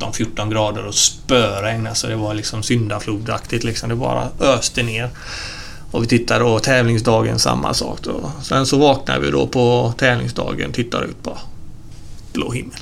13-14 0.00 0.50
grader 0.50 0.86
och 0.86 0.94
spöregn. 0.94 1.86
Alltså 1.86 2.06
det 2.06 2.16
var 2.16 2.34
liksom 2.34 2.62
syndaflodaktigt 2.62 3.64
liksom. 3.64 3.88
Det 3.88 3.94
bara 3.94 4.28
öste 4.40 4.82
ner. 4.82 5.10
Och 5.94 6.02
vi 6.02 6.06
tittade 6.06 6.44
då 6.44 6.58
tävlingsdagen 6.58 7.38
samma 7.38 7.74
sak 7.74 7.98
då. 8.02 8.30
Sen 8.42 8.66
så 8.66 8.78
vaknade 8.78 9.20
vi 9.20 9.30
då 9.30 9.46
på 9.46 9.94
tävlingsdagen 9.98 10.72
tittar 10.72 11.04
ut 11.04 11.22
på 11.22 11.38
blå 12.32 12.52
himmel. 12.52 12.78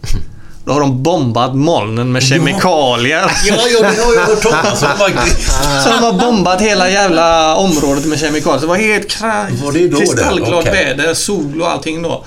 Då 0.64 0.72
har 0.72 0.80
de 0.80 1.02
bombat 1.02 1.56
molnen 1.56 2.12
med 2.12 2.22
kemikalier. 2.22 3.32
Ja, 3.46 3.56
ja, 3.72 3.80
det 3.80 4.02
har 4.02 4.14
jag 4.14 4.26
hört 4.26 4.42
talas 4.42 4.82
om 4.82 4.88
faktiskt. 4.98 5.52
Så 5.84 5.88
de 5.88 5.98
har 5.98 6.12
bombat 6.12 6.60
hela 6.60 6.90
jävla 6.90 7.56
området 7.56 8.06
med 8.06 8.18
kemikalier. 8.18 8.58
Så 8.58 8.66
det 8.66 8.68
var 8.68 8.76
helt 8.76 9.20
Var 9.20 9.72
det 9.72 9.88
då 9.88 9.98
kristallklart 9.98 10.66
Okej. 10.68 10.84
väder, 10.96 11.14
sol 11.14 11.62
och 11.62 11.70
allting 11.70 12.02
då. 12.02 12.24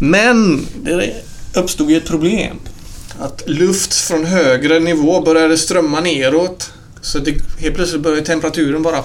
Men 0.00 0.66
det 0.82 1.14
uppstod 1.54 1.90
ju 1.90 1.96
ett 1.96 2.08
problem. 2.08 2.56
Att 3.20 3.42
luft 3.46 3.94
från 3.94 4.24
högre 4.24 4.78
nivå 4.78 5.20
började 5.20 5.58
strömma 5.58 6.00
neråt. 6.00 6.70
Så 7.02 7.18
det, 7.18 7.34
helt 7.58 7.74
plötsligt 7.74 8.02
började 8.02 8.26
temperaturen 8.26 8.82
bara... 8.82 9.04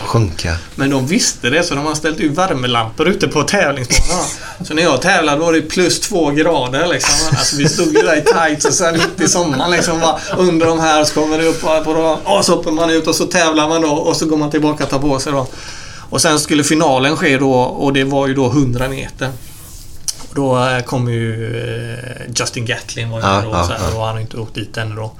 Sjunka. 0.00 0.56
Men 0.74 0.90
de 0.90 1.06
visste 1.06 1.50
det 1.50 1.62
så 1.62 1.74
de 1.74 1.86
har 1.86 1.94
ställt 1.94 2.20
ut 2.20 2.38
värmelampor 2.38 3.08
ute 3.08 3.28
på 3.28 3.42
tävlingsbanan. 3.42 4.24
Så 4.64 4.74
när 4.74 4.82
jag 4.82 5.02
tävlade 5.02 5.38
var 5.38 5.52
det 5.52 5.60
plus 5.60 6.00
två 6.00 6.30
grader 6.30 6.86
liksom. 6.86 7.36
Alltså 7.38 7.56
vi 7.56 7.68
stod 7.68 7.86
ju 7.86 8.02
där 8.02 8.16
i 8.16 8.24
tights 8.24 8.64
och 8.64 8.74
sen 8.74 8.94
mitt 8.94 9.20
i 9.20 9.28
sommaren 9.28 9.70
liksom. 9.70 10.00
Bara 10.00 10.18
under 10.36 10.66
de 10.66 10.80
här 10.80 11.04
så 11.04 11.14
kommer 11.14 11.38
det 11.38 11.44
upp 11.44 11.60
på 11.60 11.94
dem. 11.94 12.18
Och 12.24 12.44
så 12.44 12.56
hoppar 12.56 12.70
man 12.70 12.90
ut 12.90 13.06
och 13.06 13.14
så 13.14 13.24
tävlar 13.26 13.68
man 13.68 13.82
då 13.82 13.88
och 13.88 14.16
så 14.16 14.26
går 14.26 14.36
man 14.36 14.50
tillbaka 14.50 14.84
och 14.84 14.90
tar 14.90 14.98
på 14.98 15.18
sig 15.18 15.32
då. 15.32 15.46
Och 16.10 16.20
sen 16.22 16.40
skulle 16.40 16.64
finalen 16.64 17.16
ske 17.16 17.38
då 17.38 17.52
och 17.54 17.92
det 17.92 18.04
var 18.04 18.26
ju 18.26 18.34
då 18.34 18.46
100 18.46 18.88
meter. 18.88 19.30
Och 20.28 20.34
då 20.34 20.66
eh, 20.68 20.82
kom 20.82 21.08
ju 21.12 21.56
eh, 21.56 22.32
Justin 22.36 22.66
Gatlin 22.66 23.10
var 23.10 23.18
ju 23.20 23.26
Ja, 23.26 23.40
då. 23.44 23.50
ja, 23.52 23.64
så 23.64 23.72
här, 23.72 23.80
ja. 23.90 23.96
och 23.96 24.04
han 24.04 24.14
har 24.14 24.20
inte 24.20 24.36
åkt 24.36 24.54
dit 24.54 24.76
ännu 24.76 24.94
då. 24.94 25.12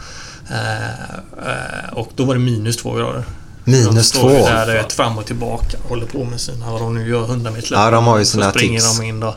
Eh, 0.51 1.11
eh, 1.49 1.93
och 1.93 2.11
då 2.15 2.25
var 2.25 2.35
det 2.35 2.41
minus 2.41 2.77
två 2.77 2.95
grader. 2.95 3.25
Minus 3.65 3.95
de 3.95 4.03
står 4.03 4.21
två? 4.21 4.47
där 4.47 4.67
vet, 4.75 4.93
fram 4.93 5.19
och 5.19 5.27
tillbaka 5.27 5.79
håller 5.89 6.07
på 6.07 6.25
med 6.25 6.41
sina, 6.41 6.71
vad 6.73 6.81
de 6.81 6.95
nu 6.95 7.09
gör, 7.09 7.25
100 7.25 7.51
meter 7.51 7.75
Ja, 7.75 7.91
de 7.91 8.05
har 8.05 8.19
ju 8.19 8.25
Så 8.25 8.31
sina 8.31 8.51
springer 8.51 8.81
tips. 8.81 8.99
de 8.99 9.05
in 9.05 9.21
då. 9.21 9.35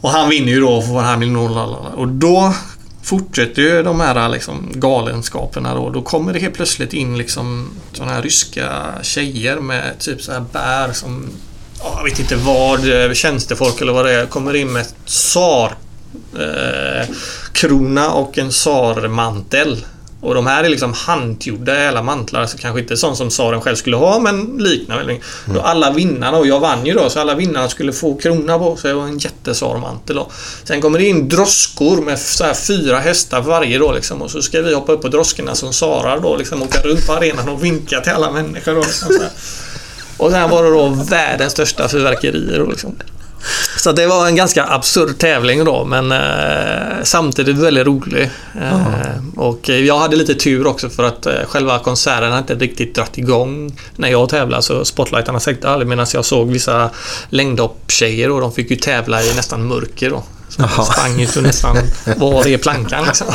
Och 0.00 0.10
han 0.10 0.28
vinner 0.28 0.52
ju 0.52 0.60
då 0.60 0.80
en 0.80 1.04
halv 1.04 1.18
miljon 1.18 1.54
dollar. 1.54 1.94
Och 1.94 2.08
då 2.08 2.54
fortsätter 3.02 3.62
ju 3.62 3.82
de 3.82 4.00
här 4.00 4.28
liksom 4.28 4.72
galenskaperna 4.74 5.74
då. 5.74 5.90
Då 5.90 6.02
kommer 6.02 6.32
det 6.32 6.38
helt 6.38 6.54
plötsligt 6.54 6.92
in 6.92 7.18
liksom 7.18 7.70
sådana 7.92 8.12
här 8.12 8.22
ryska 8.22 8.68
tjejer 9.02 9.56
med 9.56 9.98
typ 9.98 10.22
så 10.22 10.32
här 10.32 10.44
bär 10.52 10.92
som 10.92 11.26
ja, 11.78 11.94
jag 11.96 12.04
vet 12.04 12.18
inte 12.18 12.36
vad, 12.36 13.04
eh, 13.04 13.12
tjänstefolk 13.12 13.80
eller 13.80 13.92
vad 13.92 14.04
det 14.04 14.12
är, 14.12 14.26
kommer 14.26 14.56
in 14.56 14.72
med 14.72 14.82
ett 14.82 14.94
tsar 15.06 15.74
eh, 16.38 17.08
krona 17.52 18.12
och 18.12 18.38
en 18.38 18.50
tsarmantel. 18.50 19.84
Och 20.20 20.34
de 20.34 20.46
här 20.46 20.64
är 20.64 20.68
liksom 20.68 20.92
handgjorda 20.92 21.74
hela 21.74 22.02
mantlar, 22.02 22.40
alltså 22.40 22.58
kanske 22.58 22.80
inte 22.80 22.96
sånt 22.96 23.16
som 23.16 23.28
tsaren 23.28 23.60
själv 23.60 23.76
skulle 23.76 23.96
ha 23.96 24.18
men 24.18 24.56
liknar 24.58 24.96
väldigt. 24.96 25.22
Då 25.54 25.60
alla 25.60 25.90
vinnarna, 25.90 26.38
och 26.38 26.46
jag 26.46 26.60
vann 26.60 26.86
ju 26.86 26.92
då, 26.92 27.10
så 27.10 27.20
alla 27.20 27.34
vinnarna 27.34 27.68
skulle 27.68 27.92
få 27.92 28.14
krona 28.14 28.58
på 28.58 28.76
sig 28.76 28.92
och 28.92 29.08
en 29.08 29.18
jättesarmantel 29.18 30.16
då. 30.16 30.30
Sen 30.64 30.80
kommer 30.80 30.98
det 30.98 31.04
in 31.04 31.28
droskor 31.28 32.02
med 32.02 32.18
så 32.18 32.44
här 32.44 32.54
fyra 32.54 32.98
hästar 32.98 33.40
varje 33.40 33.78
då 33.78 33.92
liksom 33.92 34.22
och 34.22 34.30
så 34.30 34.42
ska 34.42 34.62
vi 34.62 34.74
hoppa 34.74 34.92
upp 34.92 35.02
på 35.02 35.08
droskorna 35.08 35.54
som 35.54 35.72
sarar 35.72 36.20
då 36.20 36.36
liksom 36.36 36.62
åka 36.62 36.80
runt 36.80 37.06
på 37.06 37.12
arenan 37.12 37.48
och 37.48 37.64
vinka 37.64 38.00
till 38.00 38.12
alla 38.12 38.30
människor 38.30 38.74
då. 38.74 38.80
Liksom, 38.80 39.08
så 39.08 39.22
här. 39.22 39.30
Och 40.16 40.30
sen 40.30 40.50
var 40.50 40.64
det 40.64 40.70
då 40.70 40.88
världens 40.88 41.52
största 41.52 41.88
fyrverkerier 41.88 42.58
då 42.58 42.66
liksom. 42.66 42.96
Så 43.78 43.92
det 43.92 44.06
var 44.06 44.26
en 44.26 44.36
ganska 44.36 44.64
absurd 44.64 45.18
tävling 45.18 45.64
då 45.64 45.84
men 45.84 46.12
eh, 46.12 47.02
samtidigt 47.02 47.56
väldigt 47.56 47.86
rolig. 47.86 48.30
Eh, 48.60 49.36
och 49.36 49.68
jag 49.68 49.98
hade 49.98 50.16
lite 50.16 50.34
tur 50.34 50.66
också 50.66 50.88
för 50.88 51.04
att 51.04 51.26
eh, 51.26 51.32
själva 51.48 51.78
konserten 51.78 52.30
hade 52.30 52.38
inte 52.38 52.54
riktigt 52.54 52.94
dratt 52.94 53.18
igång 53.18 53.78
när 53.96 54.08
jag 54.08 54.28
tävlade 54.28 54.62
så 54.62 54.84
spotlightarna 54.84 55.40
sänkte 55.40 55.68
aldrig 55.68 55.88
medan 55.88 56.06
jag 56.14 56.24
såg 56.24 56.50
vissa 56.50 56.90
längdhopptjejer 57.30 58.30
och 58.30 58.40
de 58.40 58.52
fick 58.52 58.70
ju 58.70 58.76
tävla 58.76 59.22
i 59.22 59.34
nästan 59.34 59.66
mörker 59.66 60.10
då. 60.10 60.22
Så 60.48 60.62
de 60.62 60.84
sprang 60.84 61.20
ju 61.20 61.26
så 61.26 61.40
nästan 61.40 61.76
var 62.16 62.46
är 62.46 62.58
plankan 62.58 63.04
liksom. 63.06 63.26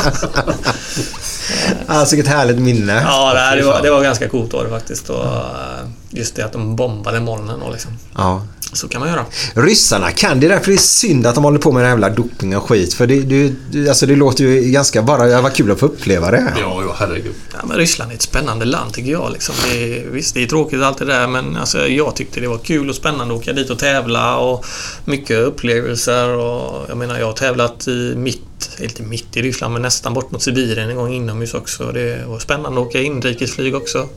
Alltså 1.87 2.15
vilket 2.15 2.33
härligt 2.33 2.59
minne. 2.59 3.01
Ja, 3.05 3.33
det, 3.33 3.39
här, 3.39 3.57
det, 3.57 3.63
var, 3.63 3.81
det 3.81 3.91
var 3.91 4.03
ganska 4.03 4.29
coolt 4.29 4.51
det 4.51 4.69
faktiskt. 4.69 5.09
Och, 5.09 5.25
eh, 5.25 5.87
just 6.11 6.35
det 6.35 6.45
att 6.45 6.51
de 6.53 6.75
bombade 6.75 7.19
molnen 7.19 7.61
och 7.61 7.71
liksom. 7.71 7.91
Ja. 8.15 8.47
Så 8.73 8.87
kan 8.87 8.99
man 9.01 9.09
göra. 9.09 9.25
Ryssarna 9.53 10.11
kan, 10.11 10.39
det 10.39 10.47
är 10.47 10.49
därför 10.49 10.71
det 10.71 10.75
är 10.77 10.77
synd 10.77 11.27
att 11.27 11.35
de 11.35 11.43
håller 11.43 11.59
på 11.59 11.71
med 11.71 11.79
den 11.83 11.85
här 11.89 11.91
jävla 11.97 12.09
doping 12.09 12.57
och 12.57 12.63
skit. 12.69 12.93
För 12.93 13.07
det, 13.07 13.19
det, 13.21 13.53
det- 13.71 13.89
alltså 13.89 14.05
det 14.05 14.15
låter 14.15 14.43
ju 14.43 14.61
ganska 14.71 15.01
bara, 15.01 15.25
det 15.25 15.41
var 15.41 15.49
kul 15.49 15.71
att 15.71 15.79
få 15.79 15.85
uppleva 15.85 16.31
det. 16.31 16.53
Ja, 16.59 16.81
ja, 16.87 16.95
herregud. 16.99 17.33
Ja, 17.53 17.59
men 17.67 17.77
Ryssland 17.77 18.11
är 18.11 18.15
ett 18.15 18.21
spännande 18.21 18.65
land 18.65 18.93
tycker 18.93 19.11
jag. 19.11 19.31
Liksom. 19.31 19.55
Det 19.71 19.97
är, 19.99 20.07
visst, 20.09 20.33
det 20.35 20.43
är 20.43 20.47
tråkigt 20.47 20.81
allt 20.81 20.97
det 20.97 21.05
där 21.05 21.27
men 21.27 21.57
alltså, 21.57 21.87
jag 21.87 22.15
tyckte 22.15 22.39
det 22.39 22.47
var 22.47 22.57
kul 22.57 22.89
och 22.89 22.95
spännande 22.95 23.33
att 23.35 23.39
åka 23.41 23.53
dit 23.53 23.69
och 23.69 23.79
tävla 23.79 24.37
och 24.37 24.65
mycket 25.05 25.37
upplevelser. 25.39 26.29
Och, 26.29 26.85
jag 26.89 26.97
menar, 26.97 27.19
jag 27.19 27.25
har 27.25 27.33
tävlat 27.33 27.87
i 27.87 28.13
mitt, 28.17 28.69
inte 28.79 29.03
mitt 29.03 29.37
i 29.37 29.41
Ryssland, 29.41 29.73
men 29.73 29.81
nästan 29.81 30.13
bort 30.13 30.31
mot 30.31 30.41
Sibirien 30.41 30.89
en 30.89 30.95
gång 30.95 31.13
inomhus 31.13 31.53
också. 31.53 31.91
Det 31.91 32.23
var 32.27 32.39
spännande 32.39 32.81
att 32.81 32.87
åka 32.87 33.01
inrikesflyg 33.01 33.75
också. 33.75 34.07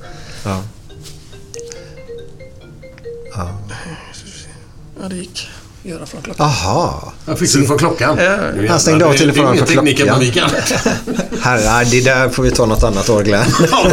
Ja. 0.44 0.62
Ja, 3.36 5.08
det 5.08 5.16
gick. 5.16 5.48
Göra 5.86 6.06
från 6.06 6.22
klockan. 6.22 6.46
Aha. 6.46 7.12
Jag 7.26 7.38
fick 7.38 7.52
du 7.54 7.66
för 7.66 7.78
klockan. 7.78 8.18
Ja, 8.18 8.36
Han 8.68 8.80
stängde 8.80 9.06
av. 9.06 9.12
Det- 9.12 9.18
telefonen 9.18 9.52
det 9.52 9.58
är 9.58 9.88
än 9.88 9.96
klockan. 9.96 10.20
vi 10.20 10.30
kan. 10.30 10.50
Här, 11.42 11.64
nej, 11.64 11.86
det 11.90 12.00
där 12.00 12.28
får 12.28 12.42
vi 12.42 12.50
ta 12.50 12.66
något 12.66 12.82
annat 12.82 13.08
år 13.10 13.22
Glenn. 13.22 13.44
Ja, 13.70 13.92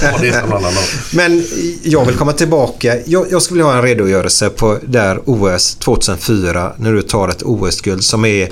ta 0.00 0.18
det 0.18 0.42
annan. 0.42 0.72
Men 1.12 1.44
jag 1.82 2.04
vill 2.04 2.16
komma 2.16 2.32
tillbaka. 2.32 2.96
Jag, 3.06 3.26
jag 3.30 3.42
skulle 3.42 3.58
vilja 3.58 3.72
ha 3.72 3.76
en 3.78 3.82
redogörelse 3.84 4.48
på 4.50 4.78
där 4.86 5.20
OS 5.24 5.74
2004 5.74 6.72
när 6.76 6.92
du 6.92 7.02
tar 7.02 7.28
ett 7.28 7.42
OS-guld 7.42 8.04
som 8.04 8.24
är 8.24 8.48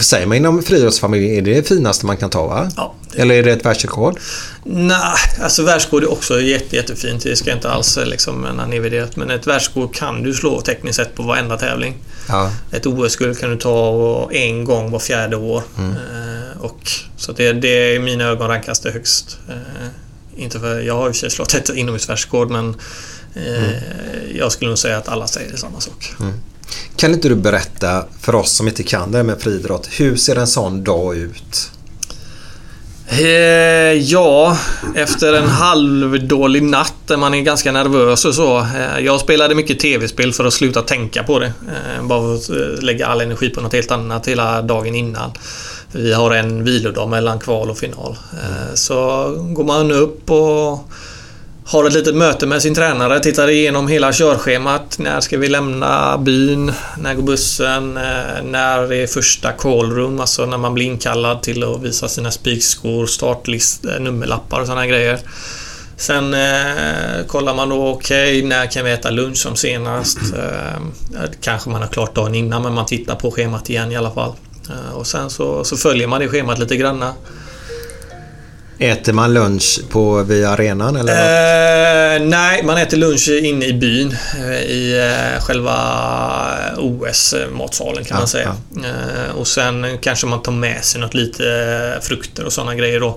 Säger 0.00 0.26
man 0.26 0.36
inom 0.36 0.62
friidrottsfamiljen, 0.62 1.36
är 1.36 1.42
det 1.42 1.54
det 1.54 1.68
finaste 1.68 2.06
man 2.06 2.16
kan 2.16 2.30
ta 2.30 2.46
va? 2.46 2.70
Ja, 2.76 2.94
Eller 3.14 3.34
är 3.34 3.42
det 3.42 3.52
ett 3.52 3.64
världsrekord? 3.64 4.18
Nej, 4.64 5.16
alltså 5.42 5.62
världsrekord 5.62 6.02
är 6.02 6.12
också 6.12 6.40
jätte, 6.40 6.76
jättefint. 6.76 7.22
Det 7.22 7.36
ska 7.36 7.52
inte 7.52 7.70
alls 7.70 7.98
liksom 8.04 8.46
nedvärderat. 8.68 9.16
Men 9.16 9.30
ett 9.30 9.46
världsrekord 9.46 9.94
kan 9.94 10.22
du 10.22 10.34
slå 10.34 10.60
tekniskt 10.60 10.96
sett 10.96 11.14
på 11.14 11.22
varenda 11.22 11.56
tävling. 11.56 11.94
Ja. 12.28 12.50
Ett 12.72 12.86
OS-guld 12.86 13.38
kan 13.38 13.50
du 13.50 13.56
ta 13.56 14.28
en 14.32 14.64
gång 14.64 14.90
var 14.90 14.98
fjärde 14.98 15.36
år. 15.36 15.62
Mm. 15.78 15.90
Eh, 15.90 16.60
och, 16.60 16.80
så 17.16 17.32
det, 17.32 17.52
det 17.52 17.68
är 17.68 17.94
i 17.94 17.98
mina 17.98 18.24
ögon 18.24 18.48
rankas 18.48 18.80
det 18.80 18.90
högst. 18.90 19.38
Eh, 19.48 19.54
inte 20.42 20.60
för, 20.60 20.80
jag 20.80 20.96
har 20.96 21.12
sig 21.12 21.30
slått 21.30 21.54
ett 21.54 21.68
inomhusvärldsrekord 21.68 22.50
men 22.50 22.68
eh, 22.68 22.74
Mm. 23.34 23.70
jag 24.34 24.52
skulle 24.52 24.68
nog 24.68 24.78
säga 24.78 24.96
att 24.98 25.08
alla 25.08 25.26
säger 25.26 25.56
samma 25.56 25.80
sak. 25.80 26.14
Kan 26.96 27.12
inte 27.12 27.28
du 27.28 27.34
berätta 27.34 28.04
för 28.20 28.34
oss 28.34 28.52
som 28.52 28.68
inte 28.68 28.82
kan 28.82 29.10
det 29.10 29.16
här 29.16 29.24
med 29.24 29.40
friidrott, 29.40 29.88
hur 29.90 30.16
ser 30.16 30.36
en 30.36 30.46
sån 30.46 30.84
dag 30.84 31.16
ut? 31.16 31.70
Eh, 33.12 33.92
ja, 33.92 34.58
efter 34.94 35.34
en 35.34 35.48
halvdålig 35.48 36.62
natt 36.62 36.94
där 37.06 37.16
man 37.16 37.34
är 37.34 37.40
ganska 37.40 37.72
nervös 37.72 38.24
och 38.24 38.34
så. 38.34 38.58
Eh, 38.58 38.98
jag 39.04 39.20
spelade 39.20 39.54
mycket 39.54 39.78
tv-spel 39.78 40.32
för 40.32 40.44
att 40.44 40.52
sluta 40.52 40.82
tänka 40.82 41.22
på 41.22 41.38
det. 41.38 41.46
Eh, 41.46 42.06
bara 42.06 42.20
för 42.20 42.34
att 42.34 42.50
eh, 42.50 42.82
lägga 42.82 43.06
all 43.06 43.20
energi 43.20 43.50
på 43.50 43.60
något 43.60 43.72
helt 43.72 43.90
annat 43.90 44.28
hela 44.28 44.62
dagen 44.62 44.94
innan. 44.94 45.30
Vi 45.92 46.12
har 46.12 46.30
en 46.30 46.64
vilodag 46.64 47.08
mellan 47.08 47.38
kval 47.38 47.70
och 47.70 47.78
final. 47.78 48.16
Eh, 48.32 48.74
så 48.74 49.28
går 49.38 49.64
man 49.64 49.92
upp 49.92 50.30
och 50.30 50.90
har 51.70 51.84
ett 51.84 51.92
litet 51.92 52.14
möte 52.14 52.46
med 52.46 52.62
sin 52.62 52.74
tränare, 52.74 53.20
tittar 53.20 53.50
igenom 53.50 53.88
hela 53.88 54.12
körschemat. 54.12 54.98
När 54.98 55.20
ska 55.20 55.38
vi 55.38 55.48
lämna 55.48 56.18
byn? 56.18 56.72
När 56.98 57.14
går 57.14 57.22
bussen? 57.22 57.96
Eh, 57.96 58.42
när 58.44 58.92
är 58.92 59.06
första 59.06 59.52
callroom? 59.52 60.20
Alltså 60.20 60.46
när 60.46 60.58
man 60.58 60.74
blir 60.74 60.86
inkallad 60.86 61.42
till 61.42 61.64
att 61.64 61.82
visa 61.82 62.08
sina 62.08 62.30
spikskor, 62.30 63.06
startlist, 63.06 63.84
eh, 63.84 64.00
nummerlappar 64.00 64.60
och 64.60 64.66
sådana 64.66 64.86
grejer. 64.86 65.18
Sen 65.96 66.34
eh, 66.34 67.26
kollar 67.26 67.54
man 67.54 67.68
då, 67.68 67.88
okej, 67.88 68.42
när 68.42 68.66
kan 68.66 68.84
vi 68.84 68.90
äta 68.90 69.10
lunch 69.10 69.38
som 69.38 69.56
senast? 69.56 70.18
Eh, 70.36 70.74
eh, 71.22 71.30
kanske 71.40 71.70
man 71.70 71.80
har 71.80 71.88
klart 71.88 72.14
dagen 72.14 72.34
innan, 72.34 72.62
men 72.62 72.72
man 72.72 72.86
tittar 72.86 73.14
på 73.14 73.30
schemat 73.30 73.70
igen 73.70 73.92
i 73.92 73.96
alla 73.96 74.10
fall. 74.10 74.32
Eh, 74.70 74.96
och 74.96 75.06
sen 75.06 75.30
så, 75.30 75.64
så 75.64 75.76
följer 75.76 76.06
man 76.06 76.20
det 76.20 76.28
schemat 76.28 76.58
lite 76.58 76.76
granna. 76.76 77.14
Äter 78.82 79.12
man 79.12 79.34
lunch 79.34 79.80
på 79.90 80.22
via 80.22 80.50
arenan 80.50 80.96
eller? 80.96 81.12
Eh, 82.16 82.22
nej, 82.22 82.62
man 82.64 82.76
äter 82.78 82.96
lunch 82.96 83.28
inne 83.28 83.64
i 83.66 83.72
byn. 83.72 84.16
eh, 84.38 84.50
I 84.62 84.98
eh, 85.36 85.42
själva 85.42 85.76
OS-matsalen 86.78 88.04
kan 88.04 88.14
Ja, 88.14 88.18
man 88.18 88.28
säga. 88.28 88.56
Eh, 88.76 89.36
och 89.36 89.46
sen 89.46 89.98
kanske 90.02 90.26
man 90.26 90.42
tar 90.42 90.52
med 90.52 90.84
sig 90.84 91.00
något 91.00 91.14
lite 91.14 91.44
eh, 91.96 92.02
frukter 92.02 92.44
och 92.44 92.52
sådana 92.52 92.74
grejer 92.74 93.00
då. 93.00 93.08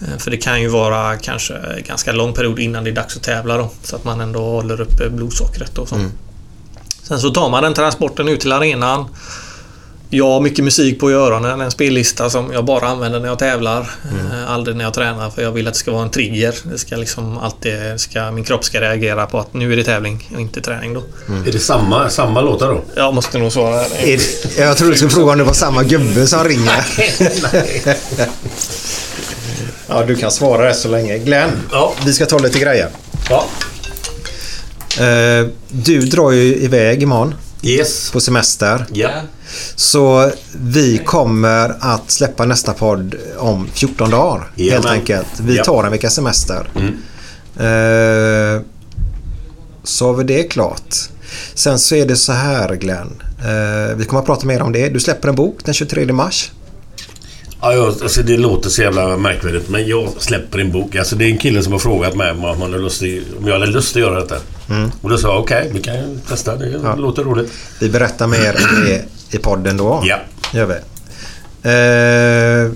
Eh, 0.00 0.18
För 0.18 0.30
det 0.30 0.36
kan 0.36 0.60
ju 0.62 0.68
vara 0.68 1.16
kanske 1.16 1.54
ganska 1.86 2.12
lång 2.12 2.32
period 2.32 2.58
innan 2.58 2.84
det 2.84 2.90
är 2.90 2.94
dags 2.94 3.16
att 3.16 3.22
tävla 3.22 3.56
då. 3.56 3.70
Så 3.82 3.96
att 3.96 4.04
man 4.04 4.20
ändå 4.20 4.40
håller 4.40 4.80
uppe 4.80 5.08
blodsockret 5.10 5.78
och 5.78 5.88
så. 5.88 5.94
Mm. 5.94 6.10
Sen 7.02 7.20
så 7.20 7.30
tar 7.30 7.48
man 7.50 7.62
den 7.62 7.74
transporten 7.74 8.28
ut 8.28 8.40
till 8.40 8.52
arenan. 8.52 9.04
Jag 10.10 10.24
har 10.28 10.40
mycket 10.40 10.64
musik 10.64 11.00
på 11.00 11.10
i 11.10 11.14
öronen, 11.14 11.60
en 11.60 11.70
spellista 11.70 12.30
som 12.30 12.52
jag 12.52 12.64
bara 12.64 12.88
använder 12.88 13.20
när 13.20 13.28
jag 13.28 13.38
tävlar. 13.38 13.80
Eh, 13.80 14.50
Aldrig 14.52 14.76
när 14.76 14.84
jag 14.84 14.94
tränar 14.94 15.30
för 15.30 15.42
jag 15.42 15.52
vill 15.52 15.66
att 15.68 15.74
det 15.74 15.78
ska 15.80 15.92
vara 15.92 16.02
en 16.02 16.10
trigger. 16.10 16.54
Det 16.62 16.78
ska 16.78 16.96
liksom 16.96 17.38
alltid, 17.38 17.74
ska, 17.96 18.30
min 18.30 18.44
kropp 18.44 18.64
ska 18.64 18.80
reagera 18.80 19.26
på 19.26 19.38
att 19.38 19.54
nu 19.54 19.72
är 19.72 19.76
det 19.76 19.84
tävling 19.84 20.30
och 20.34 20.40
inte 20.40 20.60
träning 20.60 20.94
då. 20.94 21.02
Är 21.46 21.52
det 21.52 21.58
samma, 21.58 22.10
samma 22.10 22.40
låtar 22.40 22.68
då? 22.68 22.82
Jag 22.96 23.14
måste 23.14 23.38
nog 23.38 23.52
svara. 23.52 23.80
Är 23.84 24.16
det, 24.16 24.58
jag 24.62 24.76
trodde 24.76 24.92
du 24.92 24.96
skulle 24.96 25.10
fråga 25.10 25.32
om 25.32 25.38
det 25.38 25.44
var 25.44 25.52
samma 25.52 25.82
gubbe 25.82 26.26
som 26.26 26.44
ringer. 26.44 26.86
ja, 29.88 30.04
du 30.06 30.16
kan 30.16 30.30
svara 30.30 30.68
det 30.68 30.74
så 30.74 30.88
länge. 30.88 31.18
Glenn, 31.18 31.50
Ja. 31.72 31.94
vi 32.06 32.12
ska 32.12 32.26
ta 32.26 32.38
lite 32.38 32.58
grejer. 32.58 32.88
Ja. 33.30 33.46
Eh, 35.04 35.46
du 35.68 36.00
drar 36.00 36.30
ju 36.30 36.42
iväg 36.56 37.02
imorgon 37.02 37.34
Yes. 37.62 38.10
på 38.10 38.20
semester. 38.20 38.86
Ja. 38.92 39.10
Så 39.76 40.30
vi 40.52 40.98
kommer 40.98 41.74
att 41.80 42.10
släppa 42.10 42.44
nästa 42.44 42.72
podd 42.72 43.14
om 43.38 43.68
14 43.72 44.10
dagar. 44.10 44.38
helt 44.38 44.56
Jajamän. 44.56 44.90
enkelt. 44.92 45.26
Vi 45.40 45.58
tar 45.58 45.84
en 45.84 45.90
veckas 45.90 46.14
semester. 46.14 46.68
Mm. 46.76 46.94
Eh, 47.56 48.62
så 49.84 50.06
har 50.06 50.14
vi 50.14 50.24
det 50.24 50.42
klart. 50.42 50.94
Sen 51.54 51.78
så 51.78 51.94
är 51.94 52.06
det 52.06 52.16
så 52.16 52.32
här 52.32 52.74
Glenn. 52.74 53.22
Eh, 53.40 53.96
vi 53.96 54.04
kommer 54.04 54.20
att 54.20 54.26
prata 54.26 54.46
mer 54.46 54.62
om 54.62 54.72
det. 54.72 54.88
Du 54.88 55.00
släpper 55.00 55.28
en 55.28 55.34
bok 55.34 55.58
den 55.64 55.74
23 55.74 56.12
mars. 56.12 56.50
Ja, 57.60 57.72
jag, 57.72 57.86
alltså 57.86 58.22
det 58.22 58.36
låter 58.36 58.70
så 58.70 58.82
jävla 58.82 59.16
märkvärdigt 59.16 59.68
men 59.68 59.86
jag 59.88 60.08
släpper 60.18 60.58
en 60.58 60.72
bok. 60.72 60.94
Alltså 60.96 61.16
det 61.16 61.24
är 61.24 61.28
en 61.30 61.38
kille 61.38 61.62
som 61.62 61.72
har 61.72 61.78
frågat 61.78 62.14
mig 62.16 62.30
om, 62.30 62.40
man 62.40 62.60
har 62.72 62.78
lust 62.78 63.02
om 63.38 63.46
jag 63.46 63.52
hade 63.52 63.66
lust 63.66 63.96
att 63.96 64.02
göra 64.02 64.20
detta. 64.20 64.36
Och 65.02 65.10
då 65.10 65.18
sa 65.18 65.28
jag 65.28 65.40
okej, 65.40 65.70
vi 65.74 65.82
kan 65.82 65.94
ju 65.94 66.18
testa. 66.28 66.56
Det 66.56 66.96
låter 66.96 67.24
roligt. 67.24 67.52
Vi 67.80 67.88
berättar 67.88 68.26
mer 68.26 68.56
om 68.56 68.84
det 68.84 69.04
i 69.30 69.38
podden 69.38 69.76
då. 69.76 70.02
Ja. 70.04 70.18
Gör 70.52 70.66
vi. 70.66 70.74
Eh, 71.62 72.72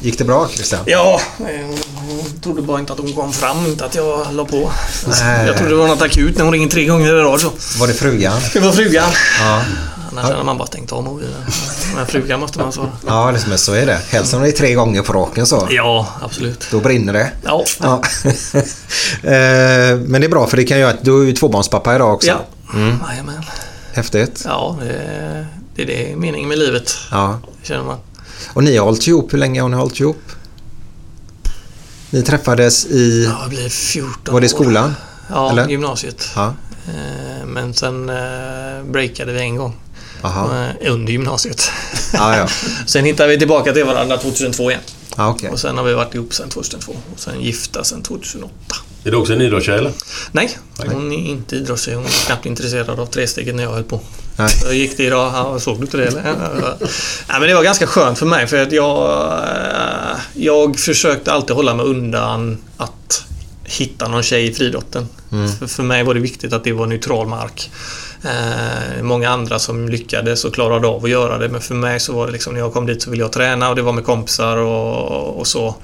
gick 0.00 0.18
det 0.18 0.24
bra 0.24 0.48
Christian? 0.54 0.80
Ja, 0.86 1.20
jag 1.38 2.42
trodde 2.42 2.62
bara 2.62 2.80
inte 2.80 2.92
att 2.92 2.98
hon 2.98 3.12
kom 3.12 3.32
fram, 3.32 3.66
inte 3.66 3.84
att 3.84 3.94
jag 3.94 4.34
la 4.34 4.44
på. 4.44 4.70
Nej. 5.08 5.46
Jag 5.46 5.56
trodde 5.56 5.72
det 5.72 5.76
var 5.76 5.88
något 5.88 6.02
akut 6.02 6.36
när 6.36 6.44
hon 6.44 6.52
ringer 6.52 6.68
tre 6.68 6.84
gånger 6.84 7.08
i 7.08 7.22
rad. 7.22 7.40
Så. 7.40 7.52
Var 7.80 7.86
det 7.86 7.94
frugan? 7.94 8.40
Det 8.52 8.60
var 8.60 8.72
frugan. 8.72 9.10
Ja. 9.40 9.62
Annars 10.10 10.24
hade 10.24 10.44
man 10.44 10.58
bara 10.58 10.66
stängt 10.66 10.92
av 10.92 11.04
mobilen. 11.04 11.32
Men 11.94 12.06
frugan 12.06 12.40
måste 12.40 12.58
man 12.58 12.72
svara. 12.72 12.90
Ja, 13.06 13.30
liksom, 13.30 13.58
så 13.58 13.72
är 13.72 13.86
det. 13.86 13.98
Helst 14.10 14.34
om 14.34 14.42
det 14.42 14.48
är 14.48 14.52
tre 14.52 14.74
gånger 14.74 15.02
på 15.02 15.12
raken 15.12 15.46
så. 15.46 15.66
Ja, 15.70 16.08
absolut. 16.22 16.68
Då 16.70 16.80
brinner 16.80 17.12
det. 17.12 17.30
Ja. 17.44 17.64
Ja. 17.80 18.02
Eh, 19.22 19.96
Men 19.98 20.20
det 20.20 20.26
är 20.26 20.28
bra 20.28 20.46
för 20.46 20.56
det 20.56 20.64
kan 20.64 20.78
göra 20.78 20.90
att 20.90 21.04
du 21.04 21.22
är 21.22 21.26
ju 21.26 21.32
tvåbarnspappa 21.32 21.94
idag 21.94 22.14
också. 22.14 22.28
Ja. 22.28 22.40
Mm. 22.74 22.98
Jajamän. 23.10 23.42
Häftigt. 23.92 24.42
Ja, 24.44 24.76
det 24.80 24.88
är, 24.92 25.46
det 25.74 25.82
är 25.82 25.86
det 25.86 26.16
meningen 26.16 26.48
med 26.48 26.58
livet. 26.58 26.94
Ja. 27.10 27.38
Känner 27.62 27.84
man. 27.84 27.98
Och 28.52 28.64
ni 28.64 28.76
har 28.76 28.84
hållit 28.84 29.06
ihop. 29.06 29.32
Hur 29.32 29.38
länge 29.38 29.60
har 29.62 29.68
ni 29.68 29.76
hållit 29.76 30.00
ihop? 30.00 30.22
Ni 32.10 32.22
träffades 32.22 32.86
i... 32.86 33.24
Ja, 33.24 33.42
det 33.44 33.48
blir 33.56 33.68
14 33.68 34.34
Var 34.34 34.40
det 34.40 34.46
i 34.46 34.48
år. 34.48 34.54
skolan? 34.54 34.94
Ja, 35.30 35.50
Eller? 35.50 35.68
gymnasiet. 35.68 36.30
Ja. 36.36 36.54
Eh, 36.88 37.46
Men 37.46 37.74
sen 37.74 38.08
eh, 38.10 38.84
breakade 38.90 39.32
vi 39.32 39.40
en 39.40 39.56
gång. 39.56 39.76
Aha. 40.22 40.66
Under 40.88 41.12
gymnasiet. 41.12 41.70
Ja, 42.12 42.36
ja. 42.36 42.48
sen 42.86 43.04
hittade 43.04 43.28
vi 43.28 43.38
tillbaka 43.38 43.72
till 43.72 43.84
varandra 43.84 44.16
2002 44.16 44.70
igen. 44.70 44.82
Ja, 45.16 45.28
okej. 45.28 45.50
Och 45.50 45.60
sen 45.60 45.76
har 45.78 45.84
vi 45.84 45.92
varit 45.94 46.14
ihop 46.14 46.34
sen 46.34 46.48
2002. 46.48 46.92
Och 47.14 47.20
sen 47.20 47.40
gifta 47.40 47.84
sen 47.84 48.02
2008. 48.02 48.54
Är 49.04 49.10
du 49.10 49.16
också 49.16 49.32
en 49.32 49.40
idrottstjej 49.42 49.78
eller? 49.78 49.92
Nej, 50.32 50.58
hon 50.76 51.12
är 51.12 51.16
inte 51.26 51.56
idrottstjej. 51.56 51.94
Hon 51.94 52.04
är 52.04 52.26
knappt 52.26 52.46
intresserad 52.46 53.00
av 53.00 53.06
tresteget 53.06 53.54
när 53.54 53.62
jag 53.62 53.70
höll 53.72 53.84
på. 53.84 54.00
Nej. 54.36 54.48
Så 54.50 54.72
gick 54.72 54.96
det 54.96 55.02
idag. 55.04 55.32
Ja, 55.34 55.60
såg 55.60 55.76
du 55.78 55.82
inte 55.82 55.96
det 55.96 56.06
eller? 56.06 56.22
Nej, 57.28 57.40
men 57.40 57.42
det 57.42 57.54
var 57.54 57.62
ganska 57.62 57.86
skönt 57.86 58.18
för 58.18 58.26
mig 58.26 58.46
för 58.46 58.62
att 58.62 58.72
jag... 58.72 59.32
eh, 59.32 60.16
Jag 60.34 60.78
försökte 60.78 61.32
alltid 61.32 61.56
hålla 61.56 61.74
mig 61.74 61.86
undan 61.86 62.58
att 62.76 63.24
hitta 63.64 64.08
någon 64.08 64.22
tjej 64.22 64.46
i 64.50 64.54
friidrotten. 64.54 65.08
För, 65.58 65.66
för 65.66 65.82
mig 65.82 66.02
var 66.02 66.14
det 66.14 66.20
viktigt 66.20 66.52
att 66.52 66.64
det 66.64 66.72
var 66.72 66.86
neutral 66.86 67.26
mark. 67.28 67.70
Eh, 68.24 69.02
många 69.02 69.30
andra 69.30 69.58
som 69.58 69.88
lyckades 69.88 70.44
och 70.44 70.54
klarade 70.54 70.86
av 70.88 71.04
att 71.04 71.10
göra 71.10 71.38
det 71.38 71.48
men 71.48 71.60
för 71.60 71.74
mig 71.74 72.00
så 72.00 72.12
var 72.12 72.26
det 72.26 72.32
liksom 72.32 72.52
när 72.52 72.60
jag 72.60 72.72
kom 72.72 72.86
dit 72.86 73.02
så 73.02 73.10
ville 73.10 73.22
jag 73.22 73.32
träna 73.32 73.68
och 73.68 73.76
det 73.76 73.82
var 73.82 73.92
med 73.92 74.04
kompisar 74.04 74.56
och, 74.56 75.38
och 75.40 75.46
så. 75.46 75.74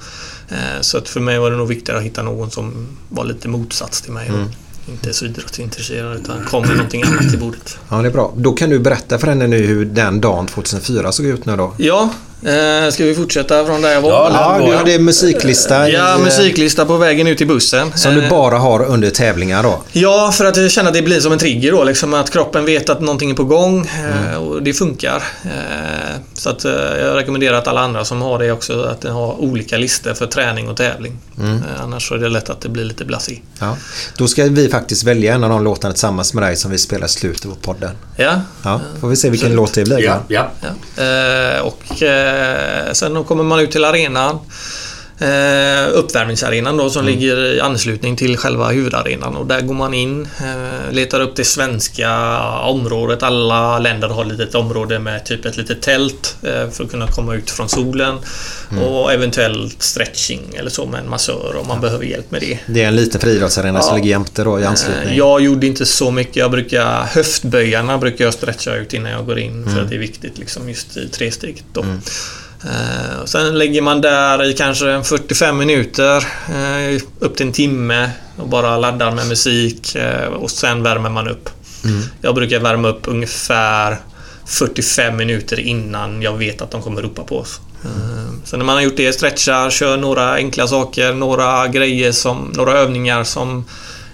Eh, 0.49 0.81
så 0.81 0.97
att 0.97 1.09
för 1.09 1.19
mig 1.19 1.39
var 1.39 1.51
det 1.51 1.57
nog 1.57 1.67
viktigare 1.67 1.99
att 1.99 2.05
hitta 2.05 2.23
någon 2.23 2.51
som 2.51 2.87
var 3.09 3.25
lite 3.25 3.47
motsats 3.47 4.01
till 4.01 4.11
mig. 4.11 4.31
Och 4.31 4.91
inte 4.91 5.13
så 5.13 5.25
idrottsintresserad 5.25 6.17
utan 6.17 6.45
kom 6.45 6.67
med 6.67 6.77
någonting 6.77 7.03
annat 7.03 7.29
till 7.29 7.39
bordet. 7.39 7.77
Ja, 7.89 8.01
det 8.01 8.07
är 8.07 8.11
bra. 8.11 8.33
Då 8.35 8.53
kan 8.53 8.69
du 8.69 8.79
berätta 8.79 9.17
för 9.17 9.27
henne 9.27 9.47
nu 9.47 9.57
hur 9.57 9.85
den 9.85 10.21
dagen 10.21 10.47
2004 10.47 11.11
såg 11.11 11.25
ut 11.25 11.45
nu 11.45 11.55
då. 11.55 11.73
Ja, 11.77 12.09
eh, 12.43 12.91
ska 12.91 13.03
vi 13.05 13.15
fortsätta 13.15 13.65
från 13.65 13.81
där 13.81 13.91
jag 13.91 14.01
var? 14.01 14.09
Ja, 14.11 14.61
du 14.65 14.75
hade 14.75 14.99
musiklista 14.99 15.89
Ja, 15.89 16.09
i, 16.15 16.19
eh, 16.19 16.23
musiklista 16.23 16.85
på 16.85 16.97
vägen 16.97 17.27
ut 17.27 17.37
till 17.37 17.47
bussen. 17.47 17.91
som 17.95 18.15
du 18.15 18.23
Eh, 18.23 18.29
bara 18.29 18.57
har 18.57 18.85
under 18.85 19.09
tävlingar 19.09 19.63
då. 19.63 19.81
Ja, 19.91 20.31
för 20.33 20.45
att 20.45 20.57
jag 20.57 20.71
känner 20.71 20.87
att 20.89 20.93
det 20.95 21.01
blir 21.01 21.19
som 21.19 21.31
en 21.31 21.39
trigger 21.39 21.71
då. 21.71 21.83
Liksom 21.83 22.13
att 22.13 22.31
kroppen 22.31 22.65
vet 22.65 22.89
att 22.89 23.01
någonting 23.01 23.31
är 23.31 23.35
på 23.35 23.43
gång 23.43 23.89
eh, 24.31 24.37
och 24.37 24.63
det 24.63 24.73
funkar. 24.73 25.23
Eh, 25.43 25.51
Så 26.33 26.49
att 26.49 26.65
eh, 26.65 26.71
jag 26.71 27.15
rekommenderar 27.15 27.57
att 27.57 27.67
alla 27.67 27.81
andra 27.81 28.05
som 28.05 28.21
har 28.21 28.39
det 28.39 28.51
också 28.51 28.81
att 28.83 29.03
ha 29.03 29.33
olika 29.33 29.77
listor 29.77 30.13
för 30.13 30.25
träning 30.25 30.69
och 30.69 30.77
tävling. 30.77 31.17
Eh, 31.39 31.83
Annars 31.83 32.07
så 32.07 32.15
är 32.15 32.19
det 32.19 32.29
lätt 32.29 32.49
att 32.49 32.61
det 32.61 32.69
blir 32.69 32.83
lite 32.85 33.05
blasé. 33.05 33.39
Ja. 33.59 33.77
Då 34.17 34.27
ska 34.27 34.43
vi 34.43 34.69
faktiskt 34.69 35.03
välja 35.03 35.33
en 35.33 35.43
av 35.43 35.49
de 35.49 35.63
låtarna 35.63 35.93
tillsammans 35.93 36.33
med 36.33 36.43
dig 36.43 36.55
som 36.55 36.71
vi 36.71 36.77
spelar 36.77 37.05
i 37.05 37.09
slutet 37.09 37.43
på 37.43 37.55
podden. 37.55 37.91
Ja, 38.17 38.41
Ja, 38.63 38.81
får 39.01 39.07
vi 39.07 39.15
se 39.15 39.29
vilken 39.29 39.53
låt 39.55 39.73
det 39.73 39.83
blir. 39.83 39.99
Ja. 39.99 40.17
Ja. 40.27 40.47
Ja. 40.97 41.03
Eh, 41.03 41.61
och 41.61 42.03
eh, 42.03 42.28
Eh, 42.29 42.93
sen 42.93 43.13
då 43.13 43.23
kommer 43.23 43.43
man 43.43 43.59
ut 43.59 43.71
till 43.71 43.85
arenan 43.85 44.39
eh, 45.19 45.89
uppvärmningsarenan 45.93 46.77
då 46.77 46.89
som 46.89 47.05
ligger 47.05 47.37
i 47.55 47.59
anslutning 47.61 48.15
till 48.15 48.37
själva 48.37 48.69
huvudarenan 48.69 49.35
och 49.35 49.45
där 49.45 49.61
går 49.61 49.73
man 49.73 49.93
in, 49.93 50.27
eh, 50.41 50.91
letar 50.93 51.19
upp 51.21 51.35
det 51.35 51.43
svenska 51.43 52.39
området. 52.61 53.23
Alla 53.23 53.79
länder 53.79 54.07
har 54.07 54.25
ett 54.25 54.31
litet 54.31 54.55
område 54.55 54.99
med 54.99 55.25
typ 55.25 55.45
ett 55.45 55.57
litet 55.57 55.81
tält 55.81 56.35
eh, 56.43 56.69
för 56.69 56.83
att 56.83 56.91
kunna 56.91 57.07
komma 57.07 57.35
ut 57.35 57.49
från 57.51 57.69
solen 57.69 58.15
och 58.85 59.13
eventuellt 59.13 59.81
stretching 59.83 60.41
eller 60.55 60.69
så 60.69 60.85
med 60.85 60.99
en 60.99 61.09
massör 61.09 61.55
om 61.61 61.67
man 61.67 61.81
behöver 61.81 62.05
hjälp 62.05 62.31
med 62.31 62.41
det. 62.41 62.59
Det 62.65 62.83
är 62.83 62.87
en 62.87 62.95
liten 62.95 63.21
friidrottsarena 63.21 63.81
som 63.81 63.89
Ja. 63.91 63.95
ligger 63.95 64.09
jämte 64.09 64.43
då 64.43 64.59
i 64.59 64.65
anslutning. 64.65 65.09
Eh, 65.09 65.17
Jag 65.17 65.41
gjorde 65.41 65.67
inte 65.67 65.85
så 65.85 66.11
mycket. 66.11 66.35
Jag 66.35 66.51
brukar, 66.51 67.03
höftböjarna 67.03 67.97
brukar 67.97 68.25
jag 68.25 68.33
stretcha 68.33 68.75
ut 68.75 68.93
innan 68.93 69.11
jag 69.11 69.25
går 69.25 69.39
in 69.39 69.69
för 69.73 69.81
att 69.81 69.89
det 69.89 69.95
är 69.95 69.99
viktigt 69.99 70.37
liksom 70.37 70.69
just 70.69 70.97
i 70.97 71.07
tresteget. 71.09 71.63
Då. 71.73 71.85
Eh, 72.63 73.25
sen 73.25 73.57
lägger 73.57 73.81
man 73.81 74.01
där 74.01 74.43
i 74.43 74.53
kanske 74.53 74.91
en 74.91 75.03
45 75.03 75.57
minuter 75.57 76.17
eh, 76.49 77.01
upp 77.19 77.35
till 77.37 77.45
en 77.45 77.53
timme 77.53 78.09
och 78.37 78.47
bara 78.49 78.77
laddar 78.77 79.11
med 79.11 79.27
musik 79.27 79.95
eh, 79.95 80.27
och 80.27 80.51
sen 80.51 80.83
värmer 80.83 81.09
man 81.09 81.27
upp. 81.27 81.49
Jag 82.21 82.35
brukar 82.35 82.59
värma 82.59 82.87
upp 82.87 83.01
ungefär 83.07 83.97
45 84.45 85.15
minuter 85.17 85.59
innan 85.59 86.21
jag 86.21 86.37
vet 86.37 86.61
att 86.61 86.71
de 86.71 86.81
kommer 86.81 87.01
ropa 87.01 87.23
på 87.23 87.37
oss. 87.37 87.59
Eh, 87.83 87.89
Sen 88.43 88.59
när 88.59 88.65
man 88.65 88.75
har 88.75 88.81
gjort 88.83 88.97
det, 88.97 89.13
stretchar, 89.13 89.69
kör 89.69 89.97
några 89.97 90.33
enkla 90.33 90.67
saker, 90.67 91.13
några 91.13 91.67
grejer 91.67 92.11
som, 92.11 92.53
några 92.55 92.73
övningar 92.73 93.23
som 93.23 93.65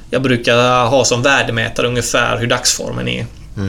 jag 0.10 0.22
brukar 0.22 0.86
ha 0.86 1.06
som 1.06 1.22
värdemätare 1.22 1.88
ungefär 1.88 2.38
hur 2.38 2.48
dagsformen 2.48 3.08
är. 3.08 3.22
Eh, 3.58 3.64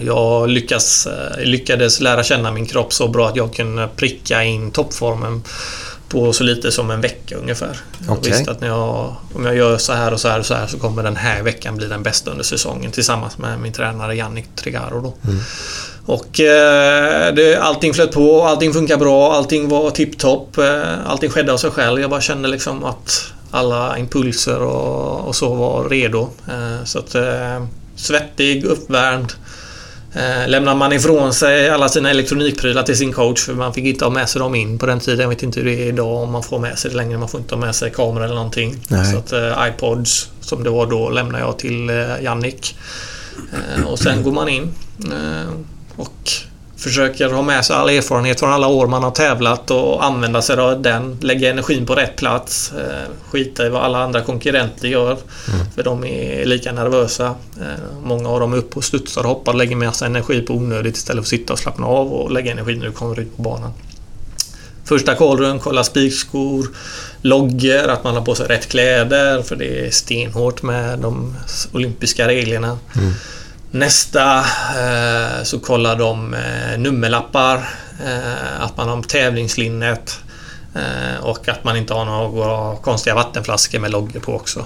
Jag 0.00 0.48
lyckas, 0.48 1.06
eh, 1.06 1.44
lyckades 1.44 2.00
lära 2.00 2.22
känna 2.22 2.52
min 2.52 2.66
kropp 2.66 2.92
så 2.92 3.08
bra 3.08 3.28
att 3.28 3.36
jag 3.36 3.54
kunde 3.54 3.88
pricka 3.96 4.44
in 4.44 4.70
toppformen 4.70 5.42
på 6.08 6.32
så 6.32 6.44
lite 6.44 6.72
som 6.72 6.90
en 6.90 7.00
vecka 7.00 7.36
ungefär. 7.36 7.76
Jag 8.06 8.18
Okej. 8.18 8.32
visste 8.32 8.50
att 8.50 8.60
när 8.60 8.68
jag, 8.68 9.16
om 9.34 9.44
jag 9.44 9.56
gör 9.56 9.78
så 9.78 9.92
här 9.92 10.12
och 10.12 10.20
så 10.20 10.28
här 10.28 10.38
och 10.38 10.46
så 10.46 10.54
här 10.54 10.66
så 10.66 10.78
kommer 10.78 11.02
den 11.02 11.16
här 11.16 11.42
veckan 11.42 11.76
bli 11.76 11.86
den 11.86 12.02
bästa 12.02 12.30
under 12.30 12.44
säsongen 12.44 12.90
tillsammans 12.90 13.38
med 13.38 13.60
min 13.60 13.72
tränare 13.72 14.16
Jannik 14.16 14.46
Trigaro. 14.56 15.00
Då. 15.00 15.14
Och 16.06 16.40
eh, 16.40 17.34
det, 17.34 17.56
allting 17.56 17.94
flöt 17.94 18.12
på, 18.12 18.42
allting 18.42 18.72
funkar 18.72 18.96
bra, 18.96 19.32
allting 19.32 19.68
var 19.68 19.90
tipptopp. 19.90 20.58
Eh, 20.58 21.06
allting 21.06 21.30
skedde 21.30 21.52
av 21.52 21.56
sig 21.56 21.70
själv. 21.70 22.00
Jag 22.00 22.10
bara 22.10 22.20
kände 22.20 22.48
liksom 22.48 22.84
att 22.84 23.32
alla 23.50 23.98
impulser 23.98 24.62
och, 24.62 25.28
och 25.28 25.36
så 25.36 25.54
var 25.54 25.88
redo. 25.88 26.28
Eh, 26.48 26.84
så 26.84 26.98
att 26.98 27.14
eh, 27.14 27.64
svettig, 28.00 28.64
uppvärmd. 28.64 29.32
Eh, 30.12 30.48
lämnar 30.48 30.74
man 30.74 30.92
ifrån 30.92 31.34
sig 31.34 31.70
alla 31.70 31.88
sina 31.88 32.10
elektronikprylar 32.10 32.82
till 32.82 32.96
sin 32.96 33.12
coach 33.12 33.44
för 33.44 33.54
man 33.54 33.74
fick 33.74 33.84
inte 33.84 34.04
ha 34.04 34.10
med 34.10 34.28
sig 34.28 34.38
dem 34.38 34.54
in 34.54 34.78
på 34.78 34.86
den 34.86 35.00
tiden. 35.00 35.20
Jag 35.20 35.28
vet 35.28 35.42
inte 35.42 35.60
hur 35.60 35.66
det 35.66 35.82
är 35.82 35.86
idag 35.86 36.22
om 36.22 36.32
man 36.32 36.42
får 36.42 36.58
med 36.58 36.78
sig 36.78 36.90
det 36.90 36.96
längre. 36.96 37.18
Man 37.18 37.28
får 37.28 37.40
inte 37.40 37.54
ha 37.54 37.60
med 37.60 37.74
sig 37.74 37.90
kamera 37.90 38.24
eller 38.24 38.34
någonting. 38.34 38.76
Nej. 38.88 39.12
Så 39.12 39.18
att 39.18 39.32
eh, 39.32 39.68
iPods 39.68 40.28
som 40.40 40.64
det 40.64 40.70
var 40.70 40.86
då 40.86 41.10
lämnar 41.10 41.38
jag 41.38 41.58
till 41.58 41.90
eh, 41.90 42.22
Jannik. 42.22 42.76
Eh, 43.52 43.86
och 43.86 43.98
sen 43.98 44.22
går 44.22 44.32
man 44.32 44.48
in 44.48 44.74
och 45.96 46.32
försöker 46.80 47.28
ha 47.30 47.42
med 47.42 47.64
sig 47.64 47.76
all 47.76 47.88
erfarenhet 47.88 48.40
från 48.40 48.52
alla 48.52 48.66
år 48.66 48.86
man 48.86 49.02
har 49.02 49.10
tävlat 49.10 49.70
och 49.70 50.04
använda 50.04 50.42
sig 50.42 50.56
av 50.56 50.82
den. 50.82 51.18
Lägga 51.20 51.50
energin 51.50 51.86
på 51.86 51.94
rätt 51.94 52.16
plats. 52.16 52.72
eh, 52.72 53.10
Skita 53.30 53.66
i 53.66 53.68
vad 53.68 53.82
alla 53.82 54.04
andra 54.04 54.20
konkurrenter 54.22 54.88
gör. 54.88 55.16
För 55.74 55.82
de 55.82 56.04
är 56.04 56.44
lika 56.44 56.72
nervösa. 56.72 57.26
Eh, 57.60 57.66
Många 58.04 58.28
av 58.28 58.40
dem 58.40 58.52
är 58.52 58.56
uppe 58.56 58.76
och 58.76 58.84
studsar 58.84 59.22
och 59.22 59.28
hoppar 59.28 59.52
och 59.52 59.58
lägger 59.58 59.76
massa 59.76 60.06
energi 60.06 60.40
på 60.40 60.54
onödigt 60.54 60.96
istället 60.96 61.22
för 61.28 61.36
att 61.36 61.40
sitta 61.40 61.52
och 61.52 61.58
slappna 61.58 61.86
av 61.86 62.12
och 62.12 62.32
lägga 62.32 62.52
energi 62.52 62.76
när 62.76 62.86
du 62.86 62.92
kommer 62.92 63.20
ut 63.20 63.36
på 63.36 63.42
banan. 63.42 63.72
Första 64.84 65.14
kollrun, 65.14 65.58
kolla 65.58 65.84
spikskor, 65.84 66.66
loggor, 67.22 67.88
att 67.88 68.04
man 68.04 68.14
har 68.14 68.22
på 68.22 68.34
sig 68.34 68.46
rätt 68.46 68.66
kläder 68.68 69.42
för 69.42 69.56
det 69.56 69.86
är 69.86 69.90
stenhårt 69.90 70.62
med 70.62 70.98
de 70.98 71.36
olympiska 71.72 72.28
reglerna. 72.28 72.78
Nästa 73.70 74.38
eh, 74.38 75.42
så 75.42 75.58
kollar 75.58 75.96
de 75.96 76.34
eh, 76.34 76.78
nummerlappar, 76.78 77.56
eh, 78.04 78.62
att 78.62 78.76
man 78.76 78.88
har 78.88 79.02
tävlingslinnet 79.02 80.18
och 81.20 81.48
att 81.48 81.64
man 81.64 81.76
inte 81.76 81.94
har 81.94 82.04
några 82.04 82.76
konstiga 82.76 83.14
vattenflaskor 83.14 83.78
med 83.78 83.90
loggor 83.90 84.20
på 84.20 84.34
också. 84.34 84.64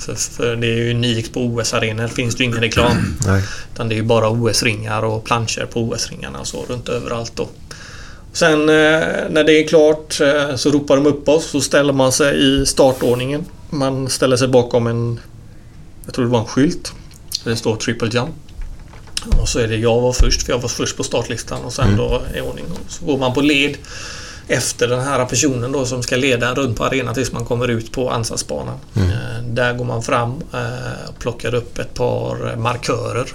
För, 0.00 0.14
för 0.14 0.56
det 0.56 0.66
är 0.66 0.76
ju 0.76 0.90
unikt 0.90 1.34
på 1.34 1.40
OS-arenor, 1.40 2.08
finns 2.08 2.36
det 2.36 2.44
ju 2.44 2.50
ingen 2.50 2.60
reklam. 2.60 3.16
Nej. 3.26 3.42
Utan 3.74 3.88
det 3.88 3.94
är 3.94 3.96
ju 3.96 4.02
bara 4.02 4.28
OS-ringar 4.28 5.02
och 5.02 5.24
planscher 5.24 5.66
på 5.72 5.80
OS-ringarna 5.80 6.38
och 6.40 6.46
så 6.46 6.64
runt 6.64 6.88
överallt 6.88 7.32
då. 7.34 7.48
Sen 8.32 8.66
när 8.66 9.44
det 9.44 9.52
är 9.52 9.68
klart 9.68 10.12
så 10.56 10.70
ropar 10.70 10.96
de 10.96 11.06
upp 11.06 11.28
oss 11.28 11.50
så 11.50 11.60
ställer 11.60 11.92
man 11.92 12.12
sig 12.12 12.44
i 12.44 12.66
startordningen. 12.66 13.44
Man 13.70 14.08
ställer 14.08 14.36
sig 14.36 14.48
bakom 14.48 14.86
en, 14.86 15.20
jag 16.04 16.14
tror 16.14 16.24
det 16.24 16.30
var 16.30 16.40
en 16.40 16.46
skylt. 16.46 16.92
Där 17.44 17.50
det 17.50 17.56
står 17.56 17.76
triple 17.76 18.08
jump. 18.12 18.34
Och 19.40 19.48
så 19.48 19.58
är 19.58 19.68
det 19.68 19.76
jag 19.76 20.00
var 20.00 20.12
först, 20.12 20.42
för 20.42 20.52
jag 20.52 20.58
var 20.58 20.68
först 20.68 20.96
på 20.96 21.02
startlistan 21.04 21.64
och 21.64 21.72
sen 21.72 21.96
då 21.96 22.22
i 22.36 22.40
ordning. 22.40 22.64
Så 22.88 23.04
går 23.04 23.18
man 23.18 23.34
på 23.34 23.40
led 23.40 23.76
efter 24.48 24.88
den 24.88 25.00
här 25.00 25.24
personen 25.24 25.72
då 25.72 25.86
som 25.86 26.02
ska 26.02 26.16
leda 26.16 26.54
runt 26.54 26.76
på 26.78 26.84
arenan 26.84 27.14
tills 27.14 27.32
man 27.32 27.44
kommer 27.44 27.68
ut 27.68 27.92
på 27.92 28.10
ansatsbanan. 28.10 28.74
Eh, 28.96 29.42
Där 29.44 29.72
går 29.74 29.84
man 29.84 30.02
fram 30.02 30.30
eh, 30.54 31.08
och 31.08 31.18
plockar 31.18 31.54
upp 31.54 31.78
ett 31.78 31.94
par 31.94 32.56
markörer. 32.56 33.26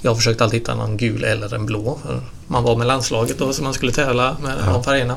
Jag 0.00 0.10
har 0.10 0.16
försökt 0.16 0.40
alltid 0.40 0.60
hitta 0.60 0.74
någon 0.74 0.96
gul 0.96 1.24
eller 1.24 1.54
en 1.54 1.66
blå. 1.66 1.98
Man 2.46 2.62
var 2.62 2.76
med 2.76 2.86
landslaget 2.86 3.38
då 3.38 3.52
som 3.52 3.64
man 3.64 3.74
skulle 3.74 3.92
tävla 3.92 4.36
med 4.42 4.52
de 4.66 4.84
färgerna. 4.84 5.16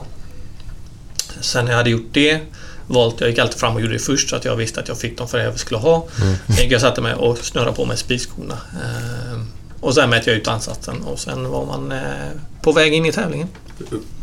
Sen 1.42 1.66
när 1.66 1.72
jag 1.72 1.78
hade 1.78 1.90
gjort 1.90 2.10
det 2.12 2.40
valt, 2.88 3.22
jag 3.22 3.30
gick 3.30 3.40
alltid 3.40 3.60
fram 3.60 3.76
och 3.76 3.82
gjorde 3.82 3.94
det 3.94 4.00
först 4.00 4.30
så 4.30 4.36
att 4.36 4.46
jag 4.46 4.56
visste 4.56 4.80
att 4.80 4.88
jag 4.88 4.98
fick 4.98 5.18
de 5.18 5.28
färger 5.28 5.46
jag 5.46 5.60
skulle 5.60 5.80
ha. 5.80 6.08
Gick 6.48 6.72
jag 6.72 6.82
satte 6.82 7.02
mig 7.02 7.14
och 7.14 7.38
snurrade 7.38 7.72
på 7.72 7.86
mig 7.86 7.98
spikskorna. 7.98 8.58
Eh, 9.82 9.86
Och 9.86 9.96
sen 9.96 10.10
mätte 10.10 10.30
jag 10.30 10.38
ut 10.40 10.48
ansatsen 10.48 11.02
och 11.02 11.20
sen 11.20 11.50
var 11.50 11.66
man 11.66 11.92
eh, 11.92 12.00
på 12.62 12.72
väg 12.72 12.94
in 12.94 13.06
i 13.06 13.12
tävlingen. 13.12 13.48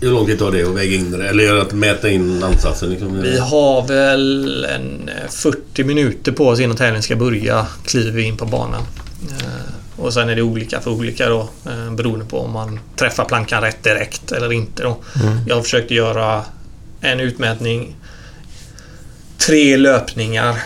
Hur 0.00 0.10
lång 0.10 0.26
tid 0.26 0.38
tar 0.38 0.50
det 0.52 0.62
att 0.62 0.76
väga 0.76 0.94
in 0.94 1.10
det? 1.10 1.28
Eller 1.28 1.54
att 1.56 1.72
mäta 1.72 2.08
in 2.10 2.42
ansatsen? 2.42 2.90
Liksom? 2.90 3.22
Vi 3.22 3.38
har 3.38 3.86
väl 3.86 4.64
en 4.64 5.08
eh, 5.08 5.30
40 5.30 5.84
minuter 5.84 6.32
på 6.32 6.48
oss 6.48 6.60
innan 6.60 6.76
tävlingen 6.76 7.02
ska 7.02 7.16
börja. 7.16 7.66
Kliver 7.84 8.10
vi 8.12 8.22
in 8.22 8.36
på 8.36 8.44
banan. 8.46 8.82
Eh, 9.30 10.02
Och 10.02 10.12
sen 10.14 10.28
är 10.28 10.36
det 10.36 10.42
olika 10.42 10.80
för 10.80 10.90
olika 10.90 11.28
då 11.28 11.48
eh, 11.66 11.90
beroende 11.94 12.24
på 12.24 12.40
om 12.40 12.50
man 12.52 12.80
träffar 12.96 13.24
plankan 13.24 13.62
rätt 13.62 13.82
direkt 13.82 14.32
eller 14.32 14.52
inte. 14.52 14.82
Då. 14.82 14.96
Jag 15.48 15.62
försökte 15.64 15.94
göra 15.94 16.44
en 17.00 17.20
utmätning, 17.20 17.96
tre 19.38 19.76
löpningar 19.76 20.62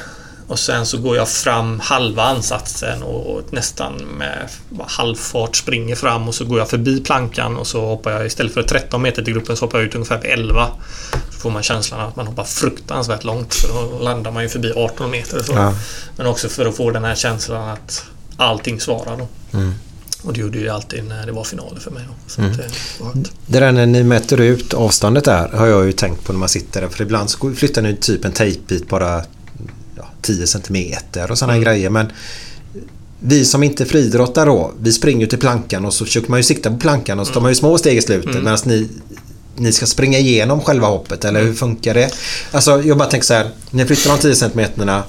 och 0.50 0.58
sen 0.58 0.86
så 0.86 0.98
går 0.98 1.16
jag 1.16 1.28
fram 1.28 1.80
halva 1.80 2.22
ansatsen 2.22 3.02
och 3.02 3.42
nästan 3.50 3.94
med 3.96 4.48
halvfart 4.86 5.56
springer 5.56 5.94
fram 5.94 6.28
och 6.28 6.34
så 6.34 6.44
går 6.44 6.58
jag 6.58 6.70
förbi 6.70 7.00
plankan 7.00 7.56
och 7.56 7.66
så 7.66 7.86
hoppar 7.86 8.10
jag 8.10 8.26
istället 8.26 8.54
för 8.54 8.62
13 8.62 9.02
meter 9.02 9.22
till 9.22 9.34
gruppen 9.34 9.56
så 9.56 9.64
hoppar 9.64 9.78
jag 9.78 9.86
ut 9.86 9.94
ungefär 9.94 10.20
vid 10.20 10.30
11. 10.30 10.70
Så 11.30 11.40
får 11.40 11.50
man 11.50 11.62
känslan 11.62 12.00
att 12.00 12.16
man 12.16 12.26
hoppar 12.26 12.44
fruktansvärt 12.44 13.24
långt 13.24 13.54
för 13.54 13.68
då 13.68 13.98
landar 13.98 14.30
man 14.30 14.42
ju 14.42 14.48
förbi 14.48 14.72
18 14.76 15.10
meter 15.10 15.42
så. 15.42 15.52
Ja. 15.52 15.74
Men 16.16 16.26
också 16.26 16.48
för 16.48 16.66
att 16.66 16.76
få 16.76 16.90
den 16.90 17.04
här 17.04 17.14
känslan 17.14 17.68
att 17.68 18.04
allting 18.36 18.80
svarar 18.80 19.16
då. 19.16 19.28
Och 20.22 20.32
det 20.32 20.40
gjorde 20.40 20.58
ju 20.58 20.68
alltid 20.68 21.04
när 21.04 21.26
det 21.26 21.32
var 21.32 21.44
finaler 21.44 21.80
för 21.80 21.90
mig. 21.90 22.02
Då. 22.08 22.42
Att 22.42 22.56
det. 22.56 23.30
Det 23.46 23.60
där 23.60 23.72
när 23.72 23.86
ni 23.86 24.02
mäter 24.02 24.40
ut 24.40 24.74
avståndet 24.74 25.24
där 25.24 25.48
har 25.48 25.66
jag 25.66 25.86
ju 25.86 25.92
tänkt 25.92 26.24
på 26.24 26.32
när 26.32 26.40
man 26.40 26.48
sitter 26.48 26.80
där. 26.80 26.88
För 26.88 27.02
ibland 27.02 27.30
så 27.30 27.52
flyttar 27.52 27.82
ni 27.82 27.96
typ 27.96 28.24
en 28.24 28.32
tejpbit 28.32 28.88
bara 28.88 29.22
10 30.22 30.46
centimeter 30.46 31.30
och 31.30 31.38
sådana 31.38 31.52
Mm. 31.52 31.64
grejer. 31.64 31.90
Men 31.90 32.06
vi 33.20 33.44
som 33.44 33.62
inte 33.62 33.86
friidrottar 33.86 34.46
då, 34.46 34.72
vi 34.80 34.92
springer 34.92 35.20
ju 35.20 35.26
till 35.26 35.38
plankan 35.38 35.84
och 35.84 35.94
så 35.94 36.04
försöker 36.04 36.30
man 36.30 36.38
ju 36.38 36.42
sikta 36.44 36.70
på 36.70 36.76
plankan 36.78 37.20
och 37.20 37.26
så 37.26 37.32
tar 37.32 37.40
man 37.40 37.50
ju 37.50 37.54
små 37.54 37.78
steg 37.78 37.96
i 37.98 38.02
slutet 38.02 38.30
Mm. 38.30 38.44
medan 38.44 38.58
ni 38.64 38.88
ni 39.56 39.72
ska 39.72 39.86
springa 39.86 40.18
igenom 40.18 40.60
själva 40.60 40.86
hoppet 40.86 41.24
eller 41.24 41.42
hur 41.42 41.52
funkar 41.54 41.94
det? 41.94 42.10
Alltså 42.50 42.82
jag 42.82 42.98
bara 42.98 43.08
tänker 43.08 43.26
så 43.26 43.34
här, 43.34 43.50
ni 43.70 43.86
flyttar 43.86 44.10
de 44.10 44.18
10 44.18 44.34
centimeterna 44.34 45.02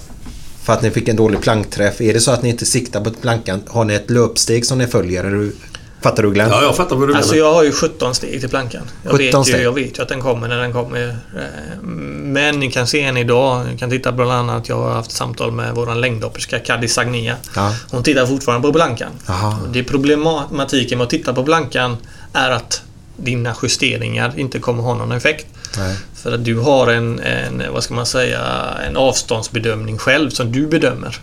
för 0.63 0.73
att 0.73 0.81
ni 0.81 0.91
fick 0.91 1.07
en 1.07 1.15
dålig 1.15 1.41
plankträff. 1.41 2.01
Är 2.01 2.13
det 2.13 2.19
så 2.19 2.31
att 2.31 2.43
ni 2.43 2.49
inte 2.49 2.65
siktar 2.65 3.01
på 3.03 3.11
plankan, 3.11 3.61
har 3.67 3.85
ni 3.85 3.93
ett 3.93 4.09
löpsteg 4.09 4.65
som 4.65 4.77
ni 4.77 4.87
följer? 4.87 5.23
Du, 5.23 5.55
fattar 6.01 6.23
du 6.23 6.31
Glenn? 6.31 6.49
Ja, 6.49 6.61
jag 6.63 6.75
fattar 6.75 6.95
vad 6.95 7.07
du 7.07 7.15
Alltså 7.15 7.33
menar. 7.35 7.47
jag 7.47 7.53
har 7.53 7.63
ju 7.63 7.71
17 7.71 8.15
steg 8.15 8.39
till 8.39 8.49
plankan. 8.49 8.81
Jag, 9.03 9.11
17 9.11 9.17
vet 9.17 9.33
ju, 9.35 9.43
steg? 9.43 9.65
jag 9.65 9.71
vet 9.73 9.99
ju 9.99 10.03
att 10.03 10.09
den 10.09 10.21
kommer 10.21 10.47
när 10.47 10.57
den 10.57 10.73
kommer. 10.73 11.07
Eh, 11.09 11.81
Men 12.23 12.59
ni 12.59 12.71
kan 12.71 12.87
se 12.87 13.01
en 13.01 13.17
idag. 13.17 13.65
Ni 13.71 13.77
kan 13.77 13.89
titta 13.89 14.11
bland 14.11 14.31
annat. 14.31 14.69
Jag 14.69 14.75
har 14.77 14.91
haft 14.91 15.11
samtal 15.11 15.51
med 15.51 15.75
vår 15.75 15.95
längdhopperska 15.95 16.59
Kadi 16.59 16.87
Sagnia. 16.87 17.35
Ja. 17.55 17.75
Hon 17.91 18.03
tittar 18.03 18.25
fortfarande 18.25 18.67
på 18.67 18.73
plankan. 18.73 19.11
Aha. 19.27 19.59
Det 19.73 19.79
är 19.79 19.83
problematiken 19.83 20.97
med 20.97 21.05
att 21.05 21.09
titta 21.11 21.33
på 21.33 21.43
plankan 21.43 21.97
är 22.33 22.49
att 22.51 22.81
dina 23.17 23.55
justeringar 23.61 24.33
inte 24.37 24.59
kommer 24.59 24.83
ha 24.83 24.93
någon 24.95 25.11
effekt. 25.11 25.47
Nej. 25.77 25.95
För 26.15 26.31
att 26.31 26.45
du 26.45 26.59
har 26.59 26.87
en, 26.87 27.19
en, 27.19 27.63
vad 27.73 27.83
ska 27.83 27.93
man 27.93 28.05
säga, 28.05 28.39
en 28.87 28.97
avståndsbedömning 28.97 29.97
själv 29.97 30.29
som 30.29 30.51
du 30.51 30.67
bedömer. 30.67 31.17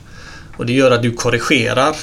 Och 0.56 0.66
det 0.66 0.72
gör 0.72 0.90
att 0.90 1.02
du 1.02 1.12
korrigerar 1.12 1.96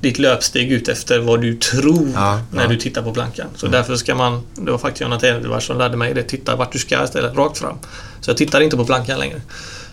ditt 0.00 0.18
löpsteg 0.18 0.72
ut 0.72 0.88
efter 0.88 1.18
vad 1.18 1.40
du 1.40 1.54
tror 1.54 2.08
Ja, 2.14 2.40
när 2.50 2.62
ja. 2.62 2.68
du 2.68 2.76
tittar 2.76 3.02
på 3.02 3.12
plankan. 3.12 3.46
Så 3.56 3.66
därför 3.66 3.96
ska 3.96 4.14
man, 4.14 4.42
det 4.54 4.70
var 4.70 4.78
faktiskt 4.78 5.00
Jonathan 5.00 5.28
Edwards 5.28 5.66
som 5.66 5.78
lärde 5.78 5.96
mig 5.96 6.14
det, 6.14 6.22
titta 6.22 6.56
vart 6.56 6.72
du 6.72 6.78
ska 6.78 7.04
istället, 7.04 7.36
rakt 7.36 7.58
fram. 7.58 7.78
Så 8.20 8.30
jag 8.30 8.36
tittar 8.36 8.60
inte 8.60 8.76
på 8.76 8.84
plankan 8.84 9.18
längre. 9.18 9.40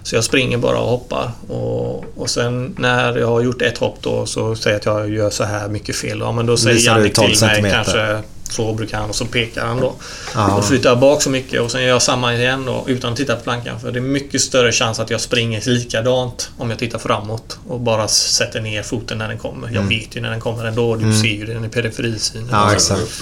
Så 0.04 0.16
jag 0.16 0.24
springer 0.24 0.58
bara 0.58 0.80
och 0.80 0.90
hoppar. 0.90 1.32
Och, 1.48 2.06
och 2.18 2.30
sen 2.30 2.76
när 2.78 3.18
jag 3.18 3.28
har 3.28 3.42
gjort 3.42 3.62
ett 3.62 3.78
hopp 3.78 3.98
då 4.02 4.26
så 4.26 4.56
säger 4.56 4.74
jag 4.74 4.80
att 4.80 5.00
jag 5.00 5.10
gör 5.10 5.30
så 5.30 5.44
här 5.44 5.68
mycket 5.68 5.96
fel. 5.96 6.20
Ja, 6.20 6.32
men 6.32 6.46
då 6.46 6.58
säger 6.58 6.76
Visar 6.76 6.98
Jannik 6.98 7.14
12 7.14 7.28
till 7.34 7.62
mig 7.62 7.72
kanske 7.72 8.22
så 8.54 8.74
brukar 8.74 8.98
han 8.98 9.10
och 9.10 9.16
så 9.16 9.26
pekar 9.26 9.66
han 9.66 9.82
då. 9.82 9.94
Ja. 10.36 10.54
Då 10.56 10.62
flyttar 10.62 10.96
bak 10.96 11.22
så 11.22 11.30
mycket 11.30 11.62
och 11.62 11.72
sen 11.72 11.82
gör 11.82 11.90
jag 11.90 12.02
samma 12.02 12.36
igen 12.36 12.66
då 12.66 12.84
utan 12.88 13.12
att 13.12 13.18
titta 13.18 13.36
på 13.36 13.42
plankan. 13.42 13.80
För 13.80 13.92
det 13.92 14.00
är 14.00 14.02
mycket 14.02 14.42
större 14.42 14.72
chans 14.72 15.00
att 15.00 15.10
jag 15.10 15.22
springer 15.22 15.70
likadant 15.70 16.50
om 16.58 16.70
jag 16.70 16.80
tittar 16.80 17.00
framåt 17.00 17.58
och 17.68 17.80
bara 17.80 18.08
sätter 18.08 18.62
ner 18.62 18.84
foten 18.84 19.18
när 19.18 19.28
den 19.28 19.38
kommer. 19.38 19.70
Jag 19.70 19.82
vet 19.84 20.16
ju 20.16 20.22
när 20.22 20.30
den 20.30 20.40
kommer 20.40 20.66
ändå. 20.66 20.96
Du 20.96 21.14
ser 21.14 21.28
ju 21.28 21.46
den 21.46 21.66
i 21.66 21.70
periferisynen. 21.70 22.44
Mm. 22.44 22.60
Ja, 22.60 22.66
Och 22.66 22.74
exakt. 22.74 23.22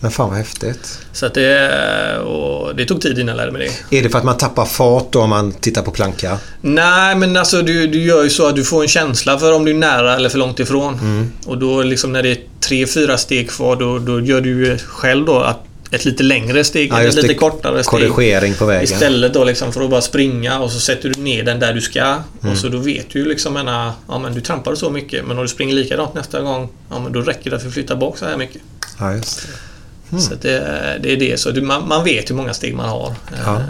Men 0.00 0.10
fan 0.10 0.28
vad 0.28 0.38
häftigt. 0.38 0.98
Så 1.12 1.26
att 1.26 1.34
det, 1.34 2.18
och 2.18 2.76
det 2.76 2.84
tog 2.84 3.00
tid 3.00 3.18
innan 3.18 3.28
jag 3.28 3.36
lärde 3.36 3.52
mig 3.52 3.70
det. 3.90 3.98
Är 3.98 4.02
det 4.02 4.10
för 4.10 4.18
att 4.18 4.24
man 4.24 4.36
tappar 4.36 4.64
fart 4.64 5.12
då 5.12 5.20
om 5.20 5.30
man 5.30 5.52
tittar 5.52 5.82
på 5.82 5.90
planka? 5.90 6.38
Nej, 6.60 7.16
men 7.16 7.36
alltså 7.36 7.62
du, 7.62 7.86
du 7.86 8.02
gör 8.02 8.24
ju 8.24 8.30
så 8.30 8.46
att 8.46 8.56
du 8.56 8.64
får 8.64 8.82
en 8.82 8.88
känsla 8.88 9.38
för 9.38 9.52
om 9.52 9.64
du 9.64 9.70
är 9.70 9.74
nära 9.74 10.16
eller 10.16 10.28
för 10.28 10.38
långt 10.38 10.60
ifrån. 10.60 10.94
Mm. 10.94 11.32
Och 11.46 11.58
då 11.58 11.82
liksom 11.82 12.12
när 12.12 12.22
det 12.22 12.30
är 12.30 12.38
tre, 12.60 12.86
fyra 12.86 13.16
steg 13.16 13.50
kvar 13.50 13.76
då, 13.76 13.98
då 13.98 14.20
gör 14.20 14.40
du 14.40 14.66
ju 14.66 14.78
själv 14.78 15.26
då 15.26 15.38
att 15.38 15.64
ett 15.90 16.04
lite 16.04 16.22
längre 16.22 16.64
steg 16.64 16.92
Ja, 16.92 17.02
ett 17.02 17.14
lite 17.14 17.34
kortare 17.34 17.84
steg. 17.84 18.08
Korrigering 18.10 18.54
på 18.54 18.64
vägen. 18.64 18.84
Istället 18.84 19.34
då 19.34 19.44
liksom 19.44 19.72
för 19.72 19.80
att 19.80 19.90
bara 19.90 20.00
springa 20.00 20.60
och 20.60 20.70
så 20.70 20.80
sätter 20.80 21.08
du 21.08 21.20
ner 21.20 21.42
den 21.44 21.60
där 21.60 21.72
du 21.72 21.80
ska. 21.80 22.00
Mm. 22.00 22.22
Och 22.52 22.58
så 22.58 22.68
då 22.68 22.78
vet 22.78 23.10
du 23.10 23.18
ju 23.18 23.24
liksom 23.24 23.56
ena, 23.56 23.94
ja 24.08 24.18
men 24.18 24.34
du 24.34 24.40
trampar 24.40 24.74
så 24.74 24.90
mycket 24.90 25.26
men 25.26 25.36
om 25.36 25.42
du 25.42 25.48
springer 25.48 25.74
likadant 25.74 26.14
nästa 26.14 26.40
gång, 26.40 26.68
ja 26.90 26.98
men 26.98 27.12
då 27.12 27.20
räcker 27.20 27.50
det 27.50 27.56
att 27.56 27.72
flytta 27.72 27.96
bak 27.96 28.18
så 28.18 28.24
här 28.24 28.36
mycket. 28.36 28.62
Ja, 28.98 29.14
just 29.14 29.42
det. 29.42 29.69
Så 30.18 30.34
att 30.34 30.42
det, 30.42 30.58
det 31.02 31.12
är 31.12 31.16
det. 31.16 31.40
Så 31.40 31.52
man, 31.62 31.88
man 31.88 32.04
vet 32.04 32.30
hur 32.30 32.34
många 32.34 32.54
steg 32.54 32.74
man 32.74 32.88
har. 32.88 33.14
Ja. 33.44 33.56
Eh, 33.56 33.62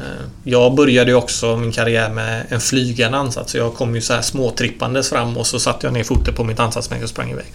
Jag 0.44 0.74
började 0.74 1.14
också 1.14 1.56
min 1.56 1.72
karriär 1.72 2.10
med 2.10 2.44
en 2.48 2.60
flygande 2.60 3.18
ansats. 3.18 3.52
Så 3.52 3.58
jag 3.58 3.74
kom 3.74 3.94
ju 3.94 4.00
så 4.00 4.12
här 4.14 4.22
småtrippandes 4.22 5.08
fram 5.08 5.36
och 5.36 5.46
så 5.46 5.58
satte 5.60 5.86
jag 5.86 5.94
ner 5.94 6.04
foten 6.04 6.34
på 6.34 6.44
mitt 6.44 6.60
ansatsmärke 6.60 7.02
och 7.04 7.08
sprang 7.10 7.30
iväg. 7.30 7.46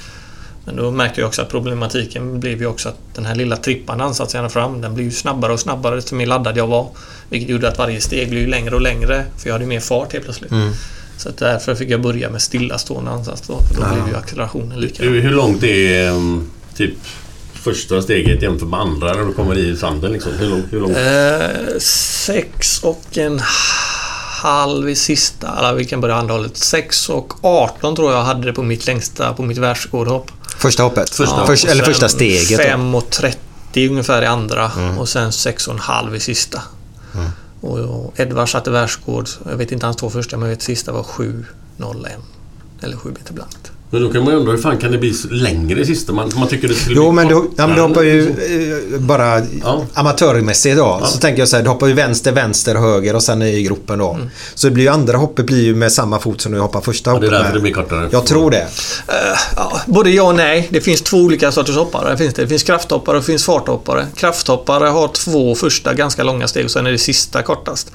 Men 0.66 0.76
då 0.76 0.92
märkte 0.92 1.22
jag 1.22 1.28
också 1.28 1.42
att 1.42 1.50
problematiken 1.50 2.40
blev 2.40 2.60
ju 2.60 2.66
också 2.68 2.90
att 2.90 2.98
den 3.16 3.26
här 3.26 3.36
lilla 3.36 3.56
trippande 3.58 4.04
ansatsen 4.04 4.50
fram, 4.50 4.82
den 4.82 4.94
blev 4.94 5.06
ju 5.06 5.12
snabbare 5.12 5.54
och 5.54 5.60
snabbare 5.60 5.96
desto 5.96 6.16
mer 6.16 6.26
laddad 6.26 6.58
jag 6.58 6.68
var. 6.68 6.88
Vilket 7.30 7.50
gjorde 7.50 7.68
att 7.68 7.78
varje 7.78 8.02
steg 8.02 8.30
blev 8.30 8.48
längre 8.48 8.76
och 8.76 8.82
längre, 8.82 9.26
för 9.38 9.48
jag 9.50 9.54
hade 9.54 9.64
ju 9.64 9.70
mer 9.70 9.80
fart 9.80 10.14
helt 10.14 10.24
plötsligt. 10.26 10.52
Mm. 10.52 10.72
Så 11.18 11.30
att 11.30 11.38
därför 11.38 11.76
fick 11.76 11.90
jag 11.90 12.02
börja 12.02 12.30
med 12.30 12.42
stillastående 12.42 13.12
ansats 13.12 13.42
då, 13.48 13.60
för 13.60 13.76
då 13.76 13.82
Ja. 13.82 13.94
blev 13.94 14.08
ju 14.08 14.16
accelerationen 14.16 14.80
lika. 14.80 15.04
Hur, 15.04 15.22
hur 15.22 15.32
långt 15.32 15.64
är 15.64 16.10
um, 16.12 16.52
typ 16.76 16.94
första 17.66 18.02
steget 18.02 18.42
jämfört 18.42 18.70
med 18.70 18.80
andra 18.80 19.14
när 19.14 19.26
du 19.26 19.34
kommer 19.34 19.58
i 19.58 19.78
sanden? 19.78 20.12
Liksom? 20.12 20.32
Hur 20.34 20.50
långt? 20.50 20.66
Hur 20.72 20.80
långt? 20.80 20.98
Eh, 20.98 21.80
sex 21.80 22.84
och 22.84 23.18
en 23.18 23.42
halv 24.42 24.90
i 24.90 24.96
sista, 24.96 25.56
eller 25.60 25.74
vi 25.74 25.86
kan 25.86 26.02
börja 26.02 26.16
andra 26.16 26.34
hållet. 26.34 26.58
6 26.58 27.10
och 27.10 27.34
18 27.46 27.96
tror 27.96 28.12
jag 28.12 28.24
hade 28.24 28.46
det 28.46 28.54
på 28.54 28.64
mitt 28.64 28.88
längsta, 28.88 29.34
på 29.34 29.44
mitt 29.44 29.58
världsrekordhopp. 29.58 30.32
Första 30.58 30.84
hoppet? 30.84 31.20
Ja, 31.20 31.44
Först, 31.48 31.66
eller 31.66 31.84
första 31.84 32.10
steget? 32.10 32.50
då? 32.50 32.64
5 32.64 32.96
och 32.96 33.10
30 33.10 33.90
ungefär 33.90 34.22
i 34.22 34.26
andra 34.26 34.72
och 35.00 35.10
sen 35.10 35.32
6 35.32 35.68
och 35.68 35.74
en 35.74 35.80
halv 35.80 36.16
i 36.16 36.20
sista. 36.20 36.62
Och, 37.62 37.80
och 37.80 38.20
Edvard 38.20 38.52
satte 38.52 38.72
världsrekord, 38.72 39.30
jag 39.50 39.58
vet 39.58 39.72
inte 39.72 39.86
hans 39.86 39.98
två 39.98 40.10
första, 40.10 40.38
men 40.38 40.50
jag 40.50 40.56
vet 40.56 40.64
sista 40.64 40.92
var 40.92 41.04
7.01. 41.04 42.08
Eller 42.82 42.98
7 42.98 43.10
meter 43.10 43.34
blankt. 43.34 43.72
Men 43.96 44.04
då 44.04 44.10
kan 44.12 44.24
man 44.24 44.34
ju 44.34 44.40
undra 44.40 44.52
hur 44.52 44.62
fan 44.62 44.78
kan 44.78 44.92
det 44.92 44.98
bli 44.98 45.14
längre 45.30 45.80
i 45.82 45.86
sista? 45.86 46.14
Man, 46.14 46.32
man 46.36 46.48
tycker 46.48 46.68
det 46.68 46.74
skulle 46.74 46.96
Jo, 46.96 47.12
bli 47.12 47.16
men 47.16 47.28
du, 47.28 47.50
ja, 47.58 47.68
men 47.68 47.76
du 47.76 47.82
hoppar 47.82 48.02
ju 48.04 48.30
eh, 48.94 49.00
bara 49.00 49.42
Ja. 49.64 49.86
amatörmässigt 49.94 50.78
då. 50.78 51.02
Så 51.06 51.18
tänker 51.20 51.42
jag 51.42 51.50
så 51.50 51.56
här, 51.56 51.64
du 51.64 51.70
hoppar 51.70 51.88
ju 51.88 51.94
vänster, 51.94 52.32
vänster, 52.32 52.76
höger 52.76 53.16
och 53.16 53.24
sen 53.24 53.42
i 53.42 53.64
gropen 53.64 54.00
då. 54.00 54.18
Så 54.56 54.68
det 54.68 54.72
blir 54.74 54.84
ju 54.84 54.90
andra 54.90 55.18
hoppet 55.18 55.46
blir 55.46 55.64
ju 55.64 55.76
med 55.76 55.92
samma 55.92 56.20
fot 56.20 56.42
som 56.42 56.52
du 56.52 56.60
hoppar 56.60 56.82
första 56.82 57.10
Mm. 57.10 57.22
det 57.22 57.28
är 57.28 57.32
hoppet 57.32 57.40
därför 57.44 57.54
med. 57.54 57.58
det 57.58 57.62
blir 57.62 57.74
kortare. 57.74 58.10
Jag 58.12 58.26
tror 58.26 58.52
det. 58.52 58.68
Ja, 59.56 59.82
både 59.86 60.10
ja 60.10 60.24
och 60.24 60.36
nej. 60.36 60.68
Det 60.72 60.82
finns 60.82 61.02
två 61.02 61.18
olika 61.18 61.52
sorters 61.52 61.76
hoppare. 61.76 62.12
Det 62.12 62.18
finns, 62.18 62.34
det. 62.34 62.42
det 62.42 62.48
finns 62.48 62.64
krafthoppare 62.64 63.16
och 63.18 63.22
det 63.22 63.26
finns 63.26 63.46
farthoppare. 63.46 64.06
Krafthoppare 64.16 64.88
har 64.88 65.08
två 65.08 65.56
första 65.56 65.94
ganska 65.94 66.24
långa 66.24 66.48
steg 66.48 66.66
och 66.66 66.72
sen 66.72 66.88
är 66.88 66.92
det 66.92 66.98
sista 66.98 67.44
kortast. 67.44 67.92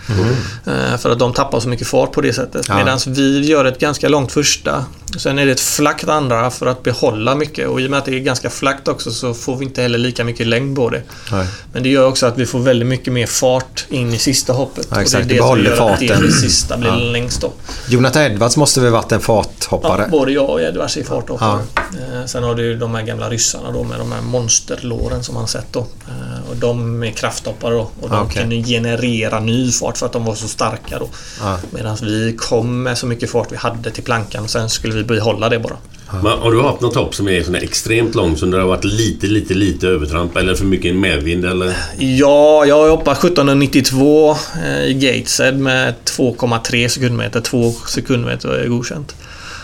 Eh, 0.66 0.98
för 0.98 1.10
att 1.10 1.18
de 1.18 1.32
tappar 1.32 1.60
så 1.60 1.68
mycket 1.68 1.86
fart 1.86 2.12
på 2.12 2.20
det 2.20 2.32
sättet. 2.32 2.66
Ja. 2.68 2.77
Medan 2.77 2.98
vi 3.06 3.47
gör 3.47 3.64
ett 3.64 3.78
ganska 3.78 4.09
långt 4.09 4.32
första. 4.32 4.85
Sen 5.19 5.39
är 5.39 5.47
det 5.47 5.53
ett 5.53 5.61
flackt 5.61 6.09
andra 6.09 6.51
för 6.51 6.66
att 6.66 6.82
behålla 6.82 7.35
mycket. 7.35 7.69
Och 7.69 7.81
i 7.81 7.87
och 7.87 7.91
med 7.91 7.99
att 7.99 8.05
det 8.05 8.15
är 8.15 8.19
ganska 8.20 8.51
flackt 8.51 8.89
också 8.89 9.11
så 9.11 9.35
får 9.35 9.57
vi 9.57 9.65
inte 9.65 9.82
heller 9.82 9.99
lika 9.99 10.24
mycket 10.24 10.47
längd 10.47 10.77
på 10.77 10.91
det. 10.91 11.03
Nej. 11.32 11.47
Men 11.73 11.82
det 11.82 11.89
gör 11.89 12.07
också 12.07 12.27
att 12.27 12.39
vi 12.39 12.47
får 12.47 12.59
väldigt 12.59 12.89
mycket 12.89 13.12
mer 13.12 13.27
fart 13.27 13.87
in 13.89 14.15
i 14.15 14.19
sista 14.19 14.53
hoppet. 14.53 14.89
Ja, 14.91 15.01
exakt. 15.03 15.23
Och 15.23 15.28
Det 15.28 15.35
är 15.35 15.43
det 15.43 15.47
som 15.49 15.65
gör 15.65 15.93
att 15.93 16.01
det 16.01 16.07
farten. 16.09 16.23
det 16.27 16.32
sista 16.32 16.77
blir 16.77 16.89
Ja. 16.91 16.97
längst 16.97 17.41
då. 17.41 17.53
Jonathan 17.89 18.23
Edwards 18.23 18.57
måste 18.57 18.81
väl 18.81 18.93
varit 18.93 19.12
en 19.12 19.19
Ja, 19.19 19.24
farthoppare? 19.24 20.09
både 20.11 20.32
jag 20.32 20.51
och 20.51 20.61
Edwards 20.62 20.97
är 20.97 21.05
farthoppare. 21.05 21.61
Eh, 21.77 22.27
Sen 22.27 22.43
har 22.43 22.55
du 22.55 22.62
ju 22.65 22.77
de 22.77 22.95
här 22.95 23.03
gamla 23.03 23.31
ryssarna 23.31 23.73
då 23.73 23.85
med 23.85 23.99
de 23.99 24.12
här 24.12 24.23
monsterlåren 24.23 25.24
som 25.24 25.35
man 25.35 25.49
sett 25.49 25.73
då. 25.73 25.81
Eh, 25.81 26.51
Och 26.51 26.57
de 26.57 27.03
är 27.03 27.11
krafthoppare 27.11 27.74
då. 27.74 27.91
Och 28.01 28.09
de 28.09 28.15
Ah, 28.15 28.23
okej. 28.23 28.43
kan 28.43 28.51
generera 28.65 29.41
ny 29.41 29.73
fart 29.73 29.99
för 29.99 30.07
att 30.07 30.12
de 30.12 30.24
var 30.24 30.35
så 30.35 30.49
starka 30.49 30.99
då. 30.99 31.09
Ja. 31.41 31.59
Medan 31.70 31.97
vi 32.03 32.37
kom 32.39 32.82
med 32.82 32.99
så 32.99 33.07
mycket 33.07 33.31
fart 33.31 33.53
vi 33.53 33.57
hade 33.57 33.91
till 33.91 34.03
plankan 34.03 34.45
och 34.45 34.51
sen 34.51 34.69
skulle 34.70 34.95
vi 34.95 34.99
behålla 35.05 35.48
det 35.48 35.59
bara. 35.59 35.77
Men 36.22 36.39
har 36.39 36.52
du 36.52 36.62
haft 36.62 36.81
något 36.81 36.94
hopp 36.94 37.14
som 37.14 37.28
är 37.28 37.43
sån 37.43 37.55
extremt 37.55 38.14
långt 38.14 38.39
som 38.39 38.51
det 38.51 38.59
har 38.60 38.66
varit 38.66 38.85
lite, 38.85 39.27
lite, 39.27 39.55
lite 39.55 39.89
övertramp 39.89 40.36
eller 40.36 40.55
för 40.55 40.64
mycket 40.64 40.97
medvind 40.97 41.44
eller? 41.44 41.77
Ja, 41.98 42.64
jag 42.66 42.90
hoppat 42.90 43.18
1792 43.18 44.36
eh, 44.64 44.85
i 44.85 44.94
Gateshead 44.94 45.52
med 45.52 45.94
2,3 46.05 46.89
sekundmeter. 46.89 47.40
2 47.40 47.72
sekundmeter 47.89 48.48
är 48.48 48.68
godkänt. 48.68 49.14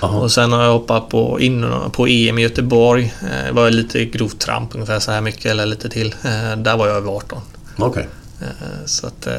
Jaha. 0.01 0.21
Och 0.21 0.31
sen 0.33 0.53
har 0.53 0.63
jag 0.65 0.73
hoppat 0.73 1.09
på, 1.09 1.41
in, 1.41 1.67
på 1.93 2.07
EM 2.07 2.39
i 2.39 2.43
Göteborg. 2.43 3.15
Eh, 3.23 3.47
Det 3.47 3.53
var 3.53 3.71
lite 3.71 4.05
grovt 4.05 4.39
tramp, 4.39 4.75
ungefär 4.75 4.99
så 5.01 5.11
här 5.13 5.21
mycket 5.21 5.47
eller 5.47 5.67
lite 5.67 5.89
till. 5.89 6.15
Eh, 6.25 6.57
Där 6.57 6.77
var 6.77 6.87
jag 6.89 6.97
över 6.97 7.11
18. 7.17 7.39
Okej. 7.79 8.09
Eh, 8.41 8.47
Så 8.87 9.07
att, 9.07 9.27
eh, 9.27 9.35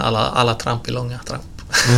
alla, 0.00 0.18
alla 0.18 0.54
tramp 0.54 0.88
är 0.88 0.92
långa 0.92 1.18
tramp. 1.28 1.42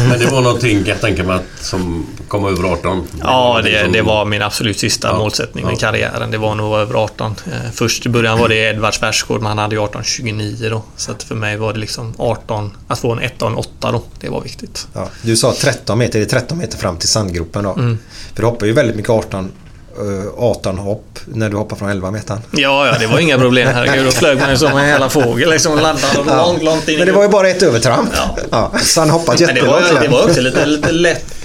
Men 0.09 0.19
det 0.19 0.27
var 0.27 0.40
någonting, 0.40 0.82
jag 0.86 1.01
tänka 1.01 1.24
mig, 1.24 1.36
att, 1.36 1.65
som 1.65 2.07
kom 2.28 2.45
över 2.47 2.65
18? 2.73 3.07
Ja, 3.20 3.27
någonting 3.49 3.73
det, 3.73 3.82
som- 3.85 3.93
det 3.93 4.03
var 4.03 4.24
min 4.24 4.43
absolut 4.43 4.78
sista 4.78 5.09
Ja, 5.09 5.19
målsättning 5.19 5.65
med 5.65 5.74
ja. 5.74 5.78
karriären. 5.78 6.31
Det 6.31 6.39
var 6.39 6.55
nog 6.55 6.74
över 6.78 6.95
18. 6.95 7.35
Eh, 7.47 7.53
Först 7.73 8.07
i 8.07 8.09
början 8.09 8.39
var 8.39 8.49
det 8.49 8.55
Edvards 8.57 9.03
världsrekord, 9.03 9.40
men 9.40 9.49
han 9.49 9.59
hade 9.59 9.74
ju 9.74 9.81
18.29 9.82 10.70
då. 10.70 10.82
Så 10.97 11.11
att 11.12 11.23
för 11.23 11.35
mig 11.35 11.57
var 11.57 11.73
det 11.73 11.78
liksom 11.78 12.15
18, 12.19 12.70
att 12.89 12.99
få 12.99 13.12
en 13.12 13.19
1 13.19 13.43
och 13.43 13.49
en 13.51 13.57
8 13.57 13.93
då. 13.93 14.03
Det 14.20 14.28
var 14.28 14.40
viktigt. 14.40 14.89
Ja, 14.93 15.09
du 15.23 15.36
sa 15.36 15.53
13 15.61 15.99
meter, 15.99 16.19
det 16.19 16.24
är 16.24 16.28
13 16.40 16.59
meter 16.59 16.78
fram 16.78 16.97
till 16.97 17.09
sandgropen 17.09 17.65
då. 17.65 17.73
Mm. 17.73 17.99
För 18.35 18.43
du 18.43 18.49
hoppar 18.49 18.66
ju 18.66 18.73
väldigt 18.73 18.97
mycket 18.97 19.11
18, 19.11 19.53
eh, 19.99 20.45
18 20.45 20.79
hopp 20.79 21.19
när 21.25 21.49
du 21.51 21.57
hoppar 21.57 21.77
från 21.77 21.89
11 21.91 22.11
meter. 22.11 22.39
Ja, 22.51 22.87
ja, 22.87 22.99
det 23.01 23.07
var 23.07 23.19
inga 23.19 23.39
problem. 23.39 23.69
Herregud, 23.75 24.05
då 24.05 24.11
flög 24.11 24.39
man 24.41 24.51
ju 24.51 24.57
som 24.57 24.77
en 24.79 24.87
hela 24.87 25.09
fågel 25.09 25.51
liksom 25.51 25.79
landade 25.79 26.37
långt, 26.37 26.62
långt 26.62 26.89
in 26.89 26.99
Men 26.99 27.07
det 27.07 27.12
var 27.12 27.23
ju 27.23 27.29
bara 27.29 27.49
ett 27.49 27.62
övertramp. 27.62 28.11
Ja. 28.16 28.37
Ja. 28.51 28.79
så 28.83 29.01
han 29.01 29.11
hoppat 29.11 29.41
Men 29.41 29.55
det 29.55 29.62
var, 29.62 29.81
jättelångt. 29.81 30.05
det 30.05 30.09
var 30.09 30.25
också 30.25 30.41
lite, 30.41 30.66
lite 30.66 30.91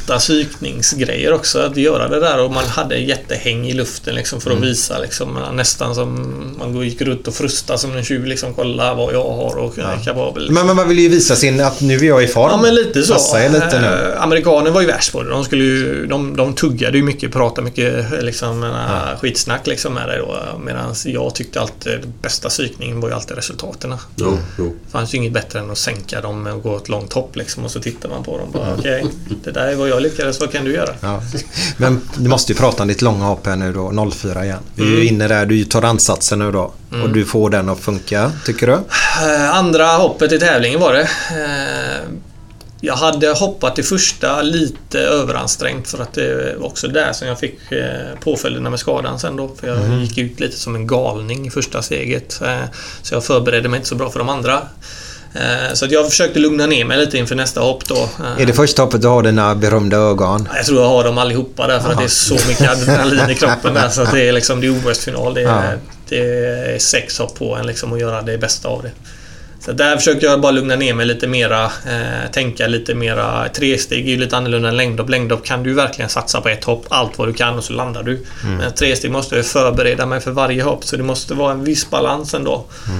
lätta 0.03 0.19
psykningsgrejer 0.19 1.33
också 1.33 1.59
att 1.59 1.77
göra 1.77 2.07
det 2.07 2.19
där 2.19 2.43
och 2.43 2.51
man 2.51 2.65
hade 2.65 2.97
jättehäng 2.97 3.67
i 3.67 3.73
luften 3.73 4.15
liksom 4.15 4.41
för 4.41 4.49
att 4.49 4.57
Mm. 4.57 4.69
visa 4.69 4.99
liksom, 4.99 5.39
nästan 5.53 5.95
som 5.95 6.33
man 6.59 6.81
gick 6.81 7.01
runt 7.01 7.27
och 7.27 7.33
frustade 7.33 7.79
som 7.79 7.97
en 7.97 8.03
tjuv 8.03 8.25
liksom 8.25 8.53
kolla 8.53 8.93
vad 8.93 9.13
jag 9.13 9.23
har 9.23 9.57
och 9.57 9.77
jag 9.77 9.93
är 9.93 10.03
kapabel. 10.03 10.51
Men, 10.51 10.67
men 10.67 10.75
man 10.75 10.87
vill 10.89 10.99
ju 10.99 11.09
visa 11.09 11.35
sin 11.35 11.61
att 11.61 11.81
nu 11.81 11.95
är 11.95 12.03
jag 12.03 12.23
i 12.23 12.27
form. 12.27 12.51
Ja 12.51 12.59
men 12.61 12.75
lite 12.75 13.03
så. 13.03 13.13
Passa 13.13 13.47
lite 13.47 13.81
nu. 13.81 13.87
Eh, 13.87 14.23
Amerikaner 14.23 14.71
var 14.71 14.81
ju 14.81 14.87
värst 14.87 15.11
på 15.11 15.23
det. 15.23 15.29
De, 15.29 15.43
skulle 15.43 15.63
ju, 15.63 16.05
de, 16.05 16.35
de 16.35 16.53
tuggade 16.53 16.97
ju 16.97 17.03
mycket, 17.03 17.31
pratade 17.31 17.61
mycket 17.65 18.05
liksom, 18.23 18.63
ja. 18.63 19.17
skitsnack 19.21 19.67
liksom 19.67 19.93
med 19.93 20.09
det 20.09 20.17
då. 20.17 20.37
Medan 20.65 20.95
jag 21.05 21.35
tyckte 21.35 21.61
alltid 21.61 21.99
bästa 22.21 22.49
psykningen 22.49 22.99
var 23.01 23.09
ju 23.09 23.15
alltid 23.15 23.35
resultaten. 23.37 23.95
Jo, 24.15 24.37
jo. 24.57 24.75
Det 24.85 24.91
fanns 24.91 25.13
ju 25.13 25.17
inget 25.17 25.33
bättre 25.33 25.59
än 25.59 25.71
att 25.71 25.77
sänka 25.77 26.21
dem 26.21 26.47
och 26.47 26.63
gå 26.63 26.77
ett 26.77 26.89
långt 26.89 27.13
hopp 27.13 27.35
liksom 27.35 27.65
och 27.65 27.71
så 27.71 27.79
tittar 27.79 28.09
man 28.09 28.23
på 28.23 28.37
dem 28.37 28.47
bara 28.53 28.75
okej, 28.79 29.05
det 29.43 29.51
där 29.51 29.67
är 29.67 29.75
vad 29.75 29.89
jag 29.89 29.92
lyckades, 30.01 30.39
vad 30.39 30.51
kan 30.51 30.65
du 30.65 30.73
göra? 30.73 30.89
Ja. 31.01 31.21
Men 31.77 32.01
du 32.17 32.29
måste 32.29 32.51
ju 32.51 32.57
prata 32.57 32.81
om 32.83 32.87
ditt 32.87 33.01
långa 33.01 33.25
hopp 33.25 33.45
här 33.45 33.55
nu 33.55 33.73
då, 33.73 34.11
04 34.11 34.45
igen. 34.45 34.59
Vi 34.75 34.83
är 34.83 34.87
Mm. 34.87 34.99
ju 34.99 35.07
inne 35.07 35.27
där, 35.27 35.45
du 35.45 35.63
tar 35.65 35.81
ansatsen 35.81 36.39
nu 36.39 36.51
då. 36.51 36.73
Och 37.03 37.09
du 37.09 37.25
får 37.25 37.49
den 37.49 37.69
att 37.69 37.79
funka, 37.79 38.31
tycker 38.45 38.67
du? 38.67 38.73
Eh, 38.73 39.55
Andra 39.57 39.85
hoppet 39.87 40.31
i 40.31 40.39
tävlingen 40.39 40.79
var 40.79 40.93
det. 40.93 41.01
Eh, 41.01 42.03
Jag 42.85 42.95
hade 42.95 43.27
hoppat 43.29 43.79
i 43.79 43.83
första 43.83 44.41
lite 44.41 44.99
överansträngt 44.99 45.87
för 45.87 46.01
att 46.01 46.13
det 46.13 46.55
var 46.59 46.65
också 46.67 46.87
där 46.87 47.13
som 47.13 47.27
jag 47.27 47.39
fick 47.39 47.71
eh, 47.71 48.19
påföljderna 48.23 48.69
med 48.69 48.79
skadan 48.79 49.19
sen 49.19 49.35
då. 49.35 49.51
För 49.59 49.67
jag 49.67 50.01
gick 50.01 50.17
ut 50.17 50.39
lite 50.39 50.57
som 50.59 50.75
en 50.75 50.87
galning 50.87 51.47
i 51.47 51.49
första 51.49 51.81
steget. 51.81 52.41
Så 53.01 53.13
jag 53.15 53.23
förberedde 53.23 53.69
mig 53.69 53.77
inte 53.77 53.89
så 53.89 53.95
bra 53.95 54.09
för 54.09 54.19
de 54.19 54.29
andra. 54.29 54.61
Eh, 55.35 55.73
Så 55.73 55.85
att 55.85 55.91
jag 55.91 56.09
försökte 56.09 56.39
lugna 56.39 56.65
ner 56.65 56.85
mig 56.85 56.97
lite 56.97 57.17
inför 57.17 57.35
nästa 57.35 57.61
hopp 57.61 57.85
då. 57.87 57.95
Eh, 57.95 58.41
Är 58.41 58.45
det 58.45 58.53
första 58.53 58.81
hoppet 58.81 59.01
du 59.01 59.07
har 59.07 59.23
dina 59.23 59.55
berömda 59.55 59.97
ögon? 59.97 60.49
Jag 60.55 60.65
tror 60.65 60.81
jag 60.81 60.87
har 60.89 61.03
dem 61.03 61.17
allihopa 61.17 61.67
där 61.67 61.79
för 61.79 61.91
att 61.91 61.97
det 61.97 62.03
är 62.03 62.07
så 62.07 62.33
mycket 62.47 62.69
adrenalin 62.71 63.29
i 63.29 63.35
kroppen 63.35 63.73
där. 63.73 63.89
Så 63.89 64.01
att 64.01 64.11
det 64.11 64.27
är 64.27 64.31
liksom, 64.33 64.61
det 64.61 64.67
är 64.67 64.71
OS-final. 64.87 65.33
Det, 65.33 65.41
är- 65.41 65.45
Ja. 65.45 65.61
det 66.09 66.17
är 66.19 66.79
sex 66.79 67.17
hopp 67.19 67.35
på 67.39 67.55
en 67.55 67.65
liksom 67.67 67.91
och 67.91 67.99
göra 67.99 68.21
det 68.21 68.37
bästa 68.37 68.67
av 68.69 68.83
det. 68.83 68.91
Så 69.65 69.71
där 69.71 69.97
försökte 69.97 70.25
jag 70.25 70.41
bara 70.41 70.51
lugna 70.51 70.75
ner 70.75 70.93
mig 70.93 71.05
lite 71.05 71.27
mera. 71.27 71.63
Eh, 71.65 72.31
tänka 72.31 72.67
lite 72.67 72.95
mera. 72.95 73.49
Tresteg 73.49 74.05
är 74.07 74.11
ju 74.11 74.17
lite 74.17 74.37
annorlunda 74.37 74.69
än 74.69 74.77
längdhopp. 74.77 75.09
Längdhopp 75.09 75.45
kan 75.45 75.63
du 75.63 75.73
verkligen 75.73 76.09
satsa 76.09 76.41
på 76.41 76.49
ett 76.49 76.63
hopp, 76.63 76.85
allt 76.89 77.17
vad 77.17 77.27
du 77.27 77.33
kan 77.33 77.57
och 77.57 77.63
så 77.63 77.73
landar 77.73 78.03
du. 78.03 78.25
Men 78.59 78.73
tresteg 78.73 79.11
måste 79.11 79.35
jag 79.35 79.45
förbereda 79.45 80.05
mig 80.05 80.19
för 80.19 80.31
varje 80.31 80.63
hopp 80.63 80.83
så 80.83 80.97
det 80.97 81.03
måste 81.03 81.33
vara 81.33 81.51
en 81.51 81.63
viss 81.63 81.89
balans 81.89 82.33
ändå. 82.33 82.65
Eh, 82.87 82.93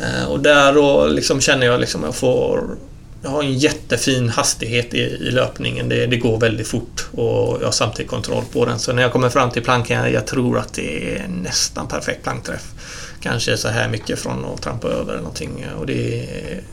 Eh, 0.00 0.24
och 0.30 0.40
där 0.40 0.72
då 0.72 1.06
liksom 1.06 1.40
känner 1.40 1.66
jag 1.66 1.80
liksom 1.80 2.04
jag 2.04 2.14
får 2.14 2.76
jag 3.22 3.30
har 3.30 3.42
en 3.42 3.58
jättefin 3.58 4.28
hastighet 4.28 4.94
i, 4.94 4.98
i 4.98 5.30
löpningen. 5.30 5.88
Det, 5.88 6.06
det 6.06 6.16
går 6.16 6.40
väldigt 6.40 6.68
fort 6.68 7.06
och 7.12 7.58
jag 7.60 7.66
har 7.66 7.72
samtidigt 7.72 8.10
kontroll 8.10 8.44
på 8.52 8.64
den. 8.64 8.78
Så 8.78 8.92
när 8.92 9.02
jag 9.02 9.12
kommer 9.12 9.28
fram 9.28 9.50
till 9.50 9.62
plankan, 9.62 10.12
jag 10.12 10.26
tror 10.26 10.58
att 10.58 10.72
det 10.72 11.16
är 11.16 11.28
nästan 11.28 11.88
perfekt 11.88 12.22
plankträff. 12.22 12.72
Kanske 13.20 13.56
så 13.56 13.68
här 13.68 13.88
mycket 13.88 14.18
från 14.18 14.44
att 14.44 14.62
trampa 14.62 14.88
över 14.88 15.12
eller 15.12 15.22
någonting. 15.22 15.66
Och 15.78 15.86
det, 15.86 16.28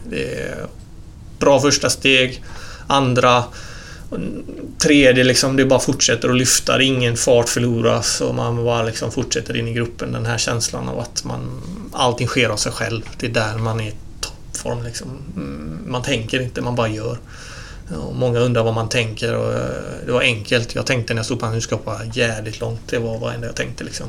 det 0.09 0.33
är 0.33 0.65
bra 1.39 1.59
första 1.59 1.89
steg. 1.89 2.43
Andra 2.87 3.43
Tredje 4.77 5.23
liksom, 5.23 5.55
det 5.55 5.65
bara 5.65 5.79
fortsätter 5.79 6.29
att 6.29 6.37
lyfta. 6.37 6.81
Ingen 6.81 7.17
fart 7.17 7.49
förloras 7.49 8.21
och 8.21 8.35
man 8.35 8.65
bara 8.65 8.83
liksom 8.83 9.11
fortsätter 9.11 9.57
in 9.57 9.67
i 9.67 9.73
gruppen. 9.73 10.11
Den 10.11 10.25
här 10.25 10.37
känslan 10.37 10.89
av 10.89 10.99
att 10.99 11.23
man, 11.23 11.61
allting 11.91 12.27
sker 12.27 12.49
av 12.49 12.57
sig 12.57 12.71
själv. 12.71 13.01
Det 13.17 13.25
är 13.25 13.31
där 13.31 13.57
man 13.57 13.79
är 13.79 13.87
i 13.87 13.93
toppform. 14.21 14.83
Liksom. 14.83 15.07
Mm, 15.35 15.79
Man 15.87 16.01
tänker 16.01 16.41
inte, 16.41 16.61
man 16.61 16.75
bara 16.75 16.87
gör. 16.87 17.17
Och 18.07 18.15
många 18.15 18.39
undrar 18.39 18.63
vad 18.63 18.73
man 18.73 18.89
tänker 18.89 19.35
och 19.35 19.53
eh, 19.53 20.05
det 20.05 20.11
var 20.11 20.21
enkelt. 20.21 20.75
Jag 20.75 20.85
tänkte 20.85 21.13
när 21.13 21.19
jag 21.19 21.25
stod 21.25 21.39
på 21.39 21.61
ska 21.61 21.75
hoppa 21.75 22.01
jävligt 22.13 22.59
långt. 22.59 22.81
Det 22.87 22.97
var 22.97 23.17
vad 23.19 23.33
enda 23.33 23.47
jag 23.47 23.55
tänkte 23.55 23.83
liksom. 23.83 24.07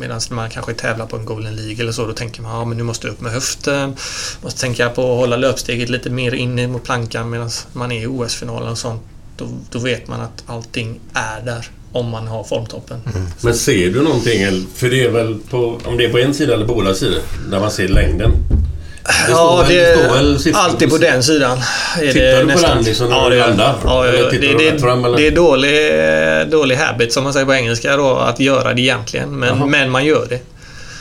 Medan 0.00 0.20
när 0.30 0.36
man 0.36 0.50
kanske 0.50 0.74
tävlar 0.74 1.06
på 1.06 1.16
en 1.16 1.24
Golden 1.24 1.56
League 1.56 1.82
eller 1.82 1.92
så, 1.92 2.06
då 2.06 2.12
tänker 2.12 2.42
man 2.42 2.58
ja, 2.58 2.64
men 2.64 2.76
nu 2.76 2.82
måste 2.82 3.06
jag 3.06 3.14
upp 3.14 3.20
med 3.20 3.32
höften. 3.32 3.96
Måste 4.42 4.60
tänka 4.60 4.90
på 4.90 5.12
att 5.12 5.18
hålla 5.18 5.36
löpsteget 5.36 5.88
lite 5.88 6.10
mer 6.10 6.34
in 6.34 6.72
mot 6.72 6.84
plankan 6.84 7.30
medan 7.30 7.50
man 7.72 7.92
är 7.92 8.02
i 8.02 8.06
OS-finalen 8.06 8.68
och 8.68 8.78
sånt. 8.78 9.02
Då, 9.36 9.48
då 9.70 9.78
vet 9.78 10.08
man 10.08 10.20
att 10.20 10.42
allting 10.46 11.00
är 11.14 11.46
där 11.46 11.66
om 11.92 12.08
man 12.10 12.26
har 12.28 12.44
formtoppen. 12.44 13.00
Men 13.40 13.54
ser 13.54 13.90
du 13.90 14.02
någonting? 14.02 14.66
För 14.74 14.90
det 14.90 15.04
är 15.04 15.10
väl 15.10 15.38
på, 15.50 15.80
om 15.84 15.96
det 15.96 16.04
är 16.04 16.08
på 16.08 16.18
en 16.18 16.34
sida 16.34 16.54
eller 16.54 16.66
på 16.66 16.74
båda 16.74 16.94
sidor, 16.94 17.18
där 17.50 17.60
man 17.60 17.70
ser 17.70 17.88
längden. 17.88 18.30
Det 19.26 19.32
ja, 19.32 19.64
väl- 19.68 19.74
det 19.76 19.96
står 19.96 20.14
väl 20.14 20.38
siffror 20.38 20.60
alltid 20.60 20.90
på 20.90 20.98
den 20.98 21.22
sidan. 21.22 21.58
Är 22.00 22.12
Tittar 22.12 22.44
du 22.44 22.52
på 22.52 22.60
den 22.60 22.82
liksom 22.84 23.08
när 23.08 23.16
ja, 23.16 23.28
du 23.28 23.36
det, 23.36 23.46
landar? 23.46 23.74
Ja, 23.84 24.06
Eller 24.06 24.30
det, 24.30 24.70
det, 24.70 24.80
fram, 24.80 25.04
eller? 25.04 25.16
det 25.16 25.26
är 25.26 25.30
dålig, 25.30 26.50
dålig 26.50 26.76
habit 26.76 27.12
som 27.12 27.24
man 27.24 27.32
säger 27.32 27.46
på 27.46 27.54
engelska 27.54 27.96
då, 27.96 28.16
att 28.16 28.40
göra 28.40 28.74
det 28.74 28.80
egentligen. 28.80 29.38
Men, 29.38 29.70
men 29.70 29.90
man 29.90 30.04
gör 30.04 30.26
det. 30.28 30.40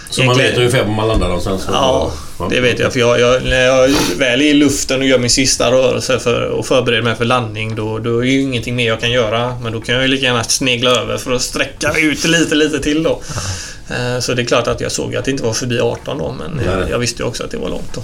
Så 0.10 0.24
man 0.24 0.38
vet 0.38 0.58
ungefär 0.58 0.84
var 0.84 0.92
man 0.96 1.08
landar 1.08 1.28
någonstans? 1.28 1.66
Ja, 1.72 2.12
det 2.50 2.60
vet 2.60 2.80
jag. 2.80 2.94
För 2.94 3.00
jag, 3.00 3.20
jag, 3.20 3.44
när 3.44 3.62
jag 3.66 3.90
väl 4.18 4.42
är 4.42 4.46
i 4.46 4.54
luften 4.54 5.00
och 5.02 5.08
gör 5.08 5.20
min 5.20 5.30
sista 5.30 5.72
rörelse 5.72 6.20
för, 6.20 6.42
och 6.42 6.66
förbereder 6.66 7.04
mig 7.04 7.16
för 7.16 7.26
landning, 7.26 7.76
då, 7.76 8.00
då 8.00 8.20
är 8.20 8.24
ju 8.24 8.42
ingenting 8.42 8.76
mer 8.76 8.88
jag 8.88 9.00
kan 9.00 9.12
göra. 9.12 9.58
Men 9.64 9.74
då 9.74 9.82
kan 9.82 9.96
jag 9.96 10.02
ju 10.04 10.08
lika 10.10 10.26
gärna 10.26 10.44
snegla 10.44 10.90
över 10.92 11.18
för 11.18 11.32
att 11.32 11.42
sträcka 11.42 11.94
ut 11.98 12.24
lite, 12.26 12.56
lite 12.56 12.80
till 12.80 13.04
då. 13.04 13.22
Eh, 13.90 14.20
Så 14.20 14.34
det 14.34 14.42
är 14.42 14.46
klart 14.46 14.68
att 14.68 14.82
jag 14.82 14.92
såg 14.92 15.16
att 15.16 15.26
det 15.26 15.32
inte 15.32 15.44
var 15.44 15.54
förbi 15.54 15.80
18 15.80 16.18
då, 16.18 16.36
men 16.40 16.52
Nej. 16.52 16.66
jag, 16.66 16.90
jag 16.90 17.00
visste 17.00 17.24
ju 17.24 17.28
också 17.30 17.44
att 17.44 17.52
det 17.52 17.58
var 17.58 17.70
långt 17.70 17.94
då. 17.94 18.02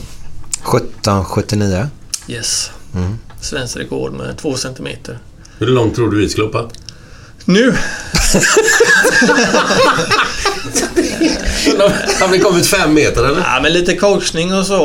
1779. 0.78 1.88
Yes. 2.28 2.72
Svenskt 3.42 3.78
rekord 3.78 4.14
med 4.14 4.38
2 4.38 4.56
centimeter. 4.56 5.18
Hur 5.60 5.68
långt 5.68 5.96
tror 5.96 6.12
du 6.12 6.18
vi 6.18 6.30
skulle 6.30 6.46
hoppa? 6.48 6.70
Nu! 7.46 7.74
Har 12.22 12.28
vi 12.28 12.40
kommit 12.40 12.68
fem 12.68 12.94
meter 12.94 13.24
eller? 13.26 13.40
Ja, 13.40 13.60
men 13.64 13.74
lite 13.74 13.96
coachning 13.98 14.54
och 14.54 14.66
så 14.66 14.82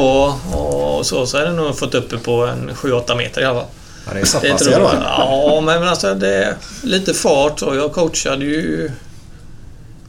och 0.52 1.06
så, 1.06 1.26
så 1.26 1.38
har 1.38 1.44
jag 1.44 1.54
nog 1.54 1.78
fått 1.78 1.94
upp 1.94 2.10
det 2.10 2.18
på 2.18 2.46
en 2.46 2.70
7-8 2.70 3.16
meter 3.16 3.40
i 3.40 3.44
alla 3.44 3.60
fall. 3.60 3.68
Ja, 4.06 4.12
det 4.14 4.20
är 4.20 4.24
så 4.24 4.38
Det 4.40 4.50
pass 4.50 4.68
fall. 4.68 4.96
Ja, 5.02 5.60
men 5.64 5.82
alltså 5.88 6.14
det 6.14 6.34
är 6.44 6.54
lite 6.82 7.14
fart 7.14 7.62
och 7.62 7.76
jag 7.76 7.92
coachade 7.92 8.44
ju 8.44 8.90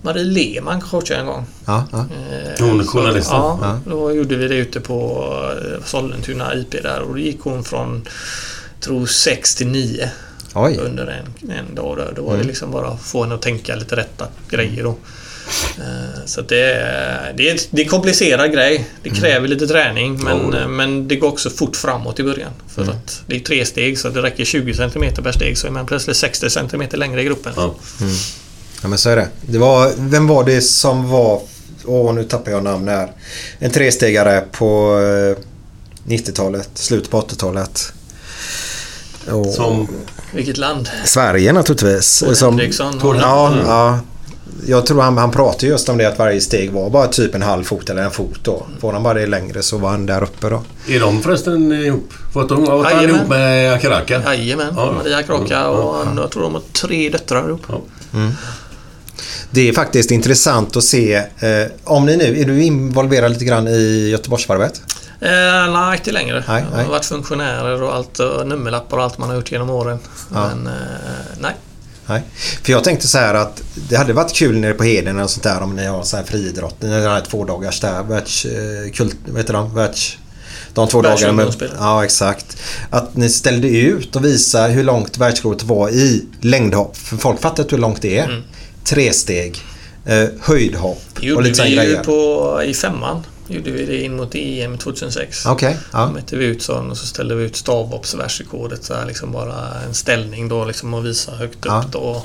Marie 0.01 0.23
Lehmann 0.23 0.81
coachade 0.81 1.19
en 1.19 1.25
gång. 1.25 1.45
Ja, 1.65 1.83
ja. 1.91 1.97
Eh, 1.99 2.65
Hon 2.65 2.79
är 2.79 2.83
så- 2.83 2.89
journalisten. 2.89 3.35
Ja, 3.35 3.79
då 3.85 4.13
gjorde 4.13 4.35
vi 4.35 4.47
det 4.47 4.55
ute 4.55 4.79
på 4.79 5.33
Sollentuna 5.85 6.55
IP 6.55 6.71
där 6.83 6.99
och 7.01 7.13
då 7.13 7.19
gick 7.19 7.39
hon 7.41 7.63
från 7.63 8.07
tror 8.81 9.05
6 9.05 9.55
till 9.55 9.67
9 9.67 10.09
Oj. 10.55 10.77
under 10.77 11.07
en, 11.07 11.51
en 11.51 11.75
dag. 11.75 11.97
Där. 11.97 12.13
Då 12.15 12.21
var 12.21 12.37
det 12.37 12.43
liksom 12.43 12.71
bara 12.71 12.87
att 12.87 13.01
få 13.01 13.23
henne 13.23 13.35
att 13.35 13.41
tänka 13.41 13.75
lite 13.75 13.95
rätta 13.95 14.27
grejer 14.49 14.83
då. 14.83 14.95
Eh, 15.77 16.25
Så 16.25 16.39
att 16.41 16.49
det, 16.49 16.73
är, 16.73 17.33
det, 17.37 17.49
är, 17.49 17.59
det 17.69 17.81
är 17.81 17.83
en 17.85 17.89
komplicerad 17.89 18.51
grej. 18.53 18.87
Det 19.03 19.09
kräver 19.09 19.47
lite 19.47 19.67
träning 19.67 20.23
men, 20.23 20.53
eh, 20.53 20.67
men 20.67 21.07
det 21.07 21.15
går 21.15 21.27
också 21.27 21.49
fort 21.49 21.75
framåt 21.75 22.19
i 22.19 22.23
början. 22.23 22.51
För 22.75 22.81
att 22.81 23.21
det 23.27 23.35
är 23.35 23.39
tre 23.39 23.65
steg 23.65 23.99
så 23.99 24.09
det 24.09 24.21
räcker 24.21 24.45
20 24.45 24.73
cm 24.73 25.13
per 25.23 25.31
steg 25.31 25.57
så 25.57 25.67
är 25.67 25.71
man 25.71 25.85
plötsligt 25.85 26.17
60 26.17 26.49
cm 26.49 26.81
längre 26.91 27.21
i 27.21 27.25
gruppen. 27.25 27.53
Ja. 27.55 27.75
Ja, 28.81 28.87
men 28.87 28.97
så 28.97 29.09
är 29.09 29.15
det. 29.15 29.27
det 29.41 29.57
var, 29.57 29.91
vem 29.97 30.27
var 30.27 30.43
det 30.43 30.61
som 30.61 31.09
var... 31.09 31.41
Åh, 31.85 32.13
nu 32.13 32.23
tappar 32.23 32.51
jag 32.51 32.63
namn 32.63 32.87
här. 32.87 33.11
En 33.59 33.71
trestegare 33.71 34.43
på 34.51 34.99
eh, 36.07 36.11
90-talet, 36.11 36.69
slutet 36.73 37.09
på 37.11 37.21
80-talet. 37.21 37.93
Och- 39.31 39.53
Som... 39.53 39.87
Vilket 40.33 40.57
land? 40.57 40.89
Sverige 41.05 41.53
naturligtvis. 41.53 42.19
Tord 42.19 42.35
Henriksson. 42.41 42.99
Ja, 43.03 43.55
ja. 43.65 43.99
Jag 44.67 44.85
tror 44.85 45.01
han, 45.01 45.17
han 45.17 45.31
pratade 45.31 45.67
just 45.67 45.89
om 45.89 45.97
det 45.97 46.05
att 46.05 46.19
varje 46.19 46.41
steg 46.41 46.71
var 46.71 46.89
bara 46.89 47.07
typ 47.07 47.35
en 47.35 47.41
halv 47.41 47.63
fot 47.63 47.89
eller 47.89 48.03
en 48.03 48.11
fot 48.11 48.39
då. 48.43 48.67
Får 48.79 48.93
han 48.93 49.03
bara 49.03 49.13
det 49.13 49.25
längre 49.27 49.61
så 49.61 49.77
var 49.77 49.89
han 49.89 50.05
där 50.05 50.23
uppe 50.23 50.49
då. 50.49 50.63
Är 50.87 50.99
de 50.99 51.21
förresten 51.21 51.71
ihop? 51.71 52.13
För 52.33 52.41
att 52.41 52.49
de 52.49 52.65
var 52.65 52.83
han 52.83 53.09
ihop 53.09 53.27
med 53.27 53.73
Akaraka? 53.73 54.21
Jajamän, 54.25 54.73
Ja. 54.75 54.91
Maria 54.91 55.23
Kraka 55.23 55.67
och 55.67 56.05
han, 56.05 56.17
jag 56.17 56.31
tror 56.31 56.43
de 56.43 56.53
har 56.53 56.61
tre 56.71 57.09
döttrar 57.09 57.47
ihop. 57.47 57.61
Ja. 57.69 57.81
Det 59.51 59.69
är 59.69 59.73
faktiskt 59.73 60.11
intressant 60.11 60.77
att 60.77 60.83
se. 60.83 61.13
Eh, 61.15 61.67
om 61.83 62.05
ni 62.05 62.17
nu, 62.17 62.39
är 62.41 62.45
du 62.45 62.63
involverad 62.63 63.31
lite 63.31 63.45
grann 63.45 63.67
i 63.67 64.09
Göteborgsvarvet? 64.09 64.81
Eh, 65.19 65.73
nej, 65.73 65.97
inte 65.97 66.11
längre. 66.11 66.43
Nej, 66.47 66.63
jag 66.63 66.75
nej. 66.75 66.85
har 66.85 66.91
varit 66.91 67.05
funktionärer 67.05 67.83
och 67.83 67.95
allt, 67.95 68.19
och 68.19 68.47
nummerlappar 68.47 68.97
och 68.97 69.03
allt 69.03 69.17
man 69.17 69.29
har 69.29 69.35
gjort 69.35 69.51
genom 69.51 69.69
åren. 69.69 69.99
Ja. 70.33 70.47
Men 70.47 70.67
eh, 70.67 70.73
nej. 71.39 71.55
Nej. 72.09 72.21
För 72.63 72.71
jag 72.71 72.84
tänkte 72.84 73.07
så 73.07 73.17
här 73.17 73.34
att 73.34 73.63
det 73.89 73.95
hade 73.95 74.13
varit 74.13 74.34
kul 74.34 74.57
nere 74.57 74.73
på 74.73 74.84
Heden 74.84 75.19
och 75.19 75.29
sånt 75.29 75.43
där 75.43 75.61
om 75.61 75.75
ni 75.75 75.85
har 75.85 76.03
sån 76.03 76.19
här 76.19 76.25
friidrott. 76.25 76.81
Ni 76.81 77.05
har 77.05 77.21
två 77.21 77.45
dagars 77.45 77.79
där. 77.79 78.03
Världs... 78.03 78.45
eh, 78.45 78.91
Kult, 78.93 79.15
vad 79.25 79.38
heter 79.38 79.53
de? 79.53 79.75
Världs... 79.75 80.17
De 80.73 80.88
två 80.88 81.01
dagarna 81.01 81.34
med... 81.34 81.53
Ja, 81.79 82.05
exakt. 82.05 82.57
Att 82.89 83.15
ni 83.15 83.29
ställde 83.29 83.67
ut 83.67 84.15
och 84.15 84.25
visade 84.25 84.73
hur 84.73 84.84
långt 84.84 85.17
världsrekordet 85.17 85.63
var 85.63 85.89
i 85.89 86.25
längdhopp. 86.41 86.97
För 86.97 87.17
folk 87.17 87.41
fattar 87.41 87.63
inte 87.63 87.75
hur 87.75 87.81
långt 87.81 88.01
det 88.01 88.17
är. 88.17 88.25
Mm. 88.25 88.43
Tresteg. 88.84 89.61
Eh, 90.05 90.25
höjdhopp. 90.41 91.01
Det 91.13 91.19
och 91.19 91.25
gjorde 91.25 91.43
lite 91.43 91.55
såna 91.55 91.69
vi 91.69 91.75
ju 91.75 91.81
grejer. 91.81 92.03
på, 92.03 92.63
i 92.63 92.73
femman. 92.73 93.23
Gjorde 93.47 93.71
vi 93.71 93.85
det 93.85 94.01
in 94.01 94.15
mot 94.15 94.35
EM 94.35 94.77
2006. 94.77 95.45
Okej. 95.45 95.77
Då 95.91 95.97
ja. 95.97 96.11
mätte 96.11 96.35
vi 96.35 96.45
ut 96.45 96.61
sån 96.61 96.91
och 96.91 96.97
så 96.97 97.05
ställde 97.05 97.35
vi 97.35 97.43
ut 97.43 97.55
stavhoppsvärldsrekordet. 97.55 98.83
Så 98.83 98.93
här 98.93 99.05
liksom 99.05 99.31
bara 99.31 99.81
en 99.87 99.93
ställning 99.93 100.49
då 100.49 100.65
liksom 100.65 100.93
och 100.93 101.05
visa 101.05 101.31
högt 101.31 101.65
upp 101.65 101.65
Ja. 101.65 101.85
då. 101.91 102.23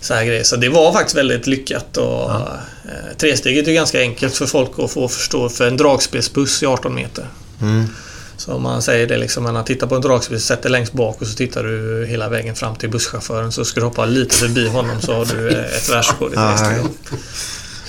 Så 0.00 0.14
här 0.14 0.24
grejer. 0.24 0.44
Så 0.44 0.56
det 0.56 0.68
var 0.68 0.92
faktiskt 0.92 1.16
väldigt 1.16 1.46
lyckat. 1.46 1.96
Och, 1.96 2.30
eh, 2.30 3.16
tresteget 3.16 3.68
är 3.68 3.72
ganska 3.72 4.00
enkelt 4.00 4.36
för 4.36 4.46
folk 4.46 4.70
att 4.78 4.90
få 4.90 5.08
förstå. 5.08 5.48
För 5.48 5.68
en 5.68 5.76
dragspelsbuss 5.76 6.62
är 6.62 6.66
18 6.66 6.94
meter. 6.94 7.26
Mm. 7.62 7.88
Så 8.36 8.52
om 8.52 8.62
man 8.62 8.82
säger 8.82 9.06
det 9.06 9.16
liksom, 9.16 9.42
man 9.42 9.64
tittar 9.64 9.86
på 9.86 9.94
en 9.94 10.00
dragspel, 10.00 10.40
sätter 10.40 10.68
längst 10.68 10.92
bak 10.92 11.20
och 11.20 11.26
så 11.26 11.34
tittar 11.34 11.64
du 11.64 12.06
hela 12.06 12.28
vägen 12.28 12.56
fram 12.56 12.76
till 12.76 12.90
busschauffören 12.90 13.52
så 13.52 13.64
ska 13.64 13.80
du 13.80 13.86
hoppa 13.86 14.04
lite 14.04 14.34
förbi 14.34 14.68
honom 14.68 15.00
så 15.00 15.14
har 15.14 15.24
du 15.24 15.48
eh, 15.48 15.76
ett 15.76 15.90
världsrekord 15.90 16.32
i 16.32 16.36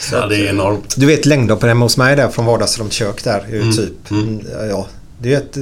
Tresteg. 0.02 0.20
Ja, 0.20 0.28
det 0.28 0.36
är 0.48 0.50
enormt. 0.50 0.94
Du 0.98 1.06
vet 1.06 1.26
längdhoppen 1.26 1.70
hemma 1.70 1.86
hos 1.86 1.98
mig 1.98 2.16
där 2.16 2.30
från 2.30 2.46
vardagsrummet 2.46 2.94
kök 2.94 3.24
där. 3.24 3.46
är 3.50 3.62
Mm, 3.62 3.76
Typ. 3.78 4.12
Mm, 4.12 4.42
Ja, 4.70 4.88
det 5.20 5.34
är 5.34 5.38
ett... 5.38 5.58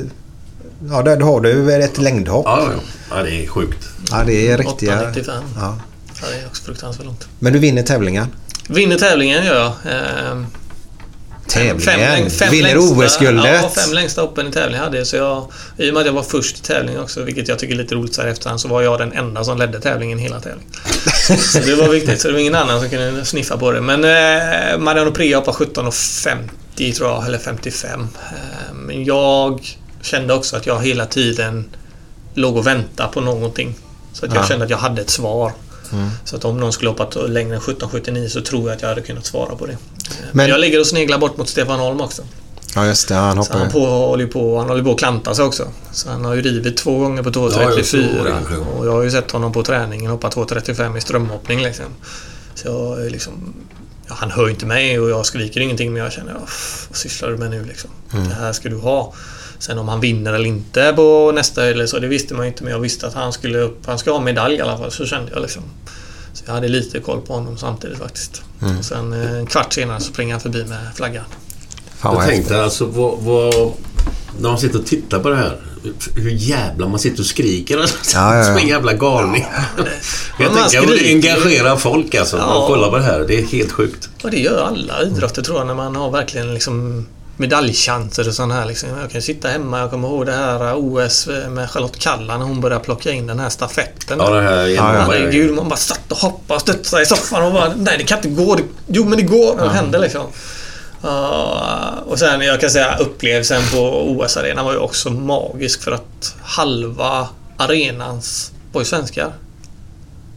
Ja, 0.90 1.02
där 1.02 1.20
har 1.20 1.42
du 1.42 1.74
ett 1.76 1.98
längdhopp. 1.98 2.46
Ja, 2.46 2.70
ja. 2.76 2.82
ja, 3.18 3.24
det 3.24 3.32
är 3.44 3.48
sjukt. 3.48 3.90
Ja, 4.12 4.24
det 4.26 4.52
är 4.52 4.58
riktiga... 4.58 5.12
8,95. 5.12 5.32
Ja. 5.56 5.80
Ja, 6.22 6.28
det 6.32 6.42
är 6.44 6.48
också 6.48 6.64
fruktansvärt 6.64 7.06
långt. 7.06 7.28
Men 7.40 7.54
du 7.54 7.60
vinner 7.60 7.84
tävlingar. 7.84 8.28
Vinner 8.68 8.96
tävlingen 8.98 9.46
gör 9.46 9.56
jag. 9.56 9.74
Ehm, 9.94 10.46
Tävlingen? 11.50 12.30
fem 12.32 12.52
vinner 12.52 12.78
OS-guldet? 12.78 13.62
Ja, 13.64 13.70
fem 13.76 13.94
längsta 13.94 14.22
hoppen 14.22 14.48
i 14.48 14.52
tävlingen 14.52 14.84
hade 14.84 14.98
jag. 14.98 15.08
Så 15.08 15.16
jag. 15.16 15.52
I 15.78 15.90
och 15.90 15.94
med 15.94 16.00
att 16.02 16.06
jag 16.06 16.14
var 16.14 16.24
först 16.24 16.58
i 16.58 16.62
tävlingen 16.62 17.02
också, 17.02 17.24
vilket 17.24 17.48
jag 17.48 17.60
tycker 17.60 17.74
är 17.74 17.78
lite 17.78 17.96
roligt 17.96 18.14
så 18.14 18.22
här 18.22 18.30
efterhand, 18.30 18.62
så 18.62 18.68
var 18.68 18.82
jag 18.82 19.00
den 19.00 19.14
enda 19.14 19.44
som 19.44 19.58
ledde 19.58 19.80
tävlingen 19.80 20.20
hela 20.20 20.40
tävlingen. 20.40 20.72
så 21.54 21.60
det 21.60 21.76
var 21.76 21.90
viktigt. 21.90 22.22
Så 22.22 22.28
det 22.28 22.34
var 22.34 22.40
ingen 22.42 22.56
annan 22.56 22.80
som 22.80 22.90
kunde 22.90 23.26
sniffa 23.26 23.58
på 23.58 23.72
det. 23.72 23.82
Men 23.82 24.04
eh, 24.04 24.78
Mariano 24.78 25.12
Prea 25.12 25.38
hoppade 25.38 25.58
17,50 25.58 26.94
tror 26.96 27.10
jag, 27.10 27.26
eller 27.26 27.38
55. 27.38 28.00
Eh, 28.02 28.74
men 28.74 29.04
jag 29.06 29.78
kände 30.02 30.34
också 30.34 30.56
att 30.56 30.66
jag 30.66 30.84
hela 30.84 31.06
tiden 31.06 31.66
låg 32.34 32.58
och 32.58 32.68
väntade 32.68 33.10
på 33.14 33.22
någonting. 33.22 33.76
Så 34.14 34.26
att 34.26 34.34
jag 34.34 34.44
Ja. 34.44 34.48
kände 34.48 34.66
att 34.66 34.72
jag 34.72 34.78
hade 34.78 35.02
ett 35.02 35.10
svar. 35.10 35.52
Mm. 35.94 36.10
Så 36.26 36.36
att 36.36 36.46
om 36.46 36.60
någon 36.60 36.74
skulle 36.74 36.90
hoppa 36.90 37.06
t- 37.06 37.20
längre 37.20 37.56
än 37.56 37.62
1779 37.62 38.28
så 38.30 38.42
tror 38.42 38.70
jag 38.70 38.76
att 38.76 38.82
jag 38.82 38.90
hade 38.90 39.02
kunnat 39.02 39.26
svara 39.26 39.56
på 39.56 39.66
det. 39.66 39.78
Men, 40.10 40.28
Men- 40.32 40.50
jag 40.50 40.60
ligger 40.60 40.80
och 40.80 40.88
sneglar 40.88 41.18
bort 41.18 41.38
mot 41.38 41.50
Stefan 41.50 41.80
Holm 41.80 42.02
också. 42.02 42.22
Ja, 42.76 42.86
just 42.86 43.08
det. 43.08 43.16
Han 43.16 43.32
Så 43.36 43.38
hoppar 43.54 43.60
han, 43.60 43.68
ju. 43.68 43.74
på, 43.74 43.86
håller 43.86 44.24
ju 44.26 44.30
på, 44.32 44.58
han 44.60 44.70
håller 44.70 44.84
på 44.84 44.92
att 44.92 45.00
klanta 45.00 45.36
sig 45.36 45.46
också. 45.46 45.68
Så 45.92 46.10
han 46.10 46.26
har 46.26 46.34
ju 46.36 46.42
rivit 46.42 46.78
två 46.78 46.98
gånger 47.00 47.24
på 47.24 47.30
Ja, 47.36 47.42
jag 47.62 47.86
såg 47.86 48.00
2.34. 48.00 48.24
det 48.24 48.30
kanske. 48.32 48.56
och 48.56 48.86
jag 48.88 48.92
har 48.92 49.04
ju 49.04 49.12
sett 49.12 49.32
honom 49.32 49.52
på 49.54 49.64
träningen 49.64 50.12
hoppa 50.12 50.30
2.35 50.30 50.98
i 50.98 51.02
strömhoppning 51.02 51.62
liksom. 51.62 51.86
Så 52.56 52.68
jag 52.68 53.06
är 53.06 53.10
liksom... 53.10 53.54
Ja, 54.08 54.16
han 54.18 54.32
hör 54.32 54.50
inte 54.50 54.66
mig 54.66 55.00
och 55.00 55.10
jag 55.10 55.26
skriker 55.26 55.62
ingenting 55.62 55.94
men 55.94 56.04
jag 56.04 56.12
känner 56.12 56.36
"Uff, 56.44 56.86
vad 56.90 56.98
sysslar 56.98 57.30
du 57.30 57.38
med 57.38 57.50
nu 57.50 57.66
liksom? 57.66 57.90
Det 58.12 58.34
här 58.40 58.54
ska 58.54 58.70
du 58.70 58.78
ha. 58.78 59.14
Sen 59.60 59.78
om 59.78 59.88
han 59.88 60.00
vinner 60.00 60.34
eller 60.34 60.46
inte 60.46 60.94
på 60.96 61.32
nästa 61.36 61.66
eller 61.66 61.86
så, 61.86 62.00
det 62.00 62.08
visste 62.08 62.34
man 62.34 62.46
ju 62.46 62.48
inte 62.52 62.64
men 62.64 62.74
jag 62.74 62.80
visste 62.80 63.08
att 63.08 63.14
han 63.14 63.34
skulle 63.34 63.60
upp, 63.60 63.86
han 63.86 64.00
ska 64.00 64.12
ha 64.12 64.20
medalj 64.20 64.56
i 64.56 64.62
alla 64.62 64.78
fall, 64.78 64.92
så 64.92 65.06
kände 65.06 65.32
jag 65.32 65.42
liksom. 65.42 65.64
Så 66.34 66.44
jag 66.48 66.54
hade 66.54 66.68
lite 66.68 67.00
koll 67.00 67.22
på 67.22 67.34
honom 67.34 67.58
samtidigt 67.58 67.98
faktiskt. 67.98 68.42
Och 68.80 68.86
sen 68.86 69.14
eh, 69.14 69.34
en 69.34 69.46
kvart 69.46 69.74
senare 69.74 70.00
så 70.00 70.06
springer 70.06 70.34
han 70.34 70.42
förbi 70.42 70.66
med 70.66 70.78
flaggan. 70.96 71.24
Fan 71.98 72.16
Jag 72.16 72.28
tänkte 72.28 72.64
alltså 72.64 72.86
vad, 72.86 73.20
vad... 73.20 73.72
När 74.40 74.50
man 74.50 74.60
sitter 74.60 74.80
och 74.80 74.86
tittar 74.86 75.20
på 75.20 75.30
det 75.30 75.36
här. 75.36 75.58
Hur 76.16 76.32
jävla 76.32 76.88
man 76.88 77.00
sitter 77.00 77.20
och 77.20 77.26
skriker. 77.26 77.78
Ja, 77.78 77.88
ja, 78.14 78.36
ja. 78.38 78.44
Som 78.46 78.58
en 78.58 78.68
jävla 78.68 78.94
galning. 78.94 79.46
Jag 80.40 80.54
man 80.54 80.70
tänker 80.70 80.94
att 80.94 81.00
det 81.00 81.10
engagerar 81.10 81.78
folk 81.78 82.16
alltså. 82.16 82.38
Ja. 82.38 82.48
Man 82.48 82.68
kollar 82.68 82.90
på 82.90 82.98
det 82.98 83.04
här. 83.04 83.20
Det 83.20 83.40
är 83.40 83.46
helt 83.46 83.72
sjukt. 83.72 84.10
Och 84.24 84.32
det 84.32 84.40
gör 84.40 84.64
alla 84.64 85.04
idrotter 85.04 85.42
tror 85.42 85.58
jag 85.58 85.68
när 85.68 85.74
man 85.74 85.96
har 85.96 86.12
verkligen 86.12 86.54
liksom 86.54 87.06
medaljchanser 87.40 88.28
och 88.28 88.34
sånt 88.34 88.54
här. 88.54 88.66
Liksom. 88.66 88.90
Jag 89.02 89.12
kan 89.12 89.22
sitta 89.22 89.48
hemma. 89.48 89.80
Jag 89.80 89.90
kommer 89.90 90.08
ihåg 90.08 90.26
det 90.26 90.32
här 90.32 90.74
OS 90.76 91.28
med 91.50 91.70
Charlotte 91.70 92.00
Kalla 92.00 92.38
när 92.38 92.46
hon 92.46 92.62
började 92.62 92.84
plocka 92.84 93.12
in 93.12 93.28
den 93.28 93.40
här 93.40 93.50
stafetten. 93.50 94.20
Ja, 94.20 94.30
det 94.30 94.42
här. 94.42 94.78
Herregud, 94.78 95.56
man 95.56 95.70
bara 95.70 95.76
satt 95.76 96.12
och 96.12 96.18
hoppade 96.18 96.56
och 96.56 96.62
studsade 96.62 97.04
i 97.04 97.06
soffan 97.06 97.44
och 97.44 97.54
bara 97.54 97.74
Nej, 97.76 97.96
det 97.98 98.04
kan 98.04 98.18
inte 98.18 98.30
gå. 98.30 98.58
Jo, 98.88 99.06
men 99.06 99.18
det 99.18 99.24
går. 99.24 99.58
Det 99.58 99.70
hände 99.70 100.00
liksom. 100.00 100.28
Uh, 101.04 102.00
och 102.06 102.20
sen, 102.20 102.42
jag 102.42 102.62
kan 102.62 102.70
säga 102.70 102.98
upplevelsen 102.98 103.62
på 103.72 104.12
OS-arenan 104.12 104.66
var 104.66 104.72
ju 104.72 104.80
också 104.80 105.10
magisk 105.10 105.84
för 105.84 105.92
att 105.92 106.36
halva 106.42 107.28
arenans 107.58 108.52
var 108.72 108.82
ju 108.82 108.86
svenskar. 108.86 109.34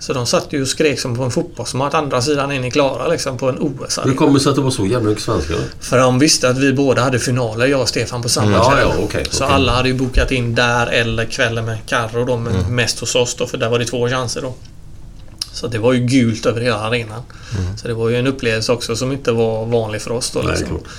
Så 0.02 0.12
de 0.12 0.26
satt 0.26 0.46
ju 0.52 0.62
och 0.62 0.68
skrek 0.68 1.00
som 1.00 1.16
på 1.16 1.22
en 1.24 1.30
fotbollsmatch. 1.30 1.94
Andra 1.94 2.22
sidan 2.22 2.52
är 2.52 2.60
ni 2.60 2.70
klara 2.70 3.08
liksom 3.08 3.38
på 3.38 3.48
en 3.48 3.54
Hur 3.58 3.84
OS-arena. 3.84 4.14
kommer 4.16 4.32
det 4.34 4.40
sig 4.40 4.50
att 4.50 4.56
det 4.56 4.62
var 4.62 4.70
så 4.70 4.86
jävla 4.86 5.08
mycket 5.08 5.24
svenskar? 5.24 5.56
För 5.80 5.98
de 5.98 6.18
visste 6.18 6.48
att 6.48 6.58
vi 6.58 6.72
båda 6.72 7.02
hade 7.02 7.18
finaler, 7.18 7.66
jag 7.66 7.80
och 7.80 7.88
Stefan, 7.88 8.22
på 8.22 8.28
samma 8.28 8.46
Mm, 8.46 8.58
ja, 8.58 8.70
kväll. 8.70 8.88
ja, 8.98 9.04
okej, 9.04 9.24
så 9.30 9.44
okej. 9.44 9.54
alla 9.54 9.72
hade 9.72 9.88
ju 9.88 9.94
bokat 9.94 10.30
in 10.32 10.54
där 10.54 10.86
eller 10.86 11.24
kvällen 11.24 11.64
med 11.64 11.78
Carro 11.86 12.24
då, 12.24 12.36
men 12.36 12.54
Mm. 12.56 12.74
mest 12.74 12.98
hos 13.00 13.14
oss 13.14 13.34
då, 13.34 13.46
för 13.46 13.58
där 13.58 13.68
var 13.68 13.78
det 13.78 13.84
två 13.84 14.08
chanser 14.08 14.42
då. 14.42 14.54
Så 15.52 15.66
det 15.66 15.78
var 15.78 15.92
ju 15.92 16.00
gult 16.00 16.46
över 16.46 16.60
hela 16.60 16.76
arenan. 16.78 17.22
Så 17.76 17.88
det 17.88 17.94
var 17.94 18.08
ju 18.08 18.16
en 18.16 18.26
upplevelse 18.26 18.72
också 18.72 18.96
som 18.96 19.12
inte 19.12 19.32
var 19.32 19.66
vanlig 19.66 20.02
för 20.02 20.12
oss 20.12 20.30
då. 20.30 20.40
Mm. 20.40 20.50
Nej, 20.52 20.60
Liksom. 20.60 20.78
klart. 20.78 20.92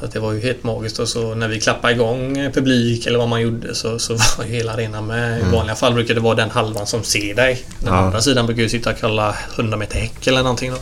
Så 0.00 0.06
det 0.06 0.18
var 0.18 0.32
ju 0.32 0.40
helt 0.40 0.62
magiskt 0.64 0.98
och 0.98 1.08
så 1.08 1.34
när 1.34 1.48
vi 1.48 1.60
klappade 1.60 1.92
igång 1.94 2.50
publik 2.54 3.06
eller 3.06 3.18
vad 3.18 3.28
man 3.28 3.40
gjorde 3.40 3.74
så, 3.74 3.98
så 3.98 4.14
var 4.38 4.44
ju 4.44 4.52
hela 4.52 4.72
arenan 4.72 5.06
med. 5.06 5.40
I 5.40 5.42
vanliga 5.52 5.76
fall 5.76 5.94
brukar 5.94 6.14
det 6.14 6.20
vara 6.20 6.34
den 6.34 6.50
halvan 6.50 6.86
som 6.86 7.02
ser 7.02 7.34
dig. 7.34 7.66
Den 7.80 7.92
Ja. 7.94 7.98
andra 8.00 8.20
sidan 8.20 8.46
brukar 8.46 8.62
ju 8.62 8.68
sitta 8.68 8.90
och 8.90 8.98
kalla 8.98 9.36
100 9.56 9.76
meter 9.76 9.98
häck 9.98 10.26
eller 10.26 10.42
någonting 10.42 10.70
då. 10.70 10.76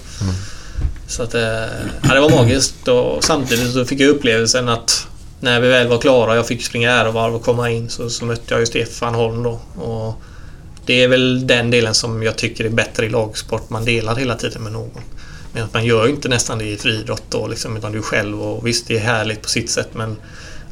Så 1.09 1.23
att, 1.23 1.35
eh, 1.35 1.43
ja, 2.03 2.15
det 2.15 2.21
var 2.21 2.31
magiskt 2.31 2.89
och 2.89 3.25
samtidigt 3.25 3.73
så 3.73 3.85
fick 3.85 4.01
jag 4.01 4.09
upplevelsen 4.09 4.69
att 4.69 5.07
när 5.41 5.61
vi 5.61 5.69
väl 5.69 5.89
var 5.89 5.99
klara 5.99 6.31
och 6.31 6.37
jag 6.37 6.47
fick 6.47 6.65
springa 6.65 6.91
ärovarv 6.93 7.35
och 7.35 7.43
komma 7.45 7.71
in 7.71 7.89
så, 7.91 8.11
så 8.11 8.25
mötte 8.25 8.43
jag 8.55 8.61
ju 8.61 8.67
Stefan 8.67 9.15
Holm 9.15 9.43
då. 9.43 9.61
Och 9.83 10.15
det 10.87 11.03
är 11.03 11.09
väl 11.09 11.47
den 11.47 11.71
delen 11.71 11.95
som 11.95 12.23
jag 12.23 12.37
tycker 12.37 12.65
är 12.65 12.69
bättre 12.69 13.07
i 13.07 13.09
lagsport. 13.09 13.71
Man 13.71 13.85
delar 13.85 14.17
hela 14.17 14.35
tiden 14.35 14.63
med 14.63 14.73
någon. 14.73 15.01
Men 15.55 15.69
man 15.73 15.85
gör 15.85 16.09
inte 16.09 16.29
nästan 16.29 16.59
det 16.59 16.65
i 16.65 16.77
friidrott 16.77 17.23
då 17.29 17.47
liksom, 17.47 17.77
utan 17.77 17.93
du 17.93 18.03
själv. 18.03 18.43
Och 18.43 18.67
visst, 18.67 18.89
det 18.89 18.97
är 18.97 19.01
härligt 19.01 19.43
på 19.43 19.49
sitt 19.49 19.71
sätt 19.71 19.89
men 19.93 20.17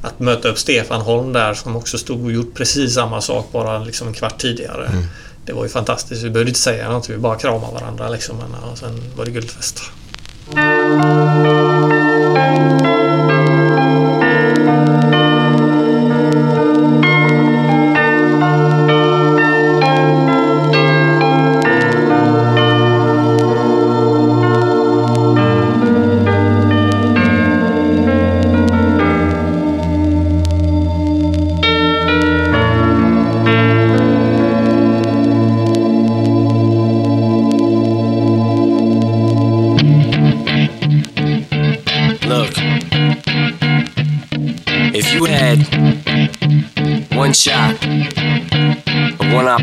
att 0.03 0.21
möta 0.21 0.49
upp 0.49 0.59
Stefan 0.59 1.01
Holm 1.01 1.33
där 1.33 1.55
som 1.55 1.77
också 1.77 1.99
stod 1.99 2.25
och 2.25 2.33
gjort 2.33 2.55
precis 2.55 2.95
samma 2.95 3.21
sak 3.21 3.49
bara 3.53 3.79
liksom 3.79 4.09
en 4.09 4.15
kvart 4.15 4.39
tidigare. 4.39 4.91
Det 5.47 5.53
var 5.53 5.63
ju 5.63 5.69
fantastiskt. 5.69 6.23
Vi 6.23 6.31
behövde 6.31 6.51
inte 6.51 6.61
säga 6.61 6.91
något. 6.91 7.11
Vi 7.11 7.17
bara 7.17 7.39
kramade 7.39 7.73
varandra 7.73 8.09
liksom. 8.09 8.37
Ja, 8.63 8.77
sen 8.77 9.03
var 9.17 9.25
det 9.25 9.31
guldfest. 9.31 9.83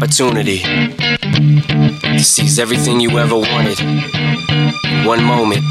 Opportunity 0.10 0.58
to 2.18 2.24
seize 2.24 2.58
everything 2.58 3.00
you 3.00 3.20
ever 3.20 3.36
wanted, 3.36 3.78
one 5.06 5.24
moment, 5.24 5.64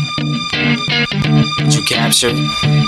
would 1.59 1.75
you 1.75 1.83
capture 1.83 2.29
it? 2.31 2.39
Or 2.39 2.88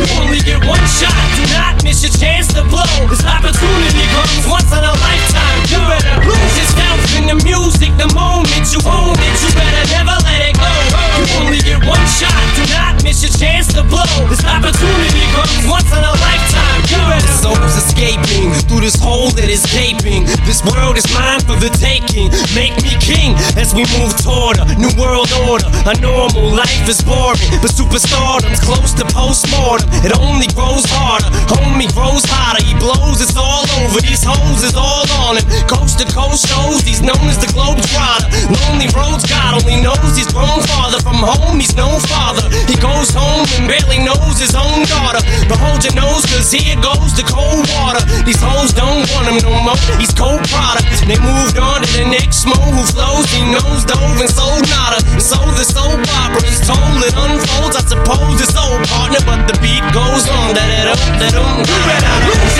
You 0.00 0.08
only 0.16 0.40
get 0.40 0.64
one 0.64 0.80
shot. 0.88 1.12
Do 1.36 1.44
not 1.52 1.84
miss 1.84 2.00
your 2.00 2.08
chance 2.16 2.48
to 2.56 2.64
blow. 2.64 2.88
This 3.12 3.20
opportunity 3.20 4.04
comes 4.16 4.48
once 4.48 4.72
in 4.72 4.80
a 4.80 4.94
lifetime. 4.96 5.60
You 5.68 5.76
better 5.92 6.16
lose 6.24 6.54
yourself 6.56 7.00
in 7.20 7.28
the 7.28 7.36
music. 7.44 7.92
The 8.00 8.08
moment 8.16 8.64
you 8.72 8.80
own 8.88 9.12
it, 9.12 9.36
you 9.44 9.52
better 9.52 9.84
never 9.92 10.16
let 10.24 10.40
it 10.40 10.56
go. 10.56 10.72
You 11.20 11.24
only 11.44 11.60
get 11.60 11.84
one 11.84 12.00
shot. 12.08 12.32
Do 12.56 12.64
not 12.72 13.04
miss 13.04 13.20
your 13.20 13.34
chance 13.36 13.68
to 13.76 13.84
blow. 13.84 14.08
This 14.32 14.40
opportunity 14.40 15.24
comes 15.36 15.68
once 15.68 15.92
in 15.92 16.00
a 16.00 16.14
lifetime. 16.16 16.80
You 16.88 16.96
better 17.04 17.34
soul's 17.36 17.76
escaping 17.76 18.56
through 18.72 18.80
this 18.80 18.96
hole 18.96 19.28
that 19.36 19.52
is 19.52 19.68
gaping. 19.68 20.24
This 20.48 20.64
world 20.64 20.96
is 20.96 21.04
mine 21.12 21.44
for 21.44 21.60
the 21.60 21.68
taking. 21.76 22.32
Make 22.56 22.72
me 22.80 22.96
king 23.04 23.36
as 23.60 23.76
we 23.76 23.84
move 24.00 24.16
toward 24.16 24.64
a 24.64 24.64
new 24.80 24.96
world 24.96 25.28
order. 25.44 25.68
A 25.84 25.92
normal 26.00 26.56
life 26.56 26.88
is 26.88 27.04
boring, 27.04 27.44
but 27.60 27.68
superstardom's 27.68 28.64
close 28.64 28.96
to 28.96 29.04
postmortem. 29.12 29.89
It 30.02 30.12
only 30.18 30.46
grows 30.48 30.84
harder. 30.86 31.28
Homie 31.52 31.92
grows 31.94 32.24
hotter. 32.24 32.59
He 32.70 32.78
blows. 32.78 33.18
It's 33.18 33.34
all 33.34 33.66
over. 33.82 33.98
These 33.98 34.22
hoes 34.22 34.62
is 34.62 34.78
all 34.78 35.02
on 35.26 35.42
him. 35.42 35.46
Coast 35.66 35.98
to 35.98 36.06
coast 36.06 36.46
shows. 36.46 36.86
He's 36.86 37.02
known 37.02 37.26
as 37.26 37.34
the 37.42 37.50
globe 37.50 37.82
trotter. 37.90 38.30
Lonely 38.46 38.86
roads. 38.94 39.26
God 39.26 39.58
only 39.58 39.82
knows 39.82 40.14
he's 40.14 40.30
grown 40.30 40.62
farther 40.70 41.02
from 41.02 41.18
home. 41.18 41.58
He's 41.58 41.74
no 41.74 41.98
father. 42.06 42.46
He 42.70 42.78
goes 42.78 43.10
home 43.10 43.42
and 43.58 43.66
barely 43.66 43.98
knows 43.98 44.38
his 44.38 44.54
own 44.54 44.86
daughter. 44.86 45.18
But 45.50 45.58
hold 45.58 45.82
your 45.82 45.98
nose, 45.98 46.22
cause 46.30 46.54
here 46.54 46.78
goes 46.78 47.10
the 47.18 47.26
cold 47.26 47.66
water. 47.74 48.06
These 48.22 48.38
hoes 48.38 48.70
don't 48.70 49.02
want 49.18 49.26
him 49.26 49.42
no 49.42 49.50
more. 49.66 49.78
He's 49.98 50.14
cold 50.14 50.46
product. 50.46 50.86
They 51.10 51.18
moved 51.18 51.58
on 51.58 51.82
to 51.82 51.90
the 51.90 52.06
next 52.06 52.46
mo 52.46 52.54
who 52.54 52.86
flows. 52.86 53.26
He 53.34 53.42
knows 53.50 53.82
dove 53.82 54.14
and 54.14 54.30
sold 54.30 54.62
nada. 54.70 55.02
So 55.18 55.42
the 55.58 55.66
soap 55.66 56.06
opera 56.22 56.46
is 56.46 56.62
told. 56.62 57.02
It 57.02 57.18
unfolds. 57.18 57.74
I 57.74 57.82
suppose 57.82 58.38
it's 58.38 58.54
old 58.54 58.86
partner, 58.86 59.18
but 59.26 59.50
the 59.50 59.58
beat 59.58 59.82
goes 59.90 60.30
on. 60.30 60.54
Da 60.54 60.62
da 60.62 60.94
da 60.94 60.94
da 61.18 61.28
da. 61.34 61.42
You 61.66 61.78
better 61.82 62.14
lose 62.30 62.59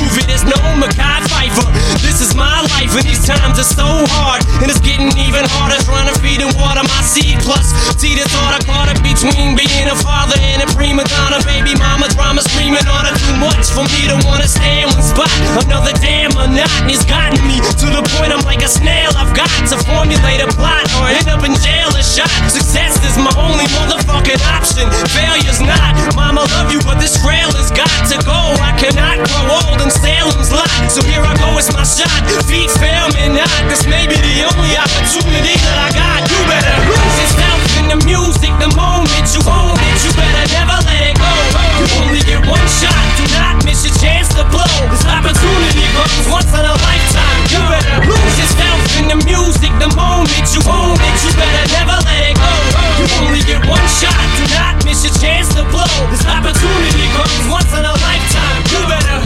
movie, 0.00 0.24
there's 0.24 0.44
no 0.44 0.58
Mackay 0.80 1.28
Pfeiffer. 1.28 1.68
This 2.00 2.20
is 2.20 2.34
my 2.34 2.64
life 2.72 2.92
and 2.96 3.04
these 3.04 3.24
times 3.24 3.58
are 3.58 3.66
so 3.68 3.88
hard. 4.16 4.40
And 4.62 4.70
it's 4.70 4.80
getting 4.80 5.12
even 5.20 5.44
harder 5.58 5.78
trying 5.84 6.08
to 6.08 6.16
feed 6.20 6.40
and 6.40 6.52
water 6.56 6.82
my 6.84 7.02
seed. 7.04 7.40
Plus, 7.44 7.74
see 7.98 8.14
the 8.16 8.24
thought 8.30 8.56
I 8.56 8.60
caught 8.64 8.88
it 8.88 9.00
between 9.04 9.58
being 9.58 9.88
a 9.88 9.96
father 9.98 10.36
and 10.40 10.64
a 10.64 10.68
prima 10.72 11.04
donna. 11.04 11.42
Baby 11.44 11.76
mama 11.76 12.08
drama 12.14 12.40
screaming 12.42 12.84
on 12.88 13.04
it 13.10 13.16
too 13.20 13.36
much 13.36 13.68
for 13.70 13.84
me 13.84 14.08
to 14.08 14.16
wanna 14.24 14.48
stay 14.48 14.82
in 14.82 14.88
one 14.88 15.04
spot. 15.04 15.30
Another 15.66 15.92
damn 16.00 16.32
monotony's 16.32 17.04
gotten 17.04 17.40
me 17.44 17.60
to 17.82 17.86
the 17.92 18.02
point 18.16 18.32
I'm 18.32 18.44
like 18.48 18.64
a 18.64 18.70
snail. 18.70 19.12
I've 19.18 19.34
got 19.36 19.50
to 19.68 19.76
formulate 19.84 20.40
a 20.40 20.48
plot 20.56 20.88
or 20.98 21.10
end 21.10 21.28
up 21.28 21.44
in 21.44 21.54
jail 21.60 21.92
or 21.92 22.04
shot. 22.04 22.30
Success 22.48 22.96
is 23.04 23.18
my 23.18 23.32
only 23.36 23.66
motherfucking 23.76 24.40
option. 24.48 24.88
Failure's 25.12 25.60
not. 25.60 25.94
Mama 26.16 26.46
love 26.56 26.72
you, 26.72 26.80
but 26.86 26.96
this 26.96 27.18
trail 27.20 27.50
has 27.58 27.70
got 27.74 27.92
to 28.08 28.16
go. 28.24 28.38
I 28.62 28.72
cannot 28.78 29.20
grow 29.28 29.44
old 29.66 29.81
in 29.82 29.90
Salem's 29.90 30.54
lot. 30.54 30.70
So 30.86 31.02
here 31.02 31.18
I 31.18 31.34
go, 31.34 31.58
it's 31.58 31.74
my 31.74 31.82
shot. 31.82 32.22
Feet 32.46 32.70
fail 32.78 33.10
me 33.18 33.34
not. 33.34 33.50
This 33.66 33.82
may 33.90 34.06
be 34.06 34.14
the 34.14 34.46
only 34.46 34.78
opportunity 34.78 35.58
that 35.58 35.78
I 35.82 35.88
got. 35.90 36.22
You 36.30 36.38
better 36.46 36.76
lose 36.86 37.16
yourself 37.18 37.58
in 37.82 37.86
the 37.90 37.98
music 38.06 38.54
the 38.62 38.70
moment 38.78 39.26
you 39.34 39.42
own 39.42 39.74
it. 39.74 39.96
You 40.06 40.10
better 40.14 40.46
never 40.54 40.78
let 40.86 41.02
it 41.10 41.16
go. 41.18 41.34
You 41.82 41.86
only 41.98 42.22
get 42.22 42.40
one 42.46 42.62
shot. 42.70 42.94
Do 43.18 43.26
not 43.34 43.58
miss 43.66 43.82
your 43.82 43.94
chance 43.98 44.30
to 44.38 44.46
blow. 44.54 44.70
This 44.94 45.02
opportunity 45.02 45.86
comes 45.98 46.26
once 46.30 46.52
in 46.54 46.62
a 46.62 46.74
lifetime. 46.78 47.42
You 47.50 47.60
better 47.66 47.98
lose 48.06 48.34
yourself 48.38 48.78
in 49.02 49.10
the 49.10 49.18
music 49.26 49.72
the 49.82 49.90
moment 49.98 50.46
you 50.54 50.62
own 50.70 50.94
it. 50.94 51.16
You 51.26 51.30
better 51.34 51.66
never 51.74 51.96
let 52.06 52.22
it 52.30 52.38
go. 52.38 52.54
You 53.02 53.06
only 53.26 53.42
get 53.42 53.58
one 53.66 53.86
shot. 53.90 54.14
Do 54.38 54.46
not 54.54 54.78
miss 54.86 55.02
your 55.02 55.16
chance 55.18 55.50
to 55.58 55.66
blow. 55.74 55.90
This 56.14 56.22
opportunity 56.22 57.06
comes 57.18 57.42
once 57.50 57.72
in 57.74 57.82
a 57.82 57.94
lifetime. 57.98 58.62
You 58.70 58.80
better. 58.86 59.21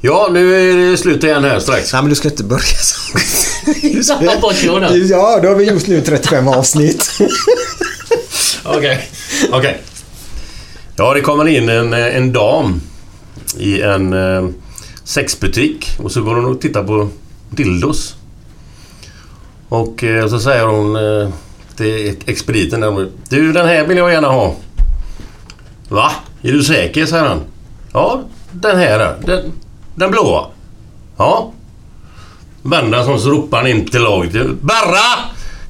Ja, 0.00 0.28
nu 0.32 0.70
är 0.70 0.90
det 0.90 0.96
slut 0.96 1.24
igen 1.24 1.44
här 1.44 1.60
strax. 1.60 1.92
Nej, 1.92 2.02
men 2.02 2.08
du 2.10 2.14
ska 2.16 2.28
inte 2.28 2.44
börja 2.44 2.60
så. 2.62 3.18
Ja, 5.10 5.40
då 5.42 5.48
har 5.48 5.54
vi 5.54 5.64
gjort 5.64 5.86
nu 5.86 6.00
35 6.00 6.48
avsnitt. 6.48 7.10
Okej. 8.64 9.08
Okej. 9.52 9.82
Ja, 10.96 11.14
det 11.14 11.20
kommer 11.20 11.48
in 11.48 11.68
en, 11.68 11.92
en 11.92 12.32
dam 12.32 12.80
i 13.58 13.82
en 13.82 14.12
eh, 14.12 14.48
sexbutik 15.04 15.88
och 15.98 16.12
så 16.12 16.22
går 16.22 16.34
hon 16.34 16.44
och 16.44 16.60
tittar 16.60 16.84
på 16.84 17.08
dildos. 17.50 18.14
Och 19.68 20.04
eh, 20.04 20.28
så 20.28 20.40
säger 20.40 20.64
hon 20.64 20.96
eh, 20.96 21.28
till 21.76 22.16
expediten 22.26 22.80
där, 22.80 23.08
Du, 23.28 23.52
den 23.52 23.66
här 23.68 23.86
vill 23.86 23.96
jag 23.98 24.12
gärna 24.12 24.28
ha. 24.28 24.54
Va? 25.88 26.12
Är 26.42 26.52
du 26.52 26.62
säker? 26.64 27.06
säger 27.06 27.24
han. 27.24 27.40
Ja, 27.92 28.22
den 28.52 28.78
här. 28.78 28.98
är- 29.00 29.16
Den, 29.26 29.52
den 29.98 30.10
blåa. 30.10 30.46
Ja. 31.16 31.52
Vänder 32.62 32.98
han 32.98 33.20
så 33.20 33.30
ropar 33.30 33.58
han 33.58 33.66
in 33.66 33.88
till 33.88 34.02
laget. 34.02 34.60
Berra! 34.60 35.18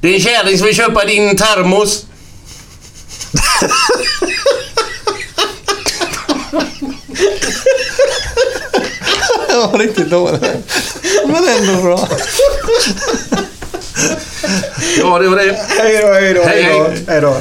Det 0.01 0.09
är 0.09 0.13
en 0.13 0.19
kärring 0.19 0.57
som 0.57 0.67
vill 0.67 0.75
köpa 0.75 1.05
din 1.05 1.37
termos. 1.37 2.05
Det 9.47 9.55
var 9.55 9.77
riktigt 9.77 10.09
dåligt. 10.09 10.41
Men 11.25 11.47
ändå 11.47 11.81
bra. 11.81 12.07
Ja, 14.97 15.19
det 15.19 15.29
var 15.29 15.37
det. 15.37 15.65
Hej 15.77 16.01
då, 16.01 16.13
hej 16.13 16.33
då. 16.33 16.43
Hej 17.07 17.21
då. 17.21 17.37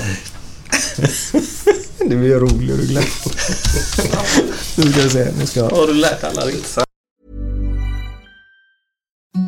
Du 1.98 2.34
är 2.34 2.40
rolig, 2.40 2.76
du 2.78 2.86
glömde. 2.86 3.10
Nu 4.76 4.92
ska 4.92 5.02
vi 5.02 5.10
se. 5.10 5.28
Nu 5.38 5.47
ska 5.47 5.60
jag... 5.60 5.70
Har 5.70 5.86
du 5.86 5.94
lärt 5.94 6.24
alla 6.24 6.47
ritsa? 6.47 6.84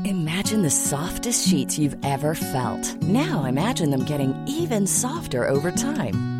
Imagine 0.05 0.63
the 0.63 0.71
softest 0.71 1.49
sheets 1.49 1.79
you've 1.79 1.99
ever 2.05 2.35
felt. 2.35 3.03
Now 3.03 3.45
imagine 3.49 3.91
them 3.91 4.05
getting 4.05 4.35
even 4.49 4.87
softer 4.87 5.49
over 5.49 5.71
time. 5.71 6.40